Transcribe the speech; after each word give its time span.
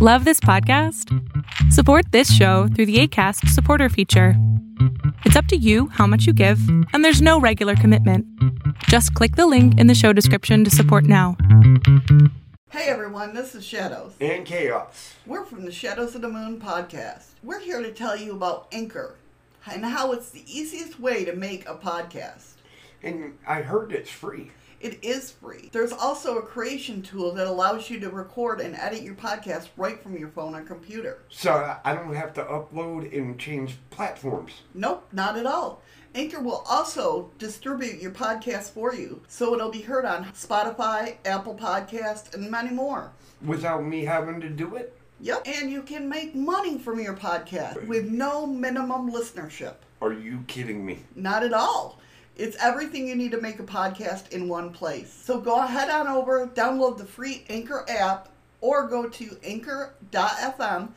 Love 0.00 0.24
this 0.24 0.38
podcast? 0.38 1.12
Support 1.72 2.12
this 2.12 2.32
show 2.32 2.68
through 2.68 2.86
the 2.86 3.00
ACAST 3.06 3.48
supporter 3.48 3.88
feature. 3.88 4.34
It's 5.24 5.34
up 5.34 5.46
to 5.46 5.56
you 5.56 5.88
how 5.88 6.06
much 6.06 6.24
you 6.26 6.32
give, 6.32 6.60
and 6.92 7.04
there's 7.04 7.20
no 7.20 7.40
regular 7.40 7.74
commitment. 7.74 8.24
Just 8.84 9.12
click 9.14 9.34
the 9.36 9.46
link 9.46 9.76
in 9.78 9.88
the 9.88 9.94
show 9.96 10.12
description 10.12 10.62
to 10.64 10.70
support 10.70 11.04
now. 11.04 11.36
Hey 12.70 12.84
everyone, 12.86 13.34
this 13.34 13.54
is 13.56 13.64
Shadows. 13.64 14.12
and 14.20 14.44
chaos. 14.46 15.14
We're 15.26 15.44
from 15.44 15.64
the 15.64 15.72
Shadows 15.72 16.14
of 16.14 16.20
the 16.22 16.28
Moon 16.28 16.60
podcast. 16.60 17.30
We're 17.42 17.60
here 17.60 17.82
to 17.82 17.90
tell 17.90 18.16
you 18.16 18.32
about 18.36 18.68
Anchor 18.70 19.16
and 19.66 19.84
how 19.84 20.12
it's 20.12 20.30
the 20.30 20.44
easiest 20.46 21.00
way 21.00 21.24
to 21.24 21.34
make 21.34 21.68
a 21.68 21.74
podcast. 21.74 22.52
And 23.02 23.36
I 23.46 23.62
heard 23.62 23.90
it's 23.92 24.10
free. 24.10 24.52
It 24.80 25.02
is 25.02 25.32
free. 25.32 25.70
There's 25.72 25.92
also 25.92 26.38
a 26.38 26.42
creation 26.42 27.02
tool 27.02 27.32
that 27.32 27.48
allows 27.48 27.90
you 27.90 27.98
to 28.00 28.10
record 28.10 28.60
and 28.60 28.76
edit 28.76 29.02
your 29.02 29.14
podcast 29.14 29.68
right 29.76 30.00
from 30.00 30.16
your 30.16 30.28
phone 30.28 30.54
or 30.54 30.62
computer. 30.62 31.18
So 31.28 31.76
I 31.84 31.94
don't 31.94 32.14
have 32.14 32.32
to 32.34 32.44
upload 32.44 33.16
and 33.16 33.38
change 33.38 33.76
platforms. 33.90 34.52
Nope, 34.74 35.08
not 35.12 35.36
at 35.36 35.46
all. 35.46 35.82
Anchor 36.14 36.40
will 36.40 36.64
also 36.68 37.30
distribute 37.38 38.00
your 38.00 38.12
podcast 38.12 38.70
for 38.70 38.94
you, 38.94 39.20
so 39.28 39.54
it'll 39.54 39.70
be 39.70 39.82
heard 39.82 40.04
on 40.04 40.24
Spotify, 40.26 41.16
Apple 41.24 41.54
Podcast, 41.54 42.34
and 42.34 42.50
many 42.50 42.70
more. 42.70 43.12
Without 43.44 43.84
me 43.84 44.04
having 44.04 44.40
to 44.40 44.48
do 44.48 44.76
it? 44.76 44.96
Yep, 45.20 45.46
and 45.46 45.70
you 45.70 45.82
can 45.82 46.08
make 46.08 46.34
money 46.34 46.78
from 46.78 47.00
your 47.00 47.14
podcast 47.14 47.84
with 47.88 48.08
no 48.08 48.46
minimum 48.46 49.12
listenership. 49.12 49.74
Are 50.00 50.12
you 50.12 50.44
kidding 50.46 50.86
me? 50.86 51.00
Not 51.16 51.42
at 51.42 51.52
all. 51.52 51.98
It's 52.38 52.56
everything 52.60 53.08
you 53.08 53.16
need 53.16 53.32
to 53.32 53.40
make 53.40 53.58
a 53.58 53.64
podcast 53.64 54.30
in 54.30 54.48
one 54.48 54.70
place. 54.70 55.12
So 55.12 55.40
go 55.40 55.58
ahead 55.60 55.90
on 55.90 56.06
over, 56.06 56.46
download 56.46 56.96
the 56.96 57.04
free 57.04 57.44
Anchor 57.48 57.84
app, 57.88 58.28
or 58.60 58.86
go 58.86 59.08
to 59.08 59.36
anchor.fm, 59.42 60.88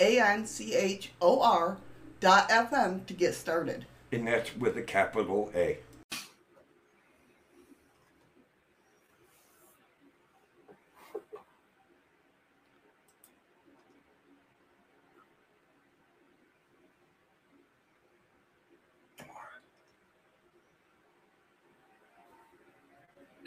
A 0.00 0.20
N 0.20 0.44
C 0.44 0.74
H 0.74 1.12
O 1.20 1.40
R 1.40 1.78
dot 2.18 2.48
FM 2.48 3.06
to 3.06 3.14
get 3.14 3.34
started. 3.34 3.86
And 4.10 4.26
that's 4.26 4.56
with 4.56 4.76
a 4.76 4.82
capital 4.82 5.52
A. 5.54 5.78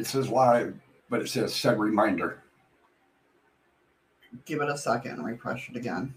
It 0.01 0.07
says 0.07 0.29
live, 0.29 0.73
but 1.11 1.21
it 1.21 1.29
says 1.29 1.53
set 1.53 1.77
reminder. 1.77 2.41
Give 4.45 4.59
it 4.59 4.67
a 4.67 4.75
second, 4.75 5.23
refresh 5.23 5.69
it 5.69 5.75
again. 5.75 6.15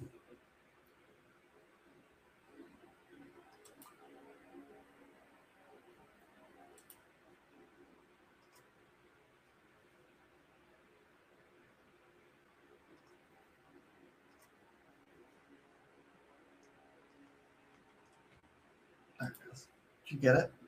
There 19.20 19.28
it 19.28 19.52
is. 19.52 19.66
Did 20.08 20.14
you 20.14 20.18
get 20.20 20.36
it? 20.36 20.63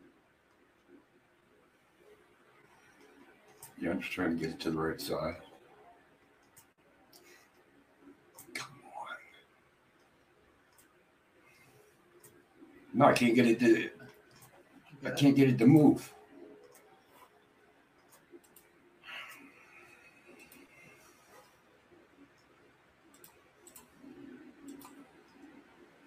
Yeah, 3.81 3.91
I'm 3.91 4.01
just 4.01 4.13
trying 4.13 4.31
to 4.31 4.37
get 4.37 4.55
it 4.55 4.61
to 4.61 4.71
the 4.71 4.79
right 4.79 5.01
side. 5.01 5.37
Come 8.55 8.69
on. 8.85 9.17
No, 12.95 13.05
I 13.07 13.13
can't 13.13 13.35
get 13.35 13.47
it 13.47 13.61
to. 13.61 13.91
I 15.05 15.11
can't 15.11 15.37
get 15.37 15.49
it 15.49 15.59
to 15.59 15.67
move. 15.67 16.13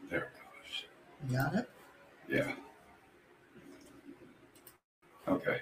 There 0.09 0.19
it 0.19 0.29
goes. 0.33 1.29
You 1.29 1.38
got 1.38 1.55
it? 1.55 1.69
Yeah. 2.27 2.51
Okay. 5.27 5.61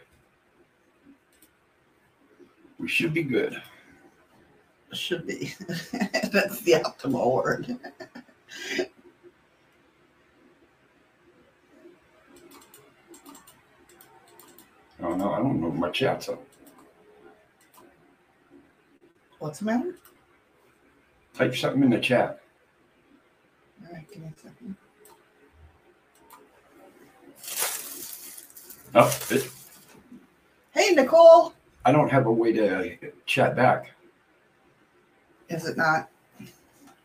We 2.79 2.87
should 2.87 3.13
be 3.13 3.23
good. 3.23 3.61
Should 4.93 5.27
be. 5.27 5.53
That's 6.31 6.61
the 6.61 6.73
optimal 6.83 7.33
word. 7.33 7.77
Oh 15.01 15.15
no, 15.15 15.31
I 15.33 15.37
don't 15.39 15.59
know. 15.61 15.71
My 15.71 15.89
chat's 15.89 16.29
up. 16.29 16.41
What's 19.39 19.59
the 19.59 19.65
matter? 19.65 19.95
Type 21.35 21.55
something 21.55 21.83
in 21.83 21.89
the 21.89 21.99
chat. 21.99 22.41
All 23.85 23.93
right, 23.93 24.07
give 24.09 24.23
me 24.23 24.29
a 24.35 24.39
second. 24.39 24.75
Oh, 28.95 29.19
it, 29.29 29.51
Hey, 30.71 30.93
Nicole. 30.93 31.53
I 31.87 31.93
don't 31.93 32.09
have 32.09 32.25
a 32.25 32.31
way 32.31 32.51
to 32.51 32.97
chat 33.25 33.55
back. 33.55 33.91
Is 35.47 35.65
it 35.65 35.77
not? 35.77 36.09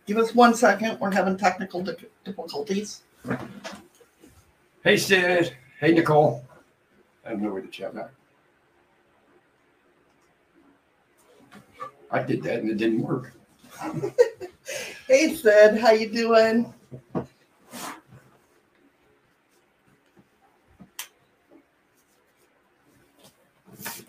Give 0.06 0.18
us 0.18 0.34
one 0.34 0.56
second. 0.56 0.98
We're 0.98 1.12
having 1.12 1.36
technical 1.36 1.84
di- 1.84 1.94
difficulties. 2.24 3.02
Hey 4.82 4.96
Sid. 4.96 5.56
Hey 5.78 5.92
Nicole. 5.92 6.44
I 7.24 7.28
have 7.28 7.40
no 7.40 7.50
way 7.50 7.60
to 7.60 7.68
chat 7.68 7.94
back. 7.94 8.10
I 12.10 12.24
did 12.24 12.42
that 12.42 12.58
and 12.58 12.70
it 12.70 12.76
didn't 12.76 13.02
work. 13.02 13.34
Hey, 15.08 15.34
Sid. 15.34 15.78
How 15.78 15.90
you 15.90 16.08
doing? 16.08 16.72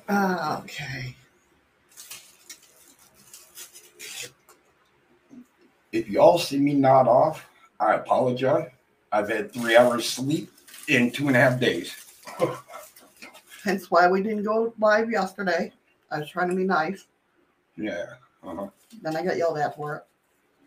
Ah, 0.09 0.61
okay. 0.61 1.15
If 5.91 6.09
y'all 6.09 6.37
see 6.37 6.57
me 6.57 6.73
nod 6.73 7.07
off, 7.07 7.47
I 7.79 7.93
apologize. 7.93 8.69
I've 9.11 9.29
had 9.29 9.53
three 9.53 9.77
hours 9.77 10.09
sleep 10.09 10.51
in 10.87 11.11
two 11.11 11.27
and 11.27 11.35
a 11.35 11.39
half 11.39 11.59
days. 11.59 11.95
Hence 13.63 13.89
why 13.89 14.09
we 14.09 14.23
didn't 14.23 14.43
go 14.43 14.73
live 14.79 15.09
yesterday. 15.09 15.71
I 16.11 16.19
was 16.19 16.29
trying 16.29 16.49
to 16.49 16.55
be 16.55 16.63
nice. 16.63 17.05
Yeah. 17.77 18.05
Uh-huh. 18.43 18.67
Then 19.01 19.15
I 19.15 19.23
got 19.23 19.37
yelled 19.37 19.57
at 19.57 19.75
for 19.75 19.95
it. 19.95 20.03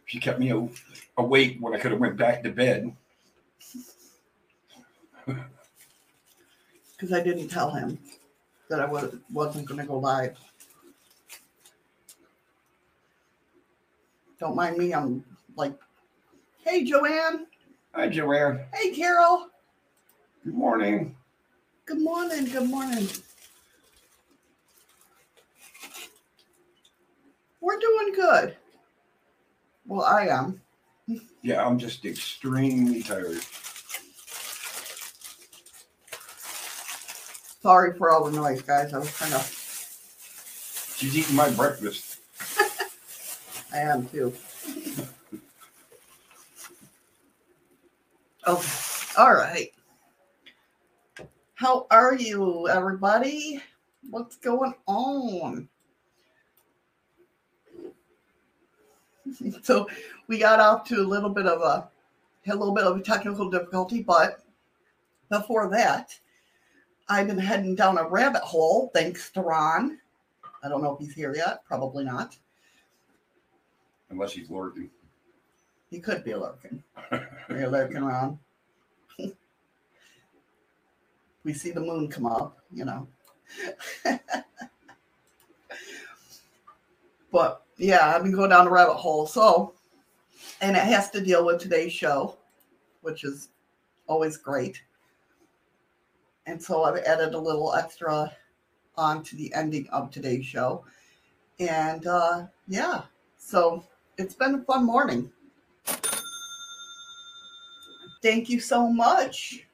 She 0.07 0.21
kept 0.21 0.39
me 0.39 0.53
awake 1.19 1.57
when 1.61 1.75
I 1.75 1.79
could 1.79 1.91
have 1.91 2.01
went 2.01 2.17
back 2.17 2.43
to 2.45 2.51
bed. 2.51 2.97
because 5.27 7.13
I 7.13 7.21
didn't 7.23 7.49
tell 7.49 7.71
him 7.73 7.99
that 8.69 8.81
I 8.81 8.87
was, 8.87 9.15
wasn't 9.33 9.67
going 9.67 9.81
to 9.81 9.87
go 9.87 9.99
live. 9.99 10.37
Don't 14.39 14.57
mind 14.57 14.77
me. 14.77 14.93
I'm 14.93 15.25
like, 15.57 15.73
hey, 16.65 16.85
Joanne. 16.85 17.47
Hi 17.95 18.09
Joanne. 18.09 18.61
Hey, 18.75 18.91
Carol. 18.91 19.49
Good 20.45 20.55
morning. 20.55 21.17
Good 21.87 22.03
morning. 22.03 22.45
Good 22.45 22.69
morning. 22.69 23.09
We're 27.61 27.79
doing 27.79 28.13
good. 28.15 28.57
Well, 29.87 30.03
I 30.03 30.27
am. 30.27 30.61
Yeah, 31.43 31.65
I'm 31.65 31.79
just 31.79 32.05
extremely 32.05 33.03
tired. 33.03 33.41
Sorry 37.67 37.99
for 37.99 38.13
all 38.13 38.23
the 38.23 38.31
noise, 38.31 38.63
guys. 38.63 38.95
I 38.95 38.99
was 38.99 39.13
trying 39.13 39.33
to. 39.33 39.41
She's 40.95 41.19
eating 41.19 41.35
my 41.35 41.51
breakfast. 41.51 42.21
I 43.75 43.79
am 43.79 44.07
too. 44.07 44.33
Okay. 48.47 48.69
All 49.19 49.35
right. 49.35 49.73
How 51.57 51.89
are 51.91 52.15
you, 52.15 52.69
everybody? 52.69 53.61
What's 54.11 54.37
going 54.37 54.75
on? 54.87 55.69
so 59.65 59.89
we 60.29 60.39
got 60.39 60.61
off 60.61 60.85
to 60.85 61.01
a 61.01 61.03
little 61.03 61.31
bit 61.31 61.47
of 61.47 61.63
a 61.63 61.89
a 62.49 62.55
little 62.55 62.73
bit 62.73 62.85
of 62.85 62.97
a 62.97 63.03
technical 63.03 63.51
difficulty, 63.51 64.05
but 64.05 64.45
before 65.29 65.69
that, 65.71 66.17
I've 67.09 67.29
been 67.29 67.39
heading 67.39 67.75
down 67.77 67.99
a 67.99 68.09
rabbit 68.09 68.43
hole 68.43 68.91
thanks 68.93 69.31
to 69.33 69.41
Ron. 69.41 69.99
I 70.63 70.69
don't 70.69 70.83
know 70.83 70.93
if 70.95 70.99
he's 70.99 71.15
here 71.15 71.35
yet, 71.35 71.65
probably 71.65 72.05
not. 72.05 72.37
unless 74.11 74.33
he's 74.33 74.51
lurking. 74.51 74.91
He 75.91 76.01
could 76.01 76.25
be 76.25 76.35
lurking. 76.35 76.83
Are 77.13 77.29
You're 77.51 77.69
lurking 77.69 77.99
around. 77.99 78.39
we 81.45 81.53
see 81.53 81.71
the 81.71 81.81
moon 81.81 82.09
come 82.09 82.27
up, 82.27 82.59
you 82.73 82.85
know. 82.85 83.07
but 87.31 87.63
yeah, 87.77 88.15
I've 88.15 88.25
been 88.25 88.33
going 88.33 88.51
down 88.51 88.67
a 88.67 88.71
rabbit 88.71 88.95
hole. 88.95 89.27
So, 89.29 89.75
and 90.61 90.77
it 90.77 90.83
has 90.83 91.11
to 91.11 91.21
deal 91.21 91.47
with 91.47 91.61
today's 91.61 91.93
show, 91.93 92.37
which 93.03 93.23
is 93.23 93.51
always 94.09 94.37
great. 94.37 94.83
And 96.47 96.63
so 96.63 96.85
I've 96.85 97.03
added 97.05 97.35
a 97.35 97.39
little 97.39 97.75
extra 97.75 98.33
on 98.97 99.23
to 99.25 99.37
the 99.37 99.53
ending 99.55 99.89
of 99.91 100.11
today's 100.11 100.47
show. 100.47 100.85
And 101.59 102.07
uh, 102.07 102.47
yeah, 102.69 103.03
so 103.37 103.85
it's 104.17 104.35
been 104.35 104.55
a 104.55 104.63
fun 104.63 104.85
morning. 104.85 105.31
Thank 108.23 108.49
you 108.49 108.61
so 108.61 108.89
much. 108.89 109.67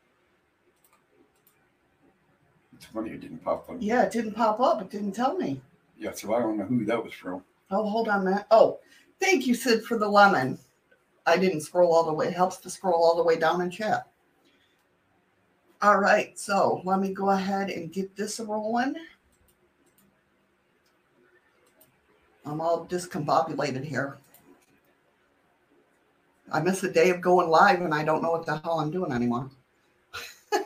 It's 2.74 2.86
funny 2.86 3.10
it 3.10 3.20
didn't 3.20 3.44
pop 3.44 3.68
up. 3.70 3.76
Yeah, 3.78 4.02
it 4.02 4.12
didn't 4.12 4.34
pop 4.34 4.60
up. 4.60 4.80
It 4.82 4.90
didn't 4.90 5.12
tell 5.12 5.36
me. 5.36 5.60
Yeah, 5.96 6.12
so 6.12 6.34
I 6.34 6.40
don't 6.40 6.58
know 6.58 6.64
who 6.64 6.84
that 6.86 7.02
was 7.02 7.12
from. 7.12 7.44
Oh, 7.70 7.88
hold 7.88 8.08
on 8.08 8.22
a 8.22 8.24
minute. 8.24 8.46
Oh, 8.50 8.80
thank 9.20 9.46
you, 9.46 9.54
Sid, 9.54 9.84
for 9.84 9.98
the 9.98 10.08
lemon. 10.08 10.58
I 11.26 11.36
didn't 11.36 11.60
scroll 11.60 11.94
all 11.94 12.04
the 12.04 12.12
way. 12.12 12.26
It 12.26 12.34
helps 12.34 12.56
to 12.58 12.70
scroll 12.70 13.04
all 13.04 13.16
the 13.16 13.22
way 13.22 13.36
down 13.36 13.60
and 13.60 13.72
chat. 13.72 14.08
All 15.82 15.98
right, 15.98 16.38
so 16.38 16.80
let 16.84 17.00
me 17.00 17.12
go 17.12 17.30
ahead 17.30 17.68
and 17.68 17.92
get 17.92 18.14
this 18.14 18.38
rolling. 18.38 18.94
I'm 22.46 22.60
all 22.60 22.86
discombobulated 22.86 23.82
here. 23.84 24.16
I 26.52 26.60
miss 26.60 26.84
a 26.84 26.92
day 26.92 27.10
of 27.10 27.20
going 27.20 27.48
live 27.48 27.80
and 27.80 27.92
I 27.92 28.04
don't 28.04 28.22
know 28.22 28.30
what 28.30 28.46
the 28.46 28.58
hell 28.58 28.78
I'm 28.78 28.92
doing 28.92 29.10
anymore. 29.10 29.50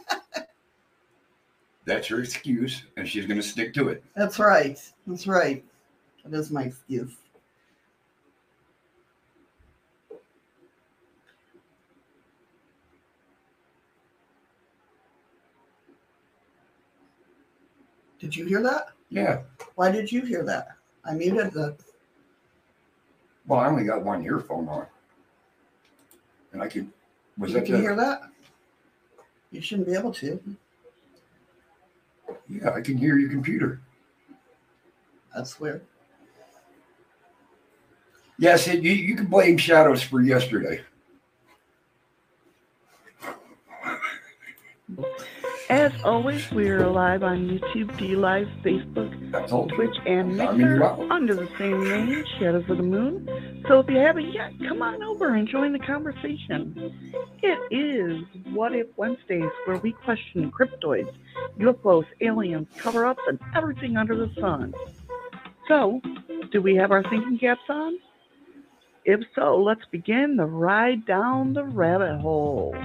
That's 1.87 2.09
her 2.09 2.21
excuse, 2.21 2.83
and 2.99 3.09
she's 3.09 3.25
going 3.25 3.41
to 3.41 3.47
stick 3.47 3.73
to 3.75 3.89
it. 3.89 4.05
That's 4.15 4.39
right. 4.39 4.79
That's 5.07 5.27
right. 5.27 5.65
That 6.25 6.39
is 6.39 6.51
my 6.51 6.65
excuse. 6.65 7.17
Did 18.27 18.35
you 18.35 18.45
hear 18.45 18.61
that? 18.65 18.89
Yeah. 19.09 19.43
Why 19.77 19.93
did 19.93 20.11
you 20.11 20.23
hear 20.23 20.43
that? 20.43 20.71
I 21.05 21.15
muted 21.15 21.53
the. 21.53 21.77
Well, 23.47 23.61
I 23.61 23.69
only 23.69 23.85
got 23.85 24.03
one 24.05 24.25
earphone 24.25 24.69
on. 24.69 24.85
And 26.53 26.61
I 26.61 26.67
could. 26.67 26.91
Was 27.39 27.53
you 27.53 27.61
that 27.61 27.67
can 27.67 27.77
the, 27.77 27.81
hear 27.83 27.95
that? 27.95 28.23
You 29.53 29.61
shouldn't 29.61 29.87
be 29.87 29.95
able 29.95 30.13
to. 30.15 30.41
Yeah, 32.49 32.71
I 32.71 32.81
can 32.81 32.97
hear 32.97 33.17
your 33.17 33.31
computer. 33.31 33.81
That's 35.33 35.61
weird. 35.61 35.83
Yes, 38.41 38.67
it, 38.67 38.83
you, 38.83 38.91
you 38.91 39.15
can 39.15 39.27
blame 39.27 39.57
shadows 39.57 40.03
for 40.03 40.21
yesterday. 40.21 40.81
As 45.69 45.91
always, 46.05 46.49
we 46.53 46.69
are 46.69 46.87
live 46.87 47.25
on 47.25 47.49
YouTube, 47.49 47.97
D 47.97 48.15
Live, 48.15 48.47
Facebook. 48.63 49.11
Twitch, 49.75 49.97
and 50.07 50.37
Mixer 50.37 50.85
under 51.11 51.35
the 51.35 51.49
same 51.59 51.83
name, 51.83 52.25
Shadows 52.39 52.71
of 52.71 52.77
the 52.77 52.85
Moon. 52.85 53.65
So 53.67 53.81
if 53.81 53.91
you 53.91 53.97
haven't 53.97 54.33
yet, 54.33 54.53
come 54.69 54.81
on 54.81 55.03
over 55.03 55.35
and 55.35 55.49
join 55.49 55.73
the 55.73 55.81
conversation. 55.81 57.13
It 57.43 57.59
is 57.73 58.23
What 58.55 58.77
If 58.77 58.87
Wednesdays, 58.97 59.51
where 59.65 59.79
we 59.79 59.91
question 59.91 60.53
cryptoids, 60.53 61.13
UFOs, 61.59 62.07
aliens, 62.21 62.69
cover 62.77 63.05
ups, 63.05 63.23
and 63.27 63.41
everything 63.57 63.97
under 63.97 64.15
the 64.15 64.33
sun. 64.41 64.73
So, 65.67 66.01
do 66.53 66.63
we 66.63 66.77
have 66.77 66.93
our 66.93 67.03
thinking 67.03 67.39
caps 67.41 67.69
on? 67.69 67.99
If 69.05 69.21
so, 69.35 69.57
let's 69.61 69.85
begin 69.91 70.37
the 70.37 70.47
ride 70.47 71.07
down 71.07 71.55
the 71.55 71.65
rabbit 71.65 72.21
hole. 72.21 72.77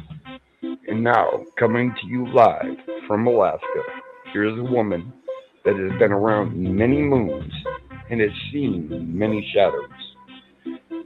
And 0.87 1.03
now, 1.03 1.45
coming 1.57 1.93
to 2.01 2.07
you 2.07 2.27
live 2.33 2.75
from 3.07 3.27
Alaska, 3.27 3.83
here's 4.33 4.57
a 4.57 4.63
woman 4.63 5.13
that 5.63 5.75
has 5.75 5.99
been 5.99 6.11
around 6.11 6.55
many 6.55 7.01
moons 7.01 7.53
and 8.09 8.19
has 8.19 8.31
seen 8.51 8.89
many 9.17 9.47
shadows. 9.53 9.89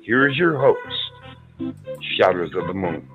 Here 0.01 0.30
is 0.30 0.38
your 0.38 0.57
host, 0.57 1.75
Shadows 2.18 2.51
of 2.56 2.68
the 2.68 2.74
Moon. 2.74 3.07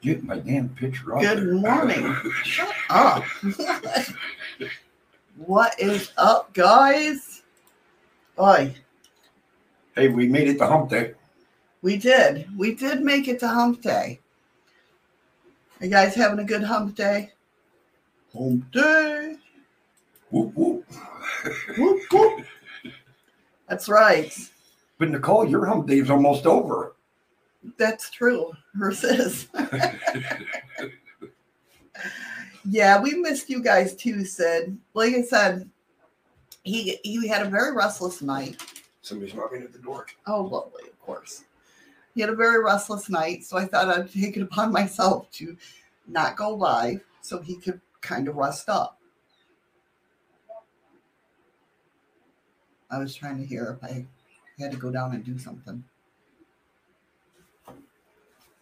Get 0.00 0.24
my 0.24 0.38
damn 0.38 0.70
picture 0.70 1.16
off. 1.16 1.20
Good 1.20 1.52
morning. 1.60 2.16
Shut 2.44 2.74
up. 2.88 3.24
what 5.36 5.78
is 5.78 6.12
up, 6.16 6.54
guys? 6.54 7.42
Oi, 8.40 8.74
hey, 9.96 10.08
we 10.08 10.28
made 10.28 10.48
it 10.48 10.58
to 10.58 10.66
hump 10.66 10.90
day. 10.90 11.14
We 11.82 11.96
did. 11.96 12.48
We 12.56 12.74
did 12.74 13.02
make 13.02 13.28
it 13.28 13.40
to 13.40 13.48
hump 13.48 13.82
day. 13.82 14.20
You 15.80 15.88
guys 15.88 16.14
having 16.14 16.40
a 16.40 16.44
good 16.44 16.62
hump 16.62 16.96
day? 16.96 17.32
Hump 18.36 18.70
day. 18.72 19.36
Whoop, 20.30 20.52
whoop. 20.54 20.84
Whoop, 21.78 22.00
whoop. 22.12 22.44
That's 23.68 23.88
right. 23.88 24.34
But 24.98 25.10
Nicole, 25.10 25.48
your 25.48 25.64
hump 25.66 25.86
day 25.86 25.98
is 25.98 26.10
almost 26.10 26.46
over. 26.46 26.94
That's 27.76 28.10
true. 28.10 28.52
Hers 28.76 29.04
is. 29.04 29.48
yeah, 32.64 33.00
we 33.00 33.14
missed 33.14 33.48
you 33.48 33.62
guys 33.62 33.94
too, 33.94 34.24
Sid. 34.24 34.76
Like 34.94 35.14
I 35.14 35.22
said, 35.22 35.68
he 36.64 36.98
he 37.02 37.26
had 37.28 37.46
a 37.46 37.50
very 37.50 37.74
restless 37.74 38.22
night. 38.22 38.62
Somebody's 39.02 39.34
knocking 39.34 39.62
at 39.62 39.72
the 39.72 39.78
door. 39.78 40.06
Oh, 40.26 40.42
lovely, 40.42 40.84
of 40.84 41.00
course. 41.00 41.44
He 42.18 42.22
had 42.22 42.30
a 42.30 42.34
very 42.34 42.64
restless 42.64 43.08
night, 43.08 43.44
so 43.44 43.56
I 43.56 43.64
thought 43.64 43.88
I'd 43.88 44.12
take 44.12 44.36
it 44.36 44.42
upon 44.42 44.72
myself 44.72 45.30
to 45.34 45.56
not 46.08 46.34
go 46.34 46.52
live 46.52 47.00
so 47.20 47.40
he 47.40 47.54
could 47.54 47.80
kind 48.00 48.26
of 48.26 48.34
rest 48.34 48.68
up. 48.68 48.98
I 52.90 52.98
was 52.98 53.14
trying 53.14 53.38
to 53.38 53.46
hear 53.46 53.78
if 53.80 53.88
I 53.88 54.04
had 54.58 54.72
to 54.72 54.76
go 54.76 54.90
down 54.90 55.14
and 55.14 55.24
do 55.24 55.38
something. 55.38 55.84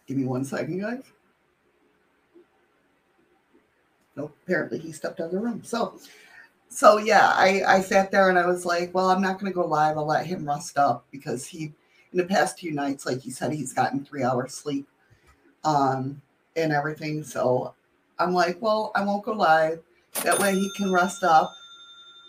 Give 0.05 0.17
me 0.17 0.25
one 0.25 0.45
second, 0.45 0.79
guys. 0.79 1.01
Nope, 4.15 4.37
apparently 4.43 4.77
he 4.77 4.91
stepped 4.91 5.19
out 5.19 5.25
of 5.25 5.31
the 5.31 5.39
room. 5.39 5.63
So, 5.63 5.99
so 6.69 6.99
yeah, 6.99 7.31
I, 7.33 7.63
I 7.67 7.81
sat 7.81 8.11
there 8.11 8.29
and 8.29 8.37
I 8.37 8.45
was 8.45 8.67
like, 8.67 8.93
well, 8.93 9.09
I'm 9.09 9.23
not 9.23 9.39
going 9.39 9.51
to 9.51 9.55
go 9.55 9.65
live. 9.65 9.97
I'll 9.97 10.05
let 10.05 10.27
him 10.27 10.47
rest 10.47 10.77
up 10.77 11.07
because 11.09 11.47
he, 11.47 11.73
in 12.11 12.17
the 12.17 12.25
past 12.25 12.57
two 12.57 12.71
nights, 12.71 13.05
like 13.05 13.21
he 13.21 13.31
said, 13.31 13.51
he's 13.51 13.73
gotten 13.73 14.03
three 14.03 14.23
hours 14.23 14.53
sleep 14.53 14.87
um, 15.63 16.21
and 16.55 16.71
everything. 16.71 17.23
So 17.23 17.73
I'm 18.19 18.33
like, 18.33 18.61
well, 18.61 18.91
I 18.95 19.03
won't 19.03 19.23
go 19.23 19.33
live. 19.33 19.79
That 20.23 20.39
way 20.39 20.55
he 20.55 20.71
can 20.75 20.91
rest 20.91 21.23
up. 21.23 21.53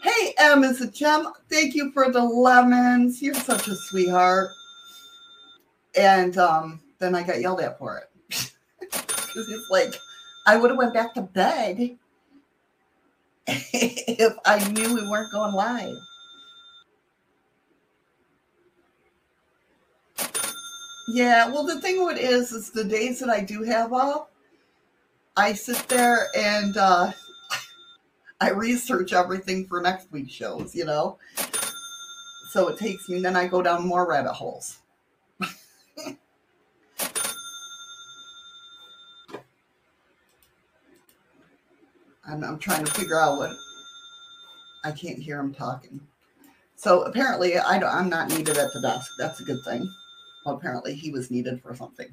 Hey, 0.03 0.35
M 0.39 0.63
is 0.63 0.81
a 0.81 0.91
gem. 0.91 1.29
Thank 1.51 1.75
you 1.75 1.91
for 1.93 2.11
the 2.11 2.23
lemons. 2.23 3.23
You're 3.23 3.35
such 3.35 3.69
a 3.69 3.75
sweetheart. 3.75 4.51
And 5.97 6.37
um, 6.39 6.81
then 6.99 7.15
I 7.15 7.23
got 7.23 7.41
yelled 7.41 7.61
at 7.61 7.79
for 7.79 7.99
it. 7.99 8.11
Because 8.91 9.51
it's 9.51 9.71
like, 9.71 9.95
I 10.47 10.57
would 10.57 10.71
have 10.71 10.79
went 10.79 10.95
back 10.95 11.13
to 11.15 11.21
bed 11.21 11.99
if 13.47 14.33
I 14.47 14.69
knew 14.71 14.95
we 14.95 15.07
weren't 15.09 15.31
going 15.31 15.53
live. 15.53 15.95
Yeah, 21.11 21.49
well, 21.49 21.65
the 21.65 21.81
thing 21.81 22.05
with 22.05 22.19
it 22.19 22.23
is, 22.23 22.53
is 22.53 22.69
the 22.69 22.85
days 22.85 23.19
that 23.21 23.31
I 23.31 23.41
do 23.41 23.62
have 23.62 23.95
off, 23.95 24.29
I 25.38 25.55
sit 25.55 25.88
there 25.88 26.27
and 26.37 26.77
uh, 26.77 27.12
I 28.43 28.50
research 28.50 29.15
everything 29.15 29.67
for 29.67 29.81
next 29.81 30.12
week's 30.12 30.35
shows, 30.35 30.75
you 30.75 30.85
know? 30.85 31.17
So 32.50 32.69
it 32.69 32.79
takes 32.79 33.09
me, 33.09 33.21
then 33.21 33.37
I 33.37 33.47
go 33.47 33.62
down 33.62 33.87
more 33.87 34.07
rabbit 34.07 34.35
holes. 34.35 34.81
I'm, 42.27 42.45
I'm 42.45 42.59
trying 42.59 42.85
to 42.85 42.93
figure 42.93 43.19
out 43.19 43.38
what 43.38 43.57
I 44.85 44.93
can't 44.93 45.19
hear 45.19 45.41
him 45.41 45.55
talking. 45.55 46.00
So 46.77 47.05
apparently, 47.05 47.57
I 47.59 47.79
don't, 47.79 47.95
I'm 47.95 48.11
not 48.11 48.29
needed 48.29 48.59
at 48.59 48.75
the 48.75 48.83
desk. 48.83 49.11
That's 49.19 49.41
a 49.41 49.45
good 49.45 49.65
thing. 49.65 49.91
Apparently, 50.50 50.95
he 50.95 51.11
was 51.11 51.31
needed 51.31 51.61
for 51.62 51.75
something. 51.75 52.09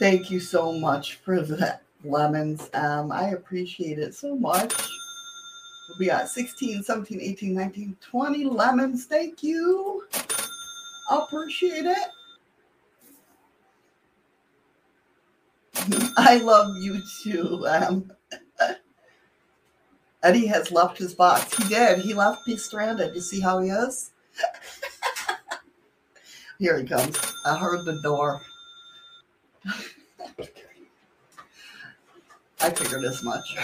Thank 0.00 0.30
you 0.30 0.40
so 0.40 0.72
much 0.72 1.16
for 1.16 1.42
that, 1.42 1.82
lemons. 2.04 2.70
Um, 2.72 3.12
I 3.12 3.30
appreciate 3.30 3.98
it 3.98 4.14
so 4.14 4.34
much. 4.34 4.72
We 5.98 6.06
got 6.06 6.28
16, 6.28 6.82
17, 6.84 7.20
18, 7.20 7.54
19, 7.54 7.96
20 8.00 8.44
lemons. 8.44 9.04
Thank 9.04 9.42
you. 9.42 10.06
I 11.10 11.18
appreciate 11.24 11.84
it. 11.86 12.08
I 16.16 16.36
love 16.38 16.76
you 16.78 17.02
too. 17.22 17.66
Um, 17.66 18.10
Eddie 20.22 20.46
has 20.46 20.70
left 20.70 20.98
his 20.98 21.14
box. 21.14 21.54
He 21.56 21.68
did. 21.68 21.98
He 21.98 22.14
left 22.14 22.46
me 22.46 22.56
stranded. 22.56 23.14
You 23.14 23.20
see 23.20 23.40
how 23.40 23.58
he 23.60 23.70
is? 23.70 24.10
Here 26.60 26.78
he 26.78 26.84
comes. 26.84 27.18
I 27.46 27.56
heard 27.56 27.86
the 27.86 27.98
door. 28.02 28.42
I 32.60 32.68
figured 32.68 33.02
as 33.04 33.24
much. 33.24 33.56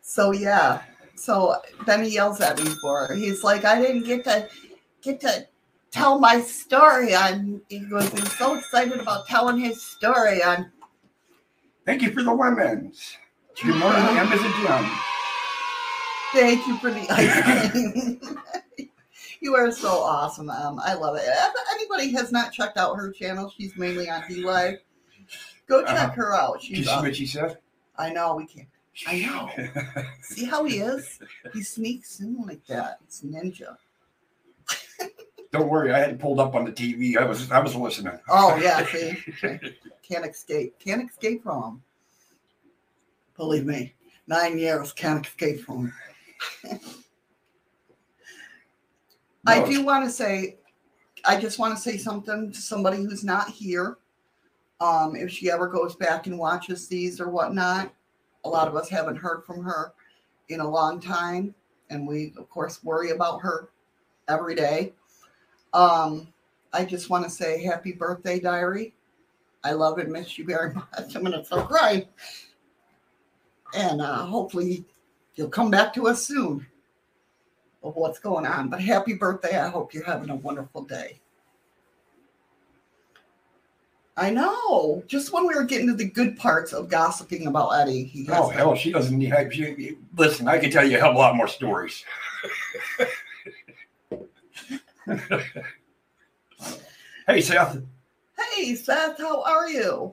So 0.00 0.32
yeah. 0.32 0.80
So 1.14 1.56
then 1.84 2.02
he 2.02 2.10
yells 2.10 2.40
at 2.40 2.58
me 2.58 2.70
for 2.80 3.12
it. 3.12 3.18
He's 3.18 3.44
like, 3.44 3.66
I 3.66 3.80
didn't 3.82 4.04
get 4.04 4.24
to 4.24 4.48
get 5.02 5.20
to 5.20 5.46
tell 5.90 6.18
my 6.18 6.40
story 6.40 7.14
on 7.14 7.60
he 7.68 7.80
goes, 7.80 8.08
he's 8.08 8.32
so 8.38 8.56
excited 8.56 8.98
about 8.98 9.26
telling 9.26 9.58
his 9.58 9.80
story 9.82 10.42
on 10.42 10.72
Thank 11.84 12.00
you 12.00 12.12
for 12.12 12.22
the 12.22 12.32
lemons. 12.32 13.18
Good 13.62 13.76
morning, 13.76 14.02
Em 14.16 14.32
is 14.32 14.40
a 14.40 14.52
gem. 14.62 14.90
Thank 16.32 16.66
you 16.66 16.76
for 16.78 16.90
the 16.90 17.06
ice 17.10 17.70
cream. 17.72 18.20
you 19.42 19.54
are 19.56 19.70
so 19.70 19.88
awesome, 19.88 20.48
Em. 20.48 20.78
I 20.80 20.94
love 20.94 21.16
it. 21.16 21.24
If 21.26 21.54
anybody 21.74 22.10
has 22.12 22.32
not 22.32 22.52
checked 22.52 22.78
out 22.78 22.94
her 22.96 23.10
channel, 23.10 23.52
she's 23.54 23.76
mainly 23.76 24.08
on 24.08 24.22
D 24.28 24.36
Live. 24.44 24.78
Go 25.66 25.82
check 25.84 25.90
Uh-huh. 25.96 26.10
her 26.12 26.34
out. 26.34 26.60
Did 26.60 26.70
you 26.70 26.76
She's 26.76 26.88
see 26.88 26.96
what 26.96 27.16
she 27.16 27.26
said? 27.26 27.58
I 27.98 28.10
know 28.10 28.36
we 28.36 28.46
can't. 28.46 28.68
I 29.06 29.20
know. 29.20 29.50
See 30.22 30.44
how 30.44 30.64
he 30.64 30.78
is? 30.78 31.18
He 31.54 31.62
sneaks 31.62 32.20
in 32.20 32.36
like 32.46 32.64
that. 32.66 32.98
It's 33.04 33.22
ninja. 33.22 33.76
Don't 35.50 35.68
worry, 35.68 35.92
I 35.92 35.98
had 35.98 36.10
it 36.10 36.18
pulled 36.18 36.40
up 36.40 36.54
on 36.54 36.64
the 36.64 36.72
TV. 36.72 37.16
I 37.18 37.24
was 37.24 37.50
I 37.50 37.58
was 37.58 37.74
listening. 37.74 38.18
Oh 38.28 38.56
yeah, 38.56 38.84
see, 38.92 39.16
can't 40.02 40.24
escape. 40.26 40.78
Can't 40.78 41.08
escape 41.10 41.42
from 41.42 41.62
him. 41.62 41.82
Believe 43.36 43.66
me, 43.66 43.94
nine 44.26 44.58
years 44.58 44.92
can't 44.92 45.26
escape 45.26 45.60
from 45.64 45.92
him. 46.64 46.80
I 49.46 49.64
do 49.68 49.84
want 49.84 50.04
to 50.04 50.10
say, 50.10 50.58
I 51.24 51.40
just 51.40 51.58
want 51.58 51.74
to 51.74 51.80
say 51.80 51.96
something 51.96 52.52
to 52.52 52.60
somebody 52.60 52.98
who's 52.98 53.24
not 53.24 53.48
here. 53.48 53.98
Um, 54.80 55.16
if 55.16 55.30
she 55.30 55.50
ever 55.50 55.66
goes 55.68 55.94
back 55.96 56.26
and 56.26 56.38
watches 56.38 56.88
these 56.88 57.20
or 57.20 57.28
whatnot, 57.28 57.92
a 58.44 58.48
lot 58.48 58.68
of 58.68 58.76
us 58.76 58.88
haven't 58.88 59.16
heard 59.16 59.44
from 59.44 59.62
her 59.62 59.92
in 60.48 60.60
a 60.60 60.68
long 60.68 61.00
time, 61.00 61.54
and 61.90 62.06
we 62.06 62.32
of 62.36 62.48
course 62.50 62.82
worry 62.82 63.10
about 63.10 63.40
her 63.40 63.68
every 64.28 64.54
day. 64.54 64.92
Um, 65.72 66.32
I 66.72 66.84
just 66.84 67.10
want 67.10 67.24
to 67.24 67.30
say 67.30 67.62
happy 67.62 67.92
birthday, 67.92 68.40
diary. 68.40 68.94
I 69.64 69.72
love 69.72 69.98
and 69.98 70.10
miss 70.10 70.36
you 70.36 70.44
very 70.44 70.74
much. 70.74 71.14
I'm 71.14 71.22
gonna 71.22 71.44
start 71.44 71.68
crying, 71.68 72.06
and 73.74 74.00
uh, 74.00 74.24
hopefully 74.24 74.84
you'll 75.36 75.48
come 75.48 75.70
back 75.70 75.94
to 75.94 76.08
us 76.08 76.26
soon 76.26 76.66
of 77.82 77.96
what's 77.96 78.18
going 78.18 78.46
on. 78.46 78.68
But 78.68 78.80
happy 78.80 79.14
birthday. 79.14 79.58
I 79.58 79.68
hope 79.68 79.92
you're 79.94 80.04
having 80.04 80.30
a 80.30 80.36
wonderful 80.36 80.82
day. 80.82 81.18
I 84.16 84.30
know. 84.30 85.02
Just 85.06 85.32
when 85.32 85.46
we 85.46 85.54
were 85.54 85.64
getting 85.64 85.86
to 85.86 85.94
the 85.94 86.04
good 86.04 86.36
parts 86.36 86.72
of 86.72 86.88
gossiping 86.88 87.46
about 87.46 87.70
Eddie, 87.70 88.04
he 88.04 88.24
has 88.26 88.36
Oh 88.38 88.48
hell, 88.48 88.74
she 88.74 88.92
doesn't 88.92 89.16
need. 89.16 89.32
She, 89.52 89.96
listen, 90.16 90.48
I 90.48 90.58
can 90.58 90.70
tell 90.70 90.86
you 90.86 90.98
a 90.98 91.00
hell 91.00 91.10
of 91.10 91.16
a 91.16 91.18
lot 91.18 91.34
more 91.34 91.48
stories. 91.48 92.04
hey 97.26 97.40
Seth, 97.40 97.82
Hey, 98.54 98.74
Seth, 98.74 99.18
how 99.18 99.42
are 99.42 99.68
you? 99.68 100.12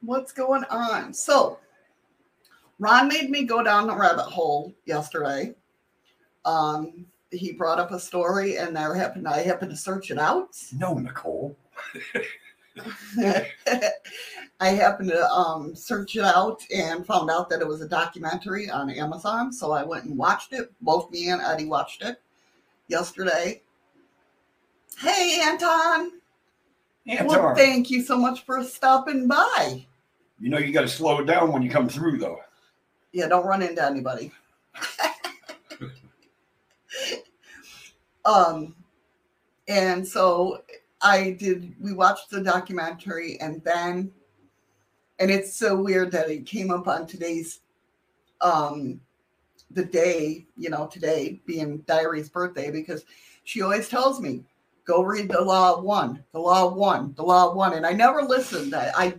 What's 0.00 0.32
going 0.32 0.64
on? 0.64 1.12
So, 1.12 1.58
Ron 2.78 3.08
made 3.08 3.30
me 3.30 3.44
go 3.44 3.62
down 3.62 3.86
the 3.86 3.96
rabbit 3.96 4.24
hole 4.24 4.74
yesterday. 4.84 5.54
Um, 6.46 7.04
he 7.30 7.52
brought 7.52 7.78
up 7.78 7.90
a 7.90 8.00
story, 8.00 8.56
and 8.56 8.74
there 8.74 8.94
happened 8.94 9.28
I 9.28 9.42
happened 9.42 9.70
to 9.72 9.76
search 9.76 10.10
it 10.10 10.18
out. 10.18 10.56
no 10.72 10.94
Nicole. 10.94 11.54
I 14.60 14.68
happened 14.68 15.10
to 15.10 15.26
um, 15.30 15.74
search 15.74 16.16
it 16.16 16.24
out 16.24 16.62
and 16.74 17.06
found 17.06 17.30
out 17.30 17.48
that 17.50 17.60
it 17.60 17.66
was 17.66 17.80
a 17.82 17.88
documentary 17.88 18.70
on 18.70 18.90
Amazon. 18.90 19.52
So 19.52 19.72
I 19.72 19.82
went 19.82 20.04
and 20.04 20.16
watched 20.16 20.52
it. 20.52 20.72
Both 20.80 21.10
me 21.10 21.28
and 21.30 21.42
Eddie 21.42 21.66
watched 21.66 22.02
it 22.02 22.20
yesterday. 22.88 23.60
Hey, 24.98 25.40
Anton. 25.42 26.12
Anton, 27.06 27.26
Well, 27.26 27.54
thank 27.54 27.90
you 27.90 28.02
so 28.02 28.16
much 28.16 28.44
for 28.44 28.62
stopping 28.64 29.26
by. 29.28 29.84
you 30.40 30.48
know 30.50 30.58
you 30.58 30.72
got 30.72 30.82
to 30.82 30.88
slow 30.88 31.20
it 31.20 31.26
down 31.26 31.52
when 31.52 31.62
you 31.62 31.70
come 31.70 31.88
through, 31.88 32.18
though. 32.18 32.40
Yeah, 33.12 33.28
don't 33.28 33.46
run 33.46 33.62
into 33.62 33.84
anybody. 33.84 34.32
um, 38.26 38.74
and 39.68 40.06
so 40.06 40.62
I 41.02 41.30
did. 41.38 41.74
We 41.80 41.92
watched 41.92 42.30
the 42.30 42.42
documentary, 42.42 43.40
and 43.40 43.62
then, 43.64 44.12
and 45.18 45.30
it's 45.30 45.54
so 45.54 45.80
weird 45.80 46.12
that 46.12 46.30
it 46.30 46.46
came 46.46 46.70
up 46.70 46.88
on 46.88 47.06
today's, 47.06 47.60
um, 48.40 49.00
the 49.70 49.84
day. 49.84 50.46
You 50.56 50.70
know, 50.70 50.86
today 50.86 51.40
being 51.46 51.78
Diary's 51.86 52.28
birthday 52.28 52.70
because 52.70 53.04
she 53.44 53.62
always 53.62 53.88
tells 53.88 54.20
me, 54.20 54.44
"Go 54.84 55.02
read 55.02 55.30
the 55.30 55.40
Law 55.40 55.76
of 55.76 55.84
One, 55.84 56.22
the 56.32 56.40
Law 56.40 56.66
of 56.66 56.74
One, 56.74 57.14
the 57.16 57.22
Law 57.22 57.50
of 57.50 57.56
One," 57.56 57.74
and 57.74 57.86
I 57.86 57.92
never 57.92 58.22
listened. 58.22 58.74
I, 58.74 58.92
I 58.96 59.14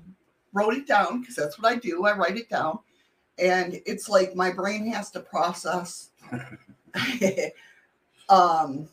wrote 0.54 0.74
it 0.74 0.88
down 0.88 1.22
because 1.22 1.36
that's 1.36 1.58
what 1.60 1.72
I 1.72 1.76
do. 1.78 2.06
I 2.06 2.16
write 2.16 2.38
it 2.38 2.50
down 2.50 2.80
and 3.40 3.80
it's 3.86 4.10
like 4.10 4.36
my 4.36 4.52
brain 4.52 4.88
has 4.88 5.12
to 5.12 5.20
process 5.20 6.10
um 8.30 8.90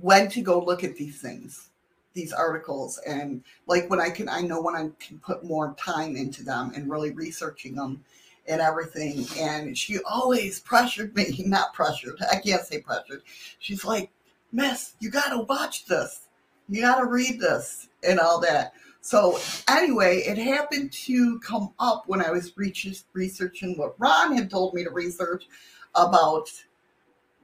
when 0.00 0.28
to 0.30 0.40
go 0.42 0.62
look 0.62 0.84
at 0.84 0.96
these 0.96 1.20
things 1.20 1.70
these 2.16 2.32
articles. 2.32 2.98
And 3.06 3.44
like 3.68 3.88
when 3.88 4.00
i 4.00 4.10
can 4.10 4.28
i 4.28 4.40
know 4.40 4.60
when 4.60 4.74
i 4.74 4.90
can 4.98 5.18
put 5.18 5.44
more 5.44 5.76
time 5.78 6.16
into 6.16 6.42
them 6.42 6.72
and 6.74 6.90
really 6.90 7.12
researching 7.12 7.76
them 7.76 8.02
and 8.48 8.60
everything. 8.60 9.26
And 9.38 9.76
she 9.78 9.98
always 10.08 10.58
pressured 10.58 11.14
me 11.14 11.42
not 11.46 11.74
pressured 11.74 12.18
i 12.32 12.36
can't 12.36 12.66
say 12.66 12.80
pressured. 12.80 13.22
She's 13.60 13.84
like 13.84 14.10
miss 14.50 14.94
you 14.98 15.10
gotta 15.10 15.42
watch 15.42 15.84
this. 15.84 16.22
You 16.68 16.80
gotta 16.80 17.06
read 17.06 17.38
this 17.38 17.88
and 18.02 18.18
all 18.18 18.40
that. 18.40 18.72
So 19.02 19.38
anyway, 19.68 20.16
it 20.26 20.36
happened 20.36 20.90
to 20.92 21.38
come 21.38 21.72
up 21.78 22.04
when 22.08 22.20
I 22.20 22.32
was 22.32 22.54
researching 22.56 23.78
what 23.78 23.94
Ron 24.00 24.36
had 24.36 24.50
told 24.50 24.74
me 24.74 24.82
to 24.82 24.90
research 24.90 25.46
about 25.94 26.50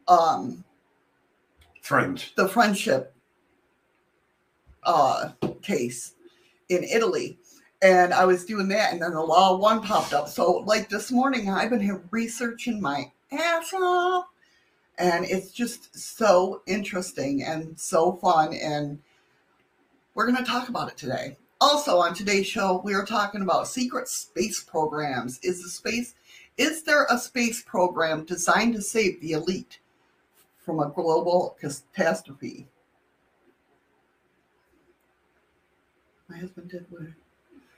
um, 0.08 0.64
Friends. 1.82 2.32
the 2.36 2.48
friendship 2.48 3.14
uh, 4.84 5.30
case 5.62 6.14
in 6.68 6.84
Italy. 6.84 7.38
And 7.82 8.14
I 8.14 8.24
was 8.24 8.44
doing 8.44 8.68
that, 8.68 8.92
and 8.92 9.02
then 9.02 9.12
the 9.12 9.20
Law 9.20 9.56
One 9.56 9.82
popped 9.82 10.12
up. 10.12 10.28
So, 10.28 10.58
like 10.58 10.88
this 10.88 11.10
morning, 11.10 11.50
I've 11.50 11.70
been 11.70 11.80
here 11.80 12.00
researching 12.12 12.80
my 12.80 13.10
ass 13.32 13.72
off, 13.74 14.26
and 14.98 15.24
it's 15.24 15.50
just 15.50 15.98
so 15.98 16.62
interesting 16.66 17.42
and 17.42 17.78
so 17.78 18.12
fun. 18.12 18.54
And 18.54 19.00
we're 20.14 20.30
going 20.30 20.38
to 20.38 20.48
talk 20.48 20.68
about 20.68 20.90
it 20.90 20.96
today. 20.96 21.36
Also, 21.60 21.98
on 21.98 22.14
today's 22.14 22.46
show, 22.46 22.80
we 22.84 22.94
are 22.94 23.04
talking 23.04 23.42
about 23.42 23.66
secret 23.66 24.06
space 24.06 24.62
programs. 24.62 25.40
Is 25.42 25.64
the 25.64 25.68
space 25.68 26.14
is 26.58 26.84
there 26.84 27.06
a 27.10 27.18
space 27.18 27.62
program 27.62 28.24
designed 28.24 28.74
to 28.74 28.82
save 28.82 29.20
the 29.20 29.32
elite 29.32 29.80
from 30.64 30.80
a 30.80 30.88
global 30.90 31.56
catastrophe? 31.60 32.68
My 36.28 36.38
husband 36.38 36.70
did 36.70 36.86
what? 36.90 37.02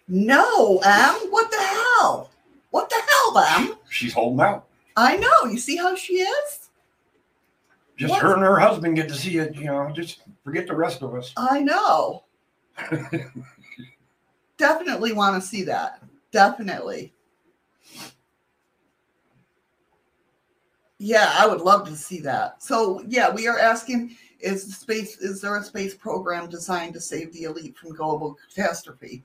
No, 0.06 0.78
Em. 0.84 1.30
What 1.30 1.50
the 1.50 1.58
hell? 1.58 2.30
What 2.70 2.90
the 2.90 2.96
hell, 3.08 3.38
Em? 3.38 3.76
She's 3.90 4.12
holding 4.12 4.40
out. 4.40 4.66
I 4.96 5.16
know. 5.16 5.50
You 5.50 5.58
see 5.58 5.76
how 5.76 5.96
she 5.96 6.14
is? 6.14 6.68
Just 7.96 8.10
What? 8.12 8.22
her 8.22 8.34
and 8.34 8.42
her 8.42 8.58
husband 8.58 8.96
get 8.96 9.08
to 9.08 9.14
see 9.14 9.38
it. 9.38 9.54
You 9.56 9.64
know, 9.64 9.90
just 9.92 10.22
forget 10.44 10.66
the 10.66 10.74
rest 10.74 11.02
of 11.02 11.14
us. 11.14 11.32
I 11.36 11.60
know. 11.62 12.24
Definitely 14.56 15.12
want 15.12 15.40
to 15.40 15.48
see 15.48 15.62
that. 15.64 16.02
Definitely. 16.30 17.12
Yeah, 21.04 21.34
I 21.36 21.46
would 21.46 21.60
love 21.60 21.86
to 21.88 21.96
see 21.96 22.18
that. 22.20 22.62
So, 22.62 23.04
yeah, 23.06 23.28
we 23.30 23.46
are 23.46 23.58
asking 23.58 24.16
is 24.40 24.64
the 24.64 24.72
space 24.72 25.18
is 25.18 25.42
there 25.42 25.54
a 25.54 25.62
space 25.62 25.94
program 25.94 26.48
designed 26.48 26.94
to 26.94 27.00
save 27.00 27.30
the 27.34 27.42
elite 27.42 27.76
from 27.76 27.94
global 27.94 28.38
catastrophe? 28.48 29.22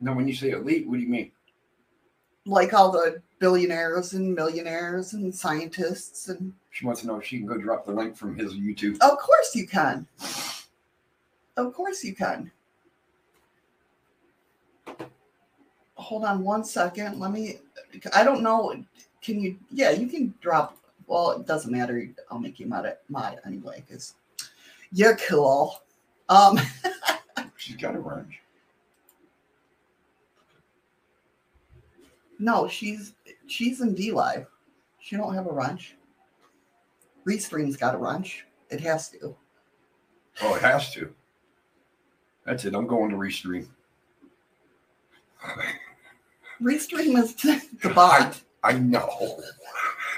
Now, 0.00 0.14
when 0.14 0.28
you 0.28 0.34
say 0.34 0.50
elite, 0.50 0.86
what 0.86 0.94
do 0.94 1.02
you 1.02 1.08
mean? 1.08 1.32
like 2.46 2.74
all 2.74 2.92
the 2.92 3.22
billionaires 3.38 4.12
and 4.12 4.34
millionaires 4.34 5.14
and 5.14 5.34
scientists 5.34 6.28
and 6.28 6.52
She 6.70 6.84
wants 6.84 7.00
to 7.00 7.06
know 7.06 7.16
if 7.16 7.24
she 7.24 7.38
can 7.38 7.46
go 7.46 7.56
drop 7.56 7.86
the 7.86 7.92
link 7.92 8.14
from 8.16 8.36
his 8.36 8.54
YouTube. 8.54 9.00
of 9.00 9.18
course 9.18 9.54
you 9.54 9.66
can. 9.66 10.06
Of 11.56 11.72
course 11.72 12.04
you 12.04 12.14
can. 12.14 12.52
Hold 15.94 16.24
on 16.24 16.44
one 16.44 16.64
second. 16.64 17.18
Let 17.18 17.32
me 17.32 17.58
I 18.14 18.22
don't 18.22 18.42
know. 18.42 18.84
Can 19.24 19.40
you 19.40 19.56
yeah, 19.70 19.90
you 19.90 20.06
can 20.06 20.34
drop 20.40 20.76
well, 21.06 21.32
it 21.32 21.46
doesn't 21.46 21.72
matter. 21.72 22.08
I'll 22.30 22.38
make 22.38 22.60
you 22.60 22.66
mod 22.66 22.96
mod 23.08 23.40
anyway, 23.46 23.82
because 23.86 24.14
you're 24.92 25.16
cool. 25.16 25.82
Um 26.28 26.58
She's 27.56 27.76
got 27.76 27.96
a 27.96 27.98
wrench. 27.98 28.40
no, 32.38 32.68
she's 32.68 33.14
she's 33.46 33.80
in 33.80 33.94
D 33.94 34.12
Live. 34.12 34.46
She 35.00 35.16
don't 35.16 35.34
have 35.34 35.46
a 35.46 35.52
wrench. 35.52 35.96
Restream's 37.26 37.76
got 37.76 37.94
a 37.94 37.98
wrench. 37.98 38.44
It 38.70 38.80
has 38.80 39.08
to. 39.10 39.34
Oh, 40.42 40.54
it 40.54 40.62
has 40.62 40.92
to. 40.94 41.14
That's 42.44 42.64
it. 42.64 42.74
I'm 42.74 42.86
going 42.86 43.10
to 43.10 43.16
restream. 43.16 43.66
Restream 46.60 47.22
is 47.22 47.34
the 47.82 47.90
bot. 47.94 48.40
I 48.64 48.72
know. 48.72 49.40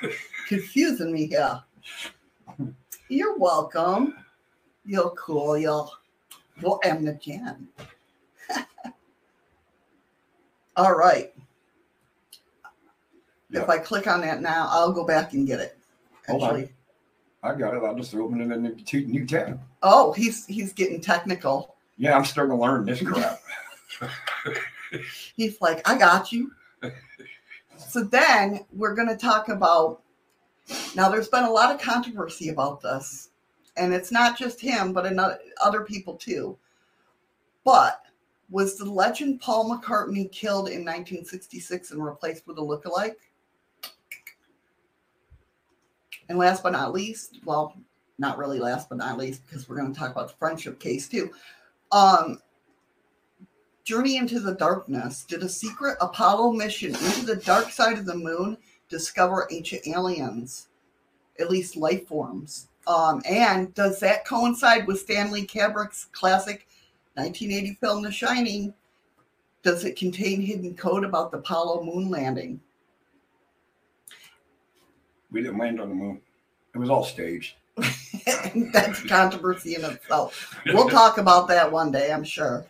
confusing 0.48 1.12
me 1.12 1.26
here. 1.26 1.60
You're 3.08 3.36
welcome. 3.36 4.14
You're 4.84 5.10
cool. 5.10 5.58
You're 5.58 5.88
well, 6.62 6.80
I'm 6.84 7.04
the 7.04 7.14
Jan. 7.14 7.68
All 10.76 10.94
right. 10.94 11.34
If 13.50 13.68
I 13.68 13.78
click 13.78 14.06
on 14.06 14.20
that 14.20 14.40
now, 14.42 14.68
I'll 14.70 14.92
go 14.92 15.04
back 15.04 15.32
and 15.32 15.46
get 15.46 15.60
it. 15.60 15.78
Actually. 16.28 16.72
I 17.42 17.54
got 17.54 17.74
it. 17.74 17.82
I'll 17.82 17.96
just 17.96 18.14
open 18.14 18.40
it 18.40 18.44
in 18.44 18.66
a 18.66 19.00
new 19.06 19.26
tab. 19.26 19.60
Oh, 19.82 20.12
he's 20.12 20.46
he's 20.46 20.72
getting 20.72 21.00
technical. 21.00 21.74
Yeah, 21.98 22.16
I'm 22.16 22.24
starting 22.24 22.56
to 22.56 22.62
learn 22.62 22.84
this 22.84 23.02
crap. 23.02 23.40
He's 25.36 25.60
like, 25.60 25.88
I 25.88 25.98
got 25.98 26.30
you. 26.32 26.52
so 27.78 28.02
then 28.02 28.64
we're 28.72 28.94
going 28.94 29.08
to 29.08 29.16
talk 29.16 29.48
about. 29.48 30.02
Now, 30.96 31.08
there's 31.08 31.28
been 31.28 31.44
a 31.44 31.50
lot 31.50 31.72
of 31.72 31.80
controversy 31.80 32.48
about 32.48 32.80
this, 32.80 33.30
and 33.76 33.94
it's 33.94 34.10
not 34.10 34.36
just 34.36 34.60
him, 34.60 34.92
but 34.92 35.06
another, 35.06 35.38
other 35.62 35.82
people 35.82 36.16
too. 36.16 36.58
But 37.64 38.00
was 38.50 38.76
the 38.76 38.84
legend 38.84 39.40
Paul 39.40 39.70
McCartney 39.70 40.30
killed 40.30 40.68
in 40.68 40.84
1966 40.84 41.90
and 41.92 42.04
replaced 42.04 42.46
with 42.46 42.58
a 42.58 42.62
lookalike? 42.62 43.14
And 46.28 46.38
last 46.38 46.62
but 46.62 46.72
not 46.72 46.92
least, 46.92 47.38
well, 47.44 47.76
not 48.18 48.38
really 48.38 48.58
last 48.58 48.88
but 48.88 48.98
not 48.98 49.18
least, 49.18 49.46
because 49.46 49.68
we're 49.68 49.76
going 49.76 49.92
to 49.92 49.98
talk 49.98 50.10
about 50.10 50.28
the 50.28 50.34
friendship 50.36 50.80
case 50.80 51.08
too. 51.08 51.30
Um, 51.92 52.40
Journey 53.86 54.16
into 54.16 54.40
the 54.40 54.56
Darkness 54.56 55.22
did 55.22 55.44
a 55.44 55.48
secret 55.48 55.96
Apollo 56.00 56.50
mission 56.54 56.88
into 56.88 57.24
the 57.24 57.36
dark 57.36 57.70
side 57.70 57.96
of 57.96 58.04
the 58.04 58.16
moon 58.16 58.58
discover 58.88 59.46
ancient 59.52 59.86
aliens, 59.86 60.66
at 61.38 61.50
least 61.50 61.76
life 61.76 62.08
forms. 62.08 62.66
Um, 62.88 63.22
and 63.24 63.72
does 63.74 64.00
that 64.00 64.26
coincide 64.26 64.88
with 64.88 64.98
Stanley 64.98 65.46
Kubrick's 65.46 66.06
classic 66.06 66.66
1980 67.14 67.78
film 67.80 68.02
The 68.02 68.10
Shining? 68.10 68.74
Does 69.62 69.84
it 69.84 69.94
contain 69.94 70.40
hidden 70.40 70.74
code 70.74 71.04
about 71.04 71.30
the 71.30 71.38
Apollo 71.38 71.84
moon 71.84 72.10
landing? 72.10 72.60
We 75.30 75.42
didn't 75.42 75.58
land 75.58 75.80
on 75.80 75.90
the 75.90 75.94
moon. 75.94 76.20
It 76.74 76.78
was 76.78 76.90
all 76.90 77.04
staged. 77.04 77.54
That's 78.72 79.04
controversy 79.06 79.76
in 79.76 79.84
itself. 79.84 80.56
We'll 80.66 80.88
talk 80.88 81.18
about 81.18 81.46
that 81.48 81.70
one 81.70 81.92
day, 81.92 82.10
I'm 82.10 82.24
sure. 82.24 82.66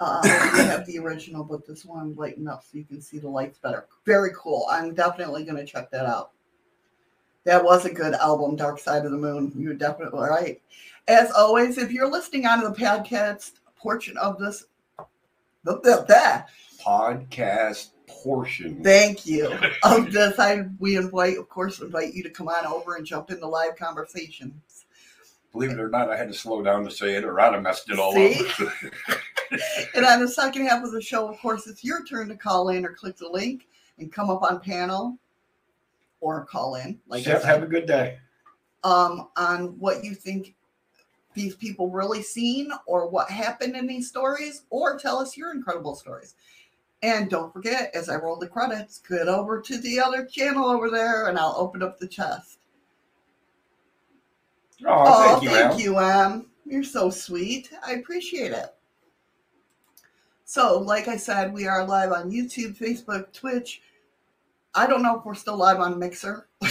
Uh, 0.00 0.20
we 0.24 0.64
have 0.64 0.86
the 0.86 0.98
original, 0.98 1.44
but 1.44 1.66
this 1.66 1.84
one 1.84 2.14
lighten 2.16 2.48
up 2.48 2.64
so 2.64 2.78
you 2.78 2.84
can 2.84 3.02
see 3.02 3.18
the 3.18 3.28
lights 3.28 3.58
better. 3.58 3.86
Very 4.06 4.30
cool. 4.34 4.66
I'm 4.70 4.94
definitely 4.94 5.44
going 5.44 5.58
to 5.58 5.70
check 5.70 5.90
that 5.90 6.06
out. 6.06 6.30
That 7.44 7.62
was 7.62 7.84
a 7.84 7.92
good 7.92 8.14
album, 8.14 8.56
Dark 8.56 8.78
Side 8.78 9.04
of 9.04 9.12
the 9.12 9.18
Moon. 9.18 9.52
You're 9.56 9.74
definitely 9.74 10.20
right. 10.20 10.60
As 11.06 11.30
always, 11.32 11.76
if 11.76 11.90
you're 11.90 12.10
listening 12.10 12.46
on 12.46 12.62
the 12.62 12.70
podcast 12.70 13.52
portion 13.76 14.16
of 14.16 14.38
this, 14.38 14.64
the, 15.64 15.80
the, 15.80 16.04
the, 16.08 16.44
Podcast 16.82 17.90
portion. 18.06 18.82
Thank 18.82 19.26
you. 19.26 19.52
Of 19.82 20.12
this, 20.12 20.38
I 20.38 20.64
we 20.78 20.96
invite, 20.96 21.36
of 21.36 21.48
course, 21.48 21.80
invite 21.80 22.14
you 22.14 22.22
to 22.22 22.30
come 22.30 22.48
on 22.48 22.66
over 22.66 22.96
and 22.96 23.04
jump 23.04 23.30
in 23.30 23.40
the 23.40 23.46
live 23.46 23.76
conversation. 23.76 24.60
Believe 25.52 25.72
it 25.72 25.80
or 25.80 25.88
not, 25.88 26.10
I 26.10 26.16
had 26.16 26.28
to 26.28 26.34
slow 26.34 26.62
down 26.62 26.84
to 26.84 26.90
say 26.90 27.16
it, 27.16 27.24
or 27.24 27.40
I'd 27.40 27.54
have 27.54 27.62
messed 27.62 27.90
it 27.90 27.98
all 27.98 28.12
See? 28.12 28.46
up. 28.60 28.72
And 29.94 30.06
on 30.06 30.20
the 30.20 30.28
second 30.28 30.66
half 30.66 30.84
of 30.84 30.92
the 30.92 31.02
show, 31.02 31.28
of 31.28 31.38
course, 31.38 31.66
it's 31.66 31.82
your 31.82 32.04
turn 32.04 32.28
to 32.28 32.36
call 32.36 32.68
in 32.68 32.84
or 32.84 32.92
click 32.92 33.16
the 33.16 33.28
link 33.28 33.66
and 33.98 34.12
come 34.12 34.30
up 34.30 34.42
on 34.42 34.60
panel 34.60 35.18
or 36.20 36.44
call 36.44 36.76
in, 36.76 37.00
like 37.08 37.24
Chef, 37.24 37.42
have 37.42 37.62
a 37.62 37.66
good 37.66 37.86
day. 37.86 38.18
um, 38.84 39.28
on 39.36 39.78
what 39.78 40.04
you 40.04 40.14
think 40.14 40.54
these 41.34 41.54
people 41.54 41.88
really 41.90 42.22
seen 42.22 42.70
or 42.86 43.08
what 43.08 43.30
happened 43.30 43.76
in 43.76 43.86
these 43.86 44.08
stories, 44.08 44.62
or 44.70 44.98
tell 44.98 45.18
us 45.18 45.36
your 45.36 45.52
incredible 45.52 45.94
stories. 45.94 46.34
And 47.02 47.30
don't 47.30 47.52
forget, 47.52 47.90
as 47.94 48.08
I 48.08 48.16
roll 48.16 48.36
the 48.36 48.48
credits, 48.48 48.98
get 49.08 49.28
over 49.28 49.60
to 49.60 49.78
the 49.78 49.98
other 49.98 50.26
channel 50.26 50.68
over 50.68 50.90
there 50.90 51.28
and 51.28 51.38
I'll 51.38 51.54
open 51.56 51.82
up 51.82 51.98
the 51.98 52.08
chest. 52.08 52.58
Oh, 54.86 55.24
thank 55.24 55.42
you, 55.42 55.50
thank 55.50 55.72
Al. 55.72 55.80
you, 55.80 55.98
Em. 55.98 56.50
You're 56.66 56.84
so 56.84 57.10
sweet. 57.10 57.70
I 57.86 57.92
appreciate 57.92 58.52
it. 58.52 58.74
So, 60.50 60.80
like 60.80 61.06
I 61.06 61.16
said, 61.16 61.54
we 61.54 61.68
are 61.68 61.86
live 61.86 62.10
on 62.10 62.32
YouTube, 62.32 62.76
Facebook, 62.76 63.32
Twitch. 63.32 63.82
I 64.74 64.84
don't 64.88 65.00
know 65.00 65.16
if 65.16 65.24
we're 65.24 65.36
still 65.36 65.56
live 65.56 65.78
on 65.78 65.96
Mixer. 65.96 66.48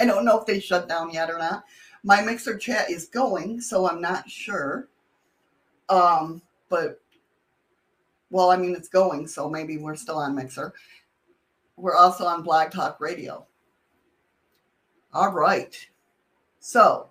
I 0.00 0.04
don't 0.04 0.24
know 0.24 0.40
if 0.40 0.44
they 0.44 0.58
shut 0.58 0.88
down 0.88 1.12
yet 1.12 1.30
or 1.30 1.38
not. 1.38 1.62
My 2.02 2.20
Mixer 2.20 2.58
chat 2.58 2.90
is 2.90 3.06
going, 3.06 3.60
so 3.60 3.88
I'm 3.88 4.00
not 4.00 4.28
sure. 4.28 4.88
Um, 5.88 6.42
but 6.68 7.00
well, 8.30 8.50
I 8.50 8.56
mean 8.56 8.74
it's 8.74 8.88
going, 8.88 9.28
so 9.28 9.48
maybe 9.48 9.78
we're 9.78 9.94
still 9.94 10.18
on 10.18 10.34
Mixer. 10.34 10.72
We're 11.76 11.94
also 11.94 12.24
on 12.24 12.42
Blog 12.42 12.72
Talk 12.72 13.00
Radio. 13.00 13.46
All 15.14 15.32
right. 15.32 15.78
So, 16.58 17.10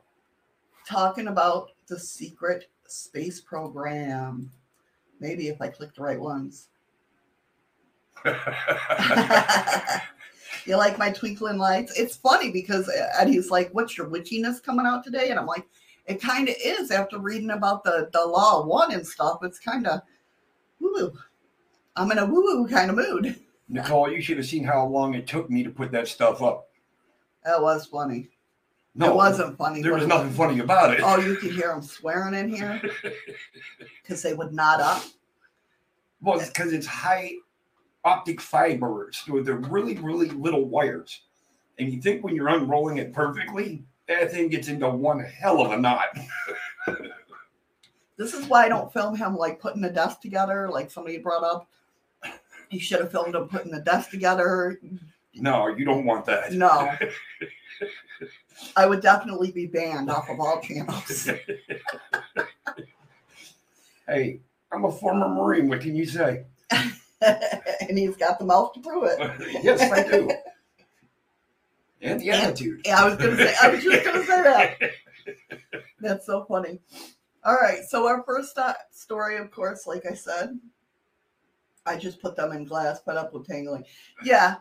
talking 0.85 1.27
about 1.27 1.69
the 1.87 1.97
secret 1.97 2.67
space 2.85 3.39
program. 3.39 4.51
Maybe 5.25 5.47
if 5.47 5.59
I 5.59 5.69
click 5.69 5.95
the 5.95 6.03
right 6.03 6.19
ones. 6.19 6.67
you 10.65 10.77
like 10.77 10.99
my 10.99 11.11
twinkling 11.11 11.57
lights? 11.57 11.99
It's 11.99 12.15
funny 12.15 12.51
because 12.51 12.87
and 13.19 13.27
he's 13.27 13.49
like, 13.49 13.71
"What's 13.71 13.97
your 13.97 14.07
witchiness 14.07 14.61
coming 14.61 14.85
out 14.85 15.03
today?" 15.03 15.31
And 15.31 15.39
I'm 15.39 15.47
like, 15.47 15.65
"It 16.05 16.21
kind 16.21 16.47
of 16.47 16.55
is." 16.63 16.91
After 16.91 17.17
reading 17.17 17.49
about 17.49 17.83
the 17.83 18.07
the 18.13 18.23
law 18.23 18.61
of 18.61 18.67
one 18.67 18.93
and 18.93 19.05
stuff, 19.05 19.39
it's 19.41 19.59
kind 19.59 19.87
of 19.87 20.01
woo. 20.79 21.17
I'm 21.95 22.11
in 22.11 22.19
a 22.19 22.25
woo 22.25 22.43
woo 22.43 22.67
kind 22.67 22.91
of 22.91 22.97
mood. 22.97 23.39
Nicole, 23.67 24.11
you 24.11 24.21
should 24.21 24.37
have 24.37 24.45
seen 24.45 24.63
how 24.63 24.85
long 24.85 25.15
it 25.15 25.25
took 25.25 25.49
me 25.49 25.63
to 25.63 25.71
put 25.71 25.91
that 25.91 26.07
stuff 26.07 26.43
up. 26.43 26.67
That 27.43 27.59
was 27.59 27.87
funny. 27.87 28.29
No, 28.97 29.11
it 29.11 29.15
wasn't 29.15 29.57
funny. 29.57 29.81
There 29.81 29.93
was 29.93 30.07
nothing 30.07 30.31
funny 30.31 30.59
about 30.59 30.93
it. 30.93 31.01
Oh, 31.03 31.19
you 31.19 31.35
could 31.35 31.51
hear 31.51 31.67
them 31.67 31.81
swearing 31.81 32.33
in 32.33 32.49
here 32.49 32.81
because 34.01 34.21
they 34.21 34.33
would 34.33 34.53
nod 34.53 34.79
up. 34.79 35.03
Well, 36.21 36.39
because 36.39 36.71
it's 36.71 36.87
high 36.87 37.33
optic 38.05 38.39
fibers 38.39 39.23
So 39.25 39.41
they're 39.41 39.55
really, 39.55 39.95
really 39.97 40.29
little 40.29 40.63
wires. 40.65 41.23
And 41.77 41.91
you 41.91 42.01
think 42.01 42.23
when 42.23 42.35
you're 42.35 42.47
unrolling 42.47 42.97
it 42.97 43.11
perfectly, 43.11 43.83
that 44.07 44.31
thing 44.31 44.47
gets 44.47 44.69
into 44.69 44.87
one 44.87 45.19
hell 45.19 45.61
of 45.61 45.71
a 45.71 45.77
knot. 45.77 46.17
This 48.17 48.33
is 48.33 48.47
why 48.47 48.65
I 48.65 48.69
don't 48.69 48.93
film 48.93 49.17
him 49.17 49.35
like 49.35 49.59
putting 49.59 49.81
the 49.81 49.89
desk 49.89 50.21
together, 50.21 50.69
like 50.71 50.89
somebody 50.89 51.17
brought 51.17 51.43
up. 51.43 51.69
You 52.69 52.79
should 52.79 53.01
have 53.01 53.11
filmed 53.11 53.35
him 53.35 53.49
putting 53.49 53.71
the 53.71 53.81
desk 53.81 54.09
together. 54.09 54.79
No, 55.33 55.67
you 55.67 55.83
don't 55.83 56.05
want 56.05 56.25
that. 56.25 56.53
No. 56.53 56.95
I 58.75 58.85
would 58.85 59.01
definitely 59.01 59.51
be 59.51 59.65
banned 59.67 60.09
off 60.09 60.29
of 60.29 60.39
all 60.39 60.61
channels. 60.61 61.29
hey, 64.07 64.39
I'm 64.71 64.85
a 64.85 64.91
former 64.91 65.27
Marine. 65.29 65.67
What 65.69 65.81
can 65.81 65.95
you 65.95 66.05
say? 66.05 66.45
and 67.21 67.97
he's 67.97 68.17
got 68.17 68.39
the 68.39 68.45
mouth 68.45 68.73
to 68.73 68.79
prove 68.79 69.03
it. 69.05 69.19
yes, 69.63 69.81
I 69.91 70.03
do. 70.09 70.29
And 72.01 72.19
the 72.19 72.31
attitude. 72.31 72.81
Yeah, 72.85 73.01
I 73.01 73.09
was 73.09 73.17
gonna 73.17 73.37
say 73.37 73.55
I 73.61 73.69
was 73.69 73.83
just 73.83 74.05
gonna 74.05 74.25
say 74.25 74.43
that. 74.43 74.91
That's 75.99 76.25
so 76.25 76.45
funny. 76.45 76.79
All 77.43 77.55
right, 77.55 77.83
so 77.83 78.07
our 78.07 78.23
first 78.23 78.57
story, 78.91 79.37
of 79.37 79.51
course, 79.51 79.85
like 79.85 80.05
I 80.09 80.13
said, 80.13 80.59
I 81.85 81.95
just 81.95 82.21
put 82.21 82.35
them 82.35 82.51
in 82.51 82.65
glass, 82.65 82.99
put 83.01 83.17
up 83.17 83.33
with 83.33 83.47
tangling. 83.47 83.85
Yeah, 84.23 84.55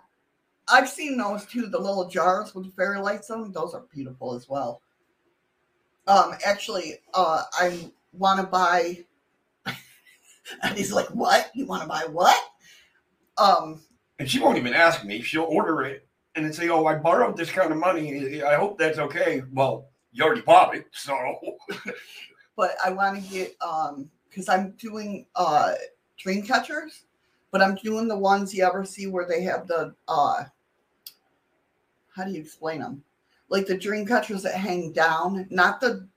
I've 0.69 0.89
seen 0.89 1.17
those 1.17 1.45
too. 1.47 1.67
The 1.67 1.79
little 1.79 2.09
jars 2.09 2.55
with 2.55 2.75
fairy 2.75 2.99
lights 3.01 3.31
on 3.31 3.43
them. 3.43 3.53
Those 3.53 3.75
are 3.75 3.85
beautiful 3.93 4.35
as 4.35 4.49
well. 4.49 4.81
Um, 6.07 6.35
actually, 6.45 6.99
uh, 7.15 7.43
I 7.53 7.91
want 8.13 8.41
to 8.41 8.47
buy. 8.47 9.05
and 10.63 10.77
he's 10.77 10.93
like, 10.93 11.09
"What? 11.09 11.51
You 11.55 11.67
want 11.67 11.83
to 11.83 11.89
buy 11.89 12.05
what?" 12.11 12.41
Um, 13.39 13.83
And 14.19 14.31
she 14.31 14.41
won't 14.41 14.59
even 14.59 14.75
ask 14.75 15.05
me. 15.05 15.21
She'll 15.23 15.43
order 15.45 15.83
it 15.83 16.07
and 16.35 16.45
then 16.45 16.53
say, 16.53 16.69
"Oh, 16.69 16.87
I 16.87 16.97
borrowed 16.97 17.37
this 17.37 17.51
kind 17.51 17.73
of 17.73 17.79
money. 17.79 18.43
I 18.43 18.55
hope 18.57 18.79
that's 18.79 18.99
okay." 18.99 19.43
Well, 19.53 19.89
you 20.13 20.25
already 20.25 20.43
bought 20.43 20.75
it, 20.75 20.87
so 20.93 21.17
but 22.57 22.77
I 22.85 22.91
want 22.91 23.23
to 23.23 23.31
get 23.31 23.57
um 23.61 24.11
because 24.29 24.49
I'm 24.49 24.71
doing 24.73 25.27
uh 25.35 25.75
dream 26.19 26.43
catchers, 26.43 27.05
but 27.51 27.63
I'm 27.63 27.75
doing 27.77 28.09
the 28.09 28.19
ones 28.19 28.55
you 28.55 28.65
ever 28.65 28.85
see 28.85 29.07
where 29.07 29.27
they 29.27 29.43
have 29.43 29.67
the 29.67 29.95
uh 30.09 30.45
how 32.15 32.25
do 32.25 32.33
you 32.33 32.41
explain 32.41 32.81
them? 32.81 33.03
Like 33.49 33.67
the 33.67 33.77
dream 33.77 34.07
catchers 34.07 34.43
that 34.43 34.55
hang 34.55 34.93
down, 34.93 35.47
not 35.51 35.81
the 35.81 36.09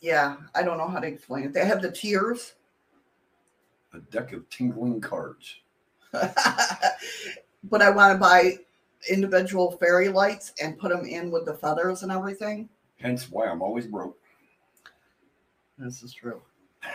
yeah, 0.00 0.36
I 0.54 0.62
don't 0.62 0.78
know 0.78 0.88
how 0.88 1.00
to 1.00 1.06
explain 1.06 1.44
it. 1.44 1.52
They 1.52 1.64
have 1.64 1.82
the 1.82 1.90
tears. 1.90 2.54
a 3.92 3.98
deck 3.98 4.32
of 4.32 4.48
tingling 4.50 5.00
cards. 5.00 5.56
but 6.12 7.82
I 7.82 7.90
want 7.90 8.12
to 8.12 8.18
buy 8.18 8.58
individual 9.10 9.72
fairy 9.72 10.08
lights 10.08 10.52
and 10.62 10.78
put 10.78 10.90
them 10.90 11.04
in 11.04 11.30
with 11.30 11.44
the 11.44 11.54
feathers 11.54 12.02
and 12.02 12.12
everything. 12.12 12.68
Hence 13.00 13.30
why 13.30 13.46
I'm 13.46 13.62
always 13.62 13.86
broke. 13.86 14.18
This 15.78 16.02
is 16.02 16.12
true. 16.12 16.40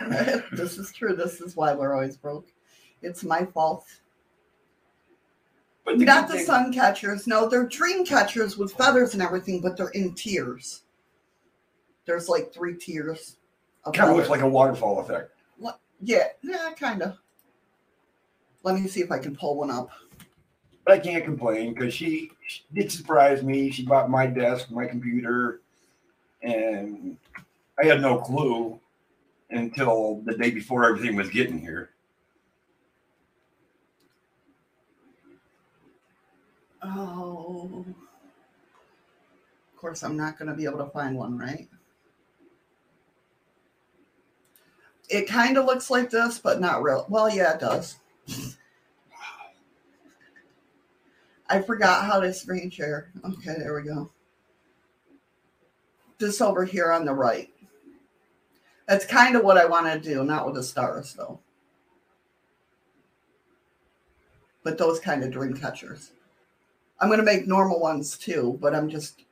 this 0.52 0.78
is 0.78 0.92
true. 0.92 1.14
This 1.14 1.40
is 1.40 1.54
why 1.54 1.74
we're 1.74 1.94
always 1.94 2.16
broke. 2.16 2.48
It's 3.02 3.24
my 3.24 3.44
fault. 3.44 3.86
But 5.84 5.98
Not 5.98 6.28
the 6.28 6.34
thing- 6.34 6.46
sun 6.46 6.72
catchers. 6.72 7.26
No, 7.26 7.48
they're 7.48 7.66
dream 7.66 8.04
catchers 8.04 8.56
with 8.56 8.72
feathers 8.72 9.14
and 9.14 9.22
everything, 9.22 9.60
but 9.60 9.76
they're 9.76 9.88
in 9.88 10.14
tiers. 10.14 10.82
There's 12.04 12.28
like 12.28 12.52
three 12.52 12.76
tiers. 12.76 13.36
Kind 13.92 14.10
of 14.10 14.16
looks 14.16 14.28
like 14.28 14.42
a 14.42 14.48
waterfall 14.48 15.00
effect. 15.00 15.30
yeah, 16.04 16.28
yeah, 16.42 16.70
kind 16.78 17.02
of. 17.02 17.16
Let 18.64 18.76
me 18.76 18.86
see 18.88 19.00
if 19.00 19.10
I 19.10 19.18
can 19.18 19.34
pull 19.34 19.56
one 19.56 19.70
up. 19.70 19.90
But 20.84 20.94
I 20.94 20.98
can't 20.98 21.24
complain 21.24 21.74
because 21.74 21.94
she, 21.94 22.30
she 22.46 22.62
did 22.72 22.90
surprise 22.90 23.42
me. 23.42 23.70
She 23.70 23.84
bought 23.84 24.10
my 24.10 24.26
desk, 24.26 24.70
my 24.70 24.86
computer, 24.86 25.60
and 26.42 27.16
I 27.80 27.86
had 27.86 28.00
no 28.00 28.18
clue 28.18 28.80
until 29.50 30.22
the 30.24 30.36
day 30.36 30.50
before 30.50 30.84
everything 30.88 31.14
was 31.16 31.28
getting 31.30 31.60
here. 31.60 31.90
Oh. 36.84 37.84
Of 39.72 39.80
course, 39.80 40.02
I'm 40.02 40.16
not 40.16 40.38
going 40.38 40.48
to 40.48 40.56
be 40.56 40.64
able 40.64 40.78
to 40.78 40.90
find 40.90 41.16
one, 41.16 41.38
right? 41.38 41.68
It 45.08 45.28
kind 45.28 45.58
of 45.58 45.66
looks 45.66 45.90
like 45.90 46.10
this, 46.10 46.38
but 46.38 46.60
not 46.60 46.82
real. 46.82 47.06
Well, 47.08 47.28
yeah, 47.28 47.54
it 47.54 47.60
does. 47.60 47.96
I 51.48 51.60
forgot 51.60 52.06
how 52.06 52.20
to 52.20 52.32
screen 52.32 52.70
share. 52.70 53.10
Okay, 53.24 53.56
there 53.58 53.74
we 53.74 53.82
go. 53.82 54.10
This 56.18 56.40
over 56.40 56.64
here 56.64 56.92
on 56.92 57.04
the 57.04 57.12
right. 57.12 57.50
That's 58.88 59.04
kind 59.04 59.36
of 59.36 59.44
what 59.44 59.58
I 59.58 59.66
want 59.66 59.86
to 59.92 60.00
do, 60.00 60.24
not 60.24 60.46
with 60.46 60.54
the 60.54 60.62
stars, 60.62 61.14
though. 61.14 61.40
But 64.62 64.78
those 64.78 64.98
kind 65.00 65.24
of 65.24 65.30
dream 65.30 65.54
catchers. 65.54 66.12
I'm 67.02 67.08
going 67.08 67.18
to 67.18 67.24
make 67.24 67.48
normal 67.48 67.80
ones 67.80 68.16
too, 68.16 68.56
but 68.62 68.76
I'm 68.76 68.88
just. 68.88 69.24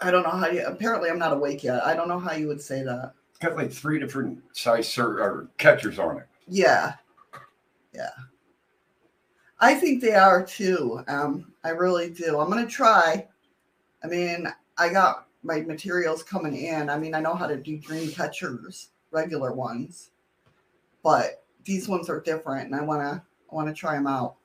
I 0.00 0.12
don't 0.12 0.22
know 0.22 0.30
how 0.30 0.46
you. 0.46 0.64
Apparently, 0.64 1.10
I'm 1.10 1.18
not 1.18 1.32
awake 1.32 1.64
yet. 1.64 1.84
I 1.84 1.96
don't 1.96 2.06
know 2.06 2.20
how 2.20 2.32
you 2.32 2.46
would 2.46 2.60
say 2.60 2.84
that. 2.84 3.14
Got 3.40 3.56
like 3.56 3.72
three 3.72 3.98
different 3.98 4.38
size 4.52 4.96
or 4.96 5.48
catchers 5.58 5.98
on 5.98 6.18
it. 6.18 6.28
Yeah. 6.46 6.92
Yeah. 7.92 8.10
I 9.58 9.74
think 9.74 10.00
they 10.00 10.14
are 10.14 10.46
too. 10.46 11.02
Um, 11.08 11.52
I 11.64 11.70
really 11.70 12.08
do. 12.10 12.38
I'm 12.38 12.50
going 12.50 12.64
to 12.64 12.70
try. 12.70 13.26
I 14.04 14.06
mean, 14.06 14.46
I 14.78 14.90
got 14.90 15.26
my 15.42 15.62
materials 15.62 16.22
coming 16.22 16.54
in. 16.54 16.88
I 16.88 16.98
mean, 16.98 17.16
I 17.16 17.20
know 17.20 17.34
how 17.34 17.48
to 17.48 17.56
do 17.56 17.78
dream 17.78 18.12
catchers, 18.12 18.90
regular 19.10 19.52
ones, 19.52 20.10
but 21.02 21.43
these 21.64 21.88
ones 21.88 22.08
are 22.08 22.20
different 22.20 22.66
and 22.66 22.74
I 22.74 22.82
want 22.82 23.00
to 23.02 23.22
I 23.50 23.54
want 23.54 23.68
to 23.68 23.74
try 23.74 23.94
them 23.94 24.06
out. 24.06 24.36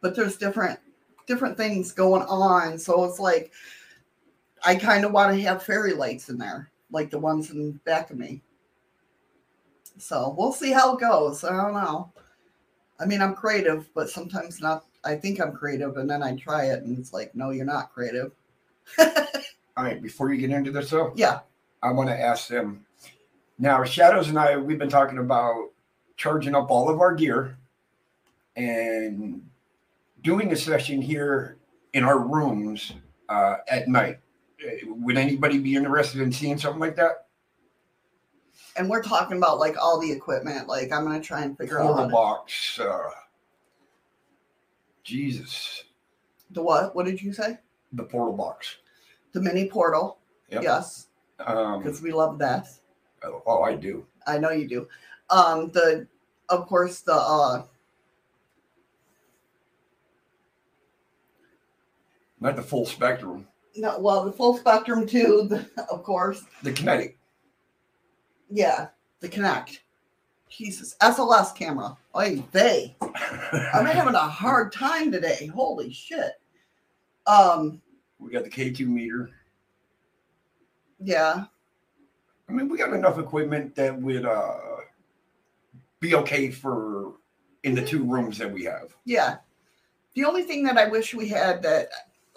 But 0.00 0.14
there's 0.14 0.36
different 0.36 0.78
different 1.26 1.56
things 1.56 1.92
going 1.92 2.22
on, 2.22 2.78
so 2.78 3.04
it's 3.04 3.18
like 3.18 3.52
I 4.64 4.74
kind 4.76 5.04
of 5.04 5.12
want 5.12 5.34
to 5.34 5.42
have 5.42 5.62
fairy 5.62 5.92
lights 5.92 6.28
in 6.28 6.38
there, 6.38 6.70
like 6.90 7.10
the 7.10 7.18
ones 7.18 7.50
in 7.50 7.72
back 7.84 8.10
of 8.10 8.18
me. 8.18 8.42
So 9.98 10.34
we'll 10.36 10.52
see 10.52 10.72
how 10.72 10.96
it 10.96 11.00
goes. 11.00 11.44
I 11.44 11.50
don't 11.50 11.74
know. 11.74 12.10
I 13.00 13.06
mean, 13.06 13.22
I'm 13.22 13.34
creative, 13.34 13.88
but 13.94 14.10
sometimes 14.10 14.60
not. 14.60 14.84
I 15.04 15.16
think 15.16 15.40
I'm 15.40 15.52
creative, 15.52 15.96
and 15.98 16.08
then 16.08 16.22
I 16.22 16.34
try 16.36 16.66
it, 16.66 16.82
and 16.82 16.98
it's 16.98 17.12
like, 17.12 17.34
no, 17.34 17.50
you're 17.50 17.66
not 17.66 17.92
creative. 17.92 18.32
All 18.98 19.84
right, 19.84 20.00
before 20.02 20.32
you 20.32 20.40
get 20.40 20.50
into 20.50 20.70
this 20.70 20.90
though, 20.90 21.12
Yeah. 21.16 21.40
I 21.82 21.90
want 21.92 22.08
to 22.08 22.18
ask 22.18 22.48
them. 22.48 22.84
Now, 23.58 23.84
Shadows 23.84 24.28
and 24.28 24.38
I, 24.38 24.56
we've 24.56 24.78
been 24.78 24.88
talking 24.88 25.18
about 25.18 25.70
charging 26.16 26.54
up 26.54 26.70
all 26.70 26.88
of 26.88 27.00
our 27.00 27.14
gear 27.14 27.56
and 28.56 29.42
doing 30.22 30.52
a 30.52 30.56
session 30.56 31.00
here 31.00 31.58
in 31.92 32.04
our 32.04 32.18
rooms 32.18 32.92
uh, 33.28 33.56
at 33.68 33.88
night. 33.88 34.18
Uh, 34.64 34.70
Would 34.86 35.16
anybody 35.16 35.58
be 35.58 35.76
interested 35.76 36.20
in 36.20 36.32
seeing 36.32 36.58
something 36.58 36.80
like 36.80 36.96
that? 36.96 37.26
And 38.76 38.90
we're 38.90 39.02
talking 39.02 39.36
about 39.36 39.60
like 39.60 39.76
all 39.80 40.00
the 40.00 40.10
equipment. 40.10 40.66
Like, 40.66 40.92
I'm 40.92 41.04
gonna 41.04 41.20
try 41.20 41.42
and 41.42 41.56
figure 41.56 41.80
out 41.80 41.86
Portal 41.86 42.06
to, 42.06 42.12
box. 42.12 42.80
Uh, 42.80 43.10
Jesus, 45.04 45.84
the 46.50 46.62
what? 46.62 46.94
What 46.96 47.06
did 47.06 47.22
you 47.22 47.32
say? 47.32 47.58
the 47.92 48.02
portal 48.02 48.36
box. 48.36 48.78
The 49.32 49.40
mini 49.40 49.68
portal. 49.68 50.18
Yep. 50.50 50.62
Yes, 50.62 51.06
Um, 51.38 51.80
because 51.82 52.02
we 52.02 52.12
love 52.12 52.38
that. 52.38 52.66
Oh, 53.24 53.42
oh, 53.46 53.62
I 53.62 53.74
do. 53.74 54.06
I 54.26 54.38
know 54.38 54.50
you 54.50 54.68
do. 54.68 54.88
Um, 55.30 55.70
the 55.70 56.06
of 56.50 56.66
course 56.66 57.00
the 57.00 57.14
uh 57.14 57.64
Not 62.40 62.56
the 62.56 62.62
full 62.62 62.84
spectrum. 62.86 63.46
no 63.76 63.98
well 63.98 64.24
the 64.24 64.32
full 64.32 64.56
spectrum 64.56 65.06
too. 65.06 65.46
The, 65.48 65.66
of 65.90 66.02
course, 66.02 66.44
The 66.62 66.72
kinetic. 66.72 67.18
yeah, 68.50 68.88
the 69.20 69.28
Kinect. 69.28 69.78
Jesus, 70.50 70.94
SLS 71.02 71.54
camera. 71.56 71.96
Oy 72.16 72.42
they. 72.52 72.94
I'm 73.72 73.86
having 73.86 74.14
a 74.14 74.18
hard 74.18 74.72
time 74.72 75.10
today. 75.10 75.46
Holy 75.46 75.92
shit. 75.92 76.32
Um, 77.26 77.80
we 78.20 78.30
got 78.30 78.44
the 78.44 78.50
K2 78.50 78.86
meter. 78.86 79.30
yeah, 81.00 81.46
I 82.48 82.52
mean, 82.52 82.68
we 82.68 82.78
got 82.78 82.92
enough 82.92 83.18
equipment 83.18 83.74
that 83.76 84.00
would 84.00 84.26
uh, 84.26 84.56
be 86.00 86.14
okay 86.14 86.50
for 86.50 87.14
in 87.62 87.74
the 87.74 87.84
two 87.84 88.04
rooms 88.04 88.38
that 88.38 88.52
we 88.52 88.64
have. 88.64 88.94
yeah. 89.04 89.36
The 90.14 90.24
only 90.24 90.44
thing 90.44 90.62
that 90.64 90.78
I 90.78 90.86
wish 90.86 91.12
we 91.12 91.28
had 91.28 91.60
that 91.64 91.88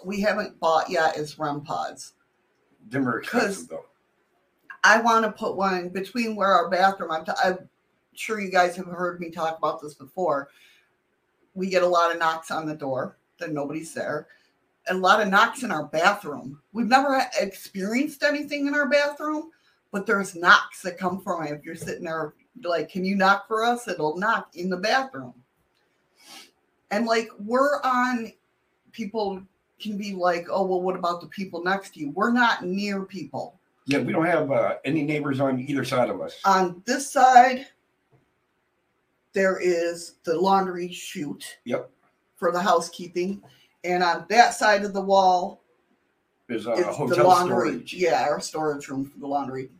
we 0.04 0.20
haven't 0.20 0.58
bought 0.58 0.90
yet 0.90 1.16
is 1.16 1.38
REM 1.38 1.60
pods. 1.60 2.14
Them 2.88 3.08
are 3.08 3.20
expensive 3.20 3.68
though. 3.68 3.84
I 4.82 5.00
want 5.00 5.24
to 5.24 5.30
put 5.30 5.56
one 5.56 5.90
between 5.90 6.34
where 6.34 6.48
our 6.48 6.68
bathroom. 6.68 7.12
I'm, 7.12 7.24
t- 7.24 7.32
I'm 7.44 7.68
sure 8.14 8.40
you 8.40 8.50
guys 8.50 8.74
have 8.76 8.86
heard 8.86 9.20
me 9.20 9.30
talk 9.30 9.58
about 9.58 9.80
this 9.80 9.94
before. 9.94 10.48
We 11.54 11.68
get 11.68 11.84
a 11.84 11.86
lot 11.86 12.10
of 12.10 12.18
knocks 12.18 12.50
on 12.50 12.66
the 12.66 12.74
door 12.74 13.16
that 13.38 13.52
nobody's 13.52 13.94
there. 13.94 14.26
A 14.88 14.94
lot 14.94 15.20
of 15.20 15.28
knocks 15.28 15.62
in 15.62 15.70
our 15.70 15.84
bathroom. 15.84 16.60
We've 16.72 16.86
never 16.86 17.22
experienced 17.40 18.24
anything 18.24 18.66
in 18.66 18.74
our 18.74 18.88
bathroom, 18.88 19.50
but 19.92 20.06
there's 20.06 20.34
knocks 20.34 20.82
that 20.82 20.98
come 20.98 21.20
from 21.20 21.44
it. 21.46 21.52
If 21.52 21.64
you're 21.64 21.74
sitting 21.74 22.04
there, 22.04 22.34
like, 22.62 22.90
can 22.90 23.04
you 23.04 23.16
knock 23.16 23.46
for 23.48 23.64
us? 23.64 23.88
It'll 23.88 24.16
knock 24.18 24.50
in 24.54 24.68
the 24.68 24.76
bathroom. 24.76 25.34
And 26.90 27.06
like, 27.06 27.28
we're 27.38 27.80
on, 27.82 28.32
people 28.92 29.42
can 29.80 29.96
be 29.96 30.14
like, 30.14 30.46
oh, 30.50 30.64
well, 30.66 30.82
what 30.82 30.96
about 30.96 31.20
the 31.20 31.26
people 31.28 31.62
next 31.62 31.94
to 31.94 32.00
you? 32.00 32.10
We're 32.10 32.32
not 32.32 32.64
near 32.64 33.04
people 33.04 33.58
Yeah, 33.86 34.00
we 34.00 34.12
don't 34.12 34.26
have 34.26 34.50
uh, 34.50 34.76
any 34.84 35.02
neighbors 35.02 35.40
on 35.40 35.60
either 35.60 35.84
side 35.84 36.10
of 36.10 36.20
us. 36.20 36.38
on 36.44 36.82
this 36.86 37.10
side 37.10 37.66
there 39.34 39.58
is 39.60 40.14
the 40.24 40.34
laundry 40.38 40.90
chute 40.90 41.58
Yep. 41.64 41.90
for 42.36 42.50
the 42.50 42.60
housekeeping 42.60 43.40
and 43.84 44.02
on 44.02 44.26
that 44.30 44.54
side 44.54 44.84
of 44.84 44.92
the 44.92 45.00
wall 45.00 45.62
is 46.48 46.66
a 46.66 46.74
hotel 46.92 47.16
the 47.16 47.22
laundry. 47.24 47.68
storage. 47.70 47.94
Yeah, 47.94 48.22
our 48.22 48.40
storage 48.40 48.88
room 48.88 49.04
for 49.04 49.18
the 49.18 49.26
laundry. 49.26 49.70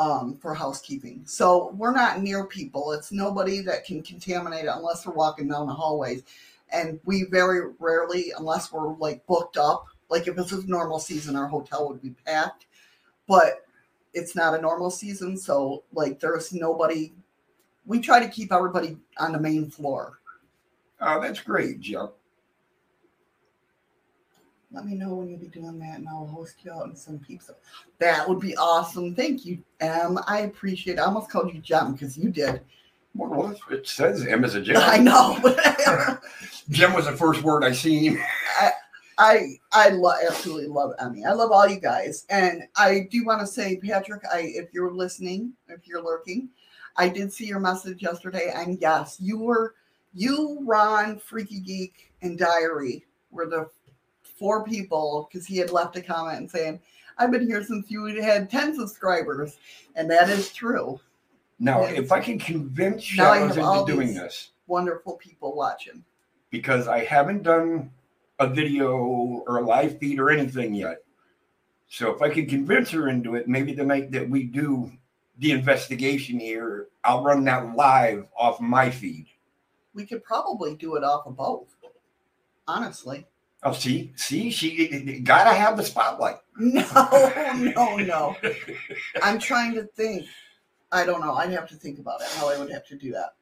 Um, 0.00 0.38
for 0.40 0.54
housekeeping. 0.54 1.24
So 1.26 1.74
we're 1.76 1.92
not 1.92 2.22
near 2.22 2.46
people. 2.46 2.92
It's 2.92 3.12
nobody 3.12 3.60
that 3.60 3.84
can 3.84 4.02
contaminate 4.02 4.64
it 4.64 4.72
unless 4.74 5.04
we're 5.04 5.12
walking 5.12 5.46
down 5.46 5.66
the 5.66 5.74
hallways. 5.74 6.22
And 6.72 6.98
we 7.04 7.24
very 7.24 7.74
rarely, 7.78 8.32
unless 8.38 8.72
we're 8.72 8.96
like 8.96 9.26
booked 9.26 9.58
up, 9.58 9.84
like 10.08 10.26
if 10.26 10.38
it's 10.38 10.52
a 10.52 10.66
normal 10.66 11.00
season, 11.00 11.36
our 11.36 11.46
hotel 11.46 11.86
would 11.86 12.00
be 12.00 12.14
packed. 12.24 12.64
But 13.28 13.66
it's 14.14 14.34
not 14.34 14.58
a 14.58 14.62
normal 14.62 14.90
season, 14.90 15.36
so 15.36 15.84
like 15.92 16.18
there's 16.18 16.50
nobody. 16.50 17.12
We 17.84 18.00
try 18.00 18.20
to 18.20 18.28
keep 18.28 18.54
everybody 18.54 18.96
on 19.18 19.32
the 19.32 19.40
main 19.40 19.68
floor. 19.68 20.20
Oh, 21.02 21.20
that's 21.20 21.40
great, 21.40 21.80
Jim. 21.80 22.08
Let 24.72 24.86
me 24.86 24.94
know 24.94 25.14
when 25.14 25.28
you'll 25.28 25.40
be 25.40 25.48
doing 25.48 25.78
that, 25.80 25.98
and 25.98 26.08
I'll 26.08 26.26
host 26.26 26.56
you 26.62 26.72
out 26.72 26.86
and 26.86 26.96
some 26.96 27.18
pizza. 27.18 27.54
That 27.98 28.28
would 28.28 28.40
be 28.40 28.56
awesome. 28.56 29.14
Thank 29.16 29.44
you, 29.44 29.58
Em. 29.80 30.18
I 30.26 30.40
appreciate 30.40 30.94
it. 30.94 31.00
I 31.00 31.04
almost 31.04 31.28
called 31.28 31.52
you 31.52 31.60
Jem 31.60 31.92
because 31.92 32.16
you 32.16 32.30
did. 32.30 32.60
Well, 33.14 33.56
it 33.70 33.88
says 33.88 34.24
M 34.24 34.44
as 34.44 34.54
a 34.54 34.62
Jim. 34.62 34.76
I 34.78 34.98
know. 34.98 35.36
Jim 36.70 36.92
was 36.92 37.06
the 37.06 37.16
first 37.16 37.42
word 37.42 37.64
I 37.64 37.72
seen. 37.72 38.22
I 39.18 39.56
I 39.72 39.90
lo- 39.90 40.14
absolutely 40.26 40.68
love 40.68 40.92
Emmy. 40.98 41.26
I 41.26 41.32
love 41.32 41.50
all 41.50 41.68
you 41.68 41.78
guys, 41.78 42.24
and 42.30 42.62
I 42.76 43.08
do 43.10 43.24
want 43.24 43.40
to 43.40 43.46
say, 43.46 43.76
Patrick, 43.76 44.22
I 44.32 44.52
if 44.54 44.72
you're 44.72 44.92
listening, 44.92 45.52
if 45.68 45.86
you're 45.86 46.02
lurking, 46.02 46.48
I 46.96 47.08
did 47.08 47.32
see 47.32 47.44
your 47.44 47.60
message 47.60 48.02
yesterday, 48.02 48.50
and 48.54 48.80
yes, 48.80 49.18
you 49.20 49.38
were 49.38 49.74
you, 50.14 50.60
Ron, 50.62 51.18
Freaky 51.18 51.60
Geek, 51.60 52.12
and 52.22 52.38
Diary 52.38 53.04
were 53.30 53.46
the 53.46 53.68
four 54.40 54.64
people 54.64 55.28
because 55.30 55.46
he 55.46 55.58
had 55.58 55.70
left 55.70 55.94
a 55.96 56.02
comment 56.02 56.38
and 56.38 56.50
saying, 56.50 56.80
"I've 57.18 57.30
been 57.30 57.46
here 57.46 57.62
since 57.62 57.90
you 57.90 58.06
had 58.06 58.50
ten 58.50 58.74
subscribers," 58.74 59.58
and 59.94 60.10
that 60.10 60.28
is 60.30 60.52
true. 60.52 60.98
Now, 61.60 61.82
Yeah. 61.82 61.90
if 61.90 62.10
I 62.10 62.20
can 62.20 62.38
convince 62.38 63.02
Shadows 63.04 63.56
into 63.58 63.84
doing 63.86 64.14
this, 64.14 64.52
Wonderful 64.66 65.16
people 65.18 65.54
watching. 65.54 66.02
because 66.48 66.88
I 66.88 67.04
haven't 67.04 67.42
done 67.42 67.92
a 68.38 68.46
video 68.48 68.96
or 68.96 69.58
a 69.58 69.62
live 69.62 69.98
feed 69.98 70.18
or 70.18 70.30
anything 70.30 70.72
yet. 70.74 71.04
So 71.88 72.10
if 72.10 72.22
I 72.22 72.30
can 72.30 72.46
convince 72.46 72.90
her 72.90 73.08
into 73.08 73.34
it, 73.34 73.46
maybe 73.46 73.74
the 73.74 73.84
night 73.84 74.10
that 74.12 74.28
we 74.30 74.44
do 74.44 74.90
the 75.38 75.50
investigation 75.52 76.40
here, 76.40 76.88
I'll 77.04 77.22
run 77.22 77.44
that 77.44 77.74
live 77.76 78.26
off 78.36 78.60
my 78.60 78.90
feed. 78.90 79.26
We 79.92 80.06
could 80.06 80.24
probably 80.24 80.76
do 80.76 80.96
it 80.96 81.04
off 81.04 81.26
of 81.26 81.36
both. 81.36 81.76
Honestly. 82.66 83.26
Oh, 83.62 83.72
see, 83.72 84.12
see, 84.16 84.50
she 84.50 85.20
gotta 85.20 85.54
have 85.54 85.76
the 85.76 85.82
spotlight. 85.82 86.36
No, 86.56 87.54
no, 87.56 87.96
no. 87.96 88.36
I'm 89.22 89.38
trying 89.38 89.74
to 89.74 89.84
think. 89.84 90.26
I 90.92 91.04
don't 91.06 91.20
know. 91.20 91.34
I'd 91.34 91.50
have 91.52 91.68
to 91.70 91.74
think 91.74 91.98
about 91.98 92.20
it, 92.20 92.26
how 92.36 92.48
I 92.50 92.58
would 92.58 92.70
have 92.70 92.86
to 92.88 92.96
do 92.96 93.12
that. 93.12 93.34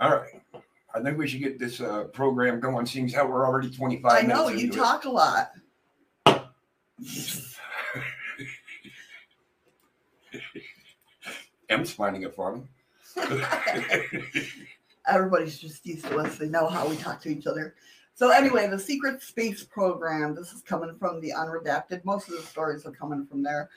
All 0.00 0.10
right. 0.10 0.42
I 0.94 1.00
think 1.00 1.16
we 1.18 1.26
should 1.28 1.40
get 1.40 1.58
this 1.58 1.80
uh, 1.80 2.04
program 2.12 2.58
going, 2.60 2.84
seeing 2.84 3.08
how 3.08 3.26
we're 3.26 3.46
already 3.46 3.70
25 3.70 4.12
I 4.12 4.22
know, 4.26 4.48
you 4.48 4.66
into 4.66 4.76
it. 4.76 4.78
talk 4.78 5.04
a 5.04 5.10
lot. 5.10 5.52
M's 11.68 11.92
finding 11.92 12.22
it 12.22 12.34
funny. 12.34 12.62
Everybody's 15.06 15.58
just 15.58 15.86
used 15.86 16.04
to 16.06 16.18
us. 16.18 16.36
They 16.38 16.48
know 16.48 16.66
how 16.66 16.88
we 16.88 16.96
talk 16.96 17.20
to 17.22 17.28
each 17.28 17.46
other. 17.46 17.74
So, 18.20 18.28
anyway, 18.28 18.68
the 18.68 18.78
Secret 18.78 19.22
Space 19.22 19.64
Program, 19.64 20.34
this 20.34 20.52
is 20.52 20.60
coming 20.60 20.94
from 20.98 21.22
the 21.22 21.32
Unredacted. 21.34 22.04
Most 22.04 22.28
of 22.28 22.36
the 22.36 22.42
stories 22.42 22.84
are 22.84 22.90
coming 22.90 23.24
from 23.24 23.42
there 23.42 23.70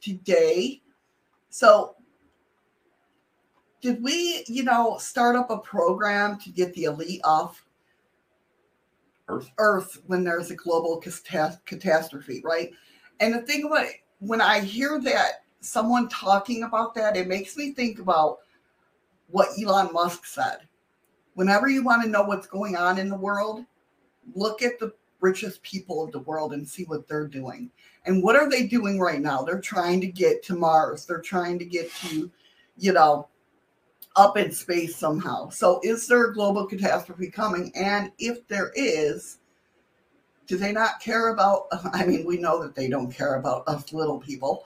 today. 0.00 0.80
So, 1.50 1.96
did 3.80 4.00
we, 4.00 4.44
you 4.46 4.62
know, 4.62 4.98
start 4.98 5.34
up 5.34 5.50
a 5.50 5.58
program 5.58 6.38
to 6.42 6.50
get 6.50 6.72
the 6.74 6.84
elite 6.84 7.22
off 7.24 7.66
Earth. 9.26 9.50
Earth 9.58 10.00
when 10.06 10.22
there's 10.22 10.52
a 10.52 10.54
global 10.54 11.02
catas- 11.04 11.58
catastrophe, 11.64 12.40
right? 12.44 12.70
And 13.18 13.34
the 13.34 13.40
thing 13.40 13.64
about 13.64 13.86
it, 13.86 13.96
when 14.20 14.40
I 14.40 14.60
hear 14.60 15.00
that 15.00 15.42
someone 15.58 16.08
talking 16.08 16.62
about 16.62 16.94
that, 16.94 17.16
it 17.16 17.26
makes 17.26 17.56
me 17.56 17.72
think 17.72 17.98
about 17.98 18.38
what 19.26 19.48
Elon 19.60 19.92
Musk 19.92 20.24
said. 20.24 20.58
Whenever 21.34 21.68
you 21.68 21.82
want 21.82 22.04
to 22.04 22.08
know 22.08 22.22
what's 22.22 22.46
going 22.46 22.76
on 22.76 22.96
in 22.98 23.08
the 23.08 23.16
world, 23.16 23.64
look 24.34 24.62
at 24.62 24.78
the 24.78 24.92
richest 25.20 25.62
people 25.62 26.02
of 26.02 26.12
the 26.12 26.20
world 26.20 26.52
and 26.52 26.68
see 26.68 26.84
what 26.84 27.08
they're 27.08 27.26
doing. 27.26 27.70
And 28.06 28.22
what 28.22 28.36
are 28.36 28.48
they 28.48 28.66
doing 28.66 28.98
right 29.00 29.20
now? 29.20 29.42
They're 29.42 29.60
trying 29.60 30.00
to 30.00 30.06
get 30.06 30.42
to 30.44 30.54
Mars. 30.54 31.04
They're 31.04 31.20
trying 31.20 31.58
to 31.58 31.64
get 31.64 31.92
to, 31.94 32.30
you 32.76 32.92
know, 32.92 33.28
up 34.16 34.36
in 34.36 34.50
space 34.52 34.96
somehow. 34.96 35.48
So 35.50 35.80
is 35.82 36.06
there 36.06 36.24
a 36.24 36.34
global 36.34 36.66
catastrophe 36.66 37.30
coming? 37.30 37.72
And 37.74 38.12
if 38.18 38.46
there 38.48 38.72
is, 38.74 39.38
do 40.46 40.56
they 40.56 40.72
not 40.72 41.00
care 41.00 41.28
about 41.28 41.66
I 41.92 42.04
mean, 42.04 42.26
we 42.26 42.38
know 42.38 42.62
that 42.62 42.74
they 42.74 42.88
don't 42.88 43.12
care 43.12 43.36
about 43.36 43.66
us 43.68 43.92
little 43.92 44.18
people. 44.18 44.64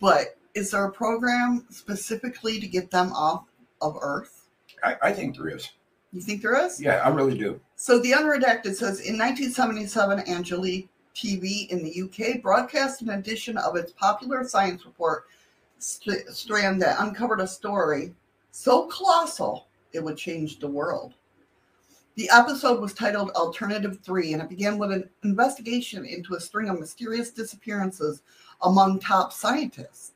But 0.00 0.36
is 0.54 0.70
there 0.70 0.84
a 0.84 0.92
program 0.92 1.66
specifically 1.70 2.60
to 2.60 2.66
get 2.66 2.90
them 2.90 3.12
off 3.12 3.44
of 3.80 3.96
Earth? 4.00 4.48
I, 4.82 4.96
I 5.02 5.12
think 5.12 5.36
there 5.36 5.48
is. 5.48 5.70
You 6.14 6.20
think 6.20 6.42
there 6.42 6.64
is? 6.64 6.80
Yeah, 6.80 7.02
I 7.04 7.08
really 7.08 7.36
do. 7.36 7.60
So 7.74 7.98
the 7.98 8.12
unredacted 8.12 8.76
says 8.76 9.00
in 9.00 9.18
1977, 9.18 10.20
Anglia 10.20 10.84
TV 11.14 11.68
in 11.70 11.82
the 11.82 12.02
UK 12.02 12.40
broadcast 12.40 13.02
an 13.02 13.10
edition 13.10 13.58
of 13.58 13.74
its 13.74 13.92
popular 13.92 14.44
science 14.44 14.86
report 14.86 15.24
st- 15.78 16.28
strand 16.28 16.80
that 16.80 17.00
uncovered 17.00 17.40
a 17.40 17.46
story 17.46 18.14
so 18.52 18.86
colossal 18.86 19.66
it 19.92 20.02
would 20.02 20.16
change 20.16 20.60
the 20.60 20.68
world. 20.68 21.14
The 22.14 22.30
episode 22.32 22.80
was 22.80 22.94
titled 22.94 23.30
Alternative 23.30 23.98
3 24.00 24.34
and 24.34 24.42
it 24.42 24.48
began 24.48 24.78
with 24.78 24.92
an 24.92 25.10
investigation 25.24 26.04
into 26.04 26.34
a 26.34 26.40
string 26.40 26.68
of 26.68 26.78
mysterious 26.78 27.30
disappearances 27.30 28.22
among 28.62 29.00
top 29.00 29.32
scientists. 29.32 30.12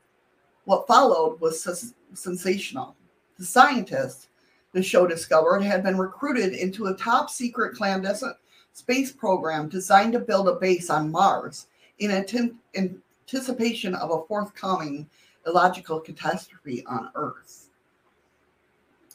What 0.64 0.86
followed 0.86 1.40
was 1.40 1.60
sens- 1.60 1.94
sensational. 2.14 2.94
The 3.36 3.44
scientists, 3.44 4.27
the 4.72 4.82
show 4.82 5.06
discovered, 5.06 5.62
had 5.62 5.82
been 5.82 5.96
recruited 5.96 6.52
into 6.52 6.86
a 6.86 6.94
top 6.94 7.30
secret 7.30 7.76
clandestine 7.76 8.34
space 8.72 9.10
program 9.10 9.68
designed 9.68 10.12
to 10.12 10.20
build 10.20 10.48
a 10.48 10.54
base 10.54 10.90
on 10.90 11.10
Mars 11.10 11.66
in 11.98 12.10
anticipation 12.10 13.94
of 13.94 14.10
a 14.10 14.24
forthcoming 14.26 15.08
illogical 15.46 16.00
catastrophe 16.00 16.84
on 16.86 17.10
Earth. 17.14 17.68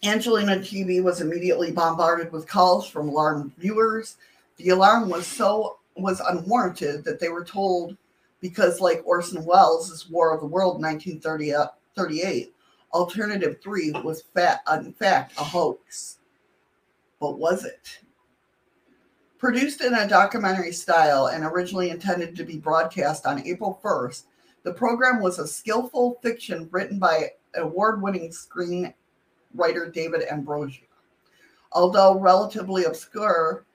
Anglia 0.04 0.60
TV 0.60 1.02
was 1.02 1.22
immediately 1.22 1.72
bombarded 1.72 2.32
with 2.32 2.48
calls 2.48 2.88
from 2.88 3.08
alarmed 3.08 3.54
viewers. 3.58 4.18
The 4.58 4.70
alarm 4.70 5.10
was 5.10 5.26
so 5.26 5.78
was 5.96 6.20
unwarranted 6.20 7.06
that 7.06 7.20
they 7.20 7.30
were 7.30 7.46
told 7.46 7.96
because 8.42 8.82
like 8.82 9.02
Orson 9.06 9.46
Welles' 9.46 10.10
War 10.10 10.34
of 10.34 10.42
the 10.42 10.48
World 10.48 10.82
1938, 10.82 12.54
Alternative 12.94 13.58
3 13.62 13.92
was 14.04 14.24
fat, 14.36 14.62
in 14.72 14.94
fact 14.94 15.34
a 15.40 15.44
hoax. 15.44 16.20
But 17.20 17.40
was 17.40 17.66
it? 17.66 18.00
Produced 19.40 19.82
in 19.82 19.94
a 19.94 20.08
documentary 20.08 20.72
style 20.72 21.28
and 21.28 21.44
originally 21.44 21.90
intended 21.90 22.36
to 22.36 22.44
be 22.44 22.58
broadcast 22.58 23.26
on 23.26 23.46
April 23.46 23.80
1st, 23.84 24.24
the 24.64 24.74
program 24.74 25.22
was 25.22 25.40
a 25.40 25.48
skillful 25.48 26.20
fiction 26.22 26.70
written 26.72 26.98
by 26.98 27.32
award 27.56 28.02
winning 28.02 28.30
screenwriter 28.30 28.94
David 29.92 30.24
Ambrose. 30.30 30.80
Although 31.74 32.20
relatively 32.20 32.86
obscure, 32.86 33.66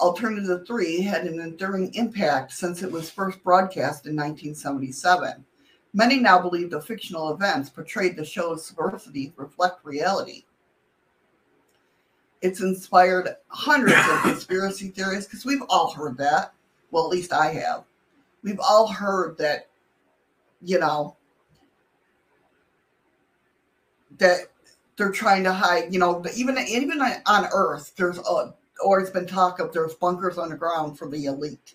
Alternative 0.00 0.66
3 0.66 1.00
had 1.02 1.24
an 1.24 1.40
enduring 1.40 1.92
impact 1.94 2.52
since 2.52 2.82
it 2.82 2.92
was 2.92 3.10
first 3.10 3.42
broadcast 3.42 4.06
in 4.06 4.14
1977. 4.14 5.44
Many 5.94 6.18
now 6.18 6.40
believe 6.40 6.70
the 6.70 6.82
fictional 6.82 7.32
events 7.32 7.70
portrayed 7.70 8.16
the 8.16 8.24
show's 8.24 8.66
subversity 8.68 9.32
reflect 9.36 9.84
reality. 9.84 10.44
It's 12.42 12.60
inspired 12.60 13.28
hundreds 13.46 13.96
of 13.96 14.22
conspiracy 14.22 14.88
theories 14.88 15.24
because 15.26 15.46
we've 15.46 15.62
all 15.68 15.92
heard 15.92 16.18
that. 16.18 16.52
Well, 16.90 17.04
at 17.04 17.10
least 17.10 17.32
I 17.32 17.52
have. 17.52 17.84
We've 18.42 18.60
all 18.60 18.88
heard 18.88 19.38
that, 19.38 19.68
you 20.60 20.80
know, 20.80 21.16
that 24.18 24.48
they're 24.96 25.12
trying 25.12 25.44
to 25.44 25.52
hide, 25.52 25.92
you 25.92 25.98
know, 25.98 26.24
even 26.36 26.58
even 26.58 27.00
on 27.00 27.46
Earth, 27.52 27.92
there's 27.96 28.18
a, 28.18 28.54
always 28.84 29.10
been 29.10 29.26
talk 29.26 29.60
of 29.60 29.72
there's 29.72 29.94
bunkers 29.94 30.38
underground 30.38 30.98
for 30.98 31.08
the 31.08 31.24
elite. 31.26 31.74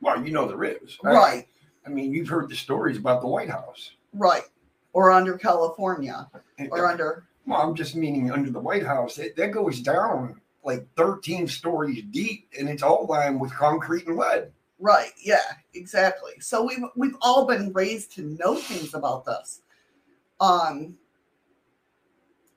Well, 0.00 0.24
you 0.24 0.32
know 0.32 0.46
there 0.48 0.64
is. 0.64 0.98
I- 1.04 1.12
Right, 1.12 1.48
I 1.86 1.90
mean, 1.90 2.12
you've 2.12 2.28
heard 2.28 2.48
the 2.48 2.56
stories 2.56 2.96
about 2.96 3.20
the 3.20 3.28
White 3.28 3.50
House. 3.50 3.92
right. 4.12 4.44
Or 4.92 5.10
under 5.10 5.36
California, 5.36 6.30
or 6.70 6.86
under 6.86 7.26
Well, 7.46 7.60
I'm 7.60 7.74
just 7.74 7.96
meaning 7.96 8.30
under 8.30 8.50
the 8.50 8.60
White 8.60 8.86
House. 8.86 9.18
It, 9.18 9.34
that 9.34 9.50
goes 9.50 9.80
down 9.80 10.40
like 10.62 10.86
13 10.96 11.48
stories 11.48 12.02
deep 12.10 12.48
and 12.58 12.68
it's 12.68 12.82
all 12.82 13.06
lined 13.06 13.40
with 13.40 13.52
concrete 13.52 14.06
and 14.06 14.16
lead. 14.16 14.52
Right. 14.78 15.10
Yeah. 15.22 15.42
Exactly. 15.74 16.32
So 16.40 16.64
we've 16.64 16.84
we've 16.96 17.16
all 17.20 17.46
been 17.46 17.72
raised 17.72 18.12
to 18.12 18.22
know 18.22 18.54
things 18.54 18.94
about 18.94 19.24
this. 19.24 19.62
Um. 20.40 20.96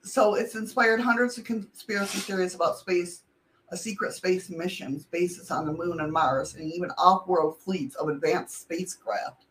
So 0.04 0.36
it's 0.36 0.56
inspired 0.56 1.02
hundreds 1.02 1.38
of 1.38 1.44
conspiracy 1.44 2.20
theories 2.20 2.56
about 2.56 2.78
space, 2.78 3.24
a 3.70 3.78
secret 3.78 4.14
space 4.14 4.50
missions, 4.50 5.06
bases 5.06 5.52
on 5.52 5.66
the 5.66 5.74
moon 5.74 6.00
and 6.00 6.12
Mars, 6.12 6.56
and 6.56 6.72
even 6.72 6.90
off-world 6.98 7.58
fleets 7.60 7.96
of 7.96 8.10
advanced 8.10 8.62
spacecraft. 8.62 9.46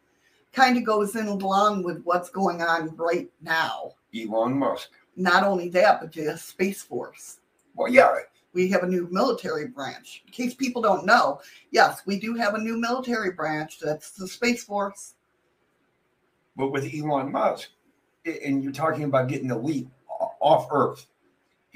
Kind 0.53 0.79
of 0.79 0.85
goes 0.85 1.17
in 1.17 1.27
along 1.27 1.83
with 1.83 2.03
what's 2.05 2.31
going 2.31 2.63
on 2.63 2.97
right 2.97 3.29
now. 3.43 3.93
Elon 4.15 4.59
Musk. 4.59 4.89
Not 5.17 5.45
only 5.45 5.69
that, 5.71 6.01
but 6.01 6.13
the 6.13 6.37
Space 6.39 6.83
Force. 6.83 7.41
Well, 7.75 7.93
yeah, 7.93 8.15
we 8.55 8.69
have 8.71 8.83
a 8.85 8.89
new 8.89 9.07
military 9.11 9.67
branch. 9.67 10.23
In 10.27 10.33
case 10.33 10.55
people 10.55 10.81
don't 10.81 11.05
know, 11.05 11.41
yes, 11.71 12.01
we 12.07 12.19
do 12.19 12.35
have 12.35 12.55
a 12.55 12.59
new 12.59 12.79
military 12.79 13.33
branch. 13.33 13.79
That's 13.79 14.13
the 14.13 14.27
Space 14.27 14.65
Force. 14.65 15.15
but 16.57 16.69
with 16.73 16.91
Elon 16.93 17.31
Musk, 17.31 17.69
and 18.25 18.65
you're 18.65 18.73
talking 18.73 19.05
about 19.05 19.29
getting 19.29 19.49
the 19.49 19.59
leap 19.59 19.89
off 20.41 20.69
Earth, 20.71 21.07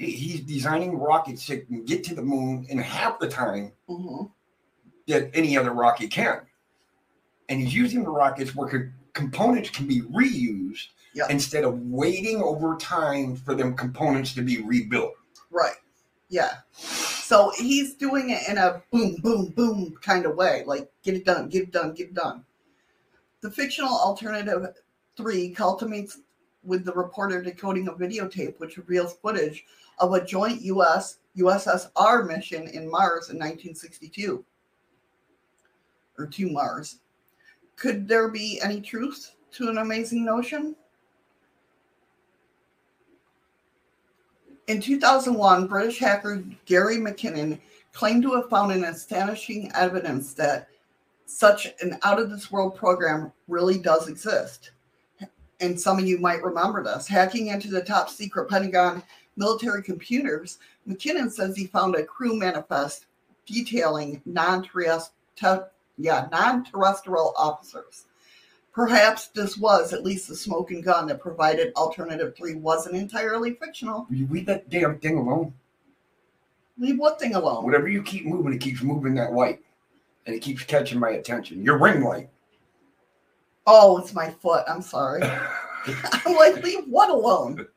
he's 0.01 0.41
designing 0.41 0.97
rockets 0.97 1.45
that 1.47 1.67
can 1.67 1.85
get 1.85 2.03
to 2.05 2.15
the 2.15 2.21
moon 2.21 2.65
in 2.69 2.77
half 2.77 3.19
the 3.19 3.29
time 3.29 3.71
hmm 3.87 4.25
that 5.07 5.29
any 5.33 5.57
other 5.57 5.71
rocket 5.73 6.11
can. 6.11 6.41
And 7.49 7.59
he's 7.59 7.73
using 7.73 8.03
the 8.03 8.09
rockets 8.09 8.55
where 8.55 8.69
co- 8.69 8.89
components 9.13 9.69
can 9.69 9.87
be 9.87 10.01
reused 10.01 10.87
instead 11.29 11.65
of 11.65 11.79
waiting 11.81 12.41
over 12.41 12.77
time 12.77 13.35
for 13.35 13.55
them 13.55 13.75
components 13.75 14.33
to 14.35 14.41
be 14.41 14.61
rebuilt. 14.61 15.13
Right. 15.49 15.75
Yeah. 16.29 16.57
So 16.71 17.51
he's 17.57 17.95
doing 17.95 18.29
it 18.29 18.47
in 18.47 18.57
a 18.57 18.81
boom, 18.91 19.17
boom, 19.21 19.49
boom 19.49 19.95
kind 20.01 20.25
of 20.25 20.35
way. 20.35 20.63
Like, 20.65 20.89
get 21.03 21.15
it 21.15 21.25
done, 21.25 21.49
get 21.49 21.63
it 21.63 21.71
done, 21.71 21.93
get 21.93 22.09
it 22.09 22.13
done. 22.13 22.45
The 23.41 23.51
fictional 23.51 23.93
alternative 23.93 24.67
three 25.17 25.49
culminates 25.49 26.19
with 26.63 26.85
the 26.85 26.93
reporter 26.93 27.41
decoding 27.41 27.87
a 27.87 27.93
videotape 27.93 28.59
which 28.59 28.77
reveals 28.77 29.13
footage 29.13 29.65
of 30.01 30.13
a 30.13 30.25
joint 30.25 30.61
US 30.63 31.19
USSR 31.37 32.27
mission 32.27 32.67
in 32.67 32.89
Mars 32.89 33.29
in 33.29 33.37
1962 33.37 34.43
or 36.17 36.27
to 36.27 36.49
Mars. 36.49 36.97
Could 37.77 38.07
there 38.07 38.27
be 38.27 38.59
any 38.61 38.81
truth 38.81 39.35
to 39.53 39.69
an 39.69 39.77
amazing 39.77 40.25
notion? 40.25 40.75
In 44.67 44.81
2001, 44.81 45.67
British 45.67 45.99
hacker 45.99 46.43
Gary 46.65 46.97
McKinnon 46.97 47.59
claimed 47.93 48.23
to 48.23 48.33
have 48.33 48.49
found 48.49 48.71
an 48.71 48.85
astonishing 48.85 49.71
evidence 49.73 50.33
that 50.33 50.67
such 51.25 51.73
an 51.81 51.97
out 52.03 52.19
of 52.19 52.29
this 52.29 52.51
world 52.51 52.75
program 52.75 53.31
really 53.47 53.77
does 53.77 54.07
exist. 54.07 54.71
And 55.59 55.79
some 55.79 55.99
of 55.99 56.07
you 56.07 56.19
might 56.19 56.43
remember 56.43 56.83
this. 56.83 57.07
Hacking 57.07 57.47
into 57.47 57.69
the 57.69 57.83
top 57.83 58.09
secret 58.09 58.49
Pentagon 58.49 59.03
military 59.35 59.83
computers, 59.83 60.59
McKinnon 60.87 61.31
says 61.31 61.55
he 61.55 61.67
found 61.67 61.95
a 61.95 62.03
crew 62.03 62.35
manifest 62.35 63.05
detailing 63.45 64.21
non-terrestrial, 64.25 65.69
yeah, 65.97 66.27
non-terrestrial 66.31 67.33
officers. 67.35 68.05
Perhaps 68.73 69.27
this 69.27 69.57
was 69.57 69.91
at 69.91 70.03
least 70.03 70.27
the 70.27 70.35
smoking 70.35 70.81
gun 70.81 71.07
that 71.07 71.19
provided 71.19 71.73
Alternative 71.75 72.33
3 72.35 72.55
wasn't 72.55 72.95
entirely 72.95 73.55
fictional. 73.55 74.07
You 74.09 74.27
leave 74.31 74.45
that 74.45 74.69
damn 74.69 74.97
thing 74.99 75.17
alone? 75.17 75.53
Leave 76.77 76.97
what 76.97 77.19
thing 77.19 77.35
alone? 77.35 77.65
Whatever 77.65 77.89
you 77.89 78.01
keep 78.01 78.25
moving, 78.25 78.53
it 78.53 78.61
keeps 78.61 78.81
moving 78.81 79.13
that 79.15 79.33
light. 79.33 79.61
And 80.25 80.35
it 80.35 80.39
keeps 80.39 80.63
catching 80.63 80.99
my 80.99 81.11
attention. 81.11 81.63
Your 81.63 81.77
ring 81.77 82.03
light. 82.03 82.29
Oh, 83.67 83.97
it's 83.97 84.13
my 84.13 84.29
foot. 84.29 84.63
I'm 84.67 84.81
sorry. 84.81 85.21
I'm 86.25 86.35
like, 86.35 86.63
leave 86.63 86.85
what 86.87 87.09
alone? 87.09 87.67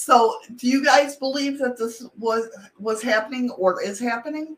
So, 0.00 0.38
do 0.56 0.66
you 0.66 0.82
guys 0.82 1.16
believe 1.16 1.58
that 1.58 1.76
this 1.76 2.02
was 2.18 2.48
was 2.78 3.02
happening 3.02 3.50
or 3.50 3.82
is 3.82 4.00
happening? 4.00 4.56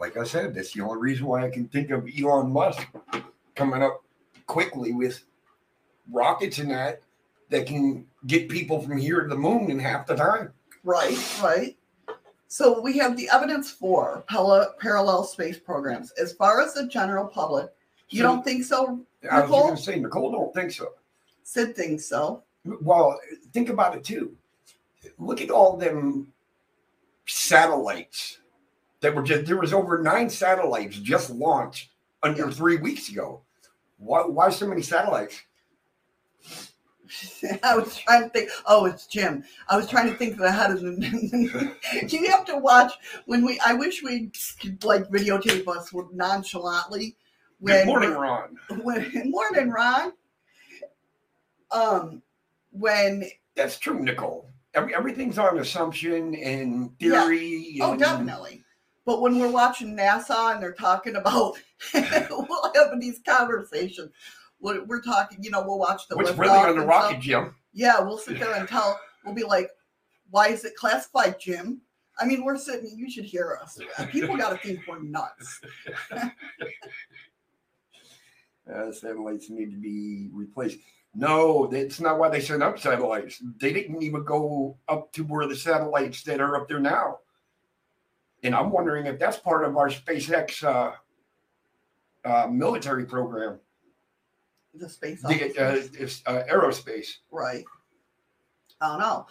like 0.00 0.16
I 0.16 0.24
said, 0.24 0.54
that's 0.56 0.72
the 0.72 0.80
only 0.80 0.98
reason 0.98 1.24
why 1.26 1.46
I 1.46 1.50
can 1.50 1.68
think 1.68 1.90
of 1.90 2.08
Elon 2.20 2.50
Musk 2.50 2.84
coming 3.54 3.82
up 3.84 4.02
quickly 4.48 4.92
with 4.92 5.22
rockets 6.10 6.58
and 6.58 6.72
that 6.72 7.02
that 7.50 7.66
can 7.68 8.04
get 8.26 8.48
people 8.48 8.80
from 8.82 8.96
here 8.98 9.22
to 9.22 9.28
the 9.28 9.36
moon 9.36 9.70
in 9.70 9.78
half 9.78 10.04
the 10.08 10.16
time. 10.16 10.52
Right, 10.82 11.16
right. 11.40 11.76
So 12.48 12.80
we 12.80 12.98
have 12.98 13.16
the 13.16 13.28
evidence 13.32 13.70
for 13.70 14.24
parallel 14.28 15.22
space 15.22 15.60
programs. 15.60 16.10
As 16.20 16.32
far 16.32 16.60
as 16.60 16.74
the 16.74 16.88
general 16.88 17.24
public, 17.26 17.68
you 18.08 18.18
So- 18.18 18.24
don't 18.24 18.42
think 18.44 18.64
so? 18.64 19.00
I 19.30 19.42
was 19.42 19.48
Nicole? 19.50 19.62
going 19.62 19.76
to 19.76 19.82
say, 19.82 19.96
Nicole 20.00 20.32
don't 20.32 20.52
think 20.52 20.72
so. 20.72 20.88
Sid 21.44 21.76
thinks 21.76 22.04
so. 22.06 22.42
Well, 22.80 23.18
think 23.52 23.68
about 23.68 23.96
it 23.96 24.04
too. 24.04 24.36
Look 25.18 25.40
at 25.40 25.50
all 25.50 25.76
them 25.76 26.32
satellites 27.26 28.38
that 29.00 29.14
were 29.14 29.22
just 29.22 29.46
there 29.46 29.58
was 29.58 29.72
over 29.72 30.02
nine 30.02 30.28
satellites 30.30 30.96
just 30.96 31.30
launched 31.30 31.90
under 32.22 32.50
three 32.50 32.76
weeks 32.76 33.08
ago. 33.08 33.42
Why, 33.98 34.22
why 34.22 34.50
so 34.50 34.66
many 34.66 34.82
satellites? 34.82 35.42
I 37.62 37.76
was 37.76 37.96
trying 37.96 38.24
to 38.24 38.28
think. 38.30 38.50
Oh, 38.66 38.86
it's 38.86 39.06
Jim. 39.06 39.44
I 39.68 39.76
was 39.76 39.88
trying 39.88 40.10
to 40.10 40.16
think 40.16 40.40
ahead 40.40 40.72
of 40.72 40.82
the. 40.82 41.76
you 42.08 42.30
have 42.30 42.44
to 42.46 42.58
watch 42.58 42.92
when 43.26 43.44
we. 43.44 43.60
I 43.64 43.74
wish 43.74 44.02
we 44.02 44.30
could 44.60 44.82
like 44.84 45.08
videotape 45.08 45.68
us 45.68 45.92
with 45.92 46.12
nonchalantly. 46.12 47.16
When, 47.58 47.78
Good 47.78 47.86
morning, 47.86 48.10
Ron. 48.10 48.56
When 48.82 49.30
morning, 49.30 49.70
Ron. 49.70 50.12
Um, 51.70 52.22
when 52.78 53.24
That's 53.54 53.78
true, 53.78 54.00
Nicole. 54.00 54.50
Every, 54.74 54.94
everything's 54.94 55.38
on 55.38 55.58
assumption 55.58 56.34
and 56.34 56.90
Yeah. 56.98 57.22
theory. 57.22 57.78
oh 57.80 57.92
and- 57.92 58.00
definitely, 58.00 58.62
but 59.04 59.20
when 59.22 59.38
we're 59.38 59.50
watching 59.50 59.96
NASA 59.96 60.52
and 60.54 60.62
they're 60.62 60.72
talking 60.72 61.16
about, 61.16 61.56
we'll 61.94 62.72
have 62.74 63.00
these 63.00 63.20
conversations. 63.26 64.10
We're, 64.60 64.84
we're 64.84 65.02
talking, 65.02 65.38
you 65.42 65.50
know, 65.50 65.62
we'll 65.62 65.78
watch 65.78 66.08
the. 66.08 66.16
What's 66.16 66.32
really 66.32 66.50
on 66.58 66.76
the 66.78 66.84
rocket. 66.86 67.20
Jim? 67.20 67.54
Yeah, 67.72 68.00
we'll 68.00 68.18
sit 68.18 68.38
there 68.38 68.54
and 68.54 68.66
tell. 68.68 68.98
We'll 69.24 69.34
be 69.34 69.44
like, 69.44 69.70
"Why 70.30 70.48
is 70.48 70.64
it 70.64 70.74
classified, 70.76 71.38
Jim?" 71.38 71.80
I 72.18 72.24
mean, 72.24 72.42
we're 72.44 72.56
sitting. 72.56 72.90
You 72.96 73.10
should 73.10 73.24
hear 73.26 73.58
us. 73.62 73.78
People 74.10 74.36
got 74.36 74.50
to 74.50 74.56
think 74.66 74.80
we're 74.88 75.02
nuts. 75.02 75.60
Uh, 78.72 78.90
satellites 78.90 79.48
need 79.48 79.70
to 79.70 79.76
be 79.76 80.28
replaced. 80.32 80.78
No, 81.18 81.66
that's 81.66 81.98
not 81.98 82.18
why 82.18 82.28
they 82.28 82.40
sent 82.40 82.62
up 82.62 82.78
satellites. 82.78 83.42
They 83.58 83.72
didn't 83.72 84.02
even 84.02 84.22
go 84.22 84.76
up 84.86 85.12
to 85.14 85.22
where 85.24 85.46
the 85.46 85.56
satellites 85.56 86.22
that 86.24 86.42
are 86.42 86.56
up 86.56 86.68
there 86.68 86.78
now. 86.78 87.20
And 88.42 88.54
I'm 88.54 88.70
wondering 88.70 89.06
if 89.06 89.18
that's 89.18 89.38
part 89.38 89.64
of 89.64 89.78
our 89.78 89.88
SpaceX 89.88 90.62
uh, 90.62 90.92
uh, 92.28 92.48
military 92.48 93.06
program, 93.06 93.58
The 94.74 94.90
space 94.90 95.22
the, 95.22 95.54
uh, 95.58 96.30
uh, 96.30 96.44
aerospace. 96.52 97.08
right? 97.30 97.64
I 98.82 98.88
don't 98.88 99.00
know. 99.00 99.26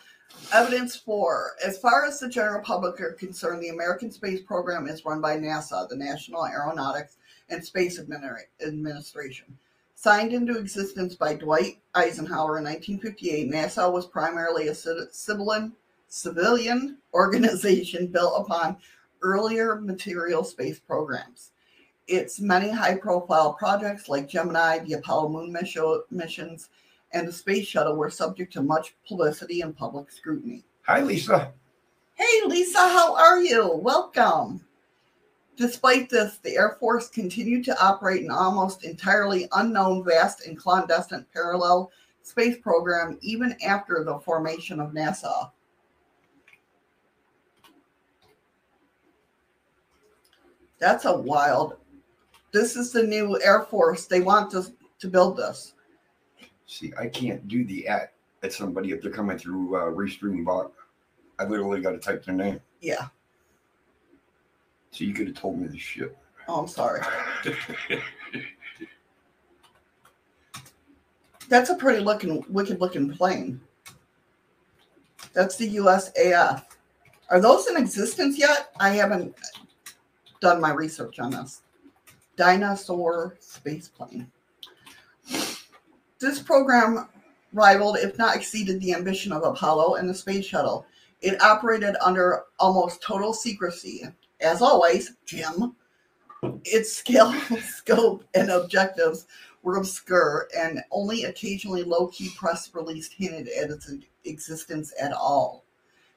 Evidence 0.53 0.95
for 0.95 1.51
as 1.63 1.77
far 1.77 2.03
as 2.07 2.19
the 2.19 2.27
general 2.27 2.63
public 2.63 2.99
are 2.99 3.13
concerned, 3.13 3.61
the 3.61 3.69
American 3.69 4.11
space 4.11 4.41
program 4.41 4.87
is 4.87 5.05
run 5.05 5.21
by 5.21 5.37
NASA, 5.37 5.87
the 5.87 5.95
National 5.95 6.47
Aeronautics 6.47 7.17
and 7.49 7.63
Space 7.63 7.99
Admini- 7.99 8.39
Administration. 8.65 9.45
Signed 9.97 10.33
into 10.33 10.57
existence 10.57 11.15
by 11.15 11.33
Dwight 11.33 11.79
Eisenhower 11.95 12.57
in 12.57 12.65
1958, 12.65 13.49
NASA 13.49 13.91
was 13.91 14.05
primarily 14.05 14.67
a 14.67 14.75
civilian, 14.75 15.73
civilian 16.09 16.97
organization 17.13 18.07
built 18.07 18.41
upon 18.41 18.77
earlier 19.21 19.75
material 19.75 20.43
space 20.43 20.79
programs. 20.79 21.51
Its 22.07 22.39
many 22.41 22.69
high 22.69 22.95
profile 22.95 23.53
projects 23.53 24.09
like 24.09 24.27
Gemini, 24.27 24.79
the 24.79 24.93
Apollo 24.93 25.29
moon 25.29 25.51
mission- 25.51 26.03
missions, 26.11 26.69
and 27.13 27.25
the 27.27 27.31
space 27.31 27.65
shuttle 27.65 27.95
were 27.95 28.09
subject 28.09 28.51
to 28.53 28.61
much 28.61 28.95
publicity 29.07 29.61
and 29.61 29.75
public 29.75 30.11
scrutiny. 30.11 30.65
Hi, 30.83 31.01
Lisa. 31.01 31.53
Hey, 32.15 32.41
Lisa, 32.45 32.79
how 32.79 33.15
are 33.15 33.41
you? 33.41 33.75
Welcome. 33.77 34.64
Despite 35.57 36.09
this, 36.09 36.37
the 36.37 36.57
Air 36.57 36.75
Force 36.79 37.09
continued 37.09 37.63
to 37.65 37.83
operate 37.83 38.23
an 38.23 38.31
almost 38.31 38.83
entirely 38.83 39.47
unknown, 39.53 40.03
vast, 40.03 40.45
and 40.45 40.57
clandestine 40.57 41.25
parallel 41.33 41.91
space 42.23 42.57
program 42.57 43.17
even 43.21 43.55
after 43.65 44.03
the 44.03 44.19
formation 44.19 44.79
of 44.79 44.91
NASA. 44.91 45.51
That's 50.79 51.05
a 51.05 51.15
wild. 51.15 51.77
This 52.51 52.75
is 52.75 52.91
the 52.91 53.03
new 53.03 53.39
Air 53.41 53.61
Force. 53.63 54.05
They 54.05 54.21
want 54.21 54.53
us 54.55 54.71
to 54.99 55.07
build 55.07 55.37
this. 55.37 55.73
See, 56.67 56.91
I 56.99 57.07
can't 57.07 57.47
do 57.47 57.63
the 57.63 57.87
at 57.87 58.13
at 58.43 58.51
somebody 58.51 58.91
if 58.91 59.01
they're 59.01 59.11
coming 59.11 59.37
through 59.37 59.75
uh, 59.75 59.91
Restream 59.91 60.43
bot. 60.43 60.71
I 61.39 61.45
literally 61.45 61.81
got 61.81 61.91
to 61.91 61.97
type 61.97 62.25
their 62.25 62.35
name. 62.35 62.59
Yeah. 62.81 63.07
So 64.95 65.03
you 65.03 65.13
could 65.13 65.27
have 65.27 65.35
told 65.35 65.59
me 65.59 65.67
the 65.67 65.77
shit. 65.77 66.17
Oh, 66.47 66.61
I'm 66.61 66.69
sorry. 66.69 67.01
That's 71.49 71.69
a 71.69 71.75
pretty 71.75 71.99
looking, 72.01 72.45
wicked 72.47 72.79
looking 72.79 73.11
plane. 73.11 73.59
That's 75.33 75.57
the 75.57 75.75
USAF. 75.75 76.63
Are 77.29 77.41
those 77.41 77.67
in 77.67 77.75
existence 77.75 78.39
yet? 78.39 78.69
I 78.79 78.91
haven't 78.91 79.35
done 80.39 80.61
my 80.61 80.71
research 80.71 81.19
on 81.19 81.31
this. 81.31 81.63
Dyna-Soar 82.37 83.35
space 83.41 83.89
plane. 83.89 84.31
This 86.19 86.39
program 86.39 87.09
rivaled, 87.51 87.97
if 87.97 88.17
not 88.17 88.37
exceeded, 88.37 88.79
the 88.79 88.93
ambition 88.93 89.33
of 89.33 89.43
Apollo 89.43 89.95
and 89.95 90.07
the 90.07 90.13
space 90.13 90.45
shuttle. 90.45 90.85
It 91.21 91.41
operated 91.41 91.97
under 92.01 92.43
almost 92.59 93.01
total 93.01 93.33
secrecy. 93.33 94.05
As 94.41 94.61
always, 94.61 95.13
Jim, 95.25 95.75
its 96.63 96.93
scale, 96.93 97.33
scope, 97.61 98.23
and 98.33 98.49
objectives 98.49 99.27
were 99.63 99.77
obscure, 99.77 100.47
and 100.57 100.79
only 100.91 101.23
occasionally 101.23 101.83
low 101.83 102.07
key 102.07 102.29
press 102.37 102.69
release 102.73 103.11
hinted 103.11 103.47
at 103.49 103.71
its 103.71 103.91
existence 104.25 104.93
at 104.99 105.11
all. 105.13 105.63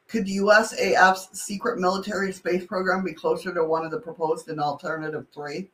Could 0.07 0.27
USAF's 0.27 1.39
secret 1.39 1.79
military 1.79 2.33
space 2.33 2.64
program 2.66 3.05
be 3.05 3.12
closer 3.12 3.53
to 3.53 3.64
one 3.64 3.85
of 3.85 3.91
the 3.91 4.01
proposed 4.01 4.49
in 4.49 4.59
alternative 4.59 5.27
three? 5.35 5.71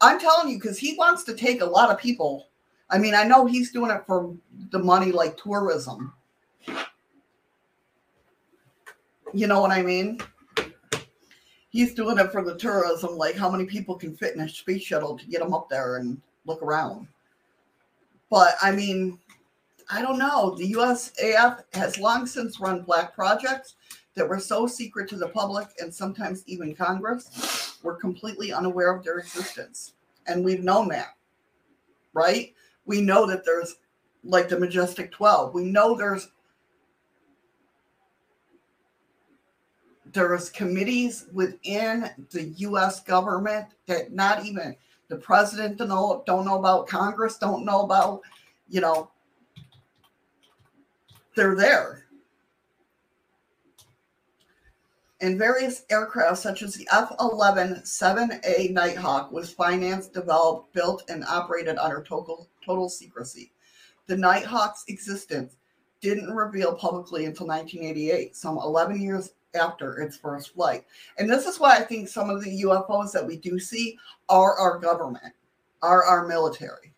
I'm 0.00 0.18
telling 0.18 0.48
you, 0.48 0.58
because 0.58 0.78
he 0.78 0.96
wants 0.96 1.24
to 1.24 1.34
take 1.34 1.60
a 1.60 1.66
lot 1.66 1.90
of 1.90 1.98
people. 1.98 2.48
I 2.90 2.98
mean, 2.98 3.14
I 3.14 3.24
know 3.24 3.46
he's 3.46 3.72
doing 3.72 3.90
it 3.90 4.04
for 4.06 4.34
the 4.70 4.78
money 4.78 5.12
like 5.12 5.36
tourism. 5.36 6.12
You 9.32 9.46
know 9.46 9.60
what 9.60 9.70
I 9.70 9.82
mean? 9.82 10.20
He's 11.72 11.94
doing 11.94 12.18
it 12.18 12.30
for 12.30 12.44
the 12.44 12.56
tourism, 12.56 13.16
like 13.16 13.34
how 13.34 13.50
many 13.50 13.64
people 13.64 13.96
can 13.96 14.14
fit 14.14 14.34
in 14.34 14.42
a 14.42 14.48
space 14.48 14.82
shuttle 14.82 15.18
to 15.18 15.26
get 15.26 15.40
them 15.40 15.54
up 15.54 15.70
there 15.70 15.96
and 15.96 16.20
look 16.44 16.62
around. 16.62 17.08
But 18.28 18.54
I 18.62 18.72
mean, 18.72 19.18
I 19.90 20.02
don't 20.02 20.18
know. 20.18 20.54
The 20.54 20.72
USAF 20.74 21.64
has 21.72 21.98
long 21.98 22.26
since 22.26 22.60
run 22.60 22.82
black 22.82 23.14
projects 23.14 23.76
that 24.14 24.28
were 24.28 24.38
so 24.38 24.66
secret 24.66 25.08
to 25.08 25.16
the 25.16 25.28
public 25.28 25.68
and 25.80 25.92
sometimes 25.92 26.44
even 26.46 26.74
Congress 26.74 27.78
were 27.82 27.94
completely 27.94 28.52
unaware 28.52 28.94
of 28.94 29.02
their 29.02 29.18
existence. 29.18 29.94
And 30.26 30.44
we've 30.44 30.62
known 30.62 30.88
that, 30.88 31.14
right? 32.12 32.52
We 32.84 33.00
know 33.00 33.26
that 33.26 33.44
there's 33.44 33.76
like 34.24 34.48
the 34.48 34.58
Majestic 34.58 35.10
12. 35.10 35.54
We 35.54 35.64
know 35.64 35.94
there's 35.94 36.28
there's 40.12 40.50
committees 40.50 41.26
within 41.32 42.10
the 42.30 42.44
US 42.58 43.00
government 43.00 43.68
that 43.86 44.12
not 44.12 44.44
even 44.44 44.76
the 45.08 45.16
president 45.16 45.78
don't 45.78 45.88
know, 45.88 46.22
don't 46.26 46.44
know 46.44 46.58
about, 46.58 46.86
Congress 46.86 47.38
don't 47.38 47.64
know 47.64 47.82
about, 47.82 48.22
you 48.68 48.80
know, 48.80 49.10
they're 51.34 51.56
there. 51.56 52.06
And 55.20 55.38
various 55.38 55.84
aircraft, 55.88 56.38
such 56.38 56.62
as 56.62 56.74
the 56.74 56.88
F 56.92 57.14
11 57.20 57.82
7A 57.84 58.72
Nighthawk, 58.72 59.30
was 59.30 59.52
financed, 59.52 60.12
developed, 60.12 60.72
built, 60.72 61.04
and 61.08 61.24
operated 61.24 61.78
under 61.78 62.02
total, 62.02 62.48
total 62.64 62.88
secrecy. 62.88 63.52
The 64.08 64.16
Nighthawk's 64.16 64.84
existence 64.88 65.56
didn't 66.00 66.34
reveal 66.34 66.74
publicly 66.74 67.26
until 67.26 67.46
1988, 67.46 68.34
some 68.34 68.56
11 68.56 69.00
years 69.00 69.30
after 69.54 70.00
its 70.00 70.16
first 70.16 70.54
flight. 70.54 70.84
And 71.18 71.28
this 71.28 71.46
is 71.46 71.60
why 71.60 71.76
I 71.76 71.80
think 71.82 72.08
some 72.08 72.30
of 72.30 72.42
the 72.42 72.62
UFOs 72.62 73.12
that 73.12 73.26
we 73.26 73.36
do 73.36 73.58
see 73.58 73.98
are 74.28 74.56
our 74.58 74.78
government, 74.78 75.34
are 75.82 76.04
our 76.04 76.26
military. 76.26 76.92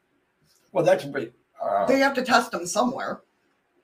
Well, 0.73 0.85
that's 0.85 1.05
what 1.05 1.33
uh, 1.63 1.87
They 1.87 1.99
have 1.99 2.15
to 2.15 2.25
test 2.25 2.51
them 2.53 2.67
somewhere. 2.67 3.21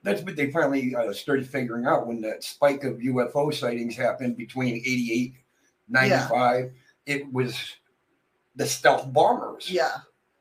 that's 0.02 0.22
what 0.22 0.36
they 0.36 0.50
finally 0.50 0.94
uh, 0.94 1.12
started 1.12 1.48
figuring 1.48 1.86
out 1.86 2.06
when 2.06 2.20
that 2.22 2.42
spike 2.44 2.84
of 2.84 2.98
UFO 2.98 3.52
sightings 3.52 3.96
happened 3.96 4.36
between 4.36 4.76
88 4.76 5.34
95 5.88 6.72
it 7.06 7.32
was 7.32 7.76
the 8.56 8.64
stealth 8.66 9.12
bombers 9.12 9.68
Yeah, 9.70 9.96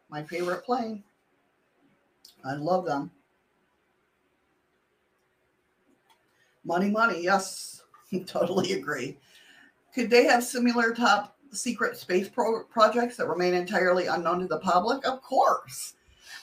my 0.09 0.23
favorite 0.23 0.63
plane. 0.63 1.03
I 2.45 2.53
love 2.53 2.85
them. 2.85 3.11
Money, 6.63 6.89
money, 6.89 7.23
yes, 7.23 7.78
totally 8.25 8.73
agree. 8.73 9.17
Could 9.93 10.09
they 10.09 10.25
have 10.25 10.43
similar 10.43 10.93
top 10.93 11.37
secret 11.51 11.97
space 11.97 12.29
pro- 12.29 12.63
projects 12.65 13.17
that 13.17 13.27
remain 13.27 13.53
entirely 13.53 14.07
unknown 14.07 14.39
to 14.39 14.47
the 14.47 14.59
public? 14.59 15.05
Of 15.05 15.21
course. 15.21 15.95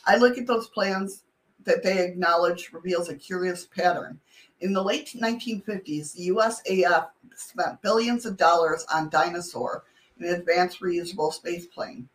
I 0.06 0.16
look 0.16 0.38
at 0.38 0.46
those 0.46 0.68
plans 0.68 1.24
that 1.64 1.82
they 1.82 2.04
acknowledge 2.04 2.72
reveals 2.72 3.08
a 3.08 3.14
curious 3.14 3.66
pattern. 3.66 4.20
In 4.60 4.72
the 4.72 4.82
late 4.82 5.14
1950s, 5.14 6.14
the 6.14 6.28
USAF 6.28 7.08
spent 7.34 7.82
billions 7.82 8.24
of 8.24 8.36
dollars 8.36 8.86
on 8.92 9.10
Dyna-Soar, 9.10 9.84
an 10.18 10.26
advanced 10.26 10.80
reusable 10.80 11.32
space 11.32 11.66
plane. 11.66 12.08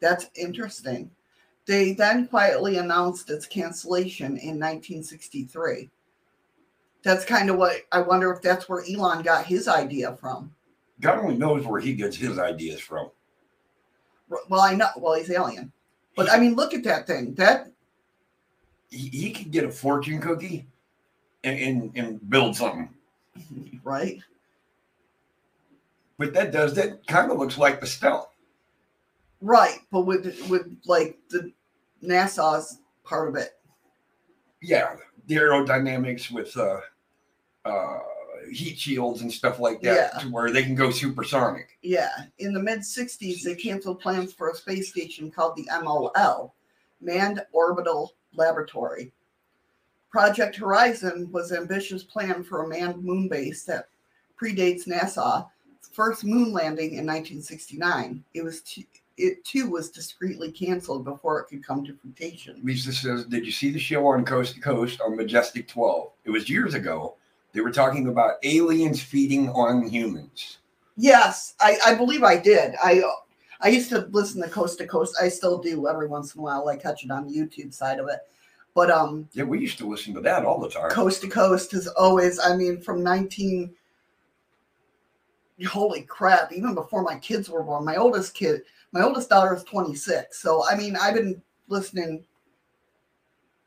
That's 0.00 0.26
interesting. 0.34 1.10
They 1.66 1.92
then 1.92 2.26
quietly 2.26 2.78
announced 2.78 3.30
its 3.30 3.46
cancellation 3.46 4.36
in 4.38 4.58
1963. 4.58 5.90
That's 7.02 7.24
kind 7.24 7.48
of 7.50 7.56
what 7.56 7.76
I 7.92 8.00
wonder 8.00 8.30
if 8.32 8.42
that's 8.42 8.68
where 8.68 8.84
Elon 8.88 9.22
got 9.22 9.46
his 9.46 9.68
idea 9.68 10.16
from. 10.16 10.52
god 11.00 11.18
only 11.18 11.36
knows 11.36 11.66
where 11.66 11.80
he 11.80 11.94
gets 11.94 12.16
his 12.16 12.38
ideas 12.38 12.80
from 12.80 13.10
Well, 14.48 14.60
I 14.60 14.74
know, 14.74 14.88
well, 14.96 15.14
he's 15.14 15.30
alien. 15.30 15.72
But 16.16 16.30
I 16.30 16.38
mean, 16.38 16.54
look 16.54 16.74
at 16.74 16.84
that 16.84 17.06
thing. 17.06 17.34
That, 17.34 17.70
he, 18.90 19.08
he 19.08 19.30
could 19.32 19.50
get 19.50 19.64
a 19.64 19.70
fortune 19.70 20.20
cookie 20.20 20.66
and, 21.44 21.58
and, 21.58 21.96
and 21.96 22.30
build 22.30 22.56
something 22.56 22.90
right? 23.84 24.18
but 26.18 26.34
that 26.34 26.52
does 26.52 26.74
that 26.74 27.06
kind 27.06 27.30
of 27.30 27.38
looks 27.38 27.56
like 27.58 27.80
the 27.80 27.86
stealth 27.86 28.26
Right. 29.42 29.78
But 29.90 30.02
with, 30.02 30.26
with 30.50 30.66
like 30.84 31.18
the 31.30 31.50
NASA's 32.04 32.80
part 33.04 33.26
of 33.28 33.36
it. 33.36 33.58
yeah 34.60 34.96
the 35.28 35.36
aerodynamics 35.36 36.30
with 36.30 36.54
uh 36.58 36.80
uh 37.70 37.98
heat 38.50 38.78
shields 38.78 39.20
and 39.20 39.30
stuff 39.32 39.60
like 39.60 39.80
that 39.82 40.10
Yeah. 40.14 40.20
to 40.20 40.28
where 40.30 40.50
they 40.50 40.62
can 40.62 40.74
go 40.74 40.90
supersonic 40.90 41.78
Yeah. 41.82 42.10
In 42.38 42.52
the 42.52 42.58
mid 42.60 42.80
60s, 42.80 43.42
they 43.44 43.54
canceled 43.54 44.00
plans 44.00 44.32
for 44.32 44.50
a 44.50 44.54
space 44.54 44.90
station 44.90 45.30
called 45.30 45.56
the 45.56 45.68
MOL, 45.82 46.54
Manned 47.00 47.44
Orbital 47.52 48.14
Laboratory. 48.34 49.12
Project 50.10 50.56
Horizon 50.56 51.30
was 51.30 51.52
an 51.52 51.58
ambitious 51.58 52.02
plan 52.02 52.42
for 52.42 52.64
a 52.64 52.68
manned 52.68 53.04
moon 53.04 53.28
base 53.28 53.62
that 53.64 53.88
predates 54.40 54.88
NASA's 54.88 55.46
first 55.92 56.24
moon 56.24 56.52
landing 56.52 56.94
in 56.94 57.06
1969. 57.06 58.24
It 58.34 58.42
was 58.42 58.62
t- 58.62 58.88
it 59.16 59.44
too 59.44 59.68
was 59.68 59.90
discreetly 59.90 60.50
canceled 60.50 61.04
before 61.04 61.40
it 61.40 61.44
could 61.48 61.64
come 61.64 61.84
to 61.84 61.94
fruition. 61.94 62.58
Lisa 62.64 62.92
says, 62.92 63.26
Did 63.26 63.44
you 63.44 63.52
see 63.52 63.70
the 63.70 63.78
show 63.78 64.06
on 64.06 64.24
Coast 64.24 64.54
to 64.54 64.60
Coast 64.60 65.00
on 65.02 65.14
Majestic 65.14 65.68
12? 65.68 66.10
It 66.24 66.30
was 66.30 66.48
years 66.48 66.72
ago. 66.74 67.16
They 67.52 67.60
were 67.60 67.72
talking 67.72 68.08
about 68.08 68.36
aliens 68.42 69.02
feeding 69.02 69.48
on 69.50 69.88
humans. 69.88 70.58
Yes, 70.96 71.54
I, 71.60 71.78
I 71.86 71.94
believe 71.94 72.22
I 72.22 72.36
did. 72.36 72.74
I 72.82 73.02
I 73.62 73.68
used 73.68 73.90
to 73.90 74.08
listen 74.10 74.40
to 74.42 74.48
Coast 74.48 74.78
to 74.78 74.86
Coast. 74.86 75.16
I 75.20 75.28
still 75.28 75.58
do 75.58 75.88
every 75.88 76.06
once 76.06 76.34
in 76.34 76.40
a 76.40 76.42
while. 76.42 76.68
I 76.68 76.76
catch 76.76 77.04
it 77.04 77.10
on 77.10 77.26
the 77.26 77.34
YouTube 77.34 77.74
side 77.74 77.98
of 77.98 78.08
it. 78.08 78.20
But 78.74 78.90
um, 78.90 79.28
Yeah, 79.32 79.44
we 79.44 79.60
used 79.60 79.78
to 79.78 79.88
listen 79.88 80.14
to 80.14 80.20
that 80.20 80.44
all 80.44 80.60
the 80.60 80.68
time. 80.68 80.90
Coast 80.90 81.22
to 81.22 81.28
Coast 81.28 81.74
is 81.74 81.88
always. 81.88 82.38
I 82.38 82.56
mean, 82.56 82.80
from 82.80 83.02
nineteen. 83.02 83.74
Holy 85.68 86.02
crap! 86.02 86.52
Even 86.52 86.74
before 86.74 87.02
my 87.02 87.18
kids 87.18 87.50
were 87.50 87.62
born, 87.62 87.84
my 87.84 87.96
oldest 87.96 88.32
kid, 88.32 88.62
my 88.92 89.02
oldest 89.02 89.28
daughter 89.28 89.54
is 89.54 89.64
twenty 89.64 89.94
six. 89.94 90.40
So 90.40 90.64
I 90.66 90.76
mean, 90.76 90.96
I've 90.96 91.14
been 91.14 91.42
listening. 91.68 92.24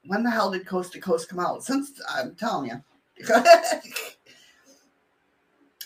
When 0.06 0.24
the 0.24 0.32
hell 0.32 0.52
did 0.52 0.66
Coast 0.66 0.94
to 0.94 1.00
Coast 1.00 1.30
come 1.30 1.40
out? 1.40 1.64
Since 1.64 2.02
I'm 2.10 2.36
telling 2.36 2.70
you. 2.70 2.84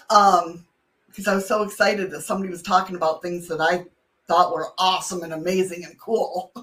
um 0.09 0.65
because 1.07 1.27
I 1.27 1.35
was 1.35 1.47
so 1.47 1.63
excited 1.63 2.11
that 2.11 2.21
somebody 2.21 2.49
was 2.51 2.61
talking 2.61 2.95
about 2.95 3.21
things 3.23 3.47
that 3.47 3.59
I 3.59 3.85
thought 4.27 4.53
were 4.53 4.67
awesome 4.77 5.23
and 5.23 5.33
amazing 5.33 5.83
and 5.83 5.99
cool. 5.99 6.51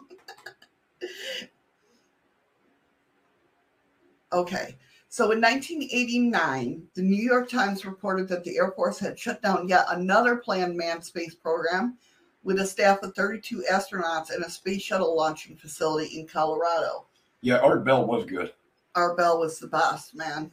okay, 4.33 4.77
so 5.09 5.31
in 5.31 5.41
1989, 5.41 6.89
the 6.95 7.03
New 7.03 7.23
York 7.23 7.49
Times 7.49 7.85
reported 7.85 8.27
that 8.29 8.43
the 8.45 8.57
Air 8.57 8.73
Force 8.73 8.99
had 8.99 9.19
shut 9.19 9.41
down 9.43 9.69
yet 9.69 9.87
another 9.91 10.37
planned 10.37 10.77
manned 10.77 11.05
space 11.05 11.37
program 11.37 11.97
with 12.43 12.59
a 12.59 12.67
staff 12.67 13.03
of 13.03 13.15
32 13.15 13.65
astronauts 13.71 14.31
and 14.31 14.45
a 14.45 14.51
space 14.51 14.83
shuttle 14.83 15.17
launching 15.17 15.57
facility 15.57 16.19
in 16.19 16.27
Colorado. 16.27 17.07
Yeah, 17.43 17.59
Art 17.59 17.85
Bell 17.85 18.07
was 18.07 18.25
good. 18.25 18.53
Art 18.95 19.17
Bell 19.17 19.41
was 19.41 19.59
the 19.59 19.67
best, 19.67 20.15
man. 20.15 20.53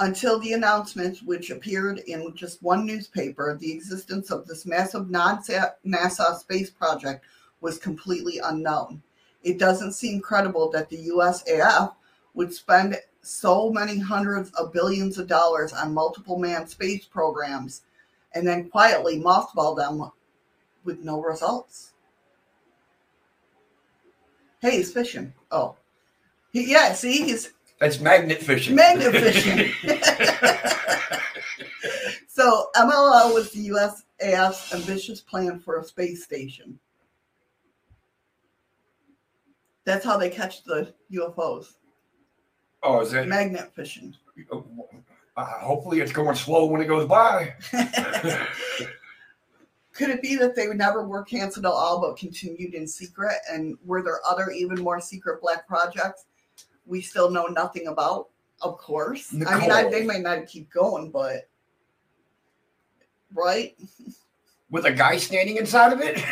until 0.00 0.38
the 0.38 0.52
announcement, 0.52 1.18
which 1.24 1.50
appeared 1.50 1.98
in 2.06 2.34
just 2.36 2.62
one 2.62 2.86
newspaper, 2.86 3.56
the 3.56 3.72
existence 3.72 4.30
of 4.30 4.46
this 4.46 4.64
massive 4.64 5.06
NASA 5.06 6.38
space 6.38 6.70
project 6.70 7.24
was 7.60 7.78
completely 7.78 8.38
unknown. 8.38 9.02
It 9.42 9.58
doesn't 9.58 9.92
seem 9.92 10.20
credible 10.20 10.70
that 10.70 10.88
the 10.88 11.08
USAF 11.08 11.94
would 12.34 12.54
spend 12.54 12.96
so 13.22 13.70
many 13.70 13.98
hundreds 13.98 14.50
of 14.50 14.72
billions 14.72 15.18
of 15.18 15.26
dollars 15.26 15.72
on 15.72 15.92
multiple 15.92 16.38
manned 16.38 16.70
space 16.70 17.04
programs 17.04 17.82
and 18.34 18.46
then 18.46 18.68
quietly 18.68 19.18
mothball 19.18 19.76
them 19.76 20.10
with 20.84 21.00
no 21.00 21.20
results. 21.20 21.92
Hey, 24.60 24.78
he's 24.78 24.92
Oh, 25.50 25.76
he, 26.52 26.70
yeah. 26.70 26.92
See, 26.92 27.24
he's 27.24 27.52
that's 27.78 28.00
magnet 28.00 28.38
fishing. 28.38 28.74
Magnet 28.74 29.12
fishing. 29.12 29.70
so 32.28 32.70
MLO 32.74 33.34
was 33.34 33.52
the 33.52 33.68
USAF's 33.68 34.74
ambitious 34.74 35.20
plan 35.20 35.60
for 35.60 35.78
a 35.78 35.84
space 35.84 36.24
station. 36.24 36.78
That's 39.84 40.04
how 40.04 40.18
they 40.18 40.28
catch 40.28 40.64
the 40.64 40.92
UFOs. 41.12 41.74
Oh, 42.82 43.00
is 43.00 43.12
that 43.12 43.28
magnet 43.28 43.72
fishing? 43.74 44.14
Uh, 44.52 45.44
hopefully, 45.44 46.00
it's 46.00 46.12
going 46.12 46.36
slow 46.36 46.66
when 46.66 46.80
it 46.80 46.86
goes 46.86 47.06
by. 47.06 47.54
Could 49.92 50.10
it 50.10 50.22
be 50.22 50.36
that 50.36 50.54
they 50.54 50.68
never 50.68 51.04
were 51.06 51.24
canceled 51.24 51.66
at 51.66 51.72
all, 51.72 52.00
but 52.00 52.16
continued 52.16 52.74
in 52.74 52.86
secret? 52.86 53.34
And 53.50 53.76
were 53.84 54.02
there 54.02 54.20
other, 54.28 54.50
even 54.50 54.80
more 54.80 55.00
secret 55.00 55.40
black 55.40 55.66
projects 55.66 56.26
we 56.88 57.00
still 57.00 57.30
know 57.30 57.46
nothing 57.46 57.86
about? 57.86 58.28
Of 58.60 58.78
course. 58.78 59.32
Nicole. 59.32 59.54
I 59.54 59.60
mean, 59.60 59.70
I, 59.70 59.88
they 59.88 60.04
might 60.04 60.22
not 60.22 60.46
keep 60.46 60.70
going, 60.70 61.10
but 61.10 61.48
right? 63.34 63.76
With 64.70 64.86
a 64.86 64.92
guy 64.92 65.16
standing 65.16 65.56
inside 65.56 65.92
of 65.92 66.00
it. 66.00 66.22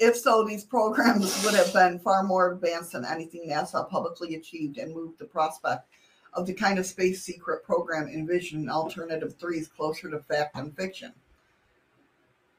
if 0.00 0.16
so, 0.16 0.44
these 0.44 0.64
programs 0.64 1.44
would 1.44 1.54
have 1.54 1.72
been 1.72 1.98
far 1.98 2.22
more 2.22 2.52
advanced 2.52 2.92
than 2.92 3.04
anything 3.04 3.48
NASA 3.48 3.88
publicly 3.88 4.36
achieved 4.36 4.78
and 4.78 4.94
moved 4.94 5.18
the 5.18 5.24
prospect 5.24 5.88
of 6.34 6.46
the 6.46 6.54
kind 6.54 6.78
of 6.78 6.86
space 6.86 7.22
secret 7.22 7.64
program 7.64 8.08
envisioned 8.08 8.64
in 8.64 8.70
Alternative 8.70 9.34
Threes 9.38 9.68
closer 9.68 10.10
to 10.10 10.20
fact 10.20 10.54
than 10.54 10.70
fiction. 10.72 11.12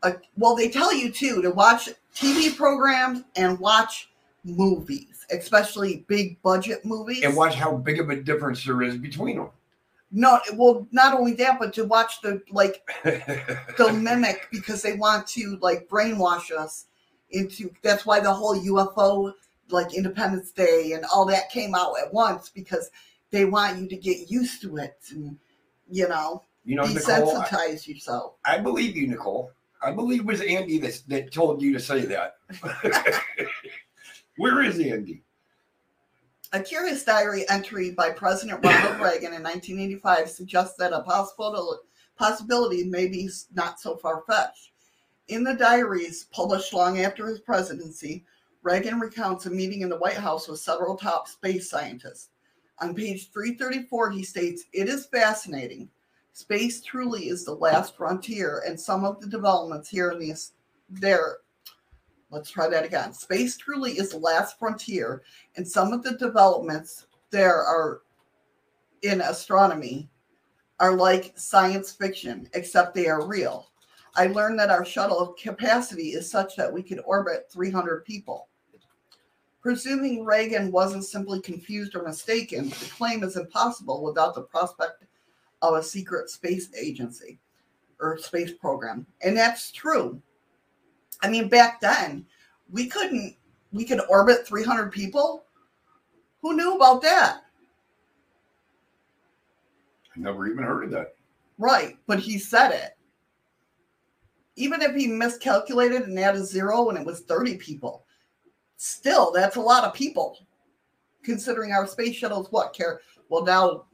Uh, 0.04 0.14
well, 0.36 0.56
they 0.56 0.70
tell 0.70 0.94
you 0.94 1.12
too 1.12 1.42
to 1.42 1.52
watch 1.52 1.90
TV 2.16 2.56
programs 2.56 3.24
and 3.36 3.60
watch 3.60 4.10
movies, 4.48 5.26
especially 5.32 6.06
big 6.08 6.42
budget 6.42 6.86
movies, 6.86 7.24
and 7.24 7.36
watch 7.36 7.56
how 7.56 7.76
big 7.76 8.00
of 8.00 8.10
a 8.10 8.16
difference 8.16 8.64
there 8.64 8.82
is 8.82 8.98
between 8.98 9.38
them. 9.38 9.50
No, 10.10 10.40
well, 10.54 10.88
not 10.92 11.14
only 11.14 11.34
that, 11.34 11.60
but 11.60 11.74
to 11.74 11.84
watch 11.84 12.22
the 12.22 12.42
like 12.52 12.82
the 13.04 13.94
mimic 13.94 14.48
because 14.52 14.82
they 14.82 14.94
want 14.94 15.28
to 15.28 15.58
like 15.62 15.88
brainwash 15.90 16.52
us 16.52 16.86
into. 17.32 17.72
That's 17.84 18.06
why 18.06 18.22
the 18.22 18.34
whole 18.34 18.56
UFO 18.56 19.34
like 19.70 19.94
Independence 19.94 20.52
Day 20.52 20.94
and 20.94 21.04
all 21.14 21.26
that 21.26 21.50
came 21.50 21.76
out 21.76 21.96
at 22.02 22.14
once 22.14 22.50
because 22.50 22.90
they 23.32 23.44
want 23.44 23.80
you 23.80 23.88
to 23.90 23.98
get 23.98 24.32
used 24.32 24.62
to 24.62 24.78
it 24.78 24.98
and 25.12 25.38
you 25.90 26.08
know, 26.08 26.44
you 26.64 26.76
know 26.76 26.84
desensitize 26.84 27.34
Nicole, 27.34 27.60
I, 27.60 27.78
yourself. 27.86 28.34
I 28.46 28.58
believe 28.60 28.96
you, 28.96 29.08
Nicole. 29.08 29.52
I 29.82 29.92
believe 29.92 30.22
it 30.22 30.26
was 30.26 30.42
Andy 30.42 30.80
that, 30.80 31.02
that 31.08 31.32
told 31.32 31.62
you 31.62 31.74
to 31.74 31.80
say 31.80 32.02
that. 32.06 32.36
Where 34.38 34.62
is 34.62 34.80
Andy? 34.80 35.24
A 36.54 36.60
curious 36.62 37.04
diary 37.04 37.48
entry 37.50 37.92
by 37.92 38.12
President 38.12 38.64
Ronald 38.64 39.02
Reagan 39.02 39.34
in 39.34 39.42
1985 39.42 40.30
suggests 40.30 40.78
that 40.78 40.94
a 40.94 41.02
possible 41.02 41.80
possibility 42.16 42.84
may 42.84 43.08
be 43.08 43.30
not 43.54 43.80
so 43.80 43.98
far 43.98 44.24
fetched. 44.28 44.72
In 45.28 45.44
the 45.44 45.56
diaries 45.56 46.26
published 46.32 46.72
long 46.72 47.00
after 47.00 47.28
his 47.28 47.40
presidency, 47.40 48.24
Reagan 48.62 49.00
recounts 49.00 49.48
a 49.48 49.50
meeting 49.50 49.82
in 49.82 49.90
the 49.90 49.98
White 49.98 50.18
House 50.18 50.48
with 50.48 50.60
several 50.60 50.96
top 50.96 51.28
space 51.28 51.70
scientists. 51.70 52.30
On 52.80 52.94
page 52.94 53.32
334, 53.32 54.12
he 54.12 54.24
states, 54.24 54.66
It 54.72 54.88
is 54.88 55.08
fascinating. 55.08 55.90
Space 56.34 56.82
truly 56.82 57.30
is 57.30 57.44
the 57.44 57.56
last 57.56 57.98
frontier, 57.98 58.62
and 58.68 58.80
some 58.80 59.04
of 59.04 59.20
the 59.20 59.28
developments 59.28 59.90
here 59.90 60.12
in 60.12 60.20
the 60.20 60.36
there. 60.90 61.38
Let's 62.30 62.50
try 62.50 62.68
that 62.68 62.86
again. 62.86 63.14
Space 63.14 63.58
truly 63.58 63.94
is 63.94 64.10
the 64.10 64.18
last 64.18 64.60
frontier, 64.60 65.24
and 65.56 65.68
some 65.68 65.94
of 65.94 66.04
the 66.04 66.18
developments 66.18 67.08
there 67.32 67.64
are 67.64 68.02
in 69.02 69.22
astronomy 69.22 70.10
are 70.80 70.96
like 70.96 71.34
science 71.38 71.92
fiction, 71.92 72.50
except 72.54 72.94
they 72.94 73.08
are 73.08 73.26
real. 73.26 73.70
I 74.16 74.28
learned 74.28 74.60
that 74.60 74.72
our 74.72 74.84
shuttle 74.84 75.36
capacity 75.42 76.10
is 76.10 76.30
such 76.30 76.56
that 76.56 76.72
we 76.72 76.84
could 76.84 77.02
orbit 77.06 77.48
300 77.52 78.04
people. 78.04 78.48
Presuming 79.62 80.26
Reagan 80.26 80.72
wasn't 80.72 81.06
simply 81.06 81.42
confused 81.42 81.96
or 81.96 82.04
mistaken, 82.04 82.70
the 82.70 82.90
claim 82.96 83.24
is 83.24 83.38
impossible 83.38 84.04
without 84.04 84.34
the 84.34 84.44
prospect 84.44 85.04
of 85.62 85.76
a 85.76 85.84
secret 85.84 86.30
space 86.30 86.70
agency 86.76 87.40
or 88.00 88.18
space 88.18 88.54
program. 88.54 89.06
And 89.22 89.36
that's 89.36 89.72
true. 89.72 90.22
I 91.22 91.30
mean, 91.30 91.50
back 91.50 91.82
then, 91.82 92.26
we 92.72 92.88
couldn't, 92.88 93.36
we 93.72 93.86
could 93.86 94.02
orbit 94.10 94.48
300 94.48 94.92
people. 94.92 95.46
Who 96.42 96.56
knew 96.56 96.76
about 96.76 97.02
that? 97.02 97.42
I 100.16 100.20
never 100.20 100.48
even 100.48 100.64
heard 100.64 100.86
of 100.86 100.92
that. 100.92 101.16
Right, 101.58 101.98
but 102.08 102.20
he 102.20 102.38
said 102.38 102.72
it. 102.72 102.98
Even 104.56 104.82
if 104.82 104.96
he 104.96 105.08
miscalculated 105.08 106.04
and 106.04 106.18
added 106.20 106.46
zero 106.46 106.86
when 106.86 106.98
it 106.98 107.06
was 107.06 107.22
30 107.22 107.58
people, 107.58 108.04
still 108.78 109.32
that's 109.32 109.56
a 109.56 109.62
lot 109.62 109.84
of 109.84 109.94
people 109.94 110.38
considering 111.24 111.72
our 111.72 111.88
space 111.88 112.16
shuttles 112.16 112.48
what 112.52 112.74
care 112.74 113.02
well 113.28 113.44
now 113.44 113.86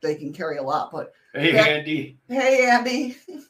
they 0.00 0.14
can 0.14 0.32
carry 0.32 0.56
a 0.56 0.62
lot 0.62 0.90
but 0.90 1.12
hey 1.34 1.52
back, 1.52 1.68
andy 1.68 2.18
hey 2.28 2.68
andy 2.68 3.16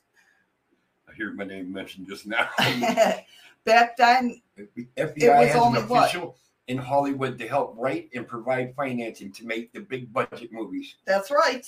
hear 1.20 1.32
my 1.34 1.44
name 1.44 1.72
mentioned 1.72 2.08
just 2.08 2.26
now. 2.26 2.48
Back 3.64 3.96
then 3.96 4.40
fbi 4.58 4.88
it 4.96 5.38
was 5.38 5.48
has 5.48 5.56
only 5.56 5.80
an 5.80 5.84
official 5.84 6.26
what? 6.28 6.36
in 6.68 6.78
hollywood 6.78 7.38
to 7.38 7.46
help 7.46 7.74
write 7.78 8.08
and 8.14 8.26
provide 8.26 8.74
financing 8.74 9.30
to 9.32 9.46
make 9.46 9.72
the 9.72 9.80
big 9.80 10.12
budget 10.12 10.50
movies. 10.52 10.96
That's 11.06 11.30
right. 11.30 11.66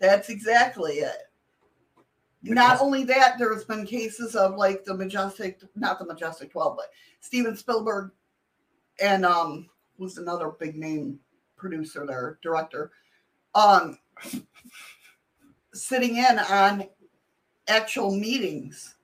That's 0.00 0.28
exactly 0.28 0.94
it. 0.94 1.30
Not 2.42 2.80
only 2.82 3.04
that, 3.04 3.38
there's 3.38 3.64
been 3.64 3.86
cases 3.86 4.36
of 4.36 4.56
like 4.56 4.84
the 4.84 4.94
Majestic, 4.94 5.62
not 5.74 5.98
the 5.98 6.04
Majestic 6.04 6.52
12, 6.52 6.76
but 6.76 6.86
Steven 7.20 7.56
Spielberg 7.56 8.10
and 9.00 9.24
um 9.24 9.68
who's 9.98 10.18
another 10.18 10.48
big 10.48 10.76
name 10.76 11.18
producer 11.56 12.06
there, 12.06 12.38
director, 12.42 12.92
um 13.54 13.98
sitting 15.74 16.16
in 16.16 16.38
on 16.38 16.86
actual 17.68 18.14
meetings 18.14 18.94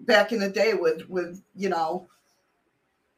back 0.00 0.32
in 0.32 0.40
the 0.40 0.48
day 0.48 0.74
with 0.74 1.08
with 1.08 1.42
you 1.54 1.68
know 1.68 2.06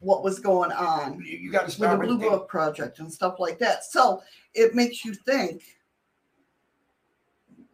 what 0.01 0.23
was 0.23 0.39
going 0.39 0.73
on. 0.73 1.23
You 1.25 1.51
got 1.51 1.69
to 1.69 1.81
with 1.81 1.91
the 1.91 1.97
Blue 1.97 2.19
Book 2.19 2.49
Project 2.49 2.99
and 2.99 3.13
stuff 3.13 3.37
like 3.39 3.59
that. 3.59 3.85
So 3.85 4.23
it 4.55 4.75
makes 4.75 5.05
you 5.05 5.15
think 5.15 5.63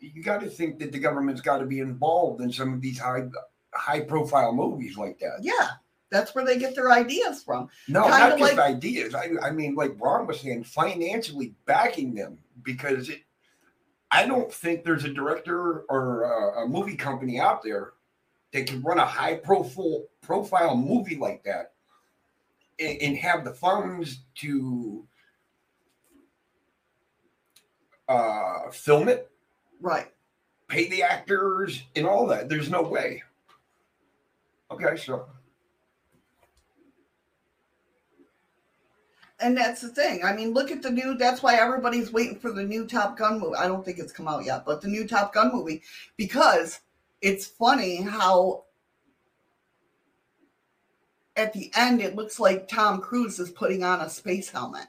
you 0.01 0.23
got 0.23 0.41
to 0.41 0.49
think 0.49 0.79
that 0.79 0.93
the 0.93 0.99
government's 0.99 1.41
got 1.41 1.59
to 1.59 1.67
be 1.67 1.81
involved 1.81 2.41
in 2.41 2.53
some 2.53 2.73
of 2.73 2.81
these 2.81 2.99
high 2.99 3.29
high 3.75 4.01
profile 4.01 4.53
movies 4.53 4.97
like 4.97 5.19
that. 5.19 5.39
Yeah, 5.43 5.71
that's 6.11 6.35
where 6.35 6.45
they 6.45 6.59
get 6.59 6.75
their 6.75 6.93
ideas 6.93 7.43
from. 7.43 7.69
No, 7.89 8.03
Kinda 8.03 8.19
not 8.19 8.39
just 8.39 8.57
like, 8.57 8.75
ideas. 8.75 9.15
I, 9.15 9.31
I 9.43 9.51
mean, 9.51 9.75
like 9.75 9.93
Ron 9.99 10.27
was 10.27 10.41
saying, 10.41 10.65
financially 10.65 11.55
backing 11.67 12.15
them 12.15 12.39
because 12.63 13.09
it. 13.09 13.23
I 14.11 14.27
don't 14.27 14.53
think 14.53 14.85
there's 14.85 15.05
a 15.05 15.13
director 15.13 15.81
or 15.89 16.23
a, 16.25 16.65
a 16.65 16.69
movie 16.69 16.97
company 16.97 17.39
out 17.39 17.63
there 17.63 17.93
that 18.53 18.67
can 18.67 18.83
run 18.83 18.99
a 18.99 19.05
high 19.05 19.35
profile 19.37 20.05
profile 20.21 20.77
movie 20.77 21.17
like 21.17 21.45
that 21.45 21.73
and, 22.79 23.01
and 23.01 23.17
have 23.17 23.45
the 23.45 23.53
funds 23.53 24.21
to 24.37 25.07
uh, 28.09 28.71
film 28.71 29.09
it 29.09 29.31
Right. 29.81 30.09
Pay 30.69 30.89
the 30.89 31.03
actors 31.03 31.83
and 31.97 32.07
all 32.07 32.27
that. 32.29 32.49
There's 32.49 32.71
no 32.71 32.83
way. 32.83 33.23
Okay, 34.71 34.97
so. 34.97 35.27
And 39.43 39.57
that's 39.57 39.81
the 39.81 39.89
thing. 39.89 40.23
I 40.25 40.35
mean, 40.35 40.53
look 40.53 40.71
at 40.71 40.83
the 40.83 40.91
new. 40.91 41.17
That's 41.17 41.43
why 41.43 41.55
everybody's 41.57 42.13
waiting 42.13 42.39
for 42.39 42.53
the 42.53 42.63
new 42.63 42.87
Top 42.87 43.17
Gun 43.17 43.41
movie. 43.41 43.57
I 43.57 43.67
don't 43.67 43.85
think 43.85 43.99
it's 43.99 44.13
come 44.13 44.29
out 44.29 44.45
yet, 44.45 44.65
but 44.67 44.83
the 44.83 44.89
new 44.89 45.07
Top 45.07 45.33
Gun 45.33 45.51
movie 45.53 45.83
because 46.17 46.81
it's 47.23 47.47
funny 47.47 48.03
how 48.03 48.65
at 51.37 51.53
the 51.53 51.71
end, 51.75 52.01
it 52.01 52.17
looks 52.17 52.39
like 52.39 52.69
Tom 52.69 53.01
Cruise 53.01 53.39
is 53.39 53.51
putting 53.51 53.83
on 53.83 54.01
a 54.01 54.11
space 54.11 54.51
helmet, 54.51 54.87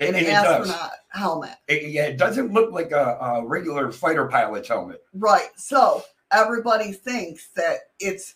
And, 0.00 0.14
an 0.14 0.24
it 0.24 0.26
does. 0.26 0.68
astronaut 0.68 0.92
helmet. 1.10 1.54
It, 1.68 1.90
yeah, 1.90 2.06
it 2.06 2.18
doesn't 2.18 2.52
look 2.52 2.72
like 2.72 2.90
a, 2.90 3.16
a 3.20 3.46
regular 3.46 3.90
fighter 3.90 4.26
pilot's 4.26 4.68
helmet. 4.68 5.02
Right. 5.14 5.48
So 5.56 6.02
everybody 6.30 6.92
thinks 6.92 7.48
that 7.56 7.78
it's 8.00 8.34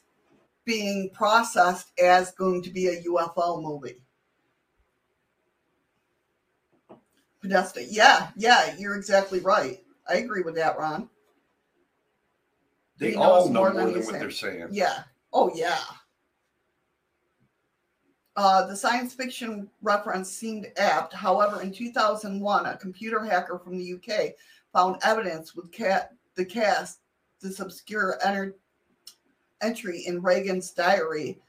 being 0.65 1.11
processed 1.13 1.93
as 2.03 2.33
going 2.33 2.63
to 2.63 2.71
be 2.71 2.89
a 2.89 3.03
UFO 3.03 3.63
movie. 3.63 3.97
Podesta. 7.49 7.85
Yeah, 7.85 8.29
yeah, 8.37 8.75
you're 8.79 8.97
exactly 8.97 9.41
right. 9.41 9.83
I 10.09 10.17
agree 10.17 10.43
with 10.43 10.55
that, 10.57 10.79
Ron. 10.79 11.09
They 12.99 13.11
He 13.11 13.17
all 13.17 13.49
know 13.49 13.61
more 13.61 13.73
more 13.73 13.85
than 13.85 13.93
than 13.95 14.03
what 14.03 14.05
saying. 14.11 14.21
they're 14.21 14.31
saying. 14.31 14.69
Yeah. 14.71 15.03
Oh, 15.33 15.51
yeah. 15.55 15.79
Uh, 18.37 18.67
the 18.67 18.77
science 18.77 19.15
fiction 19.15 19.69
reference 19.83 20.31
seemed 20.31 20.67
apt. 20.77 21.13
However, 21.15 21.61
in 21.63 21.73
2001, 21.73 22.67
a 22.67 22.77
computer 22.77 23.25
hacker 23.25 23.59
from 23.59 23.79
the 23.79 23.95
UK 23.95 24.35
found 24.73 24.97
evidence 25.03 25.55
with 25.57 25.73
cat, 25.73 26.13
the 26.35 26.45
cast 26.45 27.01
this 27.41 27.61
obscure 27.61 28.19
enter, 28.25 28.57
entry 29.63 30.05
in 30.07 30.21
Reagan's 30.21 30.71
diary 30.73 31.41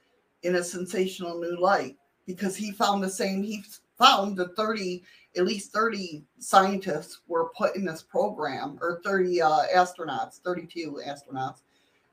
in 0.44 0.56
a 0.56 0.64
sensational 0.64 1.40
new 1.40 1.60
light 1.60 1.98
because 2.26 2.56
he 2.56 2.72
found 2.72 3.04
the 3.04 3.10
same. 3.10 3.44
He 3.44 3.64
found 3.98 4.38
the 4.38 4.50
30, 4.50 5.04
at 5.38 5.46
least 5.46 5.72
30 5.72 6.24
scientists 6.40 7.22
were 7.28 7.52
put 7.58 7.76
in 7.76 7.86
this 7.86 8.02
program, 8.02 8.78
or 8.82 9.02
30 9.04 9.42
uh, 9.42 9.62
astronauts, 9.74 10.40
32 10.42 11.02
astronauts 11.06 11.62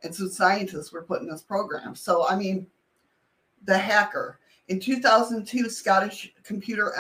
and 0.03 0.15
some 0.15 0.31
scientists 0.31 0.93
were 0.93 1.03
put 1.03 1.23
in 1.23 1.29
this 1.29 1.43
program. 1.43 1.95
So, 1.95 2.27
I 2.27 2.37
mean, 2.37 2.67
the 3.65 3.77
hacker. 3.77 4.39
In 4.69 4.81
2002, 4.81 5.69
Scottish 5.69 6.33
computer 6.43 6.95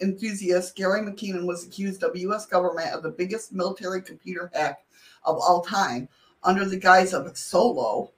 enthusiast 0.00 0.76
Gary 0.76 1.00
McKinnon 1.00 1.46
was 1.46 1.66
accused 1.66 2.02
of 2.02 2.16
U.S. 2.16 2.46
government 2.46 2.94
of 2.94 3.02
the 3.02 3.10
biggest 3.10 3.52
military 3.52 4.02
computer 4.02 4.50
hack 4.54 4.84
of 5.24 5.36
all 5.36 5.62
time 5.62 6.08
under 6.42 6.64
the 6.64 6.78
guise 6.78 7.12
of 7.12 7.36
Solo. 7.36 8.10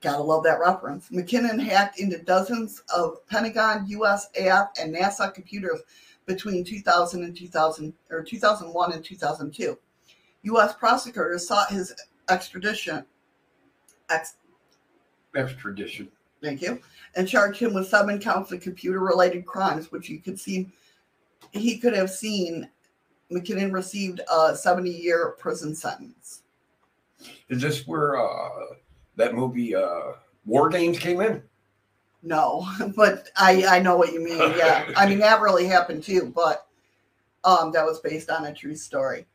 Gotta 0.00 0.22
love 0.22 0.42
that 0.44 0.60
reference. 0.60 1.08
McKinnon 1.10 1.62
hacked 1.62 2.00
into 2.00 2.18
dozens 2.18 2.82
of 2.94 3.26
Pentagon, 3.26 3.86
USAF, 3.88 4.68
and 4.80 4.94
NASA 4.94 5.32
computers 5.32 5.80
between 6.26 6.64
2000 6.64 7.24
and 7.24 7.36
2000 7.36 7.92
or 8.10 8.22
2001 8.22 8.92
and 8.92 9.04
2002. 9.04 9.78
U.S. 10.44 10.74
prosecutors 10.74 11.46
sought 11.46 11.70
his 11.70 11.94
extradition 12.28 13.04
ex- 14.10 14.36
Extradition. 15.34 16.08
thank 16.42 16.60
you, 16.60 16.80
and 17.16 17.26
charged 17.28 17.58
him 17.60 17.72
with 17.74 17.88
seven 17.88 18.18
counts 18.20 18.52
of 18.52 18.60
computer-related 18.60 19.46
crimes, 19.46 19.90
which 19.90 20.08
you 20.08 20.18
could 20.20 20.38
see 20.38 20.68
he 21.52 21.78
could 21.78 21.94
have 21.94 22.10
seen. 22.10 22.68
McKinnon 23.32 23.72
received 23.72 24.20
a 24.30 24.52
70-year 24.52 25.36
prison 25.38 25.74
sentence. 25.74 26.42
Is 27.48 27.62
this 27.62 27.86
where 27.86 28.20
uh, 28.20 28.74
that 29.16 29.34
movie 29.34 29.74
uh, 29.74 30.12
War 30.44 30.68
Games 30.68 30.98
came 30.98 31.22
in? 31.22 31.42
No, 32.22 32.66
but 32.96 33.28
I 33.36 33.64
I 33.66 33.78
know 33.80 33.96
what 33.96 34.12
you 34.12 34.20
mean. 34.20 34.38
Yeah, 34.56 34.90
I 34.96 35.08
mean 35.08 35.18
that 35.18 35.40
really 35.40 35.66
happened 35.66 36.02
too, 36.02 36.32
but 36.34 36.66
um, 37.44 37.72
that 37.72 37.84
was 37.84 38.00
based 38.00 38.30
on 38.30 38.46
a 38.46 38.54
true 38.54 38.76
story. 38.76 39.26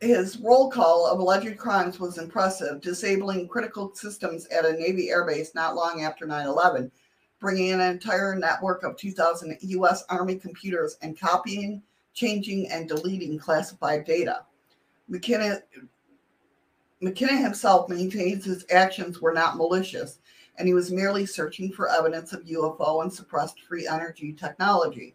His 0.00 0.38
roll 0.38 0.68
call 0.70 1.06
of 1.06 1.20
alleged 1.20 1.56
crimes 1.58 2.00
was 2.00 2.18
impressive, 2.18 2.80
disabling 2.80 3.46
critical 3.46 3.94
systems 3.94 4.46
at 4.46 4.64
a 4.64 4.72
Navy 4.72 5.08
airbase 5.08 5.54
not 5.54 5.76
long 5.76 6.02
after 6.02 6.26
9 6.26 6.46
11, 6.46 6.90
bringing 7.38 7.70
an 7.72 7.80
entire 7.80 8.34
network 8.34 8.82
of 8.82 8.96
2,000 8.96 9.58
U.S. 9.60 10.02
Army 10.08 10.36
computers 10.36 10.96
and 11.02 11.18
copying, 11.18 11.82
changing, 12.14 12.68
and 12.70 12.88
deleting 12.88 13.38
classified 13.38 14.04
data. 14.04 14.40
McKinnon, 15.08 15.60
McKinnon 17.00 17.40
himself 17.42 17.88
maintains 17.88 18.44
his 18.44 18.64
actions 18.72 19.20
were 19.20 19.32
not 19.32 19.56
malicious, 19.56 20.18
and 20.56 20.68
he 20.68 20.74
was 20.74 20.92
merely 20.92 21.26
searching 21.26 21.72
for 21.72 21.88
evidence 21.88 22.32
of 22.32 22.44
UFO 22.44 23.02
and 23.02 23.12
suppressed 23.12 23.60
free 23.60 23.86
energy 23.86 24.32
technology. 24.32 25.14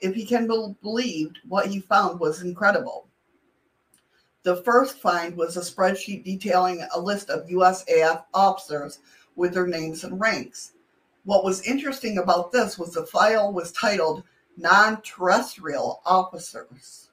If 0.00 0.14
he 0.14 0.24
can 0.24 0.46
be 0.46 0.74
believed, 0.82 1.38
what 1.48 1.66
he 1.66 1.80
found 1.80 2.20
was 2.20 2.42
incredible. 2.42 3.06
The 4.42 4.56
first 4.62 4.98
find 4.98 5.36
was 5.36 5.56
a 5.56 5.60
spreadsheet 5.60 6.24
detailing 6.24 6.86
a 6.94 7.00
list 7.00 7.28
of 7.28 7.46
USAF 7.48 8.24
officers 8.32 9.00
with 9.36 9.52
their 9.52 9.66
names 9.66 10.04
and 10.04 10.18
ranks. 10.20 10.72
What 11.24 11.44
was 11.44 11.62
interesting 11.62 12.18
about 12.18 12.50
this 12.50 12.78
was 12.78 12.94
the 12.94 13.04
file 13.04 13.52
was 13.52 13.72
titled 13.72 14.22
Non 14.56 15.02
Terrestrial 15.02 16.00
Officers. 16.06 17.10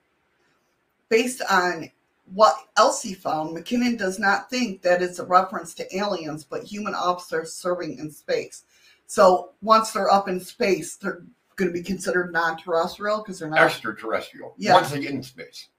Based 1.10 1.41
on 1.50 1.91
what 2.34 2.56
else 2.76 3.02
he 3.02 3.14
found, 3.14 3.56
McKinnon 3.56 3.98
does 3.98 4.20
not 4.20 4.50
think 4.50 4.82
that 4.82 5.02
it's 5.02 5.20
a 5.20 5.26
reference 5.26 5.74
to 5.76 5.98
aliens, 5.98 6.44
but 6.44 6.64
human 6.64 6.94
officers 6.94 7.54
serving 7.54 7.98
in 8.00 8.12
space. 8.12 8.64
So 9.06 9.52
once 9.62 9.92
they're 9.92 10.12
up 10.12 10.28
in 10.28 10.40
space, 10.40 10.98
they're 10.98 11.24
going 11.56 11.70
to 11.70 11.74
be 11.74 11.84
considered 11.84 12.34
non 12.34 12.58
terrestrial 12.58 13.20
because 13.20 13.40
they're 13.40 13.50
not 13.50 13.60
Extraterrestrial. 13.60 14.54
Yeah. 14.58 14.74
Once 14.74 14.92
they 14.92 15.00
get 15.00 15.12
in 15.12 15.24
space. 15.24 15.70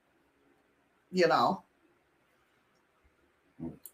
you 1.11 1.29
know. 1.29 1.63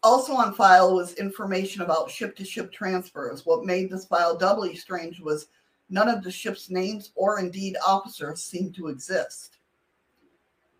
Also 0.01 0.33
on 0.33 0.53
file 0.53 0.93
was 0.95 1.15
information 1.15 1.81
about 1.81 2.11
ship 2.11 2.35
to 2.35 2.45
ship 2.45 2.71
transfers. 2.71 3.45
What 3.45 3.65
made 3.65 3.89
this 3.89 4.05
file 4.05 4.37
doubly 4.37 4.75
strange 4.75 5.19
was 5.19 5.47
none 5.89 6.07
of 6.07 6.23
the 6.23 6.31
ship's 6.31 6.69
names 6.69 7.11
or 7.15 7.39
indeed 7.39 7.75
officers 7.85 8.43
seemed 8.43 8.75
to 8.75 8.87
exist 8.87 9.54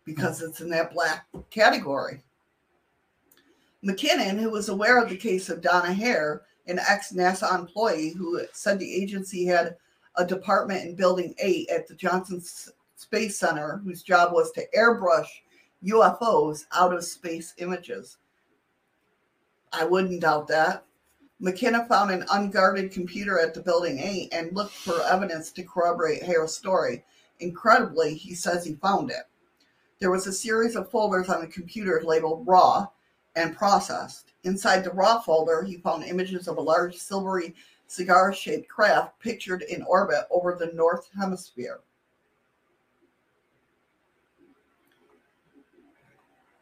because 0.06 0.40
it's 0.40 0.62
in 0.62 0.70
that 0.70 0.94
black 0.94 1.26
category. 1.50 2.22
McKinnon, 3.84 4.40
who 4.40 4.50
was 4.50 4.70
aware 4.70 5.02
of 5.02 5.10
the 5.10 5.16
case 5.16 5.50
of 5.50 5.60
Donna 5.60 5.92
Hare, 5.92 6.42
an 6.66 6.78
ex 6.88 7.12
NASA 7.12 7.54
employee 7.54 8.14
who 8.16 8.40
said 8.52 8.78
the 8.78 8.94
agency 8.94 9.44
had 9.44 9.76
a 10.16 10.24
department 10.24 10.84
in 10.84 10.96
Building 10.96 11.34
8 11.38 11.68
at 11.68 11.86
the 11.86 11.94
Johnson 11.94 12.42
Space 12.96 13.38
Center 13.38 13.80
whose 13.84 14.02
job 14.02 14.32
was 14.32 14.50
to 14.52 14.66
airbrush 14.76 15.28
UFOs 15.84 16.64
out 16.72 16.94
of 16.94 17.04
space 17.04 17.54
images. 17.58 18.16
I 19.72 19.84
wouldn't 19.84 20.22
doubt 20.22 20.48
that. 20.48 20.84
McKinnon 21.40 21.86
found 21.86 22.10
an 22.10 22.24
unguarded 22.32 22.90
computer 22.90 23.38
at 23.38 23.52
the 23.52 23.60
building 23.60 23.98
8 23.98 24.30
and 24.32 24.56
looked 24.56 24.72
for 24.72 25.02
evidence 25.02 25.52
to 25.52 25.62
corroborate 25.62 26.22
Hare's 26.22 26.56
story. 26.56 27.04
Incredibly, 27.40 28.14
he 28.14 28.34
says 28.34 28.64
he 28.64 28.74
found 28.76 29.10
it. 29.10 29.24
There 29.98 30.10
was 30.10 30.26
a 30.26 30.32
series 30.32 30.76
of 30.76 30.90
folders 30.90 31.28
on 31.28 31.40
the 31.40 31.46
computer 31.46 32.02
labeled 32.04 32.46
raw 32.46 32.86
and 33.34 33.56
processed. 33.56 34.32
Inside 34.44 34.84
the 34.84 34.90
raw 34.90 35.20
folder, 35.20 35.62
he 35.62 35.76
found 35.78 36.04
images 36.04 36.48
of 36.48 36.58
a 36.58 36.62
large 36.62 36.96
silvery 36.96 37.54
cigar 37.86 38.32
shaped 38.32 38.68
craft 38.68 39.18
pictured 39.20 39.62
in 39.62 39.82
orbit 39.82 40.24
over 40.30 40.54
the 40.54 40.72
North 40.74 41.08
Hemisphere. 41.18 41.80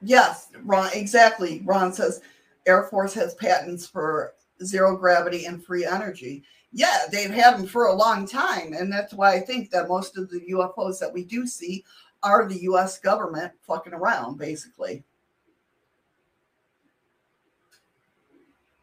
Yes, 0.02 0.48
Ron, 0.64 0.90
exactly. 0.92 1.62
Ron 1.64 1.92
says 1.92 2.20
Air 2.66 2.84
Force 2.84 3.14
has 3.14 3.34
patents 3.34 3.86
for 3.86 4.34
zero 4.62 4.96
gravity 4.96 5.46
and 5.46 5.64
free 5.64 5.84
energy. 5.84 6.44
Yeah, 6.72 7.04
they've 7.10 7.30
had 7.30 7.56
them 7.56 7.66
for 7.66 7.86
a 7.86 7.94
long 7.94 8.26
time. 8.26 8.74
And 8.74 8.92
that's 8.92 9.14
why 9.14 9.34
I 9.34 9.40
think 9.40 9.70
that 9.70 9.88
most 9.88 10.18
of 10.18 10.28
the 10.28 10.40
UFOs 10.50 10.98
that 10.98 11.12
we 11.12 11.24
do 11.24 11.46
see 11.46 11.84
are 12.24 12.48
the 12.48 12.62
US 12.62 12.98
government 12.98 13.52
fucking 13.66 13.92
around, 13.92 14.38
basically. 14.38 15.04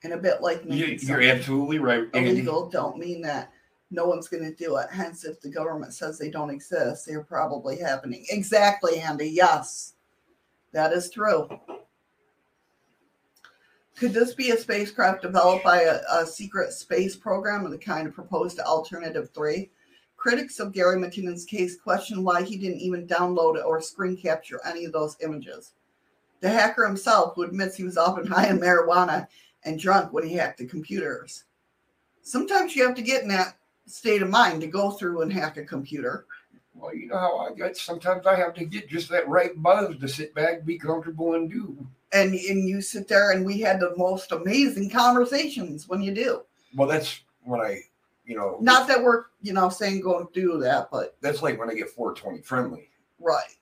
And 0.04 0.14
a 0.14 0.18
bit 0.18 0.42
like 0.42 0.64
You, 0.66 0.88
making 0.88 1.10
you're 1.10 1.22
absolutely 1.24 1.80
right. 1.80 2.08
Andy. 2.14 2.32
illegal 2.32 2.70
don't 2.70 2.98
mean 2.98 3.22
that 3.22 3.52
no 3.92 4.06
one's 4.06 4.28
going 4.28 4.44
to 4.44 4.56
do 4.56 4.78
it. 4.78 4.88
Hence, 4.90 5.26
if 5.26 5.42
the 5.42 5.50
government 5.50 5.94
says 5.94 6.18
they 6.18 6.32
don't 6.32 6.50
exist, 6.50 7.06
they're 7.06 7.24
probably 7.24 7.78
happening. 7.78 8.26
Exactly, 8.30 9.00
Andy. 9.00 9.30
Yes, 9.30 9.94
that 10.72 10.94
is 10.94 11.12
true. 11.12 11.48
Could 13.98 14.14
this 14.14 14.34
be 14.34 14.50
a 14.52 14.58
spacecraft 14.58 15.22
developed 15.22 15.64
by 15.64 15.82
a, 15.82 16.00
a 16.12 16.26
secret 16.26 16.72
space 16.72 17.16
program 17.16 17.66
of 17.66 17.72
the 17.72 17.78
kind 17.78 18.08
of 18.08 18.16
proposed 18.16 18.58
to 18.58 18.66
Alternative 18.66 19.30
3? 19.36 19.70
Critics 20.22 20.60
of 20.60 20.72
Gary 20.72 20.98
McKinnon's 20.98 21.46
case 21.46 21.76
question 21.76 22.24
why 22.24 22.44
he 22.44 22.56
didn't 22.56 22.80
even 22.80 23.08
download 23.08 23.56
or 23.66 23.82
screen 23.82 24.16
capture 24.16 24.62
any 24.64 24.86
of 24.86 24.92
those 24.92 25.18
images. 25.24 25.74
The 26.42 26.50
hacker 26.50 26.86
himself, 26.86 27.34
who 27.34 27.42
admits 27.42 27.76
he 27.76 27.84
was 27.84 27.98
often 27.98 28.28
high 28.28 28.48
on 28.52 28.60
marijuana 28.60 29.26
and 29.66 29.80
drunk 29.80 30.14
when 30.14 30.28
he 30.28 30.36
hacked 30.36 30.60
the 30.60 30.68
computers. 30.68 31.46
Sometimes 32.22 32.76
you 32.76 32.86
have 32.86 32.94
to 32.98 33.02
get 33.02 33.24
in 33.24 33.30
that 33.30 33.58
state 33.88 34.22
of 34.22 34.30
mind 34.30 34.62
to 34.62 34.68
go 34.68 34.92
through 34.92 35.24
and 35.24 35.34
hack 35.34 35.58
a 35.58 35.66
computer. 35.66 36.28
Well, 36.76 36.96
you 36.96 37.08
know 37.08 37.18
how 37.18 37.40
I 37.40 37.54
get. 37.56 37.76
Sometimes 37.76 38.28
I 38.28 38.36
have 38.36 38.54
to 38.54 38.66
get 38.66 38.88
just 38.88 39.10
that 39.10 39.28
right 39.28 39.60
buzz 39.60 39.98
to 39.98 40.08
sit 40.08 40.36
back, 40.36 40.64
be 40.66 40.78
comfortable, 40.78 41.34
and 41.34 41.50
do. 41.50 41.76
And 42.14 42.36
and 42.36 42.70
you 42.70 42.82
sit 42.82 43.08
there 43.08 43.32
and 43.32 43.44
we 43.44 43.60
had 43.60 43.80
the 43.80 43.96
most 43.98 44.32
amazing 44.34 44.92
conversations 44.92 45.88
when 45.88 46.04
you 46.04 46.14
do. 46.14 46.44
Well, 46.76 46.88
that's 46.88 47.22
when 47.44 47.60
I, 47.60 47.80
you 48.32 48.38
know, 48.38 48.56
Not 48.62 48.88
that 48.88 49.04
we're, 49.04 49.26
you 49.42 49.52
know, 49.52 49.68
saying 49.68 50.00
go 50.00 50.30
do 50.34 50.58
that, 50.60 50.90
but 50.90 51.18
that's 51.20 51.42
like 51.42 51.60
when 51.60 51.70
I 51.70 51.74
get 51.74 51.90
420 51.90 52.42
friendly. 52.44 52.88
right, 53.20 53.58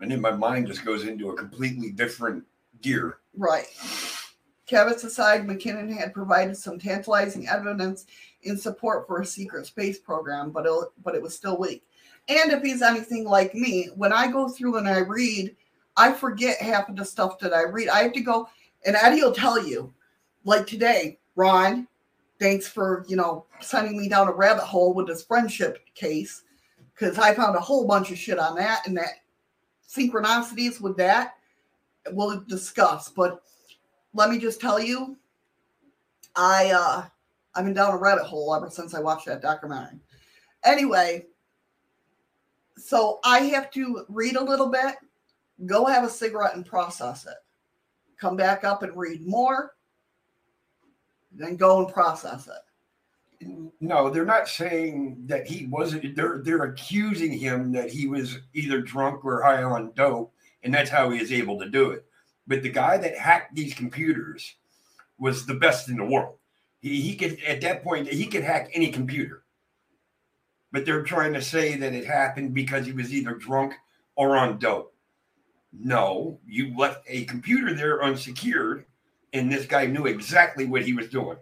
And 0.00 0.10
then 0.10 0.20
my 0.20 0.30
mind 0.30 0.66
just 0.66 0.84
goes 0.84 1.04
into 1.06 1.30
a 1.30 1.36
completely 1.36 1.90
different 1.90 2.44
gear. 2.82 3.18
right. 3.36 3.64
Caveats 4.66 5.02
aside, 5.04 5.46
McKinnon 5.46 5.90
had 5.90 6.12
provided 6.14 6.54
some 6.56 6.78
tantalizing 6.78 7.48
evidence 7.48 8.04
in 8.42 8.56
support 8.58 9.06
for 9.06 9.20
a 9.22 9.26
secret 9.26 9.64
space 9.66 9.98
program, 9.98 10.50
but 10.50 10.66
it, 10.66 10.72
but 11.02 11.14
it 11.14 11.22
was 11.22 11.34
still 11.34 11.56
weak. 11.56 11.82
And 12.28 12.52
if 12.52 12.62
he's 12.62 12.82
anything 12.82 13.24
like 13.24 13.54
me, 13.54 13.88
when 13.96 14.12
I 14.12 14.30
go 14.30 14.48
through 14.48 14.76
and 14.76 14.86
I 14.86 14.98
read, 14.98 15.56
I 15.96 16.12
forget 16.12 16.58
half 16.58 16.88
of 16.90 16.94
the 16.96 17.04
stuff 17.06 17.38
that 17.40 17.52
I 17.54 17.62
read. 17.62 17.88
I 17.88 18.02
have 18.02 18.12
to 18.12 18.20
go, 18.20 18.48
and 18.86 18.94
Eddie 18.94 19.22
will 19.22 19.32
tell 19.32 19.66
you, 19.66 19.92
like 20.44 20.66
today, 20.66 21.18
Ron, 21.34 21.88
thanks 22.40 22.66
for 22.66 23.04
you 23.06 23.16
know 23.16 23.46
sending 23.60 23.96
me 23.96 24.08
down 24.08 24.26
a 24.26 24.32
rabbit 24.32 24.64
hole 24.64 24.94
with 24.94 25.06
this 25.06 25.22
friendship 25.22 25.78
case 25.94 26.42
because 26.94 27.18
I 27.18 27.34
found 27.34 27.54
a 27.54 27.60
whole 27.60 27.86
bunch 27.86 28.10
of 28.10 28.18
shit 28.18 28.38
on 28.38 28.56
that 28.56 28.86
and 28.86 28.96
that 28.96 29.22
synchronicities 29.88 30.80
with 30.80 30.96
that 30.96 31.34
we'll 32.12 32.40
discuss. 32.40 33.08
But 33.08 33.42
let 34.14 34.30
me 34.30 34.38
just 34.38 34.60
tell 34.60 34.80
you, 34.80 35.16
I 36.36 36.70
uh 36.70 37.04
I've 37.54 37.64
been 37.64 37.74
down 37.74 37.92
a 37.92 37.96
rabbit 37.96 38.24
hole 38.24 38.54
ever 38.54 38.70
since 38.70 38.94
I 38.94 39.00
watched 39.00 39.26
that 39.26 39.42
documentary. 39.42 39.98
Anyway, 40.64 41.26
so 42.76 43.18
I 43.24 43.40
have 43.40 43.70
to 43.72 44.04
read 44.08 44.36
a 44.36 44.44
little 44.44 44.68
bit, 44.68 44.94
go 45.66 45.84
have 45.84 46.04
a 46.04 46.08
cigarette 46.08 46.54
and 46.54 46.64
process 46.64 47.26
it. 47.26 47.34
Come 48.18 48.36
back 48.36 48.62
up 48.62 48.82
and 48.82 48.96
read 48.96 49.26
more, 49.26 49.72
then 51.30 51.56
go 51.56 51.78
and 51.84 51.92
process 51.92 52.48
it. 52.48 53.48
No, 53.80 54.10
they're 54.10 54.26
not 54.26 54.48
saying 54.48 55.22
that 55.26 55.46
he 55.46 55.66
wasn't. 55.66 56.14
They're 56.14 56.38
they're 56.44 56.64
accusing 56.64 57.32
him 57.32 57.72
that 57.72 57.90
he 57.90 58.06
was 58.06 58.38
either 58.52 58.82
drunk 58.82 59.24
or 59.24 59.42
high 59.42 59.62
on 59.62 59.92
dope, 59.94 60.34
and 60.62 60.74
that's 60.74 60.90
how 60.90 61.10
he 61.10 61.18
is 61.18 61.32
able 61.32 61.58
to 61.60 61.68
do 61.68 61.90
it. 61.90 62.04
But 62.46 62.62
the 62.62 62.68
guy 62.68 62.98
that 62.98 63.16
hacked 63.16 63.54
these 63.54 63.72
computers 63.72 64.56
was 65.18 65.46
the 65.46 65.54
best 65.54 65.88
in 65.88 65.96
the 65.96 66.04
world. 66.04 66.36
He 66.80 67.00
he 67.00 67.16
could 67.16 67.38
at 67.44 67.62
that 67.62 67.82
point 67.82 68.08
he 68.08 68.26
could 68.26 68.44
hack 68.44 68.70
any 68.74 68.90
computer. 68.90 69.44
But 70.72 70.84
they're 70.84 71.02
trying 71.02 71.32
to 71.32 71.42
say 71.42 71.76
that 71.76 71.94
it 71.94 72.04
happened 72.04 72.54
because 72.54 72.86
he 72.86 72.92
was 72.92 73.12
either 73.12 73.34
drunk 73.34 73.74
or 74.16 74.36
on 74.36 74.58
dope. 74.58 74.94
No, 75.72 76.38
you 76.46 76.76
left 76.76 77.04
a 77.06 77.24
computer 77.24 77.74
there 77.74 78.02
unsecured, 78.02 78.84
and 79.32 79.50
this 79.50 79.66
guy 79.66 79.86
knew 79.86 80.06
exactly 80.06 80.66
what 80.66 80.82
he 80.82 80.92
was 80.92 81.08
doing. 81.08 81.36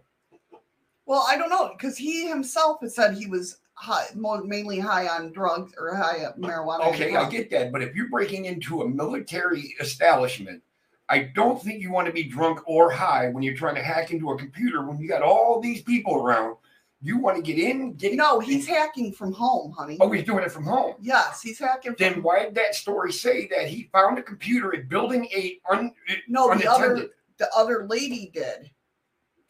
Well, 1.07 1.25
I 1.27 1.37
don't 1.37 1.49
know 1.49 1.73
because 1.77 1.97
he 1.97 2.29
himself 2.29 2.81
has 2.83 2.95
said 2.95 3.15
he 3.15 3.27
was 3.27 3.59
high, 3.75 4.07
mainly 4.15 4.79
high 4.79 5.07
on 5.07 5.33
drugs 5.33 5.73
or 5.79 5.95
high 5.95 6.27
on 6.27 6.41
marijuana. 6.41 6.87
Okay, 6.89 7.17
I 7.17 7.29
get 7.31 7.51
that, 7.51 7.73
but 7.73 7.83
if 7.83 7.95
you're 7.95 8.11
breaking 8.11 8.45
into 8.45 8.83
a 8.83 8.89
military 8.89 9.75
establishment, 9.81 10.63
I 11.09 11.31
don't 11.35 11.63
think 11.63 11.81
you 11.81 11.91
want 11.91 12.07
to 12.07 12.13
be 12.13 12.25
drunk 12.25 12.61
or 12.67 12.91
high 12.91 13.29
when 13.29 13.43
you're 13.43 13.57
trying 13.57 13.77
to 13.77 13.83
hack 13.83 14.11
into 14.11 14.31
a 14.31 14.39
computer 14.39 14.87
when 14.87 14.99
you 14.99 15.09
got 15.09 15.23
all 15.23 15.61
these 15.61 15.83
people 15.83 16.17
around. 16.17 16.57
You 17.01 17.17
want 17.17 17.37
to 17.37 17.43
get 17.43 17.59
in, 17.59 17.95
get 17.95 18.15
No, 18.15 18.41
he's 18.41 18.67
hacking 18.67 19.13
from 19.13 19.33
home, 19.33 19.71
honey. 19.71 19.97
Oh, 20.01 20.11
he's 20.11 20.25
doing 20.25 20.43
it 20.43 20.51
from 20.51 20.65
home. 20.65 20.97
Yes, 21.01 21.41
he's 21.41 21.59
hacking. 21.59 21.95
From, 21.95 21.97
Then 21.99 22.23
why 22.25 22.43
did 22.43 22.57
that 22.57 22.75
story 22.75 23.13
say 23.13 23.47
that 23.49 23.69
he 23.69 23.89
found 23.93 24.19
a 24.19 24.23
computer 24.23 24.75
at 24.75 24.89
Building 24.89 25.29
Eight 25.33 25.63
un, 25.71 25.93
no, 26.27 26.53
the 26.55 26.69
other 26.69 26.85
unattended, 26.87 27.11
the 27.39 27.49
other 27.57 27.87
lady 27.87 28.31
did. 28.33 28.71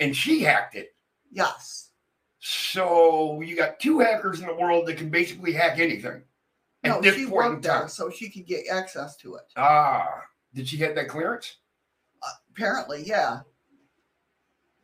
and 0.01 0.15
she 0.17 0.43
hacked 0.43 0.75
it? 0.77 0.95
Yes. 1.31 1.91
So 2.41 3.41
you 3.41 3.57
got 3.57 3.81
two 3.81 3.99
hackers 3.99 4.41
in 4.41 4.47
the 4.47 4.55
world 4.55 4.87
that 4.87 4.97
can 4.97 5.11
basically 5.11 5.53
hack 5.53 5.79
anything. 5.79 6.23
No, 6.85 7.03
she 7.03 7.27
worked 7.27 7.63
there, 7.65 7.89
so 7.89 8.09
she 8.11 8.31
could 8.31 8.47
get 8.47 8.69
access 8.71 9.17
to 9.17 9.35
it. 9.35 9.43
Ah, 9.57 10.23
did 10.55 10.69
she 10.69 10.77
get 10.77 10.95
that 10.95 11.09
clearance? 11.09 11.57
Apparently, 12.51 13.03
yeah. 13.05 13.41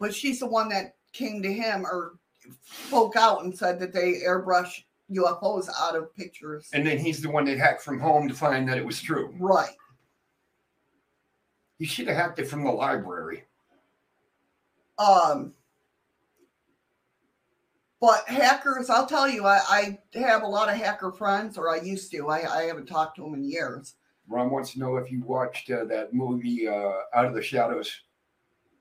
But 0.01 0.13
she's 0.15 0.41
the 0.41 0.47
one 0.47 0.69
that 0.71 0.97
came 1.13 1.41
to 1.43 1.53
him 1.53 1.87
or 1.87 2.19
spoke 2.65 3.17
out 3.17 3.45
and 3.45 3.57
said 3.57 3.79
that 3.79 3.93
they 3.93 4.21
airbrush 4.27 4.83
UFOs 5.13 5.69
out 5.81 5.95
of 5.97 6.15
pictures. 6.15 6.69
And 6.73 6.85
then 6.87 6.99
he's 6.99 7.23
the 7.23 7.31
one 7.31 7.45
that 7.45 7.59
hacked 7.59 7.83
from 7.83 8.01
home 8.01 8.29
to 8.29 8.35
find 8.35 8.69
that 8.69 8.77
it 8.79 8.85
was 8.85 9.01
true. 9.01 9.33
right. 9.39 9.75
He 11.79 11.85
should 11.87 12.07
have 12.09 12.17
hacked 12.17 12.39
it 12.39 12.49
from 12.49 12.65
the 12.65 12.71
library. 12.71 13.45
Um, 14.99 15.55
but 18.01 18.29
hackers, 18.29 18.91
I'll 18.91 19.07
tell 19.07 19.29
you, 19.29 19.47
I, 19.47 19.61
I 19.69 20.19
have 20.19 20.43
a 20.43 20.47
lot 20.47 20.69
of 20.69 20.77
hacker 20.77 21.11
friends, 21.11 21.59
or 21.59 21.71
I 21.71 21.81
used 21.81 22.11
to. 22.13 22.29
I, 22.29 22.61
I 22.61 22.63
haven't 22.65 22.87
talked 22.87 23.17
to 23.17 23.23
them 23.23 23.35
in 23.35 23.45
years. 23.45 23.95
Ron 24.29 24.51
wants 24.51 24.73
to 24.73 24.79
know 24.79 24.97
if 24.97 25.11
you 25.11 25.23
watched 25.23 25.71
uh, 25.71 25.85
that 25.87 26.15
movie 26.15 26.69
uh, 26.69 26.93
Out 27.15 27.27
of 27.27 27.35
the 27.35 27.43
Shadows. 27.43 28.03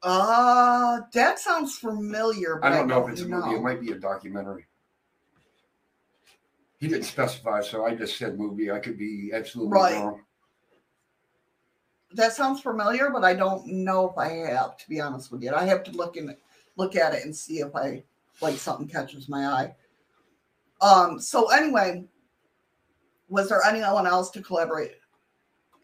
Uh, 0.01 0.99
that 1.13 1.39
sounds 1.39 1.77
familiar. 1.77 2.59
But 2.61 2.71
I 2.71 2.75
don't 2.75 2.87
know 2.87 3.05
if 3.07 3.13
it's 3.13 3.21
a 3.21 3.27
movie. 3.27 3.55
It 3.55 3.61
might 3.61 3.81
be 3.81 3.91
a 3.91 3.95
documentary. 3.95 4.65
He 6.79 6.89
didn't 6.89 7.05
specify, 7.05 7.61
so 7.61 7.85
I 7.85 7.95
just 7.95 8.17
said 8.17 8.37
movie. 8.37 8.69
I 8.69 8.79
could 8.79 8.97
be 8.97 9.31
absolutely 9.33 9.71
Right. 9.71 10.03
wrong. 10.03 10.21
That 12.13 12.33
sounds 12.33 12.61
familiar, 12.61 13.09
but 13.09 13.23
I 13.23 13.33
don't 13.33 13.65
know 13.65 14.09
if 14.09 14.17
I 14.17 14.29
have. 14.29 14.77
To 14.77 14.89
be 14.89 15.01
honest 15.01 15.31
with 15.31 15.41
you, 15.43 15.53
I 15.53 15.65
have 15.65 15.83
to 15.83 15.91
look 15.91 16.15
in, 16.15 16.35
look 16.77 16.95
at 16.95 17.13
it 17.13 17.23
and 17.25 17.35
see 17.35 17.59
if 17.59 17.75
I 17.75 18.03
like 18.41 18.57
something 18.57 18.87
catches 18.87 19.29
my 19.29 19.45
eye. 19.45 19.75
Um. 20.81 21.19
So 21.19 21.49
anyway, 21.51 22.05
was 23.29 23.49
there 23.49 23.61
anyone 23.65 24.05
else 24.05 24.29
to 24.31 24.41
collaborate 24.41 24.91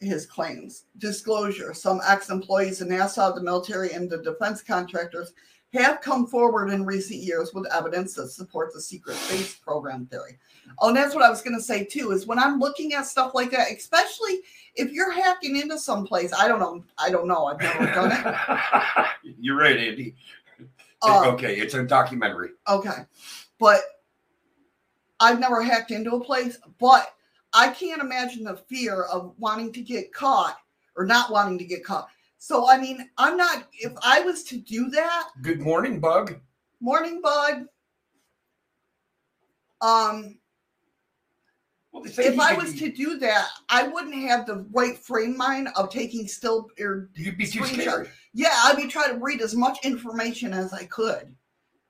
his 0.02 0.26
claims? 0.26 0.86
Disclosure: 0.98 1.74
Some 1.74 2.02
ex-employees 2.06 2.82
of 2.82 2.90
NASA, 2.90 3.34
the 3.34 3.42
military, 3.42 3.92
and 3.92 4.10
the 4.10 4.22
defense 4.22 4.62
contractors 4.62 5.34
have 5.74 6.02
come 6.02 6.26
forward 6.26 6.72
in 6.72 6.86
recent 6.86 7.20
years 7.20 7.54
with 7.54 7.72
evidence 7.72 8.16
that 8.16 8.30
supports 8.30 8.74
the 8.74 8.82
secret 8.82 9.16
space 9.16 9.56
program 9.56 10.06
theory. 10.08 10.38
Oh, 10.80 10.88
and 10.90 10.98
that's 10.98 11.14
what 11.14 11.24
I 11.24 11.30
was 11.30 11.42
going 11.42 11.56
to 11.56 11.62
say 11.62 11.84
too. 11.84 12.12
Is 12.12 12.26
when 12.26 12.40
I'm 12.40 12.60
looking 12.60 12.94
at 12.94 13.06
stuff 13.06 13.34
like 13.36 13.52
that, 13.52 13.72
especially 13.72 14.40
if 14.76 14.92
you're 14.92 15.12
hacking 15.12 15.58
into 15.58 15.78
someplace. 15.78 16.34
I 16.34 16.48
don't 16.48 16.60
know. 16.60 16.84
I 16.98 17.10
don't 17.10 17.28
know. 17.28 17.46
I've 17.46 17.60
never 17.60 17.86
done 17.86 18.12
it. 18.12 19.36
You're 19.40 19.58
right, 19.58 19.78
Andy. 19.78 20.16
Um, 21.02 21.28
okay, 21.30 21.56
it's 21.56 21.74
a 21.74 21.84
documentary. 21.84 22.52
Okay. 22.68 23.06
But 23.60 23.82
I've 25.20 25.40
never 25.40 25.62
hacked 25.62 25.92
into 25.92 26.12
a 26.12 26.24
place, 26.24 26.58
but 26.80 27.14
I 27.54 27.70
can't 27.70 28.02
imagine 28.02 28.44
the 28.44 28.58
fear 28.68 29.04
of 29.04 29.34
wanting 29.38 29.72
to 29.74 29.82
get 29.82 30.14
caught 30.14 30.58
or 30.96 31.06
not 31.06 31.32
wanting 31.32 31.58
to 31.58 31.66
get 31.66 31.84
caught. 31.84 32.08
So, 32.42 32.70
I 32.70 32.80
mean, 32.80 33.10
I'm 33.18 33.36
not, 33.36 33.68
if 33.74 33.92
I 34.02 34.22
was 34.22 34.44
to 34.46 34.58
do 34.58 34.90
that, 34.92 35.28
Good 35.42 35.60
morning, 35.60 36.00
Bug. 36.00 36.40
morning 36.80 37.22
bud, 37.22 37.66
um, 39.82 40.38
Well, 41.92 42.04
if 42.06 42.40
I 42.40 42.54
was 42.54 42.72
be- 42.74 42.80
to 42.80 42.92
do 42.94 43.18
that, 43.20 43.50
I 43.68 43.84
wouldn't 43.90 44.16
have 44.16 44.46
the 44.46 44.66
right 44.72 44.98
frame 44.98 45.36
mind 45.36 45.68
of 45.76 45.90
taking 45.90 46.28
still 46.30 46.70
or 46.80 47.10
you'd 47.16 47.38
be 47.38 47.46
too 47.46 47.66
scared. 47.66 48.10
yeah, 48.34 48.58
I'd 48.64 48.78
be 48.78 48.88
trying 48.88 49.14
to 49.14 49.20
read 49.20 49.42
as 49.42 49.54
much 49.54 49.78
information 49.84 50.54
as 50.54 50.72
I 50.72 50.86
could, 50.86 51.36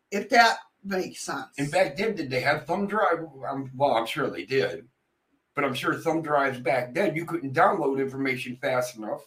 if 0.10 0.30
that 0.30 0.58
makes 0.84 1.22
sense. 1.22 1.50
And 1.60 1.70
back 1.72 1.96
then, 1.96 2.16
did 2.16 2.32
they 2.32 2.40
have 2.42 2.66
thumb 2.66 2.88
drive? 2.88 3.20
Um, 3.48 3.70
well, 3.76 3.92
I'm 3.92 4.08
sure 4.08 4.32
they 4.32 4.46
did, 4.46 4.88
but 5.54 5.64
I'm 5.64 5.76
sure 5.76 5.94
thumb 5.94 6.24
drives 6.24 6.60
back 6.60 6.96
then 6.96 7.16
you 7.16 7.26
couldn't 7.26 7.54
download 7.54 8.00
information 8.00 8.58
fast 8.60 8.98
enough. 8.98 9.22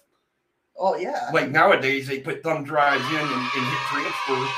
Oh 0.78 0.96
yeah. 0.96 1.30
Like 1.32 1.50
nowadays, 1.50 2.06
they 2.06 2.20
put 2.20 2.42
thumb 2.42 2.64
drives 2.64 3.04
in 3.10 3.16
and, 3.16 3.50
and 3.56 3.66
hit 3.66 3.78
transfer. 3.90 4.48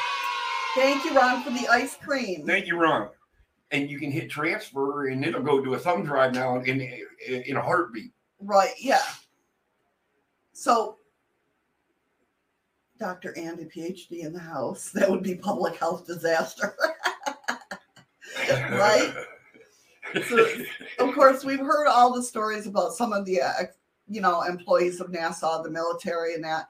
Thank 0.75 1.05
you, 1.05 1.17
Ron, 1.17 1.43
for 1.45 1.51
the 1.51 1.69
ice 1.69 1.97
cream. 1.97 2.47
Thank 2.47 2.67
you, 2.67 2.77
Ron. 2.77 3.09
And 3.71 3.89
you 3.89 3.99
can 3.99 4.11
hit 4.11 4.31
transfer, 4.31 5.07
and 5.07 5.25
it'll 5.25 5.43
go 5.43 5.63
to 5.63 5.75
a 5.75 5.79
thumb 5.79 6.05
drive 6.05 6.35
now 6.35 6.57
in 6.61 6.81
in, 6.81 7.43
in 7.43 7.57
a 7.57 7.63
heartbeat. 7.63 8.13
Right, 8.41 8.75
yeah. 8.79 9.03
So, 10.53 10.99
Dr. 12.99 13.37
Andy, 13.37 13.65
PhD 13.65 14.25
in 14.25 14.33
the 14.33 14.39
house, 14.39 14.91
that 14.95 15.11
would 15.11 15.23
be 15.23 15.35
public 15.35 15.77
health 15.77 16.07
disaster. 16.07 16.75
Right? 18.51 19.15
So, 20.29 20.47
of 20.99 21.15
course, 21.15 21.45
we've 21.45 21.61
heard 21.61 21.87
all 21.87 22.13
the 22.13 22.23
stories 22.23 22.67
about 22.67 22.93
some 22.93 23.13
of 23.13 23.25
the, 23.25 23.41
uh, 23.41 23.53
you 24.09 24.21
know, 24.21 24.43
employees 24.43 25.01
of 25.01 25.09
NASA, 25.09 25.63
the 25.63 25.71
military, 25.71 26.35
and 26.35 26.45
that, 26.45 26.69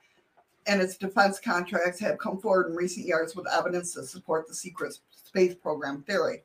and 0.67 0.81
its 0.81 0.97
defense 0.97 1.41
contracts 1.41 2.01
have 2.01 2.19
come 2.19 2.39
forward 2.39 2.71
in 2.71 2.77
recent 2.77 3.07
years 3.07 3.35
with 3.37 3.47
evidence 3.53 3.93
to 3.95 4.05
support 4.05 4.47
the 4.49 4.55
secret 4.55 4.97
space 5.11 5.55
program 5.55 6.03
theory. 6.03 6.43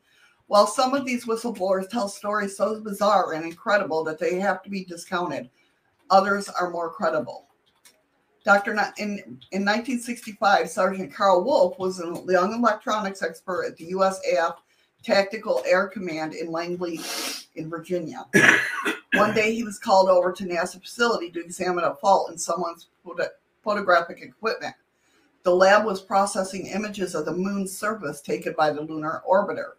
While 0.47 0.65
some 0.65 0.95
of 0.95 1.05
these 1.05 1.25
whistleblowers 1.25 1.89
tell 1.89 2.09
stories 2.09 2.57
so 2.57 2.81
bizarre 2.81 3.33
and 3.33 3.45
incredible 3.45 4.03
that 4.05 4.19
they 4.19 4.39
have 4.39 4.63
to 4.63 4.69
be 4.69 4.83
discounted, 4.83 5.49
others 6.09 6.49
are 6.49 6.71
more 6.71 6.89
credible. 6.89 7.45
Dr. 8.43 8.73
Ni- 8.73 8.81
In, 8.97 9.19
in 9.51 9.63
1965, 9.63 10.69
Sergeant 10.69 11.13
Karl 11.13 11.43
Wolfe 11.43 11.77
was 11.77 11.99
a 11.99 12.23
young 12.27 12.53
electronics 12.53 13.21
expert 13.21 13.65
at 13.67 13.77
the 13.77 13.85
U.S. 13.89 14.19
Tactical 15.03 15.63
Air 15.65 15.87
Command 15.87 16.33
in 16.33 16.51
Langley, 16.51 16.99
in 17.55 17.69
Virginia. 17.69 18.25
One 19.13 19.33
day, 19.33 19.55
he 19.55 19.63
was 19.63 19.79
called 19.79 20.09
over 20.09 20.31
to 20.31 20.43
NASA 20.45 20.81
facility 20.81 21.31
to 21.31 21.39
examine 21.39 21.83
a 21.83 21.95
fault 21.95 22.31
in 22.31 22.37
someone's 22.37 22.87
photo- 23.03 23.29
photographic 23.63 24.21
equipment. 24.21 24.75
The 25.43 25.55
lab 25.55 25.85
was 25.85 26.01
processing 26.01 26.67
images 26.67 27.15
of 27.15 27.25
the 27.25 27.33
moon's 27.33 27.75
surface 27.75 28.21
taken 28.21 28.53
by 28.57 28.71
the 28.71 28.81
lunar 28.81 29.23
orbiter. 29.27 29.71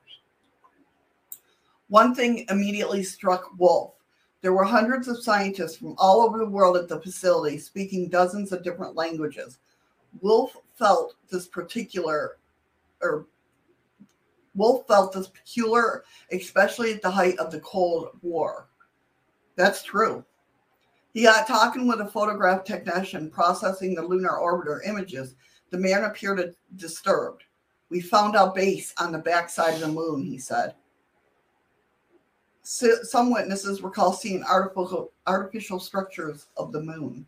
One 1.89 2.15
thing 2.15 2.47
immediately 2.49 3.03
struck 3.03 3.51
Wolfe. 3.59 3.95
There 4.43 4.53
were 4.55 4.65
hundreds 4.65 5.07
of 5.07 5.23
scientists 5.23 5.77
from 5.77 5.95
all 5.99 6.23
over 6.23 6.39
the 6.39 6.47
world 6.47 6.77
at 6.77 6.89
the 6.89 7.01
facility 7.01 7.59
speaking 7.59 8.09
dozens 8.09 8.53
of 8.53 8.65
different 8.65 8.97
languages. 8.97 9.59
Wolfe 10.23 10.57
felt 10.77 11.15
this 11.31 11.47
particular, 11.47 12.39
or 13.03 13.27
Wolfe 14.55 14.87
felt 14.87 15.13
this 15.13 15.29
peculiar, 15.29 16.05
especially 16.33 16.93
at 16.93 17.03
the 17.03 17.11
height 17.11 17.39
of 17.39 17.51
the 17.51 17.61
Cold 17.61 18.09
War. 18.23 18.69
That's 19.57 19.83
true. 19.83 20.25
He 21.13 21.25
got 21.25 21.47
talking 21.47 21.89
with 21.89 22.01
a 22.01 22.07
photograph 22.07 22.65
technician 22.65 23.31
processing 23.31 23.95
the 23.95 24.03
lunar 24.03 24.39
orbiter 24.41 24.81
images. 24.87 25.35
The 25.71 25.79
man 25.79 26.05
appeared 26.05 26.55
disturbed. 26.77 27.45
We 27.89 28.01
found 28.01 28.37
our 28.37 28.53
base 28.53 28.95
on 28.99 29.13
the 29.13 29.19
backside 29.19 29.75
of 29.75 29.81
the 29.81 29.89
moon, 29.89 30.25
he 30.25 30.39
said. 30.39 30.75
So, 32.63 33.03
some 33.03 33.33
witnesses 33.33 33.83
recall 33.83 34.13
seeing 34.13 34.45
artificial, 34.45 35.13
artificial 35.27 35.81
structures 35.81 36.47
of 36.57 36.73
the 36.73 36.83
moon. 36.83 37.27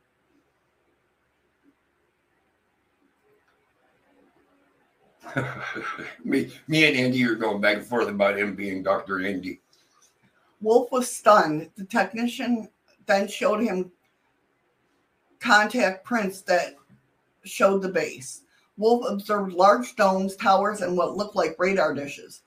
me, 6.24 6.52
me 6.68 6.86
and 6.86 6.96
Andy 6.96 7.24
are 7.24 7.34
going 7.34 7.60
back 7.60 7.78
and 7.78 7.86
forth 7.86 8.08
about 8.08 8.38
him 8.38 8.54
being 8.54 8.82
Dr. 8.82 9.24
Andy. 9.24 9.60
Wolfe 10.60 10.90
was 10.92 11.10
stunned. 11.10 11.70
The 11.76 11.84
technician 11.84 12.68
then 13.06 13.28
showed 13.28 13.62
him 13.62 13.90
contact 15.40 16.04
prints 16.04 16.42
that 16.42 16.76
showed 17.44 17.82
the 17.82 17.88
base. 17.88 18.42
Wolfe 18.76 19.04
observed 19.08 19.52
large 19.52 19.96
domes, 19.96 20.36
towers, 20.36 20.80
and 20.80 20.96
what 20.96 21.16
looked 21.16 21.36
like 21.36 21.56
radar 21.58 21.94
dishes. 21.94 22.42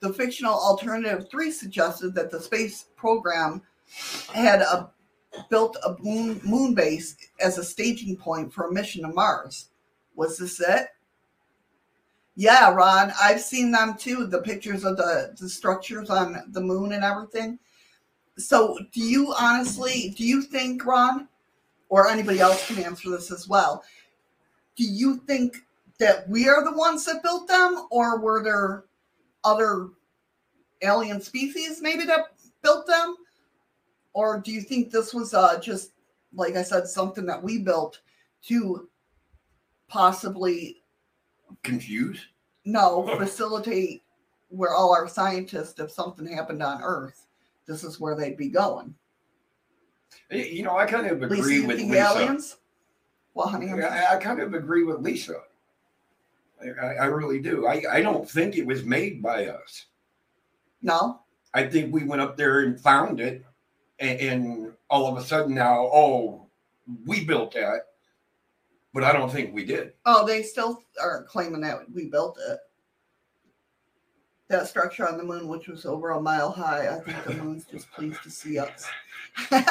The 0.00 0.12
fictional 0.12 0.54
alternative 0.54 1.28
three 1.30 1.50
suggested 1.50 2.14
that 2.14 2.30
the 2.30 2.40
space 2.40 2.86
program 2.96 3.62
had 4.32 4.62
a, 4.62 4.90
built 5.48 5.76
a 5.84 5.96
moon, 6.00 6.40
moon 6.44 6.74
base 6.74 7.16
as 7.40 7.58
a 7.58 7.64
staging 7.64 8.16
point 8.16 8.52
for 8.52 8.68
a 8.68 8.72
mission 8.72 9.02
to 9.02 9.08
Mars. 9.08 9.68
Was 10.14 10.38
this 10.38 10.60
it? 10.60 10.88
Yeah, 12.36 12.70
Ron, 12.70 13.12
I've 13.20 13.40
seen 13.40 13.70
them 13.70 13.96
too. 13.96 14.26
The 14.26 14.40
pictures 14.40 14.84
of 14.84 14.96
the, 14.96 15.34
the 15.38 15.48
structures 15.48 16.10
on 16.10 16.42
the 16.48 16.60
moon 16.60 16.92
and 16.92 17.04
everything. 17.04 17.58
So, 18.38 18.78
do 18.92 19.00
you 19.00 19.34
honestly, 19.38 20.14
do 20.16 20.24
you 20.24 20.42
think, 20.42 20.84
Ron, 20.86 21.28
or 21.88 22.08
anybody 22.08 22.40
else 22.40 22.66
can 22.66 22.82
answer 22.82 23.10
this 23.10 23.30
as 23.30 23.48
well? 23.48 23.84
Do 24.76 24.84
you 24.84 25.18
think 25.26 25.58
that 25.98 26.26
we 26.28 26.48
are 26.48 26.64
the 26.64 26.76
ones 26.76 27.04
that 27.04 27.22
built 27.22 27.46
them, 27.46 27.86
or 27.90 28.18
were 28.18 28.42
there 28.42 28.84
other 29.44 29.90
alien 30.80 31.20
species 31.20 31.80
maybe 31.82 32.04
that 32.04 32.32
built 32.62 32.86
them? 32.86 33.16
Or 34.14 34.40
do 34.40 34.52
you 34.52 34.62
think 34.62 34.90
this 34.90 35.12
was 35.12 35.34
uh, 35.34 35.60
just, 35.60 35.92
like 36.32 36.56
I 36.56 36.62
said, 36.62 36.86
something 36.88 37.26
that 37.26 37.42
we 37.42 37.58
built 37.58 38.00
to 38.44 38.88
possibly 39.88 40.79
Confused? 41.62 42.22
no 42.64 43.06
oh. 43.08 43.16
facilitate 43.18 44.02
where 44.48 44.74
all 44.74 44.92
our 44.94 45.08
scientists, 45.08 45.78
if 45.80 45.90
something 45.90 46.26
happened 46.26 46.62
on 46.62 46.82
Earth, 46.82 47.26
this 47.66 47.84
is 47.84 48.00
where 48.00 48.16
they'd 48.16 48.36
be 48.36 48.48
going. 48.48 48.94
You 50.30 50.64
know, 50.64 50.76
I 50.76 50.86
kind 50.86 51.06
of 51.06 51.22
agree 51.22 51.64
with 51.64 51.78
Lisa. 51.78 51.94
aliens? 51.94 52.56
Well, 53.34 53.46
honey, 53.48 53.70
I, 53.70 54.14
I 54.14 54.16
kind 54.16 54.40
of 54.40 54.54
agree 54.54 54.82
with 54.82 55.00
Lisa. 55.00 55.36
I, 56.60 56.86
I- 56.86 56.94
I 56.94 57.04
really 57.06 57.40
do. 57.40 57.66
I, 57.66 57.82
I 57.90 58.02
don't 58.02 58.28
think 58.28 58.56
it 58.56 58.66
was 58.66 58.84
made 58.84 59.22
by 59.22 59.46
us. 59.46 59.86
no. 60.82 61.20
I 61.52 61.66
think 61.66 61.92
we 61.92 62.04
went 62.04 62.22
up 62.22 62.36
there 62.36 62.60
and 62.60 62.80
found 62.80 63.18
it, 63.18 63.44
and, 63.98 64.20
and 64.20 64.72
all 64.88 65.08
of 65.08 65.20
a 65.20 65.26
sudden 65.26 65.52
now, 65.52 65.90
oh, 65.92 66.46
we 67.06 67.24
built 67.24 67.54
that, 67.54 67.86
but 68.92 69.04
I 69.04 69.12
don't 69.12 69.30
think 69.30 69.54
we 69.54 69.64
did. 69.64 69.92
Oh, 70.06 70.26
they 70.26 70.42
still 70.42 70.82
are 71.00 71.24
claiming 71.24 71.60
that 71.62 71.78
we 71.92 72.06
built 72.06 72.38
it. 72.48 72.58
That 74.48 74.66
structure 74.66 75.08
on 75.08 75.16
the 75.16 75.24
moon, 75.24 75.46
which 75.46 75.68
was 75.68 75.86
over 75.86 76.10
a 76.10 76.20
mile 76.20 76.50
high, 76.50 76.88
I 76.88 76.98
think 77.00 77.24
the 77.24 77.42
moon's 77.42 77.66
just 77.66 77.90
pleased 77.92 78.22
to 78.24 78.30
see 78.30 78.58
us. 78.58 78.88
but 79.50 79.64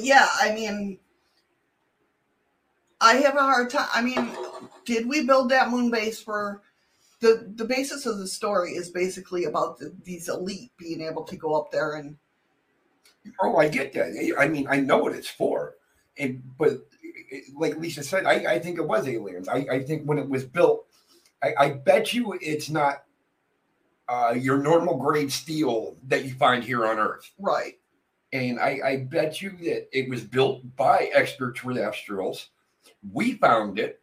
yeah, 0.00 0.28
I 0.40 0.54
mean, 0.54 0.98
I 3.00 3.16
have 3.16 3.36
a 3.36 3.42
hard 3.42 3.70
time. 3.70 3.88
I 3.92 4.00
mean, 4.00 4.30
did 4.86 5.06
we 5.06 5.26
build 5.26 5.50
that 5.50 5.70
moon 5.70 5.90
base 5.90 6.20
for 6.20 6.62
the 7.20 7.52
the 7.56 7.64
basis 7.64 8.06
of 8.06 8.18
the 8.18 8.26
story 8.26 8.72
is 8.72 8.90
basically 8.90 9.44
about 9.44 9.78
the, 9.78 9.94
these 10.04 10.28
elite 10.28 10.70
being 10.78 11.02
able 11.02 11.24
to 11.24 11.36
go 11.36 11.54
up 11.54 11.70
there 11.70 11.96
and 11.96 12.16
Oh, 13.40 13.56
I 13.56 13.68
get 13.68 13.92
that. 13.94 14.36
I 14.38 14.48
mean, 14.48 14.66
I 14.68 14.80
know 14.80 14.98
what 14.98 15.14
it's 15.14 15.28
for, 15.28 15.74
and 16.18 16.42
but 16.58 16.86
like 17.56 17.76
Lisa 17.76 18.02
said, 18.02 18.26
I, 18.26 18.54
I 18.54 18.58
think 18.58 18.78
it 18.78 18.86
was 18.86 19.06
aliens. 19.08 19.48
I, 19.48 19.66
I 19.70 19.82
think 19.82 20.04
when 20.04 20.18
it 20.18 20.28
was 20.28 20.44
built, 20.44 20.86
I, 21.42 21.54
I 21.58 21.70
bet 21.70 22.12
you 22.12 22.38
it's 22.40 22.68
not 22.68 23.04
uh, 24.08 24.34
your 24.36 24.58
normal 24.58 24.96
grade 24.96 25.30
steel 25.30 25.96
that 26.06 26.24
you 26.24 26.34
find 26.34 26.64
here 26.64 26.86
on 26.86 26.98
Earth. 26.98 27.30
right. 27.38 27.74
And 28.32 28.60
I, 28.60 28.80
I 28.84 28.96
bet 29.08 29.40
you 29.40 29.50
that 29.62 29.88
it 29.90 30.08
was 30.10 30.22
built 30.22 30.60
by 30.76 31.10
extraterrestrials. 31.14 32.50
We 33.10 33.34
found 33.34 33.78
it, 33.78 34.02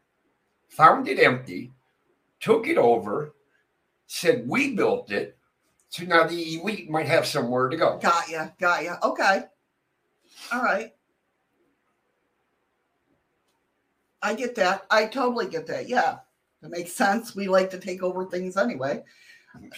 found 0.68 1.08
it 1.08 1.20
empty, 1.20 1.72
took 2.40 2.68
it 2.68 2.78
over, 2.78 3.36
said 4.08 4.48
we 4.48 4.76
built 4.76 5.12
it. 5.12 5.38
So 5.90 6.04
now 6.04 6.28
the 6.28 6.60
elite 6.60 6.90
might 6.90 7.08
have 7.08 7.26
somewhere 7.26 7.70
to 7.70 7.78
go. 7.78 7.98
Got 8.00 8.30
ya, 8.30 8.50
got 8.60 8.84
ya. 8.84 8.98
Okay. 9.04 9.44
All 10.52 10.62
right. 10.62 10.94
I 14.22 14.34
get 14.34 14.56
that. 14.56 14.86
I 14.90 15.06
totally 15.06 15.48
get 15.48 15.68
that. 15.68 15.88
Yeah. 15.88 16.18
That 16.62 16.72
makes 16.72 16.94
sense. 16.94 17.36
We 17.36 17.48
like 17.48 17.70
to 17.70 17.80
take 17.80 18.02
over 18.02 18.26
things 18.26 18.58
anyway. 18.58 19.04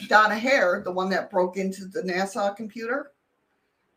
Donna 0.08 0.36
Hare, 0.36 0.82
the 0.84 0.92
one 0.92 1.10
that 1.10 1.30
broke 1.30 1.58
into 1.58 1.86
the 1.86 2.02
NASA 2.02 2.56
computer, 2.56 3.12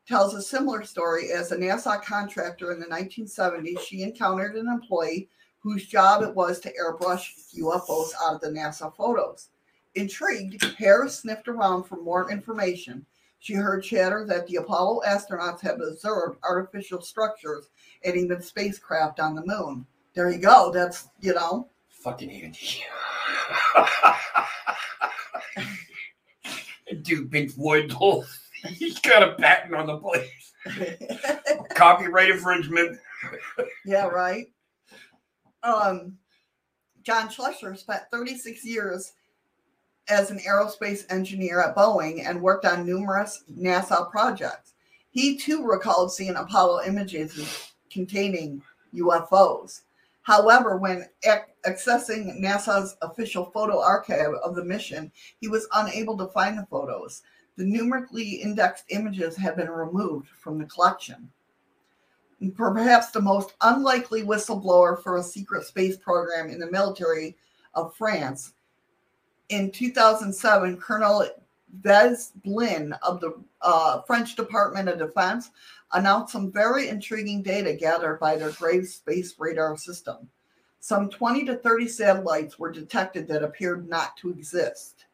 tells 0.06 0.34
a 0.34 0.42
similar 0.42 0.82
story. 0.84 1.30
As 1.30 1.52
a 1.52 1.56
NASA 1.56 2.02
contractor 2.02 2.72
in 2.72 2.80
the 2.80 2.86
1970s, 2.86 3.80
she 3.80 4.02
encountered 4.02 4.56
an 4.56 4.68
employee 4.68 5.28
whose 5.60 5.86
job 5.86 6.22
it 6.22 6.34
was 6.34 6.58
to 6.60 6.72
airbrush 6.72 7.54
UFOs 7.56 8.10
out 8.22 8.34
of 8.34 8.40
the 8.40 8.48
NASA 8.48 8.94
photos. 8.94 9.50
Intrigued, 9.94 10.62
Harris 10.78 11.18
sniffed 11.20 11.48
around 11.48 11.84
for 11.84 11.96
more 11.96 12.30
information. 12.30 13.04
She 13.40 13.54
heard 13.54 13.82
chatter 13.82 14.24
that 14.26 14.46
the 14.46 14.56
Apollo 14.56 15.00
astronauts 15.06 15.60
had 15.60 15.80
observed 15.80 16.38
artificial 16.42 17.00
structures 17.00 17.68
and 18.04 18.14
even 18.16 18.42
spacecraft 18.42 19.18
on 19.18 19.34
the 19.34 19.44
moon. 19.44 19.86
There 20.14 20.30
you 20.30 20.38
go. 20.38 20.70
That's, 20.72 21.08
you 21.20 21.34
know, 21.34 21.68
Fucking 22.00 22.30
Andy. 22.30 22.82
Dude, 27.02 27.30
Pink 27.30 27.52
Floyd, 27.52 27.94
he's 28.68 28.98
got 29.00 29.22
a 29.22 29.34
patent 29.34 29.74
on 29.74 29.86
the 29.86 29.98
place. 29.98 30.52
Copyright 31.74 32.30
infringement. 32.30 32.98
yeah, 33.84 34.06
right. 34.06 34.46
Um, 35.62 36.16
John 37.02 37.28
Schlesser 37.28 37.76
spent 37.76 38.04
36 38.10 38.64
years 38.64 39.12
as 40.10 40.30
an 40.30 40.40
aerospace 40.40 41.10
engineer 41.10 41.60
at 41.60 41.76
Boeing 41.76 42.26
and 42.26 42.42
worked 42.42 42.64
on 42.64 42.84
numerous 42.84 43.44
NASA 43.50 44.10
projects. 44.10 44.74
He 45.10 45.36
too 45.36 45.64
recalled 45.64 46.12
seeing 46.12 46.36
Apollo 46.36 46.82
images 46.86 47.72
containing 47.90 48.62
UFOs. 48.94 49.82
However, 50.22 50.76
when 50.76 51.08
ac- 51.24 51.52
accessing 51.66 52.40
NASA's 52.40 52.96
official 53.02 53.46
photo 53.46 53.80
archive 53.80 54.34
of 54.44 54.54
the 54.54 54.64
mission, 54.64 55.10
he 55.40 55.48
was 55.48 55.66
unable 55.74 56.16
to 56.18 56.28
find 56.28 56.58
the 56.58 56.66
photos. 56.66 57.22
The 57.56 57.64
numerically 57.64 58.42
indexed 58.42 58.84
images 58.90 59.36
had 59.36 59.56
been 59.56 59.70
removed 59.70 60.28
from 60.28 60.58
the 60.58 60.66
collection. 60.66 61.30
Perhaps 62.54 63.10
the 63.10 63.20
most 63.20 63.54
unlikely 63.60 64.22
whistleblower 64.22 65.02
for 65.02 65.16
a 65.16 65.22
secret 65.22 65.64
space 65.64 65.96
program 65.96 66.48
in 66.48 66.58
the 66.58 66.70
military 66.70 67.36
of 67.74 67.94
France. 67.94 68.54
In 69.50 69.72
2007, 69.72 70.76
Colonel 70.76 71.28
Vez 71.80 72.32
Blin 72.44 72.92
of 73.02 73.20
the 73.20 73.34
uh, 73.60 74.00
French 74.02 74.36
Department 74.36 74.88
of 74.88 74.98
Defense 74.98 75.50
announced 75.92 76.32
some 76.32 76.52
very 76.52 76.88
intriguing 76.88 77.42
data 77.42 77.74
gathered 77.74 78.20
by 78.20 78.36
their 78.36 78.52
Graves 78.52 78.94
space 78.94 79.34
radar 79.40 79.76
system. 79.76 80.28
Some 80.78 81.10
20 81.10 81.46
to 81.46 81.56
30 81.56 81.88
satellites 81.88 82.60
were 82.60 82.70
detected 82.70 83.26
that 83.26 83.42
appeared 83.42 83.88
not 83.88 84.16
to 84.18 84.30
exist. 84.30 85.06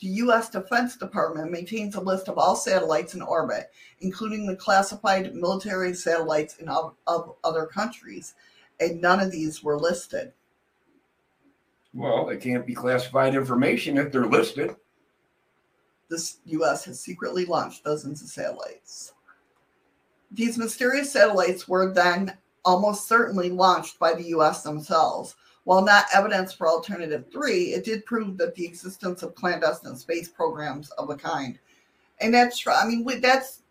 The 0.00 0.08
U.S. 0.08 0.50
Defense 0.50 0.96
Department 0.96 1.52
maintains 1.52 1.94
a 1.94 2.00
list 2.00 2.28
of 2.28 2.38
all 2.38 2.56
satellites 2.56 3.14
in 3.14 3.22
orbit, 3.22 3.70
including 4.00 4.46
the 4.46 4.56
classified 4.56 5.34
military 5.36 5.94
satellites 5.94 6.56
in 6.56 6.68
of, 6.68 6.96
of 7.06 7.36
other 7.44 7.64
countries, 7.64 8.34
and 8.80 9.00
none 9.00 9.20
of 9.20 9.30
these 9.30 9.62
were 9.62 9.78
listed. 9.78 10.32
Well, 11.96 12.28
it 12.28 12.42
can't 12.42 12.66
be 12.66 12.74
classified 12.74 13.34
information 13.34 13.96
if 13.96 14.12
they're 14.12 14.26
listed. 14.26 14.76
The 16.10 16.22
U.S. 16.44 16.84
has 16.84 17.00
secretly 17.00 17.46
launched 17.46 17.84
dozens 17.84 18.20
of 18.20 18.28
satellites. 18.28 19.14
These 20.30 20.58
mysterious 20.58 21.10
satellites 21.10 21.66
were 21.66 21.94
then 21.94 22.36
almost 22.66 23.08
certainly 23.08 23.48
launched 23.48 23.98
by 23.98 24.12
the 24.12 24.24
US 24.24 24.62
themselves. 24.62 25.36
While 25.64 25.82
not 25.82 26.04
evidence 26.12 26.52
for 26.52 26.68
Alternative 26.68 27.24
3, 27.32 27.72
it 27.72 27.84
did 27.84 28.04
prove 28.04 28.36
that 28.36 28.54
the 28.54 28.66
existence 28.66 29.22
of 29.22 29.34
clandestine 29.34 29.96
space 29.96 30.28
programs 30.28 30.90
of 30.92 31.08
a 31.08 31.16
kind. 31.16 31.58
And 32.20 32.34
that's 32.34 32.58
true. 32.58 32.74
I 32.74 32.86
mean, 32.86 33.06
that's, 33.22 33.62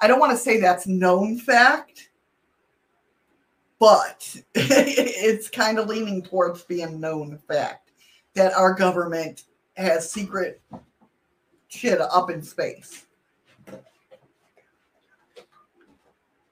I 0.00 0.08
don't 0.08 0.20
want 0.20 0.32
to 0.32 0.38
say 0.38 0.58
that's 0.58 0.88
known 0.88 1.38
fact, 1.38 2.10
but 3.78 4.36
it's 4.54 5.48
kind 5.50 5.78
of 5.78 5.88
leaning 5.88 6.22
towards 6.22 6.62
being 6.62 7.00
known 7.00 7.38
fact 7.48 7.90
that 8.34 8.52
our 8.54 8.74
government 8.74 9.44
has 9.76 10.10
secret 10.10 10.60
shit 11.68 12.00
up 12.00 12.30
in 12.30 12.42
space. 12.42 13.06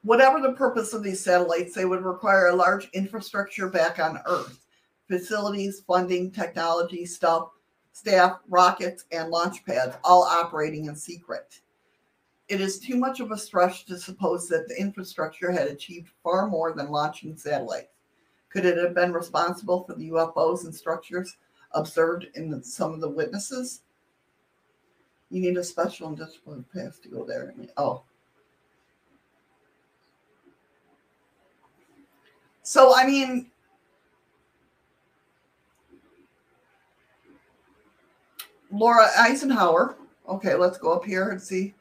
Whatever 0.02 0.40
the 0.40 0.52
purpose 0.52 0.92
of 0.94 1.04
these 1.04 1.22
satellites, 1.22 1.74
they 1.74 1.84
would 1.84 2.04
require 2.04 2.48
a 2.48 2.56
large 2.56 2.88
infrastructure 2.92 3.68
back 3.68 4.00
on 4.00 4.18
Earth 4.26 4.58
facilities, 5.08 5.82
funding, 5.86 6.30
technology, 6.30 7.04
stuff, 7.04 7.50
staff, 7.92 8.38
rockets, 8.48 9.04
and 9.12 9.28
launch 9.28 9.64
pads, 9.66 9.94
all 10.02 10.24
operating 10.24 10.86
in 10.86 10.96
secret. 10.96 11.60
It 12.52 12.60
is 12.60 12.78
too 12.78 12.96
much 12.96 13.20
of 13.20 13.30
a 13.30 13.38
stretch 13.38 13.86
to 13.86 13.96
suppose 13.96 14.46
that 14.48 14.68
the 14.68 14.78
infrastructure 14.78 15.50
had 15.50 15.68
achieved 15.68 16.10
far 16.22 16.48
more 16.48 16.74
than 16.74 16.90
launching 16.90 17.34
satellites. 17.34 17.94
Could 18.50 18.66
it 18.66 18.76
have 18.76 18.94
been 18.94 19.14
responsible 19.14 19.84
for 19.84 19.94
the 19.94 20.10
UFOs 20.10 20.66
and 20.66 20.74
structures 20.74 21.38
observed 21.70 22.26
in 22.34 22.50
the, 22.50 22.62
some 22.62 22.92
of 22.92 23.00
the 23.00 23.08
witnesses? 23.08 23.80
You 25.30 25.40
need 25.40 25.56
a 25.56 25.64
special 25.64 26.08
and 26.08 26.16
disciplined 26.18 26.66
pass 26.74 26.98
to 26.98 27.08
go 27.08 27.24
there. 27.24 27.54
Oh, 27.78 28.02
So, 32.62 32.94
I 32.94 33.06
mean, 33.06 33.50
Laura 38.70 39.08
Eisenhower. 39.18 39.96
Okay, 40.28 40.54
let's 40.54 40.76
go 40.76 40.92
up 40.92 41.06
here 41.06 41.30
and 41.30 41.40
see. 41.40 41.72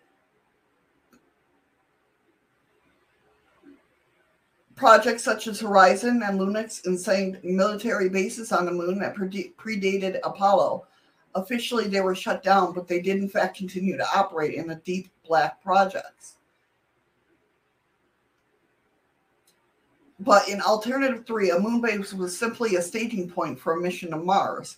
Projects 4.82 5.24
such 5.24 5.46
as 5.46 5.60
Horizon 5.60 6.24
and 6.26 6.40
Lunex 6.40 6.88
insane 6.88 7.38
military 7.44 8.10
bases 8.10 8.52
on 8.52 8.66
the 8.66 8.72
moon 8.72 8.98
that 8.98 9.16
predated 9.16 10.20
Apollo. 10.24 10.88
Officially, 11.36 11.88
they 11.88 12.02
were 12.02 12.16
shut 12.16 12.42
down, 12.42 12.74
but 12.74 12.88
they 12.88 13.00
did, 13.00 13.18
in 13.18 13.30
fact, 13.30 13.56
continue 13.56 13.96
to 13.96 14.08
operate 14.16 14.56
in 14.56 14.66
the 14.66 14.82
deep 14.84 15.12
black 15.24 15.62
projects. 15.62 16.38
But 20.20 20.50
in 20.50 20.60
alternative 20.62 21.28
three, 21.28 21.52
a 21.52 21.60
moon 21.60 21.80
base 21.80 22.12
was 22.12 22.36
simply 22.36 22.76
a 22.76 22.82
staging 22.82 23.30
point 23.30 23.60
for 23.60 23.74
a 23.74 23.80
mission 23.80 24.10
to 24.10 24.18
Mars. 24.18 24.78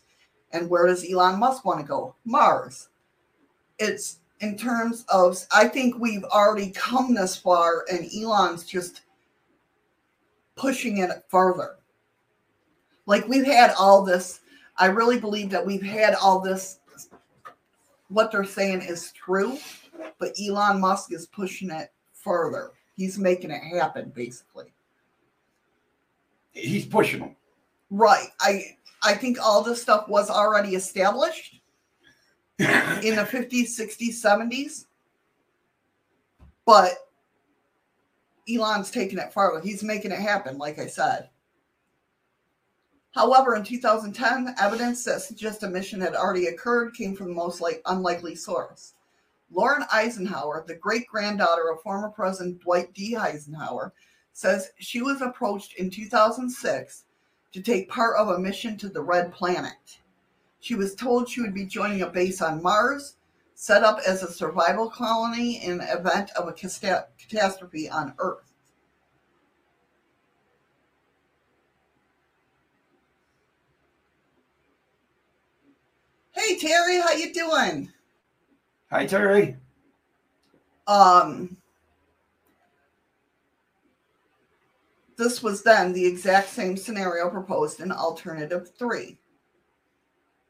And 0.51 0.69
where 0.69 0.85
does 0.85 1.09
Elon 1.09 1.39
Musk 1.39 1.63
want 1.63 1.79
to 1.79 1.85
go? 1.85 2.13
Mars. 2.25 2.89
It's 3.79 4.19
in 4.41 4.57
terms 4.57 5.05
of, 5.07 5.37
I 5.55 5.69
think 5.69 5.97
we've 5.97 6.25
already 6.25 6.71
come 6.71 7.13
this 7.13 7.37
far, 7.37 7.85
and 7.89 8.05
Elon's 8.13 8.65
just 8.65 9.03
pushing 10.55 10.97
it 10.99 11.09
further. 11.29 11.75
Like 13.05 13.27
we've 13.27 13.45
had 13.45 13.73
all 13.77 14.03
this, 14.03 14.41
I 14.77 14.87
really 14.87 15.19
believe 15.19 15.49
that 15.49 15.65
we've 15.65 15.83
had 15.83 16.15
all 16.15 16.39
this. 16.39 16.79
What 18.09 18.31
they're 18.31 18.45
saying 18.45 18.81
is 18.81 19.11
true, 19.11 19.57
but 20.19 20.35
Elon 20.39 20.79
Musk 20.79 21.11
is 21.11 21.25
pushing 21.25 21.71
it 21.71 21.91
further. 22.13 22.71
He's 22.95 23.17
making 23.17 23.51
it 23.51 23.61
happen, 23.61 24.11
basically 24.15 24.73
he's 26.53 26.85
pushing 26.85 27.19
them. 27.19 27.35
Right. 27.89 28.27
I 28.39 28.77
I 29.03 29.15
think 29.15 29.37
all 29.41 29.61
this 29.61 29.81
stuff 29.81 30.07
was 30.07 30.29
already 30.29 30.75
established 30.75 31.59
in 32.59 33.15
the 33.15 33.27
50s, 33.29 33.77
60s, 33.77 34.23
70s. 34.23 34.85
But 36.65 36.91
Elon's 38.49 38.91
taking 38.91 39.19
it 39.19 39.33
farther. 39.33 39.61
He's 39.61 39.83
making 39.83 40.11
it 40.11 40.19
happen, 40.19 40.57
like 40.57 40.79
I 40.79 40.87
said. 40.87 41.29
However, 43.11 43.55
in 43.55 43.63
2010, 43.63 44.55
evidence 44.59 45.03
that 45.03 45.21
suggests 45.21 45.61
a 45.63 45.69
mission 45.69 46.01
had 46.01 46.15
already 46.15 46.47
occurred 46.47 46.95
came 46.95 47.15
from 47.15 47.27
the 47.27 47.35
most 47.35 47.61
like 47.61 47.81
unlikely 47.85 48.35
source. 48.35 48.93
Lauren 49.51 49.85
Eisenhower, 49.93 50.63
the 50.67 50.75
great 50.75 51.05
granddaughter 51.07 51.69
of 51.71 51.81
former 51.81 52.09
President 52.09 52.59
Dwight 52.61 52.91
D. 52.93 53.15
Eisenhower, 53.15 53.93
says 54.33 54.71
she 54.79 55.03
was 55.03 55.21
approached 55.21 55.75
in 55.75 55.91
2006 55.91 57.03
to 57.51 57.61
take 57.61 57.87
part 57.87 58.17
of 58.17 58.29
a 58.29 58.39
mission 58.39 58.77
to 58.77 58.89
the 58.89 59.01
Red 59.01 59.31
Planet. 59.31 59.99
She 60.59 60.73
was 60.73 60.95
told 60.95 61.29
she 61.29 61.41
would 61.41 61.53
be 61.53 61.65
joining 61.65 62.01
a 62.01 62.09
base 62.09 62.41
on 62.41 62.63
Mars, 62.63 63.17
set 63.63 63.81
up 63.81 63.97
as 64.05 64.21
a 64.21 64.29
survival 64.29 64.89
colony 64.89 65.63
in 65.63 65.79
event 65.79 66.29
of 66.31 66.49
a 66.49 66.51
catastrophe 66.51 67.89
on 67.89 68.13
Earth. 68.19 68.51
Hey 76.31 76.57
Terry, 76.57 76.99
how 76.99 77.13
you 77.13 77.33
doing? 77.33 77.89
Hi 78.91 79.05
Terry. 79.05 79.55
Um 80.85 81.55
This 85.15 85.41
was 85.41 85.63
then 85.63 85.93
the 85.93 86.05
exact 86.05 86.49
same 86.49 86.75
scenario 86.75 87.29
proposed 87.29 87.79
in 87.79 87.93
alternative 87.93 88.71
three. 88.77 89.19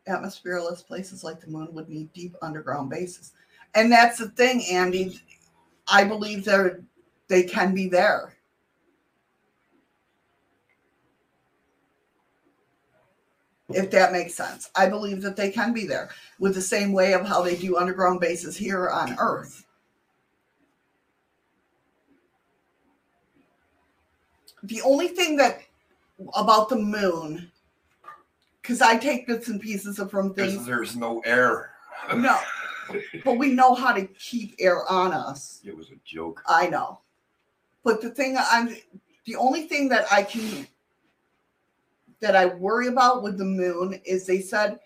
Atmosphereless 0.08 0.86
places 0.86 1.24
like 1.24 1.40
the 1.40 1.48
moon 1.48 1.70
would 1.72 1.90
need 1.90 2.12
deep 2.14 2.36
underground 2.42 2.90
bases. 2.90 3.34
And 3.76 3.92
that's 3.92 4.18
the 4.18 4.30
thing, 4.30 4.64
Andy. 4.70 5.20
I 5.88 6.04
believe 6.04 6.46
they're 6.46 6.82
they 7.28 7.44
can 7.44 7.74
be 7.74 7.88
there. 7.88 8.36
If 13.70 13.90
that 13.92 14.12
makes 14.12 14.36
sense. 14.36 14.70
I 14.76 14.88
believe 14.88 15.22
that 15.22 15.36
they 15.36 15.50
can 15.50 15.74
be 15.74 15.88
there 15.88 16.10
with 16.38 16.54
the 16.54 16.62
same 16.62 16.92
way 16.92 17.14
of 17.14 17.26
how 17.26 17.42
they 17.42 17.56
do 17.56 17.78
underground 17.78 18.20
bases 18.20 18.56
here 18.58 18.90
on 18.90 19.16
Earth. 19.18 19.66
the 24.64 24.82
only 24.82 25.10
thing 25.10 25.36
that 25.38 25.62
about 26.36 26.70
the 26.70 26.76
moon, 26.76 27.52
because 28.64 28.82
I 28.82 28.98
take 28.98 29.28
bits 29.28 29.50
and 29.50 29.62
pieces 29.62 30.00
of 30.00 30.10
from 30.10 30.34
things. 30.34 30.66
There's 30.66 30.96
no 30.96 31.20
air. 31.26 31.72
no, 32.16 32.40
but 33.24 33.38
we 33.38 33.52
know 33.52 33.76
how 33.76 33.94
to 33.94 34.08
keep 34.08 34.56
air 34.58 34.90
on 34.90 35.14
us. 35.14 35.62
It 35.64 35.78
was 35.78 35.90
a 35.90 36.00
joke. 36.04 36.42
I 36.48 36.68
know, 36.68 37.02
but 37.84 38.02
the 38.02 38.10
thing 38.10 38.38
I'm, 38.40 38.76
the 39.26 39.36
only 39.36 39.68
thing 39.68 39.90
that 39.90 40.06
I 40.12 40.24
can, 40.24 40.66
that 42.22 42.36
I 42.36 42.46
worry 42.46 42.88
about 42.88 43.22
with 43.22 43.38
the 43.38 43.46
moon 43.46 44.02
is 44.06 44.26
they 44.26 44.40
said, 44.40 44.80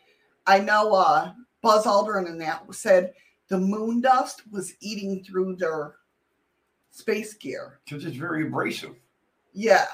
I 0.47 0.59
know 0.59 0.93
uh, 0.93 1.33
Buzz 1.61 1.85
Aldrin 1.85 2.27
and 2.27 2.41
that 2.41 2.63
said 2.73 3.13
the 3.47 3.59
moon 3.59 4.01
dust 4.01 4.41
was 4.51 4.73
eating 4.81 5.23
through 5.23 5.55
their 5.55 5.95
space 6.91 7.33
gear 7.33 7.79
because 7.85 8.05
it's 8.05 8.17
very 8.17 8.47
abrasive. 8.47 8.95
Yeah. 9.53 9.85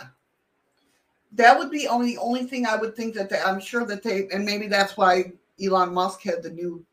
That 1.33 1.57
would 1.57 1.71
be 1.71 1.87
only 1.87 2.13
the 2.13 2.21
only 2.21 2.45
thing 2.45 2.65
I 2.65 2.75
would 2.75 2.95
think 2.95 3.15
that 3.15 3.29
they, 3.29 3.39
I'm 3.39 3.59
sure 3.59 3.85
that 3.85 4.03
they, 4.03 4.27
and 4.31 4.45
maybe 4.45 4.67
that's 4.67 4.95
why 4.97 5.31
Elon 5.63 5.93
Musk 5.93 6.21
had 6.23 6.43
the 6.43 6.51
new. 6.51 6.85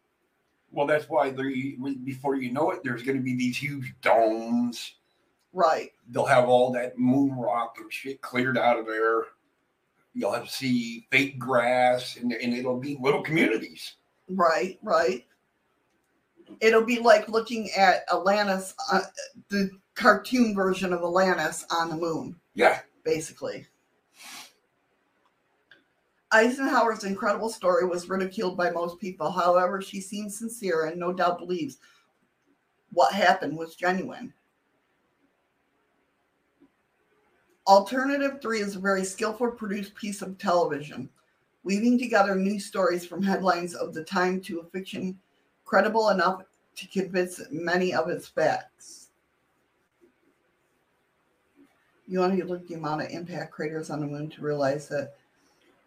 Well, 0.73 0.87
that's 0.87 1.09
why 1.09 1.31
they, 1.31 1.77
before 2.05 2.37
you 2.37 2.53
know 2.53 2.71
it, 2.71 2.81
there's 2.85 3.03
going 3.03 3.17
to 3.19 3.23
be 3.23 3.37
these 3.37 3.57
huge 3.57 3.95
domes. 4.03 4.95
Right. 5.53 5.91
They'll 6.09 6.27
have 6.27 6.49
all 6.49 6.73
that 6.73 6.97
moon 6.99 7.33
rock 7.37 7.77
and 7.81 7.93
shit 7.93 8.23
cleared 8.23 8.57
out 8.57 8.79
of 8.79 8.87
there. 8.87 9.25
You'll 10.15 10.33
have 10.33 10.45
to 10.47 10.51
see 10.51 11.07
fake 11.11 11.39
grass, 11.39 12.17
and, 12.17 12.33
and 12.33 12.55
it'll 12.55 12.79
be 12.79 12.97
little 13.01 13.23
communities. 13.23 13.95
Right, 14.29 14.79
right. 14.83 15.25
It'll 16.61 16.85
be 16.85 16.99
like 16.99 17.29
looking 17.29 17.71
at 17.77 18.05
Atlantis, 18.13 18.75
uh, 18.93 19.01
the 19.49 19.71
cartoon 19.95 20.55
version 20.55 20.93
of 20.93 21.01
Atlantis 21.01 21.65
on 21.71 21.91
the 21.91 21.97
moon, 21.97 22.37
Yeah. 22.55 22.81
basically. 23.05 23.67
Eisenhower's 26.33 27.05
incredible 27.05 27.49
story 27.49 27.87
was 27.87 28.09
ridiculed 28.09 28.57
by 28.57 28.71
most 28.71 29.01
people. 29.01 29.31
However, 29.31 29.83
she 29.83 30.01
seems 30.01 30.39
sincere 30.39 30.87
and 30.87 30.99
no 30.99 31.13
doubt 31.13 31.39
believes 31.39 31.79
what 32.93 33.13
happened 33.13 33.57
was 33.57 33.75
genuine. 33.75 34.33
Alternative 37.67 38.41
3 38.41 38.61
is 38.61 38.77
a 38.77 38.81
very 38.81 39.05
skillful 39.05 39.51
produced 39.51 39.95
piece 39.95 40.23
of 40.23 40.39
television, 40.39 41.09
weaving 41.63 41.99
together 41.99 42.35
news 42.35 42.65
stories 42.65 43.07
from 43.07 43.23
headlines 43.23 43.75
of 43.75 43.93
the 43.93 44.05
time 44.05 44.41
to 44.41 44.61
a 44.61 44.65
fiction 44.65 45.19
credible 45.65 46.09
enough 46.09 46.43
to 46.77 46.89
convince 46.89 47.41
many 47.51 47.93
of 47.93 48.09
its 48.09 48.27
facts. 48.27 49.11
You 52.09 52.23
only 52.23 52.43
look 52.43 52.63
at 52.63 52.69
the 52.69 52.75
amount 52.75 53.03
of 53.03 53.11
impact 53.11 53.53
craters 53.53 53.91
on 53.91 54.01
the 54.01 54.07
moon 54.07 54.31
to 54.31 54.43
realize 54.43 54.89
that 54.89 55.15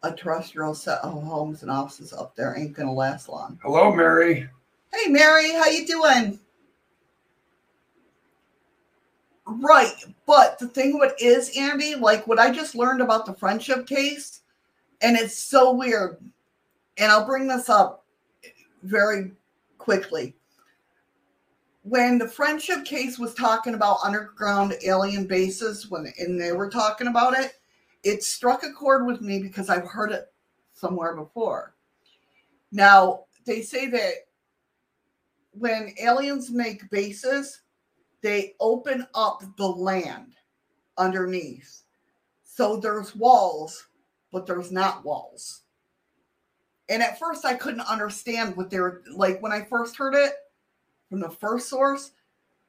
a 0.04 0.12
terrestrial 0.12 0.76
set 0.76 1.00
of 1.00 1.24
homes 1.24 1.62
and 1.62 1.72
offices 1.72 2.14
up 2.14 2.36
there 2.36 2.58
ain't 2.58 2.74
gonna 2.74 2.92
last 2.92 3.30
long. 3.30 3.58
Hello, 3.64 3.94
Mary. 3.94 4.48
Hey 4.94 5.10
Mary, 5.10 5.52
how 5.54 5.68
you 5.68 5.88
doing? 5.88 6.40
Right, 9.46 9.94
but 10.26 10.60
the 10.60 10.68
thing 10.68 10.98
what 10.98 11.20
is 11.20 11.58
Andy, 11.58 11.96
like 11.96 12.28
what 12.28 12.40
I 12.40 12.52
just 12.52 12.76
learned 12.76 13.02
about 13.02 13.26
the 13.26 13.34
friendship 13.34 13.88
case, 13.88 14.42
and 15.02 15.18
it's 15.18 15.38
so 15.38 15.74
weird. 15.74 16.18
And 16.98 17.12
I'll 17.12 17.26
bring 17.26 17.48
this 17.48 17.70
up 17.70 18.06
very 18.84 19.32
quickly. 19.78 20.36
When 21.84 22.18
the 22.18 22.28
friendship 22.28 22.86
case 22.86 23.20
was 23.20 23.34
talking 23.34 23.74
about 23.74 23.98
underground 24.04 24.76
alien 24.86 25.26
bases, 25.26 25.90
when 25.90 26.14
and 26.18 26.40
they 26.40 26.54
were 26.54 26.70
talking 26.70 27.08
about 27.08 27.38
it, 27.38 27.60
it 28.04 28.24
struck 28.24 28.64
a 28.64 28.72
chord 28.74 29.06
with 29.06 29.22
me 29.22 29.40
because 29.42 29.70
I've 29.70 29.88
heard 29.88 30.12
it 30.12 30.32
somewhere 30.74 31.16
before. 31.16 31.76
Now 32.72 33.26
they 33.46 33.62
say 33.62 33.88
that 33.88 34.14
when 35.52 35.94
aliens 36.02 36.52
make 36.52 36.90
bases, 36.90 37.62
they 38.22 38.56
open 38.60 39.06
up 39.14 39.44
the 39.58 39.68
land 39.68 40.34
underneath. 40.98 41.84
So 42.44 42.78
there's 42.78 43.16
walls, 43.16 43.88
but 44.32 44.46
there's 44.46 44.72
not 44.72 45.06
walls. 45.06 45.62
And 46.90 47.02
at 47.02 47.20
first, 47.20 47.46
I 47.46 47.56
couldn't 47.56 47.82
understand 47.82 48.56
what 48.56 48.70
they 48.70 48.80
were 48.80 49.04
like 49.14 49.42
when 49.42 49.52
I 49.52 49.64
first 49.64 49.96
heard 49.98 50.16
it 50.16 50.34
from 51.10 51.20
the 51.20 51.30
first 51.30 51.70
source. 51.70 52.12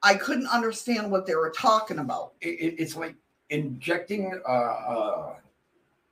I 0.02 0.14
couldn't 0.14 0.46
understand 0.48 1.10
what 1.10 1.26
they 1.26 1.34
were 1.34 1.50
talking 1.56 1.98
about. 1.98 2.34
It, 2.40 2.48
it- 2.60 2.80
it's 2.80 2.96
like 2.96 3.16
injecting 3.54 4.40
uh, 4.46 4.52
uh, 4.52 5.34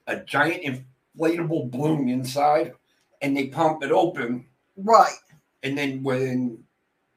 a 0.06 0.16
giant 0.20 0.62
inflatable 0.62 1.70
balloon 1.70 2.08
inside, 2.08 2.72
and 3.20 3.36
they 3.36 3.48
pump 3.48 3.82
it 3.82 3.90
open, 3.90 4.46
Right. 4.76 5.16
and 5.62 5.76
then 5.76 6.02
when 6.02 6.62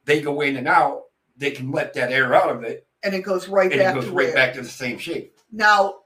they 0.06 0.22
go 0.22 0.42
in 0.42 0.58
and 0.58 0.68
out, 0.68 1.04
they 1.38 1.52
can 1.52 1.72
let 1.72 1.94
that 1.94 2.12
air 2.12 2.34
out 2.34 2.50
of 2.50 2.64
it, 2.64 2.88
And 3.04 3.14
it 3.14 3.22
goes 3.22 3.48
right 3.48 3.72
and 3.72 3.80
back 3.80 3.96
it 3.96 4.00
goes 4.00 4.06
to 4.06 4.12
right 4.12 4.34
back 4.34 4.54
to 4.56 4.62
the 4.62 4.70
same 4.70 4.98
shape. 4.98 5.38
Now, 5.52 6.00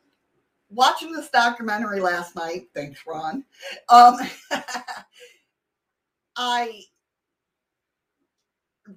watching 0.69 1.11
this 1.11 1.29
documentary 1.29 1.99
last 1.99 2.35
night, 2.35 2.67
thanks, 2.73 3.01
Ron. 3.07 3.43
Um, 3.89 4.17
I 6.35 6.81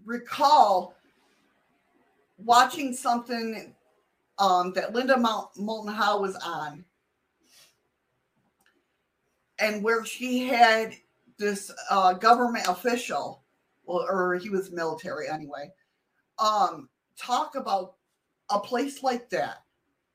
recall 0.04 0.94
watching 2.38 2.94
something 2.94 3.74
um, 4.38 4.72
that 4.74 4.94
Linda 4.94 5.16
Mount, 5.16 5.48
Moulton 5.56 5.92
Howe 5.92 6.20
was 6.20 6.36
on, 6.36 6.84
and 9.58 9.82
where 9.82 10.04
she 10.04 10.48
had 10.48 10.94
this 11.38 11.70
uh, 11.90 12.12
government 12.14 12.66
official, 12.68 13.42
well, 13.84 14.06
or 14.08 14.36
he 14.36 14.50
was 14.50 14.72
military 14.72 15.28
anyway, 15.28 15.70
um, 16.38 16.88
talk 17.16 17.54
about 17.54 17.94
a 18.50 18.58
place 18.58 19.02
like 19.02 19.28
that. 19.30 19.62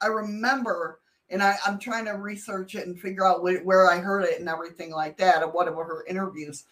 I 0.02 0.08
remember, 0.08 1.00
and 1.30 1.42
I, 1.42 1.56
I'm 1.66 1.80
trying 1.80 2.06
to 2.06 2.12
research 2.12 2.76
it 2.76 2.88
and 2.88 3.00
figure 3.00 3.26
out 3.26 3.40
wh- 3.40 3.66
where 3.66 3.90
I 3.90 4.00
heard 4.00 4.24
it 4.26 4.40
and 4.40 4.50
everything 4.50 4.92
like 4.92 5.18
that, 5.18 5.44
and 5.44 5.54
what 5.54 5.74
were 5.74 5.86
her 5.86 6.06
interviews. 6.08 6.66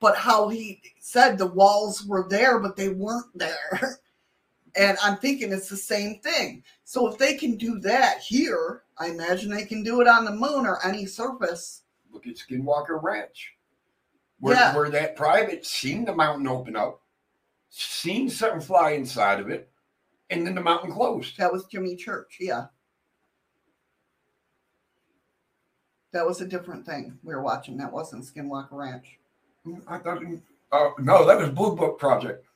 But 0.00 0.16
how 0.16 0.48
he 0.48 0.80
said 1.00 1.38
the 1.38 1.46
walls 1.46 2.04
were 2.06 2.26
there, 2.28 2.60
but 2.60 2.76
they 2.76 2.88
weren't 2.90 3.36
there. 3.36 3.98
And 4.78 4.96
I'm 5.02 5.16
thinking 5.16 5.52
it's 5.52 5.68
the 5.68 5.76
same 5.76 6.20
thing. 6.20 6.62
So 6.84 7.08
if 7.08 7.18
they 7.18 7.34
can 7.34 7.56
do 7.56 7.80
that 7.80 8.20
here, 8.20 8.84
I 8.96 9.08
imagine 9.08 9.50
they 9.50 9.64
can 9.64 9.82
do 9.82 10.00
it 10.00 10.06
on 10.06 10.24
the 10.24 10.30
moon 10.30 10.66
or 10.66 10.78
any 10.86 11.04
surface. 11.04 11.82
Look 12.12 12.28
at 12.28 12.36
Skinwalker 12.36 13.02
Ranch, 13.02 13.56
where, 14.38 14.54
Yeah. 14.54 14.76
where 14.76 14.88
that 14.90 15.16
private 15.16 15.66
seen 15.66 16.04
the 16.04 16.14
mountain 16.14 16.46
open 16.46 16.76
up, 16.76 17.02
seen 17.68 18.30
something 18.30 18.60
fly 18.60 18.92
inside 18.92 19.40
of 19.40 19.50
it, 19.50 19.68
and 20.30 20.46
then 20.46 20.54
the 20.54 20.60
mountain 20.60 20.92
closed. 20.92 21.36
That 21.38 21.52
was 21.52 21.66
Jimmy 21.66 21.96
Church, 21.96 22.36
yeah. 22.40 22.66
That 26.12 26.24
was 26.24 26.40
a 26.40 26.46
different 26.46 26.86
thing 26.86 27.18
we 27.22 27.34
were 27.34 27.42
watching. 27.42 27.76
That 27.76 27.92
wasn't 27.92 28.24
Skinwalker 28.24 28.72
Ranch. 28.72 29.18
I 29.86 29.98
thought, 29.98 30.22
uh, 30.72 30.90
no, 30.98 31.26
that 31.26 31.38
was 31.38 31.50
Blue 31.50 31.74
Book 31.76 31.98
Project. 31.98 32.46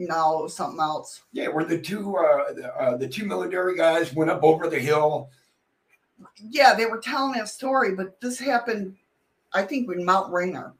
No, 0.00 0.38
it 0.38 0.42
was 0.44 0.56
something 0.56 0.80
else. 0.80 1.22
Yeah, 1.32 1.48
where 1.48 1.64
the 1.64 1.80
two 1.80 2.16
uh, 2.16 2.52
the, 2.52 2.72
uh, 2.74 2.96
the 2.96 3.08
two 3.08 3.26
military 3.26 3.76
guys 3.76 4.14
went 4.14 4.30
up 4.30 4.44
over 4.44 4.68
the 4.68 4.78
hill. 4.78 5.28
Yeah, 6.36 6.74
they 6.74 6.86
were 6.86 6.98
telling 7.00 7.40
a 7.40 7.46
story, 7.46 7.96
but 7.96 8.20
this 8.20 8.38
happened, 8.38 8.96
I 9.52 9.62
think, 9.62 9.88
with 9.88 9.98
Mount 9.98 10.32
Rainier. 10.32 10.72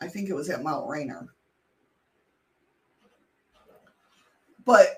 I 0.00 0.08
think 0.08 0.28
it 0.28 0.34
was 0.34 0.50
at 0.50 0.64
Mount 0.64 0.88
Rainier. 0.88 1.28
But, 4.64 4.88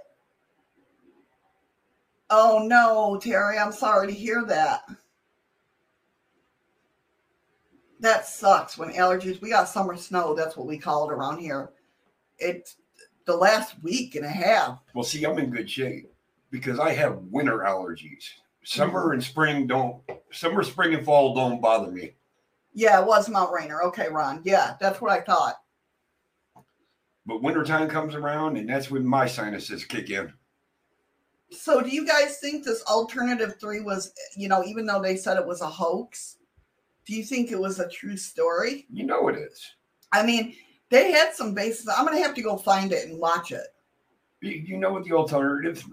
oh 2.30 2.64
no, 2.66 3.18
Terry, 3.20 3.58
I'm 3.58 3.72
sorry 3.72 4.06
to 4.06 4.14
hear 4.14 4.44
that. 4.46 4.82
That 8.00 8.26
sucks 8.26 8.76
when 8.76 8.92
allergies, 8.92 9.40
we 9.40 9.50
got 9.50 9.68
summer 9.68 9.96
snow, 9.96 10.34
that's 10.34 10.56
what 10.56 10.66
we 10.66 10.78
call 10.78 11.08
it 11.08 11.12
around 11.12 11.38
here. 11.38 11.70
It's 12.38 12.76
the 13.24 13.36
last 13.36 13.82
week 13.82 14.14
and 14.14 14.24
a 14.24 14.28
half. 14.28 14.80
Well, 14.94 15.04
see, 15.04 15.24
I'm 15.24 15.38
in 15.38 15.50
good 15.50 15.68
shape 15.68 16.12
because 16.50 16.78
I 16.78 16.92
have 16.92 17.18
winter 17.30 17.58
allergies. 17.58 18.28
Summer 18.64 19.04
mm-hmm. 19.04 19.12
and 19.14 19.24
spring 19.24 19.66
don't. 19.66 20.02
Summer, 20.32 20.62
spring, 20.62 20.94
and 20.94 21.04
fall 21.04 21.34
don't 21.34 21.60
bother 21.60 21.90
me. 21.90 22.12
Yeah, 22.72 23.00
it 23.00 23.06
was 23.06 23.28
Mount 23.28 23.52
Rainier. 23.52 23.82
Okay, 23.84 24.08
Ron. 24.08 24.40
Yeah, 24.44 24.74
that's 24.80 25.00
what 25.00 25.12
I 25.12 25.20
thought. 25.20 25.56
But 27.26 27.42
wintertime 27.42 27.88
comes 27.88 28.14
around, 28.14 28.56
and 28.56 28.68
that's 28.68 28.90
when 28.90 29.06
my 29.06 29.26
sinuses 29.26 29.84
kick 29.84 30.10
in. 30.10 30.32
So, 31.50 31.80
do 31.80 31.88
you 31.88 32.06
guys 32.06 32.38
think 32.38 32.64
this 32.64 32.82
alternative 32.84 33.56
three 33.60 33.80
was, 33.80 34.12
you 34.36 34.48
know, 34.48 34.64
even 34.64 34.86
though 34.86 35.00
they 35.00 35.16
said 35.16 35.36
it 35.36 35.46
was 35.46 35.60
a 35.60 35.66
hoax, 35.66 36.38
do 37.06 37.14
you 37.14 37.22
think 37.22 37.52
it 37.52 37.58
was 37.58 37.78
a 37.80 37.88
true 37.88 38.16
story? 38.16 38.86
You 38.90 39.04
know 39.04 39.28
it 39.28 39.36
is. 39.36 39.60
I 40.10 40.24
mean, 40.24 40.56
they 40.94 41.10
had 41.10 41.34
some 41.34 41.54
basis. 41.54 41.88
I'm 41.88 42.06
going 42.06 42.16
to 42.16 42.22
have 42.22 42.36
to 42.36 42.42
go 42.42 42.56
find 42.56 42.92
it 42.92 43.08
and 43.08 43.18
watch 43.18 43.50
it. 43.50 43.66
You, 44.40 44.76
know 44.78 44.92
what 44.92 45.04
the 45.04 45.12
alternative 45.12 45.84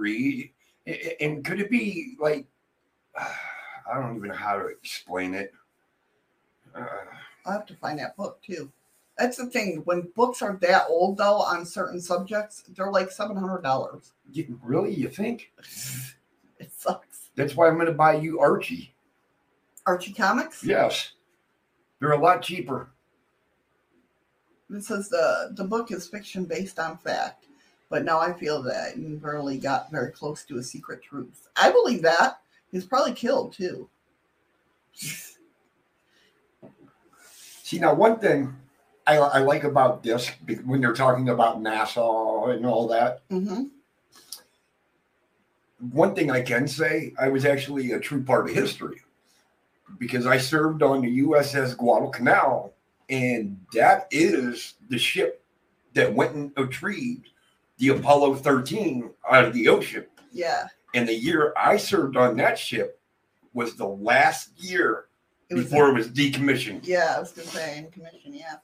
a- 0.88 1.24
and 1.24 1.44
could 1.44 1.60
it 1.60 1.72
be 1.72 2.16
like? 2.20 2.46
I 3.18 3.96
don't 3.96 4.16
even 4.16 4.30
know 4.30 4.36
how 4.36 4.58
to 4.58 4.68
explain 4.68 5.34
it. 5.34 5.54
Uh, 6.76 6.86
I'll 7.46 7.54
have 7.54 7.66
to 7.66 7.76
find 7.76 7.98
that 7.98 8.16
book 8.16 8.40
too. 8.44 8.72
That's 9.18 9.38
the 9.38 9.48
thing. 9.48 9.82
When 9.86 10.08
books 10.16 10.42
are 10.44 10.58
that 10.62 10.86
old, 10.88 11.18
though, 11.18 11.42
on 11.42 11.66
certain 11.66 12.00
subjects, 12.00 12.64
they're 12.76 12.92
like 12.92 13.10
$700. 13.10 14.12
really, 14.64 14.94
you 14.94 15.10
think? 15.10 15.52
It 16.60 16.72
sucks. 16.72 17.32
That's 17.36 17.56
why 17.56 17.68
I'm 17.68 17.74
going 17.74 17.88
to 17.88 17.92
buy 17.92 18.18
you 18.18 18.40
Archie. 18.40 18.94
Archie 19.88 20.14
Comics? 20.14 20.64
Yes, 20.64 21.14
they're 22.00 22.12
a 22.12 22.22
lot 22.22 22.44
cheaper. 22.44 22.92
It 24.74 24.84
says 24.84 25.10
the, 25.10 25.52
the 25.56 25.64
book 25.64 25.92
is 25.92 26.08
fiction 26.08 26.46
based 26.46 26.80
on 26.80 26.98
fact, 26.98 27.46
but 27.90 28.06
now 28.06 28.20
I 28.20 28.34
feel 28.34 28.62
that 28.64 28.98
you 28.98 29.20
really 29.22 29.58
got 29.58 29.92
very 29.92 30.12
close 30.12 30.44
to 30.46 30.58
a 30.58 30.64
secret 30.64 31.04
truth. 31.04 31.50
I 31.56 31.72
believe 31.72 32.02
that. 32.04 32.42
He's 32.72 32.86
probably 32.86 33.14
killed 33.14 33.54
too. 33.54 33.90
See, 37.64 37.80
now 37.80 37.94
one 37.94 38.20
thing 38.20 38.56
I, 39.06 39.18
I 39.18 39.40
like 39.40 39.64
about 39.64 40.04
this 40.04 40.30
when 40.66 40.80
they're 40.80 40.94
talking 40.94 41.30
about 41.30 41.62
NASA 41.62 42.56
and 42.56 42.66
all 42.66 42.88
that, 42.88 43.22
hmm 43.30 43.64
one 45.90 46.14
thing 46.14 46.30
I 46.30 46.42
can 46.42 46.68
say, 46.68 47.14
I 47.20 47.30
was 47.30 47.46
actually 47.46 47.92
a 47.92 48.00
true 48.00 48.24
part 48.24 48.48
of 48.48 48.56
history 48.56 49.02
because 49.98 50.26
I 50.26 50.38
served 50.38 50.84
on 50.84 51.02
the 51.02 51.22
USS 51.22 51.76
Guadalcanal, 51.76 52.74
and 53.12 53.60
that 53.74 54.08
is 54.10 54.76
the 54.90 54.98
ship 54.98 55.44
that 55.94 56.12
went 56.12 56.34
and 56.34 56.52
retrieved 56.58 57.30
the 57.78 57.90
Apollo 57.90 58.36
13 58.36 59.12
out 59.30 59.46
of 59.46 59.54
the 59.54 59.68
ocean. 59.68 60.06
Yeah. 60.32 60.68
And 60.96 61.08
the 61.08 61.14
year 61.14 61.54
I 61.58 61.78
served 61.78 62.16
on 62.16 62.38
that 62.38 62.58
ship 62.58 63.00
was 63.54 63.76
the 63.76 63.88
last 63.88 64.52
year 64.58 65.06
It 65.50 65.56
before 65.56 65.90
it 65.90 65.94
was 65.94 66.08
decommissioned. 66.08 66.88
Yeah, 66.88 67.16
I 67.18 67.20
was 67.20 67.34
gonna 67.34 67.50
say 67.50 67.80
in 67.80 67.92
commission, 67.92 68.34
yeah. 68.34 68.56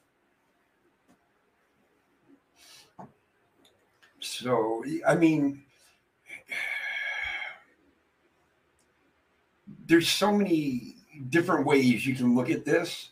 So, 4.19 4.83
I 5.05 5.15
mean, 5.15 5.63
there's 9.85 10.07
so 10.07 10.31
many 10.31 10.95
different 11.29 11.65
ways 11.65 12.05
you 12.05 12.15
can 12.15 12.33
look 12.33 12.49
at 12.49 12.63
this. 12.63 13.09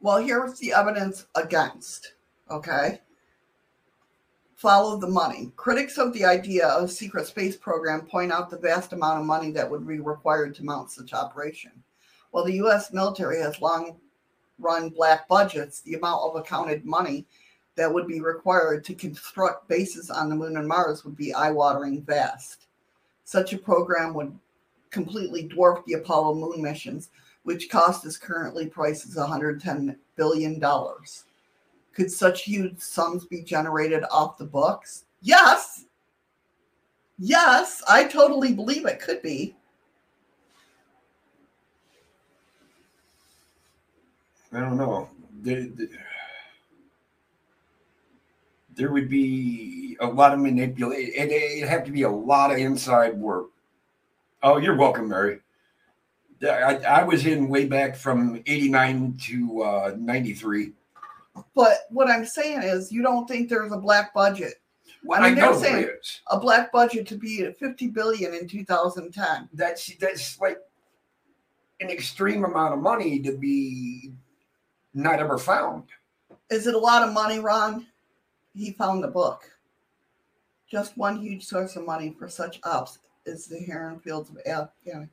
Well, 0.00 0.18
here's 0.18 0.58
the 0.58 0.72
evidence 0.72 1.26
against. 1.34 2.14
Okay. 2.50 3.00
Follow 4.54 4.96
the 4.98 5.08
money. 5.08 5.52
Critics 5.56 5.98
of 5.98 6.12
the 6.12 6.24
idea 6.24 6.66
of 6.66 6.90
secret 6.90 7.26
space 7.26 7.56
program 7.56 8.02
point 8.02 8.32
out 8.32 8.50
the 8.50 8.58
vast 8.58 8.92
amount 8.92 9.20
of 9.20 9.26
money 9.26 9.50
that 9.52 9.68
would 9.70 9.86
be 9.86 10.00
required 10.00 10.54
to 10.56 10.64
mount 10.64 10.90
such 10.90 11.12
operation. 11.12 11.72
While 12.30 12.44
the 12.44 12.54
U.S. 12.54 12.92
military 12.92 13.40
has 13.40 13.60
long 13.60 13.96
run 14.58 14.90
black 14.90 15.28
budgets, 15.28 15.80
the 15.80 15.94
amount 15.94 16.22
of 16.22 16.36
accounted 16.36 16.84
money 16.84 17.26
that 17.76 17.92
would 17.92 18.08
be 18.08 18.20
required 18.20 18.84
to 18.84 18.94
construct 18.94 19.68
bases 19.68 20.10
on 20.10 20.28
the 20.28 20.34
moon 20.34 20.56
and 20.56 20.66
Mars 20.66 21.04
would 21.04 21.16
be 21.16 21.32
eye 21.32 21.50
watering 21.50 22.02
vast. 22.02 22.66
Such 23.24 23.52
a 23.52 23.58
program 23.58 24.14
would 24.14 24.36
completely 24.90 25.48
dwarf 25.48 25.84
the 25.84 25.92
Apollo 25.94 26.34
moon 26.34 26.60
missions, 26.60 27.10
which 27.48 27.70
cost 27.70 28.04
is 28.04 28.18
currently 28.18 28.66
priced 28.66 29.06
as 29.06 29.14
$110 29.14 29.96
billion. 30.16 30.62
Could 31.94 32.12
such 32.12 32.42
huge 32.42 32.78
sums 32.78 33.24
be 33.24 33.40
generated 33.40 34.04
off 34.10 34.36
the 34.36 34.44
books? 34.44 35.06
Yes. 35.22 35.86
Yes, 37.18 37.82
I 37.88 38.04
totally 38.04 38.52
believe 38.52 38.84
it 38.84 39.00
could 39.00 39.22
be. 39.22 39.56
I 44.52 44.60
don't 44.60 44.76
know. 44.76 45.08
There, 45.40 45.68
there, 48.76 48.92
would 48.92 49.08
be 49.08 49.96
a 50.00 50.06
lot 50.06 50.34
of 50.34 50.40
manipulation. 50.40 51.14
It, 51.16 51.32
it'd 51.32 51.68
have 51.70 51.84
to 51.84 51.92
be 51.92 52.02
a 52.02 52.10
lot 52.10 52.50
of 52.50 52.58
inside 52.58 53.16
work. 53.16 53.46
Oh, 54.42 54.58
you're 54.58 54.76
welcome, 54.76 55.08
Mary. 55.08 55.40
I, 56.42 57.00
I 57.00 57.02
was 57.04 57.26
in 57.26 57.48
way 57.48 57.66
back 57.66 57.96
from 57.96 58.42
89 58.46 59.16
to 59.22 59.62
uh, 59.62 59.94
93. 59.98 60.72
But 61.54 61.86
what 61.90 62.08
I'm 62.08 62.24
saying 62.24 62.62
is, 62.62 62.90
you 62.92 63.02
don't 63.02 63.26
think 63.26 63.48
there's 63.48 63.72
a 63.72 63.76
black 63.76 64.12
budget. 64.14 64.54
Well, 65.04 65.20
I 65.20 65.26
I, 65.26 65.28
mean, 65.28 65.38
they're 65.38 65.52
know 65.52 65.58
saying- 65.60 65.88
is. 66.00 66.20
A 66.28 66.38
black 66.38 66.72
budget 66.72 67.06
to 67.08 67.16
be 67.16 67.42
at 67.44 67.58
50 67.58 67.88
billion 67.88 68.34
in 68.34 68.48
2010. 68.48 69.48
That's 69.52 69.94
that's 69.96 70.40
like 70.40 70.58
an 71.80 71.90
extreme 71.90 72.44
amount 72.44 72.74
of 72.74 72.80
money 72.80 73.20
to 73.20 73.36
be 73.36 74.12
not 74.94 75.20
ever 75.20 75.38
found. 75.38 75.84
Is 76.50 76.66
it 76.66 76.74
a 76.74 76.78
lot 76.78 77.06
of 77.06 77.12
money, 77.14 77.38
Ron? 77.38 77.86
He 78.54 78.72
found 78.72 79.04
the 79.04 79.08
book. 79.08 79.42
Just 80.68 80.96
one 80.98 81.18
huge 81.20 81.44
source 81.44 81.76
of 81.76 81.86
money 81.86 82.14
for 82.18 82.28
such 82.28 82.58
ops 82.64 82.98
is 83.26 83.46
the 83.46 83.58
Heron 83.60 84.00
Fields 84.00 84.30
of 84.30 84.38
Afghan. 84.46 85.08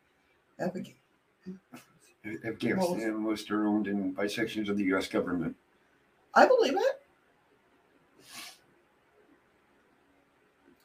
Afghan. 1.45 2.39
Afghanistan, 2.45 3.15
most 3.22 3.51
are 3.51 3.67
owned 3.67 3.88
in 3.88 4.11
by 4.11 4.27
sections 4.27 4.69
of 4.69 4.77
the 4.77 4.84
U.S. 4.85 5.07
government. 5.07 5.55
I 6.34 6.47
believe 6.47 6.73
it. 6.73 7.01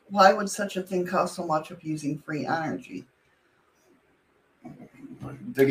Why 0.09 0.33
would 0.33 0.51
such 0.51 0.77
a 0.77 0.83
thing 0.83 1.07
cost 1.07 1.37
so 1.37 1.47
much 1.47 1.71
of 1.71 1.83
using 1.83 2.19
free 2.19 2.45
energy? 2.45 3.05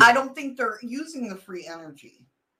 I 0.02 0.14
don't 0.14 0.36
think 0.36 0.57
they're 0.57 0.80
using 0.82 1.30
the 1.30 1.36
free 1.36 1.68
energy. 1.72 2.14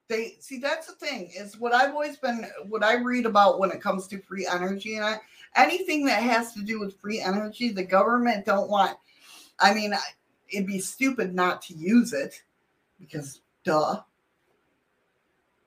They 0.08 0.38
see 0.40 0.58
that's 0.58 0.88
the 0.88 0.94
thing 0.94 1.32
is 1.38 1.60
what 1.60 1.74
I've 1.74 1.92
always 1.92 2.18
been 2.18 2.50
what 2.68 2.84
I 2.84 2.96
read 2.96 3.28
about 3.28 3.60
when 3.60 3.70
it 3.70 3.80
comes 3.80 4.08
to 4.08 4.20
free 4.20 4.48
energy 4.52 4.96
and 4.96 5.06
I, 5.06 5.20
anything 5.56 6.04
that 6.06 6.24
has 6.24 6.54
to 6.54 6.62
do 6.62 6.80
with 6.80 7.00
free 7.00 7.22
energy, 7.22 7.70
the 7.70 7.84
government 7.84 8.46
don't 8.46 8.70
want. 8.70 8.98
I 9.60 9.74
mean, 9.74 9.94
it'd 10.52 10.68
be 10.68 10.80
stupid 10.80 11.34
not 11.34 11.62
to 11.64 11.74
use 11.74 12.14
it 12.14 12.42
because 13.00 13.42
duh. 13.64 14.02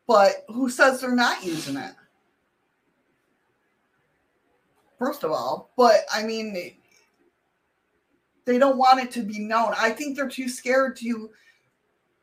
But 0.07 0.45
who 0.49 0.69
says 0.69 1.01
they're 1.01 1.15
not 1.15 1.45
using 1.45 1.77
it? 1.77 1.95
First 4.99 5.25
of 5.25 5.33
all, 5.33 5.73
but 5.77 6.05
I 6.13 6.23
mean, 6.23 6.53
they- 6.53 6.79
don't 8.59 8.77
want 8.77 9.01
it 9.01 9.11
to 9.13 9.23
be 9.23 9.39
known. 9.39 9.75
I 9.77 9.91
think 9.91 10.17
they're 10.17 10.29
too 10.29 10.49
scared 10.49 10.97
to 10.97 11.31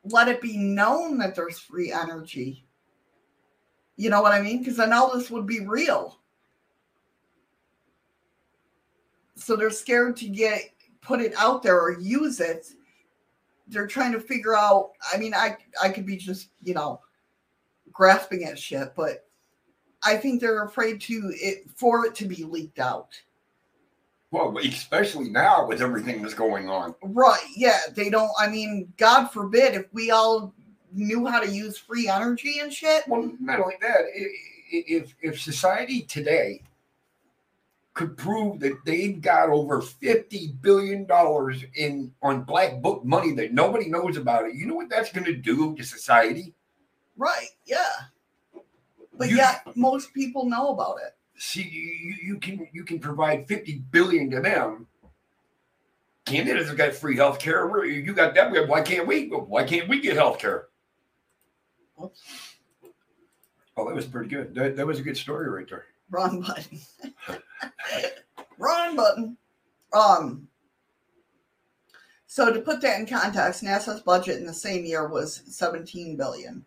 let 0.04 0.28
it 0.28 0.40
be 0.40 0.56
known 0.56 1.18
that 1.18 1.34
there's 1.34 1.58
free 1.58 1.92
energy. 1.92 2.66
You 3.96 4.08
know 4.08 4.22
what 4.22 4.32
I 4.32 4.40
mean? 4.40 4.58
Because 4.58 4.76
then 4.76 4.92
all 4.92 5.14
this 5.14 5.30
would 5.30 5.46
be 5.46 5.60
real. 5.60 6.20
So 9.36 9.56
they're 9.56 9.70
scared 9.70 10.16
to 10.18 10.28
get 10.28 10.70
put 11.02 11.20
it 11.20 11.32
out 11.36 11.62
there 11.62 11.80
or 11.80 11.98
use 11.98 12.40
it. 12.40 12.66
They're 13.68 13.86
trying 13.86 14.12
to 14.12 14.20
figure 14.20 14.56
out. 14.56 14.92
I 15.12 15.16
mean, 15.16 15.34
I 15.34 15.56
I 15.82 15.88
could 15.90 16.06
be 16.06 16.16
just 16.16 16.48
you 16.62 16.74
know 16.74 17.00
grasping 17.92 18.44
at 18.44 18.58
shit, 18.58 18.92
but 18.96 19.26
I 20.02 20.16
think 20.16 20.40
they're 20.40 20.64
afraid 20.64 21.00
to 21.02 21.32
it 21.34 21.70
for 21.74 22.06
it 22.06 22.14
to 22.16 22.24
be 22.24 22.44
leaked 22.44 22.78
out. 22.78 23.10
well, 24.30 24.56
especially 24.58 25.28
now 25.28 25.66
with 25.66 25.82
everything 25.82 26.22
that's 26.22 26.34
going 26.34 26.68
on. 26.68 26.94
Right. 27.02 27.42
Yeah. 27.56 27.78
They 27.94 28.10
don't, 28.10 28.30
I 28.38 28.48
mean, 28.48 28.92
God 28.96 29.26
forbid 29.28 29.74
if 29.74 29.86
we 29.92 30.10
all 30.10 30.54
knew 30.92 31.26
how 31.26 31.40
to 31.40 31.50
use 31.50 31.76
free 31.76 32.08
energy 32.08 32.60
and 32.60 32.72
shit. 32.72 33.06
Well, 33.08 33.30
not 33.40 33.60
only 33.60 33.74
that, 33.80 34.02
if 34.72 35.14
if 35.20 35.40
society 35.40 36.02
today 36.02 36.62
could 38.00 38.16
prove 38.16 38.60
that 38.60 38.78
they've 38.86 39.20
got 39.20 39.50
over 39.50 39.82
fifty 39.82 40.54
billion 40.62 41.04
dollars 41.04 41.62
in 41.74 42.10
on 42.22 42.44
black 42.44 42.80
book 42.80 43.04
money 43.04 43.34
that 43.34 43.52
nobody 43.52 43.90
knows 43.90 44.16
about 44.16 44.46
it, 44.46 44.54
you 44.54 44.66
know 44.66 44.74
what 44.74 44.88
that's 44.88 45.12
going 45.12 45.26
to 45.26 45.34
do 45.36 45.76
to 45.76 45.82
society? 45.84 46.54
Right. 47.18 47.48
Yeah. 47.66 47.76
But 49.18 49.28
You- 49.28 49.36
yet 49.36 49.76
most 49.76 50.14
people 50.14 50.46
know 50.46 50.68
about 50.70 50.96
it. 51.06 51.14
See, 51.36 51.62
you, 51.62 52.14
you 52.22 52.38
can 52.38 52.66
you 52.72 52.84
can 52.84 52.98
provide 52.98 53.46
fifty 53.46 53.82
billion 53.90 54.30
to 54.30 54.40
them. 54.40 54.86
Canada's 56.24 56.70
got 56.72 56.94
free 56.94 57.16
health 57.16 57.38
care. 57.38 57.84
You 57.84 58.14
got 58.14 58.34
that. 58.34 58.66
Why 58.66 58.80
can't 58.80 59.06
we? 59.06 59.28
Why 59.28 59.64
can't 59.64 59.88
we 59.88 60.00
get 60.00 60.16
health 60.16 60.38
care? 60.38 60.68
Oh, 61.98 62.10
that 63.76 63.94
was 63.94 64.06
pretty 64.06 64.28
good. 64.30 64.54
That, 64.54 64.76
that 64.76 64.86
was 64.86 64.98
a 64.98 65.02
good 65.02 65.16
story 65.18 65.50
right 65.50 65.68
there. 65.68 65.84
Wrong 66.10 66.40
button. 66.40 66.80
Wrong 68.58 68.96
button. 68.96 69.36
Um, 69.92 70.46
so 72.26 72.52
to 72.52 72.60
put 72.60 72.80
that 72.82 73.00
in 73.00 73.06
context, 73.06 73.62
NASA's 73.62 74.02
budget 74.02 74.38
in 74.38 74.46
the 74.46 74.54
same 74.54 74.84
year 74.84 75.08
was 75.08 75.42
17 75.46 76.16
billion. 76.16 76.64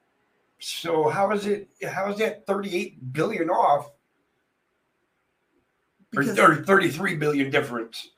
So 0.59 1.09
how 1.09 1.31
is 1.31 1.45
it? 1.45 1.67
How 1.89 2.09
is 2.11 2.17
that 2.19 2.45
thirty-eight 2.47 3.11
billion 3.11 3.49
off, 3.49 3.91
Because, 6.11 6.39
or 6.39 6.63
thirty-three 6.63 7.15
billion 7.17 7.49
difference? 7.51 8.09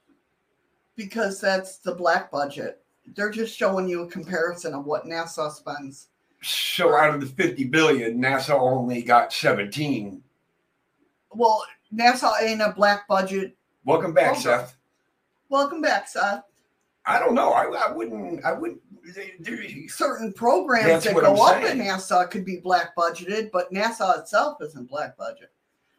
because 0.95 1.41
that's 1.41 1.77
the 1.79 1.93
black 1.95 2.29
budget. 2.31 2.83
They're 3.15 3.31
just 3.31 3.57
showing 3.57 3.89
you 3.89 4.03
a 4.03 4.07
comparison 4.07 4.75
of 4.75 4.85
what 4.85 5.05
NASA 5.05 5.51
spends. 5.51 6.09
So 6.43 6.95
out 6.95 7.15
of 7.15 7.21
the 7.21 7.25
fifty 7.27 7.63
billion, 7.63 8.21
NASA 8.21 8.51
only 8.51 9.01
got 9.01 9.33
seventeen. 9.33 10.21
Well, 11.31 11.63
NASA 11.93 12.31
ain't 12.41 12.61
a 12.61 12.73
black 12.75 13.07
budget. 13.07 13.55
Welcome 13.83 14.13
back, 14.13 14.35
Oh. 14.35 14.39
Seth. 14.39 14.77
Welcome 15.49 15.81
back, 15.81 16.07
Seth. 16.07 16.43
I 17.05 17.19
don't 17.19 17.35
know. 17.35 17.51
I, 17.51 17.65
I 17.65 17.91
wouldn't. 17.91 18.43
I 18.43 18.53
wouldn't. 18.53 18.81
Certain 19.87 20.33
programs 20.33 21.03
that 21.03 21.13
go 21.13 21.19
I'm 21.21 21.39
up 21.39 21.57
in 21.63 21.77
saying. 21.77 21.81
NASA 21.81 22.29
could 22.29 22.43
be 22.43 22.57
black 22.57 22.95
budgeted, 22.95 23.51
but 23.51 23.71
NASA 23.71 24.19
itself 24.19 24.57
isn't 24.61 24.89
black 24.89 25.15
budget. 25.15 25.51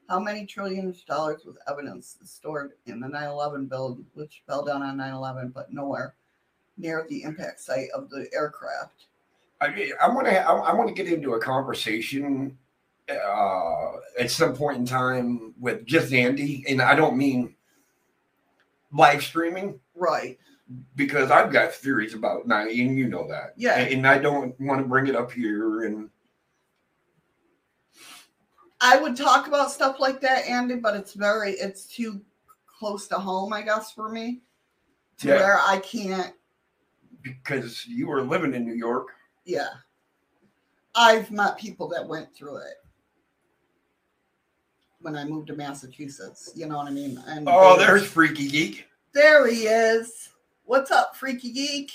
How 0.08 0.18
many 0.18 0.46
trillions 0.46 1.00
of 1.00 1.06
dollars 1.06 1.44
was 1.44 1.56
evidence 1.70 2.16
stored 2.24 2.72
in 2.86 2.98
the 2.98 3.06
9/11 3.06 3.68
build, 3.68 4.04
which 4.14 4.42
fell 4.48 4.64
down 4.64 4.82
on 4.82 4.96
9/11, 4.96 5.52
but 5.52 5.72
nowhere 5.72 6.14
near 6.76 7.06
the 7.08 7.22
impact 7.22 7.60
site 7.60 7.88
of 7.94 8.10
the 8.10 8.28
aircraft? 8.34 9.06
I, 9.60 9.68
mean, 9.70 9.92
I 10.02 10.08
want 10.08 10.26
to. 10.26 10.36
I, 10.40 10.52
I 10.52 10.74
want 10.74 10.88
to 10.88 10.94
get 10.94 11.12
into 11.12 11.34
a 11.34 11.40
conversation 11.40 12.58
uh, 13.08 13.92
at 14.18 14.30
some 14.30 14.54
point 14.54 14.78
in 14.78 14.86
time 14.86 15.54
with 15.60 15.84
just 15.86 16.12
Andy, 16.12 16.64
and 16.68 16.80
I 16.82 16.94
don't 16.94 17.16
mean 17.16 17.54
live 18.92 19.22
streaming 19.22 19.78
Right. 19.94 20.38
because 20.96 21.30
I've 21.30 21.52
got 21.52 21.72
theories 21.72 22.14
about 22.14 22.46
nine, 22.46 22.68
and 22.68 22.96
you 22.98 23.08
know 23.08 23.26
that. 23.28 23.52
Yeah. 23.56 23.78
And 23.78 24.06
I 24.06 24.18
don't 24.18 24.58
want 24.60 24.80
to 24.80 24.88
bring 24.88 25.06
it 25.06 25.14
up 25.16 25.30
here. 25.32 25.84
And 25.84 26.10
I 28.80 28.98
would 29.00 29.16
talk 29.16 29.46
about 29.46 29.70
stuff 29.70 30.00
like 30.00 30.20
that, 30.20 30.46
Andy, 30.46 30.76
but 30.76 30.96
it's 30.96 31.14
very 31.14 31.52
it's 31.52 31.86
too 31.86 32.20
close 32.66 33.06
to 33.08 33.16
home, 33.16 33.52
I 33.52 33.62
guess, 33.62 33.92
for 33.92 34.08
me. 34.08 34.42
To 35.18 35.28
Yeah. 35.28 35.36
where 35.36 35.58
I 35.60 35.78
can't 35.78 36.34
because 37.22 37.86
you 37.86 38.06
were 38.06 38.22
living 38.22 38.52
in 38.54 38.64
New 38.64 38.74
York. 38.74 39.08
yeah. 39.44 39.68
I've 40.98 41.30
met 41.30 41.58
people 41.58 41.88
that 41.88 42.06
went 42.08 42.34
through 42.34 42.56
it 42.56 42.74
when 45.00 45.16
I 45.16 45.24
moved 45.24 45.48
to 45.48 45.54
Massachusetts. 45.54 46.52
You 46.54 46.66
know 46.66 46.76
what 46.78 46.86
I 46.88 46.90
mean? 46.90 47.22
And 47.26 47.48
Oh, 47.50 47.76
there's 47.76 48.06
Freaky 48.06 48.48
Geek. 48.48 48.86
There 49.12 49.46
he 49.46 49.62
is. 49.62 50.30
What's 50.66 50.90
up, 50.90 51.16
freaky 51.16 51.52
geek? 51.52 51.92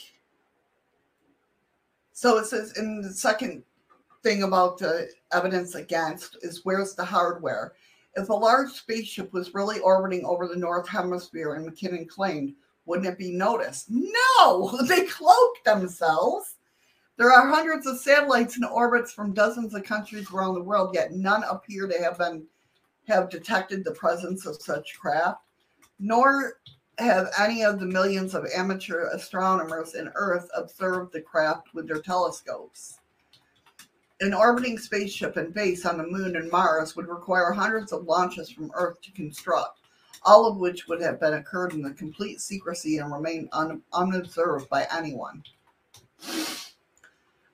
So 2.14 2.38
it 2.38 2.46
says 2.46 2.78
in 2.78 3.02
the 3.02 3.12
second 3.12 3.64
thing 4.24 4.44
about 4.44 4.78
the 4.78 5.10
evidence 5.34 5.76
against 5.76 6.38
is 6.42 6.62
where's 6.64 6.96
the 6.96 7.04
hardware? 7.04 7.74
If 8.16 8.30
a 8.30 8.34
large 8.34 8.72
spaceship 8.72 9.34
was 9.34 9.54
really 9.54 9.80
orbiting 9.80 10.26
over 10.26 10.48
the 10.48 10.56
North 10.56 10.88
Hemisphere 10.88 11.56
and 11.56 11.70
McKinnon 11.70 12.08
claimed, 12.08 12.54
wouldn't 12.86 13.08
it 13.08 13.18
be 13.18 13.32
noticed? 13.32 13.88
No, 13.90 14.78
they 14.88 15.04
cloaked 15.06 15.66
themselves. 15.66 16.56
There 17.18 17.32
are 17.32 17.54
hundreds 17.54 17.86
of 17.88 18.00
satellites 18.00 18.58
in 18.58 18.64
orbits 18.64 19.12
from 19.12 19.34
dozens 19.34 19.76
of 19.76 19.84
countries 19.84 20.32
around 20.32 20.56
the 20.56 20.64
world, 20.64 20.96
yet 20.96 21.12
none 21.12 21.44
appear 21.44 21.88
to 21.88 22.02
have 22.02 22.18
been 22.18 22.46
have 23.12 23.30
detected 23.30 23.84
the 23.84 23.92
presence 23.92 24.46
of 24.46 24.62
such 24.62 24.98
craft, 24.98 25.42
nor 26.00 26.60
have 26.98 27.30
any 27.38 27.64
of 27.64 27.80
the 27.80 27.86
millions 27.86 28.34
of 28.34 28.46
amateur 28.56 29.10
astronomers 29.14 29.96
in 29.96 30.12
Earth 30.16 30.50
observed 30.56 31.12
the 31.12 31.22
craft 31.22 31.74
with 31.74 31.88
their 31.88 32.02
telescopes. 32.02 33.00
An 34.22 34.34
orbiting 34.34 34.78
spaceship 34.78 35.36
and 35.36 35.54
base 35.54 35.86
on 35.86 35.98
the 35.98 36.08
moon 36.08 36.36
and 36.36 36.52
Mars 36.52 36.96
would 36.96 37.08
require 37.08 37.52
hundreds 37.52 37.92
of 37.92 38.06
launches 38.06 38.50
from 38.50 38.72
Earth 38.76 39.02
to 39.02 39.12
construct, 39.12 39.80
all 40.24 40.46
of 40.46 40.58
which 40.58 40.88
would 40.88 41.02
have 41.02 41.20
been 41.20 41.34
occurred 41.34 41.74
in 41.74 41.82
the 41.82 41.92
complete 41.92 42.40
secrecy 42.40 43.00
and 43.00 43.12
remain 43.12 43.50
un- 43.52 43.82
unobserved 43.94 44.70
by 44.70 44.88
anyone. 44.96 45.44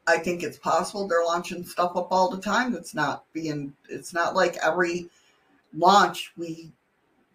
I 0.07 0.17
think 0.17 0.41
it's 0.41 0.57
possible 0.57 1.07
they're 1.07 1.23
launching 1.23 1.65
stuff 1.65 1.95
up 1.95 2.07
all 2.11 2.29
the 2.29 2.41
time 2.41 2.71
that's 2.71 2.93
not 2.93 3.25
being 3.33 3.73
it's 3.89 4.13
not 4.13 4.35
like 4.35 4.57
every 4.63 5.09
launch 5.75 6.33
we 6.37 6.71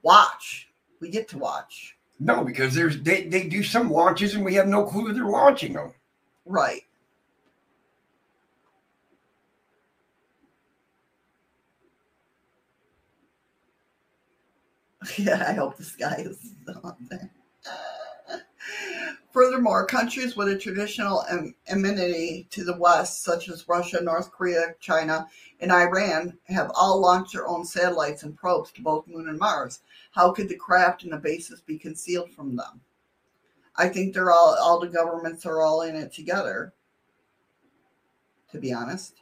watch. 0.03 0.69
We 1.01 1.11
get 1.11 1.29
to 1.29 1.39
watch. 1.39 1.97
No, 2.21 2.45
because 2.45 2.75
there's 2.75 3.01
they, 3.03 3.27
they 3.27 3.49
do 3.49 3.63
some 3.63 3.91
launches 3.91 4.35
and 4.35 4.45
we 4.45 4.55
have 4.55 4.69
no 4.69 4.85
clue 4.85 5.13
they're 5.13 5.25
launching 5.25 5.73
them. 5.75 5.93
right. 6.45 6.83
Yeah 15.19 15.45
i 15.49 15.53
hope 15.55 15.77
this 15.77 15.97
guy 15.97 16.15
is 16.19 16.55
up 16.85 16.97
there 17.11 17.31
Furthermore, 19.33 19.87
countries 19.87 20.37
with 20.37 20.49
a 20.49 20.59
traditional 20.59 21.25
amenity 21.71 22.47
to 22.51 22.65
the 22.65 22.77
West, 22.77 23.23
such 23.23 23.49
as 23.49 23.67
Russia, 23.67 24.03
North 24.03 24.31
Korea, 24.31 24.75
China, 24.79 25.27
and 25.59 25.73
Iran, 25.73 26.39
have 26.45 26.71
all 26.75 27.01
launched 27.01 27.33
their 27.33 27.49
own 27.49 27.65
satellites 27.65 28.25
and 28.25 28.37
probes 28.37 28.73
to 28.73 28.83
both 28.83 29.09
Moon 29.09 29.31
and 29.31 29.39
Mars. 29.39 29.81
How 30.11 30.33
could 30.33 30.51
the 30.51 30.57
craft 30.57 31.05
and 31.05 31.13
the 31.13 31.17
bases 31.17 31.63
be 31.63 31.79
concealed 31.79 32.31
from 32.31 32.57
them? 32.57 32.83
I 33.77 33.89
think 33.89 34.13
they're 34.13 34.31
all 34.31 34.55
all 34.61 34.79
the 34.79 34.87
governments 34.87 35.47
are 35.47 35.63
all 35.63 35.81
in 35.81 35.97
it 35.97 36.13
together. 36.13 36.75
To 38.51 38.59
be 38.59 38.71
honest. 38.71 39.22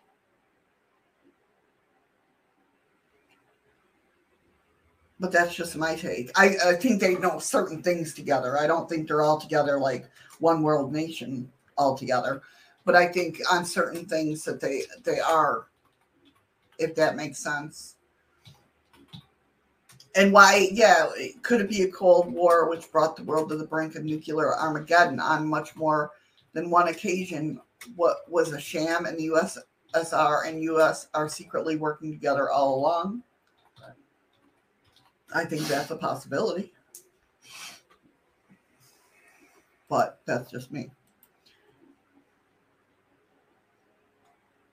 But 5.20 5.32
that's 5.32 5.55
just 5.55 5.76
my 5.76 5.94
take. 5.94 6.30
I, 6.34 6.56
I 6.64 6.72
think 6.72 6.98
they 6.98 7.14
know 7.16 7.38
certain 7.38 7.82
things 7.82 8.14
together. 8.14 8.59
I 8.59 8.66
don't 8.66 8.88
think 8.88 9.06
they're 9.06 9.22
all 9.22 9.38
together 9.38 9.78
like 9.78 10.09
one 10.38 10.62
world 10.62 10.92
nation 10.92 11.52
all 11.76 11.97
together. 11.97 12.42
But 12.86 12.97
I 12.97 13.06
think 13.06 13.38
on 13.52 13.66
certain 13.66 14.06
things 14.06 14.42
that 14.44 14.60
they 14.60 14.82
they 15.05 15.20
are, 15.20 15.66
if 16.78 16.94
that 16.94 17.16
makes 17.16 17.38
sense. 17.38 17.97
And 20.16 20.32
why, 20.32 20.68
yeah, 20.72 21.09
could 21.42 21.60
it 21.60 21.68
be 21.68 21.82
a 21.82 21.90
Cold 21.90 22.32
War 22.32 22.68
which 22.68 22.90
brought 22.90 23.14
the 23.14 23.22
world 23.22 23.51
to 23.51 23.56
the 23.56 23.66
brink 23.66 23.94
of 23.94 24.05
nuclear 24.05 24.56
Armageddon 24.56 25.20
on 25.20 25.47
much 25.47 25.76
more 25.76 26.12
than 26.52 26.70
one 26.70 26.88
occasion? 26.88 27.60
What 27.94 28.28
was 28.28 28.52
a 28.52 28.60
sham, 28.60 29.06
and 29.06 29.16
the 29.16 29.28
USSR 29.28 30.48
and 30.48 30.62
US 30.64 31.09
are 31.14 31.28
secretly 31.28 31.76
working 31.76 32.10
together 32.10 32.51
all 32.51 32.74
along? 32.74 33.22
I 35.35 35.44
think 35.44 35.62
that's 35.62 35.90
a 35.90 35.97
possibility. 35.97 36.73
But 39.89 40.20
that's 40.27 40.51
just 40.51 40.70
me. 40.73 40.90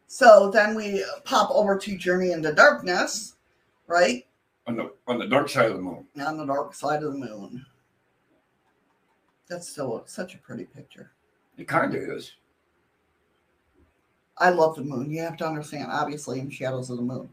So 0.07 0.49
then 0.49 0.75
we 0.75 1.03
pop 1.25 1.49
over 1.51 1.77
to 1.77 1.97
Journey 1.97 2.31
into 2.31 2.53
Darkness, 2.53 3.35
right? 3.87 4.25
On 4.65 4.75
the 4.75 4.91
on 5.07 5.19
the 5.19 5.27
dark 5.27 5.49
side 5.49 5.71
of 5.71 5.77
the 5.77 5.81
moon. 5.81 6.07
On 6.19 6.37
the 6.37 6.45
dark 6.45 6.73
side 6.73 7.03
of 7.03 7.13
the 7.13 7.19
moon. 7.19 7.65
That's 9.47 9.69
so 9.69 10.03
such 10.05 10.35
a 10.35 10.39
pretty 10.39 10.65
picture. 10.65 11.11
It 11.57 11.67
kind 11.67 11.93
of 11.95 12.01
is. 12.01 12.33
I 14.39 14.49
love 14.49 14.75
the 14.75 14.83
moon. 14.83 15.09
You 15.09 15.21
have 15.21 15.37
to 15.37 15.47
understand, 15.47 15.87
obviously, 15.89 16.39
in 16.39 16.49
Shadows 16.49 16.89
of 16.89 16.97
the 16.97 17.03
Moon. 17.03 17.29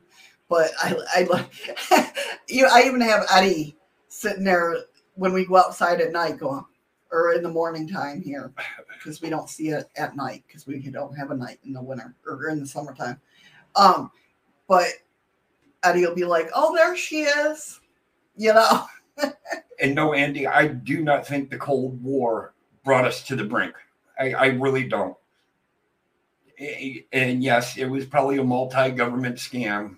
But 0.48 0.70
I, 0.82 0.96
I 1.14 2.12
you. 2.48 2.68
I 2.70 2.82
even 2.82 3.00
have 3.00 3.26
Eddie 3.30 3.76
sitting 4.08 4.44
there 4.44 4.76
when 5.14 5.32
we 5.32 5.46
go 5.46 5.56
outside 5.56 6.00
at 6.00 6.12
night, 6.12 6.38
going 6.38 6.64
or 7.10 7.32
in 7.32 7.42
the 7.42 7.48
morning 7.48 7.88
time 7.88 8.20
here, 8.20 8.52
because 8.92 9.22
we 9.22 9.30
don't 9.30 9.48
see 9.48 9.68
it 9.68 9.88
at 9.96 10.16
night 10.16 10.44
because 10.46 10.66
we 10.66 10.78
don't 10.78 11.16
have 11.16 11.30
a 11.30 11.36
night 11.36 11.58
in 11.64 11.72
the 11.72 11.82
winter 11.82 12.14
or 12.26 12.48
in 12.48 12.60
the 12.60 12.66
summertime. 12.66 13.20
Um, 13.76 14.10
but 14.68 14.88
Eddie 15.82 16.06
will 16.06 16.14
be 16.14 16.24
like, 16.24 16.48
"Oh, 16.54 16.74
there 16.74 16.96
she 16.96 17.22
is," 17.22 17.80
you 18.36 18.52
know. 18.52 18.86
And 19.80 19.94
no, 19.94 20.14
Andy, 20.14 20.46
I 20.46 20.68
do 20.68 21.02
not 21.02 21.26
think 21.26 21.50
the 21.50 21.58
Cold 21.58 22.00
War 22.02 22.54
brought 22.84 23.04
us 23.04 23.22
to 23.24 23.36
the 23.36 23.44
brink. 23.44 23.74
I, 24.18 24.32
I 24.32 24.46
really 24.46 24.86
don't. 24.86 25.16
And 27.12 27.42
yes, 27.42 27.76
it 27.76 27.86
was 27.86 28.06
probably 28.06 28.38
a 28.38 28.44
multi-government 28.44 29.36
scam, 29.36 29.96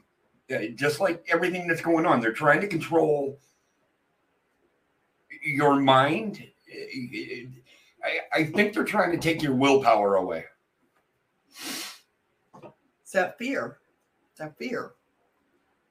Uh, 0.49 0.67
just 0.75 1.01
like 1.01 1.25
everything 1.29 1.67
that's 1.67 1.81
going 1.81 2.07
on. 2.07 2.21
They're 2.21 2.33
trying 2.33 2.61
to 2.61 2.69
control 2.69 3.41
your 5.43 5.77
mind. 5.77 6.47
I, 8.05 8.19
I 8.33 8.45
think 8.45 8.73
they're 8.73 8.85
trying 8.85 9.11
to 9.13 9.19
take 9.19 9.43
your 9.43 9.55
willpower 9.55 10.17
away. 10.17 10.45
It's 13.03 13.13
that 13.13 13.39
fear. 13.39 13.79
It's 14.31 14.39
that 14.39 14.57
fear. 14.57 14.93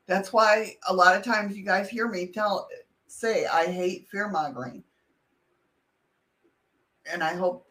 That's 0.07 0.31
why 0.31 0.75
a 0.87 0.93
lot 0.93 1.15
of 1.15 1.23
times 1.23 1.57
you 1.57 1.65
guys 1.65 1.89
hear 1.89 2.07
me 2.07 2.27
tell 2.27 2.67
say 3.07 3.45
I 3.45 3.65
hate 3.65 4.07
fear 4.09 4.29
mongering. 4.29 4.83
And 7.11 7.23
I 7.23 7.33
hope 7.33 7.67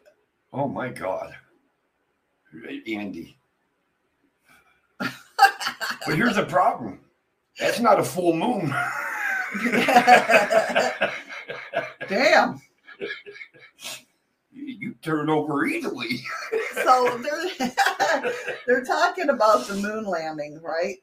Oh 0.53 0.67
my 0.67 0.89
God, 0.89 1.35
Andy. 2.87 3.37
But 6.05 6.15
here's 6.15 6.35
the 6.35 6.45
problem. 6.45 6.99
That's 7.59 7.79
not 7.79 7.99
a 7.99 8.03
full 8.03 8.35
moon. 8.35 8.67
damn. 12.09 12.61
you 14.51 14.95
turn 15.01 15.29
over 15.29 15.65
easily. 15.65 16.21
So 16.83 17.17
they're 17.17 17.71
they're 18.67 18.83
talking 18.83 19.29
about 19.29 19.65
the 19.65 19.75
moon 19.75 20.03
landing, 20.03 20.59
right? 20.61 20.97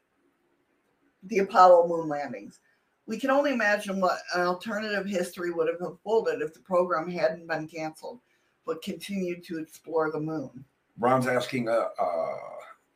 The 1.25 1.39
Apollo 1.39 1.89
moon 1.89 2.09
landings. 2.09 2.61
We 3.07 3.19
can 3.19 3.31
only 3.31 3.53
imagine 3.53 4.01
what 4.01 4.21
an 4.35 4.43
alternative 4.43 5.07
history 5.07 5.51
would 5.51 5.69
have 5.69 5.81
unfolded 5.81 6.41
if 6.41 6.55
the 6.55 6.61
program 6.61 7.11
hadn't 7.11 7.49
been 7.49 7.67
canceled, 7.67 8.21
but 8.65 8.83
continued 8.83 9.43
to 9.45 9.59
explore 9.59 10.13
the 10.13 10.21
moon. 10.21 10.65
Ron's 10.99 11.27
asking 11.27 11.69
uh, 11.69 11.89
uh, 11.99 12.37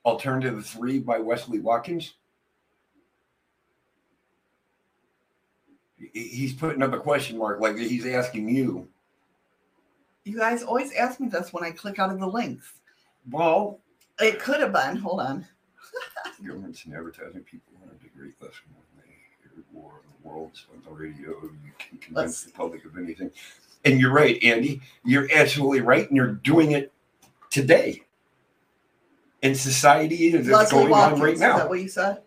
Alternative 0.06 0.64
3 0.64 1.00
by 1.00 1.18
Wesley 1.18 1.58
Watkins. 1.58 2.14
He's 6.12 6.52
putting 6.52 6.82
up 6.82 6.92
a 6.92 7.00
question 7.00 7.36
mark 7.36 7.60
like 7.60 7.76
he's 7.76 8.06
asking 8.06 8.48
you. 8.48 8.86
You 10.24 10.38
guys 10.38 10.62
always 10.62 10.92
ask 10.94 11.18
me 11.18 11.28
this 11.28 11.52
when 11.52 11.64
I 11.64 11.72
click 11.72 11.98
out 11.98 12.12
of 12.12 12.20
the 12.20 12.26
links. 12.26 12.72
Well, 13.30 13.80
It 14.20 14.38
could 14.38 14.60
have 14.60 14.72
been. 14.72 14.96
Hold 14.96 15.20
on. 15.20 15.44
governments 16.46 16.84
and 16.84 16.94
advertising 16.94 17.40
people 17.42 17.72
learned 17.84 18.00
a 18.04 18.18
great 18.18 18.40
lesson 18.40 18.64
when 18.74 19.02
they 19.04 19.10
hear 19.42 19.64
war 19.72 20.00
in 20.04 20.10
the 20.22 20.28
world 20.28 20.52
on 20.72 20.82
the 20.84 20.90
radio. 20.90 21.30
You 21.42 21.72
can 21.78 21.98
convince 21.98 22.14
Let's- 22.14 22.44
the 22.44 22.52
public 22.52 22.84
of 22.84 22.96
anything. 22.96 23.30
And 23.84 24.00
you're 24.00 24.12
right, 24.12 24.42
Andy. 24.42 24.80
You're 25.04 25.28
absolutely 25.32 25.80
right. 25.80 26.06
And 26.08 26.16
you're 26.16 26.32
doing 26.32 26.72
it 26.72 26.92
today 27.50 28.02
in 29.42 29.54
society 29.54 30.28
it's 30.28 30.48
Leslie 30.48 30.78
going 30.78 30.90
Watkins, 30.90 31.20
on 31.20 31.26
right 31.26 31.38
now. 31.38 31.56
is 31.56 31.62
that 31.62 31.68
what 31.68 31.80
you 31.80 31.88
said? 31.88 32.22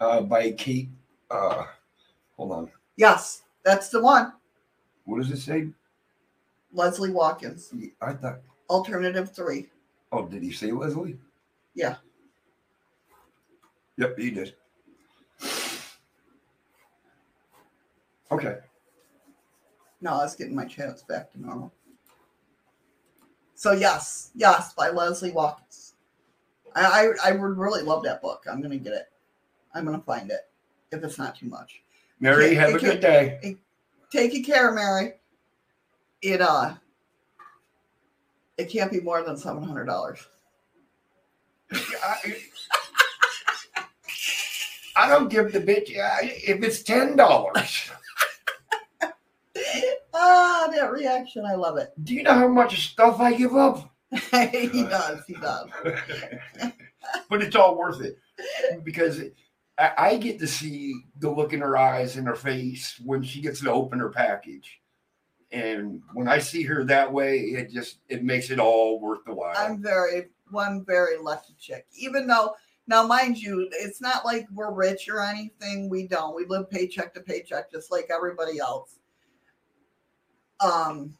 uh, 0.00 0.20
by 0.22 0.50
Kate. 0.52 0.88
Uh, 1.30 1.64
hold 2.36 2.52
on. 2.52 2.70
Yes, 2.96 3.42
that's 3.64 3.88
the 3.88 4.00
one. 4.02 4.32
What 5.04 5.18
does 5.18 5.30
it 5.30 5.38
say? 5.38 5.68
Leslie 6.72 7.10
Watkins, 7.10 7.72
I 8.02 8.12
thought. 8.12 8.40
alternative 8.68 9.32
three. 9.34 9.68
Oh, 10.12 10.26
did 10.26 10.42
he 10.42 10.52
say 10.52 10.72
Leslie? 10.72 11.18
Yeah. 11.74 11.96
Yep, 13.96 14.18
he 14.18 14.30
did. 14.30 14.54
Okay. 18.30 18.58
No, 20.00 20.12
I 20.12 20.16
was 20.18 20.36
getting 20.36 20.54
my 20.54 20.66
chats 20.66 21.02
back 21.02 21.32
to 21.32 21.40
normal. 21.40 21.72
So 23.54 23.72
yes, 23.72 24.30
yes, 24.34 24.74
by 24.74 24.90
Leslie 24.90 25.32
Watkins. 25.32 25.85
I, 26.76 26.82
I 27.24 27.30
I 27.30 27.32
would 27.32 27.56
really 27.56 27.82
love 27.82 28.04
that 28.04 28.22
book. 28.22 28.44
I'm 28.50 28.60
gonna 28.60 28.76
get 28.76 28.92
it. 28.92 29.06
I'm 29.74 29.84
gonna 29.84 30.02
find 30.06 30.30
it 30.30 30.48
if 30.92 31.02
it's 31.02 31.18
not 31.18 31.34
too 31.36 31.46
much. 31.46 31.82
Mary, 32.20 32.52
Yeah, 32.52 32.60
have 32.60 32.70
a 32.70 32.76
it 32.76 32.80
good 32.80 33.00
day. 33.00 33.56
Take 34.10 34.46
care, 34.46 34.72
Mary. 34.72 35.14
It 36.22 36.40
uh 36.40 36.74
it 38.58 38.70
can't 38.70 38.92
be 38.92 39.00
more 39.00 39.22
than 39.22 39.36
seven 39.36 39.62
hundred 39.62 39.86
dollars. 39.86 40.26
I, 44.96 45.08
don't 45.08 45.28
give 45.28 45.52
the 45.52 45.60
bitch 45.60 45.90
if 45.90 46.62
it's 46.62 46.82
ten 46.82 47.16
dollars. 47.16 47.90
Ah, 50.18 50.68
that 50.72 50.92
reaction, 50.92 51.44
I 51.44 51.54
love 51.54 51.76
it. 51.76 51.92
Do 52.02 52.14
you 52.14 52.22
know 52.22 52.32
how 52.32 52.48
much 52.48 52.90
stuff 52.90 53.20
I 53.20 53.34
give 53.34 53.54
up? 53.54 53.94
he 54.52 54.82
does, 54.84 55.20
he 55.26 55.34
does. 55.34 55.68
but 57.28 57.42
it's 57.42 57.56
all 57.56 57.76
worth 57.76 58.00
it 58.00 58.18
because 58.84 59.20
I, 59.78 59.92
I 59.98 60.16
get 60.16 60.38
to 60.40 60.46
see 60.46 60.94
the 61.18 61.30
look 61.30 61.52
in 61.52 61.60
her 61.60 61.76
eyes 61.76 62.16
and 62.16 62.26
her 62.26 62.36
face 62.36 63.00
when 63.04 63.22
she 63.22 63.40
gets 63.40 63.60
to 63.60 63.72
open 63.72 63.98
her 63.98 64.10
package. 64.10 64.80
And 65.52 66.02
when 66.14 66.28
I 66.28 66.38
see 66.38 66.62
her 66.64 66.84
that 66.84 67.12
way, 67.12 67.38
it 67.38 67.70
just 67.70 67.98
it 68.08 68.24
makes 68.24 68.50
it 68.50 68.58
all 68.58 69.00
worth 69.00 69.24
the 69.24 69.34
while. 69.34 69.54
I'm 69.56 69.80
very 69.80 70.26
one 70.50 70.84
very 70.84 71.18
lucky 71.18 71.54
chick. 71.58 71.86
Even 71.94 72.26
though 72.26 72.54
now, 72.88 73.04
mind 73.06 73.38
you, 73.38 73.68
it's 73.72 74.00
not 74.00 74.24
like 74.24 74.46
we're 74.52 74.72
rich 74.72 75.08
or 75.08 75.20
anything. 75.20 75.88
We 75.88 76.06
don't. 76.06 76.36
We 76.36 76.46
live 76.46 76.70
paycheck 76.70 77.12
to 77.14 77.20
paycheck, 77.20 77.70
just 77.70 77.90
like 77.90 78.10
everybody 78.14 78.58
else. 78.58 78.98
Um, 80.60 81.16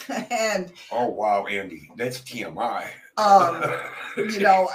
and 0.30 0.72
oh 0.90 1.08
wow, 1.08 1.46
Andy, 1.46 1.90
that's 1.96 2.20
TMI. 2.20 2.88
um, 3.18 3.62
you 4.16 4.40
know, 4.40 4.68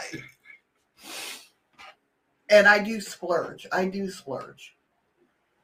and 2.50 2.68
I 2.68 2.80
do 2.84 3.02
splurge. 3.02 3.68
I 3.72 3.86
do 3.86 4.10
splurge, 4.10 4.76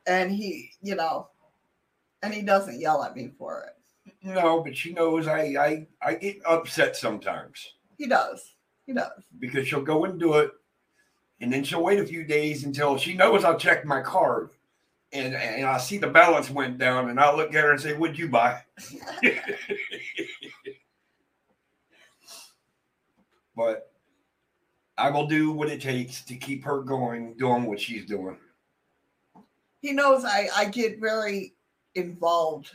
and 0.06 0.32
he, 0.32 0.72
you 0.82 0.96
know, 0.96 1.30
and 2.22 2.34
he 2.34 2.42
doesn't 2.42 2.80
yell 2.80 3.04
at 3.04 3.16
me 3.16 3.32
for 3.38 3.66
it. 3.66 4.14
no, 4.24 4.62
but 4.62 4.76
she 4.76 4.94
knows 4.94 5.28
I 5.28 5.56
I 5.60 5.88
I 6.02 6.16
get 6.16 6.38
upset 6.46 6.96
sometimes 6.96 7.74
He 7.98 8.08
does. 8.08 8.54
He 8.86 8.94
does. 8.94 9.24
because 9.40 9.66
she'll 9.68 9.82
go 9.82 10.04
and 10.06 10.20
do 10.20 10.34
it, 10.36 10.52
and 11.40 11.52
then 11.54 11.64
she'll 11.64 11.84
wait 11.84 12.00
a 12.00 12.06
few 12.06 12.24
days 12.26 12.66
until 12.66 12.98
she 12.98 13.14
knows 13.14 13.44
I'll 13.46 13.58
check 13.58 13.86
my 13.86 14.02
card, 14.02 14.50
and 15.14 15.36
and 15.36 15.66
I 15.66 15.78
see 15.78 15.98
the 15.98 16.08
balance 16.08 16.50
went 16.50 16.78
down, 16.78 17.10
and 17.10 17.20
I'll 17.20 17.38
look 17.38 17.54
at 17.54 17.64
her 17.64 17.72
and 17.72 17.80
say, 17.80 17.94
"What'd 17.94 18.18
you 18.18 18.28
buy?" 18.30 18.62
but 23.56 23.92
I 24.98 25.10
will 25.10 25.28
do 25.28 25.52
what 25.52 25.70
it 25.70 25.82
takes 25.82 26.22
to 26.24 26.36
keep 26.36 26.64
her 26.66 26.82
going, 26.82 27.36
doing 27.36 27.66
what 27.66 27.80
she's 27.80 28.06
doing. 28.06 28.38
he 29.82 29.92
knows 29.92 30.24
I, 30.26 30.50
I 30.56 30.66
get 30.66 31.00
very 31.00 31.56
involved 31.96 32.72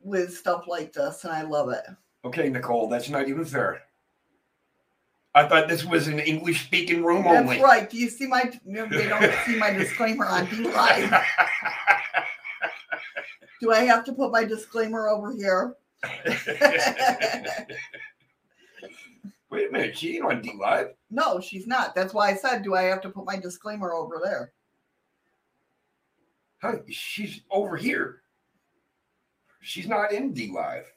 with 0.00 0.36
stuff 0.36 0.64
like 0.66 0.92
this 0.92 1.24
and 1.24 1.32
I 1.32 1.42
love 1.42 1.70
it. 1.70 1.84
Okay, 2.24 2.48
Nicole, 2.48 2.88
that's 2.88 3.08
not 3.08 3.28
even 3.28 3.44
fair. 3.44 3.82
I 5.34 5.48
thought 5.48 5.68
this 5.68 5.84
was 5.84 6.08
an 6.08 6.18
English 6.18 6.64
speaking 6.64 7.02
room 7.02 7.24
That's 7.24 7.40
only. 7.40 7.56
That's 7.56 7.64
right. 7.64 7.88
Do 7.88 7.96
you 7.96 8.10
see 8.10 8.26
my 8.26 8.52
no, 8.64 8.86
they 8.90 9.08
don't 9.08 9.32
see 9.46 9.56
my 9.56 9.70
disclaimer 9.70 10.26
on 10.26 10.46
DLive. 10.46 11.24
Do 13.60 13.72
I 13.72 13.80
have 13.84 14.04
to 14.04 14.12
put 14.12 14.32
my 14.32 14.44
disclaimer 14.44 15.08
over 15.08 15.32
here? 15.32 15.76
Wait 19.50 19.68
a 19.68 19.72
minute, 19.72 19.96
she 19.96 20.16
ain't 20.16 20.24
on 20.24 20.42
DLive. 20.42 20.94
No, 21.10 21.40
she's 21.40 21.66
not. 21.66 21.94
That's 21.94 22.12
why 22.12 22.30
I 22.30 22.34
said, 22.34 22.62
do 22.62 22.74
I 22.74 22.82
have 22.82 23.00
to 23.02 23.10
put 23.10 23.24
my 23.24 23.36
disclaimer 23.36 23.92
over 23.92 24.20
there? 24.22 24.52
Huh, 26.60 26.78
she's 26.88 27.42
over 27.50 27.76
here. 27.76 28.22
She's 29.60 29.86
not 29.86 30.12
in 30.12 30.32
D 30.32 30.50
Live. 30.52 30.90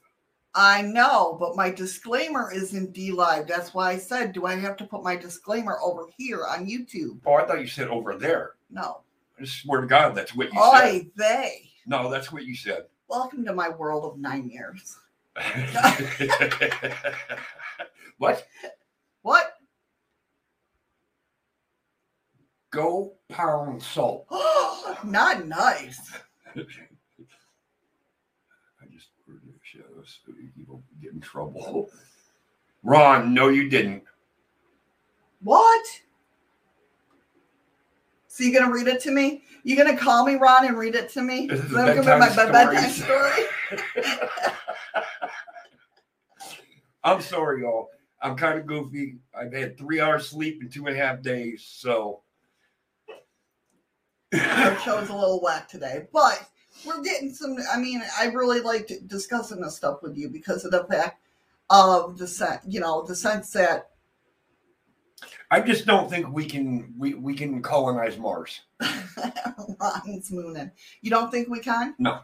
I 0.58 0.82
know, 0.84 1.36
but 1.38 1.58
my 1.58 1.70
disclaimer 1.70 2.50
is 2.50 2.74
in 2.74 2.88
DLive. 2.94 3.46
That's 3.46 3.74
why 3.74 3.92
I 3.92 3.98
said, 3.98 4.32
do 4.32 4.46
I 4.46 4.56
have 4.56 4.78
to 4.78 4.86
put 4.86 5.04
my 5.04 5.18
disclaimer 5.18 5.78
over 5.84 6.06
here 6.18 6.46
on 6.48 6.66
YouTube? 6.66 7.20
Oh, 7.26 7.34
I 7.34 7.46
thought 7.46 7.60
you 7.60 7.68
said 7.68 7.90
over 7.90 8.16
there. 8.16 8.54
No. 8.72 9.02
I 9.38 9.44
swear 9.44 9.82
to 9.82 9.88
God, 9.88 10.16
that's 10.16 10.34
what 10.34 10.54
you 10.54 10.60
said. 10.72 10.86
Oy 10.86 11.12
vey. 11.18 11.70
No, 11.86 12.10
that's 12.10 12.32
what 12.32 12.46
you 12.46 12.56
said. 12.56 12.86
Welcome 13.10 13.44
to 13.46 13.54
my 13.54 13.68
world 13.68 14.06
of 14.06 14.18
nine 14.18 14.50
years. 14.50 14.98
what? 18.18 18.48
What? 19.24 19.56
Go 22.72 23.16
pound 23.28 23.84
salt. 23.84 24.26
Not 25.04 25.46
nice. 25.48 26.00
I 26.56 26.62
just 28.90 29.10
ordered 29.28 29.42
the 30.26 30.45
shadows 30.66 30.82
so 30.82 30.84
you 31.00 31.02
don't 31.02 31.02
get 31.02 31.14
in 31.14 31.22
trouble. 31.22 31.90
Ron, 32.84 33.34
no, 33.34 33.50
you 33.50 33.70
didn't. 33.70 34.04
What? 35.42 35.86
So 38.28 38.44
you 38.44 38.54
gonna 38.58 38.72
read 38.72 38.88
it 38.88 39.02
to 39.02 39.12
me? 39.12 39.44
You 39.64 39.78
gonna 39.78 39.98
call 39.98 40.26
me 40.26 40.36
Ron 40.36 40.66
and 40.68 40.78
read 40.78 40.96
it 40.96 41.10
to 41.12 41.22
me? 41.22 41.48
This 41.48 41.64
is 41.64 41.72
So 41.72 41.80
I'm 41.80 41.96
gonna 41.96 42.20
bedtime 42.20 42.52
my 42.52 42.52
bedtime 42.52 42.90
story. 42.92 43.44
I'm 47.04 47.22
sorry, 47.22 47.62
y'all. 47.62 47.90
I'm 48.22 48.36
kind 48.36 48.60
of 48.60 48.66
goofy. 48.66 49.18
I've 49.40 49.54
had 49.54 49.78
three 49.78 50.00
hours 50.02 50.28
sleep 50.28 50.62
in 50.62 50.70
two 50.70 50.88
and 50.88 50.96
a 50.96 51.00
half 51.00 51.22
days, 51.22 51.64
so 51.68 52.22
Our 54.34 54.80
show's 54.80 55.10
a 55.10 55.16
little 55.16 55.42
whack 55.42 55.68
today, 55.68 56.08
but 56.12 56.48
we're 56.86 57.02
getting 57.02 57.34
some. 57.34 57.58
I 57.72 57.78
mean, 57.80 58.02
I 58.20 58.28
really 58.28 58.62
liked 58.62 58.92
discussing 59.08 59.62
this 59.62 59.76
stuff 59.76 60.02
with 60.02 60.18
you 60.18 60.30
because 60.30 60.66
of 60.66 60.72
the 60.72 60.84
fact 60.86 61.22
of 61.70 62.18
the 62.18 62.28
sense, 62.28 62.62
you 62.68 62.80
know, 62.80 63.04
the 63.04 63.16
sense 63.16 63.52
that 63.52 63.90
I 65.52 65.62
just 65.62 65.86
don't 65.86 66.10
think 66.10 66.32
we 66.32 66.46
can 66.46 66.94
we, 66.98 67.14
we 67.14 67.34
can 67.36 67.62
colonize 67.62 68.18
Mars. 68.18 68.62
Ron's 69.80 70.32
mooning. 70.32 70.72
You 71.02 71.10
don't 71.10 71.32
think 71.32 71.50
we 71.50 71.60
can? 71.60 71.96
No. 71.98 72.20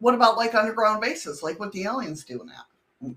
What 0.00 0.14
about 0.14 0.36
like 0.36 0.54
underground 0.54 1.00
bases, 1.00 1.42
like 1.42 1.58
what 1.58 1.72
the 1.72 1.84
aliens 1.84 2.24
do 2.24 2.44
now? 2.46 3.14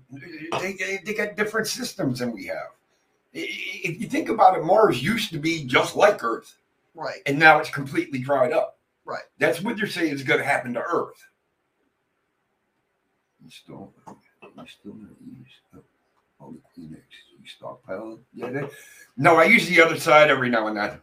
They, 0.60 0.72
they, 0.74 1.00
they 1.04 1.14
got 1.14 1.36
different 1.36 1.66
systems 1.66 2.20
than 2.20 2.32
we 2.32 2.46
have. 2.46 2.70
If 3.32 4.00
you 4.00 4.08
think 4.08 4.28
about 4.28 4.56
it, 4.58 4.64
Mars 4.64 5.02
used 5.02 5.32
to 5.32 5.38
be 5.38 5.64
just 5.64 5.96
like 5.96 6.22
Earth, 6.22 6.56
Right. 6.94 7.20
and 7.26 7.38
now 7.38 7.58
it's 7.58 7.70
completely 7.70 8.18
dried 8.18 8.52
up. 8.52 8.71
Right. 9.04 9.22
That's 9.38 9.60
what 9.60 9.76
they're 9.76 9.86
saying 9.86 10.12
is 10.12 10.22
going 10.22 10.38
to 10.40 10.46
happen 10.46 10.74
to 10.74 10.80
Earth. 10.80 11.26
You 13.44 13.50
still, 13.50 13.92
you 14.06 14.16
still 14.66 14.94
not 14.94 15.10
use 15.20 15.82
all 16.38 16.52
the 16.52 16.58
Kleenex. 16.80 17.00
You 17.40 17.46
stockpile. 17.46 18.20
Yeah. 18.32 18.50
They, 18.50 18.68
no, 19.16 19.36
I 19.36 19.44
use 19.44 19.66
the 19.68 19.80
other 19.80 19.98
side 19.98 20.30
every 20.30 20.48
now 20.48 20.68
and 20.68 20.76
then. 20.76 21.00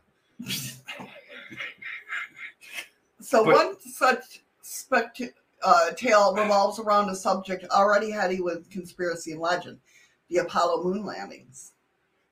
So 3.21 3.43
But- 3.45 3.55
one 3.55 3.80
such 3.81 4.41
spect- 4.61 5.21
uh, 5.61 5.91
tale 5.91 6.34
revolves 6.34 6.80
around 6.80 7.09
a 7.09 7.15
subject 7.15 7.65
already 7.71 8.09
heady 8.09 8.39
with 8.39 8.69
conspiracy 8.69 9.34
and 9.34 9.41
legend: 9.41 9.77
the 10.30 10.38
Apollo 10.38 10.84
moon 10.85 11.05
landings. 11.05 11.73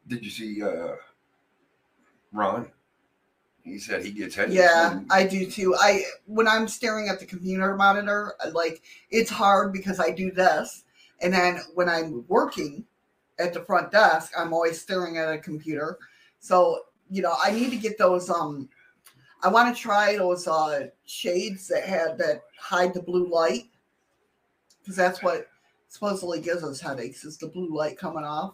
Did 0.07 0.23
you 0.23 0.31
see 0.31 0.63
uh, 0.63 0.95
Ron? 2.31 2.71
He 3.67 3.79
said 3.79 4.03
he 4.03 4.11
gets 4.11 4.35
headaches. 4.35 4.55
Yeah, 4.55 5.01
I 5.09 5.27
do 5.27 5.49
too. 5.49 5.75
I 5.75 6.03
when 6.25 6.47
I'm 6.47 6.67
staring 6.67 7.09
at 7.09 7.19
the 7.19 7.25
computer 7.25 7.75
monitor, 7.75 8.33
like 8.53 8.81
it's 9.11 9.29
hard 9.29 9.73
because 9.73 9.99
I 9.99 10.11
do 10.11 10.31
this, 10.31 10.85
and 11.21 11.33
then 11.33 11.59
when 11.75 11.89
I'm 11.89 12.23
working 12.29 12.85
at 13.39 13.53
the 13.53 13.59
front 13.59 13.91
desk, 13.91 14.31
I'm 14.37 14.53
always 14.53 14.79
staring 14.79 15.17
at 15.17 15.33
a 15.33 15.37
computer. 15.37 15.97
So 16.39 16.83
you 17.09 17.21
know, 17.21 17.35
I 17.43 17.51
need 17.51 17.69
to 17.71 17.77
get 17.77 17.97
those. 17.97 18.29
Um, 18.29 18.69
I 19.43 19.49
want 19.49 19.75
to 19.75 19.81
try 19.81 20.15
those 20.15 20.47
uh 20.47 20.87
shades 21.05 21.67
that 21.67 21.83
had 21.83 22.17
that 22.19 22.43
hide 22.57 22.93
the 22.93 23.01
blue 23.01 23.27
light, 23.29 23.65
because 24.79 24.95
that's 24.95 25.21
what 25.21 25.47
supposedly 25.89 26.39
gives 26.39 26.63
us 26.63 26.79
headaches 26.79 27.25
is 27.25 27.37
the 27.37 27.47
blue 27.47 27.75
light 27.75 27.97
coming 27.97 28.23
off. 28.23 28.53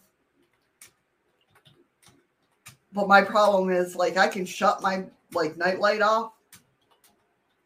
But 2.94 3.08
my 3.08 3.22
problem 3.22 3.70
is 3.72 3.96
like 3.96 4.18
I 4.18 4.28
can 4.28 4.46
shut 4.46 4.82
my 4.82 5.06
like 5.34 5.58
nightlight 5.58 6.02
off 6.02 6.34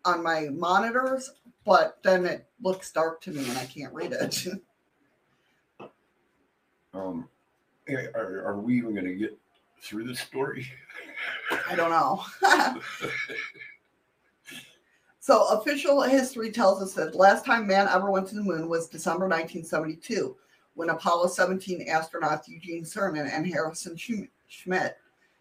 on 0.05 0.23
my 0.23 0.47
monitors, 0.51 1.31
but 1.65 1.97
then 2.01 2.25
it 2.25 2.47
looks 2.61 2.91
dark 2.91 3.21
to 3.21 3.31
me 3.31 3.47
and 3.47 3.57
I 3.57 3.65
can't 3.65 3.93
read 3.93 4.13
it. 4.13 4.45
Um, 6.93 7.29
are, 8.15 8.43
are 8.47 8.59
we 8.59 8.75
even 8.75 8.93
going 8.93 9.05
to 9.05 9.13
get 9.13 9.37
through 9.83 10.05
this 10.05 10.19
story? 10.19 10.67
I 11.69 11.75
don't 11.75 11.91
know. 11.91 12.23
so 15.19 15.47
official 15.49 16.01
history 16.01 16.51
tells 16.51 16.81
us 16.81 16.93
that 16.93 17.11
the 17.11 17.17
last 17.19 17.45
time 17.45 17.67
man 17.67 17.87
ever 17.87 18.09
went 18.09 18.27
to 18.29 18.35
the 18.35 18.41
moon 18.41 18.67
was 18.67 18.87
December 18.87 19.25
1972, 19.27 20.35
when 20.73 20.89
Apollo 20.89 21.27
17 21.27 21.87
astronauts 21.87 22.47
Eugene 22.47 22.83
Cernan 22.83 23.29
and 23.31 23.45
Harrison 23.45 23.95
Schm- 23.95 24.29
Schmitt 24.47 24.97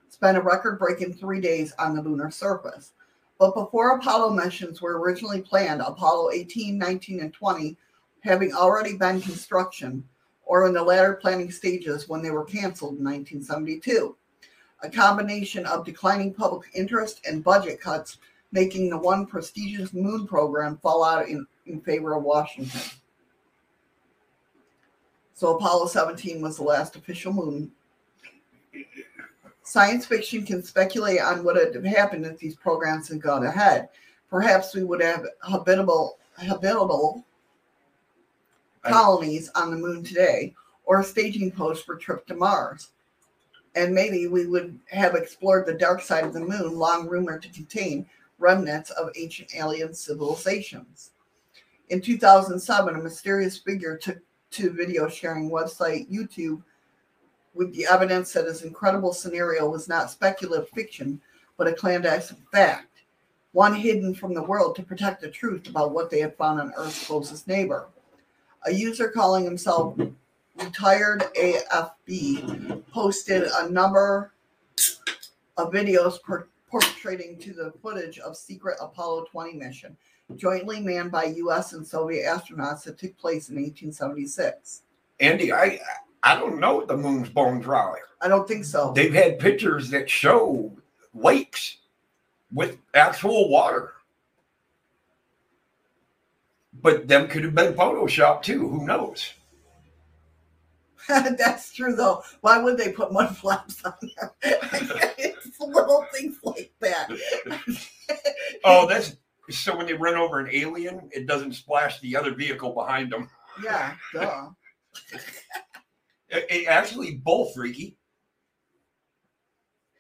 spent 0.08 0.36
a 0.36 0.40
record-breaking 0.40 1.14
three 1.14 1.40
days 1.40 1.72
on 1.78 1.94
the 1.94 2.02
lunar 2.02 2.30
surface. 2.30 2.92
But 3.38 3.54
before 3.54 3.96
Apollo 3.96 4.30
missions 4.30 4.80
were 4.80 4.98
originally 4.98 5.42
planned, 5.42 5.82
Apollo 5.82 6.30
18, 6.32 6.78
19, 6.78 7.20
and 7.20 7.32
20 7.32 7.76
having 8.20 8.52
already 8.52 8.96
been 8.96 9.20
construction 9.20 10.02
or 10.44 10.66
in 10.66 10.72
the 10.72 10.82
latter 10.82 11.14
planning 11.14 11.50
stages 11.50 12.08
when 12.08 12.22
they 12.22 12.30
were 12.30 12.44
canceled 12.44 12.98
in 12.98 13.04
1972 13.04 14.16
a 14.82 14.90
combination 14.90 15.66
of 15.66 15.84
declining 15.84 16.32
public 16.32 16.68
interest 16.74 17.20
and 17.26 17.42
budget 17.42 17.80
cuts, 17.80 18.18
making 18.52 18.90
the 18.90 18.98
one 18.98 19.26
prestigious 19.26 19.92
moon 19.92 20.26
program 20.26 20.78
fall 20.78 21.04
out 21.04 21.28
in, 21.28 21.46
in 21.66 21.80
favor 21.80 22.14
of 22.14 22.22
Washington. 22.22 22.80
So 25.34 25.56
Apollo 25.56 25.88
17 25.88 26.40
was 26.40 26.56
the 26.56 26.62
last 26.62 26.96
official 26.96 27.32
moon. 27.32 27.70
Science 29.66 30.06
fiction 30.06 30.46
can 30.46 30.62
speculate 30.62 31.20
on 31.20 31.42
what 31.42 31.56
would 31.56 31.74
have 31.74 31.84
happened 31.84 32.24
if 32.24 32.38
these 32.38 32.54
programs 32.54 33.08
had 33.08 33.20
gone 33.20 33.44
ahead. 33.44 33.88
Perhaps 34.30 34.74
we 34.74 34.84
would 34.84 35.02
have 35.02 35.26
habitable 35.46 36.18
habitable 36.38 37.24
colonies 38.82 39.50
on 39.56 39.70
the 39.70 39.76
moon 39.76 40.04
today, 40.04 40.54
or 40.84 41.00
a 41.00 41.04
staging 41.04 41.50
post 41.50 41.84
for 41.84 41.96
a 41.96 41.98
trip 41.98 42.26
to 42.26 42.34
Mars 42.34 42.90
and 43.76 43.94
maybe 43.94 44.26
we 44.26 44.46
would 44.46 44.78
have 44.86 45.14
explored 45.14 45.66
the 45.66 45.74
dark 45.74 46.00
side 46.00 46.24
of 46.24 46.32
the 46.32 46.40
moon, 46.40 46.76
long 46.76 47.06
rumored 47.06 47.42
to 47.42 47.50
contain 47.50 48.06
remnants 48.38 48.90
of 48.90 49.10
ancient 49.16 49.54
alien 49.54 49.94
civilizations. 49.94 51.10
In 51.90 52.00
2007, 52.00 52.94
a 52.94 53.02
mysterious 53.02 53.58
figure 53.58 53.96
took 53.96 54.18
to 54.52 54.70
video 54.70 55.08
sharing 55.08 55.50
website 55.50 56.10
YouTube 56.10 56.62
with 57.56 57.74
the 57.74 57.86
evidence 57.90 58.32
that 58.32 58.46
his 58.46 58.62
incredible 58.62 59.12
scenario 59.12 59.68
was 59.68 59.88
not 59.88 60.10
speculative 60.10 60.68
fiction, 60.68 61.20
but 61.56 61.66
a 61.66 61.72
clandestine 61.72 62.38
fact, 62.52 63.02
one 63.52 63.74
hidden 63.74 64.14
from 64.14 64.34
the 64.34 64.42
world 64.42 64.76
to 64.76 64.82
protect 64.82 65.22
the 65.22 65.30
truth 65.30 65.68
about 65.68 65.92
what 65.92 66.10
they 66.10 66.20
had 66.20 66.36
found 66.36 66.60
on 66.60 66.72
Earth's 66.76 67.06
closest 67.06 67.48
neighbor. 67.48 67.88
A 68.66 68.72
user 68.72 69.08
calling 69.08 69.44
himself 69.44 69.98
retired 70.56 71.24
AFB 71.38 72.84
posted 72.90 73.44
a 73.44 73.70
number 73.70 74.32
of 75.56 75.72
videos 75.72 76.22
per- 76.22 76.48
portraying 76.68 77.38
to 77.38 77.52
the 77.52 77.72
footage 77.82 78.18
of 78.18 78.36
secret 78.36 78.76
Apollo 78.80 79.26
20 79.30 79.54
mission, 79.54 79.96
jointly 80.34 80.80
manned 80.80 81.10
by 81.10 81.24
U.S. 81.24 81.72
and 81.72 81.86
Soviet 81.86 82.26
astronauts 82.26 82.82
that 82.84 82.98
took 82.98 83.16
place 83.16 83.48
in 83.48 83.56
1876. 83.56 84.82
Andy, 85.20 85.52
I 85.52 85.80
I 86.26 86.34
don't 86.34 86.58
know 86.58 86.80
if 86.80 86.88
the 86.88 86.96
moon's 86.96 87.28
bone 87.28 87.60
dry. 87.60 87.94
I 88.20 88.26
don't 88.26 88.48
think 88.48 88.64
so. 88.64 88.92
They've 88.92 89.14
had 89.14 89.38
pictures 89.38 89.90
that 89.90 90.10
show 90.10 90.72
lakes 91.14 91.76
with 92.52 92.78
actual 92.94 93.48
water. 93.48 93.92
But 96.82 97.06
them 97.06 97.28
could 97.28 97.44
have 97.44 97.54
been 97.54 97.74
photoshopped 97.74 98.42
too. 98.42 98.68
Who 98.68 98.84
knows? 98.84 99.34
That's 101.08 101.72
true, 101.72 101.94
though. 101.94 102.24
Why 102.40 102.58
would 102.60 102.76
they 102.76 102.90
put 102.90 103.12
mud 103.12 103.36
flaps 103.36 103.84
on 103.84 103.94
there? 104.02 104.34
it's 105.16 105.60
little 105.60 106.04
things 106.12 106.38
like 106.42 106.72
that. 106.80 107.08
Oh, 108.64 108.86
that's 108.86 109.16
so 109.50 109.76
when 109.76 109.86
they 109.86 109.92
run 109.92 110.14
over 110.14 110.40
an 110.40 110.48
alien, 110.52 111.08
it 111.12 111.26
doesn't 111.26 111.52
splash 111.52 112.00
the 112.00 112.16
other 112.16 112.34
vehicle 112.34 112.72
behind 112.72 113.12
them. 113.12 113.28
yeah, 113.62 113.94
duh. 114.12 114.48
It, 116.28 116.46
it 116.50 116.66
actually 116.68 117.16
both, 117.16 117.54
freaky. 117.54 117.96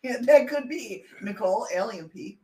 Yeah, 0.02 0.16
that 0.22 0.48
could 0.48 0.68
be 0.68 1.04
Nicole 1.22 1.66
Alien 1.74 2.08
P. 2.08 2.38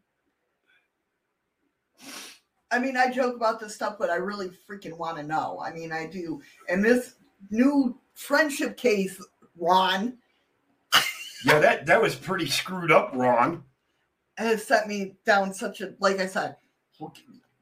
I 2.70 2.78
mean, 2.78 2.96
I 2.96 3.10
joke 3.10 3.36
about 3.36 3.60
this 3.60 3.74
stuff, 3.74 3.96
but 3.98 4.08
I 4.10 4.16
really 4.16 4.50
freaking 4.68 4.96
want 4.96 5.18
to 5.18 5.22
know. 5.22 5.60
I 5.64 5.72
mean, 5.72 5.92
I 5.92 6.06
do. 6.06 6.40
And 6.68 6.82
this 6.82 7.16
new 7.50 7.98
friendship 8.14 8.76
case, 8.76 9.22
Ron, 9.56 10.16
Yeah, 11.44 11.58
that 11.58 11.86
that 11.86 12.00
was 12.00 12.14
pretty 12.14 12.46
screwed 12.46 12.90
up, 12.92 13.10
Ron. 13.14 13.62
has 14.38 14.64
set 14.64 14.88
me 14.88 15.16
down 15.26 15.52
such 15.52 15.80
a. 15.82 15.94
Like 16.00 16.18
I 16.18 16.26
said, 16.26 16.56
well, 16.98 17.12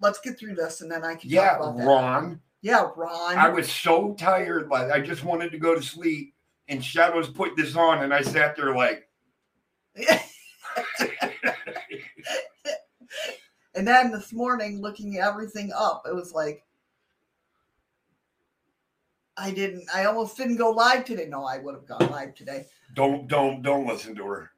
let's 0.01 0.21
get 0.21 0.39
through 0.39 0.55
this, 0.55 0.81
and 0.81 0.91
then 0.91 1.05
I 1.05 1.15
can 1.17 1.29
Yeah, 1.29 1.57
talk 1.57 1.61
about 1.61 1.77
that. 1.79 1.87
Ron. 1.87 2.41
Yeah, 2.63 2.89
Ron. 2.97 3.37
I 3.39 3.49
was 3.49 3.71
so 3.71 4.15
tired, 4.15 4.69
like 4.69 4.91
I 4.91 5.01
just 5.01 5.25
wanted 5.25 5.51
to 5.53 5.59
go 5.59 5.75
to 5.75 5.83
sleep. 5.83 6.35
And 6.69 6.85
Shadows 6.85 7.29
put 7.29 7.57
this 7.57 7.75
on, 7.75 8.05
and 8.05 8.15
I 8.15 8.23
sat 8.23 8.55
there 8.55 8.77
like, 8.77 9.09
and 13.75 13.89
then 13.89 14.13
this 14.13 14.33
morning, 14.33 14.81
looking 14.81 15.19
everything 15.19 15.73
up, 15.77 16.05
it 16.09 16.15
was 16.15 16.33
like. 16.33 16.65
I 19.37 19.51
didn't. 19.51 19.89
I 19.93 20.05
almost 20.05 20.37
didn't 20.37 20.57
go 20.57 20.71
live 20.71 21.05
today. 21.07 21.27
No, 21.27 21.45
I 21.45 21.59
would 21.59 21.75
have 21.75 21.87
gone 21.87 22.11
live 22.11 22.35
today. 22.35 22.67
"Don't, 22.95 23.27
don't, 23.27 23.63
don't 23.63 23.87
listen 23.87 24.15
to 24.17 24.27
her." 24.27 24.51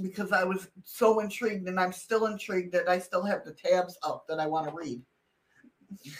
because 0.00 0.32
I 0.32 0.44
was 0.44 0.68
so 0.84 1.20
intrigued, 1.20 1.68
and 1.68 1.78
I'm 1.78 1.92
still 1.92 2.26
intrigued 2.26 2.72
that 2.72 2.88
I 2.88 2.98
still 2.98 3.24
have 3.24 3.44
the 3.44 3.52
tabs 3.52 3.98
up 4.02 4.26
that 4.28 4.40
I 4.40 4.46
want 4.46 4.68
to 4.68 4.74
read. 4.74 5.02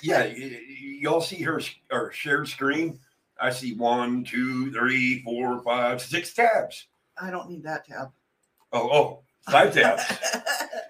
Yeah, 0.02 0.24
y'all 0.24 1.20
see 1.20 1.42
her 1.42 1.60
or 1.90 2.12
shared 2.12 2.48
screen. 2.48 2.98
I 3.40 3.51
see 3.51 3.74
one, 3.74 4.24
two, 4.24 4.70
three, 4.72 5.22
four, 5.22 5.62
five, 5.62 6.02
six 6.02 6.34
tabs. 6.34 6.86
I 7.20 7.30
don't 7.30 7.48
need 7.48 7.62
that 7.64 7.86
tab. 7.86 8.10
Oh, 8.72 8.88
oh, 8.90 9.22
five 9.51 9.72
tabs. 9.72 10.02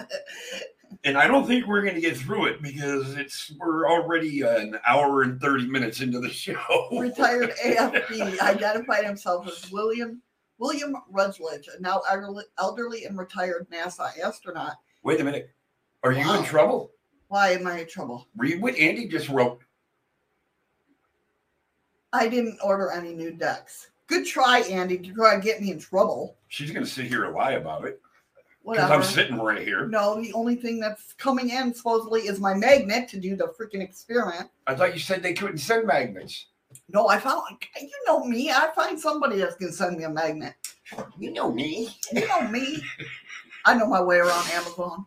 and 1.05 1.16
I 1.16 1.27
don't 1.27 1.47
think 1.47 1.66
we're 1.66 1.82
going 1.82 1.94
to 1.94 2.01
get 2.01 2.16
through 2.16 2.47
it 2.47 2.62
because 2.62 3.16
it's 3.16 3.52
we're 3.59 3.89
already 3.89 4.43
an 4.43 4.78
hour 4.86 5.23
and 5.23 5.40
thirty 5.40 5.66
minutes 5.66 6.01
into 6.01 6.20
the 6.20 6.28
show. 6.28 6.89
Retired 6.93 7.52
AFB 7.65 8.40
identified 8.40 9.05
himself 9.05 9.47
as 9.48 9.70
William 9.70 10.20
William 10.59 10.94
Rutledge, 11.11 11.69
a 11.69 11.81
now 11.81 12.02
elderly, 12.09 12.44
elderly 12.59 13.05
and 13.05 13.19
retired 13.19 13.66
NASA 13.73 14.11
astronaut. 14.23 14.74
Wait 15.02 15.20
a 15.20 15.24
minute. 15.24 15.51
Are 16.02 16.12
you 16.12 16.27
Wow. 16.27 16.39
in 16.39 16.44
trouble? 16.44 16.90
Why 17.31 17.51
am 17.51 17.65
I 17.69 17.82
in 17.82 17.86
trouble? 17.86 18.27
Read 18.36 18.61
what 18.61 18.74
Andy 18.74 19.07
just 19.07 19.28
wrote. 19.28 19.61
I 22.12 22.27
didn't 22.27 22.59
order 22.61 22.90
any 22.90 23.15
new 23.15 23.31
decks. 23.31 23.90
Good 24.09 24.27
try, 24.27 24.62
Andy, 24.62 24.98
to 24.98 25.15
try 25.15 25.35
and 25.35 25.43
get 25.43 25.62
me 25.62 25.70
in 25.70 25.78
trouble. 25.78 26.36
She's 26.48 26.73
going 26.73 26.85
to 26.85 26.90
sit 26.90 27.07
here 27.07 27.27
and 27.27 27.35
lie 27.35 27.52
about 27.52 27.85
it 27.85 28.01
because. 28.69 28.90
I'm 28.90 29.05
sitting 29.05 29.36
right 29.36 29.65
here. 29.65 29.86
No, 29.86 30.20
the 30.20 30.32
only 30.32 30.57
thing 30.57 30.81
that's 30.81 31.12
coming 31.12 31.51
in 31.51 31.73
supposedly 31.73 32.23
is 32.23 32.40
my 32.40 32.52
magnet 32.52 33.09
to 33.11 33.20
do 33.20 33.36
the 33.36 33.55
freaking 33.57 33.81
experiment. 33.81 34.51
I 34.66 34.74
thought 34.74 34.93
you 34.93 34.98
said 34.98 35.23
they 35.23 35.32
couldn't 35.32 35.59
send 35.59 35.86
magnets. 35.86 36.47
No, 36.89 37.07
I 37.07 37.20
found 37.20 37.43
you 37.81 37.90
know 38.09 38.24
me. 38.24 38.51
I 38.51 38.73
find 38.74 38.98
somebody 38.98 39.39
that's 39.39 39.55
gonna 39.55 39.70
send 39.70 39.97
me 39.97 40.02
a 40.02 40.11
magnet. 40.11 40.55
You 41.16 41.32
know 41.32 41.52
me. 41.52 41.97
You 42.12 42.27
know 42.27 42.48
me. 42.48 42.82
I 43.66 43.77
know 43.77 43.86
my 43.86 44.02
way 44.02 44.16
around 44.16 44.51
Amazon. 44.51 45.07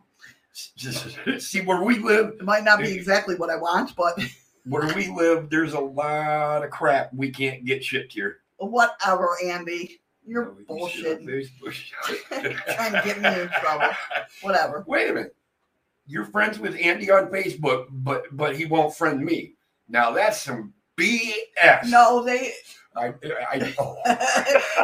See 1.40 1.62
where 1.62 1.82
we 1.82 2.00
live. 2.00 2.36
It 2.40 2.44
might 2.44 2.64
not 2.64 2.80
be 2.80 2.92
exactly 2.94 3.36
what 3.36 3.50
I 3.50 3.56
want, 3.56 3.96
but 3.96 4.20
Where 4.66 4.94
we 4.96 5.10
live, 5.10 5.50
there's 5.50 5.74
a 5.74 5.80
lot 5.80 6.64
of 6.64 6.70
crap 6.70 7.14
we 7.14 7.32
can't 7.32 7.66
get 7.66 7.84
shipped 7.84 8.14
here. 8.14 8.38
whatever, 8.58 9.36
Andy. 9.44 10.00
You're 10.26 10.56
Oh, 10.70 10.88
you 10.88 10.90
shit 10.90 11.22
bullshitting. 11.22 12.58
Trying 12.76 12.94
to 12.94 13.02
get 13.04 13.20
me 13.20 13.42
in 13.42 13.50
trouble. 13.60 13.94
Whatever. 14.42 14.86
Wait 14.88 15.10
a 15.10 15.14
minute. 15.14 15.36
You're 16.08 16.24
friends 16.24 16.60
with 16.60 16.78
Andy 16.80 17.12
on 17.12 17.28
Facebook, 17.28 17.88
but 17.92 18.24
but 18.32 18.56
he 18.56 18.66
won't 18.66 18.96
friend 18.96 19.24
me. 19.24 19.56
Now 19.90 20.12
that's 20.12 20.40
some 20.40 20.74
BS. 20.98 21.90
No, 21.90 22.24
they 22.24 22.54
I, 22.96 23.14
I, 23.52 23.60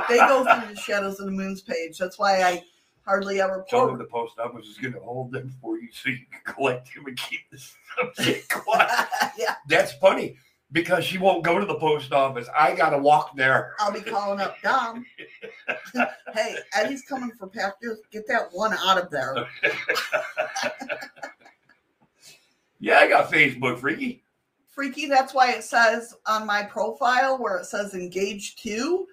they 0.09 0.17
go 0.17 0.43
through 0.43 0.73
the 0.73 0.81
Shadows 0.81 1.21
of 1.21 1.27
the 1.27 1.31
Moon's 1.31 1.61
page. 1.61 1.97
That's 1.97 2.19
why 2.19 2.41
I 2.41 2.63
hardly 3.10 3.41
ever 3.41 3.65
Tell 3.68 3.88
them 3.88 3.98
the 3.98 4.03
post 4.06 4.38
office 4.38 4.68
is 4.68 4.77
going 4.77 4.94
to 4.94 4.99
hold 4.99 5.31
them 5.31 5.52
for 5.60 5.80
you 5.80 5.88
so 5.91 6.10
you 6.10 6.19
can 6.31 6.53
collect 6.53 6.94
them 6.94 7.06
and 7.07 7.18
keep 7.18 7.40
the 7.52 7.57
subject 7.98 8.49
quiet. 8.53 9.07
yeah. 9.38 9.56
That's 9.68 9.94
funny. 9.94 10.38
because 10.72 11.03
she 11.03 11.18
won't 11.18 11.44
go 11.44 11.57
to 11.57 11.65
the 11.65 11.73
post 11.80 12.11
office. 12.14 12.48
I 12.56 12.76
got 12.76 12.91
to 12.91 12.99
walk 12.99 13.36
there. 13.36 13.73
I'll 13.80 13.91
be 13.91 14.02
calling 14.02 14.40
up 14.40 14.61
Dom. 14.61 15.03
hey, 16.36 16.56
Eddie's 16.76 17.02
coming 17.02 17.31
for 17.40 17.48
packages. 17.48 17.99
Get 18.11 18.27
that 18.27 18.49
one 18.52 18.73
out 18.86 18.99
of 19.02 19.10
there. 19.10 19.48
Yeah, 22.81 22.99
I 22.99 23.10
got 23.10 23.30
Facebook, 23.30 23.77
freaky. 23.80 24.23
Freaky, 24.69 25.06
that's 25.07 25.34
why 25.34 25.52
it 25.52 25.65
says 25.65 26.14
on 26.26 26.45
my 26.48 26.64
profile 26.64 27.38
where 27.38 27.57
it 27.57 27.65
says 27.65 27.94
engaged 27.94 28.64
to. 28.64 29.06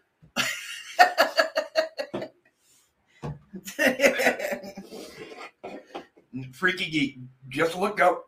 Freaky 6.52 6.90
geek. 6.90 7.18
Just 7.48 7.76
look 7.76 8.00
up 8.00 8.26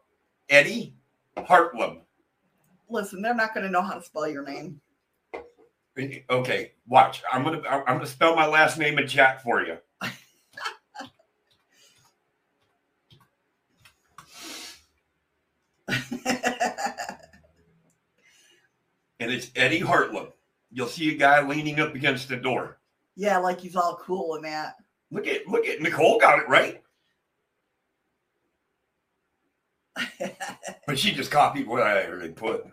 Eddie 0.49 0.95
Hartlem. 1.37 2.03
Listen, 2.89 3.21
they're 3.21 3.35
not 3.35 3.53
going 3.55 3.67
to 3.67 3.71
know 3.71 3.83
how 3.83 3.95
to 3.95 4.03
spell 4.03 4.29
your 4.29 4.45
name. 4.45 4.81
Okay, 6.31 6.73
watch. 6.87 7.25
I'm 7.33 7.43
gonna 7.43 7.61
I'm 7.69 7.97
gonna 7.97 8.07
spell 8.07 8.37
my 8.37 8.47
last 8.47 8.79
name 8.79 9.01
in 9.01 9.09
chat 9.09 9.43
for 9.43 9.63
you. 9.63 9.79
And 19.21 19.33
it's 19.33 19.51
Eddie 19.57 19.81
Hartlem. 19.81 20.29
You'll 20.71 20.87
see 20.87 21.13
a 21.13 21.19
guy 21.19 21.47
leaning 21.47 21.81
up 21.81 21.95
against 21.95 22.29
the 22.29 22.37
door. 22.37 22.79
yeah, 23.17 23.39
like 23.39 23.61
he's 23.61 23.77
all 23.77 23.99
cool 24.01 24.37
and 24.37 24.45
that. 24.45 24.75
Look 25.11 25.27
at 25.27 25.47
look 25.49 25.67
at 25.67 25.81
Nicole 25.81 26.19
got 26.21 26.39
it 26.39 26.49
right, 26.49 26.83
but 30.87 30.99
she 30.99 31.13
just 31.13 31.31
copied 31.31 31.67
what 31.67 31.83
I 31.83 32.07
already 32.07 32.33
put. 32.33 32.67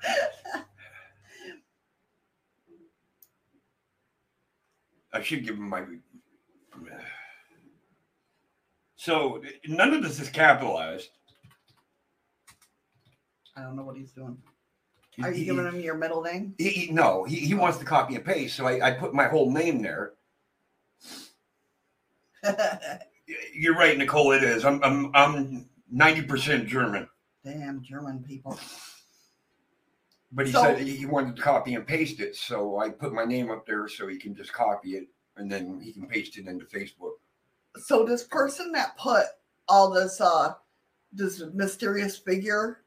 I 5.14 5.22
should 5.22 5.46
give 5.46 5.56
him 5.56 5.70
my. 5.70 5.84
So 8.98 9.42
none 9.68 9.94
of 9.94 10.04
this 10.04 10.20
is 10.20 10.30
capitalized. 10.30 11.10
I 13.56 13.62
don't 13.62 13.78
know 13.78 13.84
what 13.84 13.96
he's 13.96 14.12
doing. 14.12 14.38
Are 15.24 15.30
you 15.32 15.36
He- 15.38 15.46
giving 15.46 15.66
him 15.66 15.80
your 15.80 15.96
middle 15.96 16.22
name? 16.22 16.54
He, 16.58 16.70
he- 16.70 16.92
no, 16.92 17.24
he, 17.24 17.38
he 17.38 17.54
wants 17.54 17.78
to 17.78 17.86
copy 17.86 18.16
and 18.16 18.26
paste, 18.26 18.58
so 18.58 18.66
I, 18.68 18.88
I 18.90 18.92
put 18.92 19.14
my 19.14 19.28
whole 19.30 19.50
name 19.54 19.82
there. 19.82 20.14
You're 23.54 23.76
right, 23.76 23.98
Nicole. 23.98 24.32
It 24.34 24.44
is. 24.44 24.66
I'm 24.66 24.84
I'm 24.84 25.12
I'm 25.16 25.70
ninety 25.92 26.22
percent 26.22 26.68
German, 26.68 27.08
Damn 27.44 27.82
German 27.84 28.24
people. 28.24 28.60
but 30.32 30.46
he 30.46 30.52
So- 30.52 30.62
said 30.64 30.80
he 30.80 30.96
he 30.96 31.06
wanted 31.06 31.36
to 31.36 31.42
copy 31.42 31.76
and 31.76 31.86
paste 31.88 32.20
it, 32.20 32.36
so 32.36 32.78
I 32.80 32.90
put 32.90 33.14
my 33.14 33.26
name 33.26 33.50
up 33.52 33.66
there 33.66 33.88
so 33.88 34.08
he 34.08 34.18
can 34.18 34.36
just 34.36 34.54
copy 34.54 34.96
it 34.96 35.08
and 35.38 35.52
then 35.52 35.80
he 35.82 35.92
can 35.92 36.08
paste 36.08 36.38
it 36.38 36.48
into 36.48 36.66
Facebook. 36.66 37.14
So 37.78 38.06
this 38.06 38.24
person 38.24 38.72
that 38.74 38.98
put 38.98 39.26
all 39.68 39.90
this 39.90 40.22
uh 40.22 40.54
this 41.12 41.42
mysterious 41.54 42.18
figure, 42.18 42.82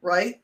right? 0.00 0.40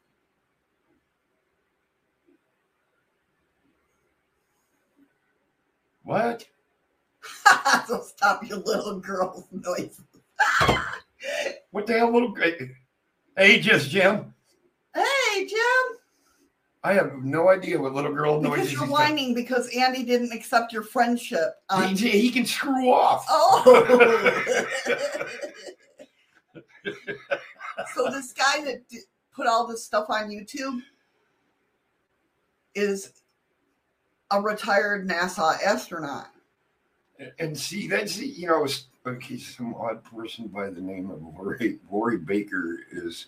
What? 6.03 6.47
so 7.87 8.03
stop 8.03 8.47
your 8.47 8.59
little 8.59 9.01
girl's 9.01 9.45
noise. 9.53 10.01
What 11.71 11.87
the 11.87 11.95
hell, 11.95 12.13
little? 12.13 12.31
Girl? 12.31 12.53
Hey, 13.37 13.59
just 13.61 13.91
Jim. 13.91 14.33
hey 14.95 15.47
Jim, 15.47 15.97
I 16.87 16.93
have 16.93 17.15
no 17.15 17.49
idea 17.49 17.81
what 17.81 17.95
little 17.95 18.15
girl 18.15 18.41
because 18.41 18.59
noises 18.59 18.73
you're 18.75 18.83
he's 18.83 18.91
whining 18.91 19.35
because 19.35 19.69
Andy 19.77 20.05
didn't 20.05 20.33
accept 20.33 20.73
your 20.73 20.85
friendship. 20.85 21.57
On... 21.69 21.97
He, 21.97 22.11
he 22.11 22.31
can 22.31 22.47
screw 22.47 22.93
off. 22.93 23.27
Oh. 23.29 24.45
so 27.95 28.09
this 28.09 28.33
guy 28.33 28.65
that 28.65 28.89
di- 28.89 29.01
put 29.35 29.49
all 29.49 29.67
this 29.67 29.85
stuff 29.85 30.07
on 30.11 30.29
YouTube 30.29 30.81
is 32.77 33.13
a 34.31 34.41
retired 34.41 35.09
NASA 35.09 35.61
astronaut. 35.65 36.29
And 37.39 37.57
see, 37.59 37.89
that's 37.89 38.19
you 38.19 38.47
know, 38.49 38.67
okay, 39.07 39.39
some 39.39 39.75
odd 39.75 40.03
person 40.05 40.49
by 40.49 40.69
the 40.71 40.81
name 40.81 41.11
of 41.11 41.23
Rory 41.91 42.19
Baker 42.19 42.79
is 42.93 43.27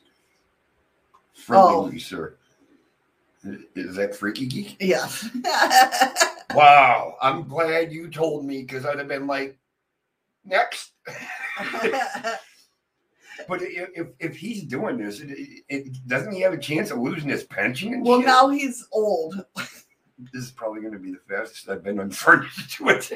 friendly, 1.35 1.97
Oh. 1.97 1.99
sir. 1.99 2.35
Is 3.75 3.95
that 3.97 4.15
freaky 4.17 4.47
geek? 4.47 4.77
Yes. 4.81 5.29
Wow, 6.55 7.19
I'm 7.21 7.47
glad 7.47 7.93
you 7.93 8.09
told 8.09 8.47
me 8.47 8.63
because 8.63 8.87
I'd 8.87 8.97
have 8.99 9.07
been 9.09 9.27
like, 9.27 9.59
next. 10.47 10.93
But 13.47 13.61
if, 13.63 14.09
if 14.19 14.37
he's 14.37 14.65
doing 14.65 14.97
this, 14.99 15.21
it, 15.21 15.31
it, 15.69 16.09
doesn't 16.09 16.33
he 16.33 16.41
have 16.41 16.53
a 16.53 16.59
chance 16.59 16.91
of 16.91 16.99
losing 16.99 17.29
his 17.29 17.45
pension? 17.45 18.03
Well, 18.03 18.19
shit? 18.19 18.27
now 18.27 18.49
he's 18.49 18.87
old. 18.91 19.45
This 20.33 20.45
is 20.45 20.51
probably 20.51 20.81
going 20.81 20.93
to 20.93 20.99
be 20.99 21.13
the 21.13 21.21
fastest 21.29 21.69
I've 21.69 21.85
been 21.85 22.01
on 22.01 22.11
furniture 22.11 22.63
to 22.69 22.89
it. 22.89 23.11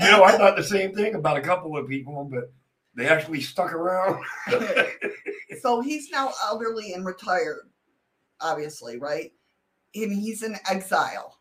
you 0.00 0.10
know, 0.10 0.24
I 0.24 0.32
thought 0.36 0.56
the 0.56 0.64
same 0.64 0.94
thing 0.94 1.14
about 1.14 1.36
a 1.36 1.42
couple 1.42 1.76
of 1.76 1.88
people, 1.88 2.24
but 2.24 2.52
they 2.94 3.08
actually 3.08 3.40
stuck 3.40 3.72
around. 3.72 4.22
so 5.60 5.80
he's 5.80 6.10
now 6.10 6.32
elderly 6.44 6.92
and 6.94 7.06
retired, 7.06 7.68
obviously, 8.40 8.98
right? 8.98 9.32
And 9.94 10.12
he's 10.12 10.42
in 10.42 10.56
exile 10.68 11.38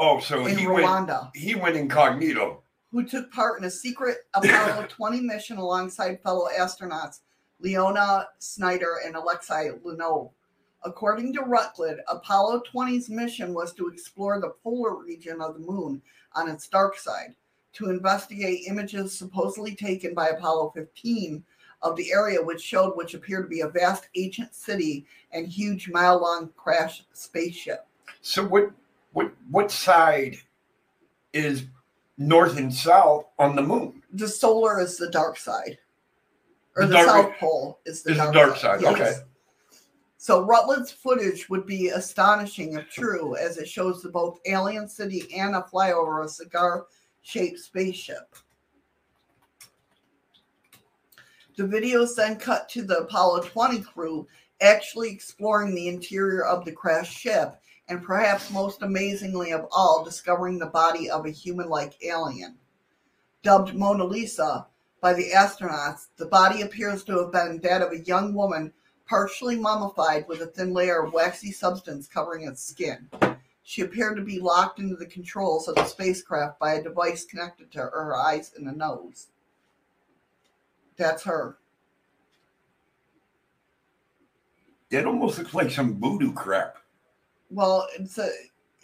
oh, 0.00 0.18
so 0.18 0.46
in 0.46 0.58
he 0.58 0.66
went, 0.66 0.86
Rwanda. 0.86 1.30
he 1.34 1.54
went 1.54 1.76
incognito. 1.76 2.62
who 2.90 3.04
took 3.04 3.30
part 3.30 3.60
in 3.60 3.66
a 3.66 3.70
secret 3.70 4.18
Apollo 4.34 4.86
20 4.88 5.20
mission 5.20 5.58
alongside 5.58 6.20
fellow 6.22 6.48
astronauts 6.58 7.20
Leona 7.60 8.28
Snyder 8.38 9.00
and 9.04 9.16
Alexei 9.16 9.70
Leonov. 9.84 10.30
According 10.82 11.34
to 11.34 11.42
Rutledge, 11.42 11.98
Apollo 12.08 12.62
20's 12.72 13.10
mission 13.10 13.52
was 13.52 13.74
to 13.74 13.88
explore 13.88 14.40
the 14.40 14.54
polar 14.62 14.96
region 14.96 15.40
of 15.40 15.54
the 15.54 15.60
moon 15.60 16.00
on 16.34 16.48
its 16.48 16.68
dark 16.68 16.96
side, 16.98 17.34
to 17.74 17.90
investigate 17.90 18.66
images 18.66 19.16
supposedly 19.16 19.74
taken 19.74 20.14
by 20.14 20.28
Apollo 20.28 20.72
15 20.74 21.44
of 21.82 21.96
the 21.96 22.12
area 22.12 22.42
which 22.42 22.60
showed 22.62 22.96
which 22.96 23.14
appeared 23.14 23.44
to 23.44 23.48
be 23.48 23.60
a 23.60 23.68
vast 23.68 24.08
ancient 24.14 24.54
city 24.54 25.06
and 25.32 25.46
huge 25.46 25.88
mile-long 25.88 26.50
crash 26.56 27.04
spaceship. 27.12 27.86
So 28.22 28.44
what 28.44 28.70
what 29.12 29.32
what 29.50 29.70
side 29.70 30.36
is 31.32 31.64
north 32.18 32.58
and 32.58 32.72
south 32.72 33.26
on 33.38 33.56
the 33.56 33.62
moon? 33.62 34.00
the 34.12 34.28
solar 34.28 34.80
is 34.80 34.96
the 34.96 35.10
dark 35.10 35.36
side, 35.38 35.78
or 36.80 36.86
The 36.86 36.88
the, 36.88 36.94
dark- 36.94 37.08
south 37.08 37.38
pole 37.38 37.80
is 37.84 38.02
the 38.02 38.12
is 38.12 38.16
the 38.18 38.24
dark, 38.24 38.34
dark 38.34 38.56
side. 38.56 38.80
side, 38.80 38.92
okay. 38.94 39.14
So 40.16 40.44
Rutledge's 40.44 40.90
footage 40.92 41.48
would 41.48 41.66
be 41.66 41.88
astonishing 41.88 42.74
if 42.74 42.88
true, 42.90 43.36
as 43.36 43.56
it 43.56 43.68
shows 43.68 44.02
the 44.02 44.10
both 44.10 44.38
alien 44.46 44.88
city 44.88 45.26
and 45.34 45.54
a 45.56 45.62
flyover 45.72 46.24
a 46.24 46.28
cigar-shaped 46.28 47.58
spaceship. 47.58 48.34
The 51.56 51.62
videos 51.64 52.14
then 52.14 52.36
cut 52.36 52.68
to 52.70 52.82
the 52.82 52.98
Apollo 52.98 53.42
20 53.44 53.80
crew 53.80 54.26
actually 54.62 55.10
exploring 55.10 55.74
the 55.74 55.88
interior 55.88 56.44
of 56.44 56.64
the 56.66 56.72
crashed 56.72 57.16
ship, 57.18 57.54
and 57.88 58.02
perhaps 58.02 58.50
most 58.50 58.82
amazingly 58.82 59.52
of 59.52 59.66
all, 59.72 60.04
discovering 60.04 60.58
the 60.58 60.66
body 60.66 61.10
of 61.10 61.24
a 61.24 61.30
human-like 61.30 61.94
alien 62.04 62.56
dubbed 63.42 63.74
Mona 63.74 64.04
Lisa 64.04 64.66
by 65.00 65.14
the 65.14 65.30
astronauts, 65.30 66.08
the 66.16 66.26
body 66.26 66.62
appears 66.62 67.02
to 67.04 67.18
have 67.18 67.32
been 67.32 67.58
that 67.62 67.82
of 67.82 67.92
a 67.92 68.00
young 68.00 68.34
woman 68.34 68.72
partially 69.06 69.56
mummified 69.56 70.26
with 70.28 70.40
a 70.40 70.46
thin 70.46 70.72
layer 70.72 71.02
of 71.02 71.12
waxy 71.12 71.50
substance 71.50 72.06
covering 72.06 72.46
its 72.46 72.62
skin. 72.62 73.08
She 73.62 73.82
appeared 73.82 74.16
to 74.16 74.24
be 74.24 74.38
locked 74.38 74.78
into 74.78 74.96
the 74.96 75.06
controls 75.06 75.68
of 75.68 75.74
the 75.74 75.84
spacecraft 75.84 76.58
by 76.58 76.74
a 76.74 76.82
device 76.82 77.24
connected 77.24 77.70
to 77.72 77.78
her 77.78 78.16
eyes 78.16 78.52
and 78.56 78.68
a 78.68 78.72
nose. 78.72 79.28
That's 80.96 81.22
her. 81.24 81.58
It 84.90 85.06
almost 85.06 85.38
looks 85.38 85.54
like 85.54 85.70
some 85.70 86.00
voodoo 86.00 86.32
crap. 86.32 86.78
Well, 87.48 87.86
it's 87.98 88.18
a 88.18 88.28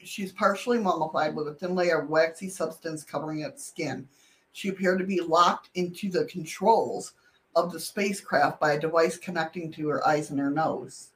she's 0.02 0.32
partially 0.32 0.78
mummified 0.78 1.34
with 1.34 1.48
a 1.48 1.55
thin 1.55 1.74
layer 1.74 2.01
of 2.01 2.09
waxy 2.09 2.48
substance 2.48 3.02
covering 3.05 3.40
its 3.40 3.64
skin. 3.64 4.09
She 4.56 4.70
appeared 4.70 5.00
to 5.00 5.04
be 5.04 5.20
locked 5.20 5.68
into 5.74 6.10
the 6.10 6.24
controls 6.24 7.12
of 7.54 7.70
the 7.70 7.78
spacecraft 7.78 8.58
by 8.58 8.72
a 8.72 8.80
device 8.80 9.18
connecting 9.18 9.70
to 9.72 9.86
her 9.88 10.08
eyes 10.08 10.30
and 10.30 10.40
her 10.40 10.50
nose. 10.50 11.10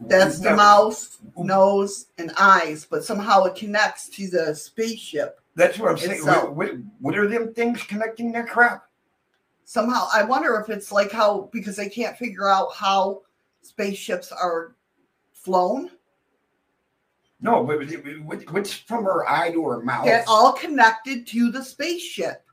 That's 0.00 0.38
the 0.38 0.56
mouth, 0.56 1.18
nose, 1.36 2.06
and 2.16 2.32
eyes, 2.38 2.86
but 2.88 3.04
somehow 3.04 3.44
it 3.44 3.54
connects 3.54 4.08
to 4.16 4.30
the 4.30 4.54
spaceship. 4.54 5.38
That's 5.56 5.78
what 5.78 5.90
I'm 5.90 5.98
saying. 5.98 6.24
What, 6.24 6.54
what, 6.54 6.70
what 7.00 7.18
are 7.18 7.28
them 7.28 7.52
things 7.52 7.82
connecting 7.82 8.32
that 8.32 8.48
crap? 8.48 8.86
Somehow, 9.66 10.08
I 10.10 10.22
wonder 10.22 10.58
if 10.58 10.70
it's 10.70 10.90
like 10.90 11.12
how 11.12 11.50
because 11.52 11.76
they 11.76 11.90
can't 11.90 12.16
figure 12.16 12.48
out 12.48 12.74
how 12.74 13.20
spaceships 13.60 14.32
are 14.32 14.74
flown. 15.34 15.90
No, 17.40 17.64
but 17.64 17.78
what- 18.24 18.50
what's 18.52 18.72
from 18.72 19.04
her 19.04 19.28
eye 19.28 19.50
to 19.52 19.64
her 19.66 19.82
mouth? 19.82 20.06
They're 20.06 20.24
all 20.26 20.52
connected 20.52 21.26
to 21.28 21.50
the 21.50 21.62
spaceship. 21.64 22.44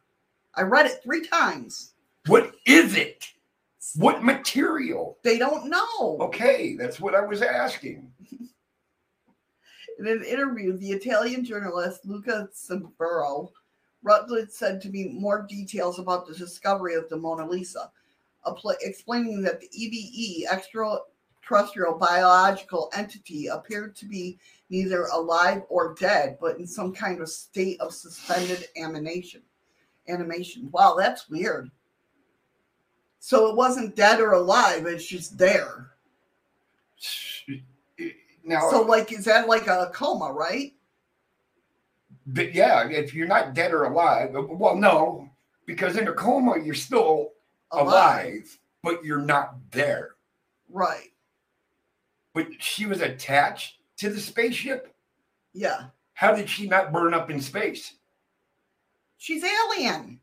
I 0.55 0.61
read 0.63 0.85
it 0.85 1.01
three 1.01 1.25
times. 1.25 1.93
What 2.27 2.55
is 2.65 2.95
it? 2.95 3.25
What 3.95 4.23
material? 4.23 5.17
They 5.23 5.37
don't 5.37 5.69
know. 5.69 6.17
Okay, 6.21 6.75
that's 6.75 6.99
what 6.99 7.15
I 7.15 7.21
was 7.21 7.41
asking. 7.41 8.11
In 9.99 10.07
an 10.07 10.23
interview, 10.23 10.75
the 10.77 10.91
Italian 10.91 11.45
journalist 11.45 12.05
Luca 12.05 12.49
Cimbro 12.51 13.51
Rutledge 14.01 14.49
said 14.49 14.81
to 14.81 14.89
me 14.89 15.09
more 15.09 15.43
details 15.43 15.99
about 15.99 16.27
the 16.27 16.33
discovery 16.33 16.95
of 16.95 17.07
the 17.09 17.15
Mona 17.17 17.47
Lisa, 17.47 17.91
explaining 18.81 19.41
that 19.43 19.61
the 19.61 19.69
EBE, 19.69 20.45
extraterrestrial 21.43 21.97
biological 21.97 22.89
entity, 22.95 23.47
appeared 23.47 23.95
to 23.97 24.05
be 24.05 24.39
neither 24.69 25.05
alive 25.13 25.63
or 25.69 25.95
dead, 25.99 26.37
but 26.39 26.57
in 26.57 26.65
some 26.65 26.93
kind 26.93 27.21
of 27.21 27.29
state 27.29 27.79
of 27.81 27.93
suspended 27.93 28.67
animation. 28.77 29.41
Animation. 30.07 30.69
Wow, 30.71 30.95
that's 30.97 31.29
weird. 31.29 31.69
So 33.19 33.49
it 33.49 33.55
wasn't 33.55 33.95
dead 33.95 34.19
or 34.19 34.33
alive; 34.33 34.85
it's 34.85 35.05
just 35.05 35.37
there. 35.37 35.91
Now, 38.45 38.69
So, 38.69 38.81
like, 38.81 39.13
is 39.13 39.23
that 39.23 39.47
like 39.47 39.67
a 39.67 39.89
coma, 39.93 40.29
right? 40.29 40.73
but 42.27 42.53
yeah, 42.53 42.85
if 42.89 43.13
you're 43.13 43.25
not 43.25 43.53
dead 43.53 43.71
or 43.71 43.85
alive, 43.85 44.35
uh, 44.35 44.41
well, 44.41 44.75
no, 44.75 45.29
because 45.65 45.95
in 45.95 46.09
a 46.09 46.13
coma 46.13 46.57
you're 46.61 46.73
still 46.75 47.31
alive, 47.71 48.59
but 48.81 49.01
you're 49.01 49.21
not 49.21 49.55
there. 49.71 50.15
Right. 50.69 51.12
But 52.33 52.47
she 52.59 52.85
was 52.85 53.01
attached 53.01 53.77
to 53.97 54.09
the 54.09 54.19
spaceship. 54.19 54.93
Yeah. 55.53 55.85
How 56.13 56.33
did 56.35 56.49
she 56.49 56.67
not 56.67 56.91
burn 56.91 57.13
up 57.13 57.29
in 57.29 57.39
space? 57.39 57.95
She's 59.17 59.43
alien. 59.43 60.19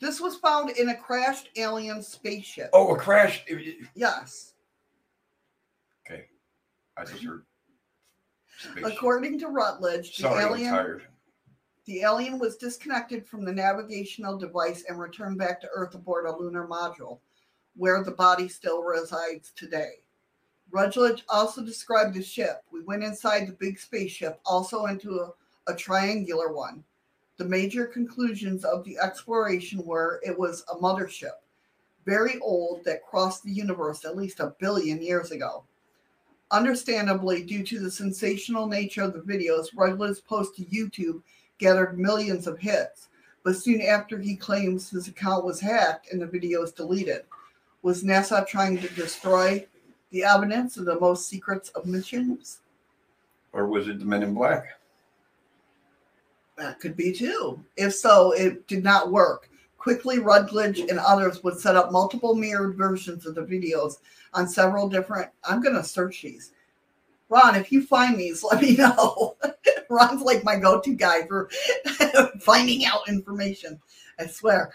This 0.00 0.20
was 0.20 0.36
found 0.36 0.70
in 0.70 0.88
a 0.88 0.96
crashed 0.96 1.50
alien 1.56 2.02
spaceship. 2.02 2.70
Oh, 2.72 2.94
a 2.94 2.98
crash. 2.98 3.44
Yes. 3.94 4.54
Okay, 6.06 6.24
I 6.96 7.04
just 7.04 7.22
heard. 7.22 7.44
Space. 8.58 8.84
According 8.84 9.38
to 9.40 9.48
Rutledge, 9.48 10.16
the 10.16 10.22
Sorry, 10.22 10.44
alien 10.44 10.70
tired. 10.70 11.02
The 11.90 12.02
alien 12.02 12.38
was 12.38 12.56
disconnected 12.56 13.26
from 13.26 13.44
the 13.44 13.52
navigational 13.52 14.38
device 14.38 14.84
and 14.88 14.96
returned 14.96 15.36
back 15.36 15.60
to 15.60 15.68
Earth 15.74 15.92
aboard 15.96 16.24
a 16.24 16.36
lunar 16.36 16.64
module, 16.68 17.18
where 17.74 18.04
the 18.04 18.12
body 18.12 18.46
still 18.46 18.84
resides 18.84 19.50
today. 19.56 19.94
Rutledge 20.70 21.24
also 21.28 21.64
described 21.64 22.14
the 22.14 22.22
ship. 22.22 22.62
We 22.70 22.82
went 22.82 23.02
inside 23.02 23.48
the 23.48 23.54
big 23.54 23.76
spaceship, 23.76 24.38
also 24.46 24.86
into 24.86 25.18
a, 25.18 25.32
a 25.66 25.74
triangular 25.74 26.52
one. 26.52 26.84
The 27.38 27.44
major 27.44 27.86
conclusions 27.86 28.64
of 28.64 28.84
the 28.84 28.96
exploration 28.96 29.84
were 29.84 30.20
it 30.24 30.38
was 30.38 30.62
a 30.72 30.76
mothership, 30.76 31.40
very 32.06 32.38
old, 32.38 32.84
that 32.84 33.04
crossed 33.04 33.42
the 33.42 33.50
universe 33.50 34.04
at 34.04 34.16
least 34.16 34.38
a 34.38 34.54
billion 34.60 35.02
years 35.02 35.32
ago. 35.32 35.64
Understandably, 36.52 37.42
due 37.42 37.64
to 37.64 37.80
the 37.80 37.90
sensational 37.90 38.68
nature 38.68 39.02
of 39.02 39.12
the 39.12 39.20
videos 39.22 39.76
Rutledge's 39.76 40.20
posted 40.20 40.70
to 40.70 40.76
YouTube 40.76 41.22
gathered 41.60 41.98
millions 41.98 42.46
of 42.46 42.58
hits, 42.58 43.08
but 43.44 43.56
soon 43.56 43.80
after 43.82 44.18
he 44.18 44.34
claims 44.34 44.90
his 44.90 45.06
account 45.06 45.44
was 45.44 45.60
hacked 45.60 46.12
and 46.12 46.20
the 46.20 46.26
videos 46.26 46.74
deleted. 46.74 47.22
Was 47.82 48.02
NASA 48.02 48.46
trying 48.46 48.78
to 48.78 48.88
destroy 48.94 49.66
the 50.10 50.24
evidence 50.24 50.76
of 50.76 50.86
the 50.86 50.98
most 50.98 51.28
secrets 51.28 51.68
of 51.70 51.86
missions? 51.86 52.60
Or 53.52 53.66
was 53.66 53.88
it 53.88 53.98
the 53.98 54.04
Men 54.04 54.22
in 54.22 54.34
Black? 54.34 54.80
That 56.56 56.80
could 56.80 56.96
be 56.96 57.12
too. 57.12 57.62
If 57.76 57.94
so, 57.94 58.32
it 58.32 58.66
did 58.66 58.82
not 58.82 59.10
work. 59.10 59.48
Quickly, 59.78 60.18
Rutledge 60.18 60.80
and 60.80 60.98
others 60.98 61.42
would 61.42 61.58
set 61.58 61.74
up 61.74 61.90
multiple 61.90 62.34
mirrored 62.34 62.76
versions 62.76 63.24
of 63.24 63.34
the 63.34 63.42
videos 63.42 63.94
on 64.34 64.46
several 64.46 64.88
different. 64.88 65.30
I'm 65.42 65.62
going 65.62 65.74
to 65.74 65.82
search 65.82 66.20
these. 66.20 66.52
Ron, 67.30 67.54
if 67.54 67.72
you 67.72 67.82
find 67.82 68.18
these, 68.18 68.44
let 68.50 68.60
me 68.60 68.76
know. 68.76 69.36
Ron's 69.88 70.22
like 70.22 70.44
my 70.44 70.56
go 70.56 70.80
to 70.80 70.94
guy 70.94 71.26
for 71.26 71.48
finding 72.40 72.84
out 72.84 73.08
information. 73.08 73.80
I 74.18 74.26
swear. 74.26 74.72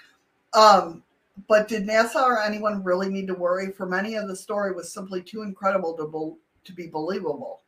Um, 0.53 1.03
but 1.47 1.67
did 1.67 1.85
NASA 1.85 2.23
or 2.23 2.41
anyone 2.41 2.83
really 2.83 3.09
need 3.09 3.27
to 3.27 3.33
worry? 3.33 3.71
For 3.71 3.85
many 3.85 4.15
of 4.15 4.27
the 4.27 4.35
story 4.35 4.71
was 4.71 4.91
simply 4.91 5.21
too 5.21 5.43
incredible 5.43 5.95
to, 5.97 6.07
bel 6.07 6.37
to 6.63 6.73
be 6.73 6.87
believable. 6.87 7.61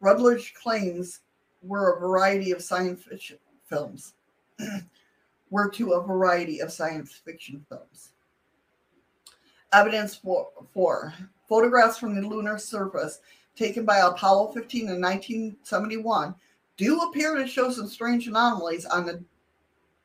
Rutledge 0.00 0.52
claims 0.54 1.20
were 1.62 1.92
a 1.92 2.00
variety 2.00 2.50
of 2.50 2.60
science 2.60 3.04
fiction 3.04 3.38
films. 3.68 4.14
were 5.50 5.70
to 5.70 5.92
a 5.92 6.02
variety 6.02 6.60
of 6.60 6.72
science 6.72 7.12
fiction 7.12 7.64
films. 7.68 8.10
Evidence 9.72 10.16
for, 10.16 10.48
for 10.74 11.14
photographs 11.48 11.98
from 11.98 12.14
the 12.14 12.26
lunar 12.26 12.58
surface 12.58 13.20
taken 13.56 13.84
by 13.84 13.98
Apollo 13.98 14.52
15 14.52 14.88
in 14.88 15.00
1971 15.00 16.34
do 16.76 17.00
appear 17.00 17.36
to 17.36 17.46
show 17.46 17.70
some 17.70 17.86
strange 17.86 18.26
anomalies 18.26 18.86
on 18.86 19.06
the 19.06 19.22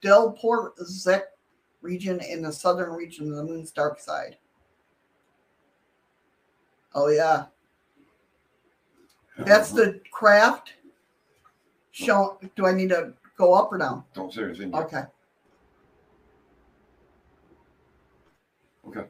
Delporte-Izsak 0.04 1.24
region 1.82 2.20
in 2.22 2.42
the 2.42 2.52
southern 2.52 2.92
region 2.92 3.30
of 3.30 3.38
the 3.38 3.44
moon's 3.44 3.72
dark 3.72 4.00
side. 4.00 4.38
Oh 6.94 7.10
yeah, 7.10 7.46
that's 9.40 9.72
the 9.72 10.02
craft. 10.12 10.74
Show. 11.92 12.40
Do 12.56 12.68
I 12.68 12.74
need 12.74 12.90
to 12.90 13.14
go 13.38 13.54
up 13.54 13.72
or 13.72 13.78
down? 13.78 14.04
Don't 14.14 14.34
say 14.34 14.44
anything. 14.44 14.74
Okay. 14.76 15.04
Okay. 18.88 19.06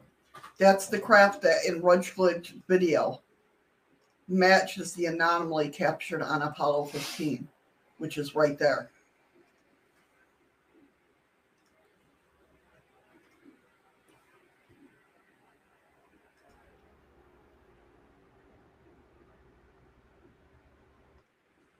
That's 0.58 0.86
the 0.86 0.98
craft 0.98 1.42
that 1.42 1.64
in 1.66 1.80
Rutledge 1.82 2.54
video 2.66 3.20
matches 4.28 4.92
the 4.92 5.06
anomaly 5.06 5.70
captured 5.70 6.22
on 6.22 6.42
Apollo 6.42 6.86
15, 6.86 7.48
which 7.98 8.18
is 8.18 8.34
right 8.34 8.58
there. 8.58 8.90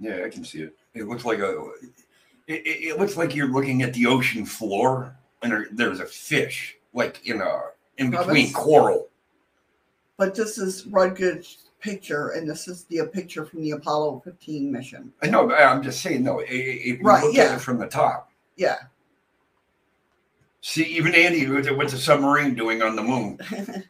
Yeah, 0.00 0.22
I 0.24 0.28
can 0.28 0.44
see 0.44 0.62
it. 0.62 0.76
It 0.94 1.08
looks 1.08 1.24
like 1.24 1.40
a. 1.40 1.70
It, 2.46 2.62
it, 2.64 2.98
looks 2.98 3.16
like 3.16 3.34
you're 3.34 3.48
looking 3.48 3.82
at 3.82 3.92
the 3.92 4.06
ocean 4.06 4.46
floor, 4.46 5.14
and 5.42 5.52
there, 5.52 5.66
there's 5.72 6.00
a 6.00 6.06
fish, 6.06 6.76
like 6.94 7.26
in 7.26 7.42
a 7.42 7.62
in 7.98 8.10
between 8.10 8.52
coral. 8.52 9.08
But 10.16 10.34
this 10.34 10.56
is 10.56 10.86
Rutledge's 10.86 11.67
picture, 11.80 12.30
and 12.30 12.48
this 12.48 12.68
is 12.68 12.84
the 12.84 13.06
picture 13.12 13.44
from 13.44 13.62
the 13.62 13.72
Apollo 13.72 14.22
15 14.24 14.70
mission. 14.70 15.12
I 15.22 15.28
know. 15.28 15.46
but 15.46 15.60
I'm 15.60 15.82
just 15.82 16.00
saying. 16.02 16.24
though, 16.24 16.40
if 16.40 16.50
you 16.50 16.98
Right, 17.02 17.24
look 17.24 17.34
yeah. 17.34 17.44
at 17.44 17.56
it 17.56 17.60
from 17.60 17.78
the 17.78 17.86
top, 17.86 18.30
Yeah. 18.56 18.78
see, 20.60 20.84
even 20.84 21.14
Andy, 21.14 21.48
what's 21.50 21.70
what's 21.70 21.92
a 21.92 21.98
submarine 21.98 22.54
doing 22.54 22.82
on 22.82 22.96
the 22.96 23.02
moon? 23.02 23.38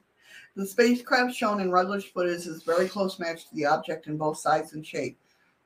the 0.57 0.67
spacecraft 0.67 1.35
shown 1.35 1.61
in 1.61 1.71
Rutledge 1.71 2.13
footage 2.13 2.47
is 2.47 2.63
very 2.63 2.89
close 2.89 3.19
match 3.19 3.49
to 3.49 3.55
the 3.55 3.67
object 3.67 4.07
in 4.07 4.17
both 4.17 4.39
size 4.39 4.73
and 4.75 4.87
shape, 4.87 5.19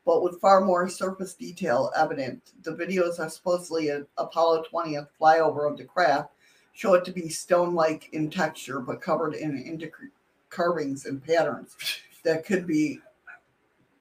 but 0.05 0.23
with 0.23 0.41
far 0.41 0.61
more 0.61 0.89
surface 0.89 1.35
detail 1.35 1.91
evident. 1.97 2.53
The 2.63 2.73
videos 2.77 3.19
are 3.19 3.29
supposedly 3.31 3.89
an 3.89 4.07
Apollo 4.19 4.65
20th 4.73 5.09
flyover 5.21 5.71
of 5.71 5.77
the 5.77 5.85
craft 5.85 6.31
show 6.75 6.95
it 6.95 7.05
to 7.05 7.13
be 7.13 7.29
stone-like 7.29 8.09
in 8.15 8.31
texture, 8.31 8.81
but 8.81 9.03
covered 9.03 9.35
in 9.35 9.59
intricate 9.63 10.09
carvings 10.49 11.05
and 11.05 11.23
patterns 11.23 11.77
that 12.25 12.45
could 12.45 12.67
be 12.67 13.01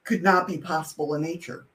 could 0.03 0.23
not 0.23 0.47
be 0.47 0.57
possible 0.57 1.13
in 1.15 1.21
nature. 1.21 1.67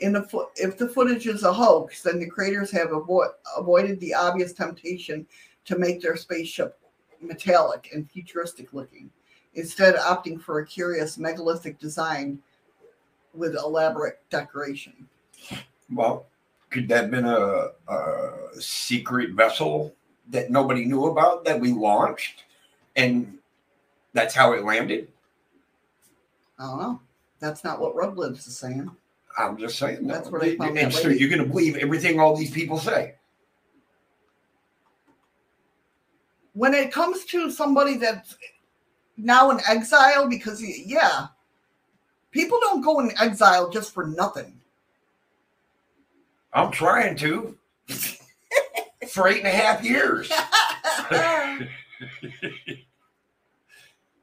In 0.00 0.12
the 0.12 0.22
fo- 0.22 0.50
if 0.56 0.76
the 0.76 0.88
footage 0.88 1.26
is 1.26 1.44
a 1.44 1.52
hoax, 1.52 2.02
then 2.02 2.18
the 2.18 2.28
creators 2.28 2.70
have 2.72 2.88
avo- 2.88 3.32
avoided 3.56 3.98
the 4.00 4.12
obvious 4.12 4.52
temptation 4.52 5.26
to 5.64 5.78
make 5.78 6.02
their 6.02 6.16
spaceship 6.16 6.78
metallic 7.20 7.90
and 7.94 8.10
futuristic 8.10 8.72
looking, 8.74 9.10
instead 9.54 9.94
opting 9.96 10.40
for 10.40 10.58
a 10.58 10.66
curious 10.66 11.16
megalithic 11.16 11.78
design 11.78 12.38
with 13.32 13.54
elaborate 13.54 14.20
decoration. 14.30 15.08
Well, 15.92 16.26
could 16.70 16.88
that 16.88 17.02
have 17.02 17.10
been 17.10 17.26
a, 17.26 17.68
a 17.88 18.32
secret 18.58 19.32
vessel 19.32 19.94
that 20.28 20.50
nobody 20.50 20.84
knew 20.84 21.06
about 21.06 21.44
that 21.44 21.60
we 21.60 21.72
launched, 21.72 22.44
and 22.96 23.38
that's 24.12 24.34
how 24.34 24.52
it 24.52 24.64
landed. 24.64 25.08
I 26.58 26.66
don't 26.66 26.78
know. 26.78 27.00
That's 27.40 27.64
not 27.64 27.80
what 27.80 27.94
Ruglives 27.94 28.46
is 28.46 28.56
saying. 28.56 28.90
I'm 29.38 29.58
just 29.58 29.78
saying. 29.78 30.06
That's 30.06 30.30
what 30.30 30.40
they 30.40 30.56
found 30.56 30.78
and 30.78 30.92
that 30.92 30.96
so 30.96 31.08
lady. 31.08 31.20
you're 31.20 31.28
going 31.28 31.42
to 31.42 31.48
believe 31.48 31.76
everything 31.76 32.18
all 32.18 32.34
these 32.34 32.50
people 32.50 32.78
say. 32.78 33.14
When 36.54 36.72
it 36.72 36.90
comes 36.90 37.26
to 37.26 37.50
somebody 37.50 37.98
that's 37.98 38.36
now 39.18 39.50
in 39.50 39.60
exile, 39.68 40.26
because 40.26 40.62
yeah, 40.62 41.26
people 42.30 42.58
don't 42.60 42.80
go 42.80 43.00
in 43.00 43.12
exile 43.20 43.68
just 43.68 43.92
for 43.92 44.06
nothing. 44.06 44.58
I'm 46.54 46.70
trying 46.70 47.16
to 47.16 47.58
for 49.08 49.28
eight 49.28 49.38
and 49.38 49.48
a 49.48 49.50
half 49.50 49.84
years. 49.84 50.32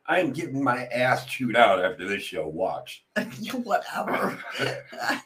I 0.06 0.20
am 0.20 0.34
getting 0.34 0.62
my 0.64 0.86
ass 0.88 1.26
chewed 1.26 1.56
out 1.56 1.84
after 1.84 2.08
this 2.08 2.24
show. 2.24 2.48
Watch. 2.48 3.06
Whatever. 3.64 4.38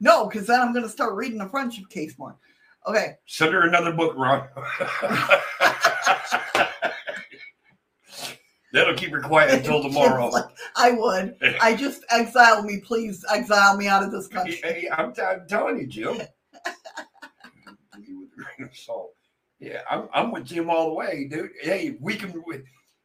no, 0.00 0.26
because 0.26 0.46
then 0.46 0.60
I'm 0.60 0.72
going 0.72 0.84
to 0.84 0.90
start 0.90 1.14
reading 1.14 1.38
the 1.38 1.48
friendship 1.48 1.88
case 1.88 2.16
more. 2.18 2.36
Okay. 2.86 3.16
Send 3.26 3.52
her 3.52 3.66
another 3.66 3.92
book, 3.92 4.14
Ron. 4.16 4.46
That'll 8.72 8.94
keep 8.94 9.10
her 9.10 9.20
quiet 9.20 9.52
until 9.52 9.82
tomorrow. 9.82 10.28
Like, 10.28 10.46
I 10.76 10.92
would. 10.92 11.36
I 11.60 11.76
just 11.76 12.04
exile 12.10 12.62
me, 12.62 12.80
please. 12.80 13.22
Exile 13.30 13.76
me 13.76 13.86
out 13.86 14.02
of 14.02 14.10
this 14.10 14.28
country. 14.28 14.60
Hey, 14.62 14.88
I'm, 14.90 15.12
I'm 15.22 15.46
telling 15.46 15.78
you, 15.78 15.86
Jim. 15.86 16.16
With 16.16 16.28
a 17.94 17.98
grain 18.00 18.68
of 18.68 18.74
salt. 18.74 19.14
Yeah, 19.60 19.82
I'm, 19.90 20.08
I'm 20.14 20.32
with 20.32 20.46
Jim 20.46 20.70
all 20.70 20.86
the 20.88 20.94
way, 20.94 21.28
dude. 21.30 21.50
Hey, 21.60 21.96
we 22.00 22.16
can. 22.16 22.42
we- 22.46 22.62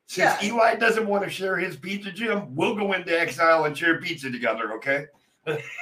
Since 0.08 0.42
Yeah. 0.42 0.48
Eli 0.50 0.76
doesn't 0.76 1.06
want 1.08 1.24
to 1.26 1.30
share 1.30 1.58
his 1.58 1.76
pizza, 1.76 2.12
Jim, 2.12 2.56
we'll 2.56 2.76
go 2.76 2.94
into 2.94 3.18
exile 3.18 3.66
and 3.66 3.78
share 3.78 4.00
pizza 4.00 4.32
together, 4.32 4.74
okay? 4.74 5.06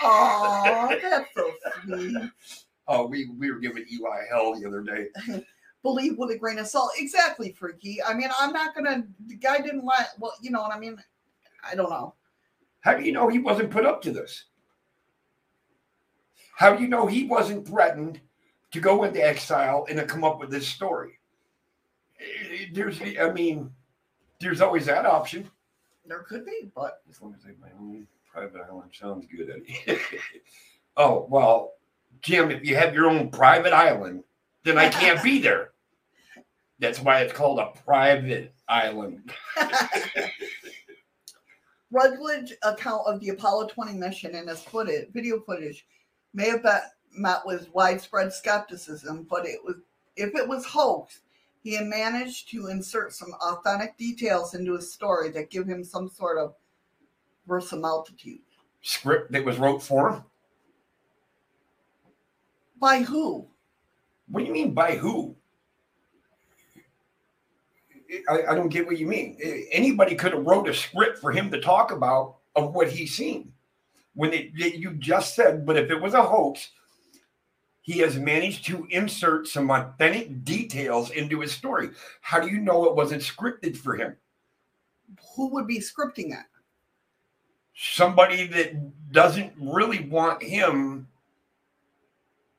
Oh, 0.01 0.87
that's 1.01 1.29
so 1.35 1.51
sweet. 1.83 2.17
Oh, 2.87 3.05
we, 3.07 3.27
we 3.37 3.51
were 3.51 3.59
giving 3.59 3.85
Eli 3.91 4.25
hell 4.29 4.59
the 4.59 4.67
other 4.67 4.81
day. 4.81 5.07
Believe 5.83 6.17
with 6.17 6.31
a 6.31 6.37
grain 6.37 6.57
of 6.57 6.67
salt. 6.67 6.91
Exactly, 6.97 7.51
freaky. 7.51 8.01
I 8.01 8.15
mean, 8.15 8.29
I'm 8.39 8.51
not 8.51 8.73
gonna. 8.73 9.03
The 9.27 9.35
guy 9.35 9.59
didn't 9.59 9.85
let. 9.85 10.09
Well, 10.17 10.33
you 10.41 10.49
know 10.49 10.61
what 10.61 10.73
I 10.75 10.79
mean. 10.79 10.97
I 11.63 11.75
don't 11.75 11.91
know. 11.91 12.15
How 12.79 12.95
do 12.95 13.03
you 13.03 13.11
know 13.11 13.27
he 13.27 13.37
wasn't 13.37 13.69
put 13.69 13.85
up 13.85 14.01
to 14.03 14.11
this? 14.11 14.45
How 16.55 16.75
do 16.75 16.81
you 16.81 16.87
know 16.87 17.05
he 17.05 17.25
wasn't 17.25 17.67
threatened 17.67 18.19
to 18.71 18.79
go 18.79 19.03
into 19.03 19.23
exile 19.23 19.85
and 19.87 19.99
to 19.99 20.05
come 20.05 20.23
up 20.23 20.39
with 20.39 20.49
this 20.49 20.67
story? 20.67 21.19
Eh, 22.19 22.65
There's, 22.73 22.99
I 23.19 23.31
mean, 23.31 23.69
there's 24.39 24.61
always 24.61 24.85
that 24.85 25.05
option. 25.05 25.49
There 26.05 26.19
could 26.19 26.45
be, 26.45 26.69
but 26.75 27.01
As 27.09 27.21
long 27.21 27.33
as 27.37 27.45
I 27.45 27.49
have 27.49 27.59
my 27.59 27.69
own 27.79 28.07
private 28.31 28.61
island, 28.61 28.91
sounds 28.93 29.25
good, 29.25 29.49
Eddie. 29.49 29.99
oh 30.97 31.25
well, 31.29 31.73
Jim, 32.21 32.51
if 32.51 32.65
you 32.65 32.75
have 32.75 32.93
your 32.93 33.09
own 33.09 33.29
private 33.29 33.73
island, 33.73 34.23
then 34.63 34.77
I 34.77 34.89
can't 34.89 35.23
be 35.23 35.39
there. 35.39 35.71
That's 36.79 36.99
why 36.99 37.21
it's 37.21 37.33
called 37.33 37.59
a 37.59 37.71
private 37.85 38.53
island. 38.67 39.31
Rutledge 41.91 42.53
account 42.63 43.03
of 43.05 43.21
the 43.21 43.29
Apollo 43.29 43.69
20 43.69 43.93
mission 43.93 44.35
and 44.35 44.49
his 44.49 44.61
footage, 44.61 45.07
video 45.13 45.39
footage 45.39 45.85
may 46.33 46.49
have 46.49 46.63
been, 46.63 46.81
met 47.17 47.39
with 47.45 47.73
widespread 47.73 48.33
skepticism, 48.33 49.25
but 49.29 49.45
it 49.45 49.63
was 49.63 49.77
if 50.17 50.35
it 50.35 50.47
was 50.47 50.65
hoax, 50.65 51.21
he 51.65 51.73
had 51.73 51.87
managed 51.87 52.47
to 52.51 52.67
insert 52.67 53.11
some 53.11 53.33
authentic 53.41 53.97
details 53.97 54.53
into 54.53 54.75
his 54.75 54.93
story 54.93 55.31
that 55.31 55.49
give 55.49 55.65
him 55.65 55.83
some 55.83 56.07
sort 56.07 56.37
of 56.37 56.53
verisimilitude. 57.47 58.41
Script 58.83 59.31
that 59.31 59.43
was 59.43 59.57
wrote 59.57 59.81
for 59.81 60.11
him. 60.11 60.23
By 62.79 62.99
who? 62.99 63.47
What 64.27 64.41
do 64.41 64.45
you 64.45 64.53
mean 64.53 64.75
by 64.75 64.95
who? 64.95 65.35
I, 68.29 68.43
I 68.49 68.53
don't 68.53 68.69
get 68.69 68.85
what 68.85 68.99
you 68.99 69.07
mean. 69.07 69.35
Anybody 69.71 70.13
could 70.13 70.33
have 70.33 70.45
wrote 70.45 70.69
a 70.69 70.73
script 70.73 71.17
for 71.17 71.31
him 71.31 71.49
to 71.49 71.59
talk 71.59 71.91
about 71.91 72.35
of 72.55 72.75
what 72.75 72.91
he's 72.91 73.15
seen. 73.15 73.51
When 74.13 74.33
it, 74.33 74.51
you 74.53 74.93
just 74.99 75.33
said, 75.33 75.65
but 75.65 75.77
if 75.77 75.89
it 75.89 75.99
was 75.99 76.13
a 76.13 76.21
hoax, 76.21 76.69
he 77.85 77.99
has 77.99 78.17
managed 78.17 78.65
to 78.65 78.87
insert 78.89 79.47
some 79.47 79.69
authentic 79.69 80.43
details 80.43 81.11
into 81.11 81.41
his 81.41 81.51
story. 81.51 81.91
How 82.19 82.39
do 82.39 82.47
you 82.47 82.59
know 82.59 82.85
it 82.85 82.95
wasn't 82.95 83.21
scripted 83.21 83.77
for 83.77 83.95
him? 83.95 84.15
Who 85.35 85.49
would 85.49 85.67
be 85.67 85.77
scripting 85.77 86.31
it? 86.31 86.45
Somebody 87.75 88.47
that 88.47 89.11
doesn't 89.11 89.53
really 89.59 90.09
want 90.09 90.41
him 90.41 91.07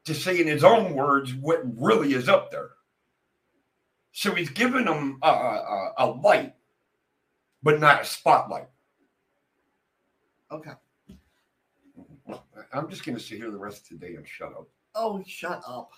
to 0.05 0.15
say 0.15 0.41
in 0.41 0.47
his 0.47 0.63
own 0.63 0.95
words 0.95 1.35
what 1.35 1.61
really 1.77 2.15
is 2.15 2.29
up 2.29 2.53
there. 2.53 2.71
So 4.13 4.33
he's 4.33 4.51
given 4.51 4.85
them 4.85 5.19
a, 5.25 5.29
a, 5.29 5.93
a 5.99 6.07
light, 6.07 6.55
but 7.65 7.81
not 7.81 8.03
a 8.03 8.05
spotlight. 8.05 8.69
Okay. 10.53 10.71
I'm 12.73 12.89
just 12.89 13.05
going 13.05 13.19
to 13.19 13.23
sit 13.23 13.39
here 13.39 13.51
the 13.51 13.57
rest 13.57 13.91
of 13.91 13.99
the 13.99 14.07
day 14.07 14.15
and 14.15 14.27
shut 14.27 14.53
up. 14.53 14.69
Oh, 14.97 15.23
shut 15.27 15.63
up. 15.69 15.93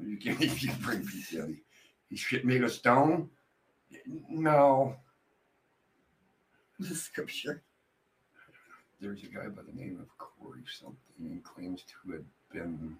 You 0.00 0.18
if 0.22 0.62
you 0.62 0.70
bring 0.82 1.00
me 1.00 1.24
Daddy. 1.32 1.62
He 2.10 2.16
shit 2.16 2.44
made 2.44 2.62
of 2.62 2.70
stone? 2.70 3.28
No. 4.28 4.94
The 6.78 6.94
scripture. 6.94 7.62
There's 9.00 9.22
a 9.22 9.26
guy 9.26 9.48
by 9.48 9.62
the 9.62 9.80
name 9.80 9.98
of 10.00 10.16
Corey 10.18 10.62
something 10.78 10.96
and 11.20 11.42
claims 11.42 11.82
to 11.82 12.12
have 12.12 12.24
been 12.52 12.96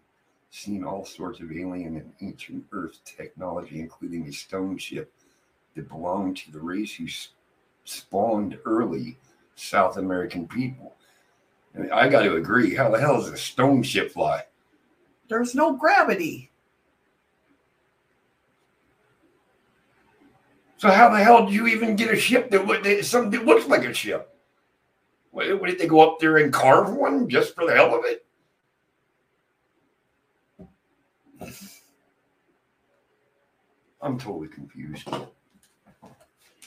seen 0.50 0.84
all 0.84 1.04
sorts 1.04 1.40
of 1.40 1.52
alien 1.52 1.96
and 1.96 2.12
ancient 2.22 2.64
Earth 2.72 3.00
technology, 3.04 3.80
including 3.80 4.26
a 4.26 4.32
stone 4.32 4.78
ship 4.78 5.12
that 5.74 5.88
belonged 5.88 6.36
to 6.38 6.52
the 6.52 6.60
race 6.60 6.94
who 6.94 7.06
spawned 7.84 8.58
early 8.64 9.16
South 9.56 9.96
American 9.96 10.46
people. 10.46 10.94
I, 11.74 11.78
mean, 11.78 11.92
I 11.92 12.08
got 12.08 12.22
to 12.22 12.36
agree. 12.36 12.74
How 12.74 12.90
the 12.90 13.00
hell 13.00 13.20
does 13.20 13.30
a 13.30 13.36
stone 13.36 13.82
ship 13.82 14.12
fly? 14.12 14.44
There's 15.28 15.54
no 15.54 15.76
gravity. 15.76 16.50
So 20.78 20.90
how 20.90 21.10
the 21.10 21.18
hell 21.18 21.46
do 21.46 21.52
you 21.52 21.66
even 21.66 21.96
get 21.96 22.12
a 22.12 22.16
ship 22.16 22.50
that, 22.50 22.66
look- 22.66 22.84
that 22.84 23.04
something 23.04 23.44
looks 23.44 23.66
like 23.66 23.84
a 23.84 23.92
ship? 23.92 24.34
What, 25.32 25.60
what 25.60 25.68
did 25.68 25.78
they 25.78 25.86
go 25.86 26.00
up 26.00 26.18
there 26.20 26.38
and 26.38 26.52
carve 26.52 26.92
one 26.94 27.28
just 27.28 27.54
for 27.54 27.66
the 27.66 27.74
hell 27.74 27.94
of 27.94 28.04
it? 28.04 28.24
I'm 34.00 34.18
totally 34.18 34.48
confused. 34.48 35.08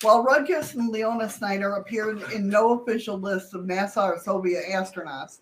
While 0.02 0.26
Rudkus 0.26 0.76
and 0.76 0.90
Leona 0.90 1.30
Snyder 1.30 1.76
appeared 1.76 2.22
in 2.34 2.50
no 2.50 2.82
official 2.82 3.18
list 3.18 3.54
of 3.54 3.62
NASA 3.62 4.04
or 4.04 4.20
Soviet 4.20 4.66
astronauts, 4.70 5.40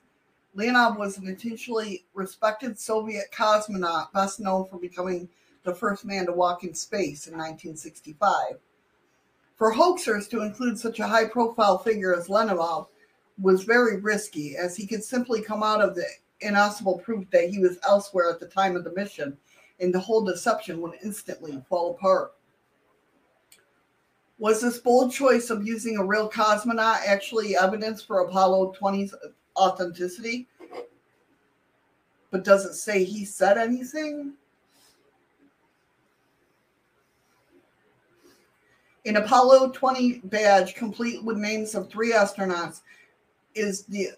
Leonov 0.59 0.97
was 0.97 1.17
an 1.17 1.25
intentionally 1.25 2.03
respected 2.13 2.77
Soviet 2.77 3.31
cosmonaut, 3.31 4.11
best 4.11 4.41
known 4.41 4.65
for 4.65 4.77
becoming 4.77 5.29
the 5.63 5.73
first 5.73 6.03
man 6.03 6.25
to 6.25 6.33
walk 6.33 6.65
in 6.65 6.73
space 6.73 7.27
in 7.27 7.33
1965. 7.33 8.57
For 9.55 9.71
hoaxers 9.73 10.27
to 10.29 10.41
include 10.41 10.77
such 10.77 10.99
a 10.99 11.07
high 11.07 11.27
profile 11.29 11.77
figure 11.77 12.13
as 12.13 12.27
Leonov 12.27 12.87
was 13.41 13.63
very 13.63 14.01
risky, 14.01 14.57
as 14.57 14.75
he 14.75 14.85
could 14.85 15.01
simply 15.01 15.41
come 15.41 15.63
out 15.63 15.81
of 15.81 15.95
the 15.95 16.05
inaudible 16.41 16.99
proof 16.99 17.29
that 17.31 17.49
he 17.49 17.59
was 17.59 17.77
elsewhere 17.87 18.29
at 18.29 18.41
the 18.41 18.47
time 18.47 18.75
of 18.75 18.83
the 18.83 18.93
mission, 18.93 19.37
and 19.79 19.93
the 19.93 19.99
whole 19.99 20.25
deception 20.25 20.81
would 20.81 20.95
instantly 21.01 21.63
fall 21.69 21.91
apart. 21.91 22.33
Was 24.39 24.61
this 24.61 24.79
bold 24.79 25.13
choice 25.13 25.49
of 25.49 25.65
using 25.65 25.97
a 25.97 26.03
real 26.03 26.29
cosmonaut 26.29 26.99
actually 27.05 27.55
evidence 27.55 28.01
for 28.01 28.19
Apollo 28.19 28.73
20's 28.81 29.13
authenticity? 29.59 30.47
But 32.31 32.43
doesn't 32.43 32.75
say 32.75 33.03
he 33.03 33.25
said 33.25 33.57
anything? 33.57 34.33
An 39.05 39.17
Apollo 39.17 39.71
20 39.71 40.19
badge, 40.25 40.75
complete 40.75 41.23
with 41.23 41.37
names 41.37 41.73
of 41.73 41.89
three 41.89 42.11
astronauts, 42.13 42.81
is 43.55 43.83
the 43.83 44.09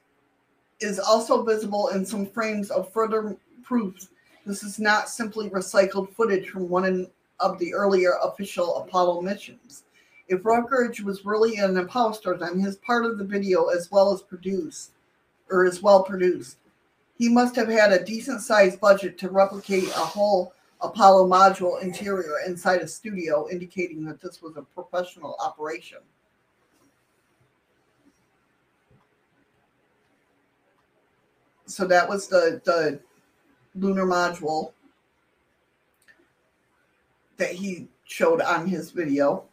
is 0.80 1.00
also 1.00 1.44
visible 1.44 1.90
in 1.90 2.04
some 2.06 2.26
frames 2.26 2.72
of 2.72 2.92
further 2.92 3.38
proof 3.64 4.10
this 4.46 4.64
is 4.64 4.80
not 4.80 5.10
simply 5.10 5.50
recycled 5.50 6.14
footage 6.14 6.50
from 6.50 6.68
one 6.68 7.08
of 7.40 7.60
the 7.60 7.74
earlier 7.74 8.14
official 8.24 8.78
Apollo 8.78 9.22
missions. 9.22 9.84
If 10.28 10.46
Rutledge 10.46 11.02
was 11.02 11.26
really 11.26 11.58
an 11.58 11.78
imposter, 11.78 12.36
then 12.38 12.60
his 12.60 12.78
part 12.78 13.06
of 13.06 13.18
the 13.18 13.24
video 13.24 13.68
as 13.68 13.92
well 13.92 14.14
as 14.14 14.22
produced 14.22 14.92
or 15.52 15.66
is 15.66 15.82
well 15.82 16.04
produced. 16.04 16.58
He 17.18 17.30
must 17.30 17.56
have 17.56 17.68
had 17.68 17.92
a 17.92 18.04
decent 18.04 18.42
sized 18.42 18.80
budget 18.80 19.18
to 19.20 19.30
replicate 19.30 19.90
a 19.90 20.06
whole 20.16 20.54
Apollo 20.82 21.28
module 21.28 21.82
interior 21.82 22.38
inside 22.48 22.82
a 22.82 22.88
studio, 22.88 23.48
indicating 23.52 24.04
that 24.06 24.20
this 24.20 24.42
was 24.42 24.58
a 24.58 24.64
professional 24.64 25.36
operation. 25.40 26.00
So 31.68 31.86
that 31.86 32.10
was 32.10 32.28
the 32.28 32.60
the 32.66 33.00
lunar 33.76 34.06
module 34.06 34.74
that 37.38 37.52
he 37.52 37.88
showed 38.06 38.42
on 38.42 38.68
his 38.68 38.92
video. 38.92 39.46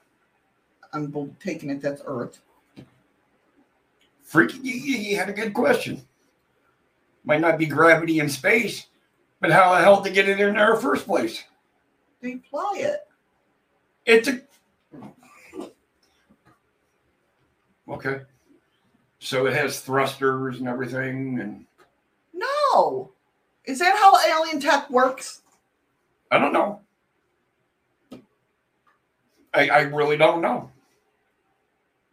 I'm 0.93 1.37
taking 1.39 1.71
it 1.71 1.81
that's 1.81 2.03
Earth. 2.05 2.41
You 4.35 4.53
you 4.63 5.17
had 5.17 5.29
a 5.29 5.33
good 5.33 5.55
question. 5.55 6.03
Might 7.25 7.41
not 7.41 7.59
be 7.59 7.67
gravity 7.67 8.21
in 8.21 8.29
space, 8.29 8.87
but 9.41 9.51
how 9.51 9.73
the 9.73 9.81
hell 9.81 10.03
to 10.03 10.11
get 10.11 10.29
it 10.29 10.33
in 10.33 10.39
there 10.39 10.49
in 10.49 10.75
the 10.75 10.81
first 10.81 11.07
place? 11.07 11.45
They 12.21 12.41
fly 12.51 12.75
it. 12.77 13.07
It's 14.05 14.29
a 14.29 14.41
okay. 17.89 18.23
So 19.19 19.47
it 19.47 19.55
has 19.55 19.81
thrusters 19.81 20.59
and 20.59 20.69
everything, 20.69 21.41
and 21.41 21.67
No. 22.33 23.13
Is 23.65 23.79
that 23.81 23.97
how 23.97 24.17
alien 24.27 24.61
tech 24.61 24.89
works? 24.91 25.43
I 26.31 26.39
don't 26.39 26.53
know. 26.53 26.81
I 29.55 29.69
I 29.69 29.81
really 29.81 30.17
don't 30.17 30.41
know. 30.41 30.71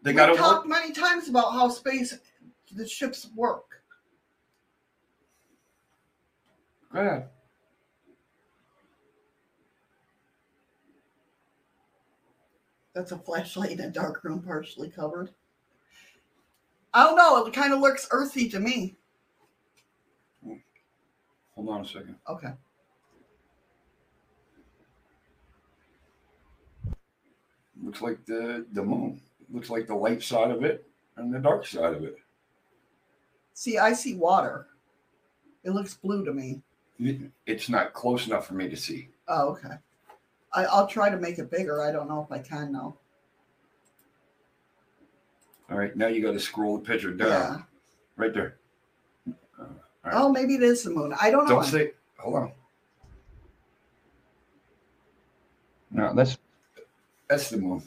They 0.05 0.11
We've 0.11 0.17
got 0.17 0.27
to 0.27 0.35
talked 0.35 0.67
many 0.67 0.91
times 0.91 1.29
about 1.29 1.53
how 1.53 1.67
space 1.67 2.15
the 2.71 2.87
ships 2.87 3.27
work. 3.35 3.81
Go 6.93 6.99
ahead. 6.99 7.29
That's 12.93 13.13
a 13.13 13.17
flashlight 13.17 13.71
in 13.71 13.79
a 13.79 13.89
dark 13.89 14.23
room, 14.23 14.43
partially 14.43 14.89
covered. 14.89 15.31
I 16.93 17.03
don't 17.03 17.15
know. 17.15 17.43
It 17.43 17.51
kind 17.51 17.73
of 17.73 17.79
looks 17.79 18.07
earthy 18.11 18.47
to 18.49 18.59
me. 18.59 18.95
Hold 21.55 21.69
on 21.69 21.81
a 21.81 21.85
second. 21.87 22.15
Okay. 22.29 22.53
Looks 27.81 28.01
like 28.01 28.23
the 28.27 28.67
the 28.71 28.83
moon. 28.83 29.19
Looks 29.51 29.69
like 29.69 29.87
the 29.87 29.95
light 29.95 30.21
side 30.23 30.51
of 30.51 30.63
it 30.63 30.85
and 31.17 31.33
the 31.33 31.39
dark 31.39 31.65
side 31.65 31.93
of 31.93 32.03
it. 32.03 32.17
See, 33.53 33.77
I 33.77 33.93
see 33.93 34.15
water. 34.15 34.67
It 35.63 35.71
looks 35.71 35.93
blue 35.95 36.25
to 36.25 36.33
me. 36.33 36.61
It's 37.45 37.69
not 37.69 37.93
close 37.93 38.27
enough 38.27 38.47
for 38.47 38.53
me 38.53 38.69
to 38.69 38.75
see. 38.75 39.09
Oh, 39.27 39.49
okay. 39.49 39.75
I, 40.53 40.65
I'll 40.65 40.87
try 40.87 41.09
to 41.09 41.17
make 41.17 41.37
it 41.39 41.51
bigger. 41.51 41.81
I 41.81 41.91
don't 41.91 42.07
know 42.07 42.21
if 42.21 42.31
I 42.31 42.39
can 42.39 42.71
though. 42.71 42.95
All 45.69 45.77
right, 45.77 45.95
now 45.95 46.07
you 46.07 46.21
got 46.21 46.33
to 46.33 46.39
scroll 46.39 46.77
the 46.77 46.83
picture 46.85 47.11
down 47.11 47.27
Yeah. 47.29 47.61
right 48.17 48.33
there. 48.33 48.57
Oh, 50.11 50.31
maybe 50.31 50.53
it 50.55 50.61
is 50.61 50.83
the 50.83 50.91
moon. 50.91 51.15
I 51.19 51.31
don't 51.31 51.45
know. 51.47 51.55
Don't 51.55 51.65
say. 51.65 51.91
Hold 52.19 52.35
on. 52.35 52.51
No, 55.91 56.13
that's 56.13 56.37
that's 57.27 57.49
the 57.49 57.57
moon. 57.57 57.81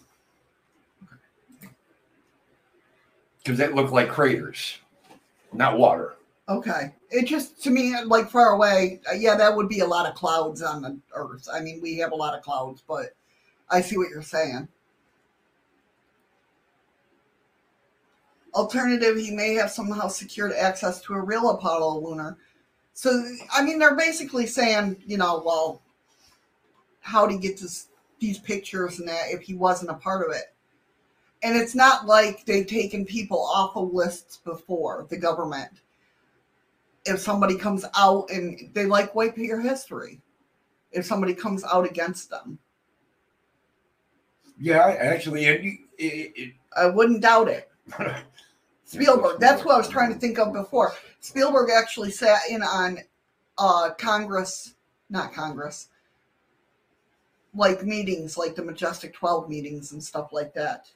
Because 3.49 3.61
that 3.61 3.75
looked 3.75 3.93
like 3.93 4.11
craters, 4.11 4.77
not 5.55 5.79
water. 5.79 6.16
Okay. 6.51 6.95
It 7.11 7.25
just 7.25 7.62
to 7.62 7.70
me 7.70 7.99
like 8.05 8.29
far 8.29 8.51
away. 8.51 9.01
uh, 9.11 9.15
Yeah, 9.15 9.37
that 9.37 9.57
would 9.57 9.70
be 9.70 9.81
a 9.81 9.87
lot 9.87 10.05
of 10.05 10.15
clouds 10.15 10.61
on 10.61 10.83
the 10.83 10.99
Earth. 11.15 11.49
I 11.51 11.61
mean, 11.62 11.81
we 11.81 11.97
have 11.97 12.12
a 12.12 12.15
lot 12.15 12.37
of 12.37 12.45
clouds, 12.45 12.83
but 12.87 13.15
I 13.70 13.81
see 13.81 13.97
what 13.97 14.11
you're 14.11 14.20
saying. 14.20 14.69
Alternative, 18.53 19.16
he 19.16 19.31
may 19.31 19.55
have 19.55 19.70
somehow 19.70 20.09
secured 20.09 20.53
access 20.53 21.01
to 21.01 21.15
a 21.15 21.20
real 21.23 21.49
Apollo 21.49 22.01
lunar. 22.01 22.37
So, 22.93 23.33
I 23.51 23.62
mean, 23.62 23.79
they're 23.79 23.97
basically 23.97 24.47
saying, 24.47 25.03
you 25.07 25.16
know, 25.16 25.43
well, 25.43 25.81
how'd 27.01 27.31
he 27.31 27.39
get 27.39 27.59
this, 27.59 27.87
these 28.20 28.39
pictures 28.39 28.99
and 28.99 29.09
that 29.09 29.31
if 29.31 29.41
he 29.41 29.55
wasn't 29.55 29.91
a 29.91 29.95
part 29.95 30.29
of 30.29 30.37
it? 30.37 30.53
And 31.43 31.56
it's 31.56 31.74
not 31.74 32.06
like 32.06 32.44
they've 32.44 32.66
taken 32.66 33.05
people 33.05 33.40
off 33.40 33.77
of 33.77 33.93
lists 33.93 34.39
before, 34.39 35.06
the 35.09 35.16
government. 35.16 35.70
If 37.05 37.20
somebody 37.20 37.56
comes 37.56 37.85
out 37.97 38.28
and 38.31 38.70
they 38.74 38.86
like 38.86 39.15
white 39.15 39.36
your 39.39 39.60
history 39.60 40.20
if 40.93 41.05
somebody 41.05 41.35
comes 41.35 41.65
out 41.65 41.85
against 41.85 42.31
them. 42.31 42.59
Yeah, 44.60 44.81
I- 44.81 44.94
actually, 44.97 45.44
it, 45.47 45.65
it, 45.98 46.32
it, 46.36 46.55
i 46.77 46.86
wouldn't 46.86 47.23
doubt 47.23 47.48
it. 47.48 47.70
It 48.90 48.93
spielberg 48.94 49.39
that's 49.39 49.66
what 49.66 49.74
i 49.74 49.77
was 49.77 49.89
trying 49.90 50.10
to 50.15 50.19
think 50.19 50.39
of 50.39 50.55
before. 50.55 50.94
Spielberg 51.20 51.69
actually 51.69 52.10
sat 52.10 52.40
in 52.48 52.62
on 52.62 52.97
uh 53.59 53.90
congress 53.98 54.77
not 55.10 55.35
congress 55.35 55.89
like 57.55 57.82
meetings 57.82 58.39
like 58.39 58.55
the 58.55 58.65
majestic 58.65 59.12
12 59.12 59.47
meetings 59.47 59.93
and 59.93 60.02
stuff 60.02 60.32
like 60.32 60.55
that 60.55 60.90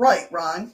right 0.00 0.26
ron 0.32 0.72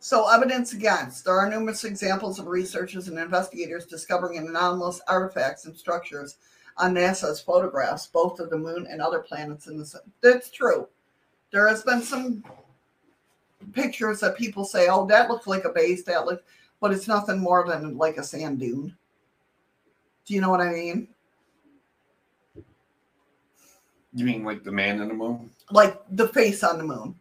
So, 0.00 0.26
evidence 0.30 0.72
against. 0.72 1.26
There 1.26 1.38
are 1.38 1.50
numerous 1.50 1.84
examples 1.84 2.38
of 2.38 2.46
researchers 2.46 3.08
and 3.08 3.18
investigators 3.18 3.84
discovering 3.84 4.38
anomalous 4.38 5.02
artifacts 5.06 5.66
and 5.66 5.76
structures 5.76 6.38
on 6.78 6.94
NASA's 6.94 7.42
photographs, 7.42 8.06
both 8.06 8.40
of 8.40 8.48
the 8.48 8.56
moon 8.56 8.86
and 8.88 9.02
other 9.02 9.18
planets 9.18 9.66
in 9.66 9.76
the 9.76 9.84
sun. 9.84 10.00
That's 10.22 10.48
true. 10.48 10.88
There 11.52 11.68
has 11.68 11.82
been 11.82 12.00
some 12.00 12.42
pictures 13.74 14.20
that 14.20 14.38
people 14.38 14.64
say, 14.64 14.88
"Oh, 14.88 15.04
that 15.08 15.28
looks 15.28 15.46
like 15.46 15.66
a 15.66 15.72
base," 15.72 16.04
that 16.04 16.24
look, 16.24 16.42
but 16.80 16.92
it's 16.92 17.08
nothing 17.08 17.38
more 17.38 17.66
than 17.66 17.98
like 17.98 18.16
a 18.16 18.24
sand 18.24 18.60
dune. 18.60 18.96
Do 20.24 20.32
you 20.32 20.40
know 20.40 20.48
what 20.48 20.62
I 20.62 20.72
mean? 20.72 21.08
You 24.14 24.24
mean 24.24 24.44
like 24.44 24.64
the 24.64 24.72
man 24.72 25.00
in 25.00 25.08
the 25.08 25.14
moon? 25.14 25.50
Like 25.70 26.00
the 26.10 26.28
face 26.28 26.64
on 26.64 26.78
the 26.78 26.84
moon. 26.84 27.14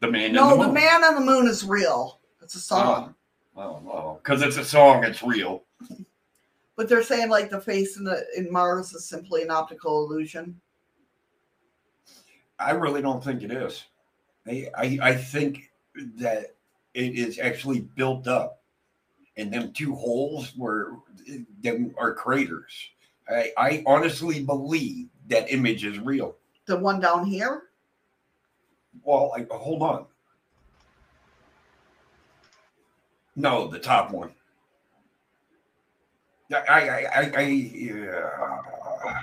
The 0.00 0.10
man 0.10 0.32
No, 0.32 0.54
in 0.54 0.60
the 0.60 0.66
the 0.66 0.72
man 0.72 1.04
on 1.04 1.14
the 1.14 1.20
moon 1.20 1.46
is 1.46 1.64
real. 1.64 2.20
It's 2.42 2.54
a 2.54 2.60
song. 2.60 3.14
Oh, 3.56 3.80
oh, 3.92 4.20
because 4.22 4.42
it's 4.42 4.56
a 4.56 4.64
song. 4.64 5.04
It's 5.04 5.22
real. 5.22 5.64
But 6.76 6.88
they're 6.88 7.02
saying 7.02 7.28
like 7.28 7.50
the 7.50 7.60
face 7.60 7.98
in 7.98 8.04
the 8.04 8.24
in 8.34 8.50
Mars 8.50 8.94
is 8.94 9.04
simply 9.04 9.42
an 9.42 9.50
optical 9.50 10.02
illusion. 10.02 10.58
I 12.58 12.70
really 12.70 13.02
don't 13.02 13.22
think 13.22 13.42
it 13.42 13.52
is. 13.52 13.84
I, 14.46 14.70
I 14.74 14.98
I 15.02 15.14
think 15.14 15.70
that 16.16 16.54
it 16.94 17.18
is 17.18 17.38
actually 17.38 17.80
built 17.80 18.26
up, 18.28 18.62
and 19.36 19.52
them 19.52 19.74
two 19.74 19.94
holes 19.94 20.56
were 20.56 20.92
eh, 21.28 21.40
them 21.62 21.94
are 21.98 22.14
craters. 22.14 22.72
I 23.28 23.52
I 23.58 23.82
honestly 23.84 24.42
believe 24.42 25.08
that 25.30 25.50
image 25.52 25.84
is 25.84 25.98
real. 25.98 26.36
The 26.66 26.76
one 26.76 27.00
down 27.00 27.24
here. 27.24 27.62
Well, 29.02 29.32
I, 29.36 29.46
hold 29.50 29.82
on. 29.82 30.06
No, 33.36 33.68
the 33.68 33.78
top 33.78 34.10
one. 34.10 34.32
I 36.52 36.56
I 36.56 37.04
I, 37.14 37.32
I 37.36 37.40
yeah. 37.42 39.20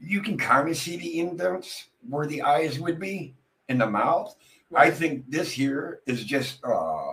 you 0.00 0.20
can 0.20 0.36
kind 0.36 0.68
of 0.68 0.76
see 0.76 0.96
the 0.96 1.20
indents 1.20 1.86
where 2.08 2.26
the 2.26 2.42
eyes 2.42 2.80
would 2.80 2.98
be 2.98 3.34
in 3.68 3.78
the 3.78 3.86
mouth. 3.86 4.34
I 4.74 4.90
think 4.90 5.30
this 5.30 5.50
here 5.50 6.00
is 6.06 6.24
just 6.24 6.62
uh, 6.64 7.12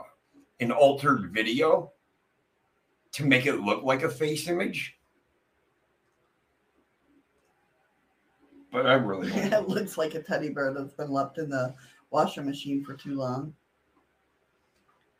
an 0.60 0.72
altered 0.72 1.32
video 1.32 1.91
to 3.14 3.26
make 3.26 3.45
it 3.45 3.62
look 3.62 3.84
like 3.84 4.03
a 4.03 4.10
face 4.10 4.48
image. 4.48 4.98
But 8.76 8.88
I 8.88 8.95
really 8.95 9.30
don't. 9.30 9.53
it 9.53 9.69
looks 9.69 9.97
like 9.97 10.15
a 10.15 10.22
teddy 10.22 10.49
bear 10.49 10.73
that's 10.73 10.93
been 10.93 11.10
left 11.10 11.38
in 11.38 11.49
the 11.49 11.73
washing 12.11 12.45
machine 12.45 12.84
for 12.84 12.93
too 12.93 13.15
long. 13.15 13.53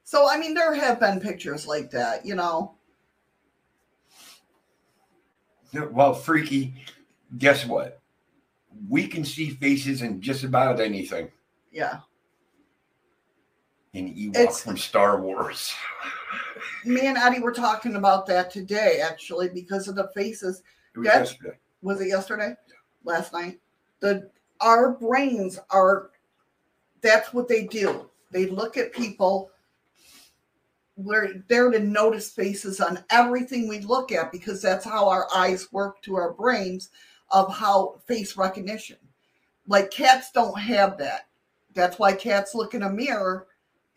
So 0.04 0.30
I 0.30 0.38
mean, 0.38 0.54
there 0.54 0.74
have 0.74 1.00
been 1.00 1.22
pictures 1.22 1.66
like 1.66 1.90
that, 1.92 2.26
you 2.26 2.36
know. 2.36 2.76
Well, 5.74 6.14
freaky, 6.14 6.74
guess 7.38 7.66
what? 7.66 8.02
We 8.90 9.08
can 9.08 9.24
see 9.24 9.52
faces 9.52 10.02
in 10.02 10.20
just 10.20 10.44
about 10.44 10.82
anything. 10.82 11.30
Yeah, 11.72 12.00
In 13.94 14.14
Ewok 14.14 14.36
It's- 14.36 14.64
from 14.64 14.76
Star 14.76 15.22
Wars. 15.22 15.74
me 16.86 17.08
and 17.08 17.18
Eddie 17.18 17.40
were 17.40 17.54
talking 17.54 17.96
about 17.96 18.26
that 18.28 18.52
today, 18.52 19.00
actually, 19.02 19.48
because 19.48 19.88
of 19.88 19.96
the 19.96 20.10
faces. 20.14 20.62
It 20.94 21.00
was 21.00 21.08
That's- 21.08 21.32
yesterday. 21.32 21.58
Was 21.82 22.02
it 22.02 22.08
yesterday? 22.08 22.56
Last 23.06 23.32
night. 23.32 23.60
The 24.02 24.30
our 24.62 24.92
brains 24.92 25.60
are. 25.70 26.12
That's 27.02 27.34
what 27.34 27.48
they 27.48 27.66
do. 27.66 28.10
They 28.32 28.48
look 28.48 28.78
at 28.78 28.92
people 28.92 29.52
we're 30.98 31.44
there 31.48 31.70
to 31.72 31.80
notice 31.80 32.32
faces 32.32 32.80
on 32.80 33.04
everything 33.10 33.68
we 33.68 33.80
look 33.82 34.12
at 34.12 34.32
because 34.32 34.62
that's 34.62 34.86
how 34.86 35.10
our 35.10 35.28
eyes 35.36 35.72
work 35.72 36.02
to 36.02 36.16
our 36.16 36.34
brains 36.34 36.90
of 37.32 37.54
how 37.54 38.00
face 38.06 38.38
recognition. 38.38 38.98
Like 39.68 39.92
cats 39.92 40.32
don't 40.32 40.58
have 40.58 40.98
that. 41.00 41.28
That's 41.74 42.00
why 42.00 42.14
cats 42.14 42.56
look 42.56 42.74
in 42.74 42.84
a 42.84 42.90
mirror 42.90 43.48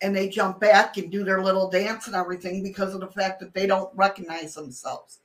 and 0.01 0.15
they 0.15 0.29
jump 0.29 0.59
back 0.61 0.97
and 0.97 1.11
do 1.11 1.25
their 1.25 1.43
little 1.43 1.71
dance 1.71 2.07
and 2.07 2.17
everything 2.17 2.63
because 2.63 2.95
of 2.95 3.01
the 3.01 3.09
fact 3.09 3.39
that 3.41 3.55
they 3.55 3.67
don't 3.67 3.95
recognize 3.95 4.55
themselves. 4.55 5.21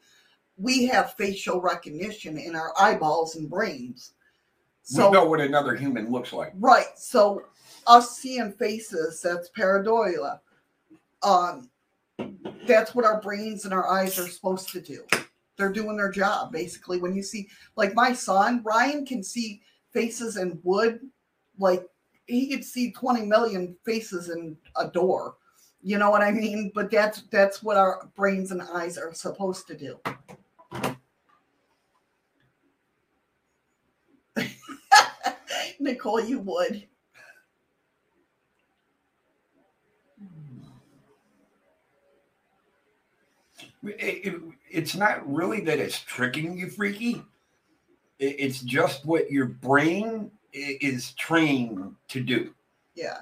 We 0.57 0.85
have 0.87 1.15
facial 1.15 1.61
recognition 1.61 2.37
in 2.37 2.55
our 2.55 2.73
eyeballs 2.79 3.35
and 3.35 3.49
brains. 3.49 4.13
we 5.07 5.11
know 5.11 5.25
what 5.25 5.41
another 5.41 5.75
human 5.75 6.11
looks 6.11 6.33
like. 6.33 6.53
Right. 6.55 6.97
So 6.97 7.43
us 7.87 8.17
seeing 8.17 8.51
faces, 8.51 9.21
that's 9.21 9.49
pareidolia. 9.57 10.39
Um, 11.23 11.69
that's 12.67 12.93
what 12.93 13.05
our 13.05 13.21
brains 13.21 13.65
and 13.65 13.73
our 13.73 13.89
eyes 13.89 14.19
are 14.19 14.27
supposed 14.27 14.69
to 14.69 14.81
do. 14.81 15.05
They're 15.57 15.71
doing 15.71 15.97
their 15.97 16.11
job 16.11 16.51
basically. 16.51 16.99
When 16.99 17.15
you 17.15 17.23
see, 17.23 17.47
like 17.75 17.93
my 17.93 18.13
son 18.13 18.61
Ryan, 18.63 19.05
can 19.05 19.23
see 19.23 19.61
faces 19.91 20.37
in 20.37 20.59
wood, 20.63 20.99
like 21.57 21.87
he 22.25 22.47
could 22.47 22.63
see 22.63 22.91
20 22.91 23.25
million 23.25 23.75
faces 23.85 24.29
in 24.29 24.57
a 24.77 24.87
door. 24.87 25.35
You 25.81 25.97
know 25.97 26.09
what 26.09 26.21
I 26.21 26.31
mean? 26.31 26.71
But 26.73 26.89
that's 26.89 27.23
that's 27.23 27.61
what 27.61 27.77
our 27.77 28.09
brains 28.15 28.51
and 28.51 28.61
eyes 28.61 28.97
are 28.97 29.13
supposed 29.13 29.67
to 29.67 29.77
do. 29.77 29.99
Nicole, 35.83 36.21
you 36.21 36.39
would. 36.39 36.87
It- 43.83 44.27
it- 44.27 44.41
it's 44.71 44.95
not 44.95 45.29
really 45.31 45.59
that 45.61 45.79
it's 45.79 45.99
tricking 45.99 46.57
you, 46.57 46.69
freaky. 46.69 47.23
It- 48.17 48.35
it's 48.39 48.61
just 48.61 49.05
what 49.05 49.29
your 49.29 49.45
brain 49.45 50.31
is 50.53 51.11
trained 51.13 51.95
to 52.07 52.21
do. 52.21 52.55
Yeah. 52.95 53.21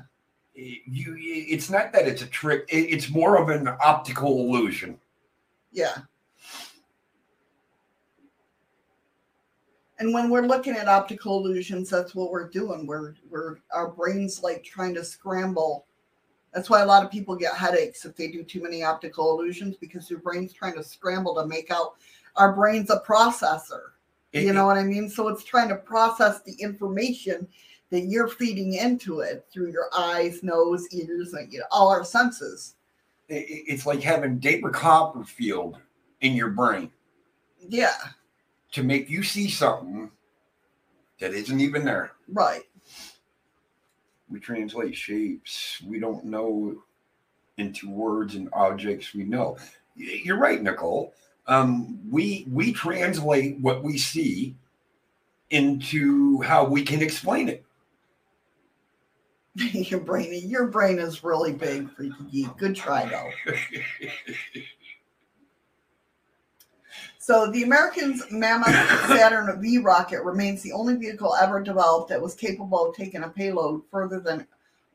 You, 0.54 1.16
it's 1.18 1.70
not 1.70 1.92
that 1.94 2.08
it's 2.08 2.22
a 2.22 2.28
trick. 2.28 2.66
it- 2.70 2.94
It's 2.94 3.10
more 3.10 3.42
of 3.42 3.50
an 3.50 3.68
optical 3.68 4.42
illusion. 4.42 5.00
Yeah. 5.72 5.98
And 10.02 10.12
when 10.16 10.32
we're 10.32 10.48
looking 10.48 10.74
at 10.76 10.88
optical 10.88 11.38
illusions, 11.38 11.88
that's 11.88 12.16
what 12.16 12.32
we're 12.32 12.50
doing. 12.50 12.88
We're 12.88 13.14
we're 13.30 13.58
our 13.72 13.88
brains 13.88 14.42
like 14.42 14.64
trying 14.64 14.96
to 14.96 15.06
scramble. 15.06 15.86
That's 16.56 16.72
why 16.72 16.82
a 16.82 16.86
lot 16.88 17.06
of 17.06 17.12
people 17.12 17.36
get 17.36 17.54
headaches 17.54 18.04
if 18.04 18.16
they 18.16 18.28
do 18.30 18.44
too 18.44 18.64
many 18.64 18.82
optical 18.82 19.32
illusions 19.32 19.78
because 19.78 20.10
your 20.10 20.18
brain's 20.18 20.54
trying 20.54 20.74
to 20.74 20.84
scramble 20.84 21.36
to 21.36 21.46
make 21.46 21.70
out. 21.70 21.98
Our 22.36 22.52
brain's 22.52 22.90
a 22.90 23.04
processor. 23.08 23.92
It- 24.34 24.44
you 24.44 24.54
know 24.54 24.66
what 24.66 24.80
I 24.80 24.84
mean? 24.84 25.08
So 25.08 25.28
it's 25.28 25.44
trying 25.44 25.70
to 25.70 25.76
process 25.76 26.42
the 26.42 26.54
information 26.54 27.48
that 27.92 28.06
you're 28.08 28.28
feeding 28.28 28.74
into 28.74 29.20
it 29.20 29.46
through 29.54 29.72
your 29.72 29.90
eyes, 29.96 30.42
nose, 30.42 30.88
ears, 30.92 31.34
and 31.34 31.54
you 31.54 31.60
know, 31.60 31.66
all 31.70 31.90
our 31.90 32.04
senses. 32.04 32.74
it- 33.30 33.48
it- 33.48 33.64
it's 33.68 33.86
like 33.86 34.02
having 34.02 34.40
David 34.40 34.74
Copperfield 34.74 35.78
in 36.22 36.34
your 36.34 36.50
brain 36.50 36.92
Yeah, 37.70 37.94
to 38.72 38.84
make 38.84 39.10
you 39.10 39.24
see 39.24 39.50
something 39.50 40.12
that 41.20 41.34
isn't 41.34 41.60
even 41.60 41.86
there. 41.86 42.12
right. 42.32 42.64
We 44.30 44.40
translate 44.40 44.96
shapes 44.96 45.82
we 45.86 46.00
don't 46.00 46.24
know 46.24 46.82
into 47.58 47.90
words 47.90 48.36
and 48.36 48.50
objects 48.54 49.14
we 49.14 49.24
know. 49.24 49.58
You're 49.96 50.40
right, 50.40 50.62
Nicole. 50.62 51.14
Um, 51.48 52.00
we 52.10 52.46
we 52.50 52.72
translate 52.72 53.60
what 53.60 53.84
we 53.84 53.98
see 53.98 54.56
into 55.50 56.42
how 56.42 56.64
we 56.64 56.84
can 56.84 57.02
explain 57.02 57.50
it. 57.50 57.66
your 59.56 60.00
brain 60.00 60.48
your 60.48 60.68
brain 60.68 60.98
is 60.98 61.26
really 61.26 61.52
big 61.52 61.94
freaky 61.94 62.24
geek 62.32 62.58
good 62.58 62.74
try 62.74 63.06
though 63.06 63.54
so 67.22 67.50
the 67.52 67.64
americans 67.64 68.24
mammoth 68.32 68.74
saturn 69.08 69.62
v 69.62 69.78
rocket 69.78 70.24
remains 70.24 70.62
the 70.62 70.72
only 70.72 70.96
vehicle 70.96 71.36
ever 71.40 71.62
developed 71.62 72.10
that 72.10 72.22
was 72.22 72.34
capable 72.34 72.88
of 72.88 72.96
taking 72.96 73.24
a 73.24 73.30
payload 73.30 73.82
further 73.92 74.20
than 74.20 74.48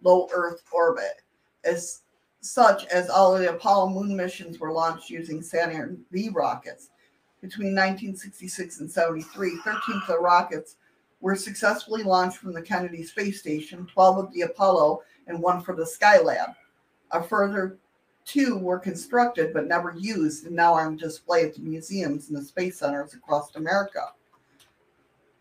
low 0.03 0.29
earth 0.35 0.63
orbit 0.73 1.23
as 1.65 2.03
such 2.41 2.85
as 2.87 3.09
all 3.09 3.35
of 3.35 3.41
the 3.41 3.51
apollo 3.51 3.89
moon 3.89 4.17
missions 4.17 4.59
were 4.59 4.73
launched 4.73 5.09
using 5.09 5.41
saturn 5.41 6.05
v 6.11 6.29
rockets 6.31 6.91
between 7.41 7.75
1966 7.75 8.81
and 8.81 8.91
73 8.91 9.61
13 9.65 9.95
of 9.95 10.07
the 10.09 10.19
rockets 10.19 10.77
were 11.21 11.37
successfully 11.37 12.03
launched 12.03 12.39
from 12.39 12.53
the 12.53 12.63
Kennedy 12.63 13.03
Space 13.03 13.41
Station, 13.41 13.87
12 13.93 14.19
of 14.19 14.33
the 14.33 14.43
Apollo, 14.43 15.03
and 15.27 15.41
one 15.41 15.63
for 15.63 15.75
the 15.75 15.85
Skylab. 15.85 16.55
A 17.13 17.23
further 17.23 17.79
two 18.27 18.59
were 18.59 18.79
constructed 18.79 19.55
but 19.55 19.67
never 19.67 19.95
used 19.97 20.45
and 20.45 20.55
now 20.55 20.75
are 20.75 20.87
on 20.87 20.97
display 20.97 21.45
at 21.45 21.55
the 21.55 21.61
museums 21.61 22.29
and 22.29 22.37
the 22.37 22.43
space 22.43 22.81
centers 22.81 23.15
across 23.15 23.55
America. 23.55 24.09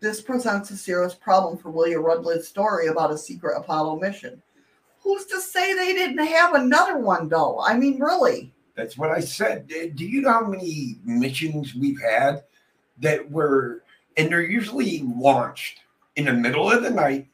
This 0.00 0.22
presents 0.22 0.70
a 0.70 0.76
serious 0.76 1.14
problem 1.14 1.58
for 1.58 1.70
William 1.70 2.02
Rutledge's 2.02 2.48
story 2.48 2.86
about 2.86 3.10
a 3.10 3.18
secret 3.18 3.58
Apollo 3.58 3.98
mission. 3.98 4.40
Who's 5.00 5.26
to 5.26 5.40
say 5.40 5.74
they 5.74 5.94
didn't 5.94 6.24
have 6.26 6.54
another 6.54 6.98
one, 6.98 7.28
though? 7.28 7.60
I 7.60 7.76
mean, 7.76 7.98
really? 7.98 8.52
That's 8.74 8.98
what 8.98 9.10
I 9.10 9.20
said. 9.20 9.68
Do 9.68 10.04
you 10.04 10.20
know 10.20 10.32
how 10.32 10.46
many 10.46 10.96
missions 11.04 11.74
we've 11.74 12.00
had 12.00 12.44
that 12.98 13.30
were, 13.30 13.82
and 14.16 14.28
they're 14.28 14.42
usually 14.42 15.02
launched 15.16 15.80
in 16.16 16.26
the 16.26 16.32
middle 16.32 16.70
of 16.70 16.82
the 16.82 16.90
night 16.90 17.26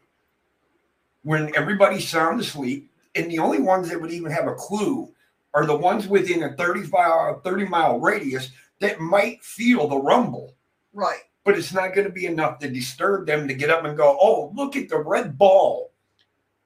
when 1.25 1.55
everybody's 1.57 2.09
sound 2.09 2.41
asleep, 2.41 2.91
and 3.15 3.31
the 3.31 3.39
only 3.39 3.61
ones 3.61 3.89
that 3.89 4.01
would 4.01 4.13
even 4.13 4.31
have 4.31 4.47
a 4.47 4.55
clue 4.55 5.12
are 5.55 5.67
the 5.67 5.77
ones 5.77 6.07
within 6.09 6.43
a 6.45 6.55
35, 6.57 7.43
30 7.43 7.65
mile 7.67 7.99
radius 8.01 8.51
that 8.81 9.01
might 9.01 9.43
feel 9.45 9.87
the 9.87 9.99
rumble, 9.99 10.55
Right. 10.93 11.21
but 11.45 11.57
it's 11.59 11.73
not 11.73 11.95
going 11.95 12.07
to 12.07 12.13
be 12.13 12.27
enough 12.27 12.59
to 12.61 12.69
disturb 12.71 13.27
them 13.27 13.47
to 13.49 13.55
get 13.55 13.71
up 13.71 13.85
and 13.85 13.97
go, 13.97 14.17
oh, 14.21 14.53
look 14.55 14.77
at 14.77 14.89
the 14.89 14.99
red 14.99 15.37
ball. 15.39 15.93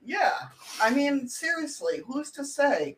Yeah. 0.05 0.35
I 0.81 0.91
mean, 0.91 1.29
seriously, 1.29 2.01
who's 2.07 2.31
to 2.33 2.45
say? 2.45 2.97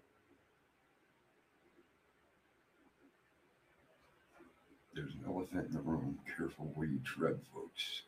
There's 4.94 5.12
an 5.15 5.20
elephant 5.27 5.66
in 5.69 5.73
the 5.73 5.81
room. 5.81 6.19
Careful 6.36 6.70
where 6.74 6.86
you 6.86 6.98
tread, 7.05 7.39
folks. 7.55 8.02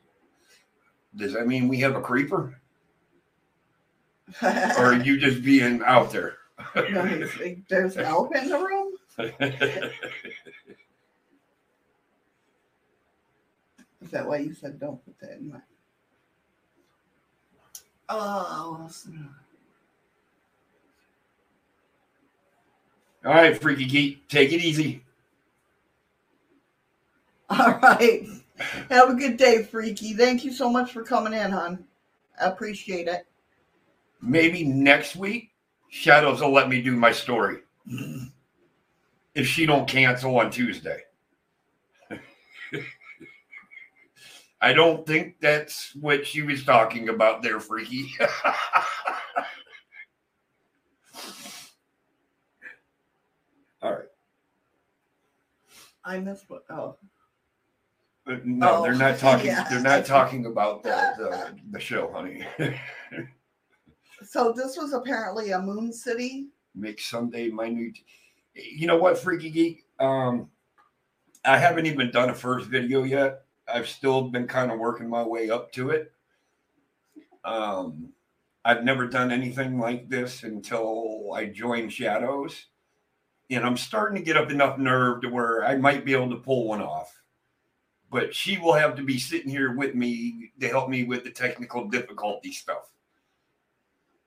Does 1.17 1.33
that 1.33 1.47
mean 1.47 1.69
we 1.69 1.79
have 1.81 1.97
a 1.97 2.01
creeper? 2.01 2.61
Or 4.43 4.47
are 4.49 4.95
you 5.03 5.19
just 5.19 5.43
being 5.43 5.83
out 5.85 6.13
there? 6.13 6.37
No, 6.91 7.05
he's 7.05 7.39
like, 7.39 7.59
There's 7.69 7.97
an 7.97 8.05
elephant 8.05 8.45
in 8.45 8.49
the 8.51 8.59
room? 8.59 8.93
Is 14.03 14.11
that 14.13 14.27
why 14.27 14.39
you 14.39 14.55
said 14.55 14.81
don't 14.81 15.05
put 15.05 15.19
that 15.21 15.39
in 15.39 15.51
my? 15.51 15.61
Oh, 18.09 18.79
what? 18.81 19.07
All 23.25 23.33
right, 23.33 23.61
freaky 23.61 23.85
geek, 23.85 24.29
take 24.29 24.53
it 24.53 24.63
easy. 24.63 25.05
all 27.51 27.79
right. 27.83 28.27
Have 28.91 29.11
a 29.11 29.15
good 29.15 29.37
day, 29.37 29.63
Freaky. 29.63 30.15
Thank 30.15 30.45
you 30.45 30.53
so 30.53 30.71
much 30.71 30.93
for 30.93 31.03
coming 31.03 31.33
in, 31.33 31.51
hon. 31.51 31.85
I 32.41 32.47
appreciate 32.47 33.09
it. 33.09 33.27
Maybe 34.23 34.65
next 34.65 35.17
week, 35.17 35.50
Shadows 35.91 36.41
will 36.41 36.53
let 36.53 36.69
me 36.69 36.81
do 36.81 36.97
my 36.97 37.13
story. 37.13 37.59
Mm-hmm. 37.91 38.27
If 39.35 39.47
she 39.47 39.67
don't 39.67 39.89
cancel 39.89 40.39
on 40.39 40.51
Tuesday. 40.51 41.03
I 44.63 44.73
don't 44.73 45.07
think 45.07 45.41
that's 45.41 45.95
what 45.97 46.27
she 46.27 46.43
was 46.43 46.65
talking 46.65 47.09
about 47.09 47.43
there, 47.43 47.59
Freaky. 47.59 48.13
All 53.83 53.93
right. 53.93 54.05
I 56.05 56.19
missed 56.19 56.45
what? 56.49 56.65
Oh, 56.71 56.97
But 58.27 58.47
no, 58.47 58.77
Oh, 58.77 58.83
they're 58.83 58.95
not 58.95 59.15
oh, 59.15 59.19
talking. 59.19 59.47
yeah. 59.51 59.67
They're 59.69 59.81
not 59.81 60.05
talking 60.05 60.47
about 60.47 60.83
the, 60.85 61.15
the, 61.19 61.57
the 61.73 61.81
show, 61.81 62.13
honey. 62.13 62.45
So 64.25 64.53
this 64.53 64.77
was 64.77 64.93
apparently 64.93 65.53
a 65.53 65.61
moon 65.61 65.93
city. 65.93 66.49
Make 66.75 67.01
Sunday 67.01 67.51
minute. 67.51 67.99
You 68.55 68.87
know 68.87 68.97
what, 68.97 69.19
Freaky 69.19 69.51
Geek? 69.51 69.85
Um, 69.99 70.51
I 71.45 71.57
haven't 71.57 71.87
even 71.87 72.11
done 72.11 72.31
a 72.31 72.35
first 72.35 72.69
video 72.69 73.05
yet. 73.05 73.43
I've 73.73 73.89
still 73.89 74.23
been 74.23 74.47
kind 74.47 74.71
of 74.71 74.79
working 74.79 75.09
my 75.09 75.23
way 75.23 75.51
up 75.51 75.73
to 75.73 75.91
it. 75.91 76.13
Um, 77.45 78.13
I've 78.65 78.85
never 78.85 79.07
done 79.07 79.31
anything 79.31 79.79
like 79.79 80.09
this 80.09 80.43
until 80.43 81.33
I 81.35 81.47
joined 81.47 81.93
Shadows. 81.93 82.67
and 83.51 83.65
I'm 83.65 83.77
starting 83.77 84.19
to 84.19 84.25
get 84.25 84.37
up 84.37 84.51
enough 84.51 84.79
nerve 84.79 85.23
to 85.23 85.29
where 85.29 85.65
I 85.65 85.77
might 85.77 86.05
be 86.05 86.13
able 86.13 86.31
to 86.31 86.37
pull 86.37 86.69
one 86.69 86.83
off. 86.83 87.21
But 88.11 88.35
she 88.35 88.59
will 88.59 88.75
have 88.75 88.97
to 88.97 89.03
be 89.03 89.19
sitting 89.19 89.51
here 89.51 89.75
with 89.75 89.95
me 89.95 90.53
to 90.61 90.69
help 90.69 90.89
me 90.89 91.05
with 91.05 91.25
the 91.25 91.31
technical 91.31 91.89
difficulty 91.89 92.53
stuff 92.53 92.91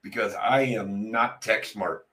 because 0.04 0.36
I 0.36 0.62
am 0.62 1.10
not 1.10 1.42
tech 1.42 1.66
smart. 1.66 2.06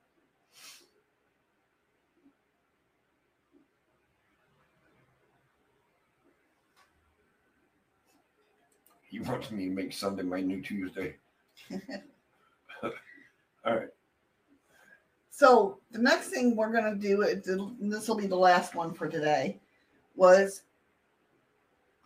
He 9.08 9.18
wants 9.20 9.50
me 9.50 9.64
to 9.66 9.70
make 9.72 9.92
Sunday 9.92 10.22
my 10.22 10.40
new 10.40 10.62
Tuesday. 10.62 11.16
All 12.82 12.90
right. 13.76 13.88
So 15.30 15.78
the 15.90 15.98
next 15.98 16.28
thing 16.28 16.54
we're 16.54 16.72
gonna 16.72 16.94
do, 16.94 17.22
is- 17.22 17.44
this 17.80 18.08
will 18.08 18.16
be 18.16 18.28
the 18.28 18.36
last 18.36 18.74
one 18.74 18.94
for 18.94 19.08
today, 19.08 19.58
was 20.14 20.62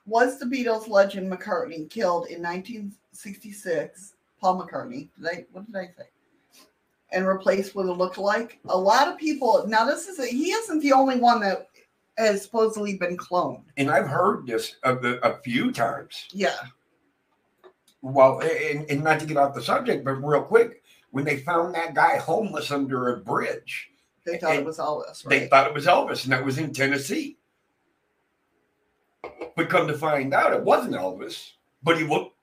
was 0.07 0.39
the 0.39 0.47
Beatles 0.47 0.89
legend 0.89 1.31
McCartney 1.31 1.89
killed 1.89 2.27
in 2.29 2.43
1966? 2.43 4.14
Paul 4.45 4.61
McCartney. 4.61 5.09
Did 5.17 5.27
I? 5.27 5.47
What 5.53 5.65
did 5.65 5.75
I 5.75 5.87
say? 5.87 6.09
And 7.13 7.27
replaced 7.27 7.75
with 7.75 7.89
a 7.89 7.93
lookalike. 7.93 8.59
A 8.67 8.77
lot 8.77 9.09
of 9.09 9.17
people. 9.17 9.65
Now 9.67 9.87
this 9.87 10.07
is 10.07 10.19
a, 10.19 10.27
he 10.27 10.51
isn't 10.51 10.81
the 10.81 10.93
only 10.93 11.17
one 11.17 11.41
that 11.41 11.69
has 12.19 12.43
supposedly 12.43 12.99
been 12.99 13.17
cloned. 13.17 13.63
And 13.79 13.91
I've 13.91 14.07
heard 14.07 14.47
this 14.47 14.77
a, 14.83 14.95
a 15.23 15.39
few 15.39 15.73
times. 15.73 16.29
Yeah. 16.33 16.57
Well, 18.03 18.41
and, 18.41 18.85
and 18.91 19.03
not 19.03 19.19
to 19.21 19.27
get 19.27 19.39
off 19.39 19.55
the 19.55 19.63
subject, 19.63 20.05
but 20.05 20.23
real 20.23 20.43
quick, 20.43 20.83
when 21.11 21.25
they 21.25 21.39
found 21.39 21.75
that 21.75 21.95
guy 21.95 22.19
homeless 22.19 22.71
under 22.71 23.15
a 23.15 23.21
bridge, 23.21 23.89
They 24.27 24.37
thought 24.37 24.57
it 24.57 24.65
was 24.65 24.77
Elvis, 24.77 25.23
they 25.25 25.47
thought 25.47 25.69
it 25.69 25.75
was 25.75 25.87
Elvis, 25.87 26.25
and 26.25 26.33
that 26.33 26.45
was 26.45 26.59
in 26.59 26.75
Tennessee. 26.75 27.39
But 29.57 29.71
come 29.71 29.89
to 29.89 29.97
find 29.97 30.35
out, 30.35 30.53
it 30.53 30.63
wasn't 30.63 30.97
Elvis, 30.97 31.53
but 31.83 31.97
he 31.97 32.05
looked 32.05 32.34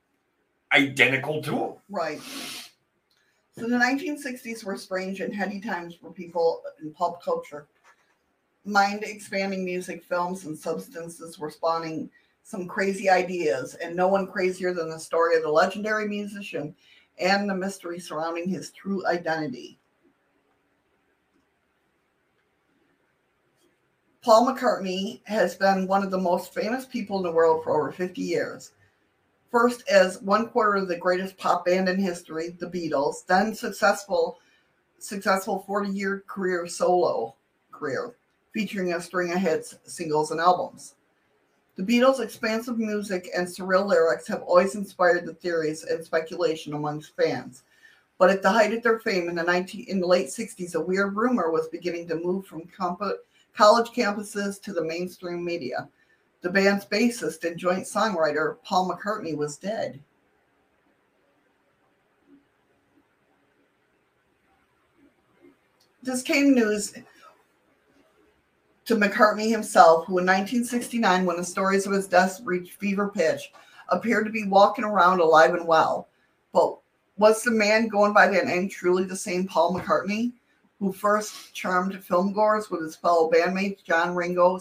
identical 0.73 1.41
to 1.43 1.57
him. 1.57 1.73
Right. 1.89 2.21
So 3.57 3.67
the 3.67 3.77
1960s 3.77 4.63
were 4.63 4.77
strange 4.77 5.19
and 5.19 5.33
heady 5.33 5.59
times 5.59 5.95
for 5.95 6.11
people 6.11 6.63
in 6.81 6.93
pop 6.93 7.21
culture. 7.21 7.67
Mind 8.63 9.03
expanding 9.03 9.65
music, 9.65 10.03
films, 10.03 10.45
and 10.45 10.57
substances 10.57 11.37
were 11.37 11.49
spawning 11.49 12.09
some 12.43 12.67
crazy 12.67 13.09
ideas, 13.09 13.75
and 13.75 13.95
no 13.95 14.07
one 14.07 14.27
crazier 14.27 14.73
than 14.73 14.89
the 14.89 14.99
story 14.99 15.35
of 15.35 15.43
the 15.43 15.49
legendary 15.49 16.07
musician 16.07 16.75
and 17.19 17.49
the 17.49 17.55
mystery 17.55 17.99
surrounding 17.99 18.49
his 18.49 18.71
true 18.71 19.05
identity. 19.05 19.77
Paul 24.23 24.47
McCartney 24.47 25.21
has 25.25 25.55
been 25.55 25.87
one 25.87 26.03
of 26.03 26.11
the 26.11 26.17
most 26.17 26.53
famous 26.53 26.85
people 26.85 27.17
in 27.17 27.23
the 27.23 27.31
world 27.31 27.63
for 27.63 27.75
over 27.75 27.91
50 27.91 28.21
years. 28.21 28.71
First, 29.51 29.83
as 29.89 30.21
one 30.21 30.47
quarter 30.47 30.75
of 30.75 30.87
the 30.87 30.97
greatest 30.97 31.37
pop 31.37 31.65
band 31.65 31.89
in 31.89 31.99
history, 31.99 32.55
the 32.57 32.67
Beatles, 32.67 33.25
then 33.27 33.53
successful, 33.53 34.39
successful 34.97 35.65
40-year 35.67 36.23
career 36.25 36.65
solo 36.67 37.35
career, 37.69 38.15
featuring 38.53 38.93
a 38.93 39.01
string 39.01 39.33
of 39.33 39.39
hits, 39.39 39.77
singles, 39.83 40.31
and 40.31 40.39
albums. 40.39 40.95
The 41.75 41.83
Beatles' 41.83 42.21
expansive 42.21 42.77
music 42.77 43.29
and 43.35 43.45
surreal 43.45 43.85
lyrics 43.85 44.27
have 44.27 44.41
always 44.43 44.75
inspired 44.75 45.25
the 45.25 45.33
theories 45.33 45.83
and 45.83 46.03
speculation 46.03 46.73
amongst 46.73 47.15
fans. 47.17 47.63
But 48.17 48.29
at 48.29 48.41
the 48.41 48.51
height 48.51 48.73
of 48.73 48.83
their 48.83 48.99
fame 48.99 49.27
in 49.27 49.35
the 49.35 49.43
19, 49.43 49.85
in 49.87 49.99
the 49.99 50.07
late 50.07 50.27
60s, 50.27 50.75
a 50.75 50.79
weird 50.79 51.15
rumor 51.15 51.51
was 51.51 51.67
beginning 51.67 52.07
to 52.07 52.15
move 52.15 52.45
from 52.45 52.67
comp- 52.67 53.01
college 53.53 53.89
campuses 53.89 54.61
to 54.61 54.71
the 54.73 54.83
mainstream 54.83 55.43
media. 55.43 55.89
The 56.41 56.49
band's 56.49 56.85
bassist 56.85 57.43
and 57.47 57.57
joint 57.57 57.83
songwriter, 57.83 58.57
Paul 58.63 58.89
McCartney, 58.89 59.37
was 59.37 59.57
dead. 59.57 59.99
This 66.03 66.23
came 66.23 66.55
news 66.55 66.93
to 68.85 68.95
McCartney 68.95 69.51
himself, 69.51 70.07
who 70.07 70.17
in 70.17 70.25
1969, 70.25 71.25
when 71.25 71.37
the 71.37 71.43
stories 71.43 71.85
of 71.85 71.93
his 71.93 72.07
death 72.07 72.41
reached 72.43 72.73
fever 72.73 73.09
pitch, 73.09 73.53
appeared 73.89 74.25
to 74.25 74.31
be 74.31 74.47
walking 74.47 74.83
around 74.83 75.19
alive 75.19 75.53
and 75.53 75.67
well. 75.67 76.07
But 76.53 76.79
was 77.17 77.43
the 77.43 77.51
man 77.51 77.87
going 77.87 78.13
by 78.13 78.27
that 78.29 78.47
name 78.47 78.67
truly 78.67 79.03
the 79.03 79.15
same 79.15 79.47
Paul 79.47 79.75
McCartney, 79.75 80.33
who 80.79 80.91
first 80.91 81.53
charmed 81.53 81.93
filmgoers 81.93 82.71
with 82.71 82.81
his 82.81 82.95
fellow 82.95 83.29
bandmates 83.29 83.83
John 83.83 84.15
Ringo 84.15 84.59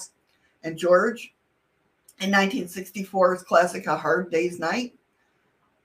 and 0.63 0.77
George 0.77 1.33
in 2.21 2.31
1964's 2.31 3.43
classic 3.43 3.87
A 3.87 3.97
Hard 3.97 4.31
Day's 4.31 4.59
Night? 4.59 4.95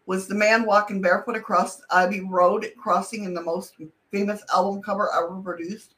Was 0.06 0.28
the 0.28 0.36
man 0.36 0.66
walking 0.66 1.02
barefoot 1.02 1.36
across 1.36 1.82
Abbey 1.92 2.22
Road, 2.22 2.72
crossing 2.78 3.24
in 3.24 3.34
the 3.34 3.42
most 3.42 3.74
famous 4.12 4.44
album 4.54 4.82
cover 4.82 5.10
ever 5.14 5.42
produced? 5.42 5.96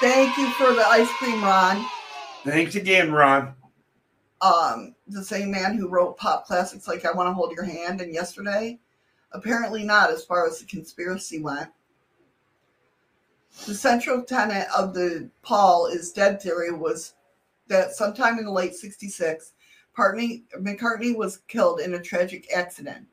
Thank 0.00 0.36
you 0.36 0.50
for 0.50 0.74
the 0.74 0.86
ice 0.86 1.10
cream, 1.12 1.42
Ron. 1.42 1.86
Thanks 2.44 2.74
again, 2.74 3.12
Ron. 3.12 3.54
Um, 4.42 4.94
the 5.08 5.24
same 5.24 5.50
man 5.50 5.78
who 5.78 5.88
wrote 5.88 6.18
pop 6.18 6.46
classics 6.46 6.86
like 6.86 7.06
I 7.06 7.12
Want 7.12 7.28
to 7.28 7.32
Hold 7.32 7.52
Your 7.52 7.64
Hand 7.64 8.02
and 8.02 8.12
Yesterday? 8.12 8.78
Apparently 9.32 9.82
not, 9.82 10.10
as 10.10 10.24
far 10.24 10.46
as 10.46 10.58
the 10.58 10.66
conspiracy 10.66 11.40
went. 11.40 11.70
The 13.66 13.74
central 13.74 14.22
tenet 14.22 14.68
of 14.76 14.92
the 14.92 15.30
Paul 15.42 15.86
is 15.86 16.12
dead 16.12 16.42
theory 16.42 16.72
was 16.72 17.14
that 17.68 17.94
sometime 17.94 18.38
in 18.38 18.44
the 18.44 18.50
late 18.50 18.74
66, 18.74 19.52
Partney, 19.96 20.44
McCartney 20.58 21.16
was 21.16 21.38
killed 21.48 21.80
in 21.80 21.94
a 21.94 22.02
tragic 22.02 22.52
accident. 22.54 23.06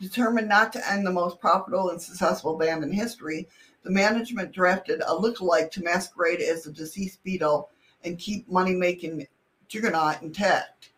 Determined 0.00 0.48
not 0.48 0.72
to 0.72 0.90
end 0.90 1.04
the 1.04 1.12
most 1.12 1.40
profitable 1.40 1.90
and 1.90 2.00
successful 2.00 2.56
band 2.56 2.84
in 2.84 2.92
history, 2.92 3.48
the 3.82 3.90
management 3.90 4.52
drafted 4.52 5.00
a 5.00 5.14
lookalike 5.14 5.70
to 5.72 5.82
masquerade 5.82 6.40
as 6.40 6.62
the 6.62 6.72
deceased 6.72 7.18
Beatle 7.24 7.66
and 8.04 8.18
keep 8.18 8.48
money 8.48 8.74
making 8.74 9.26
juggernaut 9.66 10.22
intact. 10.22 10.90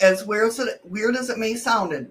As 0.00 0.24
weird 0.24 0.48
as 0.48 0.58
it, 0.58 0.80
weird 0.84 1.16
as 1.16 1.28
it 1.28 1.38
may 1.38 1.54
sound, 1.54 2.10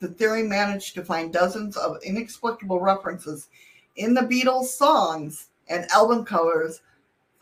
the 0.00 0.08
theory 0.08 0.42
managed 0.42 0.94
to 0.94 1.04
find 1.04 1.32
dozens 1.32 1.76
of 1.76 2.02
inexplicable 2.02 2.80
references 2.80 3.48
in 3.96 4.14
the 4.14 4.22
Beatles' 4.22 4.66
songs 4.66 5.48
and 5.68 5.90
album 5.90 6.24
covers 6.24 6.80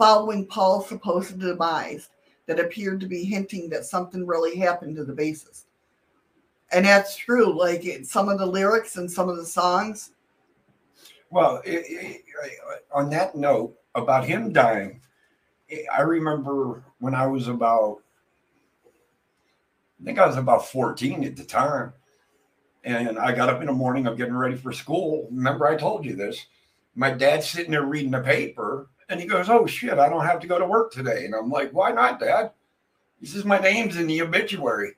following 0.01 0.47
Paul's 0.47 0.89
supposed 0.89 1.39
demise 1.39 2.09
that 2.47 2.59
appeared 2.59 3.01
to 3.01 3.07
be 3.07 3.23
hinting 3.23 3.69
that 3.69 3.85
something 3.85 4.27
really 4.27 4.57
happened 4.57 4.97
to 4.97 5.05
the 5.05 5.13
bassist. 5.13 5.65
And 6.73 6.87
that's 6.87 7.15
true. 7.15 7.53
Like 7.57 7.85
it, 7.85 8.07
some 8.07 8.31
of 8.31 8.39
the 8.39 8.47
lyrics 8.47 8.97
and 8.97 9.11
some 9.11 9.29
of 9.29 9.37
the 9.37 9.45
songs. 9.45 10.13
Well, 11.29 11.61
i 11.67 12.19
i 12.43 12.57
on 12.95 13.11
that 13.11 13.37
note 13.37 13.77
about 13.95 14.25
him 14.25 14.55
dying, 14.55 15.03
I 15.95 16.01
remember 16.01 16.83
when 16.99 17.15
I 17.15 17.27
was 17.27 17.49
about, 17.49 17.99
I 20.01 20.05
think 20.05 20.19
I 20.19 20.27
was 20.27 20.39
about 20.39 20.67
14 20.67 21.25
at 21.25 21.37
the 21.37 21.45
time. 21.45 21.93
And 22.85 23.19
I 23.19 23.33
got 23.33 23.51
up 23.51 23.61
in 23.61 23.67
the 23.67 23.75
morning, 23.75 24.09
I'm 24.09 24.17
getting 24.17 24.35
ready 24.35 24.57
for 24.57 24.73
school. 24.73 25.29
Remember, 25.31 25.67
I 25.67 25.77
told 25.77 26.07
you 26.07 26.17
this. 26.17 26.47
My 26.95 27.11
dad's 27.11 27.51
sitting 27.51 27.73
there 27.73 27.85
reading 27.85 28.13
the 28.13 28.21
paper 28.21 28.89
and 29.11 29.21
he 29.21 29.27
goes, 29.27 29.51
Oh 29.51 29.67
shit, 29.67 29.99
I 29.99 30.09
don't 30.09 30.25
have 30.25 30.41
to 30.41 30.47
go 30.47 30.59
to 30.59 30.65
work 30.65 30.93
today. 30.93 31.27
And 31.27 31.35
I'm 31.35 31.51
like, 31.51 31.73
Why 31.73 31.91
not, 31.91 32.21
Dad? 32.21 32.53
He 33.19 33.27
says, 33.27 33.45
My 33.45 33.59
name's 33.59 33.97
in 33.97 34.07
the 34.07 34.23
obituary. 34.23 34.95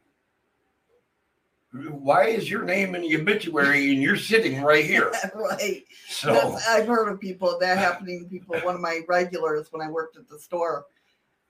Why 1.72 2.26
is 2.26 2.50
your 2.50 2.64
name 2.64 2.94
in 2.94 3.00
the 3.00 3.16
obituary 3.18 3.90
and 3.92 4.02
you're 4.02 4.16
sitting 4.16 4.60
right 4.62 4.84
here? 4.84 5.10
right. 5.34 5.84
So 6.06 6.34
That's, 6.34 6.68
I've 6.68 6.86
heard 6.86 7.10
of 7.10 7.18
people 7.18 7.56
that 7.60 7.78
happening 7.78 8.24
to 8.24 8.28
people. 8.28 8.56
One 8.60 8.74
of 8.74 8.82
my 8.82 9.00
regulars 9.08 9.72
when 9.72 9.80
I 9.80 9.90
worked 9.90 10.18
at 10.18 10.28
the 10.28 10.38
store, 10.38 10.84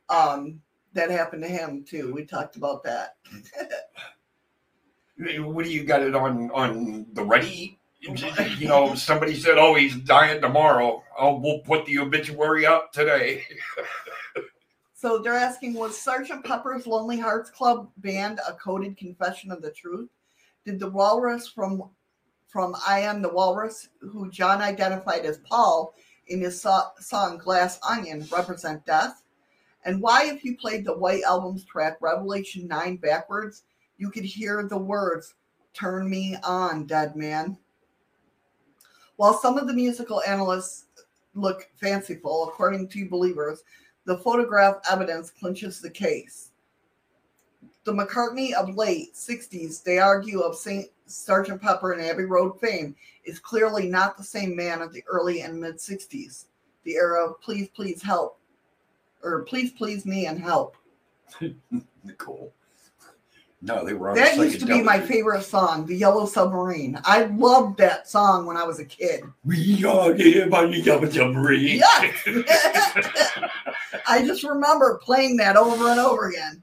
um, 0.08 0.60
that 0.92 1.10
happened 1.10 1.42
to 1.42 1.48
him 1.48 1.82
too. 1.82 2.12
We 2.14 2.24
talked 2.24 2.54
about 2.54 2.84
that. 2.84 3.16
what 5.40 5.64
do 5.64 5.72
you 5.72 5.82
got 5.82 6.02
it 6.02 6.14
on 6.14 6.50
on 6.52 7.06
the 7.14 7.24
ready? 7.24 7.80
You 8.02 8.68
know, 8.68 8.94
somebody 8.94 9.34
said, 9.34 9.58
"Oh, 9.58 9.74
he's 9.74 9.94
dying 9.96 10.40
tomorrow." 10.40 11.02
Oh, 11.18 11.38
we'll 11.38 11.60
put 11.60 11.86
the 11.86 11.98
obituary 11.98 12.66
up 12.66 12.92
today. 12.92 13.44
So 14.94 15.18
they're 15.18 15.34
asking, 15.34 15.74
was 15.74 16.00
Sergeant 16.00 16.44
Pepper's 16.44 16.86
Lonely 16.86 17.18
Hearts 17.18 17.50
Club 17.50 17.90
Band 17.96 18.38
a 18.48 18.52
coded 18.52 18.96
confession 18.96 19.50
of 19.50 19.60
the 19.60 19.72
truth? 19.72 20.08
Did 20.64 20.78
the 20.78 20.90
walrus 20.90 21.48
from 21.48 21.90
from 22.46 22.76
I 22.86 23.00
Am 23.00 23.20
the 23.20 23.28
Walrus, 23.28 23.88
who 23.98 24.30
John 24.30 24.62
identified 24.62 25.24
as 25.24 25.38
Paul 25.38 25.92
in 26.28 26.40
his 26.40 26.60
so- 26.60 26.92
song 27.00 27.38
Glass 27.38 27.80
Onion, 27.82 28.28
represent 28.30 28.86
death? 28.86 29.24
And 29.84 30.00
why, 30.00 30.26
if 30.26 30.44
you 30.44 30.56
played 30.56 30.84
the 30.84 30.96
White 30.96 31.24
Album's 31.24 31.64
track 31.64 31.96
Revelation 32.00 32.68
9 32.68 32.98
backwards, 32.98 33.64
you 33.98 34.08
could 34.08 34.24
hear 34.24 34.62
the 34.68 34.78
words, 34.78 35.34
Turn 35.74 36.08
me 36.08 36.36
on, 36.44 36.86
dead 36.86 37.16
man? 37.16 37.58
While 39.22 39.38
some 39.38 39.56
of 39.56 39.68
the 39.68 39.72
musical 39.72 40.20
analysts 40.26 40.86
look 41.36 41.68
fanciful, 41.80 42.48
according 42.48 42.88
to 42.88 43.08
believers, 43.08 43.62
the 44.04 44.18
photograph 44.18 44.78
evidence 44.90 45.30
clinches 45.30 45.80
the 45.80 45.90
case. 45.90 46.50
The 47.84 47.92
McCartney 47.92 48.52
of 48.52 48.74
late 48.74 49.14
60s, 49.14 49.84
they 49.84 50.00
argue 50.00 50.40
of 50.40 50.56
St. 50.56 50.88
Sgt. 51.06 51.60
Pepper 51.60 51.92
and 51.92 52.02
Abbey 52.02 52.24
Road 52.24 52.58
fame, 52.60 52.96
is 53.24 53.38
clearly 53.38 53.88
not 53.88 54.16
the 54.16 54.24
same 54.24 54.56
man 54.56 54.82
of 54.82 54.92
the 54.92 55.04
early 55.06 55.42
and 55.42 55.60
mid 55.60 55.76
60s, 55.76 56.46
the 56.82 56.96
era 56.96 57.24
of 57.24 57.40
please, 57.40 57.68
please 57.68 58.02
help, 58.02 58.40
or 59.22 59.42
please, 59.42 59.70
please 59.70 60.04
me 60.04 60.26
and 60.26 60.40
help. 60.40 60.76
Nicole. 62.04 62.52
No, 63.64 63.84
they 63.84 63.94
were 63.94 64.10
on 64.10 64.16
That 64.16 64.36
used 64.36 64.58
to 64.58 64.66
be 64.66 64.82
my 64.82 64.98
favorite 65.00 65.44
song, 65.44 65.86
The 65.86 65.94
Yellow 65.94 66.26
Submarine. 66.26 66.98
I 67.04 67.26
loved 67.26 67.78
that 67.78 68.08
song 68.08 68.44
when 68.44 68.56
I 68.56 68.64
was 68.64 68.80
a 68.80 68.84
kid. 68.84 69.22
We 69.44 69.84
are 69.84 70.12
here 70.14 70.48
by 70.48 70.66
the 70.66 70.80
Yellow 70.80 71.08
Submarine. 71.08 71.78
Yes. 71.78 72.16
I 74.08 74.26
just 74.26 74.42
remember 74.42 74.98
playing 75.00 75.36
that 75.36 75.56
over 75.56 75.88
and 75.88 76.00
over 76.00 76.28
again. 76.28 76.60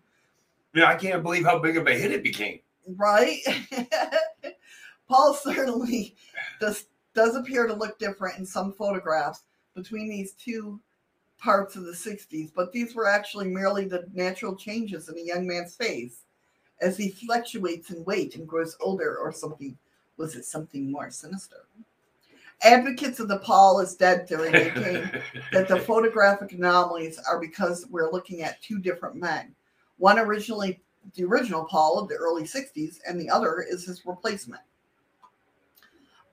yeah, 0.75 0.89
I 0.89 0.95
can't 0.95 1.23
believe 1.23 1.45
how 1.45 1.57
big 1.57 1.77
of 1.77 1.87
a 1.87 1.93
hit 1.93 2.11
it 2.11 2.21
became. 2.21 2.59
Right? 2.85 3.39
Paul 5.07 5.33
certainly 5.35 6.17
does, 6.59 6.83
does 7.15 7.37
appear 7.37 7.65
to 7.65 7.73
look 7.73 7.97
different 7.97 8.39
in 8.39 8.45
some 8.45 8.73
photographs 8.73 9.43
between 9.73 10.09
these 10.09 10.33
two 10.33 10.81
parts 11.37 11.77
of 11.77 11.85
the 11.85 11.93
60s, 11.93 12.51
but 12.53 12.73
these 12.73 12.93
were 12.93 13.07
actually 13.07 13.47
merely 13.47 13.85
the 13.85 14.05
natural 14.13 14.53
changes 14.53 15.07
in 15.07 15.17
a 15.17 15.21
young 15.21 15.47
man's 15.47 15.77
face 15.77 16.23
as 16.81 16.97
he 16.97 17.09
fluctuates 17.09 17.91
in 17.91 18.03
weight 18.05 18.35
and 18.35 18.47
grows 18.47 18.77
older, 18.79 19.17
or 19.17 19.31
something. 19.31 19.77
Was 20.17 20.35
it 20.35 20.45
something 20.45 20.91
more 20.91 21.09
sinister? 21.09 21.65
Advocates 22.61 23.21
of 23.21 23.29
the 23.29 23.39
Paul 23.39 23.79
is 23.79 23.95
dead 23.95 24.27
theory 24.27 24.51
maintain 24.51 25.09
that 25.53 25.69
the 25.69 25.79
photographic 25.87 26.51
anomalies 26.51 27.17
are 27.19 27.39
because 27.39 27.85
we're 27.89 28.11
looking 28.11 28.41
at 28.41 28.61
two 28.61 28.79
different 28.79 29.15
men. 29.15 29.55
One 29.97 30.19
originally 30.19 30.81
the 31.15 31.23
original 31.23 31.65
Paul 31.65 31.99
of 31.99 32.09
the 32.09 32.15
early 32.15 32.43
60s, 32.43 32.99
and 33.07 33.19
the 33.19 33.29
other 33.29 33.61
is 33.61 33.85
his 33.85 34.05
replacement. 34.05 34.61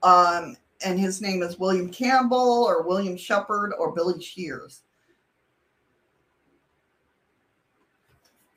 Um, 0.03 0.55
and 0.83 0.99
his 0.99 1.21
name 1.21 1.41
is 1.41 1.57
William 1.57 1.89
Campbell 1.89 2.63
or 2.63 2.83
William 2.83 3.17
Shepard 3.17 3.73
or 3.79 3.91
Billy 3.91 4.21
Shears. 4.21 4.83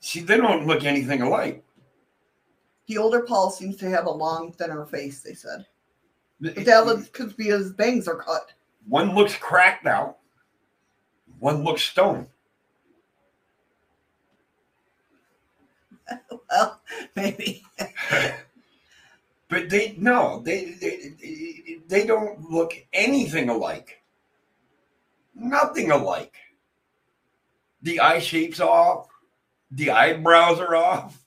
See, 0.01 0.21
they 0.21 0.37
don't 0.37 0.67
look 0.67 0.85
anything 0.85 1.23
alike. 1.23 1.63
The 2.91 2.99
older 2.99 3.21
Paul 3.21 3.51
seems 3.51 3.77
to 3.77 3.89
have 3.89 4.07
a 4.07 4.11
long, 4.11 4.51
thinner 4.51 4.85
face, 4.85 5.21
they 5.21 5.33
said. 5.33 5.65
But 6.41 6.57
that 6.65 6.87
looks- 6.87 7.07
could 7.11 7.37
be 7.37 7.45
his 7.45 7.73
bangs 7.73 8.09
are 8.09 8.17
cut. 8.17 8.51
One 8.89 9.15
looks 9.15 9.37
cracked 9.37 9.87
out. 9.87 10.19
One 11.39 11.63
looks 11.63 11.83
stoned. 11.83 12.27
Well, 16.51 16.81
maybe. 17.15 17.63
But 19.49 19.71
they 19.71 19.95
no, 19.97 20.41
they 20.45 20.73
they 20.73 21.79
they 21.87 22.05
don't 22.05 22.51
look 22.51 22.73
anything 22.93 23.49
alike. 23.49 24.03
Nothing 25.37 25.93
alike. 25.93 26.35
The 27.83 28.01
eye 28.01 28.19
shape's 28.19 28.59
off. 28.59 29.07
The 29.71 29.93
eyebrows 29.93 30.59
are 30.59 30.75
off. 30.75 31.25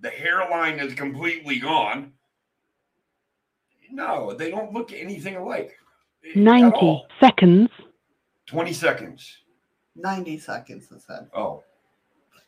The 0.00 0.10
hairline 0.10 0.78
is 0.78 0.94
completely 0.94 1.58
gone. 1.58 2.12
No, 3.90 4.32
they 4.34 4.50
don't 4.50 4.72
look 4.72 4.92
anything 4.92 5.36
alike. 5.36 5.76
90 6.34 7.04
seconds. 7.20 7.70
20 8.46 8.72
seconds. 8.72 9.38
90 9.96 10.38
seconds, 10.38 10.90
it 10.92 11.02
said. 11.02 11.28
Oh. 11.34 11.62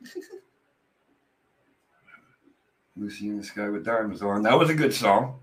Lucy 2.96 3.28
in 3.28 3.38
the 3.38 3.44
Sky 3.44 3.68
with 3.68 3.84
Diamonds 3.84 4.22
on. 4.22 4.42
That 4.42 4.58
was 4.58 4.70
a 4.70 4.74
good 4.74 4.92
song. 4.92 5.40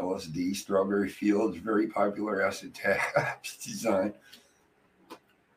LSD, 0.00 0.56
Strawberry 0.56 1.08
Fields, 1.08 1.56
very 1.58 1.86
popular 1.86 2.44
acid 2.44 2.74
taps 2.74 3.56
design. 3.64 4.14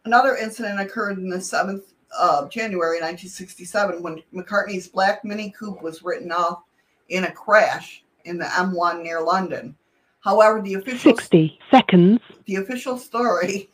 Another 0.04 0.36
incident 0.36 0.80
occurred 0.80 1.18
in 1.18 1.30
the 1.30 1.38
7th 1.38 1.82
of 2.18 2.50
January 2.50 3.00
1967 3.00 4.02
when 4.02 4.22
McCartney's 4.34 4.88
black 4.88 5.24
Mini 5.24 5.52
Cooper 5.52 5.82
was 5.82 6.04
written 6.04 6.32
off 6.32 6.64
in 7.10 7.26
a 7.26 7.32
crash 7.32 8.04
in 8.26 8.38
the 8.38 8.46
M1 8.46 9.04
near 9.04 9.22
London. 9.22 9.76
However, 10.22 10.62
the 10.62 10.76
official 10.76 11.16
60 11.16 11.60
seconds. 11.70 12.20
the 12.46 12.56
official 12.56 12.98
story 12.98 13.70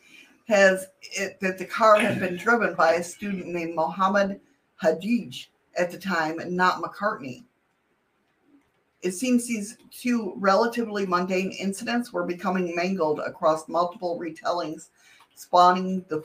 has 0.48 0.86
it 1.00 1.40
that 1.40 1.58
the 1.58 1.64
car 1.64 1.98
had 1.98 2.20
been 2.20 2.36
driven 2.36 2.74
by 2.74 2.94
a 2.94 3.02
student 3.02 3.46
named 3.46 3.74
Mohammed 3.74 4.40
Hadjij 4.82 5.46
at 5.76 5.90
the 5.90 5.98
time 5.98 6.38
and 6.40 6.54
not 6.54 6.82
McCartney. 6.82 7.44
It 9.00 9.12
seems 9.12 9.46
these 9.46 9.78
two 9.90 10.34
relatively 10.36 11.06
mundane 11.06 11.52
incidents 11.52 12.12
were 12.12 12.24
becoming 12.24 12.74
mangled 12.76 13.20
across 13.20 13.68
multiple 13.68 14.18
retellings, 14.20 14.90
spawning 15.34 16.04
the 16.08 16.22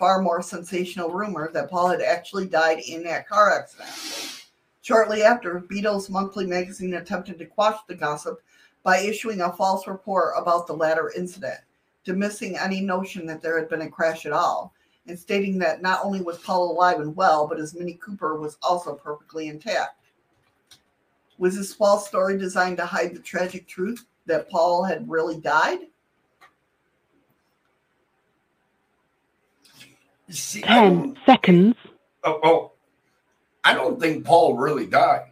far 0.00 0.22
more 0.22 0.40
sensational 0.40 1.10
rumor 1.10 1.52
that 1.52 1.70
Paul 1.70 1.88
had 1.88 2.00
actually 2.00 2.46
died 2.46 2.80
in 2.80 3.04
that 3.04 3.28
car 3.28 3.52
accident. 3.52 4.46
Shortly 4.80 5.22
after, 5.22 5.60
Beatles 5.60 6.08
Monthly 6.08 6.46
magazine 6.46 6.94
attempted 6.94 7.38
to 7.38 7.44
quash 7.44 7.78
the 7.86 7.94
gossip 7.94 8.40
by 8.82 9.00
issuing 9.00 9.42
a 9.42 9.52
false 9.52 9.86
report 9.86 10.32
about 10.38 10.66
the 10.66 10.72
latter 10.72 11.12
incident, 11.14 11.60
dismissing 12.02 12.56
any 12.56 12.80
notion 12.80 13.26
that 13.26 13.42
there 13.42 13.58
had 13.58 13.68
been 13.68 13.82
a 13.82 13.90
crash 13.90 14.24
at 14.24 14.32
all, 14.32 14.72
and 15.06 15.18
stating 15.18 15.58
that 15.58 15.82
not 15.82 16.00
only 16.02 16.22
was 16.22 16.38
Paul 16.38 16.72
alive 16.72 17.00
and 17.00 17.14
well, 17.14 17.46
but 17.46 17.58
his 17.58 17.74
Mini 17.74 17.94
Cooper 17.94 18.40
was 18.40 18.56
also 18.62 18.94
perfectly 18.94 19.48
intact. 19.48 20.06
Was 21.36 21.58
this 21.58 21.74
false 21.74 22.08
story 22.08 22.38
designed 22.38 22.78
to 22.78 22.86
hide 22.86 23.14
the 23.14 23.20
tragic 23.20 23.68
truth 23.68 24.06
that 24.24 24.48
Paul 24.48 24.82
had 24.82 25.10
really 25.10 25.38
died? 25.38 25.89
See, 30.30 30.62
I 30.64 30.80
10 30.88 31.16
seconds. 31.26 31.74
oh, 32.24 32.40
oh, 32.42 32.72
I 33.64 33.74
don't 33.74 34.00
think 34.00 34.24
Paul 34.24 34.56
really 34.56 34.86
died. 34.86 35.26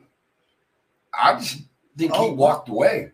I 1.19 1.35
just 1.39 1.63
think 1.97 2.13
Oh. 2.15 2.29
he 2.29 2.35
walked 2.35 2.69
away. 2.69 3.13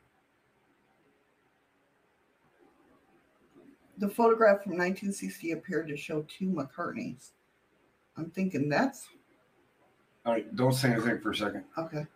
The 3.98 4.08
photograph 4.08 4.62
from 4.62 4.72
1960 4.72 5.52
appeared 5.52 5.88
to 5.88 5.96
show 5.96 6.22
two 6.22 6.46
McCartneys. 6.46 7.30
I'm 8.16 8.30
thinking 8.30 8.68
that's 8.68 9.06
All 10.26 10.32
right, 10.32 10.54
don't 10.56 10.72
say 10.72 10.90
anything 10.90 11.20
for 11.20 11.30
a 11.32 11.36
second. 11.36 11.64
okay. 11.78 12.06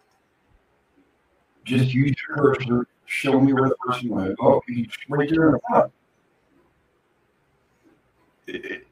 Just 1.65 1.93
use 1.93 2.17
your 2.29 2.37
cursor. 2.37 2.87
Show 3.05 3.39
me 3.41 3.53
where 3.53 3.69
the 3.69 3.77
person 3.77 4.09
went. 4.09 4.35
Oh, 4.41 4.63
he's 4.67 4.89
right 5.11 5.29
there 5.29 5.49
in 5.49 5.53
the 5.53 5.61
front. 5.69 5.93
I- 8.49 8.83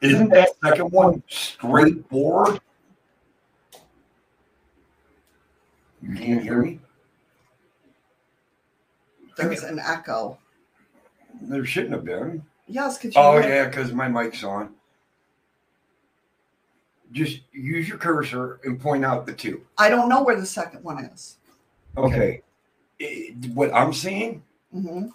Isn't 0.00 0.30
that 0.30 0.50
second 0.64 0.90
one 0.92 1.22
straightforward? 1.28 2.60
You 6.02 6.14
can't 6.16 6.42
hear 6.42 6.62
me? 6.62 6.80
There's 9.36 9.62
an 9.62 9.78
echo. 9.78 10.38
There 11.42 11.64
shouldn't 11.64 11.92
have 11.92 12.04
been. 12.04 12.42
Yes, 12.66 12.98
could 12.98 13.14
you? 13.14 13.20
Oh, 13.20 13.40
hear- 13.40 13.48
yeah, 13.50 13.66
because 13.68 13.92
my 13.92 14.08
mic's 14.08 14.42
on. 14.44 14.74
Just 17.12 17.40
use 17.52 17.88
your 17.88 17.98
cursor 17.98 18.60
and 18.64 18.80
point 18.80 19.04
out 19.04 19.26
the 19.26 19.32
two. 19.32 19.62
I 19.76 19.88
don't 19.88 20.08
know 20.08 20.22
where 20.22 20.36
the 20.38 20.46
second 20.46 20.82
one 20.84 21.04
is. 21.04 21.36
Okay. 21.96 22.42
I- 23.00 23.34
What 23.52 23.74
I'm 23.74 23.92
seeing 23.92 24.42
hmm 24.72 25.06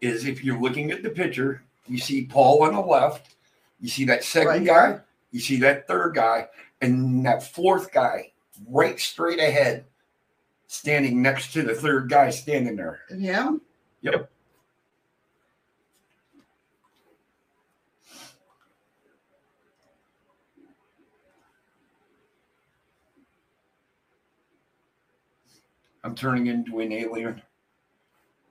is 0.00 0.24
if 0.26 0.42
you're 0.42 0.58
looking 0.60 0.90
at 0.90 1.02
the 1.02 1.10
picture, 1.10 1.62
you 1.86 1.98
see 1.98 2.24
Paul 2.24 2.62
on 2.64 2.74
the 2.74 2.80
left, 2.80 3.34
you 3.82 3.88
see 3.88 4.04
that 4.04 4.24
second 4.24 4.48
Right 4.48 4.64
guy, 4.64 5.00
you 5.32 5.40
see 5.40 5.58
that 5.58 5.88
third 5.88 6.14
guy, 6.14 6.48
and 6.80 7.26
that 7.26 7.42
fourth 7.42 7.92
guy 7.92 8.32
right 8.68 8.98
straight 8.98 9.40
ahead, 9.40 9.84
standing 10.68 11.20
next 11.20 11.52
to 11.54 11.62
the 11.62 11.74
third 11.74 12.08
guy 12.08 12.30
standing 12.30 12.76
there. 12.76 13.00
Yeah. 13.14 13.56
Yep. 14.02 14.30
I'm 26.04 26.14
turning 26.14 26.46
into 26.46 26.80
an 26.80 26.92
alien. 26.92 27.42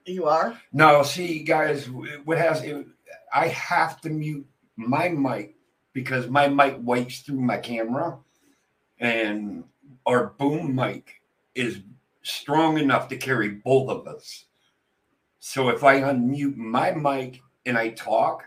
You 0.06 0.26
are. 0.26 0.60
No, 0.74 1.04
see, 1.04 1.44
guys, 1.44 1.90
what 1.90 2.38
has 2.38 2.64
it, 2.64 2.86
I 3.34 3.48
have 3.48 4.02
to 4.02 4.10
mute 4.10 4.46
my 4.88 5.10
mic 5.10 5.56
because 5.94 6.28
my 6.28 6.48
mic 6.48 6.78
wipes 6.80 7.20
through 7.20 7.42
my 7.42 7.58
camera, 7.58 8.18
and 9.00 9.64
our 10.06 10.28
boom 10.38 10.76
mic 10.76 11.22
is 11.56 11.82
strong 12.24 12.78
enough 12.78 13.08
to 13.10 13.18
carry 13.18 13.50
both 13.50 13.90
of 13.90 14.08
us. 14.08 14.46
So 15.40 15.70
if 15.70 15.84
I 15.84 16.02
unmute 16.02 16.56
my 16.56 16.92
mic 16.92 17.42
and 17.66 17.78
I 17.78 17.90
talk, 17.90 18.44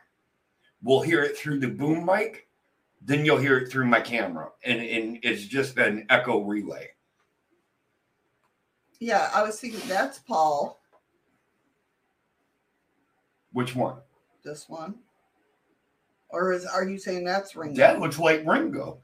we'll 0.83 1.03
hear 1.03 1.23
it 1.23 1.37
through 1.37 1.61
the 1.61 1.69
boom 1.69 2.07
mic, 2.07 2.49
then 3.03 3.25
you'll 3.25 3.39
hear 3.39 3.59
it 3.59 3.71
through 3.71 3.87
my 3.87 4.01
camera, 4.01 4.51
and, 4.65 4.81
and 4.81 5.19
it's 5.23 5.45
just 5.45 5.77
an 5.77 6.07
echo 6.09 6.41
relay. 6.41 6.89
Yeah, 9.01 9.31
I 9.35 9.43
was 9.43 9.61
thinking 9.61 9.87
that's 9.87 10.19
Paul. 10.21 10.81
Which 13.53 13.75
one? 13.75 13.97
This 14.43 14.69
one. 14.69 14.95
Or 16.35 16.53
is 16.53 16.67
are 16.67 16.85
you 16.85 16.99
saying 16.99 17.25
that's 17.25 17.55
Ringo? 17.55 17.77
That 17.77 18.01
looks 18.01 18.19
like 18.19 18.45
Ringo. 18.45 18.99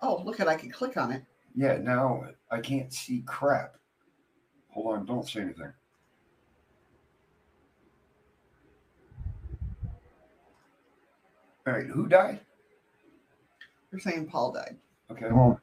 Oh, 0.00 0.22
look 0.24 0.38
at 0.38 0.46
I 0.46 0.54
can 0.54 0.70
click 0.70 0.96
on 0.96 1.10
it. 1.10 1.24
Yeah, 1.56 1.78
now 1.78 2.24
I 2.50 2.60
can't 2.60 2.92
see 2.92 3.24
crap. 3.26 3.74
Hold 4.70 4.96
on, 4.96 5.06
don't 5.06 5.28
say 5.28 5.40
anything. 5.40 5.72
All 11.66 11.72
right, 11.72 11.86
who 11.86 12.06
died? 12.06 12.40
You're 13.90 14.00
saying 14.00 14.26
Paul 14.26 14.52
died. 14.52 14.76
Okay. 15.10 15.28
Hold 15.28 15.58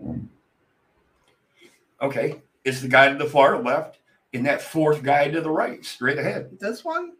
on. 0.00 0.30
Okay, 2.00 2.42
it's 2.64 2.80
the 2.80 2.88
guy 2.88 3.08
to 3.08 3.18
the 3.18 3.26
far 3.28 3.60
left 3.60 3.98
and 4.34 4.44
that 4.46 4.60
fourth 4.60 5.02
guy 5.02 5.30
to 5.30 5.40
the 5.40 5.50
right, 5.50 5.84
straight 5.84 6.18
ahead. 6.18 6.58
This 6.60 6.84
one? 6.84 7.12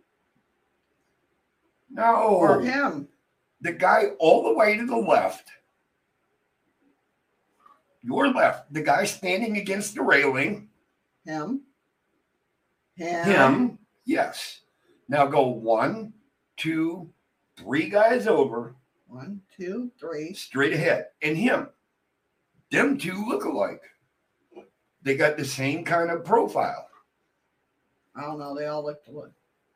No, 1.91 2.15
Or 2.17 2.61
him? 2.61 3.09
the 3.61 3.73
guy 3.73 4.09
all 4.19 4.43
the 4.43 4.53
way 4.55 4.77
to 4.77 4.85
the 4.85 4.97
left. 4.97 5.49
Your 8.03 8.29
left, 8.29 8.73
the 8.73 8.83
guy 8.83 9.05
standing 9.05 9.57
against 9.57 9.95
the 9.95 10.03
railing. 10.03 10.69
Him? 11.25 11.63
Him? 12.97 13.25
Him, 13.25 13.79
yes. 14.05 14.61
Now 15.09 15.27
go 15.27 15.47
one, 15.47 16.13
two, 16.57 17.11
three 17.57 17.89
guys 17.89 18.27
over, 18.27 18.75
One, 19.07 19.41
two, 19.57 19.91
three. 19.99 20.35
straight 20.35 20.73
ahead, 20.73 21.07
and 21.23 21.37
him. 21.37 21.69
Them 22.71 22.99
two 22.99 23.25
look 23.27 23.45
alike. 23.45 23.83
They 25.03 25.17
got 25.17 25.37
the 25.37 25.45
same 25.45 25.85
kind 25.85 26.11
of 26.11 26.25
profile. 26.25 26.89
I 28.17 28.23
don't 28.23 28.39
know. 28.39 28.55
They 28.55 28.67
all 28.67 28.85
look 28.85 29.01
alike. 29.09 29.31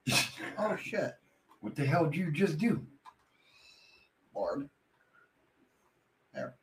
Oh 0.59 0.77
shit, 0.77 1.13
What 1.61 1.75
the 1.77 1.85
hell 1.85 2.05
did 2.05 2.17
you 2.17 2.31
just 2.33 2.59
do? 2.59 2.85
Lord. 4.35 4.69
There. 6.33 6.55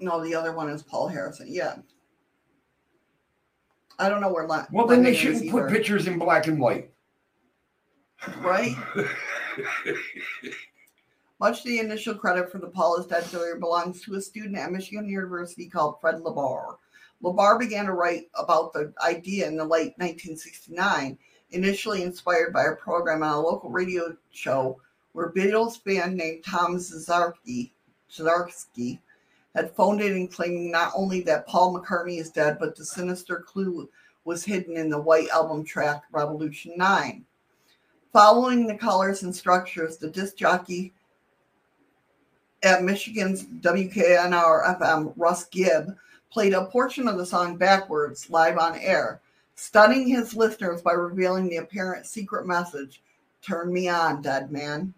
No, 0.00 0.22
the 0.22 0.34
other 0.34 0.52
one 0.52 0.68
is 0.70 0.82
Paul 0.82 1.08
Harrison. 1.08 1.46
Yeah. 1.48 1.76
I 3.98 4.08
don't 4.08 4.20
know 4.20 4.32
where. 4.32 4.46
La- 4.46 4.66
Well, 4.72 4.86
then 4.86 5.02
they 5.02 5.14
shouldn't 5.14 5.50
put 5.50 5.68
pictures 5.70 6.06
in 6.06 6.18
black 6.18 6.46
and 6.46 6.58
white. 6.60 6.90
Right? 8.38 8.74
Much 11.40 11.58
of 11.60 11.64
the 11.66 11.78
initial 11.80 12.14
credit 12.14 12.50
for 12.50 12.58
the 12.58 12.68
Paul 12.68 12.96
is 12.98 13.06
Dead 13.06 13.24
failure 13.24 13.56
belongs 13.56 14.02
to 14.02 14.14
a 14.14 14.20
student 14.20 14.56
at 14.56 14.72
Michigan 14.72 15.08
University 15.08 15.68
called 15.68 16.00
Fred 16.00 16.16
LaBour. 16.22 16.76
LaBour 17.22 17.58
began 17.58 17.86
to 17.86 17.92
write 17.92 18.30
about 18.34 18.72
the 18.72 18.92
idea 19.04 19.46
in 19.46 19.56
the 19.56 19.64
late 19.64 19.92
1969, 19.98 21.18
initially 21.50 22.02
inspired 22.02 22.52
by 22.52 22.64
a 22.64 22.76
program 22.76 23.22
on 23.22 23.34
a 23.34 23.40
local 23.40 23.70
radio 23.70 24.16
show 24.30 24.80
where 25.12 25.32
Beatles 25.32 25.82
band 25.84 26.16
named 26.16 26.44
Tom 26.44 26.76
Zazarski 26.76 27.70
had 29.54 29.74
phoned 29.74 30.00
in 30.00 30.28
claiming 30.28 30.70
not 30.70 30.92
only 30.94 31.20
that 31.22 31.46
Paul 31.46 31.74
McCartney 31.74 32.20
is 32.20 32.30
dead, 32.30 32.58
but 32.58 32.76
the 32.76 32.84
sinister 32.84 33.40
clue 33.40 33.88
was 34.24 34.44
hidden 34.44 34.76
in 34.76 34.88
the 34.88 35.00
White 35.00 35.28
Album 35.30 35.64
track 35.64 36.04
Revolution 36.12 36.72
9. 36.76 37.24
Following 38.12 38.66
the 38.66 38.76
colors 38.76 39.22
and 39.22 39.34
structures, 39.34 39.96
the 39.96 40.08
disc 40.10 40.36
jockey 40.36 40.92
at 42.62 42.82
Michigan's 42.82 43.46
WKNR 43.46 44.78
FM, 44.78 45.12
Russ 45.16 45.44
Gibb, 45.46 45.96
played 46.30 46.52
a 46.52 46.66
portion 46.66 47.08
of 47.08 47.18
the 47.18 47.26
song 47.26 47.56
backwards 47.56 48.30
live 48.30 48.58
on 48.58 48.78
air, 48.78 49.20
stunning 49.54 50.06
his 50.06 50.34
listeners 50.34 50.82
by 50.82 50.92
revealing 50.92 51.48
the 51.48 51.56
apparent 51.56 52.06
secret 52.06 52.46
message 52.46 53.02
Turn 53.42 53.72
me 53.72 53.88
on, 53.88 54.22
dead 54.22 54.50
man. 54.50 54.92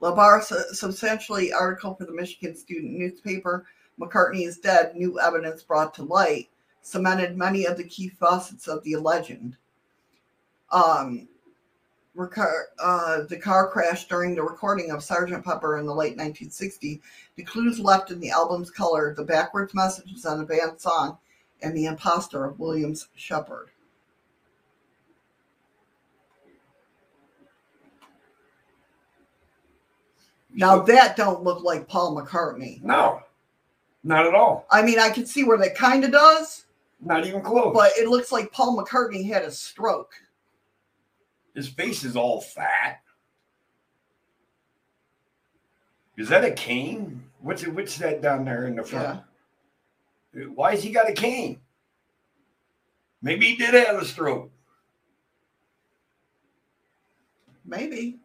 LaBour 0.00 0.42
substantially 0.74 1.52
article 1.52 1.94
for 1.94 2.04
the 2.04 2.12
Michigan 2.12 2.54
student 2.54 2.92
newspaper, 2.92 3.66
McCartney 3.98 4.46
is 4.46 4.58
dead, 4.58 4.94
new 4.94 5.18
evidence 5.20 5.62
brought 5.62 5.94
to 5.94 6.02
light, 6.02 6.48
cemented 6.82 7.36
many 7.36 7.66
of 7.66 7.76
the 7.76 7.84
key 7.84 8.08
facets 8.08 8.68
of 8.68 8.82
the 8.84 8.96
legend. 8.96 9.56
Um, 10.70 11.28
recar- 12.16 12.64
uh, 12.82 13.22
the 13.28 13.36
car 13.38 13.68
crash 13.70 14.06
during 14.08 14.34
the 14.34 14.42
recording 14.42 14.90
of 14.90 15.00
Sgt. 15.00 15.44
Pepper 15.44 15.78
in 15.78 15.86
the 15.86 15.94
late 15.94 16.16
1960s, 16.16 17.00
the 17.36 17.42
clues 17.44 17.78
left 17.78 18.10
in 18.10 18.18
the 18.20 18.30
album's 18.30 18.70
color, 18.70 19.14
the 19.14 19.24
backwards 19.24 19.74
messages 19.74 20.24
on 20.24 20.38
the 20.38 20.44
band's 20.44 20.82
song, 20.82 21.18
and 21.62 21.76
the 21.76 21.86
imposter 21.86 22.44
of 22.44 22.58
Williams 22.58 23.08
Shepard. 23.14 23.70
Now 30.54 30.80
that 30.80 31.16
don't 31.16 31.42
look 31.42 31.62
like 31.62 31.88
Paul 31.88 32.16
McCartney. 32.16 32.82
No, 32.82 33.20
not 34.04 34.26
at 34.26 34.34
all. 34.34 34.66
I 34.70 34.82
mean, 34.82 34.98
I 34.98 35.10
can 35.10 35.26
see 35.26 35.44
where 35.44 35.58
that 35.58 35.74
kind 35.74 36.04
of 36.04 36.12
does, 36.12 36.64
Not 37.00 37.26
even 37.26 37.42
close. 37.42 37.74
but 37.74 37.92
it 37.96 38.08
looks 38.08 38.32
like 38.32 38.52
Paul 38.52 38.76
McCartney 38.76 39.26
had 39.26 39.42
a 39.42 39.50
stroke. 39.50 40.12
His 41.56 41.68
face 41.68 42.04
is 42.04 42.16
all 42.16 42.42
fat. 42.42 43.00
Is 46.18 46.28
that 46.28 46.44
a 46.44 46.50
cane? 46.50 47.24
What's 47.40 47.62
it? 47.62 47.74
What's 47.74 47.96
that 47.96 48.20
down 48.20 48.44
there 48.44 48.66
in 48.66 48.76
the 48.76 48.82
front? 48.82 49.22
Why 50.54 50.72
has 50.72 50.82
he 50.82 50.90
got 50.90 51.08
a 51.08 51.14
cane? 51.14 51.60
Maybe 53.22 53.46
he 53.46 53.56
did 53.56 53.72
have 53.72 53.96
a 53.96 54.04
stroke. 54.04 54.50
Maybe. 57.64 58.18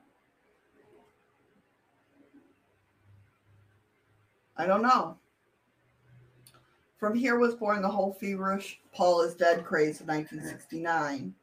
I 4.57 4.65
don't 4.65 4.81
know. 4.81 5.17
From 6.97 7.15
here 7.15 7.39
was 7.39 7.55
born 7.55 7.81
the 7.81 7.87
whole 7.87 8.13
feverish 8.13 8.79
Paul 8.93 9.21
is 9.21 9.35
dead 9.35 9.63
craze 9.63 10.01
of 10.01 10.07
1969. 10.07 11.33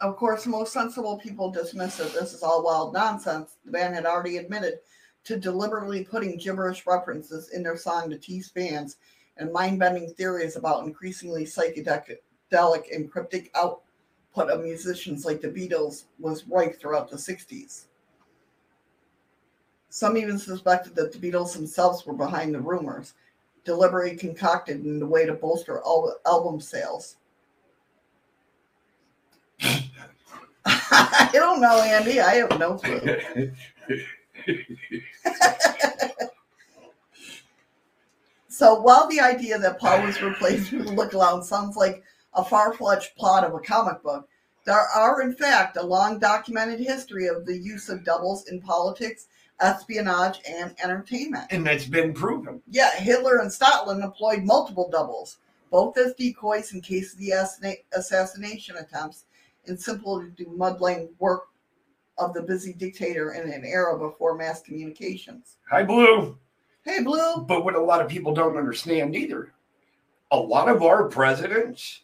Of 0.00 0.16
course, 0.16 0.46
most 0.46 0.72
sensible 0.72 1.18
people 1.18 1.50
dismiss 1.50 1.98
it. 1.98 2.12
This 2.12 2.32
is 2.32 2.44
all 2.44 2.62
wild 2.62 2.92
nonsense. 2.92 3.56
The 3.64 3.72
band 3.72 3.96
had 3.96 4.06
already 4.06 4.36
admitted 4.36 4.78
to 5.24 5.36
deliberately 5.36 6.04
putting 6.04 6.38
gibberish 6.38 6.86
references 6.86 7.48
in 7.48 7.64
their 7.64 7.76
song 7.76 8.08
to 8.10 8.18
tease 8.18 8.48
fans 8.48 8.98
and 9.38 9.52
mind 9.52 9.80
bending 9.80 10.14
theories 10.14 10.54
about 10.54 10.84
increasingly 10.84 11.44
psychedelic 11.44 12.94
and 12.94 13.10
cryptic 13.10 13.50
output 13.56 14.50
of 14.50 14.62
musicians 14.62 15.24
like 15.24 15.40
the 15.40 15.48
Beatles 15.48 16.04
was 16.20 16.46
rife 16.46 16.80
throughout 16.80 17.10
the 17.10 17.16
60s. 17.16 17.86
Some 19.88 20.16
even 20.16 20.38
suspected 20.38 20.94
that 20.94 21.12
the 21.12 21.18
Beatles 21.18 21.54
themselves 21.54 22.06
were 22.06 22.14
behind 22.14 22.54
the 22.54 22.60
rumors, 22.60 23.14
deliberately 23.64 24.16
concocted 24.16 24.84
in 24.84 25.02
a 25.02 25.06
way 25.06 25.26
to 25.26 25.34
bolster 25.34 25.78
al- 25.78 26.18
album 26.24 26.60
sales. 26.60 27.16
I 30.90 31.30
don't 31.32 31.60
know, 31.60 31.82
Andy. 31.82 32.20
I 32.20 32.34
have 32.36 32.58
no 32.58 32.74
clue. 32.76 33.52
So 38.58 38.80
while 38.80 39.06
the 39.08 39.20
idea 39.20 39.56
that 39.56 39.78
Paul 39.78 40.02
was 40.02 40.20
replaced 40.20 40.72
with 40.72 40.88
a 40.88 40.92
Look 40.92 41.14
Around 41.14 41.44
sounds 41.44 41.76
like 41.76 42.02
a 42.34 42.44
far-fetched 42.44 43.16
plot 43.16 43.44
of 43.44 43.54
a 43.54 43.60
comic 43.60 44.02
book, 44.02 44.28
there 44.64 44.80
are 44.80 45.22
in 45.22 45.32
fact 45.32 45.76
a 45.76 45.82
long 45.82 46.18
documented 46.18 46.80
history 46.80 47.28
of 47.28 47.46
the 47.46 47.56
use 47.56 47.88
of 47.88 48.04
doubles 48.04 48.48
in 48.48 48.60
politics, 48.60 49.28
espionage, 49.60 50.40
and 50.44 50.74
entertainment. 50.82 51.46
and 51.50 51.64
that's 51.64 51.86
been 51.86 52.12
proven. 52.12 52.60
Yeah, 52.68 52.96
Hitler 52.96 53.38
and 53.38 53.52
Stalin 53.52 54.02
employed 54.02 54.42
multiple 54.42 54.88
doubles, 54.90 55.38
both 55.70 55.96
as 55.96 56.14
decoys 56.14 56.72
in 56.72 56.80
case 56.80 57.12
of 57.12 57.20
the 57.20 57.76
assassination 57.92 58.76
attempts, 58.76 59.24
and 59.68 59.80
simple 59.80 60.20
to 60.20 60.28
do 60.28 60.50
muddling 60.56 61.08
work 61.18 61.48
of 62.18 62.34
the 62.34 62.42
busy 62.42 62.72
dictator 62.72 63.32
in 63.32 63.50
an 63.50 63.64
era 63.64 63.98
before 63.98 64.34
mass 64.34 64.60
communications. 64.60 65.56
Hi, 65.70 65.84
Blue. 65.84 66.38
Hey, 66.84 67.02
Blue. 67.02 67.44
But 67.46 67.64
what 67.64 67.74
a 67.74 67.80
lot 67.80 68.00
of 68.00 68.08
people 68.08 68.34
don't 68.34 68.56
understand 68.56 69.14
either, 69.14 69.52
a 70.30 70.36
lot 70.36 70.68
of 70.68 70.82
our 70.82 71.08
presidents 71.08 72.02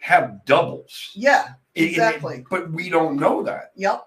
have 0.00 0.44
doubles. 0.44 1.10
Yeah, 1.14 1.54
exactly. 1.74 2.44
but 2.50 2.70
we 2.70 2.90
don't 2.90 3.16
know 3.16 3.42
that. 3.42 3.72
Yep. 3.76 4.06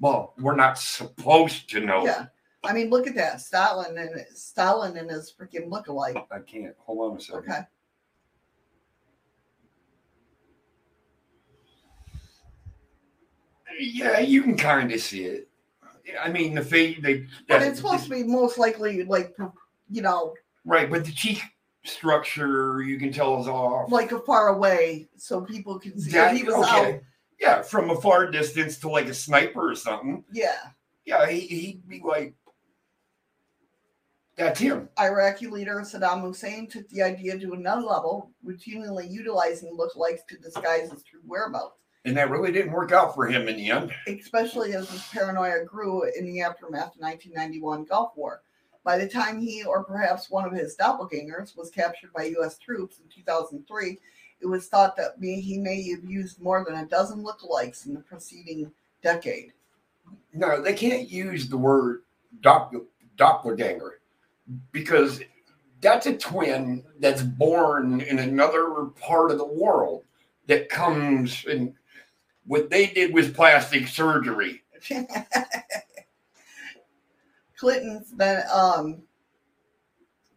Well, 0.00 0.34
we're 0.38 0.56
not 0.56 0.78
supposed 0.78 1.70
to 1.70 1.80
know. 1.80 2.04
Yeah. 2.04 2.26
I 2.64 2.72
mean, 2.72 2.90
look 2.90 3.06
at 3.06 3.14
that. 3.14 3.40
Stalin 3.40 3.96
and 3.98 4.26
Stalin 4.34 4.96
and 4.96 5.10
his 5.10 5.32
freaking 5.32 5.68
lookalike. 5.68 6.22
I 6.30 6.40
can't. 6.40 6.74
Hold 6.78 7.12
on 7.12 7.16
a 7.16 7.20
second. 7.20 7.40
Okay. 7.40 7.60
Yeah, 13.78 14.18
you 14.18 14.42
can 14.42 14.56
kind 14.56 14.92
of 14.92 15.00
see 15.00 15.24
it. 15.24 15.48
I 16.20 16.30
mean, 16.30 16.54
the 16.54 16.62
face 16.62 16.98
they. 17.02 17.26
But 17.48 17.62
it's 17.62 17.78
supposed 17.78 18.04
to 18.04 18.10
be 18.10 18.24
most 18.24 18.58
likely 18.58 19.04
like 19.04 19.36
you 19.90 20.02
know, 20.02 20.34
right, 20.64 20.90
but 20.90 21.04
the 21.04 21.12
cheek 21.12 21.42
structure 21.84 22.82
you 22.82 22.98
can 22.98 23.12
tell 23.12 23.40
is 23.40 23.48
off. 23.48 23.90
like 23.90 24.12
a 24.12 24.20
far 24.20 24.48
away 24.48 25.08
so 25.16 25.40
people 25.40 25.78
can 25.78 25.98
see 25.98 26.12
That- 26.12 26.36
he 26.36 26.42
was 26.42 26.54
out. 26.66 27.00
Yeah, 27.40 27.62
from 27.62 27.90
a 27.90 28.00
far 28.00 28.30
distance 28.30 28.78
to 28.78 28.88
like 28.90 29.06
a 29.06 29.14
sniper 29.14 29.70
or 29.70 29.76
something. 29.76 30.24
Yeah. 30.32 30.58
Yeah, 31.04 31.26
he, 31.28 31.40
he'd 31.40 31.88
be 31.88 32.02
like, 32.04 32.34
that's 34.36 34.58
him. 34.60 34.88
Iraqi 34.98 35.46
leader 35.46 35.76
Saddam 35.80 36.20
Hussein 36.20 36.66
took 36.66 36.88
the 36.88 37.02
idea 37.02 37.38
to 37.38 37.52
another 37.52 37.82
level, 37.82 38.30
routinely 38.44 39.10
utilizing 39.10 39.76
lookalikes 39.76 40.26
to 40.28 40.36
disguise 40.36 40.90
his 40.90 41.02
true 41.04 41.20
whereabouts, 41.26 41.78
And 42.08 42.16
that 42.16 42.30
really 42.30 42.50
didn't 42.50 42.72
work 42.72 42.90
out 42.90 43.14
for 43.14 43.26
him 43.26 43.48
in 43.48 43.56
the 43.56 43.70
end. 43.70 43.92
especially 44.06 44.72
as 44.72 44.88
his 44.88 45.06
paranoia 45.08 45.62
grew 45.64 46.04
in 46.18 46.24
the 46.24 46.40
aftermath 46.40 46.94
of 46.94 47.00
1991 47.00 47.84
Gulf 47.84 48.12
War. 48.16 48.40
By 48.82 48.96
the 48.96 49.06
time 49.06 49.38
he, 49.38 49.62
or 49.64 49.84
perhaps 49.84 50.30
one 50.30 50.46
of 50.46 50.52
his 50.52 50.74
doppelgangers, 50.74 51.54
was 51.54 51.68
captured 51.68 52.10
by 52.14 52.24
U.S. 52.24 52.56
troops 52.56 52.98
in 52.98 53.04
2003, 53.14 53.98
it 54.40 54.46
was 54.46 54.68
thought 54.68 54.96
that 54.96 55.16
he 55.20 55.58
may 55.58 55.90
have 55.90 56.04
used 56.04 56.40
more 56.40 56.64
than 56.66 56.76
a 56.76 56.86
dozen 56.86 57.22
lookalikes 57.22 57.84
in 57.84 57.92
the 57.92 58.00
preceding 58.00 58.72
decade. 59.02 59.52
No, 60.32 60.62
they 60.62 60.72
can't 60.72 61.10
use 61.10 61.48
the 61.48 61.58
word 61.58 62.04
doppel, 62.40 62.86
doppelganger 63.16 64.00
because 64.72 65.20
that's 65.82 66.06
a 66.06 66.16
twin 66.16 66.84
that's 67.00 67.22
born 67.22 68.00
in 68.00 68.18
another 68.18 68.86
part 68.98 69.30
of 69.30 69.36
the 69.36 69.44
world 69.44 70.04
that 70.46 70.70
comes 70.70 71.44
and 71.46 71.74
what 72.48 72.70
they 72.70 72.86
did 72.86 73.14
was 73.14 73.28
plastic 73.30 73.86
surgery. 73.86 74.62
Clinton's 77.58 78.10
then 78.16 78.42
um, 78.52 79.02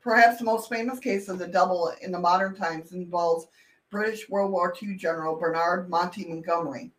perhaps 0.01 0.39
the 0.39 0.43
most 0.43 0.69
famous 0.69 0.99
case 0.99 1.29
of 1.29 1.39
the 1.39 1.47
double 1.47 1.93
in 2.01 2.11
the 2.11 2.19
modern 2.19 2.53
times 2.53 2.91
involves 2.91 3.47
British 3.89 4.29
World 4.29 4.51
War 4.51 4.75
II 4.81 4.95
General 4.95 5.37
Bernard 5.37 5.89
Monty 5.89 6.27
Montgomery. 6.27 6.91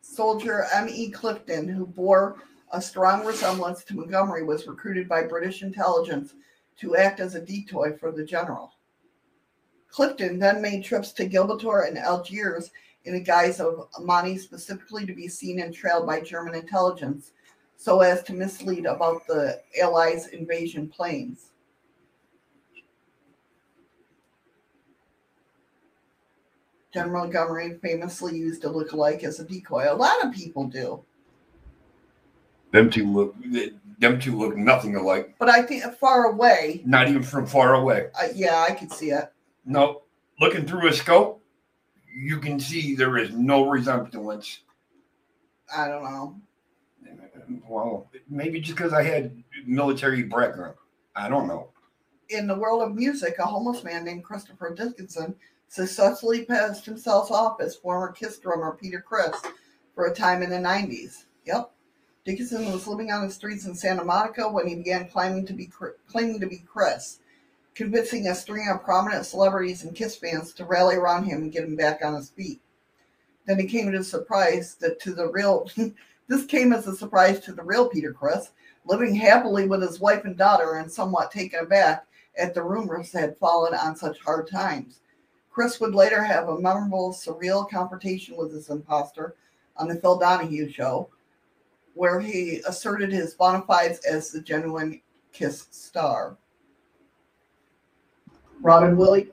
Soldier 0.00 0.66
M.E. 0.72 1.10
Clifton, 1.10 1.68
who 1.68 1.86
bore 1.86 2.42
a 2.72 2.82
strong 2.82 3.24
resemblance 3.24 3.84
to 3.84 3.94
Montgomery, 3.94 4.42
was 4.42 4.66
recruited 4.66 5.08
by 5.08 5.22
British 5.22 5.62
intelligence 5.62 6.34
to 6.78 6.96
act 6.96 7.20
as 7.20 7.36
a 7.36 7.40
decoy 7.40 7.96
for 7.96 8.10
the 8.10 8.24
general. 8.24 8.72
Clifton 9.90 10.38
then 10.38 10.62
made 10.62 10.84
trips 10.84 11.12
to 11.12 11.28
Gibraltar 11.28 11.82
and 11.82 11.98
Algiers 11.98 12.70
in 13.04 13.14
the 13.14 13.20
guise 13.20 13.60
of 13.60 13.88
Monty 14.00 14.38
specifically 14.38 15.06
to 15.06 15.14
be 15.14 15.26
seen 15.28 15.60
and 15.60 15.74
trailed 15.74 16.06
by 16.06 16.20
German 16.20 16.54
intelligence 16.54 17.32
so 17.76 18.00
as 18.00 18.22
to 18.24 18.32
mislead 18.34 18.84
about 18.86 19.26
the 19.26 19.60
Allies' 19.82 20.28
invasion 20.28 20.86
planes. 20.88 21.46
General 26.92 27.22
Montgomery 27.22 27.78
famously 27.80 28.36
used 28.36 28.64
a 28.64 28.68
lookalike 28.68 29.22
as 29.22 29.38
a 29.40 29.44
decoy. 29.44 29.86
A 29.88 29.94
lot 29.94 30.24
of 30.24 30.32
people 30.32 30.64
do, 30.66 31.02
Them 32.72 32.90
two 32.90 33.06
look 33.10 33.34
them 33.98 34.18
two 34.18 34.36
look 34.36 34.56
nothing 34.56 34.96
alike. 34.96 35.34
but 35.38 35.48
I 35.48 35.62
think 35.62 35.84
far 35.94 36.24
away, 36.26 36.82
Not 36.84 37.08
even 37.08 37.22
from 37.22 37.46
far 37.46 37.74
away. 37.74 38.08
uh, 38.20 38.28
yeah, 38.34 38.66
I 38.68 38.74
could 38.74 38.90
see 38.92 39.10
it. 39.10 39.32
No, 39.64 40.02
looking 40.40 40.66
through 40.66 40.88
a 40.88 40.92
scope, 40.92 41.42
you 42.14 42.38
can 42.38 42.58
see 42.58 42.94
there 42.94 43.18
is 43.18 43.30
no 43.30 43.68
resemblance. 43.68 44.60
I 45.74 45.88
don't 45.88 46.02
know. 46.04 46.40
Well, 47.68 48.10
maybe 48.28 48.60
just 48.60 48.76
because 48.76 48.92
I 48.92 49.02
had 49.02 49.42
military 49.66 50.22
background. 50.22 50.74
I 51.16 51.28
don't 51.28 51.46
know. 51.48 51.70
in 52.30 52.46
the 52.46 52.54
world 52.58 52.82
of 52.82 52.94
music, 52.94 53.36
a 53.38 53.44
homeless 53.44 53.82
man 53.84 54.04
named 54.04 54.24
Christopher 54.24 54.74
Dickinson 54.74 55.34
successfully 55.68 56.44
passed 56.44 56.84
himself 56.84 57.30
off 57.30 57.60
as 57.60 57.76
former 57.76 58.12
Kiss 58.12 58.38
drummer 58.38 58.76
Peter 58.80 59.00
Criss 59.00 59.40
for 59.94 60.06
a 60.06 60.14
time 60.14 60.42
in 60.42 60.50
the 60.50 60.56
90s. 60.56 61.24
Yep. 61.46 61.72
Dickinson 62.24 62.70
was 62.72 62.86
living 62.86 63.10
on 63.10 63.26
the 63.26 63.32
streets 63.32 63.66
in 63.66 63.74
Santa 63.74 64.04
Monica 64.04 64.48
when 64.48 64.66
he 64.66 64.74
began 64.76 65.08
claiming 65.08 65.46
to 65.46 65.52
be 65.52 65.70
claiming 66.08 66.38
to 66.40 66.46
be 66.46 66.58
Criss, 66.58 67.19
convincing 67.80 68.26
a 68.26 68.34
string 68.34 68.68
of 68.68 68.84
prominent 68.84 69.24
celebrities 69.24 69.84
and 69.84 69.96
Kiss 69.96 70.14
fans 70.14 70.52
to 70.52 70.66
rally 70.66 70.96
around 70.96 71.24
him 71.24 71.40
and 71.40 71.50
get 71.50 71.64
him 71.64 71.76
back 71.76 72.04
on 72.04 72.12
his 72.12 72.28
feet. 72.28 72.60
Then 73.46 73.58
he 73.58 73.66
came 73.66 73.90
to 73.90 74.00
a 74.00 74.04
surprise 74.04 74.74
that 74.82 75.00
to 75.00 75.14
the 75.14 75.28
real 75.28 75.66
this 76.28 76.44
came 76.44 76.74
as 76.74 76.86
a 76.86 76.94
surprise 76.94 77.40
to 77.40 77.52
the 77.52 77.62
real 77.62 77.88
Peter 77.88 78.12
Criss, 78.12 78.50
living 78.84 79.14
happily 79.14 79.66
with 79.66 79.80
his 79.80 79.98
wife 79.98 80.26
and 80.26 80.36
daughter 80.36 80.74
and 80.74 80.92
somewhat 80.92 81.30
taken 81.30 81.60
aback 81.60 82.06
at 82.36 82.52
the 82.52 82.62
rumors 82.62 83.12
that 83.12 83.20
had 83.20 83.38
fallen 83.38 83.72
on 83.72 83.96
such 83.96 84.20
hard 84.20 84.46
times. 84.46 85.00
Criss 85.50 85.80
would 85.80 85.94
later 85.94 86.22
have 86.22 86.50
a 86.50 86.60
memorable, 86.60 87.14
surreal 87.14 87.66
confrontation 87.66 88.36
with 88.36 88.52
his 88.52 88.68
imposter 88.68 89.36
on 89.78 89.88
the 89.88 89.96
Phil 89.96 90.18
Donahue 90.18 90.68
show, 90.68 91.08
where 91.94 92.20
he 92.20 92.60
asserted 92.68 93.10
his 93.10 93.32
bona 93.32 93.62
fides 93.66 94.00
as 94.00 94.30
the 94.30 94.42
genuine 94.42 95.00
Kiss 95.32 95.66
star. 95.70 96.36
Robin 98.60 98.96
Williams. 98.96 99.32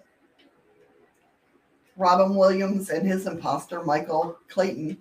Robin 1.98 2.36
Williams 2.36 2.92
and 2.92 3.08
his 3.08 3.26
imposter, 3.26 3.84
Michael 3.84 4.38
Clayton, 4.50 5.00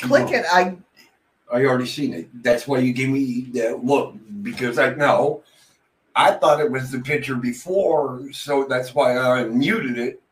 click 0.00 0.32
it. 0.32 0.44
I 0.50 0.76
I 1.52 1.64
already 1.64 1.86
seen 1.86 2.12
it. 2.12 2.42
That's 2.42 2.66
why 2.66 2.78
you 2.78 2.92
gave 2.92 3.10
me 3.10 3.42
that 3.54 3.84
look 3.84 4.16
because 4.42 4.78
I 4.78 4.94
know. 4.94 5.42
I 6.16 6.32
thought 6.32 6.60
it 6.60 6.70
was 6.70 6.90
the 6.90 7.00
picture 7.00 7.34
before, 7.34 8.22
so 8.32 8.66
that's 8.68 8.94
why 8.94 9.18
I 9.18 9.44
muted 9.44 9.98
it, 9.98 10.22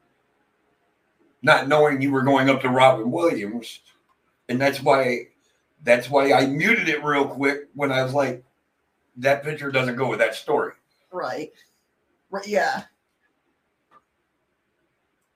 not 1.43 1.67
knowing 1.67 2.01
you 2.01 2.13
were 2.13 2.23
going 2.23 2.49
up 2.49 2.61
to 2.63 2.69
Robin 2.69 3.11
Williams, 3.11 3.81
and 4.49 4.61
that's 4.61 4.81
why 4.81 5.29
that's 5.83 6.09
why 6.11 6.33
I 6.33 6.47
muted 6.47 6.89
it 6.89 7.03
real 7.05 7.27
quick 7.27 7.69
when 7.75 7.91
I 7.93 8.03
was 8.03 8.15
like, 8.15 8.45
that 9.17 9.43
picture 9.43 9.71
doesn't 9.71 9.97
go 9.97 10.09
with 10.09 10.19
that 10.21 10.35
story. 10.35 10.73
right. 11.13 11.53
Right, 12.31 12.47
yeah. 12.49 12.85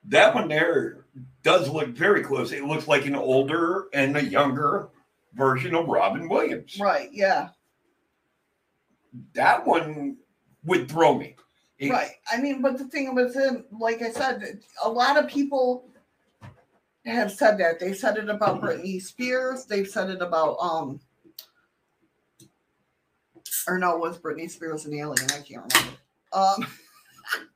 That 0.05 0.33
one 0.33 0.47
there 0.47 1.05
does 1.43 1.69
look 1.69 1.89
very 1.89 2.23
close. 2.23 2.51
It 2.51 2.63
looks 2.63 2.87
like 2.87 3.05
an 3.05 3.15
older 3.15 3.87
and 3.93 4.15
a 4.17 4.23
younger 4.23 4.89
version 5.33 5.75
of 5.75 5.87
Robin 5.87 6.27
Williams. 6.29 6.79
Right, 6.79 7.09
yeah. 7.11 7.49
That 9.33 9.65
one 9.67 10.17
would 10.65 10.89
throw 10.89 11.13
me. 11.15 11.35
It- 11.77 11.91
Right. 11.91 12.11
I 12.31 12.37
mean, 12.41 12.61
but 12.63 12.77
the 12.79 12.85
thing 12.85 13.13
was, 13.13 13.35
in, 13.35 13.63
like 13.71 14.01
I 14.01 14.09
said, 14.11 14.61
a 14.83 14.89
lot 14.89 15.17
of 15.17 15.29
people 15.29 15.87
have 17.11 17.31
said 17.31 17.57
that. 17.59 17.79
They 17.79 17.93
said 17.93 18.17
it 18.17 18.29
about 18.29 18.61
Britney 18.61 19.01
Spears. 19.01 19.65
They've 19.65 19.87
said 19.87 20.09
it 20.09 20.21
about 20.21 20.57
um, 20.59 20.99
or 23.67 23.77
no, 23.77 23.97
was 23.97 24.17
Britney 24.17 24.49
Spears 24.49 24.85
an 24.85 24.93
alien? 24.93 25.27
I 25.31 25.41
can't 25.41 25.73
remember. 25.73 25.97
Um, 26.33 26.67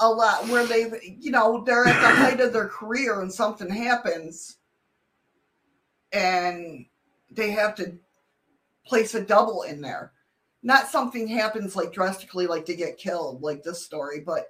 a 0.00 0.08
lot 0.08 0.48
where 0.48 0.66
they've, 0.66 0.94
you 1.02 1.30
know, 1.30 1.62
they're 1.64 1.86
at 1.86 2.00
the 2.00 2.16
height 2.16 2.40
of 2.40 2.52
their 2.52 2.68
career 2.68 3.20
and 3.20 3.32
something 3.32 3.70
happens, 3.70 4.58
and 6.12 6.86
they 7.30 7.50
have 7.50 7.74
to 7.76 7.98
place 8.84 9.14
a 9.14 9.22
double 9.22 9.62
in 9.62 9.80
there 9.80 10.12
not 10.62 10.88
something 10.88 11.26
happens 11.26 11.74
like 11.74 11.92
drastically 11.92 12.46
like 12.46 12.64
they 12.64 12.76
get 12.76 12.98
killed 12.98 13.42
like 13.42 13.62
this 13.62 13.84
story 13.84 14.20
but 14.20 14.48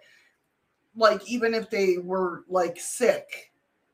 like 0.97 1.27
even 1.29 1.55
if 1.55 1.71
they 1.71 1.99
were 1.99 2.45
like 2.49 2.79
sick 2.79 3.53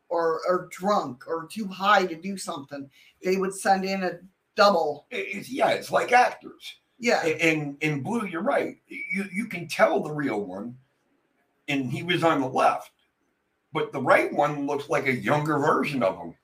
or 0.09 0.41
or 0.49 0.69
drunk 0.71 1.25
or 1.27 1.47
too 1.51 1.67
high 1.67 2.07
to 2.07 2.15
do 2.15 2.37
something 2.37 2.89
they 3.23 3.37
would 3.37 3.55
send 3.55 3.85
in 3.85 4.03
a 4.03 4.13
double 4.57 5.07
it's, 5.11 5.49
yeah, 5.51 5.69
it's 5.71 5.93
like 5.93 6.13
actors. 6.13 6.77
yeah 6.99 7.25
And 7.25 7.77
in 7.81 8.03
blue, 8.03 8.27
you're 8.27 8.43
right. 8.43 8.77
You 8.89 9.25
you 9.33 9.47
can 9.47 9.69
tell 9.69 10.01
the 10.01 10.13
real 10.13 10.45
one, 10.45 10.77
and 11.69 11.91
he 11.93 12.03
was 12.03 12.25
on 12.25 12.41
the 12.41 12.49
left, 12.49 12.91
but 13.73 13.93
the 13.93 14.03
right 14.03 14.33
one 14.33 14.67
looks 14.67 14.89
like 14.89 15.07
a 15.07 15.13
younger 15.15 15.59
version 15.59 16.03
of 16.03 16.19
him. 16.19 16.35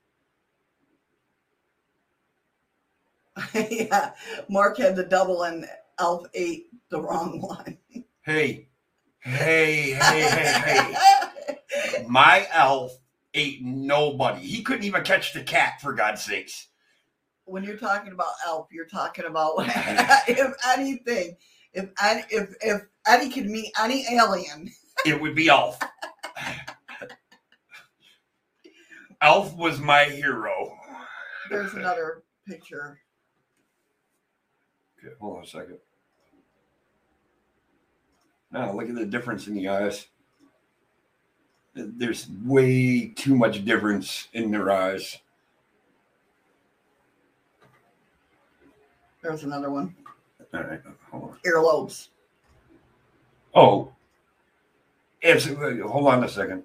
yeah, 3.70 4.12
Mark 4.48 4.78
had 4.78 4.94
the 4.94 5.04
double 5.04 5.42
and 5.42 5.66
ALF 5.98 6.26
ate 6.34 6.66
the 6.90 7.00
wrong 7.00 7.40
one. 7.40 7.76
Hey, 8.22 8.68
hey, 9.24 9.92
hey, 9.92 10.22
hey, 10.22 10.94
hey. 10.94 12.06
My 12.08 12.46
ALF 12.52 12.92
ate 13.34 13.62
nobody. 13.62 14.40
He 14.46 14.62
couldn't 14.62 14.84
even 14.84 15.02
catch 15.02 15.32
the 15.32 15.42
cat, 15.42 15.80
for 15.80 15.92
God's 15.92 16.22
sakes. 16.22 16.68
when 17.46 17.64
you're 17.64 17.76
talking 17.76 18.12
about 18.12 18.32
ALF, 18.46 18.68
you're 18.70 18.86
talking 18.86 19.24
about 19.26 19.54
if 20.28 20.54
anything, 20.68 21.36
if 21.72 21.90
any, 22.02 22.22
if 22.30 22.54
if 22.62 22.82
Eddie 23.06 23.30
could 23.30 23.46
meet 23.46 23.72
any 23.80 24.06
alien, 24.12 24.70
It 25.04 25.20
would 25.20 25.34
be 25.34 25.48
ALF. 25.48 25.78
ALF 29.20 29.54
was 29.56 29.80
my 29.80 30.04
hero. 30.04 30.76
there's 31.50 31.72
another 31.74 32.22
picture. 32.46 33.00
Okay, 34.98 35.14
hold 35.20 35.38
on 35.38 35.44
a 35.44 35.46
second. 35.46 35.78
Now 38.54 38.72
look 38.72 38.88
at 38.88 38.94
the 38.94 39.04
difference 39.04 39.48
in 39.48 39.54
the 39.54 39.68
eyes. 39.68 40.06
There's 41.74 42.28
way 42.44 43.08
too 43.08 43.34
much 43.34 43.64
difference 43.64 44.28
in 44.32 44.52
their 44.52 44.70
eyes. 44.70 45.18
There's 49.20 49.42
another 49.42 49.70
one. 49.70 49.96
All 50.54 50.60
right, 50.62 50.80
hold 51.10 51.24
on. 51.24 51.38
Earlobes. 51.44 52.08
Oh, 53.56 53.92
it's, 55.20 55.46
hold 55.46 56.06
on 56.06 56.22
a 56.22 56.28
second. 56.28 56.62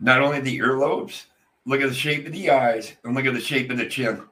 Not 0.00 0.20
only 0.20 0.40
the 0.40 0.58
earlobes, 0.58 1.26
look 1.66 1.80
at 1.80 1.88
the 1.88 1.94
shape 1.94 2.26
of 2.26 2.32
the 2.32 2.50
eyes 2.50 2.92
and 3.04 3.14
look 3.14 3.26
at 3.26 3.34
the 3.34 3.40
shape 3.40 3.70
of 3.70 3.78
the 3.78 3.86
chin. 3.86 4.22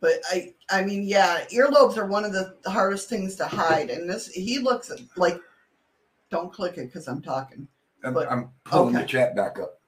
But 0.00 0.20
I, 0.30 0.54
I 0.70 0.84
mean, 0.84 1.04
yeah, 1.04 1.44
earlobes 1.52 1.96
are 1.96 2.06
one 2.06 2.24
of 2.24 2.32
the 2.32 2.54
hardest 2.66 3.08
things 3.08 3.34
to 3.36 3.46
hide. 3.46 3.90
And 3.90 4.08
this, 4.08 4.28
he 4.28 4.58
looks 4.58 4.92
like, 5.16 5.40
don't 6.30 6.52
click 6.52 6.76
it 6.76 6.86
because 6.86 7.08
I'm 7.08 7.22
talking. 7.22 7.66
I'm, 8.04 8.14
But- 8.14 8.30
I'm 8.30 8.50
pulling 8.64 8.94
the 8.94 9.04
chat 9.04 9.34
back 9.34 9.58
up. 9.58 9.80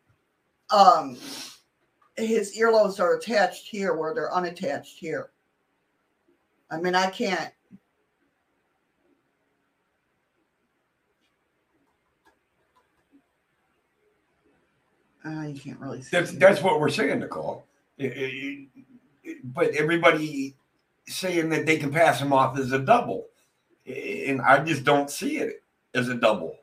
Um, 0.71 1.17
his 2.17 2.57
earlobes 2.59 3.01
are 3.01 3.15
attached 3.17 3.69
here 3.69 3.95
where 3.95 4.15
they're 4.15 4.35
unattached 4.35 4.99
here. 4.99 5.31
I 6.71 6.79
mean, 6.79 6.95
I 6.95 7.11
can't. 7.11 7.53
Uh, 15.29 15.43
you 15.43 15.61
can't 15.61 15.79
really 15.79 16.01
see. 16.01 16.09
That's 16.13 16.33
that's 16.33 16.63
what 16.63 16.81
we're 16.81 16.89
saying, 16.89 17.19
Nicole. 17.21 17.67
It- 17.99 18.17
it- 18.17 18.69
it- 19.25 19.55
but 19.55 19.71
everybody 19.75 20.57
saying 21.07 21.51
that 21.51 21.67
they 21.67 21.77
can 21.77 21.91
pass 21.93 22.19
him 22.21 22.33
off 22.33 22.59
as 22.59 22.73
a 22.73 22.79
double, 22.79 23.27
and 23.87 24.41
I 24.41 24.65
just 24.65 24.85
don't 24.85 25.11
see 25.11 25.37
it 25.39 25.63
as 25.95 26.09
a 26.09 26.15
double. 26.15 26.57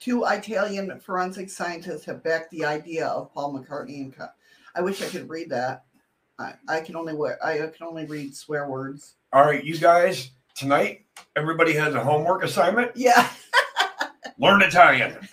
Two 0.00 0.24
Italian 0.26 1.00
forensic 1.00 1.48
scientists 1.48 2.04
have 2.04 2.22
backed 2.22 2.50
the 2.50 2.64
idea 2.64 3.06
of 3.06 3.32
Paul 3.32 3.54
McCartney 3.58 4.02
and. 4.02 4.14
Co- 4.14 4.28
I 4.74 4.82
wish 4.82 5.00
I 5.00 5.06
could 5.08 5.30
read 5.30 5.48
that. 5.50 5.84
I, 6.38 6.54
I 6.68 6.80
can 6.80 6.96
only. 6.96 7.14
I 7.42 7.56
can 7.58 7.86
only 7.86 8.04
read 8.04 8.36
swear 8.36 8.68
words. 8.68 9.14
All 9.32 9.44
right, 9.46 9.64
you 9.64 9.78
guys, 9.78 10.30
tonight 10.54 11.04
everybody 11.36 11.72
has 11.74 11.94
a 11.94 12.02
homework 12.02 12.42
assignment. 12.44 12.92
Yeah. 12.94 13.28
Learn 14.38 14.62
Italian. 14.62 15.16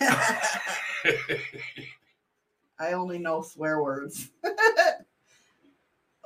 I 2.78 2.92
only 2.92 3.18
know 3.18 3.42
swear 3.42 3.82
words. 3.82 4.28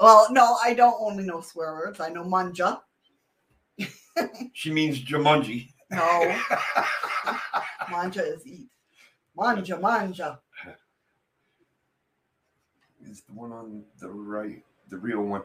well, 0.00 0.26
no, 0.31 0.57
I 0.62 0.75
don't 0.75 0.97
only 0.99 1.25
know 1.25 1.41
swear 1.41 1.73
words. 1.75 2.00
I 2.00 2.08
know 2.08 2.25
manja. 2.25 2.83
she 4.52 4.70
means 4.73 5.02
Jumanji. 5.02 5.68
No, 5.91 6.36
manja 7.91 8.25
is 8.25 8.47
eat. 8.47 8.68
Manja, 9.36 9.78
manja. 9.78 10.41
Is 13.05 13.20
the 13.23 13.34
one 13.34 13.52
on 13.52 13.84
the 14.00 14.08
right 14.08 14.65
the 14.89 14.97
real 14.97 15.23
one? 15.23 15.42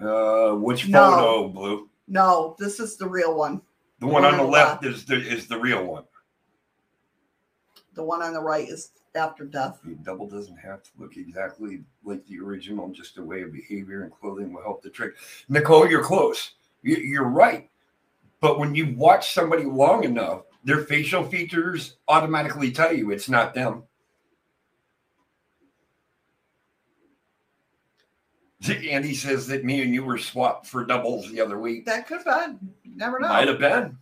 Uh, 0.00 0.52
which 0.56 0.88
No. 0.88 1.10
photo, 1.10 1.48
Blue? 1.48 1.88
No, 2.08 2.56
this 2.58 2.80
is 2.80 2.96
the 2.96 3.06
real 3.08 3.36
one. 3.36 3.60
The 4.00 4.06
one 4.06 4.24
on 4.24 4.36
the 4.36 4.42
left 4.44 4.84
is 4.84 5.04
the 5.04 5.16
is 5.16 5.46
the 5.46 5.58
real 5.58 5.84
one. 5.84 6.04
The 7.94 8.02
one 8.02 8.22
on 8.22 8.32
the 8.32 8.40
right 8.40 8.68
is 8.68 8.92
after 9.14 9.44
death. 9.44 9.80
The 9.84 9.94
double 9.96 10.26
doesn't 10.28 10.56
have 10.56 10.82
to 10.84 10.90
look 10.98 11.16
exactly 11.16 11.82
like 12.04 12.24
the 12.26 12.38
original. 12.38 12.88
Just 12.90 13.18
a 13.18 13.22
way 13.22 13.42
of 13.42 13.52
behavior 13.52 14.04
and 14.04 14.12
clothing 14.12 14.52
will 14.52 14.62
help 14.62 14.82
the 14.82 14.90
trick. 14.90 15.14
Nicole, 15.48 15.88
you're 15.88 16.02
close. 16.04 16.52
You- 16.82 16.96
You're 16.96 17.28
right. 17.28 17.68
But 18.40 18.60
when 18.60 18.74
you 18.76 18.94
watch 18.94 19.34
somebody 19.34 19.64
long 19.64 20.04
enough, 20.04 20.42
their 20.62 20.84
facial 20.84 21.24
features 21.24 21.96
automatically 22.06 22.70
tell 22.70 22.92
you 22.92 23.10
it's 23.10 23.28
not 23.28 23.52
them. 23.52 23.82
Andy 28.66 29.14
says 29.14 29.46
that 29.46 29.64
me 29.64 29.82
and 29.82 29.94
you 29.94 30.04
were 30.04 30.18
swapped 30.18 30.66
for 30.66 30.84
doubles 30.84 31.30
the 31.30 31.40
other 31.40 31.58
week. 31.58 31.86
That 31.86 32.06
could 32.06 32.22
have 32.26 32.58
been. 32.58 32.74
Never 32.84 33.20
know. 33.20 33.28
Might 33.28 33.48
have 33.48 33.60
been. 33.60 33.96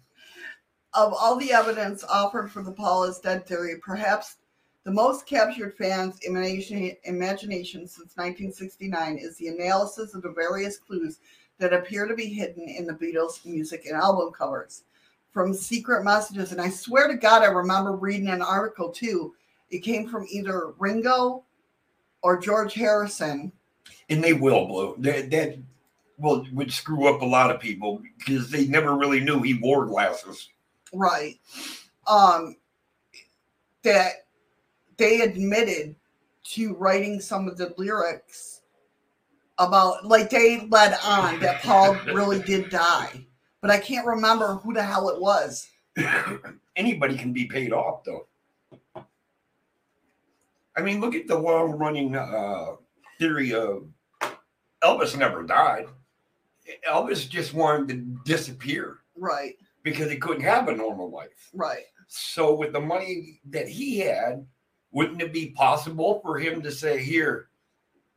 of 0.94 1.12
all 1.12 1.36
the 1.36 1.52
evidence 1.52 2.04
offered 2.04 2.50
for 2.50 2.62
the 2.62 2.72
Paul 2.72 3.04
is 3.04 3.18
dead 3.18 3.46
theory, 3.46 3.74
perhaps 3.82 4.36
the 4.84 4.90
most 4.92 5.26
captured 5.26 5.74
fans' 5.76 6.18
imagination, 6.22 6.96
imagination 7.04 7.86
since 7.86 8.16
1969 8.16 9.18
is 9.18 9.36
the 9.36 9.48
analysis 9.48 10.14
of 10.14 10.22
the 10.22 10.32
various 10.32 10.78
clues 10.78 11.18
that 11.58 11.72
appear 11.72 12.06
to 12.06 12.14
be 12.14 12.26
hidden 12.26 12.68
in 12.68 12.86
the 12.86 12.94
Beatles' 12.94 13.44
music 13.44 13.84
and 13.86 13.96
album 13.96 14.32
covers. 14.32 14.84
From 15.32 15.52
secret 15.52 16.02
messages, 16.02 16.52
and 16.52 16.60
I 16.60 16.70
swear 16.70 17.08
to 17.08 17.14
God, 17.14 17.42
I 17.42 17.46
remember 17.46 17.92
reading 17.92 18.28
an 18.28 18.40
article 18.40 18.90
too. 18.90 19.34
It 19.70 19.80
came 19.80 20.08
from 20.08 20.26
either 20.30 20.68
Ringo 20.78 21.44
or 22.22 22.38
George 22.38 22.72
Harrison. 22.72 23.52
And 24.08 24.22
they 24.22 24.32
will 24.32 24.66
blow 24.66 24.94
that 24.98 25.30
that 25.30 25.58
will 26.18 26.46
would 26.52 26.72
screw 26.72 27.08
up 27.08 27.20
a 27.20 27.26
lot 27.26 27.50
of 27.50 27.60
people 27.60 28.00
because 28.18 28.50
they 28.50 28.66
never 28.66 28.96
really 28.96 29.20
knew 29.20 29.42
he 29.42 29.54
wore 29.54 29.86
glasses. 29.86 30.48
Right. 30.92 31.38
Um 32.06 32.56
that 33.82 34.26
they 34.96 35.20
admitted 35.20 35.94
to 36.42 36.74
writing 36.74 37.20
some 37.20 37.48
of 37.48 37.56
the 37.56 37.74
lyrics 37.76 38.62
about 39.58 40.04
like 40.04 40.30
they 40.30 40.66
led 40.68 40.96
on 41.04 41.40
that 41.40 41.62
paul 41.62 41.94
really 42.06 42.40
did 42.42 42.68
die 42.68 43.26
but 43.62 43.70
i 43.70 43.78
can't 43.78 44.06
remember 44.06 44.56
who 44.56 44.72
the 44.72 44.82
hell 44.82 45.08
it 45.08 45.20
was. 45.20 45.68
Anybody 46.76 47.16
can 47.16 47.32
be 47.32 47.46
paid 47.46 47.72
off 47.72 48.04
though. 48.04 48.26
I 50.76 50.82
mean 50.82 51.00
look 51.00 51.14
at 51.14 51.26
the 51.26 51.38
long 51.38 51.72
running 51.72 52.16
uh 52.16 52.76
theory 53.18 53.54
of 53.54 53.86
elvis 54.82 55.16
never 55.16 55.42
died 55.42 55.86
elvis 56.88 57.28
just 57.28 57.54
wanted 57.54 57.88
to 57.88 57.94
disappear 58.24 58.98
right 59.16 59.54
because 59.82 60.10
he 60.10 60.16
couldn't 60.16 60.42
have 60.42 60.68
a 60.68 60.74
normal 60.76 61.10
life 61.10 61.50
right 61.54 61.84
So 62.08 62.54
with 62.54 62.72
the 62.72 62.80
money 62.80 63.40
that 63.50 63.68
he 63.68 63.98
had, 63.98 64.46
wouldn't 64.92 65.20
it 65.22 65.32
be 65.32 65.50
possible 65.50 66.20
for 66.22 66.38
him 66.38 66.62
to 66.62 66.70
say, 66.70 67.02
"Here, 67.02 67.48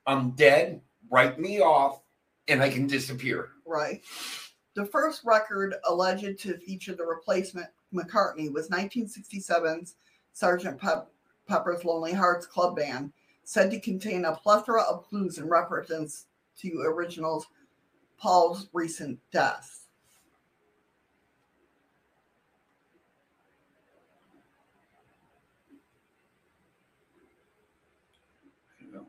I'm 0.05 0.31
dead. 0.31 0.81
Write 1.09 1.39
me 1.39 1.59
off, 1.59 2.01
and 2.47 2.61
I 2.61 2.69
can 2.69 2.85
disappear"? 2.87 3.49
right 3.65 4.03
the 4.75 4.85
first 4.85 5.23
record 5.25 5.75
alleged 5.89 6.39
to 6.39 6.57
feature 6.57 6.93
the 6.95 7.03
replacement 7.03 7.67
mccartney 7.93 8.51
was 8.53 8.69
1967's 8.69 9.95
sergeant 10.33 10.79
Pep- 10.79 11.11
pepper's 11.47 11.83
lonely 11.83 12.13
hearts 12.13 12.45
club 12.45 12.75
band 12.75 13.11
said 13.43 13.71
to 13.71 13.79
contain 13.79 14.25
a 14.25 14.35
plethora 14.35 14.83
of 14.83 15.03
clues 15.07 15.39
and 15.39 15.49
references 15.49 16.27
to 16.59 16.81
originals 16.81 17.47
paul's 18.17 18.69
recent 18.73 19.19
death 19.31 19.79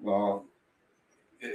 Well, 0.01 0.47
uh, 1.45 1.49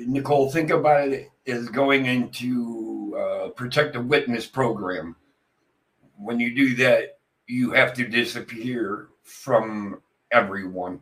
Nicole, 0.00 0.50
think 0.50 0.70
about 0.70 1.08
it 1.08 1.30
as 1.46 1.68
going 1.68 2.06
into 2.06 3.16
uh, 3.18 3.48
protect 3.50 3.96
a 3.96 4.00
witness 4.00 4.46
program. 4.46 5.16
When 6.16 6.40
you 6.40 6.54
do 6.54 6.74
that, 6.76 7.18
you 7.46 7.72
have 7.72 7.94
to 7.94 8.06
disappear 8.06 9.08
from 9.22 10.00
everyone. 10.32 11.00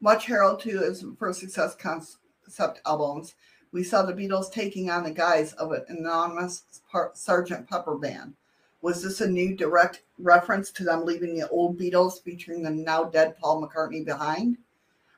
Much 0.00 0.26
heralded 0.26 0.80
as 0.80 1.04
first 1.18 1.40
success 1.40 1.74
concept 1.74 2.80
albums, 2.86 3.34
we 3.72 3.82
saw 3.82 4.02
the 4.02 4.12
Beatles 4.12 4.50
taking 4.50 4.90
on 4.90 5.02
the 5.02 5.10
guise 5.10 5.54
of 5.54 5.72
an 5.72 5.84
anonymous 5.88 6.62
Sgt. 6.94 7.68
Pepper 7.68 7.96
band. 7.96 8.34
Was 8.80 9.02
this 9.02 9.20
a 9.20 9.28
new 9.28 9.56
direct 9.56 10.02
reference 10.20 10.70
to 10.70 10.84
them 10.84 11.04
leaving 11.04 11.36
the 11.36 11.48
old 11.48 11.78
Beatles 11.78 12.22
featuring 12.22 12.62
the 12.62 12.70
now 12.70 13.04
dead 13.04 13.36
Paul 13.38 13.60
McCartney 13.60 14.04
behind? 14.04 14.56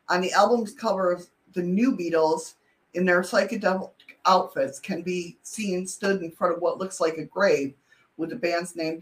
On 0.09 0.23
the 0.23 0.33
album's 0.33 0.73
covers, 0.73 1.31
the 1.53 1.63
new 1.63 1.95
Beatles 1.95 2.55
in 2.95 3.05
their 3.05 3.21
psychedelic 3.21 3.91
outfits 4.25 4.81
can 4.81 5.03
be 5.03 5.37
seen 5.43 5.87
stood 5.87 6.23
in 6.23 6.31
front 6.31 6.55
of 6.57 6.63
what 6.63 6.79
looks 6.79 7.01
like 7.01 7.19
a 7.19 7.25
grave 7.25 7.75
with 8.17 8.31
the 8.31 8.37
band's 8.37 8.75
name 8.75 8.99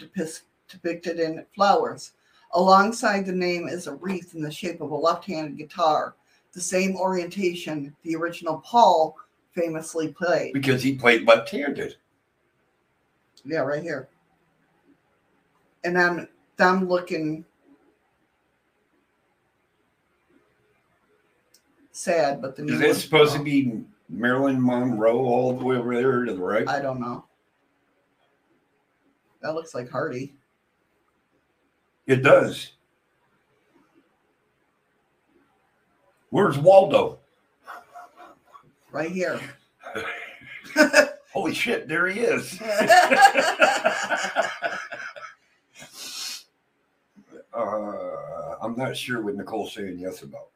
depicted 0.69 1.21
in 1.21 1.47
flowers. 1.55 2.13
Alongside 2.53 3.27
the 3.27 3.33
name 3.33 3.69
is 3.69 3.87
a 3.87 3.95
wreath 3.95 4.35
in 4.35 4.43
the 4.43 4.51
shape 4.51 4.81
of 4.81 4.91
a 4.91 4.97
left 4.97 5.25
handed 5.27 5.59
guitar, 5.59 6.15
the 6.53 6.61
same 6.61 6.97
orientation 6.97 7.95
the 8.03 8.17
original 8.17 8.59
Paul 8.65 9.17
famously 9.53 10.09
played. 10.09 10.53
Because 10.53 10.83
he 10.83 10.95
played 10.97 11.27
left-handed. 11.27 11.97
Yeah, 13.45 13.61
right 13.61 13.83
here. 13.83 14.09
And 15.85 15.99
I'm, 15.99 16.29
I'm 16.59 16.89
looking 16.89 17.45
sad, 21.93 22.41
but 22.41 22.57
the 22.57 22.65
Is 22.65 22.81
it 22.81 22.87
one's 22.87 23.03
supposed 23.03 23.35
to 23.35 23.43
be 23.43 23.83
Marilyn 24.09 24.65
Monroe 24.65 25.19
all 25.19 25.57
the 25.57 25.65
way 25.65 25.77
over 25.77 25.95
there 25.95 26.25
to 26.25 26.33
the 26.33 26.41
right? 26.41 26.69
I 26.69 26.81
don't 26.81 27.01
know. 27.01 27.25
That 29.43 29.55
looks 29.55 29.75
like 29.75 29.89
Hardy. 29.89 30.35
It 32.09 32.23
does. 32.23 32.73
Where's 36.31 36.59
Waldo? 36.59 37.19
Right 38.91 39.11
here. 39.13 39.39
Holy 41.33 41.53
shit, 41.55 41.87
there 41.87 42.07
he 42.09 42.21
is. 42.21 42.59
uh, 47.55 48.57
I'm 48.63 48.77
not 48.77 48.97
sure 48.97 49.23
what 49.23 49.37
Nicole's 49.37 49.75
saying 49.75 49.99
yes 49.99 50.23
about. 50.23 50.49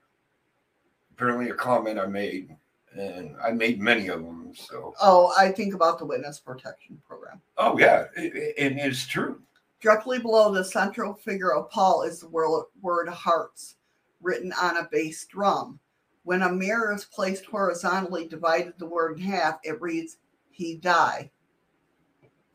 Apparently, 1.15 1.51
a 1.51 1.55
comment 1.55 1.99
I 1.99 2.07
made, 2.07 2.57
and 2.99 3.37
I 3.45 3.53
made 3.53 3.81
many 3.81 4.09
of 4.09 4.23
them. 4.23 4.53
So, 4.55 4.95
oh, 5.01 5.33
I 5.39 5.53
think 5.53 5.75
about 5.75 5.99
the 5.99 6.07
witness 6.07 6.39
protection 6.41 7.01
program. 7.07 7.41
oh 7.59 7.79
yeah, 7.79 8.07
it- 8.17 8.35
it- 8.35 8.55
and 8.59 8.79
it's 8.79 9.07
true. 9.07 9.41
Directly 9.83 10.20
below 10.20 10.52
the 10.52 10.65
central 10.65 11.12
figure 11.12 11.52
of 11.52 11.69
Paul 11.69 12.05
is 12.05 12.20
the 12.20 12.28
word, 12.28 13.09
hearts 13.09 13.75
written 14.20 14.52
on 14.52 14.77
a 14.77 14.89
bass 14.93 15.27
drum. 15.27 15.81
When 16.23 16.43
a 16.43 16.52
mirror 16.52 16.94
is 16.94 17.05
placed 17.05 17.44
horizontally, 17.47 18.28
divided 18.28 18.75
the 18.78 18.86
word 18.86 19.19
in 19.19 19.25
half, 19.25 19.59
it 19.65 19.81
reads, 19.81 20.19
He 20.52 20.77
died. 20.77 21.31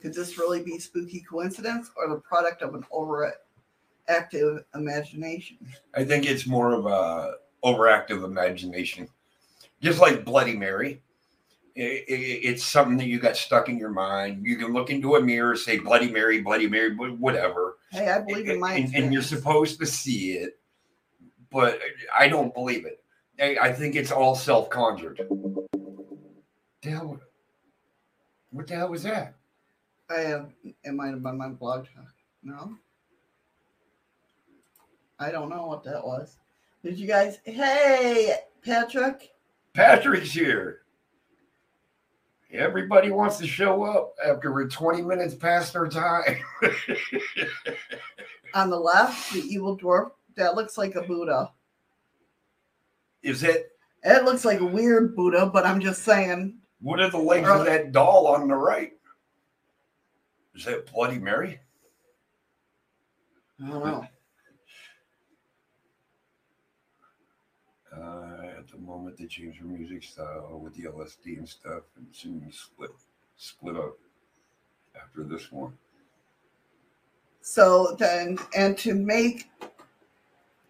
Could 0.02 0.14
this 0.14 0.38
really 0.38 0.64
be 0.64 0.80
spooky 0.80 1.20
coincidence 1.20 1.92
or 1.98 2.08
the 2.08 2.22
product 2.22 2.62
of 2.62 2.76
an 2.76 2.86
overactive 2.94 4.64
imagination? 4.74 5.58
I 5.94 6.06
think 6.06 6.26
it's 6.26 6.48
more 6.48 6.72
of 6.72 6.86
a 6.86 7.34
overactive 7.62 8.24
imagination, 8.24 9.10
just 9.82 10.00
like 10.00 10.24
Bloody 10.24 10.56
Mary. 10.56 11.02
I- 11.78 11.82
I- 11.82 12.06
it's 12.10 12.64
something 12.64 12.98
that 12.98 13.06
you 13.08 13.20
got 13.20 13.38
stuck 13.38 13.70
in 13.70 13.78
your 13.78 13.92
mind. 13.92 14.46
You 14.46 14.58
can 14.58 14.74
look 14.74 14.90
into 14.90 15.16
a 15.16 15.22
mirror, 15.22 15.56
say 15.56 15.78
Bloody 15.78 16.10
Mary, 16.12 16.42
Bloody 16.42 16.68
Mary, 16.68 16.96
whatever, 16.96 17.78
Hey, 17.92 18.10
I 18.10 18.20
believe 18.20 18.50
in 18.50 18.60
my 18.60 18.74
and, 18.74 18.96
and 18.96 19.14
you're 19.14 19.22
supposed 19.22 19.80
to 19.80 19.86
see 19.86 20.34
it, 20.34 20.60
but 21.52 21.80
I 22.18 22.28
don't 22.28 22.54
believe 22.54 22.86
it. 22.86 23.04
I, 23.40 23.58
I 23.70 23.74
think 23.74 23.96
it's 23.96 24.12
all 24.12 24.36
self 24.36 24.70
conjured. 24.70 25.22
The 26.82 26.90
hell? 26.90 27.20
What 28.52 28.68
the 28.68 28.76
hell 28.76 28.90
was 28.90 29.04
that? 29.04 29.36
I 30.10 30.20
have 30.22 30.50
it 30.64 30.94
might 30.94 31.10
have 31.10 31.22
been 31.24 31.38
my 31.38 31.50
blog 31.50 31.86
talk. 31.96 32.14
No. 32.44 32.78
I 35.20 35.32
don't 35.32 35.50
know 35.50 35.66
what 35.68 35.84
that 35.84 36.04
was. 36.06 36.38
Did 36.84 36.98
you 36.98 37.08
guys 37.08 37.40
hey 37.44 38.36
Patrick? 38.64 39.32
Patrick's 39.74 40.32
here. 40.32 40.82
Everybody 42.52 43.12
wants 43.12 43.38
to 43.40 43.48
show 43.48 43.84
up 43.84 44.16
after 44.26 44.54
we're 44.54 44.70
20 44.70 45.02
minutes 45.02 45.36
past 45.36 45.76
our 45.76 45.88
time. 45.88 46.38
On 48.54 48.70
the 48.70 48.80
left, 48.80 49.34
the 49.34 49.42
evil 49.42 49.78
dwarf, 49.78 50.12
that 50.36 50.56
looks 50.56 50.78
like 50.78 50.96
a 50.96 51.02
Buddha. 51.02 51.52
Is 53.22 53.44
it? 53.44 53.72
It 54.04 54.24
looks 54.24 54.46
like 54.46 54.62
a 54.62 54.66
weird 54.66 55.16
Buddha, 55.16 55.46
but 55.46 55.66
I'm 55.66 55.82
just 55.82 56.04
saying. 56.04 56.58
What 56.80 57.02
are 57.02 57.10
the 57.10 57.18
legs 57.18 57.50
of 57.50 57.66
that 57.66 57.92
doll 57.92 58.28
on 58.28 58.48
the 58.48 58.56
right? 58.56 58.94
Is 60.56 60.64
that 60.66 60.92
Bloody 60.92 61.20
Mary? 61.20 61.60
I 63.62 63.68
don't 63.68 63.86
know. 63.86 64.08
Uh, 67.96 68.37
the 68.78 68.86
moment, 68.86 69.18
they 69.18 69.26
changed 69.26 69.62
their 69.62 69.68
music 69.68 70.04
style 70.04 70.60
with 70.62 70.74
the 70.76 70.84
LSD 70.84 71.38
and 71.38 71.48
stuff, 71.50 71.84
and 71.96 72.08
soon 72.12 72.52
split 72.52 72.92
split 73.36 73.76
up 73.76 73.98
after 74.96 75.24
this 75.24 75.52
one. 75.52 75.74
So 77.42 77.96
then, 77.98 78.38
and 78.56 78.78
to 78.80 78.94
make, 78.94 79.50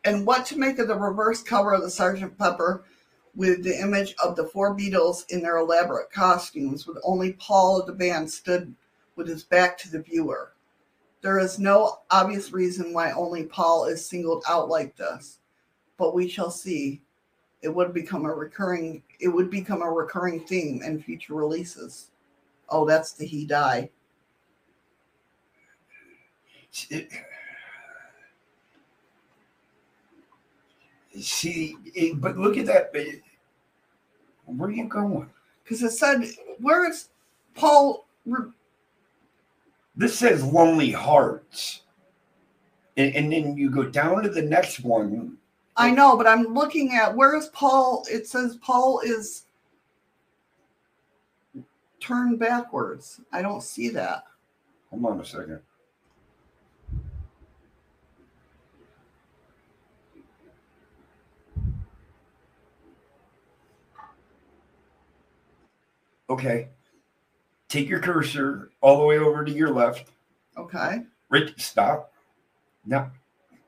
and 0.04 0.28
what 0.28 0.46
to 0.48 0.58
make 0.58 0.80
of 0.80 0.88
the 0.88 0.96
reverse 0.96 1.42
cover 1.42 1.74
of 1.74 1.82
the 1.82 1.90
Sergeant 1.90 2.38
Pepper 2.38 2.84
with 3.36 3.64
the 3.64 3.80
image 3.80 4.16
of 4.24 4.36
the 4.36 4.46
four 4.46 4.76
Beatles 4.76 5.30
in 5.30 5.42
their 5.42 5.58
elaborate 5.58 6.12
costumes, 6.12 6.86
with 6.86 6.98
only 7.04 7.34
Paul 7.34 7.80
of 7.80 7.88
the 7.88 7.94
band 7.94 8.30
stood 8.30 8.76
with 9.16 9.28
his 9.28 9.44
back 9.44 9.78
to 9.80 9.92
the 9.92 10.02
viewer. 10.02 10.54
There 11.22 11.40
is 11.40 11.60
no 11.60 12.00
obvious 12.12 12.52
reason 12.52 12.94
why 12.94 13.12
only 13.12 13.44
Paul 13.44 13.86
is 13.86 14.08
singled 14.08 14.44
out 14.48 14.70
like 14.70 14.96
this, 14.96 15.40
but 15.98 16.14
we 16.14 16.28
shall 16.28 16.52
see. 16.52 17.02
It 17.68 17.76
would 17.76 17.94
become 17.94 18.26
a 18.26 18.34
recurring. 18.34 19.04
It 19.20 19.28
would 19.28 19.52
become 19.52 19.82
a 19.82 19.92
recurring 19.92 20.40
theme 20.40 20.82
in 20.84 21.04
future 21.04 21.34
releases. 21.34 22.12
Oh, 22.70 22.86
that's 22.86 23.12
the 23.12 23.26
he 23.26 23.46
die. 23.46 23.90
See, 31.20 31.76
but 32.16 32.38
look 32.38 32.56
at 32.56 32.68
that. 32.68 32.94
Where 34.46 34.70
are 34.70 34.72
you 34.72 34.88
going? 34.88 35.30
because 35.66 35.84
it 35.84 35.92
said, 35.92 36.26
"Where 36.60 36.90
is 36.90 37.10
Paul?" 37.54 38.08
This 39.94 40.18
says 40.18 40.42
Lonely 40.42 40.94
Hearts. 40.94 41.82
And, 42.96 43.14
and 43.14 43.32
then 43.34 43.58
you 43.58 43.70
go 43.70 43.84
down 43.84 44.24
to 44.24 44.30
the 44.30 44.42
next 44.42 44.80
one. 44.80 45.38
I 45.78 45.92
know, 45.92 46.18
but 46.18 46.28
I'm 46.28 46.54
looking 46.54 46.94
at 46.94 47.16
where 47.16 47.36
is 47.36 47.48
Paul? 47.48 48.04
It 48.10 48.28
says 48.28 48.58
Paul 48.58 49.00
is 49.04 49.44
turned 52.00 52.40
backwards. 52.40 53.22
I 53.32 53.44
don't 53.44 53.62
see 53.62 53.90
that. 53.90 54.24
Hold 54.90 55.06
on 55.06 55.20
a 55.22 55.26
second. 55.26 55.60
Okay. 66.30 66.70
Take 67.70 67.90
your 67.90 68.00
cursor 68.00 68.72
all 68.82 68.98
the 68.98 69.06
way 69.06 69.18
over 69.20 69.44
to 69.44 69.52
your 69.52 69.70
left. 69.70 70.10
Okay, 70.58 71.04
Right, 71.30 71.54
stop. 71.60 72.14
No, 72.86 73.12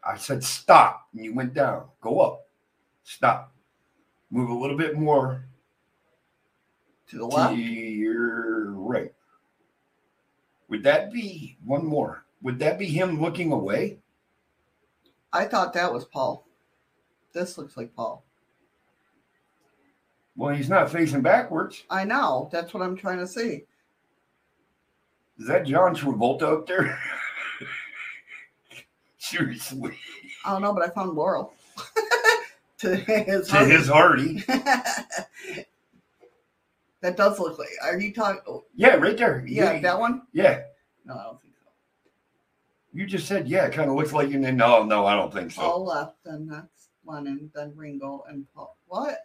I 0.04 0.18
said 0.18 0.44
stop, 0.44 1.08
and 1.14 1.24
you 1.24 1.34
went 1.34 1.54
down. 1.54 1.86
Go 2.02 2.20
up. 2.20 2.48
Stop. 3.04 3.54
Move 4.32 4.50
a 4.50 4.54
little 4.54 4.78
bit 4.78 4.98
more 4.98 5.46
to 7.08 7.16
the 7.18 7.28
to 7.30 7.36
left. 7.36 7.58
your 7.58 8.72
right. 8.72 9.14
Would 10.70 10.84
that 10.84 11.12
be 11.12 11.58
one 11.66 11.86
more? 11.86 12.26
Would 12.42 12.60
that 12.60 12.78
be 12.78 12.86
him 12.86 13.22
looking 13.22 13.52
away? 13.52 14.00
I 15.34 15.46
thought 15.46 15.74
that 15.74 15.92
was 15.92 16.06
Paul. 16.06 16.48
This 17.34 17.58
looks 17.58 17.76
like 17.76 17.96
Paul. 17.96 18.24
Well, 20.36 20.56
he's 20.56 20.70
not 20.70 20.90
facing 20.90 21.22
backwards. 21.22 21.84
I 21.90 22.06
know. 22.06 22.50
That's 22.52 22.74
what 22.74 22.82
I'm 22.82 22.96
trying 22.96 23.20
to 23.20 23.28
see. 23.28 23.64
Is 25.38 25.48
that 25.48 25.66
John 25.66 25.96
Travolta 25.96 26.44
up 26.44 26.68
there? 26.68 26.98
Seriously. 29.30 29.92
I 30.44 30.54
don't 30.54 30.64
know, 30.64 30.74
but 30.74 30.84
I 30.84 30.90
found 30.90 31.14
Laurel. 31.14 31.54
to 32.80 32.96
his 32.96 33.48
To 33.50 33.64
his 33.66 33.88
Hardy. 33.88 34.40
that 37.02 37.16
does 37.16 37.40
look 37.40 37.60
like. 37.60 37.70
Are 37.84 38.00
you 38.00 38.12
talking? 38.12 38.42
oh, 38.48 38.66
Yeah, 38.74 38.96
right 38.96 39.16
there. 39.16 39.44
Yeah, 39.46 39.80
that 39.82 40.00
one. 40.00 40.24
Yeah. 40.34 40.62
No, 41.06 41.14
I 41.14 41.24
don't 41.24 41.42
think 41.42 41.54
so. 41.64 41.70
You 42.92 43.06
just 43.06 43.28
said, 43.28 43.48
yeah, 43.48 43.66
it 43.66 43.74
kind 43.74 43.88
of 43.90 43.96
looks 43.96 44.14
like 44.14 44.30
you. 44.30 44.40
No, 44.40 44.84
no, 44.84 45.06
I 45.06 45.16
don't 45.16 45.32
think 45.32 45.52
so. 45.52 45.62
Paul 45.62 45.86
left, 45.86 46.16
then 46.26 46.48
that's 46.48 46.90
Lennon, 47.06 47.52
then 47.54 47.74
Ringo, 47.76 48.24
and 48.28 48.48
Paul. 48.56 48.78
What? 48.88 49.20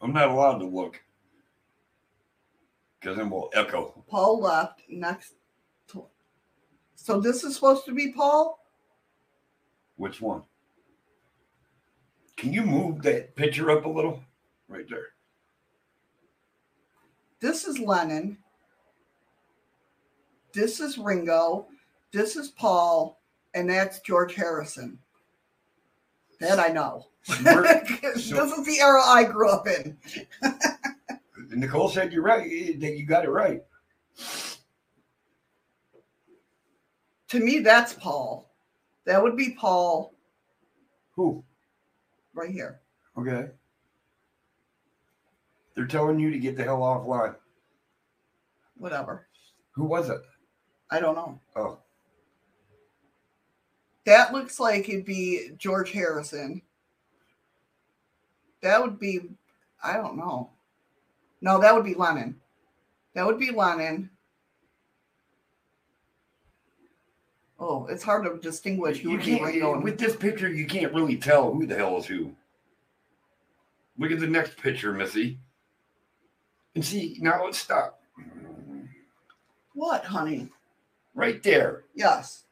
I'm 0.00 0.14
not 0.14 0.30
allowed 0.30 0.58
to 0.58 0.66
look 0.66 1.02
because 3.00 3.16
then 3.16 3.30
we'll 3.30 3.50
echo. 3.54 4.04
Paul 4.08 4.40
left 4.40 4.82
next. 4.88 5.34
To, 5.88 6.06
so 6.94 7.20
this 7.20 7.44
is 7.44 7.54
supposed 7.54 7.84
to 7.86 7.92
be 7.92 8.12
Paul? 8.12 8.58
Which 9.96 10.20
one? 10.20 10.42
Can 12.36 12.52
you 12.52 12.62
move 12.62 13.02
that 13.02 13.34
picture 13.36 13.70
up 13.70 13.84
a 13.86 13.88
little? 13.88 14.22
Right 14.68 14.88
there. 14.88 15.08
This 17.40 17.64
is 17.64 17.78
Lennon. 17.78 18.38
This 20.52 20.80
is 20.80 20.98
Ringo. 20.98 21.66
This 22.12 22.36
is 22.36 22.48
Paul. 22.48 23.20
And 23.54 23.70
that's 23.70 24.00
George 24.00 24.34
Harrison. 24.34 24.98
That 26.40 26.58
I 26.58 26.68
know. 26.68 27.06
This 27.44 28.30
is 28.30 28.66
the 28.66 28.78
era 28.80 29.02
I 29.02 29.24
grew 29.24 29.50
up 29.50 29.66
in. 29.66 29.96
Nicole 31.50 31.88
said 31.88 32.12
you're 32.12 32.22
right. 32.22 32.46
eh, 32.50 32.72
That 32.78 32.96
you 32.96 33.06
got 33.06 33.24
it 33.24 33.30
right. 33.30 33.62
To 37.28 37.40
me, 37.40 37.58
that's 37.60 37.92
Paul. 37.92 38.50
That 39.04 39.22
would 39.22 39.36
be 39.36 39.50
Paul 39.50 40.14
Who? 41.14 41.44
right 42.34 42.50
here. 42.50 42.80
Okay. 43.18 43.48
They're 45.74 45.86
telling 45.86 46.18
you 46.18 46.30
to 46.30 46.38
get 46.38 46.56
the 46.56 46.64
hell 46.64 46.80
offline. 46.80 47.34
Whatever. 48.76 49.26
Who 49.72 49.84
was 49.84 50.08
it? 50.08 50.20
I 50.90 51.00
don't 51.00 51.14
know. 51.16 51.40
Oh, 51.56 51.78
That 54.04 54.32
looks 54.32 54.60
like 54.60 54.88
it'd 54.88 55.04
be 55.04 55.50
George 55.58 55.90
Harrison. 55.92 56.62
That 58.62 58.80
would 58.80 58.98
be, 58.98 59.20
I 59.82 59.94
don't 59.94 60.16
know. 60.16 60.50
No, 61.40 61.60
that 61.60 61.74
would 61.74 61.84
be 61.84 61.94
Lennon. 61.94 62.36
That 63.14 63.26
would 63.26 63.38
be 63.38 63.50
Lennon. 63.50 64.10
Oh, 67.58 67.86
it's 67.86 68.02
hard 68.02 68.24
to 68.24 68.38
distinguish 68.38 68.98
who 68.98 69.10
you 69.10 69.16
would 69.16 69.24
be 69.24 69.42
Ringo 69.42 69.80
with 69.80 69.98
this 69.98 70.14
picture, 70.14 70.48
you 70.48 70.66
can't 70.66 70.92
really 70.92 71.16
tell 71.16 71.52
who 71.54 71.66
the 71.66 71.74
hell 71.76 71.96
is 71.96 72.06
who. 72.06 72.32
Look 73.98 74.10
at 74.10 74.20
the 74.20 74.26
next 74.26 74.58
picture, 74.58 74.92
Missy. 74.92 75.38
And 76.74 76.84
see, 76.84 77.16
now 77.20 77.42
let's 77.42 77.56
stop. 77.56 78.02
what, 79.72 80.04
honey? 80.04 80.50
Right 81.14 81.42
there. 81.42 81.84
Yes, 81.94 82.44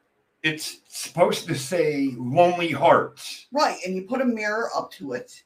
It's 0.42 0.78
supposed 0.88 1.46
to 1.48 1.54
say 1.54 2.14
Lonely 2.16 2.70
Hearts. 2.70 3.46
right. 3.52 3.76
And 3.84 3.94
you 3.94 4.02
put 4.04 4.22
a 4.22 4.24
mirror 4.24 4.70
up 4.74 4.90
to 4.92 5.12
it. 5.12 5.42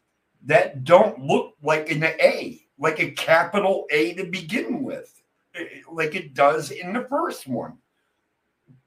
That 0.46 0.84
don't 0.84 1.20
look 1.20 1.54
like 1.64 1.90
an 1.90 2.04
A, 2.04 2.60
like 2.78 3.00
a 3.00 3.10
capital 3.12 3.86
A 3.90 4.14
to 4.14 4.24
begin 4.24 4.82
with, 4.82 5.20
eh, 5.54 5.64
like 5.90 6.14
it 6.14 6.34
does 6.34 6.70
in 6.70 6.92
the 6.92 7.04
first 7.10 7.46
one. 7.46 7.78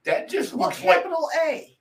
That 0.06 0.30
just 0.30 0.54
Well, 0.54 0.70
looks 0.70 0.84
like. 0.84 0.98
capital 0.98 1.30
A. 1.46 1.78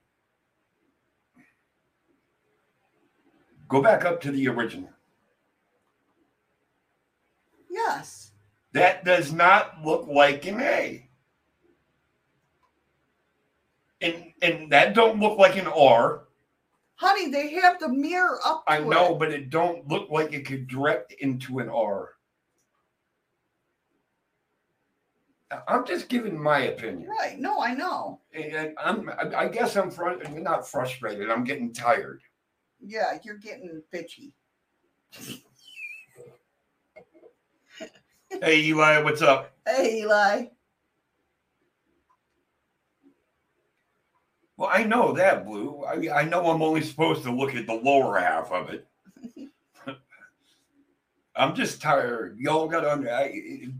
Go 3.68 3.80
back 3.80 4.04
up 4.04 4.20
to 4.22 4.32
the 4.32 4.48
original. 4.48 4.90
Yes. 7.70 8.32
That 8.72 9.04
does 9.04 9.32
not 9.32 9.84
look 9.84 10.06
like 10.08 10.44
an 10.46 10.60
A. 10.60 11.08
And 14.00 14.32
and 14.42 14.72
that 14.72 14.94
don't 14.94 15.20
look 15.20 15.38
like 15.38 15.56
an 15.56 15.66
R. 15.66 16.24
Honey, 17.00 17.30
they 17.30 17.48
have 17.54 17.80
the 17.80 17.88
mirror 17.88 18.38
up 18.44 18.62
I 18.68 18.80
know, 18.80 19.14
it. 19.14 19.18
but 19.18 19.32
it 19.32 19.48
don't 19.48 19.88
look 19.88 20.10
like 20.10 20.34
it 20.34 20.44
could 20.46 20.68
direct 20.68 21.12
into 21.12 21.58
an 21.58 21.70
R. 21.70 22.10
I'm 25.66 25.86
just 25.86 26.10
giving 26.10 26.38
my 26.40 26.58
opinion. 26.58 27.08
Right. 27.08 27.38
No, 27.38 27.58
I 27.58 27.72
know. 27.72 28.20
And 28.34 28.74
I'm 28.78 29.08
I- 29.08 29.34
I 29.34 29.48
guess 29.48 29.76
I'm 29.76 29.90
fr- 29.90 30.22
not 30.34 30.68
frustrated. 30.68 31.30
I'm 31.30 31.42
getting 31.42 31.72
tired. 31.72 32.20
Yeah, 32.84 33.18
you're 33.24 33.38
getting 33.38 33.82
bitchy. 33.92 34.34
Hey 38.42 38.60
Eli, 38.64 39.02
what's 39.02 39.22
up? 39.22 39.52
Hey, 39.66 40.00
Eli. 40.02 40.44
Well, 44.60 44.68
I 44.70 44.84
know 44.84 45.14
that, 45.14 45.46
Blue. 45.46 45.82
I 45.84 46.20
I 46.20 46.24
know 46.24 46.50
I'm 46.50 46.60
only 46.60 46.82
supposed 46.82 47.22
to 47.22 47.32
look 47.32 47.54
at 47.54 47.66
the 47.66 47.72
lower 47.72 48.18
half 48.18 48.52
of 48.52 48.68
it. 48.68 48.86
I'm 51.34 51.54
just 51.54 51.80
tired. 51.80 52.36
Y'all 52.38 52.68
got 52.68 52.84
under. 52.84 53.10
I, 53.10 53.32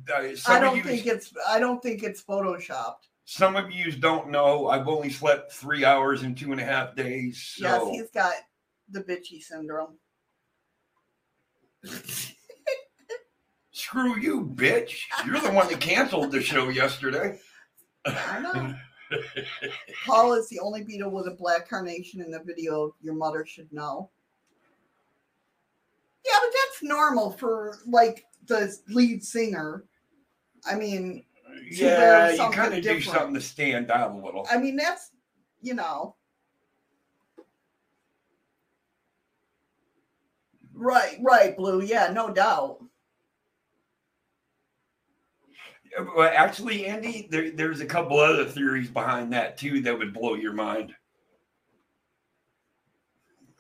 I, 0.09 0.35
I 0.47 0.59
don't 0.59 0.83
think 0.83 1.07
it's. 1.07 1.35
I 1.47 1.61
don't 1.61 1.83
think 1.83 2.03
it's 2.03 2.23
photoshopped. 2.23 3.11
some 3.27 3.57
of 3.57 3.71
you 3.71 3.93
don't 3.93 4.31
know. 4.31 4.69
I've 4.69 4.89
only 4.89 5.11
slept 5.11 5.53
three 5.53 5.85
hours 5.85 6.23
in 6.23 6.35
two 6.35 6.51
and 6.51 6.61
a 6.63 6.65
half 6.65 6.97
days. 6.97 7.57
Yes, 7.61 7.87
he's 7.91 8.11
got 8.11 8.33
the 8.89 9.01
bitchy 9.01 9.43
syndrome. 9.43 9.99
screw 13.71 14.19
you, 14.19 14.47
bitch. 14.47 15.03
You're 15.27 15.41
the 15.41 15.51
one 15.51 15.69
that 15.69 15.81
canceled 15.83 16.33
the 16.33 16.41
show 16.41 16.71
yesterday. 16.71 17.39
I 18.07 18.41
know. 18.41 18.75
Paul 20.07 20.35
is 20.35 20.49
the 20.49 20.61
only 20.61 20.85
Beatle 20.85 21.11
with 21.11 21.27
a 21.27 21.33
black 21.33 21.69
carnation 21.69 22.21
in 22.21 22.31
the 22.31 22.41
video. 22.41 22.95
Your 23.03 23.15
mother 23.15 23.45
should 23.47 23.73
know. 23.73 24.11
Yeah, 26.25 26.39
but 26.43 26.53
that's 26.53 26.83
normal 26.83 27.31
for 27.33 27.79
like 27.87 28.27
the 28.47 28.75
lead 28.89 29.25
singer. 29.25 29.85
I 30.67 30.75
mean, 30.75 31.25
yeah, 31.71 32.31
you 32.31 32.51
kind 32.51 32.75
of 32.75 32.83
do 32.83 33.01
something 33.01 33.35
to 33.35 33.41
stand 33.41 33.91
out 33.91 34.13
a 34.13 34.15
little. 34.15 34.47
I 34.51 34.59
mean 34.59 34.77
that's 34.77 35.11
you 35.63 35.75
know. 35.75 36.17
Right, 40.75 41.19
right, 41.21 41.57
Blue. 41.57 41.83
Yeah, 41.83 42.11
no 42.13 42.33
doubt. 42.33 42.83
Well, 45.99 46.31
actually, 46.33 46.87
Andy, 46.87 47.29
there, 47.31 47.51
there's 47.51 47.81
a 47.81 47.87
couple 47.87 48.19
other 48.19 48.45
theories 48.45 48.91
behind 48.91 49.33
that 49.33 49.57
too 49.57 49.81
that 49.83 49.99
would 49.99 50.15
blow 50.15 50.35
your 50.35 50.53
mind. 50.53 50.95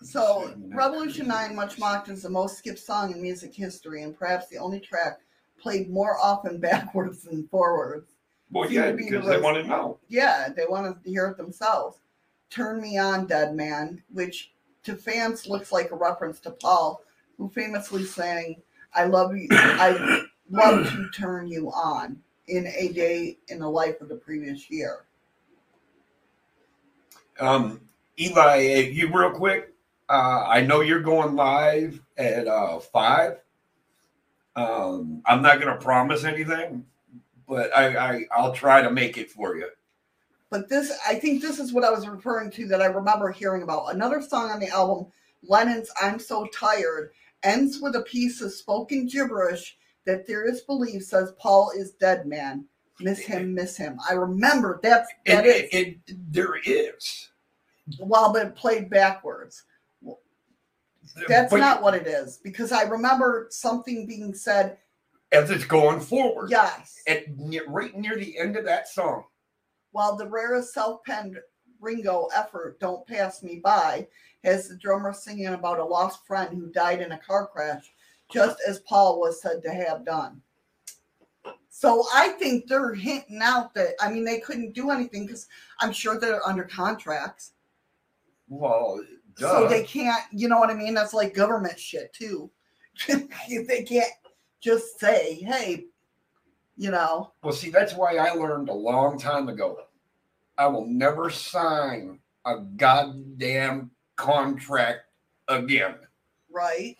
So, 0.02 0.54
Revolution 0.68 1.28
9, 1.28 1.54
much 1.54 1.78
mocked, 1.78 2.08
is 2.08 2.22
the 2.22 2.30
most 2.30 2.56
skipped 2.56 2.78
song 2.78 3.12
in 3.12 3.20
music 3.20 3.54
history 3.54 4.02
and 4.02 4.16
perhaps 4.16 4.48
the 4.48 4.56
only 4.56 4.80
track 4.80 5.20
played 5.60 5.90
more 5.90 6.18
often 6.18 6.58
backwards 6.60 7.22
than 7.22 7.46
forwards. 7.48 8.12
Well, 8.50 8.70
yeah, 8.70 8.92
because 8.92 9.26
they 9.26 9.40
want 9.40 9.58
to 9.58 9.68
know. 9.68 9.98
Yeah, 10.08 10.48
they 10.48 10.64
want 10.68 11.02
to 11.04 11.10
hear 11.10 11.28
it 11.28 11.36
themselves. 11.36 11.98
Turn 12.48 12.80
Me 12.80 12.98
On, 12.98 13.26
Dead 13.26 13.54
Man, 13.54 14.02
which 14.12 14.52
to 14.82 14.96
fans 14.96 15.46
looks 15.46 15.70
like 15.70 15.92
a 15.92 15.96
reference 15.96 16.40
to 16.40 16.50
Paul, 16.50 17.02
who 17.36 17.48
famously 17.48 18.04
sang, 18.04 18.56
I 18.94 19.04
love 19.04 19.36
you, 19.36 19.46
I 19.52 20.24
love 20.50 20.90
to 20.90 21.08
turn 21.10 21.46
you 21.46 21.70
on 21.70 22.18
in 22.48 22.66
a 22.66 22.88
day 22.88 23.38
in 23.48 23.60
the 23.60 23.68
life 23.68 24.00
of 24.00 24.08
the 24.08 24.16
previous 24.16 24.70
year. 24.70 25.04
Um, 27.38 27.80
Eli, 28.18 28.90
you 28.92 29.10
real 29.12 29.30
quick. 29.30 29.72
Uh, 30.08 30.44
I 30.46 30.60
know 30.62 30.80
you're 30.80 31.00
going 31.00 31.36
live 31.36 32.00
at 32.18 32.48
uh, 32.48 32.80
five. 32.80 33.38
Um, 34.56 35.22
I'm 35.24 35.40
not 35.40 35.60
going 35.60 35.72
to 35.72 35.82
promise 35.82 36.24
anything, 36.24 36.84
but 37.48 37.74
I, 37.76 37.96
I 37.96 38.24
I'll 38.36 38.52
try 38.52 38.82
to 38.82 38.90
make 38.90 39.16
it 39.16 39.30
for 39.30 39.56
you. 39.56 39.68
But 40.50 40.68
this, 40.68 40.92
I 41.06 41.14
think 41.14 41.40
this 41.40 41.60
is 41.60 41.72
what 41.72 41.84
I 41.84 41.90
was 41.90 42.08
referring 42.08 42.50
to 42.52 42.66
that 42.66 42.82
I 42.82 42.86
remember 42.86 43.30
hearing 43.30 43.62
about. 43.62 43.94
Another 43.94 44.20
song 44.20 44.50
on 44.50 44.58
the 44.58 44.68
album, 44.68 45.06
Lennon's 45.44 45.90
I'm 46.02 46.18
So 46.18 46.46
Tired, 46.46 47.12
ends 47.44 47.80
with 47.80 47.94
a 47.94 48.02
piece 48.02 48.40
of 48.40 48.52
spoken 48.52 49.06
gibberish 49.06 49.78
that 50.06 50.26
theorists 50.26 50.64
believe 50.64 51.02
says 51.02 51.32
Paul 51.38 51.72
is 51.76 51.92
dead 51.92 52.26
man. 52.26 52.64
Miss 53.00 53.18
him, 53.20 53.54
miss 53.54 53.76
him. 53.76 53.98
I 54.08 54.12
remember 54.12 54.78
that's 54.82 55.08
that 55.26 55.46
It, 55.46 55.72
is 55.72 55.96
it, 56.06 56.32
there 56.32 56.56
is. 56.64 57.30
while 57.98 58.32
but 58.32 58.54
played 58.54 58.90
backwards. 58.90 59.64
That's 61.28 61.50
But 61.50 61.58
not 61.60 61.82
what 61.82 61.94
it 61.94 62.06
is 62.06 62.36
because 62.42 62.72
I 62.72 62.82
remember 62.82 63.46
something 63.50 64.06
being 64.06 64.32
said. 64.34 64.78
as 65.32 65.50
it's 65.50 65.64
going 65.64 66.00
forward. 66.00 66.50
Yes, 66.50 66.96
At 67.06 67.24
right 67.66 67.96
near 67.96 68.16
the 68.16 68.38
end 68.38 68.56
of 68.56 68.64
that 68.66 68.86
song. 68.88 69.24
while 69.92 70.14
the 70.16 70.28
rarest 70.28 70.72
self-penned 70.74 71.38
Ringo 71.80 72.28
effort, 72.36 72.78
"Don't 72.80 73.06
Pass 73.06 73.42
Me 73.42 73.56
By," 73.58 74.06
has 74.44 74.68
the 74.68 74.76
drummer 74.76 75.12
singing 75.14 75.46
about 75.46 75.78
a 75.80 75.84
lost 75.84 76.26
friend 76.26 76.54
who 76.56 76.70
died 76.70 77.00
in 77.00 77.12
a 77.12 77.18
car 77.18 77.46
crash, 77.46 77.92
just 78.32 78.58
as 78.66 78.80
Paul 78.80 79.20
was 79.20 79.40
said 79.42 79.62
to 79.62 79.70
have 79.70 80.04
done. 80.04 80.40
So 81.68 82.04
I 82.14 82.28
think 82.28 82.66
they're 82.66 82.94
hinting 82.94 83.40
out 83.42 83.72
that 83.74 83.94
I 84.00 84.10
mean 84.10 84.24
they 84.24 84.40
couldn't 84.40 84.74
do 84.74 84.90
anything 84.90 85.26
because 85.26 85.48
I'm 85.80 85.92
sure 85.92 86.18
they're 86.18 86.46
under 86.46 86.64
contracts. 86.64 87.52
Well, 88.48 89.02
duh. 89.36 89.48
So 89.62 89.68
they 89.68 89.84
can't, 89.84 90.22
you 90.32 90.48
know 90.48 90.58
what 90.58 90.70
I 90.70 90.74
mean? 90.74 90.92
That's 90.92 91.14
like 91.14 91.34
government 91.34 91.78
shit 91.78 92.12
too. 92.12 92.50
they 93.08 93.84
can't 93.88 94.12
just 94.60 95.00
say, 95.00 95.34
hey, 95.36 95.86
you 96.76 96.90
know, 96.90 97.32
Well, 97.42 97.52
see, 97.52 97.70
that's 97.70 97.94
why 97.94 98.16
I 98.16 98.32
learned 98.32 98.68
a 98.68 98.74
long 98.74 99.18
time 99.18 99.48
ago. 99.48 99.78
I 100.58 100.66
will 100.66 100.86
never 100.86 101.30
sign 101.30 102.18
a 102.44 102.58
goddamn 102.58 103.90
contract 104.16 105.00
again. 105.48 105.94
right? 106.50 106.96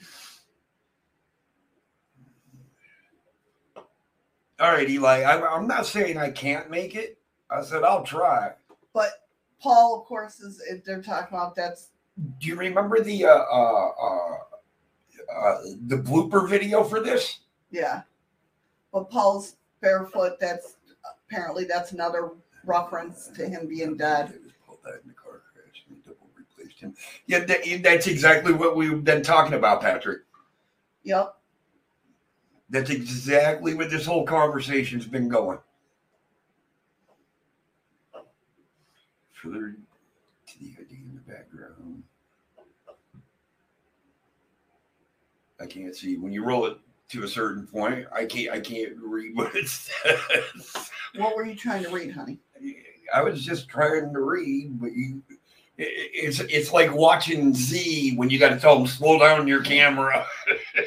All 4.61 4.71
right, 4.71 4.89
Eli. 4.89 5.23
I, 5.23 5.57
I'm 5.57 5.67
not 5.67 5.87
saying 5.87 6.19
I 6.19 6.31
can't 6.31 6.71
make 6.71 6.95
it. 6.95 7.19
I 7.51 7.63
said 7.63 7.83
I'll 7.83 8.05
try. 8.05 8.53
But 8.93 9.11
Paul, 9.61 9.99
of 9.99 10.07
course, 10.07 10.41
is 10.41 10.63
they're 10.85 11.03
talking 11.03 11.37
about 11.37 11.57
that's 11.57 11.89
Do 12.39 12.47
you 12.47 12.57
remember 12.57 13.01
the 13.01 13.25
uh, 13.25 13.29
uh, 13.29 13.89
uh, 14.03 14.37
uh, 15.35 15.59
the 15.87 15.97
blooper 15.97 16.49
video 16.49 16.85
for 16.85 17.01
this? 17.01 17.41
yeah. 17.71 18.03
But 18.93 19.09
Paul's 19.09 19.57
barefoot, 19.81 20.39
that's 20.41 20.77
apparently 21.29 21.65
that's 21.65 21.93
another 21.93 22.31
reference 22.65 23.29
to 23.29 23.49
him 23.49 23.69
being 23.69 23.97
dead. 23.97 24.35
Paul 24.67 24.81
died 24.85 24.95
in 25.05 25.11
a 25.11 25.15
car 25.15 25.43
crash 25.55 25.85
and 25.89 26.05
double 26.05 26.29
replaced 26.37 26.81
him. 26.81 26.95
Yeah, 27.27 27.45
that, 27.45 27.61
that's 27.83 28.09
exactly 28.09 28.53
what 28.53 28.75
we've 28.77 29.05
been 29.05 29.23
talking 29.23 29.55
about, 29.55 29.81
Patrick. 29.81 30.23
Yep. 31.05 31.37
That's 32.71 32.91
exactly 32.91 33.75
what 33.75 33.91
this 33.91 34.07
whole 34.07 34.25
conversation's 34.25 35.07
been 35.07 35.29
going. 35.29 35.59
Further 39.33 39.75
to 40.47 40.59
the 40.61 40.71
idea 40.81 40.99
in 41.05 41.15
the 41.15 41.33
background. 41.33 42.05
I 45.61 45.67
can't 45.67 45.95
see 45.95 46.17
when 46.17 46.33
you 46.33 46.45
roll 46.45 46.67
it 46.67 46.79
to 47.11 47.25
a 47.25 47.29
certain 47.29 47.67
point. 47.67 48.07
I 48.15 48.25
can't. 48.25 48.55
I 48.55 48.61
can't 48.61 48.93
read 49.03 49.35
what 49.35 49.55
it 49.55 49.69
says. 49.69 50.91
What 51.17 51.35
were 51.37 51.45
you 51.45 51.57
trying 51.57 51.83
to 51.83 51.91
read, 51.91 52.13
honey? 52.13 52.39
I 53.13 53.23
was 53.23 53.45
just 53.45 53.69
trying 53.69 54.13
to 54.13 54.21
read, 54.21 54.81
but 54.81 54.93
you. 54.95 55.23
It- 55.81 56.11
It's 56.13 56.41
it's 56.41 56.73
like 56.73 56.93
watching 56.95 57.55
Z 57.55 58.15
when 58.17 58.31
you 58.31 58.39
got 58.39 58.51
to 58.51 58.61
tell 58.61 58.77
them 58.79 58.87
slow 58.87 59.19
down 59.19 59.47
your 59.49 59.63
camera. 59.63 60.27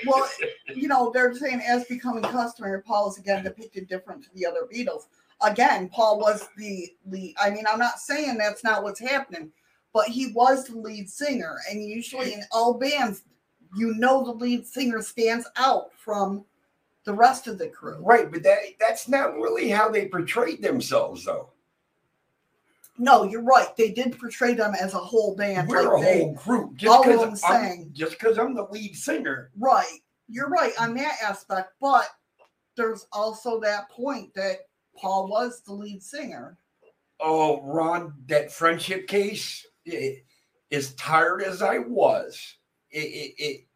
Well, 0.05 0.27
you 0.75 0.87
know, 0.89 1.11
they're 1.13 1.33
saying 1.33 1.61
as 1.65 1.85
becoming 1.85 2.23
customary, 2.23 2.81
Paul 2.81 3.09
is 3.09 3.17
again 3.17 3.43
depicted 3.43 3.87
different 3.87 4.23
to 4.23 4.29
the 4.33 4.45
other 4.45 4.67
Beatles. 4.73 5.03
Again, 5.41 5.87
Paul 5.89 6.19
was 6.19 6.49
the 6.57 6.93
lead. 7.09 7.35
I 7.41 7.49
mean, 7.51 7.63
I'm 7.71 7.79
not 7.79 7.99
saying 7.99 8.37
that's 8.37 8.63
not 8.63 8.83
what's 8.83 8.99
happening, 8.99 9.51
but 9.93 10.07
he 10.07 10.31
was 10.33 10.65
the 10.67 10.77
lead 10.77 11.09
singer. 11.09 11.57
And 11.69 11.81
usually 11.85 12.33
in 12.33 12.43
all 12.51 12.73
bands, 12.73 13.23
you 13.77 13.93
know 13.95 14.23
the 14.25 14.31
lead 14.31 14.65
singer 14.67 15.01
stands 15.01 15.47
out 15.55 15.91
from 15.97 16.43
the 17.05 17.13
rest 17.13 17.47
of 17.47 17.57
the 17.57 17.67
crew. 17.69 17.97
Right, 18.01 18.29
but 18.29 18.43
that 18.43 18.59
that's 18.79 19.07
not 19.07 19.35
really 19.35 19.69
how 19.69 19.89
they 19.89 20.07
portrayed 20.09 20.61
themselves, 20.61 21.23
though. 21.25 21.49
No, 22.97 23.23
you're 23.23 23.43
right. 23.43 23.75
They 23.75 23.91
did 23.91 24.17
portray 24.19 24.53
them 24.53 24.73
as 24.79 24.93
a 24.93 24.99
whole 24.99 25.35
band. 25.35 25.67
We're 25.67 25.83
like 25.83 26.01
a 26.01 26.05
they, 26.05 26.19
whole 26.19 26.33
group. 26.33 26.63
all 26.87 27.03
Just 27.03 27.05
of 27.05 27.05
because 27.05 27.41
them 27.41 27.51
I'm 27.51 27.89
just 27.93 28.19
because 28.19 28.37
I'm 28.37 28.53
the 28.53 28.67
lead 28.69 28.95
singer. 28.95 29.51
Right. 29.57 29.99
You're 30.27 30.49
right 30.49 30.73
on 30.79 30.93
that 30.95 31.17
aspect, 31.23 31.71
but 31.81 32.07
there's 32.77 33.07
also 33.11 33.59
that 33.61 33.89
point 33.89 34.33
that 34.35 34.57
Paul 34.95 35.27
was 35.27 35.61
the 35.61 35.73
lead 35.73 36.03
singer. 36.03 36.57
Oh, 37.19 37.61
Ron, 37.63 38.13
that 38.27 38.51
friendship 38.51 39.07
case. 39.07 39.65
It, 39.85 40.23
as 40.71 40.93
tired 40.95 41.43
as 41.43 41.61
I 41.61 41.77
was, 41.77 42.55
it, 42.89 42.99
it 42.99 43.33
it 43.37 43.67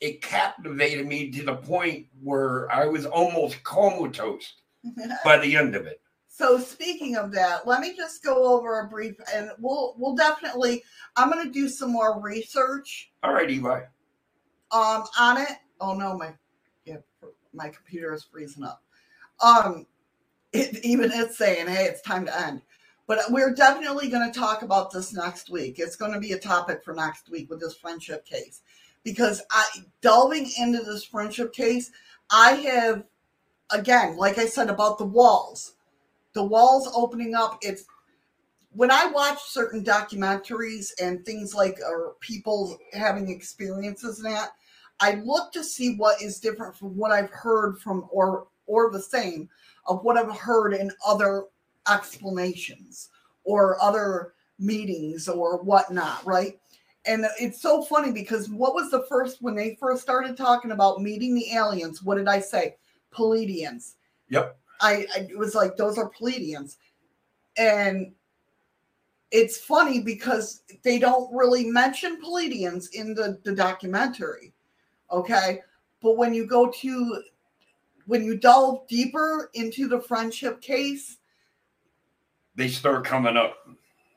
it 0.00 0.22
captivated 0.22 1.06
me 1.06 1.30
to 1.32 1.42
the 1.44 1.56
point 1.56 2.06
where 2.22 2.70
I 2.72 2.86
was 2.86 3.06
almost 3.06 3.62
comatose 3.64 4.54
by 5.24 5.38
the 5.38 5.56
end 5.56 5.74
of 5.74 5.86
it. 5.86 6.00
So 6.38 6.56
speaking 6.56 7.16
of 7.16 7.32
that, 7.32 7.66
let 7.66 7.80
me 7.80 7.96
just 7.96 8.22
go 8.22 8.56
over 8.56 8.78
a 8.78 8.86
brief 8.86 9.16
and 9.34 9.50
we'll 9.58 9.96
we'll 9.98 10.14
definitely 10.14 10.84
I'm 11.16 11.30
gonna 11.30 11.50
do 11.50 11.68
some 11.68 11.90
more 11.90 12.20
research 12.22 13.10
All 13.24 13.32
right, 13.32 13.50
Eli. 13.50 13.80
um 14.70 15.02
on 15.18 15.38
it. 15.38 15.56
Oh 15.80 15.94
no, 15.94 16.16
my 16.16 16.32
yeah, 16.84 16.98
my 17.52 17.68
computer 17.70 18.14
is 18.14 18.22
freezing 18.22 18.62
up. 18.62 18.84
Um 19.42 19.84
it 20.52 20.84
even 20.84 21.10
it's 21.12 21.36
saying, 21.36 21.66
hey, 21.66 21.86
it's 21.86 22.02
time 22.02 22.24
to 22.26 22.40
end. 22.40 22.62
But 23.08 23.18
we're 23.30 23.54
definitely 23.54 24.08
going 24.08 24.30
to 24.30 24.38
talk 24.38 24.62
about 24.62 24.92
this 24.92 25.14
next 25.14 25.50
week. 25.50 25.78
It's 25.78 25.96
going 25.96 26.12
to 26.12 26.20
be 26.20 26.32
a 26.32 26.38
topic 26.38 26.84
for 26.84 26.94
next 26.94 27.30
week 27.30 27.50
with 27.50 27.58
this 27.58 27.74
friendship 27.74 28.24
case. 28.26 28.60
Because 29.02 29.42
I 29.50 29.64
delving 30.02 30.50
into 30.58 30.84
this 30.84 31.04
friendship 31.04 31.52
case, 31.52 31.90
I 32.30 32.52
have 32.52 33.04
again, 33.70 34.16
like 34.16 34.38
I 34.38 34.46
said 34.46 34.70
about 34.70 34.98
the 34.98 35.04
walls, 35.04 35.74
the 36.38 36.44
walls 36.44 36.88
opening 36.94 37.34
up, 37.34 37.58
it's 37.62 37.84
when 38.70 38.92
I 38.92 39.06
watch 39.06 39.42
certain 39.42 39.82
documentaries 39.82 40.92
and 41.02 41.26
things 41.26 41.52
like 41.52 41.78
or 41.84 42.14
people 42.20 42.78
having 42.92 43.28
experiences 43.28 44.18
and 44.20 44.32
that, 44.32 44.50
I 45.00 45.14
look 45.24 45.50
to 45.52 45.64
see 45.64 45.96
what 45.96 46.22
is 46.22 46.38
different 46.38 46.76
from 46.76 46.96
what 46.96 47.10
I've 47.10 47.30
heard 47.30 47.78
from 47.78 48.06
or 48.12 48.46
or 48.66 48.92
the 48.92 49.02
same 49.02 49.48
of 49.86 50.04
what 50.04 50.16
I've 50.16 50.36
heard 50.36 50.74
in 50.74 50.92
other 51.04 51.46
explanations 51.90 53.08
or 53.42 53.82
other 53.82 54.34
meetings 54.60 55.28
or 55.28 55.60
whatnot, 55.62 56.24
right? 56.24 56.60
And 57.04 57.26
it's 57.40 57.60
so 57.60 57.82
funny 57.82 58.12
because 58.12 58.48
what 58.48 58.74
was 58.74 58.92
the 58.92 59.06
first 59.08 59.42
when 59.42 59.56
they 59.56 59.76
first 59.80 60.02
started 60.02 60.36
talking 60.36 60.70
about 60.70 61.02
meeting 61.02 61.34
the 61.34 61.52
aliens? 61.54 62.00
What 62.00 62.16
did 62.16 62.28
I 62.28 62.38
say? 62.38 62.76
Pleiadians. 63.12 63.94
Yep. 64.28 64.56
I, 64.80 65.06
I 65.14 65.28
was 65.36 65.54
like 65.54 65.76
those 65.76 65.98
are 65.98 66.10
Pleiadians, 66.10 66.76
and 67.56 68.12
it's 69.30 69.58
funny 69.58 70.00
because 70.00 70.62
they 70.82 70.98
don't 70.98 71.34
really 71.34 71.66
mention 71.66 72.20
Pleiadians 72.22 72.92
in 72.92 73.14
the 73.14 73.38
the 73.44 73.54
documentary, 73.54 74.52
okay? 75.10 75.60
But 76.00 76.16
when 76.16 76.32
you 76.32 76.46
go 76.46 76.70
to 76.70 77.22
when 78.06 78.24
you 78.24 78.36
delve 78.38 78.88
deeper 78.88 79.50
into 79.54 79.86
the 79.86 80.00
friendship 80.00 80.60
case, 80.62 81.18
They 82.54 82.68
start 82.68 83.04
coming 83.04 83.36
up. 83.36 83.68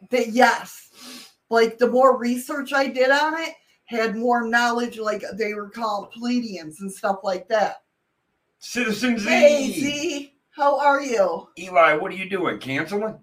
that 0.10 0.30
yes, 0.30 1.30
like 1.50 1.78
the 1.78 1.90
more 1.90 2.18
research 2.18 2.72
I 2.72 2.88
did 2.88 3.12
on 3.12 3.34
it, 3.42 3.54
had 3.86 4.16
more 4.16 4.48
knowledge. 4.48 4.98
Like 4.98 5.24
they 5.34 5.54
were 5.54 5.70
called 5.70 6.14
Pleiadians 6.14 6.80
and 6.80 6.92
stuff 6.92 7.18
like 7.24 7.50
that. 7.50 7.84
Citizen 8.60 9.18
Z. 9.18 9.28
Hey, 9.28 9.72
Z, 9.74 10.31
how 10.52 10.80
are 10.80 11.02
you? 11.02 11.48
Eli, 11.58 11.96
what 11.96 12.12
are 12.12 12.16
you 12.16 12.30
doing? 12.30 12.60
Canceling? 12.60 13.20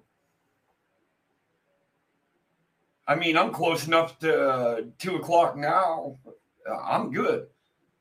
I 3.06 3.14
mean, 3.14 3.38
I'm 3.38 3.52
close 3.52 3.86
enough 3.86 4.18
to 4.18 4.48
uh, 4.48 4.80
two 4.98 5.16
o'clock 5.16 5.56
now. 5.56 6.18
Uh, 6.68 6.76
I'm 6.76 7.10
good. 7.10 7.46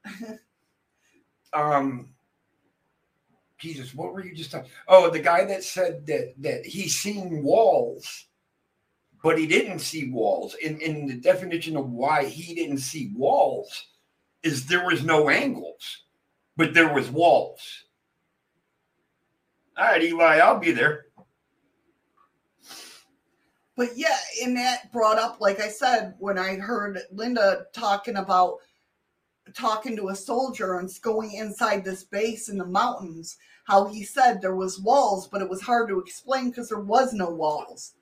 um, 1.54 2.10
Jesus, 3.58 3.94
what 3.94 4.14
were 4.14 4.24
you 4.24 4.36
just 4.36 4.52
talking? 4.52 4.70
Oh, 4.88 5.10
the 5.10 5.20
guy 5.20 5.46
that 5.46 5.64
said 5.64 6.06
that 6.08 6.34
that 6.40 6.66
he's 6.66 6.98
seen 6.98 7.42
walls, 7.44 8.28
but 9.24 9.40
he 9.40 9.48
didn't 9.48 9.80
see 9.80 10.10
walls. 10.10 10.56
In 10.56 10.80
in 10.82 11.08
the 11.08 11.16
definition 11.16 11.76
of 11.78 11.90
why 11.90 12.26
he 12.26 12.54
didn't 12.54 12.80
see 12.80 13.12
walls 13.16 13.88
is 14.44 14.68
there 14.68 14.86
was 14.86 15.04
no 15.04 15.30
angles, 15.30 16.04
but 16.56 16.74
there 16.74 16.94
was 16.94 17.10
walls. 17.10 17.86
All 19.78 19.86
right, 19.86 20.02
Eli, 20.02 20.38
I'll 20.38 20.60
be 20.60 20.72
there. 20.72 21.06
But 23.76 23.96
yeah, 23.96 24.18
and 24.44 24.58
that 24.58 24.92
brought 24.92 25.20
up, 25.20 25.40
like 25.40 25.60
I 25.60 25.70
said, 25.70 26.16
when 26.18 26.40
I 26.40 26.56
heard 26.56 27.00
Linda 27.12 27.68
talking 27.74 28.16
about 28.16 28.58
talking 29.54 29.96
to 29.96 30.10
a 30.10 30.16
soldier 30.16 30.80
and 30.80 30.90
going 31.02 31.34
inside 31.34 31.86
this 31.86 32.04
base 32.04 32.50
in 32.50 32.58
the 32.58 32.66
mountains, 32.66 33.38
how 33.66 33.86
he 33.86 34.04
said 34.04 34.42
there 34.42 34.56
was 34.56 34.80
walls, 34.80 35.28
but 35.28 35.42
it 35.42 35.50
was 35.50 35.62
hard 35.62 35.90
to 35.90 36.00
explain 36.00 36.50
because 36.50 36.70
there 36.70 36.80
was 36.80 37.14
no 37.14 37.30
walls. 37.30 37.94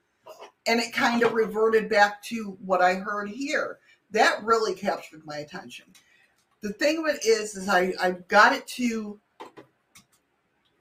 And 0.68 0.80
it 0.80 0.94
kind 0.94 1.24
of 1.24 1.34
reverted 1.34 1.90
back 1.90 2.24
to 2.24 2.58
what 2.64 2.82
I 2.82 2.96
heard 2.96 3.30
here. 3.30 3.80
That 4.12 4.44
really 4.44 4.74
captured 4.74 5.26
my 5.26 5.38
attention. 5.38 5.86
The 6.62 6.74
thing 6.74 7.00
of 7.00 7.14
it 7.14 7.26
is, 7.26 7.56
is 7.56 7.68
I, 7.68 7.94
I 8.02 8.12
got 8.28 8.54
it 8.54 8.66
to, 8.68 9.20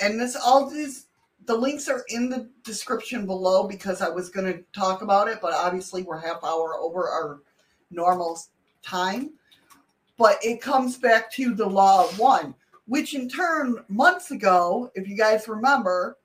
and 0.05 0.21
this 0.21 0.37
all 0.37 0.69
these 0.69 1.07
the 1.47 1.57
links 1.57 1.89
are 1.89 2.05
in 2.09 2.31
the 2.31 2.49
description 2.63 3.27
below 3.27 3.67
because 3.67 4.01
I 4.01 4.09
was 4.09 4.31
going 4.31 4.51
to 4.51 4.65
talk 4.73 5.03
about 5.03 5.29
it, 5.29 5.41
but 5.43 5.53
obviously 5.53 6.03
we're 6.03 6.19
half 6.19 6.43
hour 6.43 6.77
over 6.81 7.09
our 7.09 7.41
normal 7.91 8.39
time. 8.83 9.33
But 10.17 10.39
it 10.43 10.63
comes 10.63 10.97
back 10.97 11.31
to 11.33 11.55
the 11.55 11.67
law 11.67 12.05
of 12.09 12.19
one. 12.19 12.55
which 12.87 13.15
in 13.15 13.29
turn, 13.29 13.85
months 13.89 14.31
ago, 14.31 14.91
if 14.95 15.09
you 15.09 15.17
guys 15.17 15.49
remember, 15.49 16.19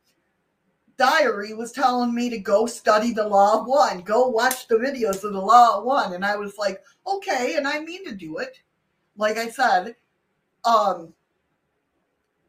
Diary 0.97 1.53
was 1.53 1.71
telling 1.71 2.13
me 2.13 2.29
to 2.29 2.37
go 2.37 2.65
study 2.65 3.13
the 3.13 3.27
Law 3.27 3.61
of 3.61 3.67
One, 3.67 4.01
go 4.01 4.27
watch 4.27 4.67
the 4.67 4.75
videos 4.75 5.23
of 5.23 5.31
the 5.31 5.39
Law 5.39 5.77
of 5.77 5.85
One. 5.85 6.13
And 6.13 6.25
I 6.25 6.35
was 6.35 6.57
like, 6.57 6.83
okay, 7.07 7.55
and 7.55 7.65
I 7.67 7.79
mean 7.79 8.03
to 8.05 8.13
do 8.13 8.37
it. 8.39 8.59
Like 9.15 9.37
I 9.37 9.49
said, 9.49 9.95
um, 10.65 11.13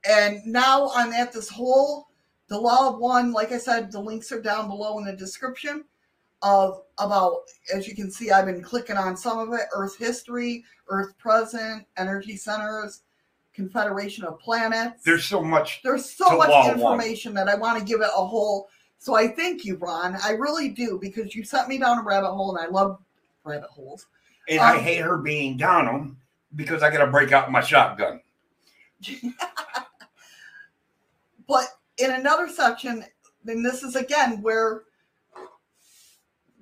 and 0.08 0.44
now 0.46 0.90
I'm 0.94 1.12
at 1.12 1.32
this 1.32 1.48
whole 1.48 2.08
the 2.48 2.58
law 2.58 2.88
of 2.88 2.98
one. 2.98 3.32
Like 3.32 3.52
I 3.52 3.58
said, 3.58 3.92
the 3.92 4.00
links 4.00 4.32
are 4.32 4.40
down 4.40 4.68
below 4.68 4.98
in 4.98 5.04
the 5.04 5.12
description 5.12 5.84
of 6.42 6.82
about 6.98 7.42
as 7.74 7.86
you 7.86 7.94
can 7.94 8.10
see, 8.10 8.30
I've 8.30 8.46
been 8.46 8.62
clicking 8.62 8.96
on 8.96 9.16
some 9.16 9.38
of 9.38 9.52
it: 9.52 9.66
Earth 9.74 9.96
history, 9.98 10.64
Earth 10.88 11.16
present, 11.18 11.86
energy 11.96 12.36
centers, 12.36 13.02
Confederation 13.54 14.24
of 14.24 14.38
Planets. 14.38 15.02
There's 15.04 15.24
so 15.24 15.42
much. 15.42 15.80
There's 15.82 16.08
so 16.08 16.36
much 16.36 16.48
of 16.48 16.78
One. 16.78 16.94
information 16.94 17.34
that 17.34 17.48
I 17.48 17.54
want 17.54 17.78
to 17.78 17.84
give 17.84 18.00
it 18.00 18.10
a 18.16 18.26
whole. 18.26 18.68
So 18.98 19.14
I 19.14 19.28
thank 19.28 19.64
you, 19.64 19.76
Ron. 19.76 20.16
I 20.22 20.32
really 20.32 20.68
do 20.70 20.98
because 21.00 21.34
you 21.34 21.44
sent 21.44 21.68
me 21.68 21.78
down 21.78 21.98
a 21.98 22.02
rabbit 22.02 22.32
hole, 22.32 22.56
and 22.56 22.66
I 22.66 22.70
love 22.70 22.98
rabbit 23.44 23.70
holes. 23.70 24.06
And 24.48 24.60
I 24.60 24.76
Um, 24.76 24.82
hate 24.82 25.00
her 25.02 25.16
being 25.18 25.56
down 25.56 25.86
them 25.86 26.16
because 26.56 26.82
I 26.82 26.90
got 26.90 27.04
to 27.04 27.10
break 27.10 27.32
out 27.32 27.50
my 27.50 27.60
shotgun. 27.60 28.20
But 31.50 31.66
in 31.98 32.12
another 32.12 32.48
section, 32.48 33.04
then 33.42 33.60
this 33.60 33.82
is 33.82 33.96
again 33.96 34.40
where 34.40 34.82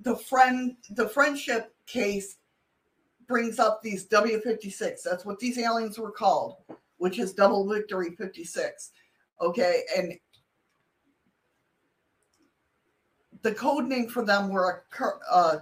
the 0.01 0.15
friend 0.15 0.77
the 0.89 1.07
friendship 1.07 1.75
case 1.85 2.37
brings 3.27 3.59
up 3.59 3.83
these 3.83 4.07
W56. 4.07 5.03
That's 5.05 5.25
what 5.25 5.37
these 5.37 5.59
aliens 5.59 5.99
were 5.99 6.09
called, 6.09 6.55
which 6.97 7.19
is 7.19 7.33
double 7.33 7.69
victory 7.69 8.15
56. 8.15 8.89
Okay, 9.39 9.83
and 9.95 10.13
the 13.43 13.53
code 13.53 13.85
name 13.85 14.09
for 14.09 14.25
them 14.25 14.49
were 14.49 14.83
a 14.99 15.05
uh, 15.31 15.59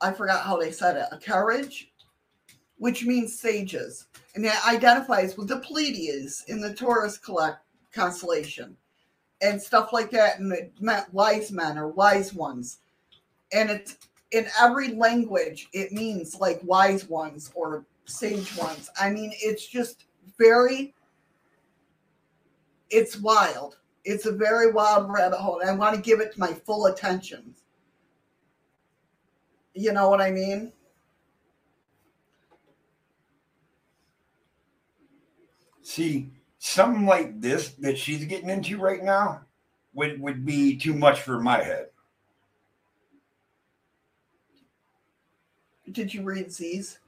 I 0.00 0.12
forgot 0.12 0.44
how 0.44 0.56
they 0.56 0.72
said 0.72 0.96
it, 0.96 1.06
a 1.12 1.18
carriage, 1.18 1.92
which 2.78 3.04
means 3.04 3.38
sages 3.38 4.06
and 4.36 4.44
it 4.44 4.68
identifies 4.68 5.36
with 5.36 5.48
the 5.48 5.58
Pleiades 5.60 6.44
in 6.48 6.60
the 6.60 6.74
Taurus 6.74 7.16
collect 7.16 7.60
constellation 7.92 8.76
and 9.40 9.60
stuff 9.60 9.92
like 9.92 10.10
that, 10.10 10.38
and 10.38 10.52
it 10.52 10.72
meant 10.80 11.12
wise 11.12 11.50
men 11.50 11.78
or 11.78 11.88
wise 11.88 12.34
ones. 12.34 12.78
And 13.52 13.70
it's 13.70 13.98
in 14.32 14.46
every 14.60 14.88
language, 14.88 15.68
it 15.72 15.92
means 15.92 16.38
like 16.38 16.60
wise 16.62 17.08
ones 17.08 17.50
or 17.54 17.84
sage 18.04 18.56
ones. 18.56 18.90
I 19.00 19.10
mean, 19.10 19.32
it's 19.36 19.66
just 19.66 20.04
very, 20.38 20.94
it's 22.90 23.18
wild. 23.18 23.78
It's 24.04 24.26
a 24.26 24.32
very 24.32 24.70
wild 24.70 25.10
rabbit 25.10 25.38
hole, 25.38 25.60
and 25.60 25.70
I 25.70 25.74
want 25.74 25.96
to 25.96 26.02
give 26.02 26.20
it 26.20 26.38
my 26.38 26.52
full 26.52 26.86
attention. 26.86 27.54
You 29.74 29.92
know 29.92 30.08
what 30.08 30.20
I 30.20 30.30
mean? 30.30 30.72
See, 35.86 36.32
something 36.58 37.06
like 37.06 37.40
this 37.40 37.68
that 37.78 37.96
she's 37.96 38.24
getting 38.24 38.50
into 38.50 38.76
right 38.76 39.04
now 39.04 39.42
would, 39.94 40.20
would 40.20 40.44
be 40.44 40.76
too 40.76 40.92
much 40.92 41.20
for 41.20 41.38
my 41.38 41.62
head. 41.62 41.90
Did 45.92 46.12
you 46.12 46.22
read 46.22 46.50
Z's? 46.50 46.98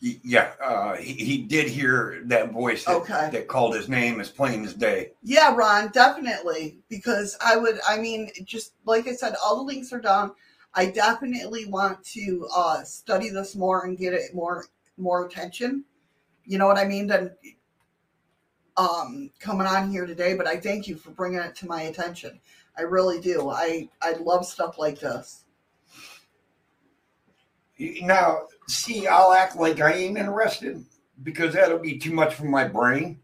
Yeah, 0.00 0.52
uh, 0.64 0.96
he, 0.96 1.12
he 1.12 1.42
did 1.42 1.68
hear 1.68 2.22
that 2.24 2.50
voice 2.50 2.86
that, 2.86 2.96
Okay. 2.96 3.28
that 3.30 3.46
called 3.46 3.74
his 3.74 3.90
name 3.90 4.20
as 4.20 4.30
plain 4.30 4.64
as 4.64 4.72
day. 4.72 5.12
Yeah, 5.22 5.54
Ron, 5.54 5.90
definitely. 5.90 6.78
Because 6.88 7.36
I 7.44 7.58
would, 7.58 7.78
I 7.86 7.98
mean, 7.98 8.30
just 8.42 8.72
like 8.86 9.06
I 9.06 9.12
said, 9.12 9.34
all 9.44 9.56
the 9.56 9.62
links 9.64 9.92
are 9.92 10.00
down. 10.00 10.32
I 10.72 10.86
definitely 10.86 11.66
want 11.66 12.02
to 12.04 12.48
uh, 12.56 12.84
study 12.84 13.28
this 13.28 13.54
more 13.54 13.84
and 13.84 13.98
get 13.98 14.14
it 14.14 14.34
more 14.34 14.64
more 14.96 15.26
attention. 15.26 15.84
You 16.50 16.58
know 16.58 16.66
what 16.66 16.78
I 16.78 16.84
mean? 16.84 17.06
Than 17.06 17.30
um, 18.76 19.30
coming 19.38 19.68
on 19.68 19.88
here 19.88 20.04
today. 20.04 20.34
But 20.34 20.48
I 20.48 20.56
thank 20.56 20.88
you 20.88 20.96
for 20.96 21.12
bringing 21.12 21.38
it 21.38 21.54
to 21.54 21.68
my 21.68 21.82
attention. 21.82 22.40
I 22.76 22.82
really 22.82 23.20
do. 23.20 23.50
I 23.50 23.88
I 24.02 24.14
love 24.14 24.44
stuff 24.44 24.76
like 24.76 24.98
this. 24.98 25.44
Now, 27.78 28.48
see, 28.66 29.06
I'll 29.06 29.32
act 29.32 29.54
like 29.54 29.80
I 29.80 29.92
ain't 29.92 30.18
interested 30.18 30.84
because 31.22 31.54
that'll 31.54 31.78
be 31.78 31.98
too 31.98 32.12
much 32.12 32.34
for 32.34 32.46
my 32.46 32.66
brain. 32.66 33.20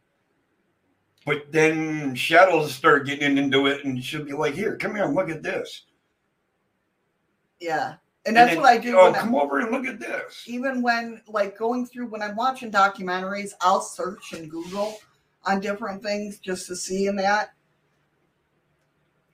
But 1.25 1.51
then 1.51 2.15
Shadows 2.15 2.73
start 2.73 3.07
getting 3.07 3.39
into 3.39 3.67
it, 3.67 3.85
and 3.85 4.03
she'll 4.03 4.25
be 4.25 4.35
like, 4.35 4.55
"Here, 4.55 4.77
come 4.77 4.95
here, 4.95 5.07
look 5.07 5.31
at 5.31 5.43
this." 5.43 5.87
Yeah, 7.59 7.97
and 8.27 8.37
that's 8.37 8.51
then, 8.51 8.61
what 8.61 8.69
I 8.69 8.77
do. 8.77 8.99
Oh, 8.99 9.13
come 9.13 9.35
over 9.35 9.61
and 9.61 9.71
look 9.71 9.87
at 9.87 10.01
this. 10.01 10.45
even 10.47 10.83
when 10.83 11.23
like 11.29 11.57
going 11.57 11.87
through 11.87 12.09
when 12.09 12.23
I'm 12.23 12.35
watching 12.35 12.73
documentaries, 12.73 13.53
I'll 13.61 13.81
search 13.81 14.33
and 14.33 14.51
Google 14.51 14.99
on 15.45 15.61
different 15.61 16.03
things 16.03 16.41
just 16.41 16.67
to 16.67 16.77
see 16.77 17.07
in 17.07 17.17
that. 17.17 17.55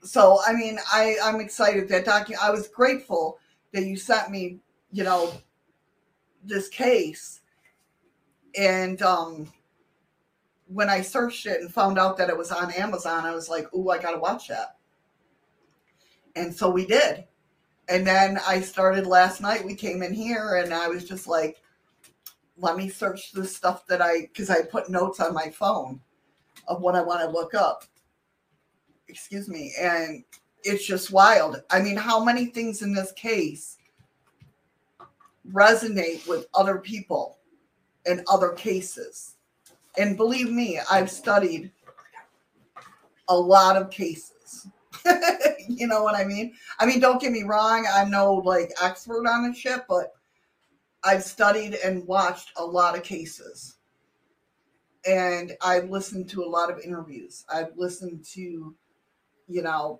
So 0.03 0.39
I 0.45 0.53
mean, 0.53 0.77
I 0.91 1.17
I'm 1.23 1.41
excited 1.41 1.89
that 1.89 2.05
docu. 2.05 2.35
I 2.39 2.51
was 2.51 2.67
grateful 2.67 3.39
that 3.71 3.83
you 3.83 3.97
sent 3.97 4.29
me, 4.29 4.59
you 4.91 5.03
know, 5.03 5.33
this 6.43 6.69
case, 6.69 7.41
and 8.55 9.01
um, 9.01 9.51
when 10.67 10.89
I 10.89 11.01
searched 11.01 11.47
it 11.47 11.61
and 11.61 11.73
found 11.73 11.97
out 11.97 12.17
that 12.17 12.29
it 12.29 12.37
was 12.37 12.51
on 12.51 12.71
Amazon, 12.73 13.25
I 13.25 13.33
was 13.33 13.49
like, 13.49 13.73
"Ooh, 13.73 13.89
I 13.89 13.97
gotta 13.97 14.19
watch 14.19 14.49
that." 14.49 14.75
And 16.35 16.53
so 16.53 16.69
we 16.69 16.85
did. 16.85 17.25
And 17.89 18.07
then 18.07 18.39
I 18.47 18.61
started 18.61 19.05
last 19.05 19.41
night. 19.41 19.65
We 19.65 19.75
came 19.75 20.03
in 20.03 20.13
here 20.13 20.55
and 20.63 20.73
I 20.73 20.87
was 20.87 21.03
just 21.07 21.27
like, 21.27 21.61
let 22.57 22.77
me 22.77 22.89
search 22.89 23.31
the 23.31 23.45
stuff 23.45 23.85
that 23.87 24.01
I, 24.01 24.21
because 24.21 24.49
I 24.49 24.61
put 24.61 24.89
notes 24.89 25.19
on 25.19 25.33
my 25.33 25.49
phone 25.49 25.99
of 26.67 26.81
what 26.81 26.95
I 26.95 27.01
want 27.01 27.21
to 27.21 27.29
look 27.29 27.53
up. 27.53 27.83
Excuse 29.07 29.49
me. 29.49 29.73
And 29.79 30.23
it's 30.63 30.85
just 30.85 31.11
wild. 31.11 31.61
I 31.69 31.81
mean, 31.81 31.97
how 31.97 32.23
many 32.23 32.45
things 32.45 32.81
in 32.81 32.93
this 32.93 33.11
case 33.13 33.77
resonate 35.51 36.25
with 36.27 36.47
other 36.53 36.77
people 36.77 37.39
in 38.05 38.23
other 38.29 38.49
cases? 38.51 39.35
And 39.97 40.15
believe 40.15 40.49
me, 40.49 40.79
I've 40.89 41.11
studied 41.11 41.71
a 43.27 43.37
lot 43.37 43.75
of 43.75 43.89
cases. 43.89 44.32
you 45.67 45.87
know 45.87 46.03
what 46.03 46.15
I 46.15 46.23
mean? 46.23 46.53
I 46.79 46.85
mean, 46.85 46.99
don't 46.99 47.21
get 47.21 47.31
me 47.31 47.43
wrong, 47.43 47.85
I'm 47.91 48.09
no 48.09 48.33
like 48.33 48.71
expert 48.81 49.27
on 49.27 49.47
this 49.47 49.57
shit, 49.57 49.81
but 49.87 50.13
I've 51.03 51.23
studied 51.23 51.75
and 51.83 52.07
watched 52.07 52.51
a 52.57 52.65
lot 52.65 52.97
of 52.97 53.03
cases. 53.03 53.77
And 55.05 55.51
I've 55.61 55.89
listened 55.89 56.29
to 56.29 56.43
a 56.43 56.47
lot 56.47 56.71
of 56.71 56.79
interviews. 56.79 57.43
I've 57.53 57.75
listened 57.75 58.23
to, 58.33 58.73
you 59.49 59.61
know, 59.61 59.99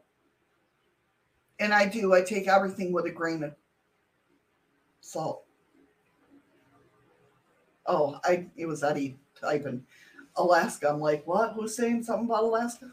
and 1.60 1.74
I 1.74 1.86
do, 1.88 2.14
I 2.14 2.22
take 2.22 2.48
everything 2.48 2.94
with 2.94 3.06
a 3.06 3.12
grain 3.12 3.44
of 3.44 3.54
salt. 5.02 5.44
Oh, 7.86 8.20
I 8.24 8.48
it 8.56 8.66
was 8.66 8.84
Eddie 8.84 9.18
typing 9.40 9.84
Alaska. 10.38 10.90
I'm 10.90 11.00
like, 11.00 11.28
what? 11.28 11.54
Who's 11.54 11.76
saying 11.76 12.04
something 12.04 12.26
about 12.26 12.44
Alaska? 12.44 12.92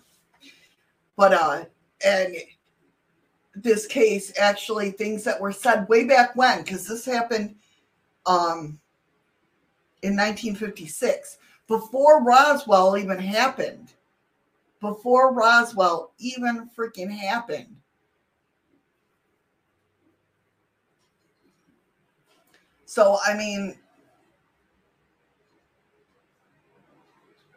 But 1.17 1.33
uh 1.33 1.65
and 2.05 2.37
this 3.55 3.87
case 3.87 4.33
actually 4.39 4.91
things 4.91 5.25
that 5.25 5.41
were 5.41 5.53
said 5.53 5.89
way 5.89 6.05
back 6.05 6.35
when 6.37 6.63
because 6.63 6.87
this 6.87 7.05
happened 7.05 7.55
um 8.27 8.79
in 10.03 10.17
1956 10.17 11.39
before 11.67 12.25
roswell 12.25 12.97
even 12.97 13.19
happened. 13.19 13.93
Before 14.81 15.35
roswell 15.35 16.13
even 16.19 16.71
freaking 16.77 17.11
happened. 17.11 17.77
So 22.87 23.19
i 23.27 23.37
mean 23.37 23.77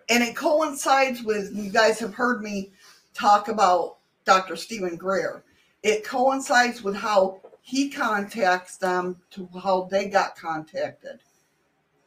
and 0.09 0.23
it 0.23 0.35
coincides 0.35 1.23
with 1.23 1.55
you 1.55 1.71
guys 1.71 1.99
have 1.99 2.13
heard 2.13 2.41
me 2.41 2.71
talk 3.13 3.47
about 3.47 3.97
Dr. 4.25 4.55
Stephen 4.55 4.95
Greer. 4.95 5.43
It 5.81 6.05
coincides 6.05 6.81
with 6.81 6.95
how 6.95 7.41
he 7.61 7.89
contacts 7.89 8.77
them 8.77 9.17
to 9.31 9.49
how 9.61 9.87
they 9.91 10.07
got 10.07 10.35
contacted 10.35 11.19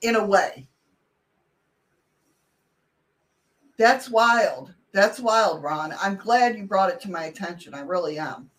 in 0.02 0.16
a 0.16 0.24
way. 0.24 0.68
That's 3.78 4.10
wild. 4.10 4.74
That's 4.92 5.20
wild, 5.20 5.62
Ron. 5.62 5.94
I'm 6.00 6.16
glad 6.16 6.56
you 6.56 6.64
brought 6.64 6.90
it 6.90 7.00
to 7.02 7.10
my 7.10 7.24
attention. 7.24 7.74
I 7.74 7.80
really 7.80 8.18
am. 8.18 8.50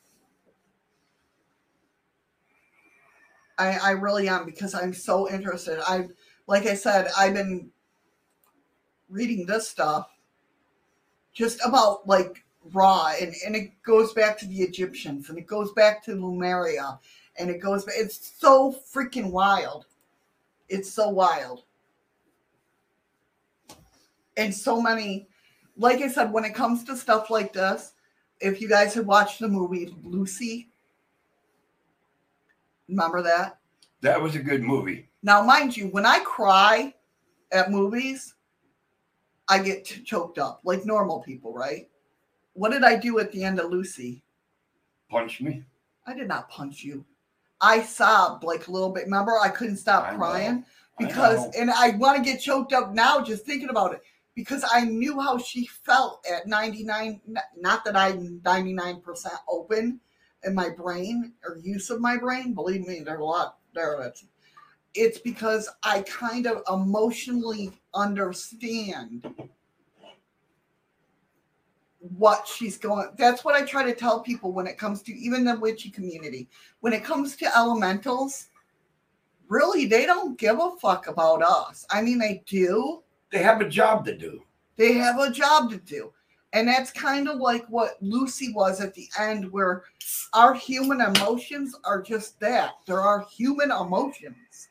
I, 3.57 3.77
I 3.77 3.91
really 3.91 4.29
am 4.29 4.45
because 4.45 4.75
I'm 4.75 4.93
so 4.93 5.29
interested. 5.29 5.79
I 5.87 6.07
like 6.47 6.65
I 6.65 6.75
said, 6.75 7.07
I've 7.17 7.33
been 7.33 7.71
reading 9.09 9.45
this 9.45 9.67
stuff 9.67 10.09
just 11.33 11.59
about 11.65 12.07
like 12.07 12.43
Ra, 12.73 13.13
and, 13.19 13.33
and 13.45 13.55
it 13.55 13.71
goes 13.83 14.13
back 14.13 14.37
to 14.39 14.45
the 14.45 14.61
Egyptians, 14.61 15.29
and 15.29 15.37
it 15.37 15.47
goes 15.47 15.71
back 15.73 16.03
to 16.05 16.11
Lemuria, 16.11 16.99
and 17.37 17.49
it 17.49 17.59
goes. 17.59 17.85
It's 17.87 18.33
so 18.39 18.75
freaking 18.93 19.31
wild. 19.31 19.85
It's 20.69 20.91
so 20.91 21.09
wild, 21.09 21.63
and 24.35 24.53
so 24.53 24.81
many. 24.81 25.27
Like 25.77 26.01
I 26.01 26.07
said, 26.07 26.33
when 26.33 26.43
it 26.43 26.55
comes 26.55 26.83
to 26.85 26.97
stuff 26.97 27.29
like 27.29 27.53
this, 27.53 27.93
if 28.39 28.61
you 28.61 28.67
guys 28.67 28.93
had 28.93 29.05
watched 29.05 29.39
the 29.39 29.47
movie 29.47 29.93
Lucy, 30.03 30.69
remember 32.87 33.21
that? 33.21 33.59
That 34.01 34.21
was 34.21 34.35
a 34.35 34.39
good 34.39 34.63
movie. 34.63 35.09
Now, 35.23 35.41
mind 35.41 35.75
you, 35.75 35.87
when 35.87 36.05
I 36.05 36.19
cry 36.19 36.93
at 37.51 37.71
movies, 37.71 38.35
I 39.49 39.59
get 39.59 39.85
choked 39.85 40.37
up 40.37 40.61
like 40.63 40.85
normal 40.85 41.19
people, 41.19 41.53
right? 41.53 41.87
What 42.57 42.71
did 42.71 42.83
I 42.83 42.95
do 42.95 43.19
at 43.19 43.31
the 43.31 43.43
end 43.43 43.59
of 43.59 43.69
Lucy? 43.69 44.23
Punch 45.11 45.41
me. 45.41 45.63
I 46.07 46.15
did 46.15 46.27
not 46.27 46.49
punch 46.49 46.83
you. 46.83 47.05
I 47.61 47.83
sobbed 47.83 48.43
like 48.43 48.67
a 48.67 48.71
little 48.71 48.89
bit. 48.89 49.03
Remember, 49.03 49.37
I 49.39 49.49
couldn't 49.49 49.77
stop 49.77 50.07
I 50.07 50.15
crying 50.15 50.65
I 50.99 51.05
because, 51.05 51.45
know. 51.45 51.51
and 51.55 51.69
I 51.69 51.91
want 51.91 52.17
to 52.17 52.23
get 52.23 52.41
choked 52.41 52.73
up 52.73 52.93
now 52.93 53.21
just 53.21 53.45
thinking 53.45 53.69
about 53.69 53.93
it 53.93 54.01
because 54.33 54.65
I 54.73 54.85
knew 54.85 55.21
how 55.21 55.37
she 55.37 55.67
felt 55.67 56.25
at 56.31 56.47
99. 56.47 57.21
Not 57.55 57.85
that 57.85 57.95
I'm 57.95 58.39
99% 58.39 59.03
open 59.47 59.99
in 60.43 60.55
my 60.55 60.69
brain 60.71 61.33
or 61.47 61.59
use 61.59 61.91
of 61.91 62.01
my 62.01 62.17
brain. 62.17 62.55
Believe 62.55 62.87
me, 62.87 63.01
there's 63.01 63.19
a 63.19 63.23
lot 63.23 63.59
there 63.75 63.97
of 63.97 64.05
it. 64.07 64.19
It's 64.95 65.19
because 65.19 65.69
I 65.83 66.01
kind 66.01 66.47
of 66.47 66.63
emotionally 66.73 67.71
understand 67.93 69.31
what 72.17 72.47
she's 72.47 72.77
going 72.77 73.09
that's 73.17 73.43
what 73.43 73.55
i 73.55 73.65
try 73.65 73.83
to 73.83 73.93
tell 73.93 74.19
people 74.21 74.51
when 74.51 74.67
it 74.67 74.77
comes 74.77 75.01
to 75.01 75.13
even 75.13 75.43
the 75.43 75.57
witchy 75.59 75.89
community. 75.89 76.47
When 76.81 76.93
it 76.93 77.03
comes 77.03 77.35
to 77.37 77.57
elementals 77.57 78.47
really 79.49 79.85
they 79.85 80.05
don't 80.05 80.37
give 80.37 80.59
a 80.59 80.71
fuck 80.81 81.07
about 81.07 81.41
us. 81.41 81.85
I 81.89 82.01
mean 82.01 82.19
they 82.19 82.43
do. 82.45 83.03
They 83.31 83.43
have 83.43 83.61
a 83.61 83.69
job 83.69 84.05
to 84.05 84.15
do. 84.17 84.43
they 84.77 84.93
have 84.93 85.19
a 85.19 85.31
job 85.31 85.69
to 85.71 85.77
do. 85.77 86.13
And 86.53 86.67
that's 86.67 86.91
kind 86.91 87.27
of 87.27 87.39
like 87.39 87.65
what 87.67 87.97
lucy 88.01 88.53
was 88.53 88.79
at 88.79 88.93
the 88.93 89.09
end 89.19 89.51
where 89.51 89.83
our 90.33 90.53
human 90.53 91.01
emotions 91.01 91.75
are 91.83 92.01
just 92.01 92.39
that. 92.39 92.75
There 92.85 93.01
are 93.01 93.25
human 93.29 93.71
emotions. 93.71 94.69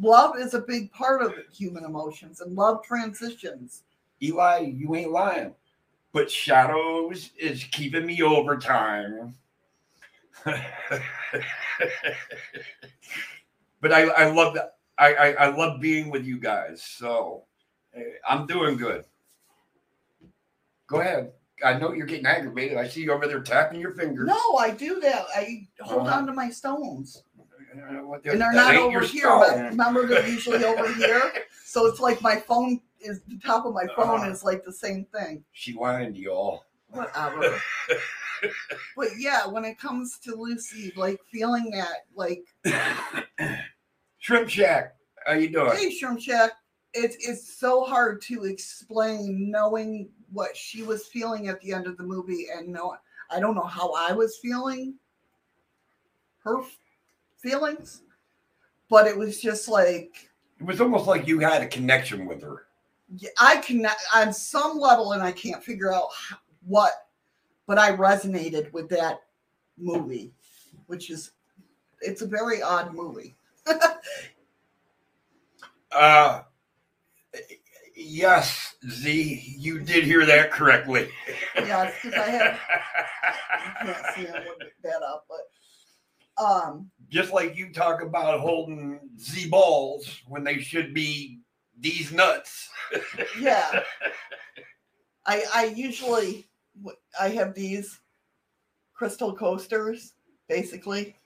Love 0.00 0.38
is 0.38 0.54
a 0.54 0.60
big 0.60 0.92
part 0.92 1.22
of 1.22 1.32
human 1.52 1.84
emotions 1.84 2.40
and 2.40 2.54
love 2.54 2.82
transitions. 2.84 3.82
Eli, 4.22 4.60
you 4.60 4.94
ain't 4.94 5.10
lying. 5.10 5.54
But 6.12 6.30
Shadows 6.30 7.30
is 7.38 7.64
keeping 7.64 8.06
me 8.06 8.22
overtime. 8.22 9.34
but 13.80 13.92
I, 13.92 14.02
I 14.08 14.30
love 14.30 14.54
that. 14.54 14.74
I, 14.98 15.14
I, 15.14 15.28
I 15.32 15.46
love 15.54 15.80
being 15.80 16.10
with 16.10 16.24
you 16.24 16.38
guys. 16.38 16.82
So 16.82 17.44
eh, 17.94 18.00
I'm 18.28 18.46
doing 18.46 18.76
good. 18.76 19.04
Go 20.88 21.00
ahead. 21.00 21.32
I 21.64 21.78
know 21.78 21.92
you're 21.92 22.06
getting 22.06 22.26
aggravated. 22.26 22.78
I 22.78 22.86
see 22.88 23.02
you 23.02 23.12
over 23.12 23.26
there 23.26 23.40
tapping 23.40 23.80
your 23.80 23.92
fingers. 23.92 24.26
no 24.26 24.56
i 24.58 24.70
do 24.70 25.00
that 25.00 25.24
i 25.34 25.66
hold 25.80 26.06
Uh-huh. 26.06 26.18
on 26.18 26.26
to 26.26 26.32
my 26.32 26.50
stones 26.50 27.22
and 27.78 28.40
they're 28.40 28.52
not 28.52 28.74
over 28.76 29.00
here. 29.00 29.28
But 29.38 29.56
remember, 29.56 30.06
they're 30.06 30.26
usually 30.28 30.64
over 30.64 30.92
here. 30.94 31.32
So 31.64 31.86
it's 31.86 32.00
like 32.00 32.22
my 32.22 32.36
phone 32.36 32.80
is 33.00 33.20
the 33.28 33.38
top 33.38 33.66
of 33.66 33.74
my 33.74 33.86
phone 33.96 34.20
Uh-huh. 34.20 34.30
is 34.30 34.42
like 34.44 34.64
the 34.64 34.72
same 34.72 35.04
thing. 35.14 35.44
She 35.52 35.72
to 35.72 36.10
y'all. 36.18 36.64
Whatever. 36.88 37.60
but 38.96 39.08
yeah, 39.18 39.46
when 39.46 39.64
it 39.64 39.78
comes 39.78 40.18
to 40.20 40.34
Lucy, 40.34 40.92
like 40.96 41.20
feeling 41.30 41.70
that, 41.70 42.06
like, 42.14 42.44
Shrimp 44.18 44.48
Shack, 44.48 44.94
how 45.26 45.34
you 45.34 45.48
doing? 45.48 45.76
hey, 45.76 45.90
Shrimp 45.90 46.20
Shack, 46.20 46.52
it's 46.94 47.16
it's 47.20 47.58
so 47.58 47.84
hard 47.84 48.22
to 48.22 48.44
explain 48.44 49.50
knowing 49.50 50.08
what 50.32 50.56
she 50.56 50.82
was 50.82 51.06
feeling 51.08 51.48
at 51.48 51.60
the 51.60 51.72
end 51.72 51.86
of 51.86 51.96
the 51.96 52.02
movie, 52.02 52.46
and 52.56 52.68
no, 52.68 52.96
I 53.30 53.40
don't 53.40 53.54
know 53.54 53.62
how 53.66 53.92
I 53.92 54.12
was 54.12 54.38
feeling. 54.38 54.94
Her 56.38 56.62
feelings, 57.38 58.02
but 58.88 59.06
it 59.06 59.16
was 59.16 59.40
just 59.40 59.68
like 59.68 60.30
It 60.60 60.66
was 60.66 60.80
almost 60.80 61.06
like 61.06 61.26
you 61.26 61.38
had 61.40 61.62
a 61.62 61.66
connection 61.66 62.26
with 62.26 62.42
her. 62.42 62.66
I 63.38 63.58
can 63.58 63.86
on 64.14 64.32
some 64.32 64.78
level, 64.78 65.12
and 65.12 65.22
I 65.22 65.32
can't 65.32 65.62
figure 65.62 65.92
out 65.92 66.08
what, 66.66 66.92
but 67.66 67.78
I 67.78 67.92
resonated 67.96 68.72
with 68.72 68.88
that 68.88 69.20
movie, 69.78 70.32
which 70.86 71.10
is 71.10 71.30
it's 72.00 72.22
a 72.22 72.26
very 72.26 72.62
odd 72.62 72.94
movie. 72.94 73.34
Uh, 75.92 76.42
yes, 77.94 78.74
Z, 78.90 79.54
you 79.56 79.78
did 79.78 80.04
hear 80.04 80.26
that 80.26 80.50
correctly. 80.50 81.08
Yes, 81.54 81.94
because 82.02 82.18
I 82.18 82.30
have 82.30 82.58
I 82.68 83.84
can't 83.84 84.14
see 84.14 84.28
I 84.28 84.44
that 84.82 85.02
up, 85.02 85.24
but 85.26 85.48
um, 86.38 86.90
Just 87.08 87.32
like 87.32 87.56
you 87.56 87.72
talk 87.72 88.02
about 88.02 88.40
holding 88.40 89.00
Z 89.18 89.48
balls 89.48 90.22
when 90.26 90.44
they 90.44 90.60
should 90.60 90.92
be 90.92 91.40
these 91.78 92.12
nuts. 92.12 92.68
yeah, 93.40 93.82
I 95.26 95.44
I 95.54 95.64
usually 95.74 96.46
I 97.20 97.28
have 97.30 97.54
these 97.54 98.00
crystal 98.94 99.34
coasters, 99.34 100.14
basically. 100.48 101.16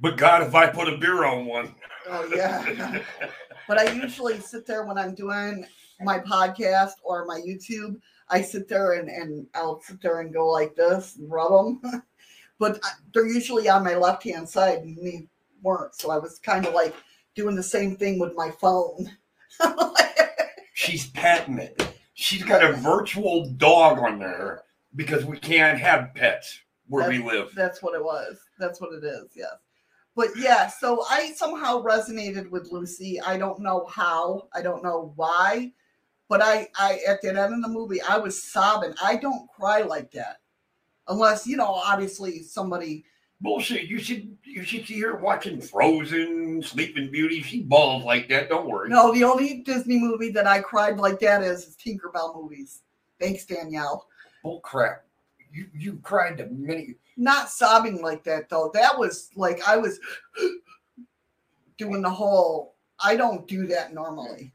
But 0.00 0.16
God, 0.16 0.42
if 0.42 0.54
I 0.54 0.66
put 0.66 0.92
a 0.92 0.96
beer 0.96 1.24
on 1.24 1.46
one. 1.46 1.74
Oh 2.08 2.28
yeah. 2.34 3.00
but 3.68 3.78
I 3.78 3.92
usually 3.92 4.40
sit 4.40 4.66
there 4.66 4.84
when 4.84 4.98
I'm 4.98 5.14
doing 5.14 5.64
my 6.00 6.18
podcast 6.18 6.94
or 7.04 7.24
my 7.24 7.40
YouTube. 7.40 8.00
I 8.28 8.42
sit 8.42 8.66
there 8.66 8.94
and, 8.94 9.08
and 9.08 9.46
I'll 9.54 9.80
sit 9.80 10.00
there 10.02 10.20
and 10.20 10.32
go 10.32 10.48
like 10.48 10.74
this 10.74 11.16
and 11.16 11.30
rub 11.30 11.80
them. 11.80 12.02
but 12.62 12.80
they're 13.12 13.26
usually 13.26 13.68
on 13.68 13.82
my 13.82 13.96
left 13.96 14.22
hand 14.22 14.48
side 14.48 14.84
and 14.84 14.96
they 14.96 15.26
weren't. 15.64 15.96
So 15.96 16.12
I 16.12 16.18
was 16.18 16.38
kind 16.38 16.64
of 16.64 16.72
like 16.74 16.94
doing 17.34 17.56
the 17.56 17.62
same 17.62 17.96
thing 17.96 18.20
with 18.20 18.36
my 18.36 18.52
phone. 18.52 19.10
She's 20.74 21.10
petting 21.10 21.58
it. 21.58 21.92
She's 22.14 22.44
got 22.44 22.62
a 22.62 22.74
virtual 22.74 23.50
dog 23.56 23.98
on 23.98 24.20
there 24.20 24.62
because 24.94 25.24
we 25.24 25.40
can't 25.40 25.76
have 25.76 26.14
pets 26.14 26.60
where 26.86 27.08
we 27.08 27.18
live. 27.18 27.52
That's 27.56 27.82
what 27.82 27.96
it 27.96 28.04
was. 28.04 28.38
That's 28.60 28.80
what 28.80 28.94
it 28.94 29.02
is. 29.02 29.24
Yes. 29.34 29.54
But 30.14 30.28
yeah, 30.38 30.68
so 30.68 31.04
I 31.10 31.32
somehow 31.32 31.82
resonated 31.82 32.48
with 32.48 32.70
Lucy. 32.70 33.20
I 33.20 33.38
don't 33.38 33.58
know 33.58 33.86
how. 33.86 34.46
I 34.54 34.62
don't 34.62 34.84
know 34.84 35.14
why. 35.16 35.72
But 36.28 36.42
I, 36.42 36.68
I 36.78 37.00
at 37.08 37.22
the 37.22 37.30
end 37.30 37.38
of 37.38 37.50
the 37.60 37.68
movie, 37.68 38.00
I 38.02 38.18
was 38.18 38.40
sobbing. 38.40 38.94
I 39.02 39.16
don't 39.16 39.50
cry 39.50 39.82
like 39.82 40.12
that, 40.12 40.36
unless 41.12 41.46
you 41.46 41.56
know, 41.56 41.66
obviously 41.66 42.42
somebody. 42.42 43.04
Bullshit. 43.40 43.88
You 43.88 43.98
should 43.98 44.36
you 44.44 44.62
should 44.62 44.86
see 44.86 45.00
her 45.00 45.16
watching 45.16 45.60
Frozen, 45.60 46.62
Sleeping 46.62 47.10
Beauty. 47.10 47.42
She 47.42 47.62
balls 47.62 48.04
like 48.04 48.28
that. 48.28 48.48
Don't 48.48 48.68
worry. 48.68 48.88
No, 48.88 49.12
the 49.12 49.24
only 49.24 49.62
Disney 49.62 49.98
movie 49.98 50.30
that 50.30 50.46
I 50.46 50.60
cried 50.60 50.98
like 50.98 51.18
that 51.20 51.42
is, 51.42 51.66
is 51.66 51.76
Tinkerbell 51.76 52.36
movies. 52.40 52.82
Thanks, 53.20 53.44
Danielle. 53.44 54.06
Bull 54.44 54.60
crap. 54.60 55.04
You 55.52 55.66
you 55.74 55.98
cried 56.02 56.38
to 56.38 56.46
many. 56.46 56.94
Not 57.16 57.50
sobbing 57.50 58.00
like 58.00 58.24
that 58.24 58.48
though. 58.48 58.70
That 58.74 58.96
was 58.96 59.30
like 59.34 59.60
I 59.66 59.76
was 59.76 59.98
doing 61.78 62.02
the 62.02 62.10
whole. 62.10 62.74
I 63.04 63.16
don't 63.16 63.46
do 63.48 63.66
that 63.66 63.92
normally. 63.92 64.52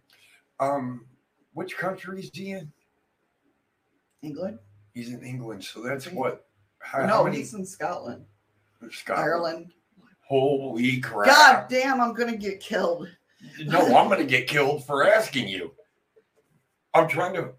Um, 0.60 1.06
which 1.53 1.77
country 1.77 2.19
is 2.19 2.30
he 2.34 2.52
in? 2.52 2.72
England. 4.22 4.60
He's 4.94 5.14
in 5.14 5.24
England, 5.24 5.64
so 5.64 5.82
that's 5.82 6.08
what. 6.08 6.47
How, 6.90 7.06
no, 7.06 7.14
how 7.14 7.24
many? 7.25 7.38
he's 7.38 7.53
in 7.53 7.66
Scotland, 7.66 8.25
Scotland. 8.91 9.25
Ireland. 9.27 9.74
Holy 10.27 10.99
crap! 10.99 11.27
God 11.27 11.66
damn, 11.69 12.01
I'm 12.01 12.14
gonna 12.14 12.38
get 12.38 12.59
killed. 12.59 13.07
No, 13.66 13.98
I'm 13.98 14.09
gonna 14.09 14.24
get 14.24 14.48
killed 14.48 14.85
for 14.85 15.07
asking 15.07 15.48
you. 15.48 15.74
I'm 16.93 17.07
trying 17.07 17.33
to. 17.35 17.51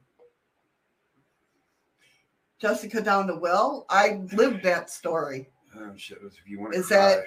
Jessica 2.61 3.01
down 3.01 3.27
to 3.29 3.37
Will. 3.37 3.87
I 3.89 4.21
lived 4.33 4.65
that 4.65 4.91
story 4.91 5.49
Oh 5.77 5.93
shit! 5.97 6.19
If 6.25 6.35
you 6.47 6.61
want 6.61 6.75
Is 6.75 6.89
that 6.89 7.25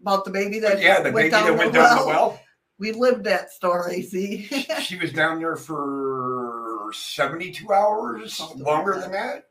about 0.00 0.24
the 0.24 0.30
baby 0.30 0.58
that 0.60 0.80
yeah, 0.80 1.00
the 1.00 1.10
baby 1.10 1.30
that 1.30 1.56
went 1.56 1.72
down 1.72 1.98
the 1.98 2.06
well. 2.06 2.40
We 2.78 2.92
lived 2.92 3.24
that 3.24 3.50
story. 3.50 4.02
See, 4.02 4.44
she 4.82 4.96
was 4.96 5.12
down 5.12 5.40
there 5.40 5.56
for 5.56 6.90
72 6.92 7.72
hours, 7.72 8.34
Something 8.34 8.62
longer 8.62 8.92
like 8.92 9.02
than 9.02 9.12
that. 9.12 9.47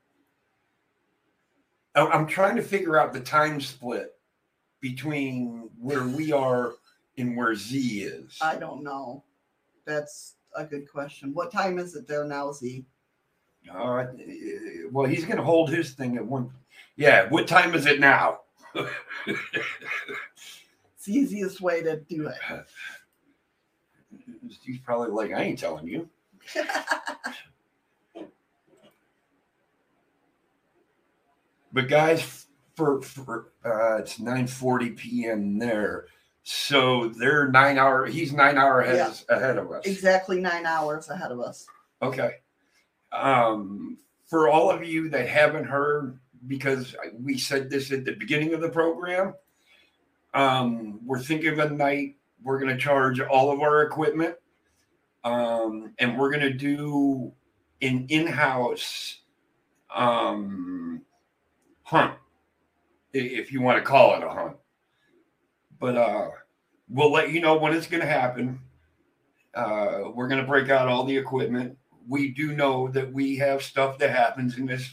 I'm 1.98 2.28
trying 2.28 2.56
to 2.58 2.62
figure 2.62 3.00
out 3.00 3.14
the 3.14 3.20
time 3.20 3.60
split 3.60 4.14
between 4.82 5.70
where 5.80 6.06
we 6.06 6.32
are 6.32 6.74
and 7.18 7.36
where 7.36 7.56
Z 7.56 8.04
is? 8.04 8.38
I 8.42 8.56
don't 8.56 8.84
know. 8.84 9.24
That's 9.86 10.36
a 10.56 10.64
good 10.64 10.90
question. 10.90 11.34
What 11.34 11.52
time 11.52 11.80
is 11.80 11.96
it 11.96 12.08
there 12.08 12.26
now, 12.26 12.52
Z? 12.52 12.86
Uh, 13.74 14.06
well, 14.92 15.06
he's 15.06 15.26
going 15.26 15.38
to 15.38 15.44
hold 15.44 15.70
his 15.70 15.92
thing 15.92 16.18
at 16.18 16.26
one. 16.26 16.52
Yeah. 16.96 17.28
What 17.30 17.48
time 17.48 17.76
is 17.76 17.86
it 17.86 18.00
now? 18.00 18.40
It's 18.76 18.90
the 21.06 21.14
easiest 21.14 21.62
way 21.62 21.84
to 21.84 21.98
do 21.98 22.28
it. 22.28 22.38
he's 24.64 24.80
probably 24.80 25.10
like, 25.10 25.34
I 25.34 25.44
ain't 25.44 25.60
telling 25.60 25.88
you. 25.88 26.08
But 31.74 31.88
guys, 31.90 32.46
for, 32.76 33.02
for 33.02 33.52
uh, 33.66 33.98
it's 33.98 34.18
9:40 34.20 34.96
p.m. 34.98 35.60
there, 35.60 36.06
so 36.44 37.10
they're 37.10 37.50
nine 37.50 37.78
hour. 37.78 38.06
He's 38.06 38.34
nine 38.34 38.58
hour 38.58 38.82
ahead, 38.82 38.96
Yeah. 39.30 39.36
ahead 39.36 39.58
of 39.58 39.72
us. 39.72 39.86
exactly 39.86 40.40
nine 40.40 40.66
hours 40.66 41.10
ahead 41.10 41.32
of 41.32 41.40
us. 41.40 41.66
Okay. 42.02 42.36
Um, 43.12 43.98
for 44.26 44.50
all 44.50 44.70
of 44.70 44.84
you 44.84 45.10
that 45.10 45.28
haven't 45.28 45.66
heard, 45.66 46.20
because 46.48 46.96
we 47.20 47.38
said 47.38 47.70
this 47.70 47.92
at 47.92 48.06
the 48.06 48.14
beginning 48.14 48.54
of 48.54 48.62
the 48.62 48.70
program, 48.70 49.34
um, 50.34 51.00
we're 51.06 51.22
thinking 51.22 51.50
of 51.50 51.60
a 51.60 51.70
night 51.70 52.16
we're 52.44 52.60
going 52.60 52.72
to 52.76 52.78
charge 52.82 53.20
all 53.20 53.52
of 53.52 53.62
our 53.62 53.82
equipment, 53.82 54.36
um, 55.24 55.94
and 55.98 56.18
we're 56.18 56.30
going 56.30 56.42
to 56.42 56.54
do 56.54 57.32
an 57.82 58.06
in-house 58.10 59.22
um, 59.96 61.02
hunt, 61.88 62.16
if 63.14 63.50
you 63.50 63.62
want 63.62 63.78
to 63.78 63.84
call 63.84 64.16
it 64.16 64.24
a 64.24 64.30
hunt. 64.30 64.58
But 65.80 65.96
uh, 65.96 66.30
we'll 66.90 67.14
let 67.14 67.32
you 67.32 67.40
know 67.40 67.58
when 67.58 67.74
it's 67.74 67.88
going 67.88 68.02
to 68.02 68.08
happen. 68.08 68.60
Uh, 69.56 70.12
we're 70.14 70.28
going 70.28 70.42
to 70.42 70.48
break 70.48 70.70
out 70.70 70.90
all 70.90 71.06
the 71.06 71.16
equipment. 71.16 71.78
We 72.06 72.34
do 72.34 72.54
know 72.54 72.90
that 72.90 73.12
we 73.12 73.38
have 73.38 73.64
stuff 73.64 73.98
that 74.00 74.10
happens 74.10 74.58
in 74.58 74.66
this, 74.66 74.92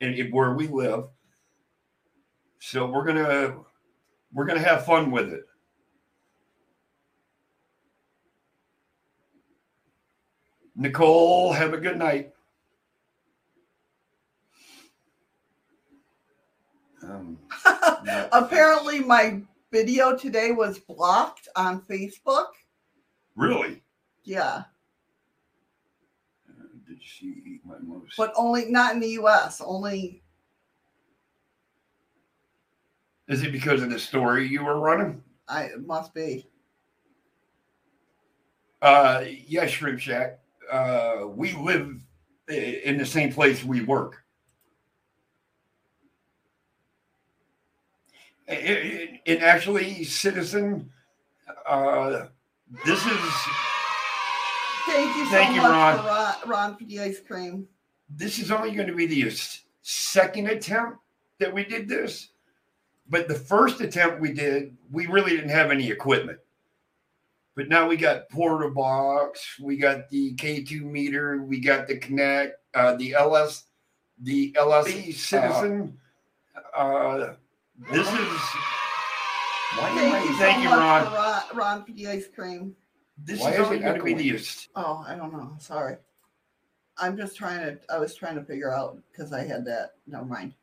in, 0.00 0.28
where 0.32 0.54
we 0.54 0.66
live. 0.66 1.04
So 2.58 2.86
we're 2.86 3.04
gonna 3.04 3.58
we're 4.32 4.46
gonna 4.46 4.60
have 4.60 4.86
fun 4.86 5.10
with 5.10 5.32
it. 5.32 5.44
Nicole, 10.74 11.52
have 11.52 11.74
a 11.74 11.78
good 11.78 11.98
night. 11.98 12.33
Um. 17.08 17.38
Apparently, 18.32 19.00
my 19.00 19.40
video 19.70 20.16
today 20.16 20.52
was 20.52 20.78
blocked 20.78 21.48
on 21.56 21.80
Facebook. 21.82 22.46
really? 23.36 23.82
Yeah, 24.24 24.62
Uh, 26.48 26.52
did 26.88 26.98
she 27.02 27.26
eat 27.26 27.60
my 27.66 27.78
moose? 27.80 28.14
but 28.16 28.32
only 28.36 28.66
not 28.70 28.94
in 28.94 29.00
the 29.00 29.08
U.S. 29.10 29.60
Only 29.64 30.22
Is 33.28 33.42
it 33.42 33.52
because 33.52 33.82
of 33.82 33.90
the 33.90 33.98
story 33.98 34.46
you 34.48 34.64
were 34.64 34.78
running? 34.80 35.22
I 35.48 35.64
it 35.64 35.86
must 35.86 36.14
be. 36.14 36.48
Uh, 38.80 39.24
yeah, 39.46 39.66
Shrimp 39.66 39.98
Shack. 39.98 40.38
Uh, 40.70 41.26
we 41.28 41.52
live 41.54 42.00
in 42.48 42.96
the 42.98 43.04
same 43.06 43.32
place 43.32 43.62
we 43.64 43.82
work. 43.82 44.23
I- 48.48 48.52
I- 48.52 49.20
And 49.26 49.42
actually, 49.42 50.04
citizen, 50.04 50.90
uh, 51.66 52.26
this 52.84 53.04
is 53.06 53.20
Thank 54.86 55.16
you 55.16 55.24
so 55.24 55.30
Thank 55.30 55.56
you, 55.56 55.62
much 55.62 55.70
Ron. 55.70 55.98
for 55.98 56.04
Ron, 56.06 56.34
Ron 56.46 56.76
for 56.76 56.84
the 56.84 57.00
ice 57.00 57.18
cream. 57.20 57.66
this 58.10 58.38
is 58.38 58.50
only 58.50 58.72
going 58.72 58.86
to 58.86 58.94
be 58.94 59.06
the 59.06 59.34
second 59.82 60.46
attempt 60.48 60.98
that 61.38 61.52
we 61.52 61.64
did 61.64 61.88
this. 61.88 62.28
But 63.08 63.26
the 63.28 63.34
first 63.34 63.80
attempt 63.80 64.20
we 64.20 64.32
did, 64.32 64.76
we 64.90 65.06
really 65.06 65.30
didn't 65.30 65.48
have 65.50 65.70
any 65.70 65.90
equipment. 65.90 66.38
But 67.54 67.68
now 67.68 67.88
we 67.88 67.96
got 67.96 68.28
porta 68.28 68.68
box, 68.70 69.58
we 69.58 69.76
got 69.78 70.08
the 70.10 70.34
K2 70.34 70.82
meter, 70.82 71.42
we 71.42 71.60
got 71.60 71.86
the 71.86 71.98
Kinect, 71.98 72.52
uh, 72.74 72.94
the 72.96 73.14
LS, 73.14 73.64
the 74.18 74.52
LSE 74.52 75.12
Citizen. 75.14 75.98
Uh, 76.74 77.34
this 77.90 78.06
is. 78.06 78.14
Why 79.76 79.88
am 79.90 79.96
Thank 79.96 80.14
I- 80.14 80.22
you 80.24 80.32
so 80.32 80.38
thank 80.38 80.62
you, 80.62 80.68
much 80.70 80.78
Ron. 80.78 81.04
for 81.06 81.12
Ron, 81.14 81.42
Ron 81.54 81.84
for 81.84 81.92
the 81.92 82.08
ice 82.08 82.26
cream. 82.32 82.76
This 83.18 83.40
Why 83.40 83.50
is 83.50 83.54
is 83.60 83.60
only 83.66 83.76
it 83.78 83.80
going 83.82 83.98
to 83.98 84.04
be 84.04 84.10
echoing? 84.12 84.36
the. 84.38 84.66
Oh, 84.76 85.04
I 85.06 85.14
don't 85.16 85.32
know. 85.32 85.54
Sorry. 85.58 85.96
I'm 86.98 87.16
just 87.16 87.36
trying 87.36 87.60
to. 87.60 87.78
I 87.92 87.98
was 87.98 88.14
trying 88.14 88.36
to 88.36 88.44
figure 88.44 88.72
out 88.72 88.98
because 89.10 89.32
I 89.32 89.44
had 89.44 89.64
that. 89.66 89.92
Never 90.06 90.24
mind. 90.24 90.54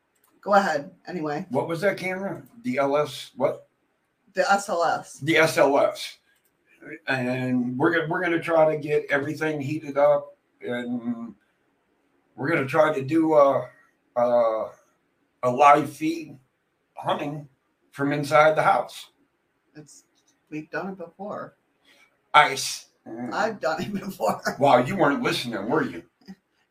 Go 0.42 0.54
ahead. 0.54 0.92
Anyway, 1.08 1.46
What 1.50 1.68
was 1.68 1.82
that 1.82 1.98
camera? 1.98 2.42
The 2.64 2.78
LS, 2.78 3.32
what? 3.36 3.68
the 4.34 4.42
SLS. 4.44 5.20
the 5.20 5.36
SLS, 5.36 6.16
and 7.08 7.78
we're 7.78 7.92
gonna 7.94 8.08
we're 8.10 8.22
gonna 8.24 8.42
try 8.42 8.74
to 8.74 8.82
get 8.82 9.06
everything 9.10 9.60
heated 9.62 9.98
up, 9.98 10.36
and 10.62 11.36
we're 12.36 12.50
gonna 12.50 12.66
try 12.66 12.94
to 12.94 13.04
do 13.04 13.34
a 13.36 13.68
a, 14.16 14.70
a 15.44 15.50
live 15.52 15.92
feed 15.92 16.40
hunting 17.02 17.48
from 17.92 18.12
inside 18.12 18.56
the 18.56 18.64
house. 18.64 19.08
It's 19.76 20.04
we've 20.50 20.70
done 20.70 20.90
it 20.90 20.98
before. 20.98 21.56
Ice. 22.34 22.88
I've 23.34 23.60
done 23.60 23.82
it 23.82 23.94
before. 24.06 24.42
Wow, 24.60 24.78
you 24.78 24.96
weren't 24.96 25.24
listening, 25.24 25.68
were 25.70 25.84
you? 25.84 26.04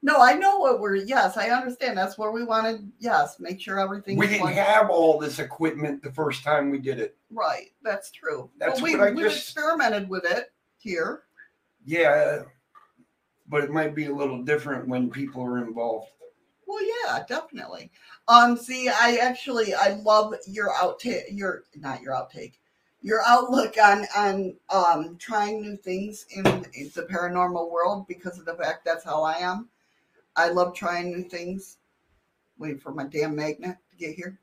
No, 0.02 0.16
I 0.18 0.32
know 0.34 0.58
what 0.58 0.80
we're. 0.80 0.94
Yes, 0.96 1.36
I 1.36 1.50
understand. 1.50 1.98
That's 1.98 2.16
where 2.16 2.30
we 2.30 2.42
wanted. 2.44 2.90
Yes, 3.00 3.36
make 3.38 3.60
sure 3.60 3.78
everything. 3.78 4.16
We 4.16 4.28
didn't 4.28 4.46
have 4.48 4.88
all 4.88 5.18
this 5.18 5.38
equipment 5.40 6.02
the 6.02 6.12
first 6.12 6.42
time 6.42 6.70
we 6.70 6.78
did 6.78 6.98
it. 7.00 7.16
Right. 7.30 7.72
That's 7.82 8.10
true. 8.10 8.48
That's 8.58 8.80
but 8.80 8.84
we 8.84 8.96
what 8.96 9.08
I 9.08 9.12
we 9.12 9.22
just- 9.24 9.36
experimented 9.38 10.08
with 10.08 10.24
it 10.24 10.52
here. 10.78 11.24
Yeah, 11.84 12.42
but 13.48 13.64
it 13.64 13.70
might 13.70 13.94
be 13.94 14.06
a 14.06 14.14
little 14.14 14.42
different 14.42 14.86
when 14.88 15.10
people 15.10 15.42
are 15.42 15.58
involved. 15.58 16.08
Well, 16.70 16.84
yeah, 17.04 17.24
definitely. 17.26 17.90
Um, 18.28 18.56
see, 18.56 18.88
I 18.88 19.18
actually 19.20 19.74
I 19.74 19.94
love 20.04 20.34
your 20.46 20.72
outtake, 20.74 21.24
your 21.32 21.64
not 21.74 22.00
your 22.00 22.14
outtake, 22.14 22.52
your 23.02 23.22
outlook 23.26 23.74
on 23.82 24.06
on 24.16 24.54
um 24.72 25.16
trying 25.18 25.62
new 25.62 25.76
things 25.76 26.26
in, 26.30 26.46
in 26.46 26.92
the 26.94 27.08
paranormal 27.10 27.72
world 27.72 28.06
because 28.06 28.38
of 28.38 28.44
the 28.44 28.54
fact 28.54 28.84
that's 28.84 29.04
how 29.04 29.24
I 29.24 29.38
am. 29.38 29.68
I 30.36 30.50
love 30.50 30.72
trying 30.72 31.10
new 31.10 31.24
things. 31.24 31.78
Waiting 32.56 32.78
for 32.78 32.94
my 32.94 33.04
damn 33.04 33.34
magnet 33.34 33.76
to 33.90 33.96
get 33.96 34.14
here. 34.14 34.38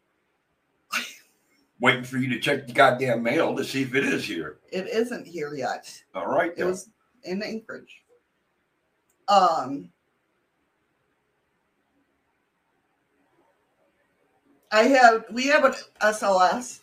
Waiting 1.79 2.03
for 2.03 2.17
you 2.17 2.27
to 2.27 2.39
check 2.41 2.67
the 2.67 2.73
goddamn 2.73 3.23
mail 3.23 3.55
to 3.55 3.63
see 3.63 3.83
if 3.83 3.95
it 3.95 4.03
is 4.03 4.25
here. 4.25 4.57
It 4.69 4.87
isn't 4.87 5.25
here 5.25 5.55
yet. 5.55 6.03
All 6.13 6.27
right, 6.27 6.51
It 6.57 6.65
was 6.65 6.89
in 7.23 7.41
Anchorage. 7.41 8.03
Um, 9.29 9.91
I 14.71 14.83
have 14.83 15.25
we 15.31 15.47
have 15.47 15.63
an 15.65 15.73
SLS. 16.01 16.81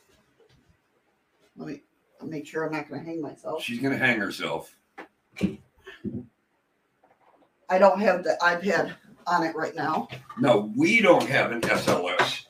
Let 1.57 1.69
me 1.69 1.83
make 2.23 2.47
sure 2.47 2.65
I'm 2.65 2.73
not 2.73 2.89
going 2.89 3.01
to 3.01 3.07
hang 3.07 3.21
myself. 3.21 3.63
She's 3.63 3.81
gonna 3.81 3.99
hang 3.99 4.19
herself. 4.19 4.75
I 7.69 7.79
don't 7.79 8.01
have 8.01 8.25
the 8.25 8.37
iPad 8.41 8.95
on 9.27 9.43
it 9.45 9.55
right 9.57 9.75
now. 9.75 10.09
No, 10.39 10.73
we 10.77 11.01
don't 11.01 11.29
have 11.29 11.53
an 11.53 11.61
SLS. 11.63 12.47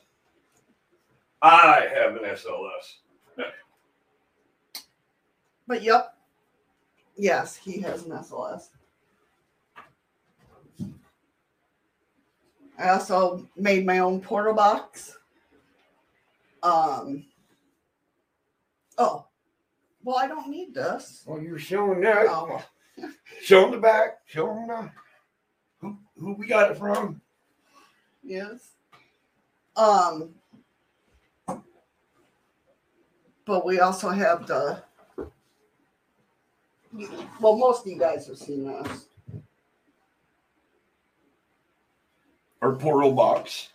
I 1.41 1.87
have 1.93 2.15
an 2.15 2.23
SLS. 2.23 3.45
But 5.67 5.81
yep. 5.81 6.15
Yes, 7.17 7.55
he 7.55 7.79
has 7.81 8.03
an 8.03 8.11
SLS. 8.11 8.69
I 12.77 12.89
also 12.89 13.47
made 13.55 13.85
my 13.85 13.99
own 13.99 14.19
portal 14.19 14.53
box. 14.53 15.17
Um 16.65 17.25
Oh. 18.97 19.27
Well, 20.03 20.17
I 20.17 20.27
don't 20.27 20.49
need 20.49 20.73
this. 20.73 21.23
Well, 21.25 21.41
you're 21.41 21.59
showing 21.59 21.99
that. 22.01 22.27
Oh, 22.29 22.63
Show 23.41 23.61
them 23.61 23.71
the 23.71 23.77
back. 23.77 24.19
Show 24.25 24.45
them 24.47 24.67
the, 24.67 24.91
who, 25.79 25.97
who 26.17 26.33
we 26.33 26.47
got 26.47 26.71
it 26.71 26.77
from. 26.77 27.21
yes. 28.23 28.71
Um 29.75 30.33
but 33.45 33.65
we 33.65 33.79
also 33.79 34.09
have 34.09 34.47
the 34.47 34.81
well 37.41 37.57
most 37.57 37.85
of 37.85 37.91
you 37.91 37.99
guys 37.99 38.25
have 38.27 38.37
seen 38.37 38.65
this. 38.65 39.07
Our 42.61 42.71
portal 42.73 43.11
box. 43.11 43.67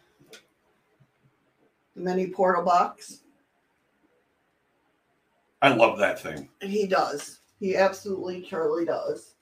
Mini 2.00 2.28
portal 2.28 2.64
box. 2.64 3.20
I 5.62 5.74
love 5.74 5.98
that 5.98 6.18
thing. 6.20 6.48
He 6.62 6.86
does. 6.86 7.40
He 7.58 7.76
absolutely 7.76 8.40
Charlie 8.42 8.86
does. 8.86 9.34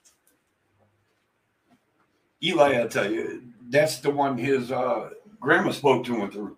Eli, 2.43 2.83
I 2.83 2.87
tell 2.87 3.11
you, 3.11 3.43
that's 3.69 3.99
the 3.99 4.11
one 4.11 4.37
his 4.37 4.71
uh, 4.73 5.11
grandma 5.41 5.71
spoke 5.71 6.05
to 6.07 6.17
him 6.17 6.31
through. 6.31 6.57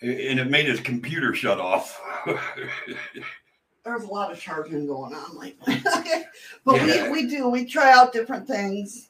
And 0.00 0.38
it 0.38 0.48
made 0.50 0.66
his 0.66 0.80
computer 0.80 1.34
shut 1.34 1.58
off. 1.58 2.00
There's 3.84 4.04
a 4.04 4.08
lot 4.08 4.30
of 4.30 4.38
charging 4.38 4.86
going 4.86 5.14
on 5.14 5.38
lately. 5.38 5.82
but 6.64 6.76
Yeah. 6.86 7.10
we, 7.10 7.22
we 7.24 7.26
do, 7.28 7.48
we 7.48 7.64
try 7.64 7.90
out 7.92 8.12
different 8.12 8.46
things. 8.46 9.08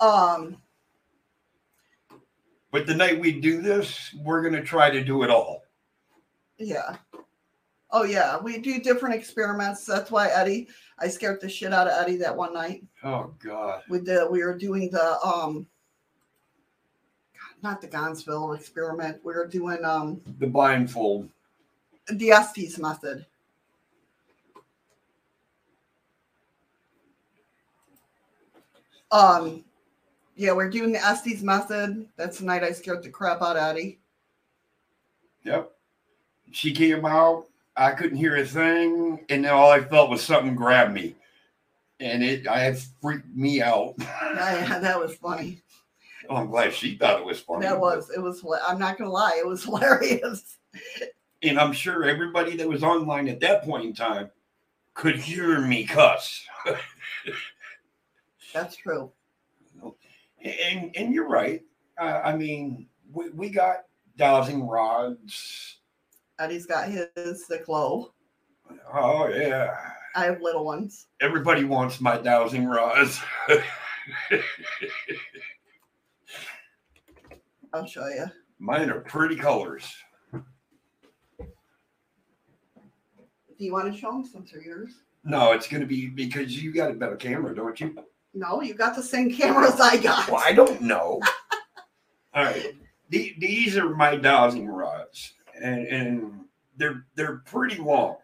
Um, 0.00 0.56
but 2.78 2.86
the 2.86 2.94
night 2.94 3.18
we 3.18 3.32
do 3.40 3.60
this, 3.60 4.14
we're 4.22 4.40
going 4.40 4.54
to 4.54 4.62
try 4.62 4.88
to 4.88 5.02
do 5.02 5.24
it 5.24 5.30
all. 5.30 5.64
yeah. 6.58 6.96
Oh 7.90 8.04
yeah, 8.04 8.38
we 8.38 8.58
do 8.58 8.80
different 8.80 9.14
experiments. 9.14 9.84
That's 9.86 10.10
why 10.10 10.28
Eddie, 10.28 10.68
I 10.98 11.08
scared 11.08 11.40
the 11.40 11.48
shit 11.48 11.72
out 11.72 11.88
of 11.88 11.94
Eddie 12.00 12.18
that 12.18 12.36
one 12.36 12.52
night. 12.52 12.84
Oh, 13.02 13.32
God. 13.42 13.82
We 13.88 13.98
did 14.00 14.30
we 14.30 14.44
were 14.44 14.56
doing 14.56 14.90
the 14.90 15.18
um 15.22 15.66
not 17.62 17.80
the 17.80 17.88
Ganzfeld 17.88 18.56
experiment. 18.60 19.20
We 19.24 19.32
were 19.32 19.46
doing 19.46 19.82
um 19.84 20.20
The 20.38 20.46
blindfold. 20.46 21.30
the 22.12 22.30
Estes 22.30 22.78
method. 22.78 23.24
Um, 29.10 29.64
yeah, 30.38 30.52
we're 30.52 30.70
doing 30.70 30.92
the 30.92 31.04
Estes 31.04 31.42
method. 31.42 32.08
That's 32.16 32.38
the 32.38 32.44
night 32.44 32.62
I 32.62 32.70
scared 32.70 33.02
the 33.02 33.10
crap 33.10 33.42
out 33.42 33.56
of 33.56 33.62
Eddie. 33.62 33.98
Yep. 35.42 35.72
She 36.52 36.72
came 36.72 37.04
out. 37.04 37.46
I 37.76 37.90
couldn't 37.90 38.16
hear 38.16 38.36
a 38.36 38.44
thing, 38.44 39.24
and 39.28 39.44
then 39.44 39.52
all 39.52 39.70
I 39.70 39.80
felt 39.80 40.10
was 40.10 40.22
something 40.22 40.54
grab 40.54 40.92
me, 40.92 41.14
and 42.00 42.24
it 42.24 42.48
I 42.48 42.58
had 42.60 42.78
freaked 43.00 43.34
me 43.36 43.60
out. 43.62 43.94
Yeah, 44.38 44.78
that 44.78 45.00
was 45.00 45.14
funny. 45.16 45.62
Oh, 46.28 46.36
I'm 46.36 46.50
glad 46.50 46.72
she 46.72 46.96
thought 46.96 47.20
it 47.20 47.26
was 47.26 47.40
funny. 47.40 47.66
That 47.66 47.80
was 47.80 48.10
it 48.10 48.20
was. 48.20 48.44
I'm 48.66 48.78
not 48.78 48.96
gonna 48.98 49.10
lie, 49.10 49.36
it 49.38 49.46
was 49.46 49.64
hilarious. 49.64 50.58
and 51.42 51.58
I'm 51.58 51.72
sure 51.72 52.04
everybody 52.04 52.56
that 52.56 52.68
was 52.68 52.82
online 52.84 53.28
at 53.28 53.40
that 53.40 53.64
point 53.64 53.84
in 53.84 53.94
time 53.94 54.30
could 54.94 55.16
hear 55.16 55.60
me 55.60 55.84
cuss. 55.86 56.44
That's 58.52 58.76
true. 58.76 59.12
And 60.48 60.90
and 60.96 61.14
you're 61.14 61.28
right. 61.28 61.62
Uh, 62.00 62.20
I 62.24 62.36
mean, 62.36 62.88
we, 63.12 63.30
we 63.30 63.50
got 63.50 63.84
dowsing 64.16 64.66
rods. 64.66 65.78
Eddie's 66.38 66.66
got 66.66 66.88
his 66.88 67.46
the 67.46 67.58
glow. 67.64 68.12
Oh 68.92 69.28
yeah. 69.28 69.74
I 70.14 70.24
have 70.24 70.40
little 70.40 70.64
ones. 70.64 71.06
Everybody 71.20 71.64
wants 71.64 72.00
my 72.00 72.18
dowsing 72.18 72.66
rods. 72.66 73.20
I'll 77.72 77.86
show 77.86 78.06
you. 78.08 78.26
Mine 78.58 78.90
are 78.90 79.00
pretty 79.00 79.36
colors. 79.36 79.94
Do 83.58 83.64
you 83.64 83.72
want 83.72 83.92
to 83.92 83.98
show 83.98 84.12
them 84.12 84.24
since 84.24 84.52
they're 84.52 84.62
yours? 84.62 84.94
No, 85.24 85.52
it's 85.52 85.66
going 85.68 85.80
to 85.80 85.86
be 85.86 86.06
because 86.06 86.62
you 86.62 86.72
got 86.72 86.90
a 86.90 86.94
better 86.94 87.16
camera, 87.16 87.54
don't 87.54 87.78
you? 87.80 87.94
No, 88.38 88.62
you 88.62 88.72
got 88.72 88.94
the 88.94 89.02
same 89.02 89.34
cameras 89.34 89.80
I 89.80 89.96
got. 89.96 90.30
Well, 90.30 90.40
I 90.44 90.52
don't 90.52 90.80
know. 90.80 91.20
All 92.34 92.44
right, 92.44 92.72
the, 93.10 93.34
these 93.38 93.76
are 93.76 93.96
my 93.96 94.14
dowsing 94.14 94.68
rods, 94.68 95.32
and 95.60 95.88
and 95.88 96.40
they're 96.76 97.04
they're 97.16 97.38
pretty 97.38 97.82
long. 97.82 98.16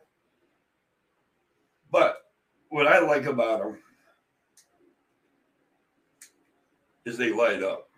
But 1.91 2.19
what 2.69 2.87
I 2.87 3.01
like 3.01 3.25
about 3.25 3.59
them 3.59 3.79
is 7.05 7.19
they 7.19 7.33
light 7.33 7.65
up. 7.65 7.89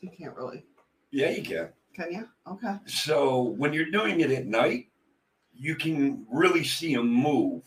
You 0.00 0.10
can't 0.10 0.34
really. 0.34 0.64
Yeah, 1.12 1.30
you 1.30 1.42
can. 1.44 1.68
Can 1.94 2.10
you? 2.10 2.28
Okay. 2.48 2.78
So 2.86 3.42
when 3.42 3.72
you're 3.72 3.92
doing 3.92 4.18
it 4.20 4.32
at 4.32 4.46
night, 4.46 4.88
you 5.54 5.76
can 5.76 6.26
really 6.32 6.64
see 6.64 6.96
them 6.96 7.12
move, 7.12 7.62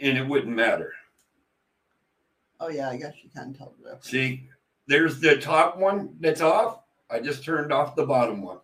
and 0.00 0.18
it 0.18 0.26
wouldn't 0.26 0.56
matter. 0.56 0.92
Oh 2.60 2.68
yeah, 2.68 2.88
I 2.90 2.96
guess 2.96 3.14
you 3.22 3.30
can 3.30 3.52
tell 3.54 3.72
the 3.78 3.84
difference. 3.84 4.08
See, 4.08 4.48
there's 4.86 5.20
the 5.20 5.36
top 5.36 5.78
one 5.78 6.16
that's 6.20 6.40
off. 6.40 6.80
I 7.10 7.20
just 7.20 7.44
turned 7.44 7.72
off 7.72 7.94
the 7.96 8.06
bottom 8.06 8.42
one. 8.42 8.58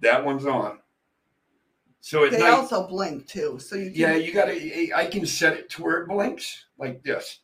That 0.00 0.24
one's 0.24 0.46
on. 0.46 0.78
So 2.00 2.24
at 2.24 2.30
They 2.32 2.38
night, 2.38 2.50
also 2.50 2.86
blink 2.86 3.26
too, 3.26 3.58
so 3.58 3.74
you 3.74 3.90
can. 3.90 4.00
yeah, 4.00 4.14
you 4.14 4.32
gotta. 4.32 4.94
I 4.94 5.06
can 5.06 5.26
set 5.26 5.54
it 5.56 5.68
to 5.70 5.82
where 5.82 6.02
it 6.02 6.08
blinks 6.08 6.66
like 6.78 7.02
this. 7.02 7.40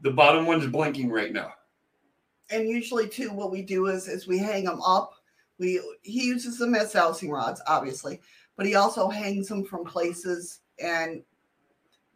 The 0.00 0.10
bottom 0.10 0.46
one's 0.46 0.66
blinking 0.66 1.10
right 1.10 1.32
now. 1.32 1.52
and 2.50 2.68
usually 2.68 3.08
too, 3.08 3.30
what 3.32 3.50
we 3.50 3.62
do 3.62 3.86
is 3.86 4.08
is 4.08 4.26
we 4.26 4.38
hang 4.38 4.64
them 4.64 4.80
up. 4.82 5.12
We 5.58 5.80
he 6.02 6.24
uses 6.24 6.58
them 6.58 6.74
as 6.74 6.92
dowsing 6.92 7.30
rods, 7.30 7.62
obviously, 7.66 8.20
but 8.56 8.66
he 8.66 8.74
also 8.74 9.08
hangs 9.08 9.48
them 9.48 9.64
from 9.64 9.84
places 9.84 10.60
and 10.80 11.22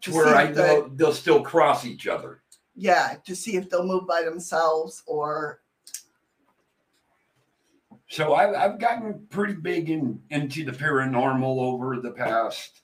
To 0.03 0.11
To 0.11 0.17
where 0.17 0.35
I 0.35 0.51
know 0.51 0.89
they'll 0.95 1.13
still 1.13 1.43
cross 1.43 1.85
each 1.85 2.07
other. 2.07 2.43
yeah, 2.75 3.17
to 3.25 3.37
see 3.37 3.57
if 3.57 3.69
they'll 3.69 3.85
move 3.87 4.07
by 4.07 4.23
themselves 4.23 5.03
or 5.07 5.61
So 8.09 8.35
I've, 8.35 8.55
I've 8.55 8.79
gotten 8.81 9.27
pretty 9.31 9.55
big 9.55 9.91
in 9.91 10.21
into 10.31 10.65
the 10.65 10.73
paranormal 10.73 11.59
over 11.61 12.01
the 12.01 12.11
past, 12.13 12.81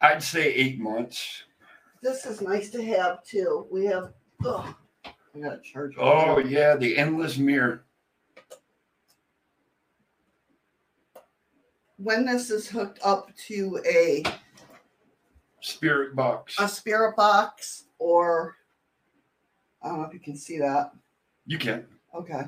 I'd 0.00 0.22
say 0.22 0.52
eight 0.54 0.78
months. 0.78 1.42
this 2.02 2.24
is 2.26 2.40
nice 2.40 2.70
to 2.70 2.84
have 2.84 3.24
too. 3.24 3.66
We 3.70 3.86
have 3.86 4.12
oh 4.44 4.74
I 5.04 5.38
gotta 5.40 5.60
charge 5.62 5.92
it. 5.94 5.98
Oh 6.00 6.38
yeah, 6.38 6.76
the 6.76 6.96
endless 6.96 7.38
mirror. 7.38 7.82
when 11.98 12.26
this 12.26 12.50
is 12.50 12.68
hooked 12.68 12.98
up 13.02 13.34
to 13.48 13.80
a 13.86 14.22
Spirit 15.66 16.14
box. 16.14 16.54
a 16.60 16.68
spirit 16.68 17.16
box 17.16 17.84
or 17.98 18.56
I 19.82 19.88
don't 19.88 19.98
know 20.00 20.06
if 20.06 20.14
you 20.14 20.20
can 20.20 20.36
see 20.36 20.58
that. 20.58 20.92
You 21.46 21.58
can. 21.58 21.84
Okay. 22.14 22.42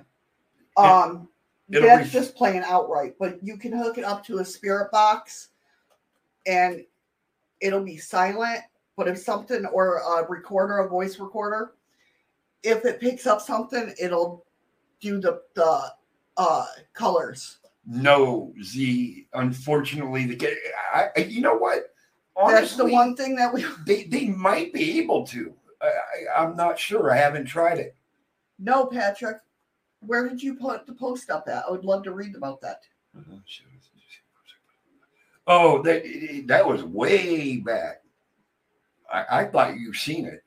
Um 0.77 1.29
it'll 1.71 1.89
that's 1.89 2.05
ref- 2.05 2.13
just 2.13 2.37
playing 2.37 2.63
outright, 2.65 3.15
but 3.19 3.43
you 3.43 3.57
can 3.57 3.73
hook 3.73 3.99
it 3.99 4.05
up 4.05 4.25
to 4.27 4.39
a 4.39 4.45
spirit 4.45 4.91
box 4.93 5.49
and 6.47 6.85
it'll 7.61 7.83
be 7.85 7.97
silent. 7.97 8.61
But 8.97 9.09
if 9.09 9.19
something 9.19 9.67
or 9.67 9.99
a 9.99 10.27
recorder, 10.29 10.79
a 10.79 10.89
voice 10.89 11.19
recorder, 11.19 11.73
if 12.63 12.85
it 12.85 13.01
picks 13.01 13.27
up 13.27 13.41
something, 13.41 13.93
it'll 14.01 14.45
do 15.01 15.21
the 15.21 15.43
the 15.55 15.93
uh 16.37 16.67
colors. 16.95 17.59
No, 17.85 18.53
Z. 18.63 19.27
Unfortunately, 19.33 20.27
the 20.27 20.57
I, 20.95 21.09
I- 21.17 21.21
you 21.21 21.41
know 21.41 21.57
what? 21.57 21.93
That's 22.47 22.77
the 22.77 22.87
one 22.87 23.17
thing 23.17 23.35
that 23.37 23.53
we 23.53 23.65
they 23.85 24.05
they 24.05 24.27
might 24.27 24.73
be 24.73 24.99
able 25.01 25.27
to. 25.29 25.53
I, 25.81 26.43
I'm 26.43 26.57
not 26.57 26.79
sure. 26.79 27.11
I 27.11 27.17
haven't 27.17 27.47
tried 27.47 27.79
it. 27.79 27.97
No, 28.59 28.87
Patrick. 28.87 29.39
Where 30.01 30.29
did 30.29 30.43
you 30.43 30.55
put 30.55 30.87
the 30.87 30.93
post 30.93 31.31
up 31.31 31.49
at? 31.49 31.65
I 31.67 31.71
would 31.71 31.85
love 31.85 32.05
to 32.05 32.13
read 32.13 32.37
about 32.37 32.61
that. 32.61 32.83
Oh, 35.47 35.83
that 35.83 36.45
that 36.47 36.67
was 36.67 36.85
way 36.85 37.57
back. 37.57 38.03
I, 39.13 39.41
I 39.41 39.45
thought 39.47 39.79
you've 39.79 39.97
seen 39.97 40.27
it. 40.27 40.45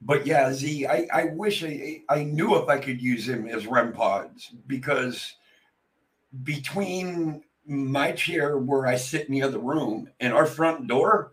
But 0.00 0.26
yeah, 0.26 0.52
Z, 0.52 0.86
I, 0.86 1.06
I 1.12 1.24
wish 1.24 1.64
I, 1.64 2.02
I 2.08 2.24
knew 2.24 2.56
if 2.56 2.68
I 2.68 2.78
could 2.78 3.00
use 3.00 3.28
him 3.28 3.48
as 3.48 3.66
REM 3.66 3.92
pods 3.92 4.52
because 4.66 5.34
between 6.44 7.42
my 7.68 8.12
chair 8.12 8.58
where 8.58 8.86
I 8.86 8.96
sit 8.96 9.28
in 9.28 9.34
the 9.34 9.42
other 9.42 9.58
room 9.58 10.10
and 10.20 10.32
our 10.32 10.46
front 10.46 10.86
door, 10.86 11.32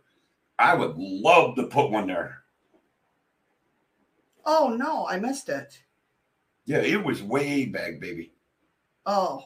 I 0.59 0.75
would 0.75 0.95
love 0.97 1.55
to 1.55 1.63
put 1.63 1.91
one 1.91 2.07
there. 2.07 2.43
Oh 4.45 4.75
no, 4.77 5.07
I 5.07 5.17
missed 5.17 5.49
it. 5.49 5.81
Yeah, 6.65 6.79
it 6.79 7.03
was 7.03 7.23
way 7.23 7.65
back, 7.65 7.99
baby. 7.99 8.33
Oh. 9.05 9.45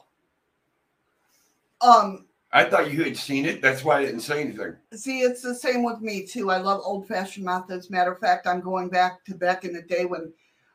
Um, 1.80 2.26
I 2.52 2.64
thought 2.64 2.92
you 2.92 3.04
had 3.04 3.16
seen 3.16 3.46
it. 3.46 3.62
That's 3.62 3.84
why 3.84 3.98
I 3.98 4.04
didn't 4.06 4.20
say 4.20 4.40
anything. 4.42 4.76
see, 4.92 5.20
it's 5.20 5.42
the 5.42 5.54
same 5.54 5.82
with 5.84 6.00
me 6.00 6.26
too. 6.26 6.50
I 6.50 6.58
love 6.58 6.80
old 6.84 7.06
fashioned 7.06 7.46
methods. 7.46 7.90
Matter 7.90 8.12
of 8.12 8.18
fact, 8.18 8.46
I'm 8.46 8.60
going 8.60 8.88
back 8.88 9.24
to 9.26 9.34
back 9.34 9.64
in 9.64 9.72
the 9.72 9.82
day 9.82 10.04
when 10.04 10.32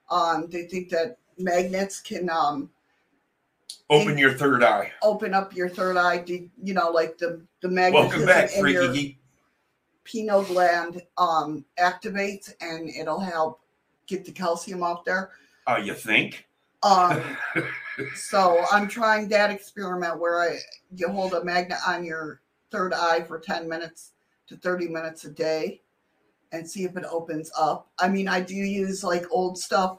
um 0.10 0.48
they 0.50 0.64
think 0.64 0.90
that 0.90 1.18
magnets 1.38 2.00
can 2.00 2.30
um 2.30 2.70
Open 3.90 4.18
your 4.18 4.34
third 4.34 4.64
eye. 4.64 4.92
open 5.04 5.34
up 5.34 5.56
your 5.56 5.70
third 5.70 5.96
eye, 5.96 6.18
de- 6.18 6.50
you 6.62 6.74
know, 6.74 6.90
like 6.90 7.18
the 7.18 7.42
the 7.62 7.70
magnetism 7.70 8.10
Welcome 8.10 8.26
back, 8.26 8.52
in 8.54 8.62
freaky 8.62 8.74
your 8.74 8.94
geek. 8.94 9.18
pineal 10.04 10.44
gland 10.44 11.04
um 11.18 11.66
activates 11.80 12.52
and 12.62 12.90
it'll 12.90 13.20
help 13.20 13.62
get 14.08 14.26
the 14.26 14.32
calcium 14.32 14.84
out 14.84 15.06
there. 15.06 15.32
Uh, 15.68 15.78
you 15.84 15.94
think? 15.94 16.48
Um, 16.84 17.22
so 18.16 18.64
I'm 18.72 18.88
trying 18.88 19.28
that 19.30 19.52
experiment 19.52 20.20
where 20.20 20.42
I 20.42 20.58
you 20.96 21.08
hold 21.10 21.34
a 21.34 21.44
magnet 21.44 21.80
on 21.88 22.04
your 22.04 22.42
third 22.72 22.94
eye 22.94 23.22
for 23.22 23.40
10 23.40 23.70
minutes 23.70 24.12
to 24.48 24.58
30 24.58 24.88
minutes 24.90 25.26
a 25.26 25.30
day 25.30 25.82
and 26.52 26.70
see 26.70 26.84
if 26.84 26.96
it 26.98 27.06
opens 27.10 27.52
up. 27.58 27.90
I 28.00 28.10
mean, 28.10 28.28
I 28.28 28.42
do 28.42 28.56
use 28.56 29.04
like 29.04 29.26
old 29.32 29.58
stuff. 29.58 29.98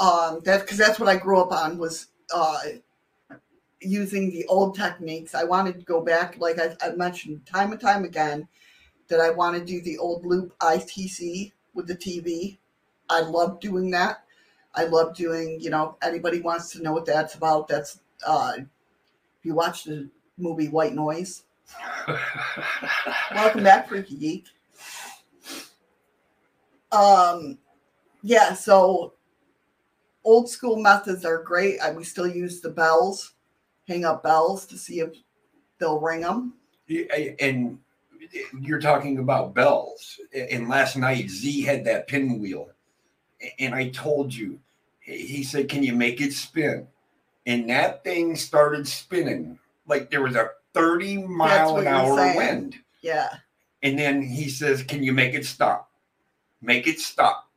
Um, 0.00 0.40
that 0.44 0.62
because 0.62 0.78
that's 0.78 0.98
what 0.98 1.08
I 1.08 1.16
grew 1.16 1.40
up 1.40 1.52
on 1.52 1.78
was 1.78 2.08
uh 2.32 2.58
using 3.80 4.30
the 4.30 4.46
old 4.46 4.74
techniques. 4.76 5.34
I 5.34 5.44
wanted 5.44 5.78
to 5.78 5.84
go 5.84 6.00
back, 6.00 6.36
like 6.38 6.58
I, 6.58 6.74
I 6.80 6.90
mentioned 6.90 7.46
time 7.46 7.72
and 7.72 7.80
time 7.80 8.04
again, 8.04 8.48
that 9.08 9.20
I 9.20 9.30
want 9.30 9.56
to 9.56 9.64
do 9.64 9.80
the 9.82 9.98
old 9.98 10.24
loop 10.24 10.56
ITC 10.58 11.52
with 11.74 11.86
the 11.86 11.96
TV. 11.96 12.58
I 13.10 13.20
love 13.20 13.60
doing 13.60 13.90
that. 13.90 14.24
I 14.74 14.84
love 14.84 15.14
doing, 15.14 15.60
you 15.60 15.70
know, 15.70 15.96
anybody 16.02 16.40
wants 16.40 16.72
to 16.72 16.82
know 16.82 16.92
what 16.92 17.06
that's 17.06 17.34
about. 17.34 17.68
That's 17.68 18.00
uh 18.26 18.54
you 19.42 19.54
watch 19.54 19.84
the 19.84 20.08
movie 20.38 20.68
White 20.68 20.94
Noise. 20.94 21.44
Welcome 23.34 23.64
back, 23.64 23.88
Freaky 23.88 24.16
Geek. 24.16 24.46
Um 26.90 27.58
yeah, 28.22 28.54
so 28.54 29.13
old 30.24 30.48
school 30.48 30.76
methods 30.76 31.24
are 31.24 31.42
great. 31.42 31.80
I, 31.80 31.92
we 31.92 32.04
still 32.04 32.26
use 32.26 32.60
the 32.60 32.70
bells, 32.70 33.34
hang 33.86 34.04
up 34.04 34.22
bells 34.22 34.66
to 34.66 34.78
see 34.78 35.00
if 35.00 35.10
they'll 35.78 36.00
ring 36.00 36.20
them. 36.20 36.54
And 37.40 37.78
you're 38.60 38.80
talking 38.80 39.18
about 39.18 39.54
bells. 39.54 40.18
And 40.34 40.68
last 40.68 40.96
night 40.96 41.28
Z 41.28 41.62
had 41.62 41.84
that 41.84 42.08
pinwheel, 42.08 42.70
and 43.58 43.74
I 43.74 43.90
told 43.90 44.34
you, 44.34 44.58
he 45.00 45.42
said, 45.42 45.68
"Can 45.68 45.82
you 45.82 45.94
make 45.94 46.20
it 46.20 46.32
spin?" 46.32 46.86
And 47.46 47.68
that 47.68 48.02
thing 48.04 48.36
started 48.36 48.88
spinning 48.88 49.58
like 49.86 50.10
there 50.10 50.22
was 50.22 50.36
a 50.36 50.50
30 50.72 51.18
mile 51.26 51.76
an 51.78 51.86
hour 51.86 52.14
wind. 52.36 52.76
Yeah. 53.02 53.28
And 53.82 53.98
then 53.98 54.22
he 54.22 54.48
says, 54.48 54.82
Can 54.82 55.02
you 55.02 55.12
make 55.12 55.34
it 55.34 55.44
stop? 55.44 55.90
Make 56.60 56.86
it 56.86 56.98
stop. 56.98 57.50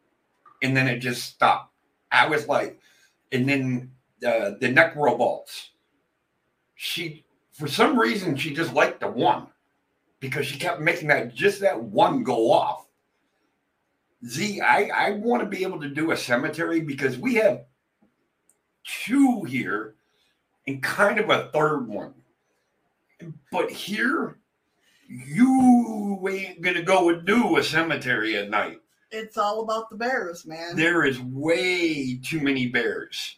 And 0.61 0.75
then 0.75 0.87
it 0.87 0.99
just 0.99 1.23
stopped. 1.23 1.73
I 2.11 2.27
was 2.27 2.47
like, 2.47 2.79
and 3.31 3.47
then 3.47 3.91
uh, 4.25 4.51
the 4.59 4.69
neck 4.69 4.95
robots. 4.95 5.71
She, 6.75 7.25
for 7.51 7.67
some 7.67 7.99
reason, 7.99 8.35
she 8.35 8.53
just 8.53 8.73
liked 8.73 8.99
the 8.99 9.07
one 9.07 9.47
because 10.19 10.45
she 10.45 10.59
kept 10.59 10.81
making 10.81 11.07
that 11.09 11.33
just 11.33 11.59
that 11.61 11.81
one 11.81 12.23
go 12.23 12.51
off. 12.51 12.87
Z, 14.25 14.61
I, 14.61 14.89
I 14.93 15.11
want 15.11 15.43
to 15.43 15.49
be 15.49 15.63
able 15.63 15.79
to 15.81 15.89
do 15.89 16.11
a 16.11 16.17
cemetery 16.17 16.79
because 16.79 17.17
we 17.17 17.35
have 17.35 17.65
two 18.83 19.43
here 19.43 19.95
and 20.67 20.81
kind 20.81 21.19
of 21.19 21.29
a 21.29 21.49
third 21.53 21.87
one. 21.87 22.13
But 23.51 23.69
here, 23.71 24.37
you 25.07 26.27
ain't 26.29 26.61
gonna 26.61 26.83
go 26.83 27.09
and 27.09 27.25
do 27.25 27.57
a 27.57 27.63
cemetery 27.63 28.37
at 28.37 28.49
night. 28.49 28.81
It's 29.11 29.37
all 29.37 29.63
about 29.63 29.89
the 29.89 29.95
bears, 29.95 30.45
man. 30.45 30.75
There 30.75 31.05
is 31.05 31.19
way 31.19 32.19
too 32.23 32.41
many 32.41 32.67
bears. 32.67 33.37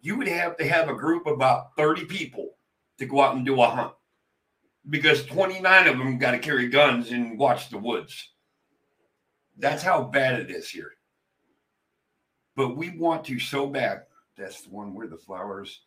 You 0.00 0.16
would 0.16 0.28
have 0.28 0.56
to 0.58 0.66
have 0.66 0.88
a 0.88 0.94
group 0.94 1.26
of 1.26 1.34
about 1.34 1.76
30 1.76 2.04
people 2.06 2.54
to 2.98 3.06
go 3.06 3.20
out 3.20 3.34
and 3.34 3.44
do 3.44 3.60
a 3.60 3.68
hunt 3.68 3.92
because 4.88 5.24
29 5.26 5.88
of 5.88 5.98
them 5.98 6.18
got 6.18 6.32
to 6.32 6.38
carry 6.38 6.68
guns 6.68 7.10
and 7.10 7.38
watch 7.38 7.68
the 7.68 7.78
woods. 7.78 8.30
That's 9.58 9.82
how 9.82 10.04
bad 10.04 10.40
it 10.40 10.50
is 10.50 10.68
here. 10.68 10.92
But 12.56 12.76
we 12.76 12.90
want 12.90 13.24
to 13.26 13.38
so 13.38 13.66
bad. 13.66 14.02
That's 14.36 14.62
the 14.62 14.70
one 14.70 14.94
where 14.94 15.06
the 15.06 15.16
flowers. 15.16 15.80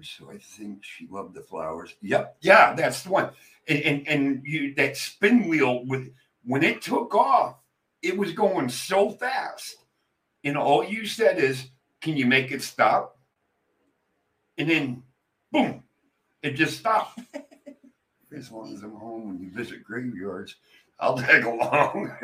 So 0.00 0.30
I 0.30 0.38
think 0.38 0.84
she 0.84 1.08
loved 1.10 1.34
the 1.34 1.42
flowers. 1.42 1.94
Yep. 2.02 2.36
Yeah, 2.40 2.74
that's 2.74 3.02
the 3.02 3.10
one. 3.10 3.30
And 3.66 3.80
and, 3.80 4.08
and 4.08 4.42
you 4.44 4.74
that 4.76 4.96
spin 4.96 5.48
wheel 5.48 5.84
with 5.86 6.10
when 6.44 6.62
it 6.62 6.82
took 6.82 7.14
off, 7.14 7.56
it 8.02 8.16
was 8.16 8.32
going 8.32 8.68
so 8.68 9.10
fast. 9.10 9.76
And 10.44 10.56
all 10.56 10.84
you 10.84 11.06
said 11.06 11.38
is, 11.38 11.68
Can 12.00 12.16
you 12.16 12.26
make 12.26 12.52
it 12.52 12.62
stop? 12.62 13.18
And 14.56 14.68
then 14.68 15.02
boom, 15.52 15.82
it 16.42 16.52
just 16.52 16.78
stopped. 16.78 17.18
as 18.36 18.50
long 18.50 18.74
as 18.74 18.82
I'm 18.82 18.94
home 18.94 19.28
when 19.28 19.40
you 19.40 19.50
visit 19.50 19.82
graveyards, 19.82 20.56
I'll 21.00 21.16
tag 21.16 21.44
along. 21.44 22.16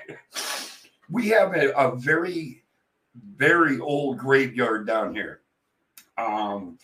we 1.10 1.28
have 1.28 1.54
a, 1.54 1.70
a 1.72 1.96
very, 1.96 2.62
very 3.36 3.80
old 3.80 4.18
graveyard 4.18 4.86
down 4.86 5.14
here. 5.14 5.40
Um, 6.18 6.78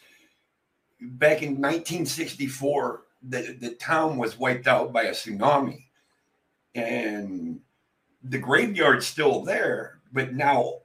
back 1.00 1.42
in 1.42 1.60
1964, 1.60 3.02
the, 3.22 3.56
the 3.60 3.70
town 3.74 4.16
was 4.16 4.38
wiped 4.38 4.66
out 4.66 4.92
by 4.92 5.04
a 5.04 5.12
tsunami. 5.12 5.84
And 6.74 7.60
the 8.22 8.38
graveyard's 8.38 9.06
still 9.06 9.42
there, 9.42 10.00
but 10.12 10.34
now 10.34 10.80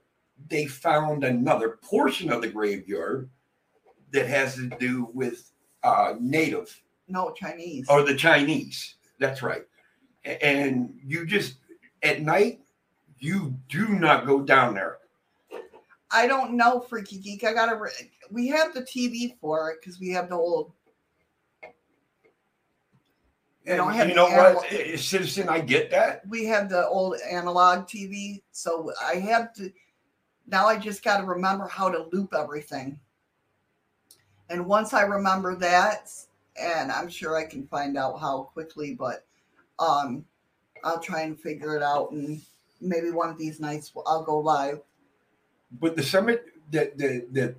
they 0.48 0.66
found 0.66 1.24
another 1.24 1.78
portion 1.82 2.30
of 2.30 2.42
the 2.42 2.48
graveyard 2.48 3.28
that 4.12 4.26
has 4.26 4.54
to 4.56 4.68
do 4.78 5.08
with 5.14 5.50
uh, 5.82 6.14
native 6.20 6.80
no 7.08 7.32
Chinese. 7.32 7.86
or 7.88 8.02
the 8.02 8.14
Chinese. 8.14 8.96
That's 9.18 9.42
right. 9.42 9.64
And 10.24 10.98
you 11.04 11.26
just 11.26 11.56
at 12.02 12.22
night, 12.22 12.60
you 13.18 13.54
do 13.68 13.88
not 13.88 14.26
go 14.26 14.40
down 14.40 14.74
there. 14.74 14.98
I 16.10 16.26
don't 16.26 16.54
know, 16.54 16.80
Freaky 16.80 17.18
Geek. 17.18 17.44
I 17.44 17.52
gotta. 17.52 17.76
Re- 17.76 17.90
we 18.30 18.48
have 18.48 18.74
the 18.74 18.82
TV 18.82 19.38
for 19.40 19.70
it 19.70 19.78
because 19.80 19.98
we 19.98 20.10
have 20.10 20.28
the 20.28 20.36
old. 20.36 20.72
And 23.64 24.08
you 24.08 24.14
know 24.14 24.28
what, 24.28 24.68
citizen? 24.98 25.48
I 25.48 25.60
get 25.60 25.90
that. 25.90 26.26
We 26.28 26.46
have 26.46 26.68
the 26.68 26.86
old 26.88 27.16
analog 27.30 27.86
TV, 27.86 28.42
so 28.50 28.92
I 29.00 29.16
have 29.16 29.52
to. 29.54 29.72
Now 30.48 30.66
I 30.66 30.76
just 30.78 31.04
got 31.04 31.18
to 31.18 31.24
remember 31.24 31.68
how 31.68 31.88
to 31.88 32.08
loop 32.12 32.34
everything. 32.34 32.98
And 34.50 34.66
once 34.66 34.92
I 34.92 35.02
remember 35.02 35.54
that, 35.56 36.10
and 36.60 36.90
I'm 36.90 37.08
sure 37.08 37.36
I 37.36 37.44
can 37.44 37.66
find 37.68 37.96
out 37.96 38.20
how 38.20 38.50
quickly, 38.52 38.94
but 38.94 39.24
um, 39.78 40.24
I'll 40.82 41.00
try 41.00 41.22
and 41.22 41.38
figure 41.38 41.76
it 41.76 41.82
out, 41.82 42.10
and 42.10 42.42
maybe 42.80 43.10
one 43.10 43.30
of 43.30 43.38
these 43.38 43.60
nights 43.60 43.92
I'll 44.06 44.24
go 44.24 44.40
live. 44.40 44.80
But 45.80 45.94
the 45.96 46.02
summit, 46.02 46.46
the 46.70 46.92
the 46.96 47.26
the 47.30 47.54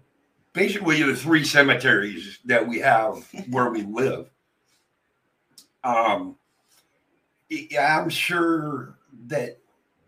basically 0.52 1.02
the 1.02 1.16
three 1.16 1.46
cemeteries 1.46 2.40
that 2.46 2.68
we 2.68 2.80
have 2.80 3.26
where 3.50 3.70
we 3.70 3.84
live. 3.84 4.30
Um, 5.84 6.38
I'm 7.80 8.10
sure 8.10 8.98
that 9.28 9.58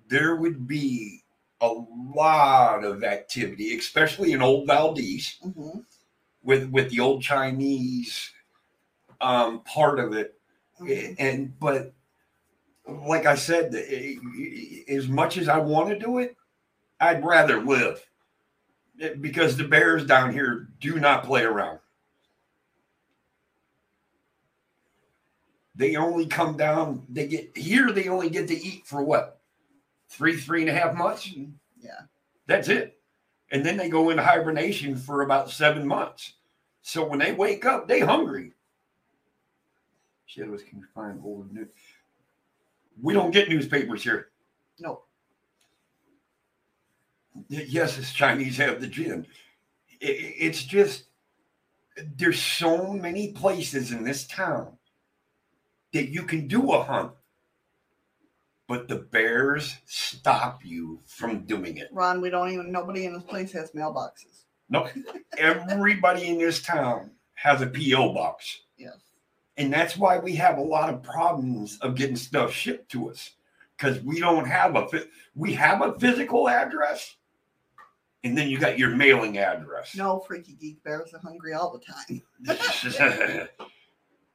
there 0.07 0.35
would 0.35 0.67
be 0.67 1.21
a 1.61 1.67
lot 1.69 2.83
of 2.83 3.03
activity, 3.03 3.77
especially 3.77 4.31
in 4.33 4.41
Old 4.41 4.67
Valdez. 4.67 5.37
hmm 5.41 5.79
with 6.43 6.69
with 6.71 6.89
the 6.91 6.99
old 6.99 7.23
Chinese 7.23 8.31
um, 9.21 9.61
part 9.63 9.99
of 9.99 10.13
it, 10.13 10.39
Mhm. 10.81 11.15
and 11.19 11.59
but 11.59 11.93
like 12.87 13.25
I 13.25 13.35
said, 13.35 13.73
eh, 13.75 14.15
as 14.89 15.07
much 15.07 15.37
as 15.37 15.47
I 15.49 15.57
want 15.59 15.89
to 15.89 15.99
do 15.99 16.19
it, 16.19 16.35
I'd 16.99 17.25
rather 17.25 17.61
live 17.61 18.05
Eh, 19.01 19.13
because 19.15 19.57
the 19.57 19.67
bears 19.67 20.05
down 20.05 20.31
here 20.33 20.69
do 20.79 20.99
not 20.99 21.23
play 21.25 21.43
around. 21.43 21.79
They 25.75 25.95
only 25.97 26.25
come 26.25 26.55
down. 26.55 27.05
They 27.09 27.27
get 27.27 27.57
here. 27.57 27.91
They 27.91 28.07
only 28.07 28.29
get 28.29 28.47
to 28.47 28.55
eat 28.55 28.85
for 28.85 29.03
what 29.03 29.41
three, 30.07 30.37
three 30.37 30.61
and 30.61 30.69
a 30.69 30.73
half 30.73 30.95
months. 30.95 31.29
Yeah. 31.79 32.01
That's 32.47 32.69
it. 32.69 32.99
And 33.51 33.65
then 33.65 33.77
they 33.77 33.89
go 33.89 34.09
into 34.09 34.23
hibernation 34.23 34.95
for 34.95 35.21
about 35.21 35.49
seven 35.49 35.85
months. 35.85 36.33
So 36.81 37.05
when 37.05 37.19
they 37.19 37.33
wake 37.33 37.65
up, 37.65 37.87
they 37.87 37.99
hungry. 37.99 38.53
Shadows 40.25 40.63
can 40.63 40.85
find 40.93 41.19
old 41.23 41.51
news. 41.53 41.67
We 43.01 43.13
don't 43.13 43.31
get 43.31 43.49
newspapers 43.49 44.03
here. 44.03 44.29
No. 44.79 45.01
Yes, 47.49 47.97
the 47.97 48.03
Chinese 48.03 48.57
have 48.57 48.79
the 48.79 48.87
gin. 48.87 49.27
It's 49.99 50.63
just 50.63 51.05
there's 52.17 52.41
so 52.41 52.93
many 52.93 53.31
places 53.33 53.91
in 53.91 54.03
this 54.03 54.25
town 54.27 54.77
that 55.95 56.09
you 56.09 56.23
can 56.23 56.45
do 56.45 56.73
a 56.73 56.83
hunt, 56.83 57.13
but 58.67 58.89
the 58.89 58.97
bears 58.97 59.75
stop 59.85 60.59
you 60.65 60.99
from 61.05 61.45
doing 61.45 61.77
it. 61.77 61.87
Ron, 61.93 62.19
we 62.19 62.29
don't 62.29 62.51
even. 62.51 62.69
Nobody 62.69 63.05
in 63.05 63.13
this 63.13 63.23
place 63.23 63.53
has 63.53 63.71
mailboxes. 63.71 64.43
No, 64.69 64.89
everybody 65.37 66.27
in 66.27 66.37
this 66.37 66.61
town 66.61 67.11
has 67.35 67.61
a 67.61 67.67
PO 67.67 68.13
box, 68.13 68.63
Yes. 68.77 68.97
and 69.55 69.71
that's 69.71 69.95
why 69.95 70.17
we 70.19 70.35
have 70.35 70.57
a 70.57 70.61
lot 70.61 70.93
of 70.93 71.01
problems 71.01 71.77
of 71.79 71.95
getting 71.95 72.17
stuff 72.17 72.51
shipped 72.51 72.91
to 72.91 73.09
us 73.09 73.31
because 73.77 74.01
we 74.01 74.19
don't 74.19 74.47
have 74.47 74.75
a 74.75 74.87
we 75.33 75.53
have 75.53 75.81
a 75.81 75.97
physical 75.97 76.49
address, 76.49 77.15
and 78.25 78.37
then 78.37 78.49
you 78.49 78.59
got 78.59 78.77
your 78.77 78.89
mailing 78.89 79.37
address. 79.37 79.95
No, 79.95 80.19
freaky 80.19 80.55
geek 80.59 80.83
bears 80.83 81.13
are 81.13 81.19
hungry 81.19 81.53
all 81.53 81.71
the 81.71 81.79
time. 81.79 83.47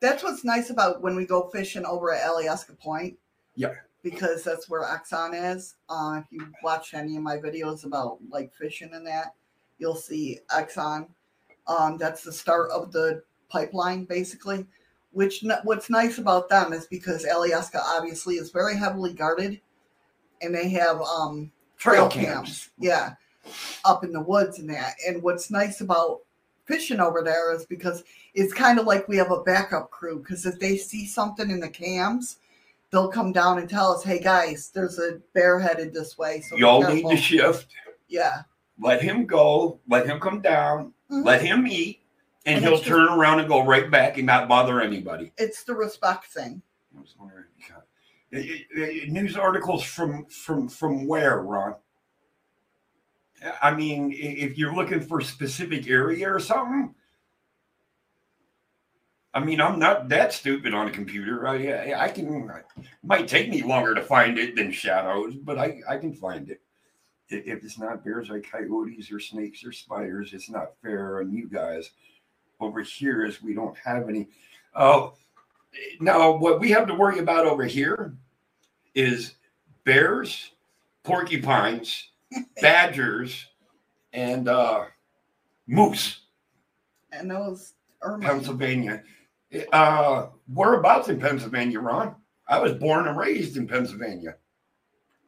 That's 0.00 0.22
what's 0.22 0.44
nice 0.44 0.70
about 0.70 1.02
when 1.02 1.14
we 1.14 1.26
go 1.26 1.48
fishing 1.48 1.84
over 1.84 2.12
at 2.12 2.26
Alyeska 2.26 2.78
Point. 2.78 3.18
Yeah. 3.54 3.74
Because 4.02 4.42
that's 4.42 4.68
where 4.68 4.82
Exxon 4.82 5.54
is. 5.54 5.74
Uh, 5.88 6.20
if 6.24 6.32
you 6.32 6.46
watch 6.62 6.94
any 6.94 7.16
of 7.16 7.22
my 7.22 7.36
videos 7.36 7.84
about 7.84 8.18
like 8.30 8.52
fishing 8.54 8.90
and 8.94 9.06
that, 9.06 9.34
you'll 9.78 9.94
see 9.94 10.38
Exxon. 10.50 11.08
Um, 11.66 11.98
that's 11.98 12.22
the 12.22 12.32
start 12.32 12.70
of 12.70 12.92
the 12.92 13.22
pipeline, 13.50 14.04
basically. 14.04 14.66
Which 15.12 15.44
what's 15.64 15.90
nice 15.90 16.18
about 16.18 16.48
them 16.48 16.72
is 16.72 16.86
because 16.86 17.26
Alyeska 17.26 17.80
obviously 17.84 18.36
is 18.36 18.52
very 18.52 18.76
heavily 18.76 19.12
guarded, 19.12 19.60
and 20.40 20.54
they 20.54 20.68
have 20.70 21.00
um, 21.00 21.50
Trail 21.76 22.08
trail 22.08 22.24
cams. 22.24 22.48
cams. 22.48 22.70
Yeah, 22.78 23.14
up 23.84 24.04
in 24.04 24.12
the 24.12 24.20
woods 24.20 24.60
and 24.60 24.70
that. 24.70 24.94
And 25.06 25.22
what's 25.22 25.50
nice 25.50 25.80
about 25.80 26.20
fishing 26.64 27.00
over 27.00 27.22
there 27.22 27.52
is 27.52 27.66
because 27.66 28.04
it's 28.34 28.52
kind 28.52 28.78
of 28.78 28.86
like 28.86 29.09
we 29.09 29.17
have 29.17 29.31
a 29.31 29.42
backup 29.42 29.91
crew. 29.91 30.18
Because 30.20 30.47
if 30.47 30.59
they 30.59 30.76
see 30.76 31.07
something 31.07 31.50
in 31.50 31.60
the 31.60 31.68
cams, 31.68 32.36
they'll 32.91 33.09
come 33.09 33.33
down 33.33 33.59
and 33.59 33.68
tell 33.68 33.92
us, 33.92 34.02
"Hey 34.05 34.18
guys, 34.20 34.70
there's 34.75 34.99
a 34.99 35.20
bear 35.34 35.59
headed 35.59 35.92
this 35.92 36.17
way." 36.18 36.41
So 36.41 36.57
Y'all 36.57 36.81
need 36.83 37.02
careful." 37.02 37.10
to 37.10 37.17
shift. 37.17 37.67
Yeah, 38.09 38.42
Let 38.78 39.02
him 39.02 39.26
go. 39.26 39.78
Let 39.89 40.07
him 40.07 40.18
come 40.20 40.41
down. 40.41 40.94
Mhm. 41.10 41.25
Let 41.25 41.42
him 41.42 41.67
eat, 41.67 42.00
and, 42.47 42.57
And 42.57 42.65
he'll 42.65 42.76
just- 42.76 42.86
turn 42.89 43.09
around 43.09 43.41
and 43.41 43.49
go 43.49 43.65
right 43.65 43.91
back 43.91 44.17
and 44.17 44.26
not 44.26 44.49
bother 44.49 44.81
anybody. 44.81 45.33
it's 45.36 45.62
the 45.65 45.75
respect 45.75 46.26
thing. 46.26 46.62
I 46.97 47.00
was 47.00 47.15
wondering, 47.18 47.44
news 49.12 49.36
articles 49.36 49.83
from 49.84 50.25
from 50.26 50.68
from 50.68 51.07
where, 51.07 51.41
Ron? 51.41 51.75
I 53.62 53.75
mean, 53.75 54.12
if 54.12 54.59
you're 54.59 54.75
looking 54.75 55.00
for 55.00 55.20
a 55.20 55.25
specific 55.25 55.89
area 55.89 56.31
or 56.33 56.39
something. 56.41 56.94
I 59.33 59.41
mean, 59.41 59.60
I'm 59.60 59.78
not 59.78 60.09
that 60.09 60.33
stupid 60.33 60.75
on 60.75 60.89
a 60.89 60.91
computer. 60.91 61.47
I 61.47 61.94
I, 61.94 62.09
can. 62.09 62.50
It 62.50 62.86
might 63.05 63.28
take 63.28 63.49
me 63.49 63.62
longer 63.62 63.94
to 63.94 64.02
find 64.02 64.39
it 64.39 64.57
than 64.57 64.73
shadows, 64.73 65.36
but 65.36 65.57
I 65.59 65.81
I 65.89 65.99
can 65.99 66.12
find 66.12 66.50
it. 66.50 66.60
If 67.28 67.62
it's 67.62 67.78
not 67.78 68.05
bears 68.05 68.28
or 68.28 68.41
coyotes 68.41 69.12
or 69.12 69.20
snakes 69.20 69.65
or 69.65 69.70
spiders, 69.70 70.33
it's 70.33 70.50
not 70.50 70.73
fair 70.83 71.20
on 71.20 71.33
you 71.33 71.49
guys. 71.49 71.91
Over 72.59 72.83
here, 72.83 73.25
as 73.25 73.41
we 73.41 73.55
don't 73.55 73.76
have 73.78 74.09
any. 74.09 74.28
Oh, 74.75 75.15
now 76.00 76.33
what 76.36 76.59
we 76.59 76.70
have 76.70 76.89
to 76.89 76.94
worry 76.94 77.20
about 77.20 77.47
over 77.47 77.65
here 77.65 78.15
is 78.94 79.34
bears, 79.84 80.50
porcupines, 81.05 82.09
badgers, 82.60 83.47
and 84.12 84.49
uh, 84.49 84.86
moose. 85.68 86.23
And 87.12 87.31
those. 87.31 87.75
Pennsylvania. 88.20 89.02
Uh, 89.72 90.26
whereabouts 90.52 91.08
in 91.08 91.20
Pennsylvania, 91.20 91.80
Ron? 91.80 92.14
I 92.48 92.58
was 92.58 92.74
born 92.74 93.08
and 93.08 93.18
raised 93.18 93.56
in 93.56 93.66
Pennsylvania. 93.66 94.36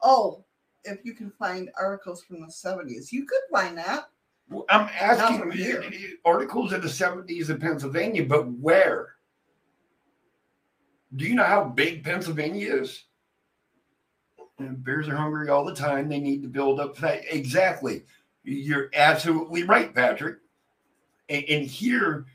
Oh, 0.02 0.44
if 0.84 1.04
you 1.04 1.14
can 1.14 1.30
find 1.38 1.70
articles 1.78 2.22
from 2.22 2.40
the 2.40 2.50
seventies, 2.50 3.12
you 3.12 3.24
could 3.24 3.42
find 3.50 3.78
that. 3.78 4.08
Well, 4.48 4.66
I'm 4.68 4.88
asking 5.00 5.38
from 5.38 5.50
here. 5.50 5.82
you 5.82 6.18
articles 6.24 6.72
of 6.72 6.82
the 6.82 6.88
70s 6.88 7.48
in 7.48 7.58
Pennsylvania, 7.58 8.24
but 8.24 8.48
where? 8.48 9.14
Do 11.16 11.24
you 11.24 11.34
know 11.34 11.44
how 11.44 11.64
big 11.64 12.04
Pennsylvania 12.04 12.74
is? 12.76 13.04
And 14.58 14.82
bears 14.84 15.08
are 15.08 15.16
hungry 15.16 15.48
all 15.48 15.64
the 15.64 15.74
time. 15.74 16.08
They 16.08 16.20
need 16.20 16.42
to 16.42 16.48
build 16.48 16.80
up 16.80 16.96
fat. 16.96 17.22
Exactly. 17.30 18.04
You're 18.44 18.90
absolutely 18.94 19.62
right, 19.62 19.94
Patrick. 19.94 20.38
And, 21.28 21.44
and 21.48 21.66
here, 21.66 22.26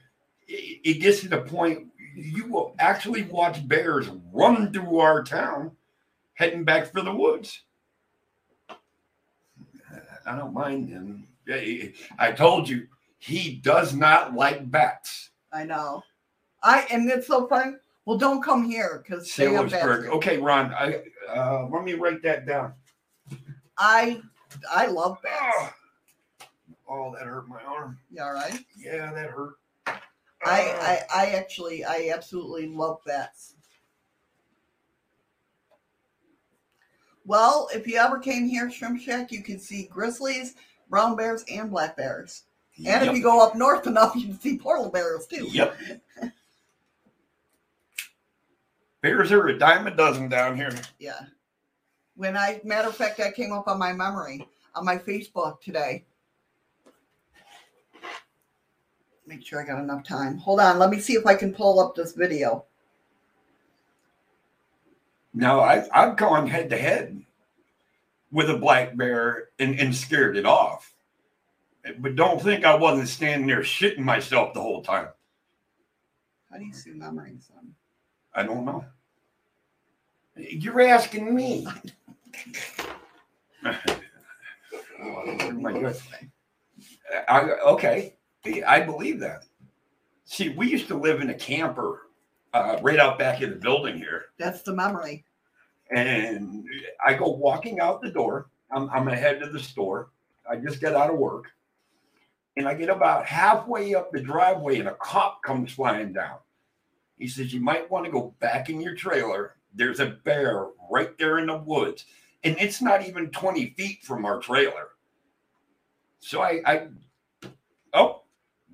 it, 0.47 0.79
it 0.83 0.93
gets 1.01 1.21
to 1.21 1.29
the 1.29 1.41
point 1.41 1.87
you 2.15 2.47
will 2.47 2.75
actually 2.79 3.23
watch 3.23 3.67
bears 3.67 4.09
run 4.33 4.73
through 4.73 4.99
our 4.99 5.23
town 5.23 5.71
heading 6.33 6.63
back 6.63 6.91
for 6.91 7.01
the 7.01 7.13
woods. 7.13 7.61
I 10.25 10.35
don't 10.35 10.53
mind 10.53 10.89
him. 10.89 11.27
I 12.19 12.31
told 12.31 12.67
you 12.67 12.87
he 13.19 13.55
does 13.55 13.93
not 13.93 14.33
like 14.33 14.69
bats. 14.69 15.29
I 15.53 15.63
know. 15.63 16.03
I 16.63 16.85
and 16.91 17.09
it's 17.09 17.27
so 17.27 17.47
fun. 17.47 17.79
Well, 18.05 18.17
don't 18.17 18.43
come 18.43 18.65
here 18.65 19.03
because 19.03 19.33
they 19.35 19.51
have 19.53 19.69
bats 19.69 19.81
Salisbury. 19.81 20.09
Okay, 20.09 20.37
Ron. 20.37 20.73
I 20.73 21.03
uh, 21.33 21.67
let 21.71 21.83
me 21.83 21.93
write 21.93 22.21
that 22.23 22.45
down. 22.45 22.73
I 23.77 24.21
I 24.69 24.87
love 24.87 25.17
bats. 25.21 25.73
Oh, 26.89 27.07
oh, 27.07 27.15
that 27.17 27.25
hurt 27.25 27.47
my 27.47 27.61
arm. 27.63 27.97
You 28.11 28.23
all 28.23 28.33
right? 28.33 28.59
Yeah, 28.77 29.11
that 29.13 29.29
hurt. 29.29 29.55
I, 30.47 30.73
Ah. 30.75 31.19
I 31.19 31.23
I 31.23 31.25
actually 31.31 31.83
I 31.83 32.09
absolutely 32.13 32.67
love 32.67 32.99
that. 33.05 33.35
Well, 37.25 37.67
if 37.73 37.85
you 37.87 37.97
ever 37.97 38.19
came 38.19 38.47
here, 38.47 38.71
Shrimp 38.71 39.01
Shack, 39.01 39.31
you 39.31 39.43
can 39.43 39.59
see 39.59 39.87
grizzlies, 39.87 40.55
brown 40.89 41.15
bears, 41.17 41.43
and 41.51 41.69
black 41.69 41.97
bears. 41.97 42.43
And 42.77 42.85
Yep. 42.85 43.03
if 43.03 43.15
you 43.17 43.21
go 43.23 43.45
up 43.45 43.55
north 43.55 43.85
enough, 43.85 44.15
you 44.15 44.27
can 44.27 44.39
see 44.39 44.57
polar 44.57 44.89
bears 44.89 45.27
too. 45.27 45.47
Yep. 45.51 45.77
Bears 49.01 49.31
are 49.31 49.47
a 49.47 49.57
dime 49.59 49.87
a 49.87 49.91
dozen 49.91 50.29
down 50.29 50.55
here. 50.55 50.71
Yeah. 50.99 51.19
When 52.15 52.35
I, 52.35 52.61
matter 52.63 52.87
of 52.87 52.95
fact, 52.95 53.19
I 53.19 53.31
came 53.31 53.51
up 53.51 53.67
on 53.67 53.77
my 53.77 53.93
memory 53.93 54.47
on 54.73 54.85
my 54.85 54.97
Facebook 54.97 55.61
today. 55.61 56.05
Make 59.27 59.45
sure 59.45 59.61
I 59.61 59.65
got 59.65 59.83
enough 59.83 60.05
time. 60.05 60.37
Hold 60.37 60.61
on. 60.61 60.79
Let 60.79 60.89
me 60.89 60.99
see 60.99 61.13
if 61.13 61.25
I 61.25 61.35
can 61.35 61.53
pull 61.53 61.81
up 61.81 61.95
this 61.95 62.13
video. 62.13 62.63
Now 65.33 65.59
I 65.59 65.85
I've 65.93 66.15
gone 66.15 66.47
head 66.47 66.69
to 66.69 66.77
head 66.77 67.21
with 68.31 68.49
a 68.49 68.57
black 68.57 68.95
bear 68.95 69.49
and, 69.59 69.77
and 69.79 69.93
scared 69.93 70.37
it 70.37 70.45
off. 70.45 70.93
But 71.99 72.15
don't 72.15 72.41
think 72.41 72.65
I 72.65 72.75
wasn't 72.75 73.09
standing 73.09 73.47
there 73.47 73.61
shitting 73.61 73.99
myself 73.99 74.53
the 74.53 74.61
whole 74.61 74.81
time. 74.81 75.09
How 76.49 76.57
do 76.57 76.65
you 76.65 76.73
see 76.73 76.91
memories? 76.91 77.49
Um, 77.57 77.75
I 78.33 78.43
don't 78.43 78.65
know. 78.65 78.85
You're 80.35 80.81
asking 80.81 81.35
me. 81.35 81.67
oh. 83.65 83.77
I, 87.27 87.41
okay, 87.41 88.16
I 88.63 88.81
believe 88.81 89.19
that. 89.19 89.45
See, 90.25 90.49
we 90.49 90.69
used 90.69 90.87
to 90.89 90.97
live 90.97 91.21
in 91.21 91.29
a 91.29 91.33
camper 91.33 92.07
uh, 92.53 92.77
right 92.81 92.99
out 92.99 93.19
back 93.19 93.41
in 93.41 93.49
the 93.49 93.55
building 93.55 93.97
here, 93.97 94.25
That's 94.37 94.61
the 94.61 94.73
memory. 94.73 95.25
and 95.91 96.65
I 97.05 97.13
go 97.13 97.29
walking 97.29 97.79
out 97.79 98.01
the 98.01 98.11
door. 98.11 98.49
I'm, 98.71 98.89
I'm 98.89 99.07
ahead 99.07 99.39
to 99.41 99.49
the 99.49 99.59
store. 99.59 100.09
I 100.49 100.57
just 100.57 100.81
get 100.81 100.95
out 100.95 101.09
of 101.09 101.17
work, 101.17 101.45
and 102.55 102.67
I 102.67 102.73
get 102.73 102.89
about 102.89 103.25
halfway 103.25 103.95
up 103.95 104.11
the 104.11 104.21
driveway, 104.21 104.79
and 104.79 104.87
a 104.87 104.95
cop 104.95 105.43
comes 105.43 105.73
flying 105.73 106.13
down. 106.13 106.37
He 107.17 107.27
says, 107.27 107.53
You 107.53 107.61
might 107.61 107.89
want 107.89 108.05
to 108.05 108.11
go 108.11 108.33
back 108.39 108.69
in 108.69 108.81
your 108.81 108.95
trailer. 108.95 109.55
There's 109.73 109.99
a 109.99 110.17
bear 110.23 110.67
right 110.89 111.17
there 111.17 111.39
in 111.39 111.47
the 111.47 111.57
woods. 111.57 112.05
And 112.43 112.55
it's 112.59 112.81
not 112.81 113.05
even 113.05 113.29
20 113.31 113.71
feet 113.71 114.03
from 114.03 114.25
our 114.25 114.39
trailer. 114.39 114.89
So 116.19 116.41
I, 116.41 116.61
I 116.65 116.87
oh, 117.93 118.23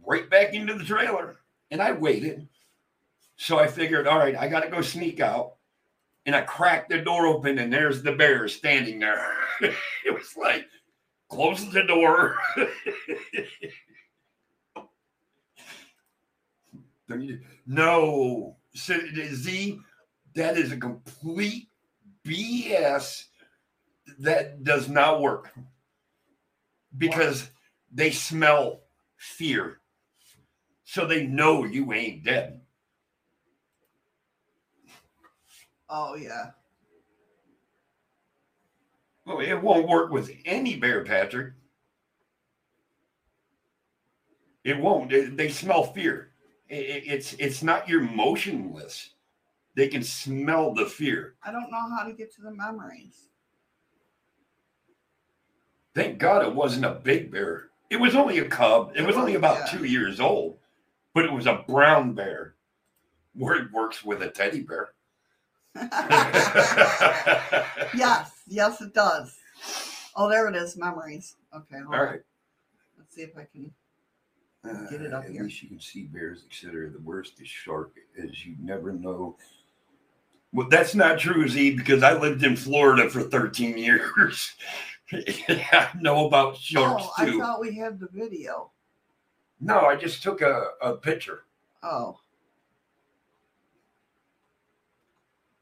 right 0.05 0.29
back 0.29 0.53
into 0.53 0.73
the 0.73 0.83
trailer. 0.83 1.37
And 1.71 1.81
I 1.81 1.91
waited. 1.91 2.47
So 3.35 3.59
I 3.59 3.67
figured, 3.67 4.07
all 4.07 4.19
right, 4.19 4.35
I 4.35 4.47
got 4.47 4.61
to 4.61 4.69
go 4.69 4.81
sneak 4.81 5.19
out. 5.19 5.55
And 6.25 6.35
I 6.35 6.41
cracked 6.41 6.89
the 6.89 6.99
door 6.99 7.27
open, 7.27 7.59
and 7.59 7.73
there's 7.73 8.01
the 8.01 8.13
bear 8.13 8.47
standing 8.47 8.99
there. 8.99 9.35
it 9.61 10.13
was 10.13 10.37
like, 10.37 10.65
close 11.29 11.69
the 11.71 11.83
door. 11.83 12.37
No, 17.65 18.55
Z, 18.75 19.79
that 20.35 20.57
is 20.57 20.71
a 20.71 20.77
complete 20.77 21.67
BS. 22.25 23.25
That 24.19 24.63
does 24.63 24.89
not 24.89 25.21
work 25.21 25.51
because 26.97 27.49
they 27.91 28.11
smell 28.11 28.81
fear, 29.17 29.79
so 30.93 31.07
they 31.07 31.25
know 31.25 31.65
you 31.65 31.91
ain't 31.91 32.23
dead. 32.23 32.61
Oh 35.89 36.13
yeah. 36.15 36.51
Well, 39.25 39.39
it 39.39 39.55
won't 39.55 39.87
work 39.87 40.11
with 40.11 40.29
any 40.45 40.75
bear, 40.75 41.03
Patrick. 41.03 41.53
It 44.63 44.77
won't. 44.77 45.09
They, 45.09 45.49
smell 45.49 45.83
fear. 45.83 46.29
It's 46.69 47.33
it's 47.39 47.63
not 47.63 47.89
your 47.89 48.01
motionless. 48.01 49.15
They 49.75 49.87
can 49.87 50.03
smell 50.03 50.75
the 50.75 50.85
fear. 50.85 51.33
I 51.43 51.51
don't 51.51 51.71
know 51.71 51.89
how 51.97 52.03
to 52.03 52.13
get 52.13 52.31
to 52.35 52.43
the 52.43 52.51
memories. 52.51 53.29
Thank 55.95 56.19
God 56.19 56.45
it 56.45 56.53
wasn't 56.53 56.85
a 56.85 56.91
big 56.93 57.31
bear. 57.31 57.69
It 57.89 57.99
was 57.99 58.15
only 58.15 58.37
a 58.37 58.45
cub. 58.45 58.91
It 58.95 59.07
was 59.07 59.15
only 59.15 59.33
oh, 59.33 59.39
about 59.39 59.57
Yeah. 59.57 59.77
two 59.79 59.85
years 59.85 60.19
old, 60.19 60.59
but 61.13 61.25
it 61.25 61.31
was 61.31 61.45
a 61.45 61.63
brown 61.67 62.13
bear. 62.13 62.55
Where 63.35 63.55
it 63.55 63.71
works 63.71 64.03
with 64.03 64.21
a 64.21 64.29
teddy 64.29 64.61
bear. 64.61 64.89
yes, 67.95 68.31
yes, 68.47 68.79
it 68.79 68.93
does. 68.93 69.35
Oh, 70.15 70.29
there 70.29 70.47
it 70.47 70.55
is. 70.55 70.77
Memories. 70.77 71.35
Okay. 71.55 71.77
hold 71.77 71.95
All 71.95 72.01
on. 72.01 72.07
right. 72.07 72.19
Let's 72.97 73.15
see 73.15 73.23
if 73.23 73.35
I 73.35 73.47
can. 73.51 73.71
Uh, 74.63 74.89
Get 74.89 75.01
it 75.01 75.13
up 75.13 75.25
at 75.25 75.31
here. 75.31 75.43
least 75.43 75.63
you 75.63 75.69
can 75.69 75.79
see 75.79 76.03
bears, 76.03 76.43
etc. 76.49 76.89
The 76.89 77.01
worst 77.01 77.41
is 77.41 77.47
shark, 77.47 77.93
as 78.21 78.45
you 78.45 78.55
never 78.61 78.93
know. 78.93 79.35
Well, 80.53 80.67
that's 80.69 80.93
not 80.93 81.19
true, 81.19 81.47
Z, 81.47 81.75
because 81.75 82.03
I 82.03 82.13
lived 82.13 82.43
in 82.43 82.55
Florida 82.55 83.09
for 83.09 83.23
13 83.23 83.77
years. 83.77 84.53
I 85.11 85.89
know 85.99 86.27
about 86.27 86.57
sharks 86.57 87.03
oh, 87.05 87.13
I 87.17 87.37
thought 87.37 87.59
we 87.59 87.75
had 87.75 87.99
the 87.99 88.07
video. 88.13 88.71
No, 89.63 89.85
I 89.85 89.95
just 89.95 90.21
took 90.21 90.41
a, 90.41 90.71
a 90.81 90.97
picture. 90.97 91.45
Oh. 91.83 92.19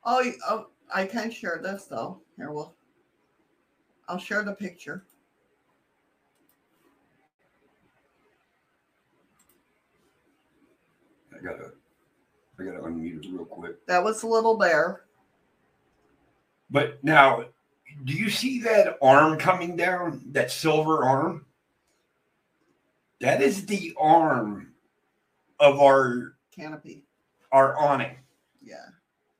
Oh, 0.03 0.31
oh, 0.49 0.67
I 0.91 1.05
can 1.05 1.29
share 1.29 1.59
this 1.61 1.85
though. 1.85 2.19
Here, 2.35 2.51
we'll. 2.51 2.73
I'll 4.09 4.17
share 4.17 4.43
the 4.43 4.53
picture. 4.53 5.05
I 11.31 11.43
gotta, 11.43 11.71
I 12.59 12.63
gotta 12.63 12.79
unmute 12.79 13.23
it 13.23 13.31
real 13.31 13.45
quick. 13.45 13.85
That 13.85 14.03
was 14.03 14.23
a 14.23 14.27
little 14.27 14.57
bear. 14.57 15.03
But 16.71 17.03
now, 17.03 17.45
do 18.05 18.13
you 18.13 18.31
see 18.31 18.59
that 18.61 18.97
arm 18.99 19.37
coming 19.37 19.75
down? 19.75 20.23
That 20.31 20.49
silver 20.49 21.03
arm? 21.05 21.45
That 23.21 23.41
is 23.41 23.65
the 23.65 23.93
arm 23.99 24.73
of 25.59 25.79
our 25.79 26.35
Canopy. 26.55 27.05
our 27.51 27.77
awning. 27.77 28.17
Yeah. 28.61 28.85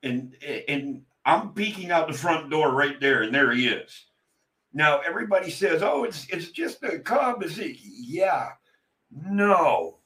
and 0.04 0.36
and 0.68 1.02
I'm 1.26 1.54
peeking 1.54 1.92
out 1.92 2.08
the 2.08 2.14
front 2.14 2.50
door 2.50 2.72
right 2.74 3.00
there, 3.00 3.24
and 3.24 3.34
there 3.34 3.52
he 3.52 3.68
is. 3.68 4.06
Now 4.74 5.00
everybody 5.02 5.50
says, 5.52 5.82
"Oh, 5.84 6.04
it's 6.04 6.28
it's 6.30 6.52
just 6.52 6.84
a 6.84 7.00
cub." 7.00 7.44
Is 7.44 7.60
it? 7.60 7.78
Yeah, 7.82 8.50
no. 9.12 9.98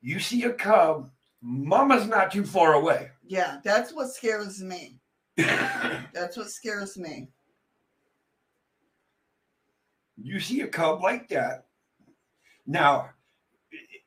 You 0.00 0.20
see 0.20 0.42
a 0.44 0.52
cub, 0.52 1.10
Mama's 1.40 2.06
not 2.06 2.30
too 2.30 2.44
far 2.44 2.74
away. 2.74 3.10
Yeah. 3.26 3.58
That's 3.64 3.92
what 3.92 4.10
scares 4.10 4.62
me. 4.62 5.00
That's 5.36 6.36
what 6.36 6.50
scares 6.50 6.96
me. 6.98 7.28
you 10.16 10.38
see 10.40 10.60
a 10.60 10.68
cub 10.68 11.02
like 11.02 11.28
that. 11.28 11.63
Now, 12.66 13.10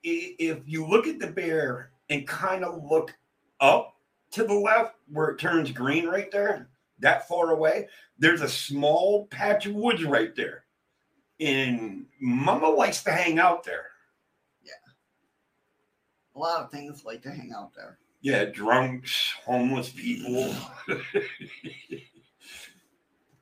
if 0.03 0.60
you 0.66 0.88
look 0.88 1.08
at 1.08 1.19
the 1.19 1.27
bear 1.27 1.92
and 2.10 2.27
kind 2.27 2.64
of 2.64 2.84
look 2.84 3.14
up 3.60 3.95
to 4.32 4.44
the 4.44 4.53
left 4.53 4.95
where 5.11 5.30
it 5.30 5.40
turns 5.40 5.72
green 5.72 6.08
right 6.08 6.32
there, 6.32 6.69
that 7.00 7.27
far 7.27 7.52
away, 7.52 7.88
there's 8.18 8.42
a 8.42 8.50
small 8.50 9.27
patch 9.27 9.66
of 9.66 9.76
woods 9.76 10.03
right 10.03 10.36
there. 10.36 10.64
And 11.40 12.06
Mama 12.19 12.69
likes 12.69 13.03
to 13.03 13.11
hang 13.11 13.38
out 13.38 13.64
there. 13.64 13.86
Yeah. 14.64 14.72
A 16.36 16.40
lot 16.40 16.64
of 16.64 16.72
things 16.72 17.06
like 17.06 17.22
to 17.24 17.32
hang 17.32 17.53
out 17.56 17.74
there. 17.76 18.00
Yeah, 18.22 18.45
drunks, 18.45 19.34
homeless 19.45 19.90
people. 19.90 20.53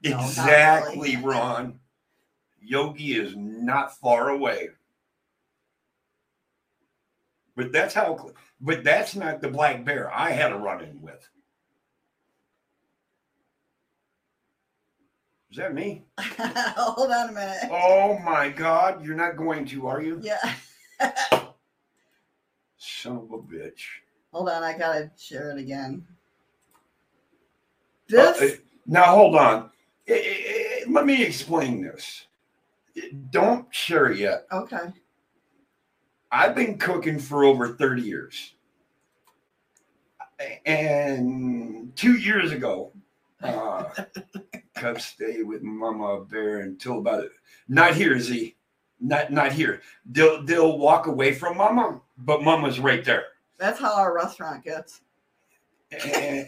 No, 0.03 0.19
exactly, 0.19 1.16
really. 1.16 1.26
Ron. 1.26 1.80
Yogi 2.61 3.14
is 3.14 3.35
not 3.35 3.98
far 3.98 4.30
away. 4.30 4.69
But 7.56 7.72
that's 7.72 7.93
how, 7.93 8.32
but 8.59 8.84
that's 8.84 9.16
not 9.16 9.42
the 9.42 9.48
black 9.50 9.85
bear 9.85 10.14
I 10.14 10.32
had 10.32 10.51
a 10.51 10.58
run 10.58 10.84
in 10.84 11.01
with. 11.01 11.27
Is 15.51 15.58
that 15.58 15.74
me? 15.74 16.03
Hold 16.19 17.11
on 17.11 17.30
a 17.30 17.32
minute. 17.32 17.69
Oh 17.72 18.19
my 18.19 18.50
God, 18.50 19.06
you're 19.06 19.16
not 19.16 19.38
going 19.38 19.66
to, 19.67 19.88
are 19.88 20.01
you? 20.01 20.19
Yeah. 20.22 20.53
Son 22.77 23.17
of 23.17 23.32
a 23.32 23.38
bitch. 23.38 23.84
Hold 24.34 24.50
on, 24.50 24.64
I 24.64 24.77
gotta 24.77 25.11
share 25.17 25.51
it 25.51 25.58
again. 25.59 26.06
Uh, 28.11 28.34
This 28.34 28.42
uh, 28.53 28.56
now 28.85 29.06
hold 29.06 29.35
on. 29.38 29.69
Eh, 30.08 30.14
eh, 30.14 30.43
eh, 30.48 30.85
let 30.90 31.06
me 31.06 31.24
explain 31.24 31.82
this. 31.82 32.27
Don't 33.32 33.74
share 33.74 34.08
it 34.11 34.17
yet. 34.17 34.45
okay. 34.51 34.92
I've 36.35 36.53
been 36.53 36.77
cooking 36.77 37.17
for 37.17 37.45
over 37.45 37.69
30 37.69 38.01
years. 38.01 38.55
And 40.65 41.95
two 41.95 42.17
years 42.17 42.51
ago, 42.51 42.91
uh, 43.41 43.85
come 44.75 44.99
stay 44.99 45.43
with 45.43 45.61
Mama 45.61 46.25
Bear 46.25 46.59
until 46.59 46.97
about 46.99 47.23
not 47.69 47.95
here, 47.95 48.19
Z. 48.19 48.57
Not 48.99 49.31
not 49.31 49.53
here. 49.53 49.81
They'll 50.05 50.43
they'll 50.43 50.77
walk 50.77 51.07
away 51.07 51.33
from 51.33 51.55
Mama, 51.57 52.01
but 52.17 52.43
Mama's 52.43 52.80
right 52.81 53.03
there. 53.05 53.23
That's 53.57 53.80
how 53.80 53.93
our 53.95 54.14
restaurant 54.14 54.64
gets. 54.65 55.01
And 55.91 56.47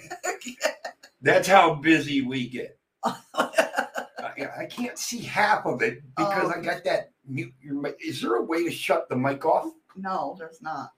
that's 1.21 1.47
how 1.47 1.75
busy 1.75 2.21
we 2.23 2.49
get. 2.49 2.77
I, 3.33 4.49
I 4.59 4.65
can't 4.69 4.97
see 4.97 5.19
half 5.21 5.65
of 5.65 5.81
it 5.81 6.01
because 6.17 6.51
I 6.51 6.57
Oh. 6.57 6.61
got 6.61 6.83
that 6.83 7.11
mute. 7.27 7.53
Your 7.61 7.75
mic. 7.75 7.97
Is 8.03 8.21
there 8.21 8.35
a 8.35 8.43
way 8.43 8.63
to 8.63 8.71
shut 8.71 9.09
the 9.09 9.15
mic 9.15 9.45
off? 9.45 9.71
no, 9.97 10.35
there's 10.37 10.61
not. 10.61 10.91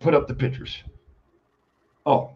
Put 0.00 0.14
up 0.14 0.26
the 0.26 0.34
pictures. 0.34 0.82
Oh. 2.04 2.30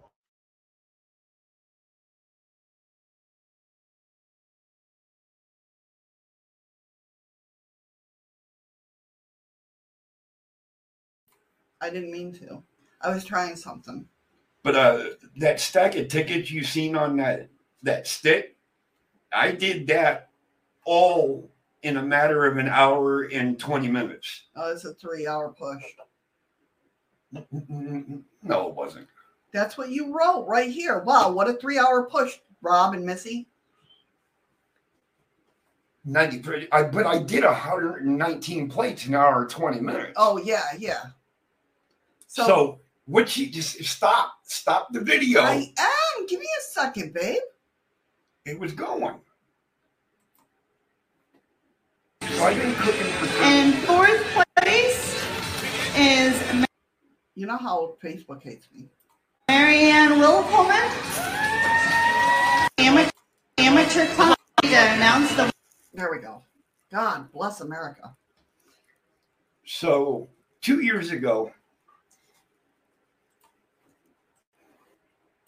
I 11.82 11.88
didn't 11.90 12.10
mean 12.10 12.32
to. 12.34 12.62
I 13.00 13.10
was 13.10 13.24
trying 13.24 13.56
something. 13.56 14.06
But 14.62 14.76
uh, 14.76 15.04
that 15.36 15.60
stack 15.60 15.96
of 15.96 16.08
tickets 16.08 16.50
you've 16.50 16.66
seen 16.66 16.94
on 16.94 17.16
that 17.16 17.48
that 17.82 18.06
stick, 18.06 18.56
I 19.32 19.52
did 19.52 19.86
that 19.88 20.30
all 20.84 21.50
in 21.82 21.96
a 21.96 22.02
matter 22.02 22.44
of 22.46 22.58
an 22.58 22.68
hour 22.68 23.22
and 23.24 23.58
twenty 23.58 23.88
minutes. 23.88 24.44
Oh, 24.56 24.72
it's 24.72 24.84
a 24.84 24.94
three 24.94 25.26
hour 25.26 25.54
push. 25.56 25.82
No, 28.42 28.68
it 28.68 28.74
wasn't. 28.74 29.08
That's 29.52 29.78
what 29.78 29.90
you 29.90 30.12
wrote 30.16 30.46
right 30.46 30.70
here. 30.70 31.00
Wow, 31.00 31.32
what 31.32 31.48
a 31.48 31.54
three 31.54 31.78
hour 31.78 32.08
push, 32.08 32.38
Rob 32.62 32.94
and 32.94 33.04
Missy. 33.04 33.48
Ninety. 36.04 36.68
I 36.72 36.84
but 36.84 37.06
I 37.06 37.22
did 37.22 37.44
hundred 37.44 38.04
and 38.04 38.16
nineteen 38.16 38.68
plates 38.68 39.06
in 39.06 39.14
an 39.14 39.20
hour 39.20 39.46
twenty 39.46 39.80
minutes. 39.80 40.12
Oh, 40.16 40.38
yeah, 40.38 40.62
yeah. 40.78 41.02
so, 42.26 42.46
So, 42.46 42.80
what 43.04 43.36
you 43.36 43.50
just 43.50 43.84
stop 43.84 44.32
stop 44.44 44.92
the 44.92 45.00
video. 45.00 45.42
I 45.42 45.72
am. 45.78 46.26
Give 46.26 46.40
me 46.40 46.46
a 46.46 46.62
second, 46.72 47.12
babe. 47.12 47.42
It 48.46 48.58
was 48.58 48.72
going. 48.72 49.20
So 52.22 52.44
I've 52.44 52.56
been 52.56 52.74
cooking 52.74 53.06
for. 53.12 53.42
In 53.42 53.72
fourth 53.72 54.46
place 54.56 55.22
is 55.96 56.66
You 57.34 57.46
know 57.46 57.58
how 57.58 57.96
Facebook 58.02 58.42
hates 58.42 58.66
me. 58.72 58.88
Marianne 59.48 60.12
Wilhelman. 60.12 60.90
Amateur, 62.78 63.10
amateur 63.58 64.06
club 64.14 64.36
to 64.62 64.68
announce 64.68 65.34
the 65.36 65.52
There 65.92 66.10
we 66.10 66.18
go. 66.18 66.42
God 66.90 67.30
bless 67.32 67.60
America. 67.60 68.16
So 69.66 70.30
two 70.62 70.80
years 70.80 71.10
ago, 71.10 71.52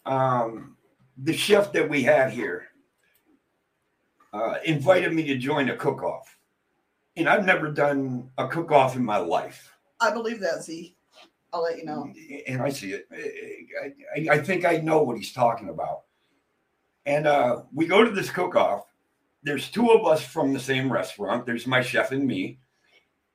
um, 0.05 0.77
the 1.17 1.33
chef 1.33 1.73
that 1.73 1.89
we 1.89 2.03
had 2.03 2.31
here 2.31 2.67
uh, 4.33 4.55
invited 4.65 5.13
me 5.13 5.23
to 5.27 5.37
join 5.37 5.69
a 5.69 5.77
cook-off, 5.77 6.37
and 7.15 7.29
I've 7.29 7.45
never 7.45 7.71
done 7.71 8.31
a 8.37 8.47
cook-off 8.47 8.95
in 8.95 9.05
my 9.05 9.17
life. 9.17 9.71
I 9.99 10.11
believe 10.11 10.39
that, 10.41 10.63
Z. 10.63 10.95
I'll 11.53 11.61
let 11.61 11.77
you 11.77 11.85
know. 11.85 12.11
And 12.47 12.61
I 12.61 12.69
see 12.69 12.93
it. 12.93 13.07
I, 14.15 14.37
I, 14.37 14.39
think 14.39 14.65
I 14.65 14.77
know 14.77 15.03
what 15.03 15.17
he's 15.17 15.31
talking 15.31 15.69
about. 15.69 16.01
And 17.05 17.27
uh, 17.27 17.61
we 17.71 17.85
go 17.85 18.03
to 18.03 18.09
this 18.09 18.31
cook-off. 18.31 18.87
There's 19.43 19.69
two 19.69 19.91
of 19.91 20.07
us 20.07 20.25
from 20.25 20.51
the 20.51 20.59
same 20.59 20.91
restaurant. 20.91 21.45
There's 21.45 21.67
my 21.67 21.81
chef 21.81 22.11
and 22.11 22.25
me, 22.25 22.59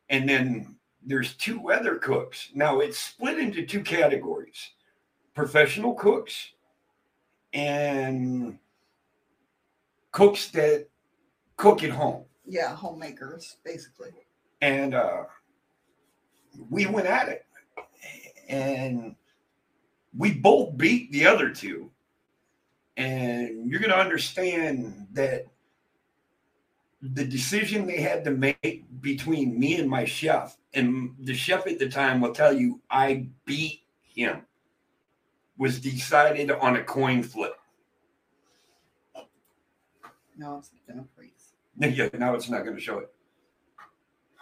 and 0.08 0.28
then 0.28 0.76
there's 1.04 1.34
two 1.34 1.70
other 1.70 1.96
cooks. 1.96 2.48
Now 2.54 2.80
it's 2.80 2.98
split 2.98 3.38
into 3.38 3.64
two 3.66 3.82
categories: 3.82 4.70
professional 5.34 5.94
cooks 5.94 6.52
and 7.52 8.58
cooks 10.12 10.48
that 10.48 10.87
cook 11.58 11.84
at 11.84 11.90
home. 11.90 12.24
Yeah, 12.46 12.74
homemakers, 12.74 13.58
basically. 13.62 14.12
And 14.62 14.94
uh, 14.94 15.24
we 16.70 16.86
went 16.86 17.06
at 17.06 17.28
it. 17.28 17.44
And 18.48 19.14
we 20.16 20.32
both 20.32 20.78
beat 20.78 21.12
the 21.12 21.26
other 21.26 21.50
two. 21.50 21.90
And 22.96 23.70
you're 23.70 23.80
going 23.80 23.90
to 23.90 23.98
understand 23.98 25.08
that 25.12 25.46
the 27.02 27.24
decision 27.24 27.86
they 27.86 28.00
had 28.00 28.24
to 28.24 28.30
make 28.30 28.84
between 29.00 29.58
me 29.58 29.78
and 29.78 29.88
my 29.88 30.04
chef, 30.04 30.56
and 30.74 31.14
the 31.20 31.34
chef 31.34 31.66
at 31.66 31.78
the 31.78 31.88
time 31.88 32.20
will 32.20 32.32
tell 32.32 32.52
you 32.52 32.80
I 32.90 33.28
beat 33.44 33.82
him, 34.02 34.42
was 35.56 35.78
decided 35.78 36.50
on 36.50 36.76
a 36.76 36.82
coin 36.82 37.22
flip. 37.22 37.54
No, 40.36 40.58
it's 40.58 40.70
gonna 40.88 41.04
freeze. 41.14 41.17
Yeah, 41.80 42.08
now 42.14 42.34
it's 42.34 42.48
not 42.48 42.64
going 42.64 42.74
to 42.76 42.82
show 42.82 42.98
it. 42.98 43.12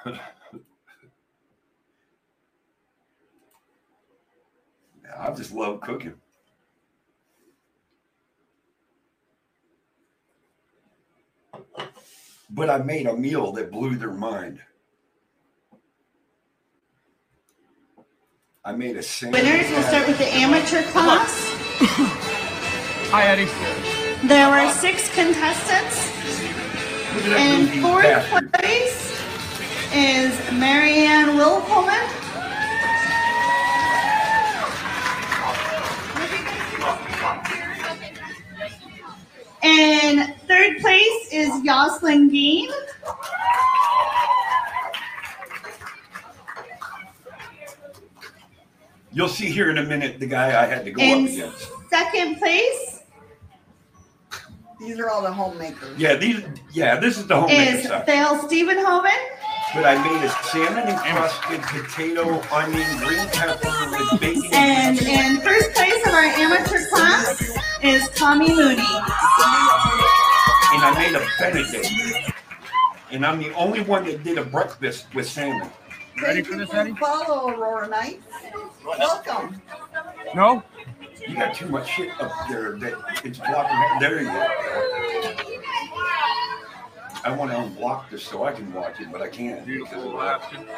I 5.19 5.31
just 5.33 5.53
love 5.53 5.81
cooking. 5.83 6.15
But 12.49 12.71
I 12.71 12.79
made 12.79 13.07
a 13.07 13.15
meal 13.15 13.53
that 13.53 13.71
blew 13.71 13.97
their 13.97 14.13
mind. 14.13 14.61
I 18.65 18.73
made 18.73 18.97
a 18.97 19.03
salmon. 19.03 19.41
Winners, 19.43 19.71
we'll 19.71 19.83
start 19.83 20.09
with 20.09 20.19
the 20.19 20.27
amateur 20.27 20.83
class. 20.85 21.53
Hi, 23.11 23.27
Eddie. 23.27 24.27
There 24.27 24.51
were 24.51 24.73
six 24.73 25.15
contestants. 25.15 26.16
In 27.17 27.83
fourth 27.83 28.53
place 28.53 29.19
is 29.95 30.39
Marianne 30.53 31.31
Wilhelman. 31.39 32.07
In 39.63 40.35
third 40.47 40.79
place 40.81 41.33
is 41.33 41.49
Yoslin 41.65 42.29
Dean. 42.31 42.71
You'll 49.13 49.29
see 49.29 49.47
here 49.47 49.71
in 49.71 49.79
a 49.79 49.83
minute 49.83 50.21
the 50.21 50.27
guy 50.27 50.63
I 50.63 50.67
had 50.67 50.85
to 50.85 50.91
go 50.91 51.01
In 51.01 51.25
up 51.25 51.31
against. 51.31 51.73
second 51.89 52.37
place 52.37 52.96
These 54.79 54.99
are 55.01 55.09
all 55.09 55.23
the 55.23 55.33
homemakers. 55.33 55.99
Yeah, 55.99 56.17
these. 56.17 56.43
Yeah, 56.73 56.97
this 57.01 57.17
is 57.19 57.27
the 57.27 57.37
homemaker 57.37 57.79
is 57.79 57.89
side. 57.89 58.05
Thale 58.07 58.39
Stevenhoven. 58.41 59.11
But 59.75 59.85
I 59.85 59.97
made 60.05 60.23
a 60.25 60.29
salmon 60.49 60.85
and 60.87 61.07
encrusted 61.07 61.61
potato, 61.63 62.41
onion, 62.55 62.99
green 62.99 63.27
pepper 63.29 63.91
with 63.91 64.21
bacon. 64.21 64.51
And 64.55 64.99
in 65.03 65.41
first 65.41 65.73
place 65.73 66.07
of 66.07 66.13
our 66.13 66.21
amateur 66.25 66.87
class 66.89 67.57
is 67.83 68.09
Tommy 68.11 68.49
Mooney. 68.55 68.77
and 68.77 68.83
I 70.83 70.95
made 70.99 71.15
a 71.15 71.27
Benedict. 71.39 71.89
And 73.11 73.25
I'm 73.27 73.39
the 73.39 73.53
only 73.55 73.81
one 73.81 74.05
that 74.05 74.23
did 74.25 74.39
a 74.39 74.45
breakfast 74.45 75.07
with 75.15 75.27
salmon. 75.29 75.71
Ready 76.23 76.43
Thank 76.43 76.47
for 76.47 76.53
you 76.55 76.59
this, 76.61 76.71
for 76.71 76.77
Eddie? 76.77 76.95
follow, 76.95 77.49
Aurora 77.51 77.89
Knights. 77.89 78.25
Welcome. 78.85 79.61
No? 80.35 80.63
You 81.29 81.35
got 81.35 81.55
too 81.55 81.69
much 81.69 81.89
shit 81.89 82.11
up 82.21 82.33
there 82.49 82.73
that 82.79 82.95
it's 83.25 83.39
blocking. 83.39 84.01
There 84.01 84.21
you 84.21 84.29
go. 84.29 84.47
I 87.25 87.35
want 87.37 87.51
to 87.51 87.57
unblock 87.57 88.09
this 88.11 88.23
so 88.23 88.45
I 88.45 88.53
can 88.53 88.73
watch 88.73 89.01
it, 89.01 89.11
but 89.11 89.21
I 89.21 89.29
can't 89.29 89.67
because 89.67 90.05
of 90.05 90.13
the 90.13 90.19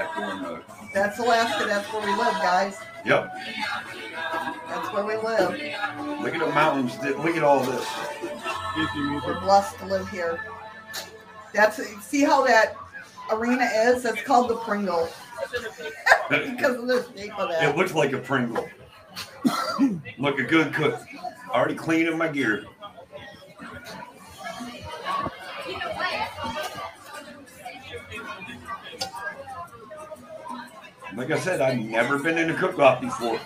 echoing 0.01 0.43
the. 0.43 0.62
That's 0.94 1.18
Alaska. 1.18 1.67
That's 1.67 1.93
where 1.93 2.01
we 2.01 2.12
live, 2.17 2.33
guys. 2.41 2.78
Yep. 3.05 3.31
That's 4.68 4.93
where 4.94 5.05
we 5.05 5.17
live. 5.17 5.51
Look 6.23 6.35
at 6.35 6.41
the 6.41 6.52
mountains. 6.55 6.97
Look 7.02 7.36
at 7.36 7.43
all 7.43 7.60
this. 7.60 7.86
We're 9.27 9.41
blessed 9.41 9.78
to 9.81 9.86
live 9.86 10.09
here. 10.09 10.41
That's 11.52 11.77
see 12.07 12.23
how 12.23 12.47
that 12.47 12.77
arena 13.31 13.65
is. 13.65 14.02
That's 14.02 14.23
called 14.23 14.49
the 14.49 14.57
Pringle 14.57 15.09
because 16.31 16.77
of 16.77 16.86
the 16.86 17.07
shape 17.15 17.39
of 17.39 17.51
It 17.51 17.60
that. 17.60 17.77
looks 17.77 17.93
like 17.93 18.12
a 18.15 18.18
Pringle. 18.18 18.67
Look 20.18 20.38
a 20.38 20.42
good 20.42 20.74
cook. 20.74 21.00
Already 21.50 21.74
cleaning 21.74 22.18
my 22.18 22.28
gear. 22.28 22.64
Like 31.16 31.30
I 31.30 31.38
said, 31.38 31.60
I've 31.60 31.78
never 31.78 32.18
been 32.18 32.38
in 32.38 32.50
a 32.50 32.55
cook-off 32.55 33.00
before. 33.00 33.40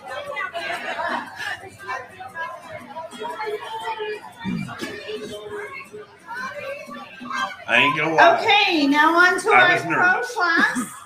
I 7.67 7.76
ain't 7.76 7.97
gonna 7.97 8.15
lie. 8.15 8.41
Okay, 8.41 8.86
now 8.86 9.17
on 9.17 9.41
to 9.41 9.51
I 9.51 9.78
our 9.78 9.81
pro 9.81 10.23
class. 10.23 11.02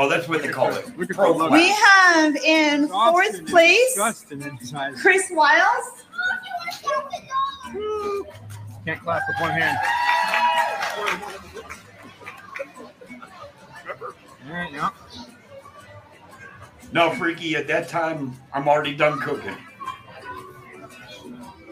Oh, 0.00 0.08
that's 0.08 0.28
what 0.28 0.42
they 0.42 0.48
call 0.48 0.72
it. 0.72 0.96
Look 0.96 1.10
at 1.10 1.16
Pro 1.16 1.36
the 1.36 1.50
We 1.50 1.68
have 1.70 2.36
in 2.36 2.86
fourth 2.86 3.44
place 3.46 3.98
Chris 5.02 5.28
Wiles. 5.32 6.04
Can't 8.84 9.00
clap 9.00 9.22
with 9.26 9.40
one 9.40 9.50
hand. 9.50 9.78
All 14.46 14.54
right, 14.54 14.72
yeah. 14.72 14.90
No, 16.92 17.10
Freaky, 17.16 17.56
at 17.56 17.66
that 17.66 17.88
time, 17.88 18.34
I'm 18.54 18.68
already 18.68 18.94
done 18.94 19.18
cooking. 19.18 19.56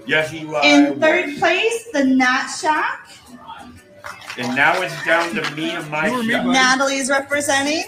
Yes, 0.05 0.31
he 0.31 0.47
uh, 0.47 0.51
was. 0.51 0.65
In 0.65 1.01
third 1.01 1.39
place, 1.39 1.89
the 1.93 2.05
Nat 2.05 2.49
Shack. 2.49 3.09
And 4.39 4.55
now 4.55 4.81
it's 4.83 5.05
down 5.05 5.35
to 5.35 5.51
me 5.55 5.71
and 5.71 5.89
my 5.91 6.09
You 6.09 6.21
or 6.21 6.23
me, 6.23 6.31
chef. 6.31 6.45
bud? 6.45 6.53
Natalie's 6.53 7.09
representing. 7.11 7.85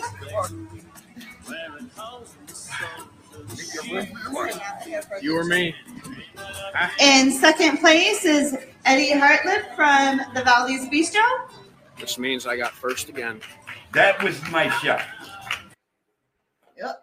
You 5.21 5.37
or 5.37 5.45
me? 5.45 5.75
In 7.01 7.33
second 7.33 7.79
place 7.79 8.25
is 8.25 8.57
Eddie 8.85 9.13
Hartlett 9.19 9.75
from 9.75 10.21
the 10.35 10.43
Valdez 10.43 10.89
Bistro. 10.89 11.23
Which 12.01 12.19
means 12.19 12.47
I 12.47 12.57
got 12.57 12.73
first 12.73 13.09
again. 13.09 13.41
That 13.93 14.23
was 14.23 14.41
my 14.51 14.71
shot. 14.79 15.03
Yep. 16.77 17.03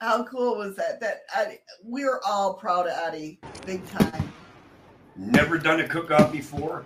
How 0.00 0.24
cool 0.24 0.56
was 0.58 0.76
that? 0.76 1.00
That 1.00 1.22
I, 1.34 1.58
we're 1.82 2.20
all 2.26 2.54
proud 2.54 2.86
of 2.86 2.92
Eddie, 3.06 3.38
big 3.66 3.86
time. 3.88 4.32
Never 5.16 5.58
done 5.58 5.80
a 5.80 5.88
cook-off 5.88 6.32
before. 6.32 6.84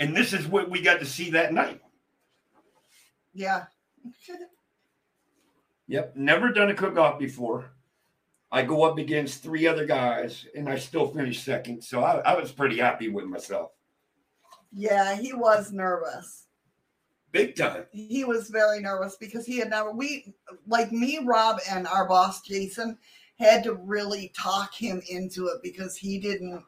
And 0.00 0.16
this 0.16 0.32
is 0.32 0.48
what 0.48 0.70
we 0.70 0.80
got 0.80 0.98
to 1.00 1.06
see 1.06 1.30
that 1.30 1.52
night. 1.52 1.80
Yeah. 3.34 3.66
Yep. 5.86 6.16
Never 6.16 6.50
done 6.52 6.70
a 6.70 6.74
cook-off 6.74 7.18
before. 7.18 7.70
I 8.50 8.62
go 8.62 8.82
up 8.82 8.98
against 8.98 9.42
three 9.42 9.66
other 9.68 9.86
guys, 9.86 10.46
and 10.56 10.68
I 10.68 10.76
still 10.76 11.06
finish 11.06 11.42
second. 11.42 11.84
So 11.84 12.02
I, 12.02 12.18
I 12.20 12.40
was 12.40 12.50
pretty 12.50 12.78
happy 12.78 13.08
with 13.08 13.26
myself. 13.26 13.70
Yeah, 14.72 15.14
he 15.14 15.32
was 15.32 15.70
nervous. 15.70 16.46
Big 17.30 17.54
time. 17.54 17.84
He 17.92 18.24
was 18.24 18.48
very 18.48 18.80
nervous 18.80 19.16
because 19.16 19.46
he 19.46 19.58
had 19.58 19.70
never 19.70 19.92
we 19.92 20.34
like 20.66 20.90
me, 20.90 21.20
Rob, 21.24 21.60
and 21.70 21.86
our 21.86 22.08
boss 22.08 22.42
Jason 22.42 22.98
had 23.38 23.62
to 23.64 23.74
really 23.74 24.32
talk 24.36 24.74
him 24.74 25.00
into 25.08 25.46
it 25.46 25.62
because 25.62 25.96
he 25.96 26.18
didn't 26.18 26.64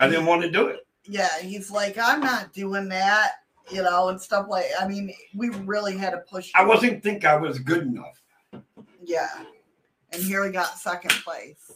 I 0.00 0.08
didn't 0.08 0.26
want 0.26 0.42
to 0.42 0.50
do 0.50 0.68
it. 0.68 0.85
Yeah, 1.08 1.38
he's 1.40 1.70
like, 1.70 1.98
I'm 1.98 2.20
not 2.20 2.52
doing 2.52 2.88
that, 2.88 3.32
you 3.70 3.82
know, 3.82 4.08
and 4.08 4.20
stuff 4.20 4.46
like 4.48 4.66
I 4.80 4.86
mean, 4.86 5.12
we 5.34 5.50
really 5.50 5.96
had 5.96 6.10
to 6.10 6.18
push 6.18 6.50
I 6.54 6.64
wasn't 6.64 7.02
think 7.02 7.24
I 7.24 7.36
was 7.36 7.58
good 7.58 7.82
enough. 7.82 8.22
Yeah. 9.04 9.44
And 10.12 10.22
here 10.22 10.44
we 10.44 10.52
got 10.52 10.78
second 10.78 11.10
place. 11.10 11.72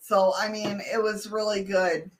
So 0.00 0.32
I 0.36 0.48
mean, 0.48 0.80
it 0.92 1.02
was 1.02 1.30
really 1.30 1.64
good. 1.64 2.10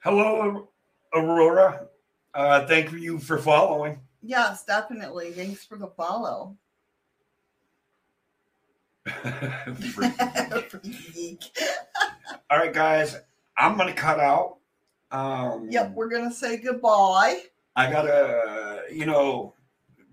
Hello, 0.00 0.68
Aurora. 1.14 1.86
Uh, 2.34 2.66
thank 2.66 2.92
you 2.92 3.18
for 3.18 3.38
following. 3.38 3.98
Yes, 4.22 4.64
definitely. 4.64 5.32
Thanks 5.32 5.64
for 5.64 5.76
the 5.76 5.88
follow. 5.88 6.56
All 12.50 12.58
right, 12.58 12.72
guys, 12.72 13.16
I'm 13.58 13.76
gonna 13.76 13.92
cut 13.92 14.20
out. 14.20 14.58
Um, 15.10 15.68
Yep, 15.70 15.92
we're 15.94 16.08
gonna 16.08 16.32
say 16.32 16.56
goodbye. 16.58 17.42
I 17.76 17.90
gotta, 17.90 18.82
you 18.92 19.06
know, 19.06 19.54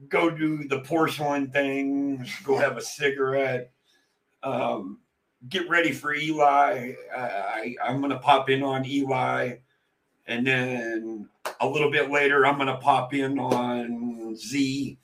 go 0.09 0.29
do 0.29 0.67
the 0.67 0.79
porcelain 0.81 1.49
thing, 1.51 2.25
go 2.43 2.57
have 2.57 2.77
a 2.77 2.81
cigarette. 2.81 3.71
Um, 4.43 4.99
get 5.49 5.69
ready 5.69 5.91
for 5.91 6.13
Eli. 6.13 6.93
I, 7.15 7.19
I 7.19 7.75
I'm 7.83 8.01
gonna 8.01 8.19
pop 8.19 8.49
in 8.49 8.63
on 8.63 8.85
Eli, 8.85 9.55
and 10.27 10.45
then 10.45 11.29
a 11.61 11.67
little 11.67 11.91
bit 11.91 12.09
later 12.11 12.45
I'm 12.45 12.57
gonna 12.57 12.77
pop 12.77 13.13
in 13.13 13.39
on 13.39 14.35
Z. 14.35 14.97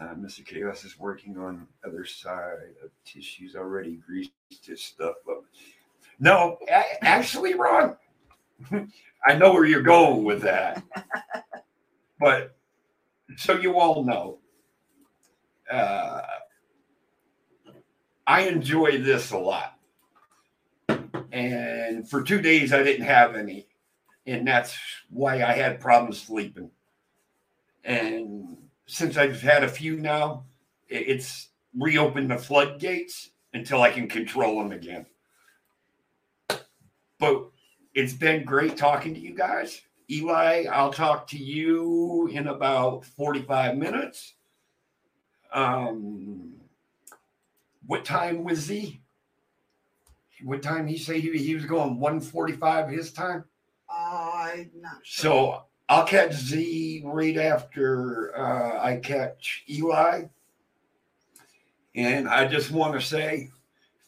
Uh, 0.00 0.14
Mr. 0.14 0.44
Chaos 0.44 0.84
is 0.84 0.98
working 0.98 1.38
on 1.38 1.68
other 1.86 2.04
side 2.04 2.74
of 2.82 2.90
tissues 3.04 3.54
already 3.54 3.96
greased 3.96 4.32
his 4.64 4.82
stuff 4.82 5.14
up. 5.30 5.44
No, 6.20 6.58
a- 6.68 7.04
actually, 7.04 7.54
Ron, 7.54 7.96
I 9.26 9.34
know 9.36 9.52
where 9.52 9.64
you're 9.64 9.82
going 9.82 10.24
with 10.24 10.42
that, 10.42 10.82
but 12.20 12.56
so 13.36 13.54
you 13.54 13.78
all 13.78 14.04
know, 14.04 14.38
uh, 15.70 16.22
I 18.26 18.42
enjoy 18.42 18.98
this 19.02 19.30
a 19.32 19.38
lot. 19.38 19.78
And 21.32 22.08
for 22.08 22.22
two 22.22 22.40
days, 22.42 22.72
I 22.72 22.82
didn't 22.82 23.06
have 23.06 23.34
any. 23.36 23.66
And 24.26 24.46
that's 24.46 24.76
why 25.10 25.42
I 25.42 25.52
had 25.52 25.80
problems 25.80 26.20
sleeping. 26.22 26.70
And 27.84 28.56
since 28.86 29.16
I've 29.16 29.40
had 29.40 29.64
a 29.64 29.68
few 29.68 29.96
now, 29.98 30.44
it's 30.88 31.48
reopened 31.78 32.30
the 32.30 32.38
floodgates 32.38 33.30
until 33.54 33.82
I 33.82 33.90
can 33.90 34.08
control 34.08 34.58
them 34.58 34.72
again. 34.72 35.06
But 37.22 37.50
it's 37.94 38.14
been 38.14 38.44
great 38.44 38.76
talking 38.76 39.14
to 39.14 39.20
you 39.20 39.32
guys. 39.32 39.80
Eli, 40.10 40.64
I'll 40.64 40.92
talk 40.92 41.28
to 41.28 41.38
you 41.38 42.26
in 42.32 42.48
about 42.48 43.04
45 43.04 43.76
minutes. 43.76 44.34
Um, 45.52 46.54
what 47.86 48.04
time 48.04 48.42
was 48.42 48.66
he? 48.66 49.02
What 50.42 50.62
time 50.62 50.88
he 50.88 50.98
say 50.98 51.20
he, 51.20 51.30
he 51.38 51.54
was 51.54 51.64
going 51.64 52.00
145 52.00 52.90
his 52.90 53.12
time? 53.12 53.44
I'm 53.88 54.72
not 54.80 54.98
sure. 55.04 55.22
So 55.22 55.62
I'll 55.88 56.04
catch 56.04 56.32
Z 56.32 57.02
right 57.04 57.36
after 57.36 58.36
uh, 58.36 58.82
I 58.82 58.96
catch 58.96 59.62
Eli. 59.70 60.24
And 61.94 62.28
I 62.28 62.48
just 62.48 62.72
want 62.72 62.94
to 62.94 63.00
say 63.00 63.50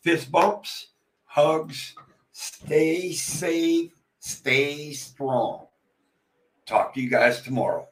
fist 0.02 0.32
bumps, 0.32 0.88
hugs, 1.26 1.94
stay 2.34 3.12
safe, 3.12 3.92
stay 4.18 4.92
strong. 4.92 5.68
Talk 6.66 6.92
to 6.94 7.00
you 7.00 7.08
guys 7.08 7.40
tomorrow. 7.40 7.88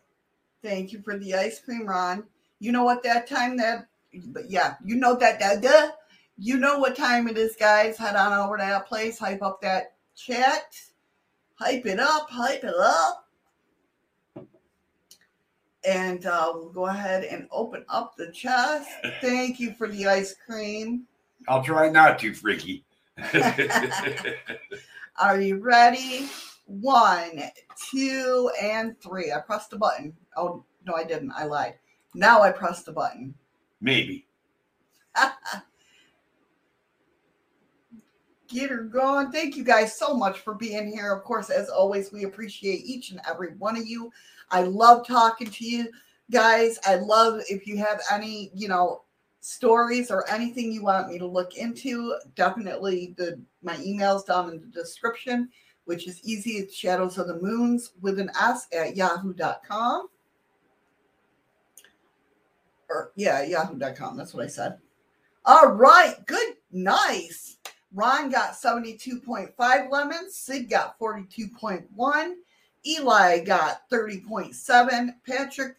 Thank 0.62 0.92
you 0.92 1.00
for 1.00 1.16
the 1.18 1.34
ice 1.34 1.60
cream, 1.60 1.86
Ron. 1.86 2.24
You 2.58 2.72
know 2.72 2.84
what 2.84 3.02
that 3.04 3.28
time 3.28 3.56
that, 3.58 3.86
but 4.26 4.50
yeah, 4.50 4.74
you 4.84 4.96
know 4.96 5.16
that, 5.16 5.38
that, 5.40 5.62
duh. 5.62 5.92
You 6.38 6.56
know 6.56 6.78
what 6.78 6.96
time 6.96 7.28
it 7.28 7.38
is, 7.38 7.56
guys. 7.56 7.96
Head 7.96 8.16
on 8.16 8.32
over 8.32 8.56
to 8.56 8.62
that 8.62 8.86
place, 8.86 9.18
hype 9.18 9.42
up 9.42 9.60
that 9.62 9.94
chat, 10.16 10.76
hype 11.54 11.86
it 11.86 12.00
up, 12.00 12.28
hype 12.28 12.64
it 12.64 12.74
up. 12.74 13.28
And 15.84 16.26
uh, 16.26 16.52
we'll 16.54 16.70
go 16.70 16.86
ahead 16.86 17.24
and 17.24 17.46
open 17.50 17.84
up 17.88 18.16
the 18.16 18.30
chest. 18.32 18.88
Thank 19.20 19.60
you 19.60 19.72
for 19.74 19.88
the 19.88 20.06
ice 20.06 20.34
cream. 20.46 21.06
I'll 21.48 21.62
try 21.62 21.88
not 21.90 22.18
to, 22.20 22.34
freaky. 22.34 22.84
Are 25.18 25.40
you 25.40 25.58
ready? 25.58 26.28
One, 26.66 27.42
two, 27.90 28.50
and 28.60 28.98
three. 29.00 29.32
I 29.32 29.40
pressed 29.40 29.70
the 29.70 29.78
button. 29.78 30.14
Oh, 30.36 30.64
no, 30.86 30.94
I 30.94 31.04
didn't. 31.04 31.32
I 31.32 31.44
lied. 31.44 31.74
Now 32.14 32.42
I 32.42 32.50
pressed 32.52 32.86
the 32.86 32.92
button. 32.92 33.34
Maybe. 33.80 34.26
Get 38.48 38.70
her 38.70 38.84
going. 38.84 39.32
Thank 39.32 39.56
you 39.56 39.64
guys 39.64 39.98
so 39.98 40.14
much 40.14 40.38
for 40.40 40.54
being 40.54 40.90
here. 40.92 41.12
Of 41.12 41.24
course, 41.24 41.50
as 41.50 41.68
always, 41.68 42.12
we 42.12 42.24
appreciate 42.24 42.84
each 42.84 43.10
and 43.10 43.20
every 43.28 43.54
one 43.56 43.76
of 43.76 43.86
you. 43.86 44.10
I 44.50 44.62
love 44.62 45.06
talking 45.06 45.48
to 45.48 45.64
you 45.64 45.88
guys. 46.30 46.78
I 46.86 46.96
love 46.96 47.42
if 47.48 47.66
you 47.66 47.78
have 47.78 48.00
any, 48.12 48.50
you 48.54 48.68
know, 48.68 49.02
stories 49.42 50.08
or 50.08 50.28
anything 50.30 50.70
you 50.70 50.84
want 50.84 51.08
me 51.08 51.18
to 51.18 51.26
look 51.26 51.56
into. 51.56 52.16
Definitely 52.36 53.14
the 53.18 53.40
my 53.62 53.74
emails 53.76 54.24
down 54.24 54.48
in 54.50 54.60
the 54.60 54.66
description, 54.68 55.50
which 55.84 56.06
is 56.06 56.22
easy. 56.22 56.52
It's 56.52 56.74
shadows 56.74 57.18
of 57.18 57.26
the 57.26 57.40
moons 57.40 57.90
with 58.00 58.18
an 58.20 58.30
S 58.40 58.68
at 58.72 58.96
yahoo.com. 58.96 60.08
Or 62.88 63.12
yeah, 63.16 63.42
yahoo.com. 63.42 64.16
That's 64.16 64.32
what 64.32 64.44
I 64.44 64.48
said. 64.48 64.78
All 65.44 65.72
right, 65.72 66.14
good, 66.26 66.54
nice. 66.70 67.58
Ron 67.92 68.30
got 68.30 68.52
72.5 68.52 69.90
lemons. 69.90 70.36
Sid 70.36 70.70
got 70.70 70.98
42.1. 71.00 72.34
Eli 72.86 73.40
got 73.40 73.90
30.7. 73.90 75.14
Patrick 75.26 75.76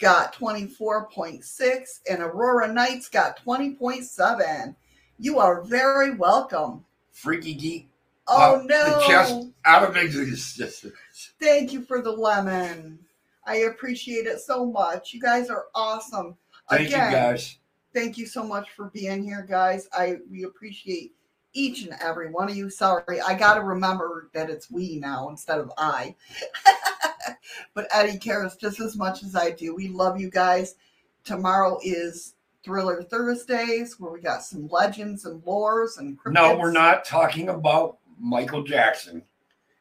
got 0.00 0.34
24.6. 0.34 2.00
And 2.10 2.22
Aurora 2.22 2.72
Knights 2.72 3.08
got 3.08 3.38
20.7. 3.44 4.74
You 5.18 5.38
are 5.38 5.62
very 5.62 6.14
welcome. 6.14 6.84
Freaky 7.12 7.54
geek. 7.54 7.88
Oh 8.26 8.56
Uh, 8.56 8.62
no. 8.64 8.84
The 8.98 9.06
chest 9.06 9.46
out 9.64 9.88
of 9.88 9.96
existence. 9.96 10.94
Thank 11.40 11.72
you 11.72 11.82
for 11.82 12.00
the 12.00 12.10
lemon. 12.10 12.98
I 13.46 13.56
appreciate 13.56 14.26
it 14.26 14.40
so 14.40 14.66
much. 14.66 15.12
You 15.12 15.20
guys 15.20 15.50
are 15.50 15.66
awesome. 15.74 16.36
Thank 16.68 16.90
you, 16.90 16.96
guys. 16.96 17.58
Thank 17.92 18.16
you 18.16 18.26
so 18.26 18.44
much 18.44 18.70
for 18.70 18.90
being 18.90 19.24
here, 19.24 19.44
guys. 19.48 19.88
I 19.92 20.18
we 20.30 20.44
appreciate 20.44 21.12
each 21.52 21.82
and 21.82 21.96
every 22.00 22.30
one 22.30 22.48
of 22.48 22.56
you. 22.56 22.70
Sorry, 22.70 23.20
I 23.20 23.34
got 23.34 23.54
to 23.54 23.62
remember 23.62 24.30
that 24.32 24.48
it's 24.48 24.70
we 24.70 24.96
now 24.96 25.28
instead 25.28 25.58
of 25.58 25.72
I. 25.76 26.14
but 27.74 27.88
Eddie 27.92 28.18
cares 28.18 28.56
just 28.56 28.80
as 28.80 28.96
much 28.96 29.22
as 29.22 29.36
I 29.36 29.50
do. 29.50 29.74
We 29.74 29.88
love 29.88 30.20
you 30.20 30.30
guys. 30.30 30.76
Tomorrow 31.24 31.78
is 31.82 32.34
Thriller 32.62 33.02
Thursdays, 33.02 33.98
where 33.98 34.12
we 34.12 34.20
got 34.20 34.42
some 34.42 34.68
legends 34.68 35.24
and 35.24 35.42
lores 35.42 35.98
and 35.98 36.18
No, 36.26 36.56
we're 36.56 36.72
not 36.72 37.04
talking 37.04 37.48
about 37.48 37.98
Michael 38.18 38.62
Jackson. 38.62 39.22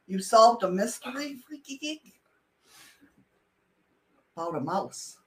You 0.08 0.19
solved 0.19 0.64
a 0.64 0.69
mystery, 0.69 1.38
freaky 1.48 1.78
geek, 1.78 2.14
about 4.36 4.56
a 4.56 4.60
mouse. 4.60 5.18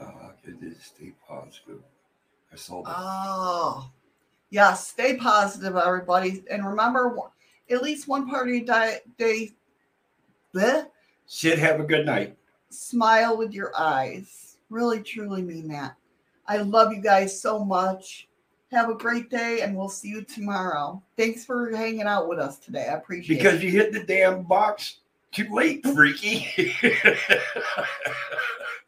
Oh, 0.00 0.30
it 0.44 0.62
is 0.62 0.76
stay 0.82 1.12
positive. 1.26 1.82
I 2.52 2.56
that. 2.56 2.94
Oh, 2.96 3.90
yeah. 4.50 4.74
Stay 4.74 5.16
positive, 5.16 5.76
everybody, 5.76 6.44
and 6.50 6.66
remember, 6.66 7.16
at 7.70 7.82
least 7.82 8.08
one 8.08 8.28
part 8.28 8.48
of 8.48 8.54
your 8.54 8.64
diet 8.64 9.06
day. 9.18 9.52
Bleh, 10.54 10.86
Sid, 11.26 11.58
have 11.58 11.80
a 11.80 11.84
good 11.84 12.06
night. 12.06 12.36
smile 12.70 13.36
with 13.36 13.52
your 13.52 13.72
eyes. 13.78 14.56
Really, 14.70 15.02
truly 15.02 15.42
mean 15.42 15.68
that. 15.68 15.94
I 16.46 16.58
love 16.58 16.92
you 16.92 17.00
guys 17.00 17.38
so 17.40 17.64
much. 17.64 18.28
Have 18.70 18.90
a 18.90 18.94
great 18.94 19.30
day, 19.30 19.60
and 19.62 19.76
we'll 19.76 19.88
see 19.88 20.08
you 20.08 20.22
tomorrow. 20.22 21.02
Thanks 21.16 21.44
for 21.44 21.70
hanging 21.74 22.02
out 22.02 22.28
with 22.28 22.38
us 22.38 22.58
today. 22.58 22.86
I 22.88 22.94
appreciate 22.96 23.36
Because 23.38 23.54
it. 23.60 23.62
you 23.64 23.70
hit 23.70 23.92
the 23.92 24.02
damn 24.04 24.42
box 24.42 24.98
too 25.32 25.46
late, 25.52 25.84
freaky. 25.86 26.46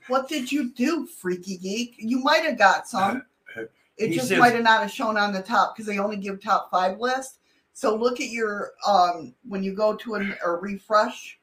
What 0.08 0.28
did 0.28 0.50
you 0.50 0.70
do, 0.72 1.06
freaky 1.06 1.56
geek? 1.56 1.94
You 1.98 2.18
might 2.18 2.42
have 2.44 2.58
got 2.58 2.88
some. 2.88 3.22
It 3.96 4.08
He 4.08 4.14
just 4.16 4.28
says- 4.28 4.38
might 4.38 4.54
have 4.54 4.62
not 4.64 4.80
have 4.80 4.90
shown 4.90 5.18
on 5.18 5.30
the 5.30 5.42
top 5.42 5.76
because 5.76 5.84
they 5.86 5.98
only 5.98 6.16
give 6.16 6.42
top 6.42 6.70
five 6.70 6.98
list. 6.98 7.38
So 7.72 7.94
look 7.96 8.20
at 8.20 8.28
your 8.28 8.72
um 8.86 9.34
when 9.48 9.62
you 9.62 9.74
go 9.74 9.94
to 9.96 10.14
a, 10.16 10.34
a 10.44 10.50
refresh, 10.52 11.38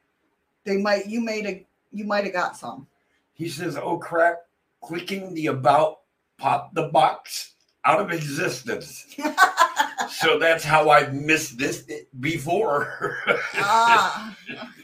they 0.64 0.76
might 0.76 1.06
you 1.06 1.20
made 1.20 1.46
a 1.46 1.66
you 1.92 2.04
might 2.04 2.24
have 2.24 2.32
got 2.32 2.56
some. 2.56 2.86
he 3.34 3.48
says, 3.48 3.76
"Oh 3.76 3.98
crap!" 3.98 4.38
Clicking 4.82 5.34
the 5.34 5.46
about 5.46 6.00
popped 6.38 6.74
the 6.74 6.88
box 6.88 7.54
out 7.84 8.00
of 8.00 8.12
existence. 8.12 9.16
so 10.10 10.38
that's 10.38 10.62
how 10.62 10.90
I've 10.90 11.14
missed 11.14 11.58
this 11.58 11.84
before. 12.20 13.16
ah. 13.54 14.36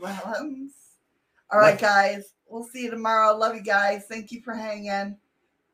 Well, 0.00 0.36
All 1.52 1.60
right, 1.60 1.78
guys. 1.78 2.32
We'll 2.48 2.64
see 2.64 2.84
you 2.84 2.90
tomorrow. 2.90 3.36
Love 3.36 3.54
you 3.54 3.62
guys. 3.62 4.06
Thank 4.08 4.32
you 4.32 4.40
for 4.40 4.54
hanging. 4.54 5.16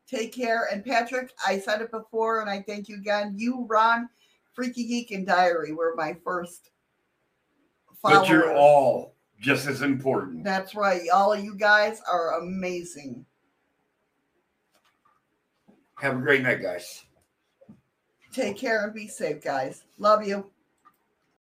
Take 0.05 0.33
care. 0.33 0.67
And 0.69 0.83
Patrick, 0.83 1.31
I 1.45 1.59
said 1.59 1.81
it 1.81 1.91
before, 1.91 2.41
and 2.41 2.49
I 2.49 2.61
thank 2.61 2.89
you 2.89 2.97
again. 2.97 3.35
You, 3.37 3.65
Ron, 3.69 4.09
Freaky 4.57 4.87
Geek, 4.87 5.11
and 5.11 5.23
Diary 5.23 5.71
were 5.71 5.93
my 5.95 6.15
first 6.23 6.71
but 8.01 8.27
you're 8.27 8.55
all 8.55 9.15
just 9.39 9.67
as 9.67 9.83
important. 9.83 10.43
That's 10.43 10.73
right. 10.73 11.01
All 11.13 11.31
of 11.33 11.43
you 11.43 11.55
guys 11.55 12.01
are 12.11 12.39
amazing. 12.39 13.23
Have 15.99 16.15
a 16.17 16.19
great 16.19 16.41
night, 16.41 16.61
guys. 16.61 17.03
Take 18.33 18.57
care 18.57 18.83
and 18.83 18.93
be 18.95 19.07
safe, 19.07 19.43
guys. 19.43 19.83
Love 19.99 20.25
you. 20.25 20.49